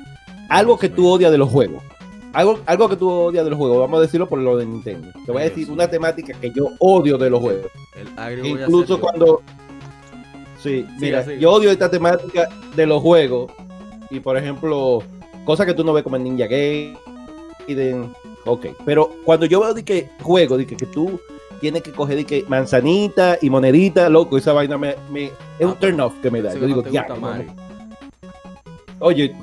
algo 0.48 0.80
que 0.80 0.88
tú 0.88 1.07
odias 1.07 1.31
de 1.31 1.38
los 1.38 1.49
juegos. 1.49 1.83
Algo, 2.33 2.59
algo 2.65 2.89
que 2.89 2.95
tú 2.95 3.09
odias 3.09 3.43
de 3.43 3.49
los 3.49 3.57
juegos, 3.59 3.79
vamos 3.79 3.99
a 3.99 4.01
decirlo 4.01 4.27
por 4.27 4.39
lo 4.39 4.57
de 4.57 4.65
Nintendo. 4.65 5.09
Te 5.25 5.31
voy 5.31 5.41
a 5.41 5.45
decir 5.45 5.69
una 5.69 5.89
temática 5.89 6.33
que 6.39 6.51
yo 6.51 6.69
odio 6.79 7.17
de 7.17 7.29
los 7.29 7.41
juegos. 7.41 7.71
Incluso 8.43 8.99
cuando. 8.99 9.41
Sí, 10.57 10.85
mira, 10.99 11.25
yo 11.35 11.51
odio 11.51 11.71
esta 11.71 11.89
temática 11.89 12.47
de 12.75 12.85
los 12.85 13.01
juegos. 13.01 13.51
Y 14.09 14.19
por 14.19 14.37
ejemplo, 14.37 15.03
cosas 15.45 15.65
que 15.65 15.73
tú 15.73 15.83
no 15.83 15.93
ves 15.93 16.03
como 16.03 16.15
en 16.15 16.23
Ninja 16.23 16.47
Game. 16.47 16.97
Ok, 18.45 18.67
pero 18.85 19.11
cuando 19.23 19.45
yo 19.45 19.61
veo 19.61 19.73
de 19.73 19.83
que 19.83 20.09
juego, 20.21 20.57
de 20.57 20.65
que, 20.65 20.75
que 20.75 20.85
tú 20.85 21.19
tiene 21.59 21.81
que 21.81 21.91
coger 21.91 22.17
de 22.17 22.25
que 22.25 22.43
manzanita 22.47 23.37
y 23.41 23.49
monedita, 23.49 24.09
loco, 24.09 24.37
esa 24.37 24.51
vaina 24.51 24.77
me, 24.77 24.95
me 25.11 25.25
es 25.25 25.65
un 25.65 25.71
ah, 25.71 25.77
turn 25.79 26.01
off 26.01 26.13
que 26.21 26.31
me 26.31 26.41
da. 26.41 26.53
Yo 26.55 26.65
digo, 26.65 26.83
ya. 26.89 27.07
Oye, 28.99 29.35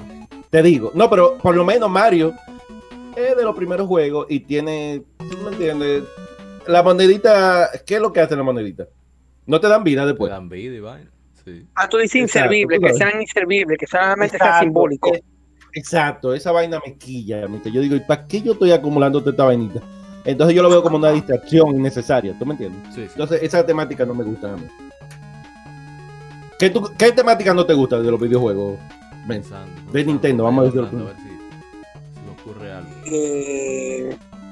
te 0.51 0.63
digo, 0.63 0.91
no, 0.95 1.09
pero 1.09 1.39
por 1.39 1.55
lo 1.55 1.65
menos 1.65 1.89
Mario 1.89 2.35
es 3.19 3.37
de 3.37 3.45
los 3.45 3.57
primeros 3.57 3.87
juegos 3.87 4.27
y 4.29 4.41
tiene, 4.41 5.03
¿tú 5.19 5.39
me 5.45 5.51
entiendes? 5.51 6.05
La 6.67 6.83
monedita, 6.83 7.71
¿qué 7.87 7.97
es 7.97 8.01
lo 8.01 8.13
que 8.13 8.21
hace 8.21 8.37
la 8.37 8.43
monedita? 8.43 8.87
No 9.47 9.61
te 9.61 9.69
dan 9.69 9.85
vida 9.85 10.05
después. 10.05 10.31
Te 10.31 10.35
dan 10.35 10.49
vida 10.49 10.75
y 10.75 10.81
vaina. 10.81 11.11
Sí. 11.45 11.67
Ah, 11.75 11.89
tú 11.89 11.97
dices 11.97 12.21
inservible, 12.21 12.79
que 12.79 12.93
sean 12.93 13.21
inservibles, 13.21 13.79
que 13.79 13.87
solamente 13.87 14.37
sea 14.37 14.61
simbólico. 14.61 15.13
Exacto, 15.73 16.35
esa 16.35 16.53
vaina 16.53 16.81
me 16.85 16.97
quilla. 16.97 17.47
Yo 17.65 17.81
digo, 17.81 17.97
¿y 17.97 18.01
para 18.01 18.27
qué 18.27 18.43
yo 18.43 18.53
estoy 18.53 18.73
acumulando 18.73 19.23
esta 19.25 19.45
vainita? 19.45 19.81
Entonces 20.25 20.55
yo 20.55 20.63
lo 20.63 20.69
veo 20.69 20.83
como 20.83 20.97
una 20.97 21.11
distracción 21.11 21.71
innecesaria, 21.71 22.37
¿tú 22.39 22.45
me 22.45 22.53
entiendes? 22.53 22.95
Sí, 22.95 23.03
Entonces 23.03 23.43
esa 23.43 23.65
temática 23.65 24.05
no 24.05 24.15
me 24.15 24.25
gusta 24.25 24.53
a 24.53 24.57
mí. 24.57 24.67
¿Qué, 26.59 26.73
¿Qué, 26.99 27.13
temática 27.13 27.55
no 27.55 27.65
te 27.65 27.73
gusta 27.73 28.01
de 28.01 28.11
los 28.11 28.21
videojuegos? 28.21 28.79
Pensando, 29.27 29.93
de 29.93 30.05
Nintendo, 30.05 30.45
vamos 30.45 30.63
a 30.63 30.65
decirlo. 30.67 31.13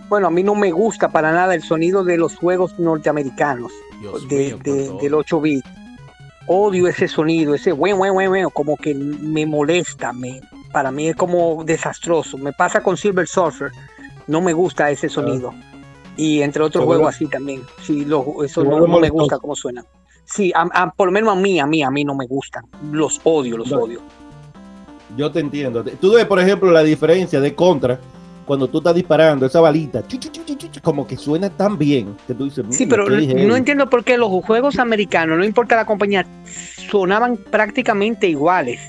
Bueno, 0.09 0.28
a 0.28 0.31
mí 0.31 0.43
no 0.43 0.55
me 0.55 0.70
gusta 0.70 1.09
para 1.09 1.33
nada 1.33 1.55
el 1.55 1.62
sonido 1.62 2.05
de 2.05 2.17
los 2.17 2.36
juegos 2.36 2.78
norteamericanos 2.78 3.73
de, 4.28 4.57
del 5.01 5.15
8 5.15 5.41
bit. 5.41 5.65
Odio 6.49 6.86
ese 6.86 7.09
sonido, 7.09 7.55
ese 7.55 7.73
buen, 7.73 7.99
buen, 7.99 8.15
buen, 8.15 8.49
como 8.51 8.76
que 8.76 8.94
me 8.94 9.47
molesta, 9.47 10.12
me, 10.12 10.41
para 10.73 10.93
mí 10.93 11.09
es 11.09 11.17
como 11.17 11.65
desastroso. 11.65 12.39
Me 12.39 12.52
pasa 12.52 12.81
con 12.83 12.97
Silver 12.97 13.26
Surfer 13.26 13.73
no 14.26 14.41
me 14.41 14.52
gusta 14.52 14.91
ese 14.91 15.09
sonido. 15.09 15.55
Y 16.17 16.41
entre 16.43 16.62
otros 16.62 16.85
juegos 16.85 17.15
así 17.15 17.26
también. 17.26 17.62
Sí, 17.83 18.05
lo, 18.05 18.43
eso 18.44 18.65
no, 18.65 18.86
me 18.99 19.10
gusta 19.10 19.39
cómo 19.39 19.55
suena. 19.55 19.85
Sí, 20.25 20.52
por 20.97 21.07
lo 21.07 21.12
menos 21.12 21.33
a 21.33 21.41
mí, 21.41 21.60
a 21.60 21.67
mí, 21.67 21.83
a 21.83 21.91
mí 21.91 22.05
no 22.05 22.15
me 22.15 22.26
gustan. 22.26 22.65
Los 22.91 23.20
odio, 23.25 23.57
los 23.59 23.70
odio. 23.73 24.01
Yo 25.17 25.31
te 25.31 25.41
entiendo. 25.41 25.85
Tú 26.01 26.15
ves, 26.15 26.25
por 26.25 26.41
ejemplo, 26.41 26.70
la 26.70 26.83
diferencia 26.83 27.41
de 27.41 27.55
contra 27.55 28.01
cuando 28.47 28.68
tú 28.68 28.78
estás 28.78 28.94
disparando 28.94 29.44
esa 29.44 29.60
balita, 29.60 30.02
como 30.83 31.07
que 31.07 31.16
suena 31.16 31.50
tan 31.50 31.76
bien 31.76 32.16
que 32.26 32.34
tú 32.34 32.44
dices. 32.44 32.65
Sí, 32.70 32.86
pero 32.86 33.08
no 33.08 33.57
entiendo 33.57 33.91
por 33.91 34.05
qué 34.05 34.16
los 34.16 34.31
juegos 34.44 34.78
americanos, 34.78 35.36
no 35.36 35.44
importa 35.44 35.76
la 35.76 35.84
compañía, 35.84 36.25
sonaban 36.91 37.36
prácticamente 37.36 38.28
iguales. 38.28 38.81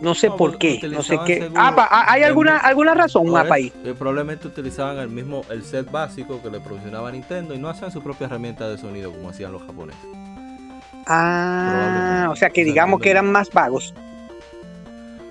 No 0.00 0.16
sé 0.16 0.32
por 0.32 0.58
qué, 0.58 0.80
no 0.90 1.02
sé 1.04 1.16
qué. 1.24 1.48
Ah, 1.54 2.06
¿hay 2.08 2.24
alguna, 2.24 2.56
alguna 2.56 2.92
razón, 2.92 3.28
un 3.30 3.38
APA 3.38 3.54
ahí? 3.54 3.72
Probablemente 3.96 4.48
utilizaban 4.48 4.98
el 4.98 5.08
mismo, 5.08 5.44
el 5.48 5.62
set 5.62 5.88
básico 5.92 6.42
que 6.42 6.50
le 6.50 6.58
proporcionaba 6.58 7.12
Nintendo 7.12 7.54
y 7.54 7.58
no 7.58 7.68
hacían 7.68 7.92
su 7.92 8.02
propia 8.02 8.26
herramienta 8.26 8.68
de 8.68 8.78
sonido 8.78 9.12
como 9.12 9.28
hacían 9.28 9.52
los 9.52 9.62
japoneses. 9.62 10.02
Ah, 11.06 12.28
o 12.30 12.36
sea 12.36 12.50
que 12.50 12.64
digamos 12.64 13.00
que 13.00 13.10
eran 13.10 13.30
más 13.30 13.50
vagos. 13.50 13.94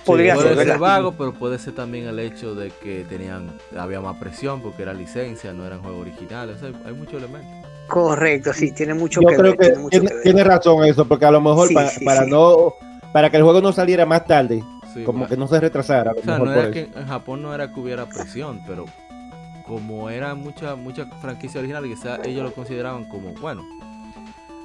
Podría 0.06 0.36
ser, 0.36 0.78
vago, 0.78 1.14
pero 1.14 1.34
puede 1.34 1.60
ser 1.60 1.76
también 1.76 2.08
el 2.08 2.20
hecho 2.20 2.56
de 2.56 2.72
que 2.72 3.06
tenían 3.08 3.52
había 3.78 4.02
más 4.02 4.18
presión 4.18 4.62
porque 4.62 4.82
era 4.82 4.94
licencia, 4.94 5.54
no 5.54 5.66
eran 5.66 5.82
juegos 5.82 6.02
originales. 6.02 6.58
hay 6.86 6.94
muchos 6.94 7.16
elementos. 7.16 7.70
Correcto, 7.88 8.54
sí, 8.54 8.72
tiene 8.72 8.94
mucho 8.94 9.22
Yo 9.22 9.28
que 9.28 9.36
creo 9.36 9.56
ver. 9.56 9.78
Que 9.90 10.10
tiene, 10.24 10.44
razón 10.44 10.86
eso, 10.86 11.06
porque 11.06 11.26
a 11.26 11.32
lo 11.32 11.42
mejor 11.42 11.70
para, 12.06 12.26
no 12.26 12.74
para 13.12 13.30
que 13.30 13.38
el 13.38 13.44
juego 13.44 13.62
no 13.62 13.74
saliera 13.74 14.06
más 14.06 14.26
tarde, 14.26 14.64
como 15.06 15.28
que 15.28 15.36
no 15.38 15.48
se 15.48 15.60
retrasara. 15.60 16.14
O 16.18 16.22
sea, 16.24 16.40
no 16.40 16.54
era 16.54 16.72
que 16.72 16.90
en 16.96 17.08
Japón 17.08 17.42
no 17.42 17.54
era 17.54 17.72
que 17.72 17.80
hubiera 17.80 18.06
presión, 18.06 18.62
pero 18.66 18.86
como 19.68 20.10
era 20.10 20.36
mucha 20.36 20.76
mucha 20.76 21.06
franquicia 21.22 21.60
original, 21.60 21.84
quizás 21.84 22.20
ellos 22.26 22.44
lo 22.44 22.54
consideraban 22.54 23.06
como 23.06 23.34
bueno 23.34 23.64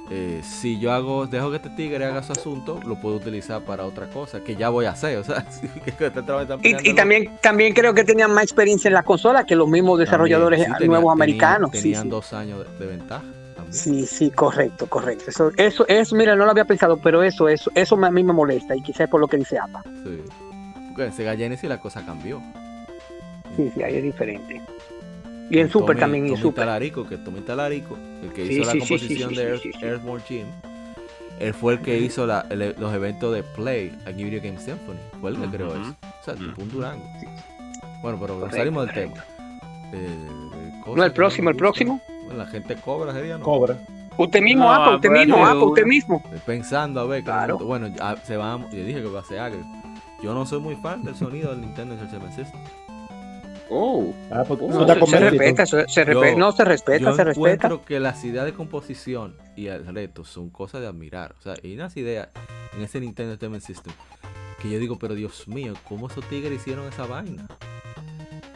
eh, 0.09 0.41
si 0.41 0.79
yo 0.79 0.93
hago, 0.93 1.27
dejo 1.27 1.49
que 1.49 1.57
este 1.57 1.69
tigre 1.71 2.05
haga 2.05 2.23
su 2.23 2.31
asunto, 2.31 2.79
lo 2.85 2.95
puedo 2.95 3.17
utilizar 3.17 3.61
para 3.61 3.83
otra 3.83 4.07
cosa, 4.07 4.41
que 4.41 4.55
ya 4.55 4.69
voy 4.69 4.85
a 4.85 4.91
hacer. 4.91 5.17
O 5.17 5.23
sea, 5.23 5.45
y, 6.63 6.89
y, 6.89 6.95
también, 6.95 7.37
también 7.41 7.73
creo 7.73 7.93
que 7.93 8.03
tenían 8.03 8.33
más 8.33 8.43
experiencia 8.43 8.87
en 8.87 8.93
la 8.93 9.03
consola 9.03 9.45
que 9.45 9.55
los 9.55 9.67
mismos 9.67 9.99
desarrolladores 9.99 10.65
nuevos 10.85 11.11
americanos. 11.11 11.71
Tenían, 11.71 12.09
dos 12.09 12.31
años 12.31 12.65
de, 12.79 12.85
ventaja. 12.85 13.23
Sí, 13.69 14.05
sí, 14.05 14.31
correcto, 14.31 14.87
correcto. 14.87 15.25
Eso, 15.27 15.51
eso, 15.57 15.85
eso, 15.89 16.15
mira, 16.15 16.35
no 16.37 16.45
lo 16.45 16.51
había 16.51 16.63
pensado, 16.63 16.97
pero 16.97 17.21
eso, 17.21 17.49
eso, 17.49 17.69
eso 17.75 17.95
a 17.95 18.11
mí 18.11 18.23
me 18.23 18.31
molesta 18.31 18.75
y 18.77 18.81
quizás 18.81 19.09
por 19.09 19.19
lo 19.19 19.27
que 19.27 19.37
dice 19.37 19.59
APA. 19.59 19.83
Sí. 20.03 20.21
Porque 20.87 21.05
en 21.05 21.11
Sega 21.11 21.35
Genesis 21.35 21.67
la 21.67 21.79
cosa 21.79 22.05
cambió. 22.05 22.41
Sí, 23.57 23.69
sí, 23.75 23.83
ahí 23.83 23.95
es 23.97 24.03
diferente. 24.03 24.61
Y 25.49 25.59
en 25.59 25.69
Super 25.69 25.97
también, 25.97 26.27
y 26.27 26.31
en 26.31 26.37
Super. 26.37 26.65
Talarico, 26.65 27.07
que 27.07 27.17
Tommy 27.17 27.41
Talarico, 27.41 27.97
el 28.23 28.33
que 28.33 28.45
hizo 28.45 28.65
la 28.65 28.79
composición 28.79 29.33
de 29.33 29.43
Earth, 29.43 29.65
Earthmore 29.81 30.23
Jim, 30.27 30.45
él 31.39 31.53
fue 31.53 31.73
el 31.73 31.79
que 31.81 31.97
hizo 31.99 32.25
la, 32.25 32.45
los 32.49 32.93
eventos 32.93 33.33
de 33.33 33.43
Play 33.43 33.95
aquí 34.05 34.23
Video 34.23 34.41
Game 34.41 34.59
Symphony. 34.59 34.99
Fue 35.21 35.31
el 35.31 35.37
que 35.37 35.47
creó 35.47 35.69
eso. 35.69 35.95
O 36.01 36.23
sea, 36.23 36.35
tipo 36.35 36.61
un 36.61 36.71
Durango. 36.71 37.05
Bueno, 38.01 38.17
pero 38.19 38.51
salimos 38.51 38.85
del 38.87 38.95
tema. 38.95 39.23
Eh, 39.93 40.27
no, 40.85 41.03
el 41.03 41.13
próximo, 41.13 41.49
el 41.49 41.55
próximo. 41.55 42.01
Bueno, 42.25 42.39
la 42.39 42.47
gente 42.47 42.75
cobra 42.75 43.13
sería, 43.13 43.37
¿no? 43.37 43.43
Cobra. 43.43 43.77
Usted 44.17 44.41
mismo, 44.41 44.63
no, 44.63 44.73
Apa, 44.73 44.95
usted 44.95 45.11
mismo, 45.11 45.45
Apa, 45.45 45.63
usted 45.63 45.85
mismo. 45.85 46.23
Pensando 46.45 47.01
a 47.01 47.05
ver, 47.05 47.23
claro. 47.23 47.59
bueno, 47.59 47.93
se 48.23 48.35
va, 48.35 48.59
yo 48.71 48.83
dije 48.83 49.01
que 49.01 49.07
va 49.07 49.19
a 49.19 49.23
ser 49.23 49.39
agrio. 49.39 49.63
Yo 50.23 50.33
no 50.33 50.45
soy 50.47 50.59
muy 50.59 50.75
fan 50.75 51.03
del 51.03 51.15
sonido 51.15 51.51
del 51.51 51.61
Nintendo 51.61 51.93
Entertainment 51.93 52.35
System. 52.35 52.59
Oh, 53.69 54.13
ah, 54.31 54.43
pues, 54.47 54.59
se, 55.09 55.19
respeta, 55.19 55.65
se, 55.65 55.77
respeta, 56.05 56.37
no 56.37 56.51
se 56.51 56.63
respeta, 56.63 57.13
se 57.13 57.23
respeta. 57.23 57.69
Yo 57.69 57.83
que 57.83 57.99
las 57.99 58.23
ideas 58.23 58.45
de 58.45 58.53
composición 58.53 59.35
y 59.55 59.67
el 59.67 59.85
reto 59.87 60.23
son 60.23 60.49
cosas 60.49 60.81
de 60.81 60.87
admirar. 60.87 61.35
O 61.39 61.41
sea, 61.41 61.55
hay 61.61 61.75
unas 61.75 61.95
ideas 61.97 62.29
en 62.75 62.83
ese 62.83 62.99
Nintendo 62.99 63.33
Entertainment 63.33 63.63
System 63.63 63.93
que 64.61 64.69
yo 64.69 64.79
digo, 64.79 64.97
pero 64.97 65.15
Dios 65.15 65.47
mío, 65.47 65.73
¿cómo 65.87 66.07
esos 66.07 66.25
tigres 66.29 66.53
hicieron 66.53 66.87
esa 66.87 67.05
vaina? 67.05 67.47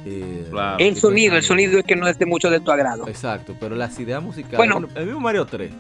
Eh, 0.06 0.50
el 0.80 0.96
sonido, 0.96 1.36
el 1.36 1.44
sonido 1.44 1.78
es 1.78 1.86
que 1.86 1.96
no 1.96 2.08
es 2.08 2.18
de 2.18 2.26
mucho 2.26 2.50
de 2.50 2.60
tu 2.60 2.72
agrado. 2.72 3.08
Exacto, 3.08 3.56
pero 3.60 3.76
las 3.76 4.00
ideas 4.00 4.24
musicales. 4.24 4.58
Bueno, 4.58 4.88
el 4.96 5.06
mismo 5.06 5.20
Mario 5.20 5.46
3 5.46 5.72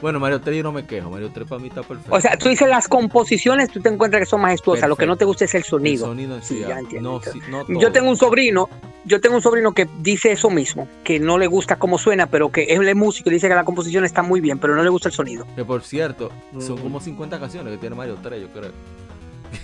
bueno, 0.00 0.20
Mario 0.20 0.40
3 0.40 0.56
yo 0.56 0.62
no 0.62 0.72
me 0.72 0.84
quejo, 0.86 1.10
Mario 1.10 1.30
3 1.32 1.48
para 1.48 1.60
mí 1.60 1.68
está 1.68 1.82
perfecto. 1.82 2.14
O 2.14 2.20
sea, 2.20 2.36
tú 2.36 2.48
dices 2.48 2.68
las 2.68 2.88
composiciones, 2.88 3.70
tú 3.70 3.80
te 3.80 3.88
encuentras 3.88 4.20
que 4.20 4.26
son 4.26 4.40
majestuosas, 4.40 4.88
lo 4.88 4.96
que 4.96 5.06
no 5.06 5.16
te 5.16 5.24
gusta 5.24 5.44
es 5.44 5.54
el 5.54 5.64
sonido. 5.64 6.04
El 6.04 6.10
sonido 6.10 6.38
sí, 6.42 6.60
ya 6.60 6.78
entiendo. 6.78 7.20
yo 7.68 7.92
tengo 7.92 8.10
un 8.10 8.16
sobrino, 8.16 8.68
yo 9.04 9.20
tengo 9.20 9.36
un 9.36 9.42
sobrino 9.42 9.72
que 9.72 9.88
dice 10.00 10.32
eso 10.32 10.50
mismo, 10.50 10.88
que 11.04 11.18
no 11.18 11.38
le 11.38 11.46
gusta 11.46 11.76
cómo 11.76 11.98
suena, 11.98 12.26
pero 12.26 12.50
que 12.50 12.64
es 12.68 12.78
el 12.78 12.94
músico 12.94 13.30
y 13.30 13.34
dice 13.34 13.48
que 13.48 13.54
la 13.54 13.64
composición 13.64 14.04
está 14.04 14.22
muy 14.22 14.40
bien, 14.40 14.58
pero 14.58 14.74
no 14.74 14.82
le 14.82 14.90
gusta 14.90 15.08
el 15.08 15.14
sonido. 15.14 15.46
Que 15.54 15.64
por 15.64 15.82
cierto, 15.82 16.30
son 16.58 16.78
como 16.78 17.00
50 17.00 17.38
canciones 17.40 17.72
que 17.72 17.78
tiene 17.78 17.96
Mario 17.96 18.18
3, 18.22 18.42
yo 18.42 18.48
creo. 18.48 18.72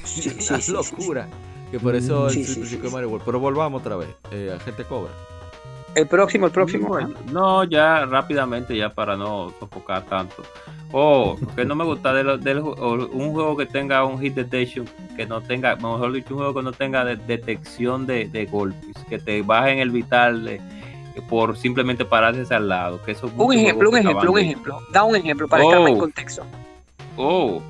Sí, 0.05 0.31
sí, 0.39 0.55
es 0.55 0.69
locura. 0.69 1.29
Que 1.71 1.81
por 1.81 1.97
eso 1.97 2.29
el 2.29 2.83
de 2.83 2.91
Mario 2.91 3.09
World. 3.09 3.25
Pero 3.25 3.41
volvamos 3.41 3.81
otra 3.81 3.97
vez. 3.97 4.11
Eh, 4.31 4.57
gente 4.63 4.85
cobra. 4.85 5.11
El 5.95 6.07
próximo, 6.07 6.47
el 6.47 6.53
próximo. 6.53 6.99
no, 7.31 7.65
ya 7.65 8.07
rápidamente, 8.07 8.77
ya 8.77 8.89
para 8.89 9.17
no 9.17 9.53
sofocar 9.61 10.03
tanto. 10.05 10.43
Oh, 10.93 11.39
que 11.57 11.65
no 11.65 11.75
me 11.75 11.85
gusta 11.85 12.13
de, 12.13 12.61
un 12.61 13.33
juego 13.33 13.57
que 13.57 13.67
tenga 13.67 14.05
un 14.05 14.21
hit 14.21 14.35
detection, 14.35 14.87
que 15.17 15.27
no 15.27 15.41
tenga, 15.41 15.75
mejor 15.77 16.13
dicho, 16.13 16.35
un 16.35 16.41
juego 16.41 16.55
que 16.55 16.63
no 16.63 16.73
tenga 16.73 17.05
detección 17.05 18.07
de, 18.07 18.49
golpes, 18.51 18.97
que 19.09 19.19
te 19.19 19.43
bajen 19.43 19.79
el 19.79 19.91
vital 19.91 20.61
por 21.29 21.57
simplemente 21.57 22.05
pararse 22.05 22.55
al 22.55 22.69
lado. 22.69 23.03
Que 23.03 23.13
eso 23.13 23.31
un 23.37 23.53
ejemplo, 23.55 23.91
un 23.91 23.97
ejemplo, 23.97 24.33
un 24.33 24.39
ejemplo. 24.39 24.81
Da 24.93 25.03
un 25.05 25.17
ejemplo 25.17 25.49
para 25.49 25.65
estar 25.65 25.81
en 25.81 26.13
oh. 27.17 27.63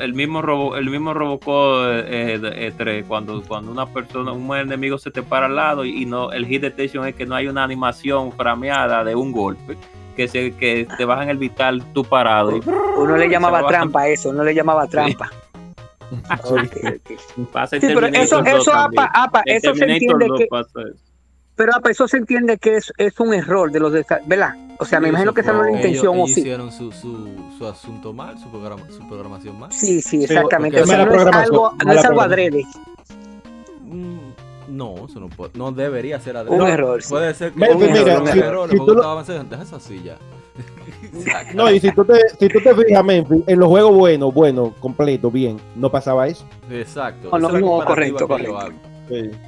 El 0.00 0.14
mismo 0.14 0.42
robo, 0.42 0.76
el 0.76 0.90
mismo 0.90 1.14
Robocop 1.14 1.86
3, 2.06 2.40
eh, 2.42 3.04
cuando, 3.06 3.42
cuando 3.42 3.72
una 3.72 3.86
persona, 3.86 4.32
un 4.32 4.56
enemigo 4.56 4.98
se 4.98 5.10
te 5.10 5.22
para 5.22 5.46
al 5.46 5.56
lado 5.56 5.84
y, 5.84 6.04
no, 6.06 6.32
el 6.32 6.46
hit 6.46 6.62
detection 6.62 7.06
es 7.06 7.14
que 7.14 7.26
no 7.26 7.34
hay 7.34 7.48
una 7.48 7.64
animación 7.64 8.32
frameada 8.32 9.04
de 9.04 9.14
un 9.14 9.32
golpe, 9.32 9.76
que 10.16 10.28
se, 10.28 10.54
que 10.56 10.86
te 10.96 11.04
bajan 11.04 11.28
el 11.28 11.38
vital 11.38 11.82
tú 11.92 12.04
parado. 12.04 12.60
Uno 12.96 13.16
le 13.16 13.28
llamaba 13.28 13.66
trampa 13.66 14.08
eso, 14.08 14.30
uno 14.30 14.44
le 14.44 14.54
llamaba 14.54 14.86
trampa. 14.86 15.30
pero 17.80 18.06
eso, 18.06 18.44
eso, 18.44 18.72
apa, 18.74 19.42
eso 19.46 19.74
se 19.74 19.84
entiende 19.84 20.28
que, 20.36 20.48
pero 21.54 21.72
eso 21.88 22.08
se 22.08 22.16
entiende 22.16 22.58
que 22.58 22.76
es, 22.76 22.92
es 22.96 23.20
un 23.20 23.32
error 23.34 23.70
de 23.70 23.80
los 23.80 23.92
¿verdad? 24.26 24.54
O 24.80 24.84
sea, 24.86 24.98
me 24.98 25.08
imagino 25.08 25.34
que 25.34 25.42
esa 25.42 25.52
no 25.52 25.62
es 25.64 25.72
la 25.72 25.76
intención 25.76 26.14
ellos, 26.14 26.30
o 26.30 26.34
sí. 26.34 26.40
hicieron 26.40 26.72
su, 26.72 26.90
su, 26.90 27.28
su, 27.58 27.66
asunto 27.66 28.14
mal, 28.14 28.38
su, 28.38 28.48
programa, 28.48 28.82
su 28.88 29.06
programación 29.06 29.58
mal. 29.58 29.70
Sí, 29.70 30.00
sí, 30.00 30.24
exactamente. 30.24 30.80
o 30.80 30.86
sea, 30.86 31.04
no, 31.04 31.14
es 31.14 31.26
algo, 31.36 31.72
no 31.84 31.92
es 31.92 32.04
algo 32.04 32.20
adrede. 32.22 32.64
Mm, 33.84 34.18
no, 34.68 35.06
eso 35.06 35.20
no, 35.20 35.28
puede, 35.28 35.50
no 35.54 35.70
debería 35.70 36.18
ser 36.18 36.38
adrede. 36.38 36.56
Un 36.56 36.66
error. 36.66 36.98
Puede 37.06 37.34
ser 37.34 37.52
que 37.52 37.62
un 37.62 37.82
error, 37.82 38.22
un 38.22 38.28
error. 38.28 38.70
Si, 38.70 38.78
si 38.78 38.86
tú 38.86 38.94
lo... 38.94 39.22
deja 39.22 39.62
esa 39.62 39.80
silla. 39.80 40.16
no, 41.54 41.70
y 41.70 41.78
si 41.78 41.92
tú, 41.92 42.02
te, 42.04 42.14
si 42.38 42.48
tú 42.48 42.58
te 42.60 42.74
fijas, 42.74 43.04
Memphis, 43.04 43.42
en 43.46 43.58
los 43.58 43.68
juegos 43.68 43.94
buenos, 43.94 44.32
bueno, 44.32 44.74
completo, 44.80 45.30
bien, 45.30 45.58
no 45.76 45.90
pasaba 45.90 46.26
eso. 46.26 46.46
Exacto. 46.70 47.28
No, 47.38 47.38
no, 47.38 47.58
no 47.58 47.84
correcto, 47.84 48.26
correcto. 48.26 48.72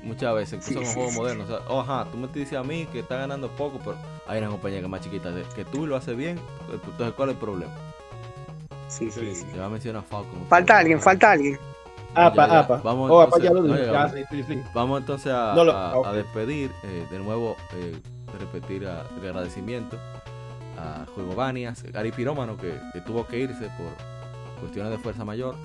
Muchas 0.02 0.34
veces, 0.34 0.54
incluso 0.54 0.80
en 0.80 0.84
los 0.84 0.94
juegos 0.94 1.14
modernos. 1.14 1.50
O 1.50 1.58
sea, 1.58 1.66
oh, 1.68 1.80
ajá, 1.80 2.06
tú 2.10 2.18
me 2.18 2.28
dices 2.28 2.58
a 2.58 2.62
mí 2.62 2.86
que 2.92 3.00
está 3.00 3.16
ganando 3.16 3.48
poco, 3.50 3.78
pero 3.78 3.96
hay 4.26 4.38
una 4.38 4.48
compañía 4.48 4.78
que 4.78 4.84
es 4.84 4.90
más 4.90 5.00
chiquita. 5.00 5.32
Que 5.54 5.64
tú 5.64 5.86
lo 5.86 5.96
haces 5.96 6.16
bien, 6.16 6.38
entonces, 6.72 7.14
¿cuál 7.14 7.30
es 7.30 7.34
el 7.34 7.40
problema? 7.40 7.72
Sí, 8.88 9.10
sí, 9.10 9.34
sí. 9.34 9.46
Ya 9.56 9.68
menciona 9.68 10.02
Falcon. 10.02 10.44
Falta 10.48 10.78
alguien, 10.78 11.00
falta 11.00 11.32
alguien. 11.32 11.58
Apa, 12.14 12.58
apa. 12.58 12.80
Vamos, 12.84 13.10
oh, 13.10 13.24
entonces, 13.24 14.58
vamos 14.74 15.00
entonces 15.00 15.32
a, 15.32 15.52
a, 15.54 16.12
despedir 16.12 16.70
eh, 16.82 17.06
de 17.10 17.18
nuevo, 17.18 17.56
eh, 17.74 17.96
repetir 18.38 18.86
a, 18.86 19.06
el 19.18 19.28
agradecimiento 19.28 19.98
a 20.78 21.06
Juego 21.14 21.34
Banias, 21.34 21.82
Gary 21.84 22.12
Pirómano, 22.12 22.58
que, 22.58 22.78
que 22.92 23.00
tuvo 23.00 23.26
que 23.26 23.38
irse 23.38 23.70
por 23.78 24.11
cuestiones 24.62 24.92
de 24.92 24.98
fuerza 24.98 25.24
mayor 25.24 25.56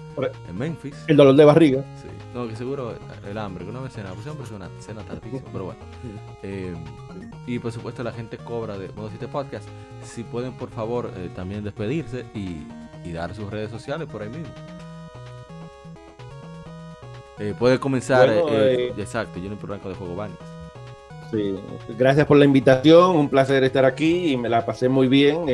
en 0.50 0.58
Memphis. 0.58 0.96
El 1.08 1.18
dolor 1.18 1.36
de 1.36 1.46
barriga. 1.46 1.84
Sí, 2.02 2.08
no, 2.34 2.48
que 2.48 2.56
seguro 2.56 2.96
el 3.30 3.38
hambre, 3.38 3.64
que 3.64 3.70
una 3.70 3.82
vez 3.82 3.94
cena, 3.94 4.10
pues 4.10 4.24
siempre 4.24 4.44
es 4.44 4.52
una 4.52 4.70
cena 4.80 5.04
tardísima, 5.04 5.48
pero 5.52 5.66
bueno. 5.66 5.80
Eh, 6.42 6.74
y 7.46 7.60
por 7.60 7.72
supuesto 7.72 8.04
la 8.04 8.12
gente 8.12 8.38
cobra 8.38 8.78
de 8.78 8.90
Modo 8.90 9.10
7 9.10 9.28
Podcast. 9.28 9.68
Si 10.04 10.24
pueden 10.24 10.54
por 10.54 10.72
favor 10.72 11.12
eh, 11.16 11.30
también 11.36 11.64
despedirse 11.64 12.26
y, 12.34 12.64
y, 13.08 13.12
dar 13.14 13.36
sus 13.36 13.52
redes 13.52 13.70
sociales 13.70 14.08
por 14.12 14.24
ahí 14.24 14.30
mismo. 14.30 14.48
Eh, 17.40 17.54
puede 17.58 17.80
comenzar, 17.80 18.30
exacto, 18.98 19.38
yo 19.38 19.46
en 19.46 19.52
el 19.52 19.58
programa 19.60 19.90
de 19.90 19.96
Juego 19.96 20.16
Banis. 20.16 20.38
Sí, 21.30 21.56
gracias 22.00 22.26
por 22.26 22.38
la 22.38 22.46
invitación, 22.46 23.16
un 23.16 23.30
placer 23.30 23.64
estar 23.64 23.86
aquí 23.86 24.32
y 24.32 24.38
me 24.38 24.50
la 24.50 24.66
pasé 24.66 24.90
muy 24.90 25.08
bien 25.08 25.48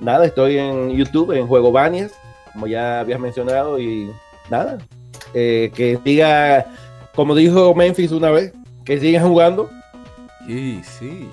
nada, 0.00 0.26
estoy 0.26 0.58
en 0.58 0.90
YouTube, 0.90 1.32
en 1.32 1.46
Juego 1.46 1.72
Banias, 1.72 2.12
como 2.52 2.66
ya 2.66 3.00
habías 3.00 3.20
mencionado, 3.20 3.78
y 3.78 4.10
nada, 4.50 4.78
eh, 5.34 5.70
que 5.74 5.98
siga, 6.04 6.66
como 7.14 7.34
dijo 7.34 7.74
Memphis 7.74 8.12
una 8.12 8.30
vez, 8.30 8.52
que 8.84 8.98
sigan 9.00 9.28
jugando. 9.28 9.70
Sí, 10.46 10.80
sí. 10.98 11.28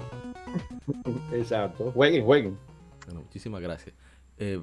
Exacto, 1.34 1.92
jueguen, 1.92 2.26
jueguen. 2.26 2.58
Bueno, 3.06 3.22
muchísimas 3.22 3.62
gracias. 3.62 3.96
Eh, 4.38 4.62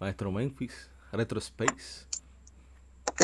maestro 0.00 0.32
Memphis, 0.32 0.90
Retro 1.12 1.38
Space. 1.38 2.06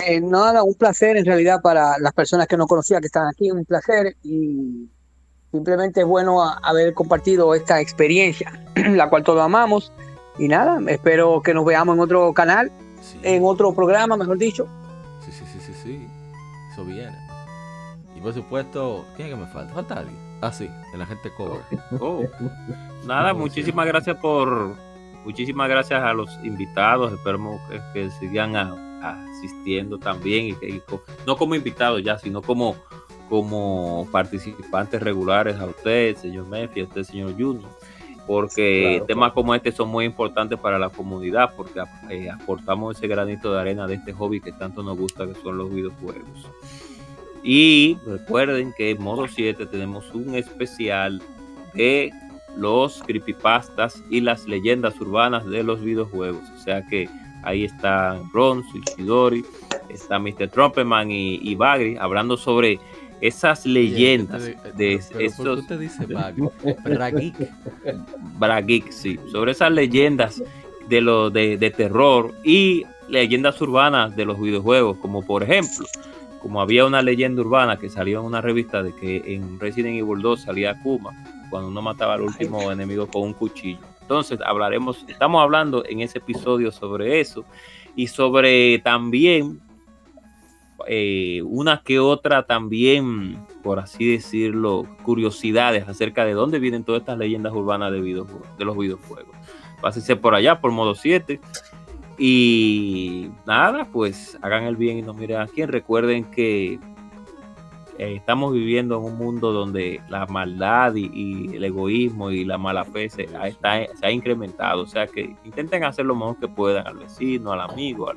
Eh, 0.06 0.20
nada, 0.20 0.62
un 0.62 0.74
placer 0.74 1.16
en 1.16 1.24
realidad 1.24 1.60
para 1.60 1.98
las 1.98 2.12
personas 2.12 2.46
que 2.46 2.56
no 2.56 2.66
conocía 2.66 3.00
que 3.00 3.06
están 3.06 3.26
aquí, 3.26 3.50
un 3.50 3.64
placer 3.64 4.16
y 4.22 4.88
simplemente 5.50 6.00
es 6.00 6.06
bueno 6.06 6.40
haber 6.62 6.94
compartido 6.94 7.54
esta 7.54 7.80
experiencia, 7.80 8.52
la 8.76 9.10
cual 9.10 9.24
todos 9.24 9.40
amamos 9.40 9.92
y 10.38 10.48
nada, 10.48 10.78
espero 10.88 11.42
que 11.42 11.54
nos 11.54 11.64
veamos 11.64 11.94
en 11.96 12.00
otro 12.00 12.32
canal 12.32 12.72
en 13.22 13.44
otro 13.44 13.72
programa, 13.74 14.16
mejor 14.16 14.38
dicho. 14.38 14.66
Sí, 15.24 15.32
sí, 15.32 15.44
sí, 15.46 15.60
sí, 15.60 15.72
sí. 15.74 16.08
Eso 16.72 16.84
viene. 16.84 17.16
Y 18.16 18.20
por 18.20 18.32
supuesto, 18.32 19.04
¿quién 19.16 19.28
es 19.28 19.34
que 19.34 19.40
me 19.40 19.46
falta? 19.46 19.74
Falta 19.74 19.94
alguien. 19.98 20.16
Ah, 20.40 20.52
sí, 20.52 20.70
el 20.94 21.02
agente 21.02 21.30
Cover. 21.36 21.60
Oh. 22.00 22.22
Nada, 23.04 23.34
muchísimas 23.34 23.86
gracias 23.86 24.16
por. 24.16 24.76
Muchísimas 25.24 25.68
gracias 25.68 26.02
a 26.02 26.12
los 26.12 26.30
invitados. 26.42 27.12
Esperemos 27.12 27.60
que, 27.68 27.80
que 27.92 28.10
sigan 28.10 28.56
a, 28.56 29.26
asistiendo 29.30 29.98
también. 29.98 30.56
Y, 30.62 30.66
y, 30.66 30.82
no 31.26 31.36
como 31.36 31.54
invitados 31.54 32.02
ya, 32.02 32.18
sino 32.18 32.40
como, 32.40 32.76
como 33.28 34.08
participantes 34.10 35.02
regulares 35.02 35.58
a 35.58 35.66
usted, 35.66 36.16
señor 36.16 36.46
Memphis, 36.48 36.84
a 36.84 36.88
usted, 36.88 37.02
señor 37.04 37.32
Junior 37.32 37.70
porque 38.26 38.92
claro, 38.92 39.06
temas 39.06 39.32
como 39.32 39.54
este 39.54 39.72
son 39.72 39.88
muy 39.88 40.04
importantes 40.04 40.58
para 40.58 40.78
la 40.78 40.88
comunidad, 40.88 41.54
porque 41.56 41.80
eh, 42.08 42.30
aportamos 42.30 42.96
ese 42.96 43.08
granito 43.08 43.52
de 43.52 43.60
arena 43.60 43.86
de 43.86 43.94
este 43.94 44.12
hobby 44.12 44.40
que 44.40 44.52
tanto 44.52 44.82
nos 44.82 44.96
gusta, 44.96 45.26
que 45.26 45.34
son 45.34 45.58
los 45.58 45.72
videojuegos. 45.72 46.50
Y 47.42 47.96
recuerden 48.06 48.74
que 48.76 48.90
en 48.90 49.02
modo 49.02 49.26
7 49.26 49.66
tenemos 49.66 50.12
un 50.14 50.34
especial 50.34 51.22
de 51.74 52.12
los 52.56 53.02
creepypastas 53.02 54.02
y 54.10 54.20
las 54.20 54.46
leyendas 54.46 55.00
urbanas 55.00 55.46
de 55.46 55.62
los 55.62 55.80
videojuegos. 55.80 56.42
O 56.54 56.58
sea 56.58 56.86
que 56.86 57.08
ahí 57.42 57.64
está 57.64 58.20
Ron, 58.32 58.64
Suishidori, 58.70 59.44
está 59.88 60.18
Mr. 60.18 60.48
Trumpeman 60.48 61.10
y, 61.10 61.36
y 61.36 61.54
Bagri 61.54 61.96
hablando 61.96 62.36
sobre 62.36 62.78
esas 63.20 63.66
leyendas 63.66 64.44
de 64.44 65.00
pero 65.08 65.20
esos 65.20 65.36
¿por 65.36 65.54
qué 65.54 65.60
usted 65.60 65.78
dice 65.80 66.06
Bag? 66.06 66.34
Brageek. 66.84 67.34
Brageek, 68.38 68.90
sí, 68.90 69.18
sobre 69.30 69.52
esas 69.52 69.72
leyendas 69.72 70.42
de 70.88 71.00
lo 71.00 71.30
de, 71.30 71.56
de 71.56 71.70
terror 71.70 72.34
y 72.44 72.84
leyendas 73.08 73.60
urbanas 73.60 74.16
de 74.16 74.24
los 74.24 74.40
videojuegos, 74.40 74.96
como 74.98 75.22
por 75.22 75.42
ejemplo, 75.42 75.86
como 76.40 76.60
había 76.60 76.86
una 76.86 77.02
leyenda 77.02 77.42
urbana 77.42 77.78
que 77.78 77.88
salió 77.88 78.20
en 78.20 78.26
una 78.26 78.40
revista 78.40 78.82
de 78.82 78.94
que 78.94 79.34
en 79.34 79.60
Resident 79.60 79.98
Evil 79.98 80.22
2 80.22 80.42
salía 80.42 80.80
Kuma 80.82 81.12
cuando 81.50 81.68
uno 81.68 81.82
mataba 81.82 82.14
al 82.14 82.22
último 82.22 82.70
enemigo 82.72 83.06
con 83.08 83.22
un 83.22 83.34
cuchillo. 83.34 83.80
Entonces 84.00 84.38
hablaremos, 84.44 85.04
estamos 85.08 85.42
hablando 85.42 85.84
en 85.86 86.00
ese 86.00 86.18
episodio 86.18 86.72
sobre 86.72 87.20
eso 87.20 87.44
y 87.94 88.06
sobre 88.06 88.78
también 88.78 89.60
eh, 90.92 91.40
una 91.44 91.82
que 91.84 92.00
otra 92.00 92.46
también, 92.46 93.38
por 93.62 93.78
así 93.78 94.10
decirlo, 94.10 94.88
curiosidades 95.04 95.86
acerca 95.86 96.24
de 96.24 96.32
dónde 96.32 96.58
vienen 96.58 96.82
todas 96.82 97.02
estas 97.02 97.16
leyendas 97.16 97.52
urbanas 97.52 97.92
de, 97.92 98.00
de 98.00 98.64
los 98.64 98.76
videojuegos. 98.76 99.36
Pásense 99.80 100.16
por 100.16 100.34
allá, 100.34 100.60
por 100.60 100.72
modo 100.72 100.96
7. 100.96 101.40
Y 102.18 103.30
nada, 103.46 103.86
pues 103.92 104.36
hagan 104.42 104.64
el 104.64 104.74
bien 104.74 104.98
y 104.98 105.02
no 105.02 105.14
miren 105.14 105.42
a 105.42 105.46
quién. 105.46 105.68
Recuerden 105.68 106.24
que 106.24 106.80
eh, 107.96 108.16
estamos 108.16 108.52
viviendo 108.52 108.98
en 108.98 109.04
un 109.04 109.16
mundo 109.16 109.52
donde 109.52 110.02
la 110.08 110.26
maldad 110.26 110.96
y, 110.96 111.54
el 111.54 111.62
egoísmo 111.62 112.32
y 112.32 112.44
la 112.44 112.58
mala 112.58 112.84
fe 112.84 113.08
se 113.08 113.28
ha, 113.32 114.10
incrementado. 114.10 114.82
O 114.82 114.86
sea 114.86 115.06
que 115.06 115.36
intenten 115.44 115.84
hacer 115.84 116.04
lo 116.04 116.16
mejor 116.16 116.40
que 116.40 116.48
puedan 116.48 116.84
al 116.84 116.96
vecino, 116.96 117.52
al 117.52 117.60
amigo, 117.60 118.12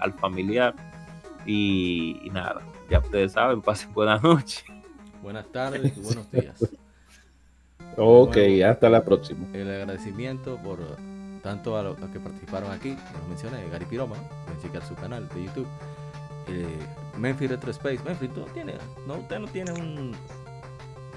al 0.00 0.12
familiar. 0.14 0.74
Y, 1.46 2.20
y, 2.24 2.30
nada, 2.30 2.60
ya 2.90 2.98
ustedes 2.98 3.32
saben, 3.32 3.62
pasen 3.62 3.92
buenas 3.92 4.22
noches. 4.24 4.64
Buenas 5.22 5.46
tardes 5.52 5.96
y 5.96 6.00
buenos 6.00 6.30
días. 6.30 6.62
Ok, 7.96 8.34
Bueno, 8.36 8.68
hasta 8.68 8.90
la 8.90 9.04
próxima. 9.04 9.46
El 9.52 9.70
agradecimiento 9.70 10.58
por 10.62 10.78
tanto 11.42 11.76
a 11.76 11.82
los 11.82 11.96
que 11.96 12.20
participaron 12.20 12.70
aquí, 12.72 12.90
los 12.90 13.28
mencioné, 13.28 13.68
Gary 13.70 13.84
Piroma, 13.86 14.16
pueden 14.44 14.60
checar 14.60 14.86
su 14.86 14.94
canal 14.94 15.28
de 15.28 15.44
YouTube. 15.44 15.66
Eh, 16.48 16.66
Memphis 17.18 17.50
Retro 17.50 17.70
Space. 17.70 18.00
Memphis, 18.04 18.32
¿tú 18.34 18.40
no 18.40 18.46
tienes? 18.46 18.76
No, 19.06 19.14
usted 19.14 19.38
no 19.38 19.48
tiene 19.48 19.72
un 19.72 20.12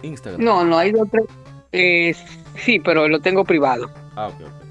Instagram. 0.01 0.43
No, 0.43 0.63
no 0.63 0.77
hay 0.77 0.91
dos 0.91 1.07
tres. 1.11 1.25
Eh, 1.71 2.15
sí, 2.55 2.79
pero 2.79 3.07
lo 3.07 3.19
tengo 3.19 3.43
privado. 3.43 3.89
Ah, 4.15 4.27
ok, 4.27 4.41
ok. 4.41 4.69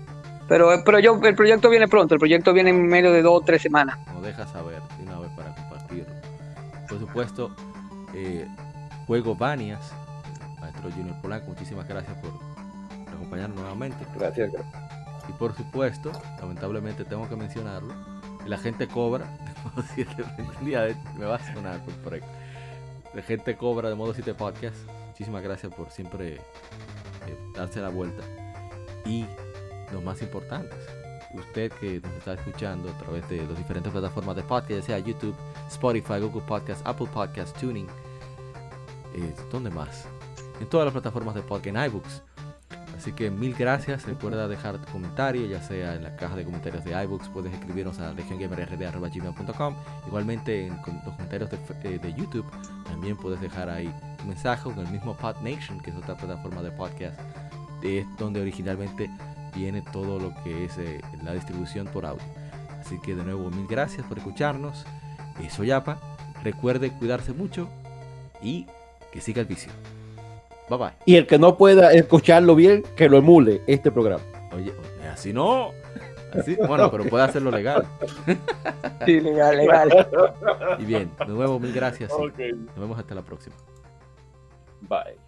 Pero, 0.48 0.70
pero 0.84 0.98
yo, 0.98 1.20
el 1.22 1.34
proyecto 1.34 1.68
viene 1.68 1.86
pronto. 1.88 2.14
El 2.14 2.18
proyecto 2.20 2.52
viene 2.54 2.70
en 2.70 2.86
medio 2.86 3.12
de 3.12 3.22
dos 3.22 3.42
o 3.42 3.44
tres 3.44 3.60
semanas. 3.62 3.98
Nos 4.14 4.22
deja 4.22 4.46
saber 4.46 4.80
Por 6.88 6.98
supuesto, 6.98 7.50
eh, 8.14 8.46
Juego 9.06 9.34
Banias, 9.34 9.92
maestro 10.60 10.90
Junior 10.90 11.20
Polanco, 11.20 11.48
muchísimas 11.48 11.86
gracias 11.86 12.16
por 12.18 12.30
acompañarnos 13.12 13.58
nuevamente. 13.58 14.06
Gracias. 14.16 14.52
Y 15.28 15.32
por 15.32 15.54
supuesto, 15.54 16.10
lamentablemente 16.40 17.04
tengo 17.04 17.28
que 17.28 17.36
mencionarlo, 17.36 17.94
la 18.46 18.56
gente 18.56 18.88
cobra 18.88 19.26
de 19.26 19.70
modo 19.70 19.84
7 19.94 20.96
me 21.18 21.26
va 21.26 21.36
a 21.36 21.54
sonar 21.54 21.84
por, 21.84 21.94
por 21.96 22.14
ahí. 22.14 22.20
La 23.14 23.22
gente 23.22 23.56
cobra 23.56 23.88
de 23.88 23.94
modo 23.94 24.14
7 24.14 24.34
podcast. 24.34 24.76
Muchísimas 25.08 25.42
gracias 25.42 25.72
por 25.74 25.90
siempre 25.90 26.34
eh, 26.34 26.40
darse 27.54 27.80
la 27.80 27.88
vuelta. 27.88 28.22
Y 29.04 29.26
lo 29.92 30.00
más 30.00 30.22
importante, 30.22 30.74
usted 31.34 31.72
que 31.72 32.00
nos 32.00 32.12
está 32.14 32.34
escuchando 32.34 32.90
a 32.90 32.98
través 32.98 33.28
de 33.28 33.46
las 33.46 33.56
diferentes 33.56 33.92
plataformas 33.92 34.36
de 34.36 34.42
podcast, 34.42 34.86
sea 34.86 34.98
YouTube, 34.98 35.34
Spotify, 35.68 36.20
Google 36.20 36.42
Podcast, 36.42 36.86
Apple 36.86 37.08
Podcast, 37.12 37.58
Tuning, 37.58 37.86
eh, 39.14 39.34
¿dónde 39.50 39.70
más? 39.70 40.06
En 40.60 40.66
todas 40.68 40.86
las 40.86 40.92
plataformas 40.92 41.34
de 41.34 41.42
podcast, 41.42 41.76
en 41.76 41.84
iBooks. 41.84 42.22
Así 42.96 43.12
que 43.12 43.30
mil 43.30 43.54
gracias. 43.54 44.06
Recuerda 44.06 44.48
dejar 44.48 44.78
tu 44.84 44.92
comentario, 44.92 45.46
ya 45.46 45.62
sea 45.62 45.94
en 45.94 46.02
la 46.02 46.16
caja 46.16 46.34
de 46.34 46.44
comentarios 46.44 46.84
de 46.84 47.00
iBooks, 47.04 47.28
puedes 47.28 47.52
escribirnos 47.52 48.00
a 48.00 48.12
legiongamerrd.gmail.com. 48.12 49.76
Igualmente 50.08 50.66
en 50.66 50.76
los 50.76 51.14
comentarios 51.14 51.48
de, 51.48 51.58
eh, 51.84 51.98
de 52.00 52.12
YouTube 52.14 52.44
también 52.84 53.16
puedes 53.16 53.40
dejar 53.40 53.70
ahí 53.70 53.94
un 54.20 54.28
mensaje 54.28 54.64
con 54.64 54.78
el 54.80 54.88
mismo 54.88 55.16
Pod 55.16 55.36
Nation, 55.42 55.80
que 55.80 55.90
es 55.90 55.96
otra 55.96 56.16
plataforma 56.16 56.60
de 56.60 56.72
podcast, 56.72 57.20
es 57.82 58.04
donde 58.18 58.40
originalmente 58.40 59.08
viene 59.54 59.82
todo 59.92 60.18
lo 60.18 60.32
que 60.42 60.64
es 60.64 60.78
eh, 60.78 61.00
la 61.22 61.34
distribución 61.34 61.86
por 61.86 62.06
audio. 62.06 62.22
Así 62.80 63.00
que 63.00 63.14
de 63.14 63.24
nuevo 63.24 63.50
mil 63.50 63.66
gracias 63.66 64.06
por 64.06 64.18
escucharnos. 64.18 64.84
Eh, 65.40 65.50
soy 65.50 65.70
Apa. 65.70 66.00
Recuerde 66.42 66.90
cuidarse 66.90 67.32
mucho 67.32 67.68
y 68.42 68.66
que 69.12 69.20
siga 69.20 69.40
el 69.40 69.46
vicio. 69.46 69.72
Bye 70.68 70.78
bye. 70.78 70.92
Y 71.04 71.16
el 71.16 71.26
que 71.26 71.38
no 71.38 71.56
pueda 71.56 71.92
escucharlo 71.92 72.54
bien, 72.54 72.84
que 72.96 73.08
lo 73.08 73.18
emule 73.18 73.62
este 73.66 73.90
programa. 73.90 74.22
Oye, 74.52 74.72
oye, 74.72 75.08
así 75.08 75.32
no. 75.32 75.70
Así, 76.38 76.56
bueno, 76.56 76.90
pero 76.90 77.04
puede 77.04 77.24
hacerlo 77.24 77.50
legal. 77.50 77.86
Sí, 79.06 79.20
legal, 79.20 79.56
legal. 79.56 80.08
Y 80.78 80.84
bien, 80.84 81.10
de 81.18 81.32
nuevo, 81.32 81.58
mil 81.58 81.72
gracias. 81.72 82.10
Nos 82.10 82.76
vemos 82.76 82.98
hasta 82.98 83.14
la 83.14 83.22
próxima. 83.22 83.56
Bye. 84.82 85.27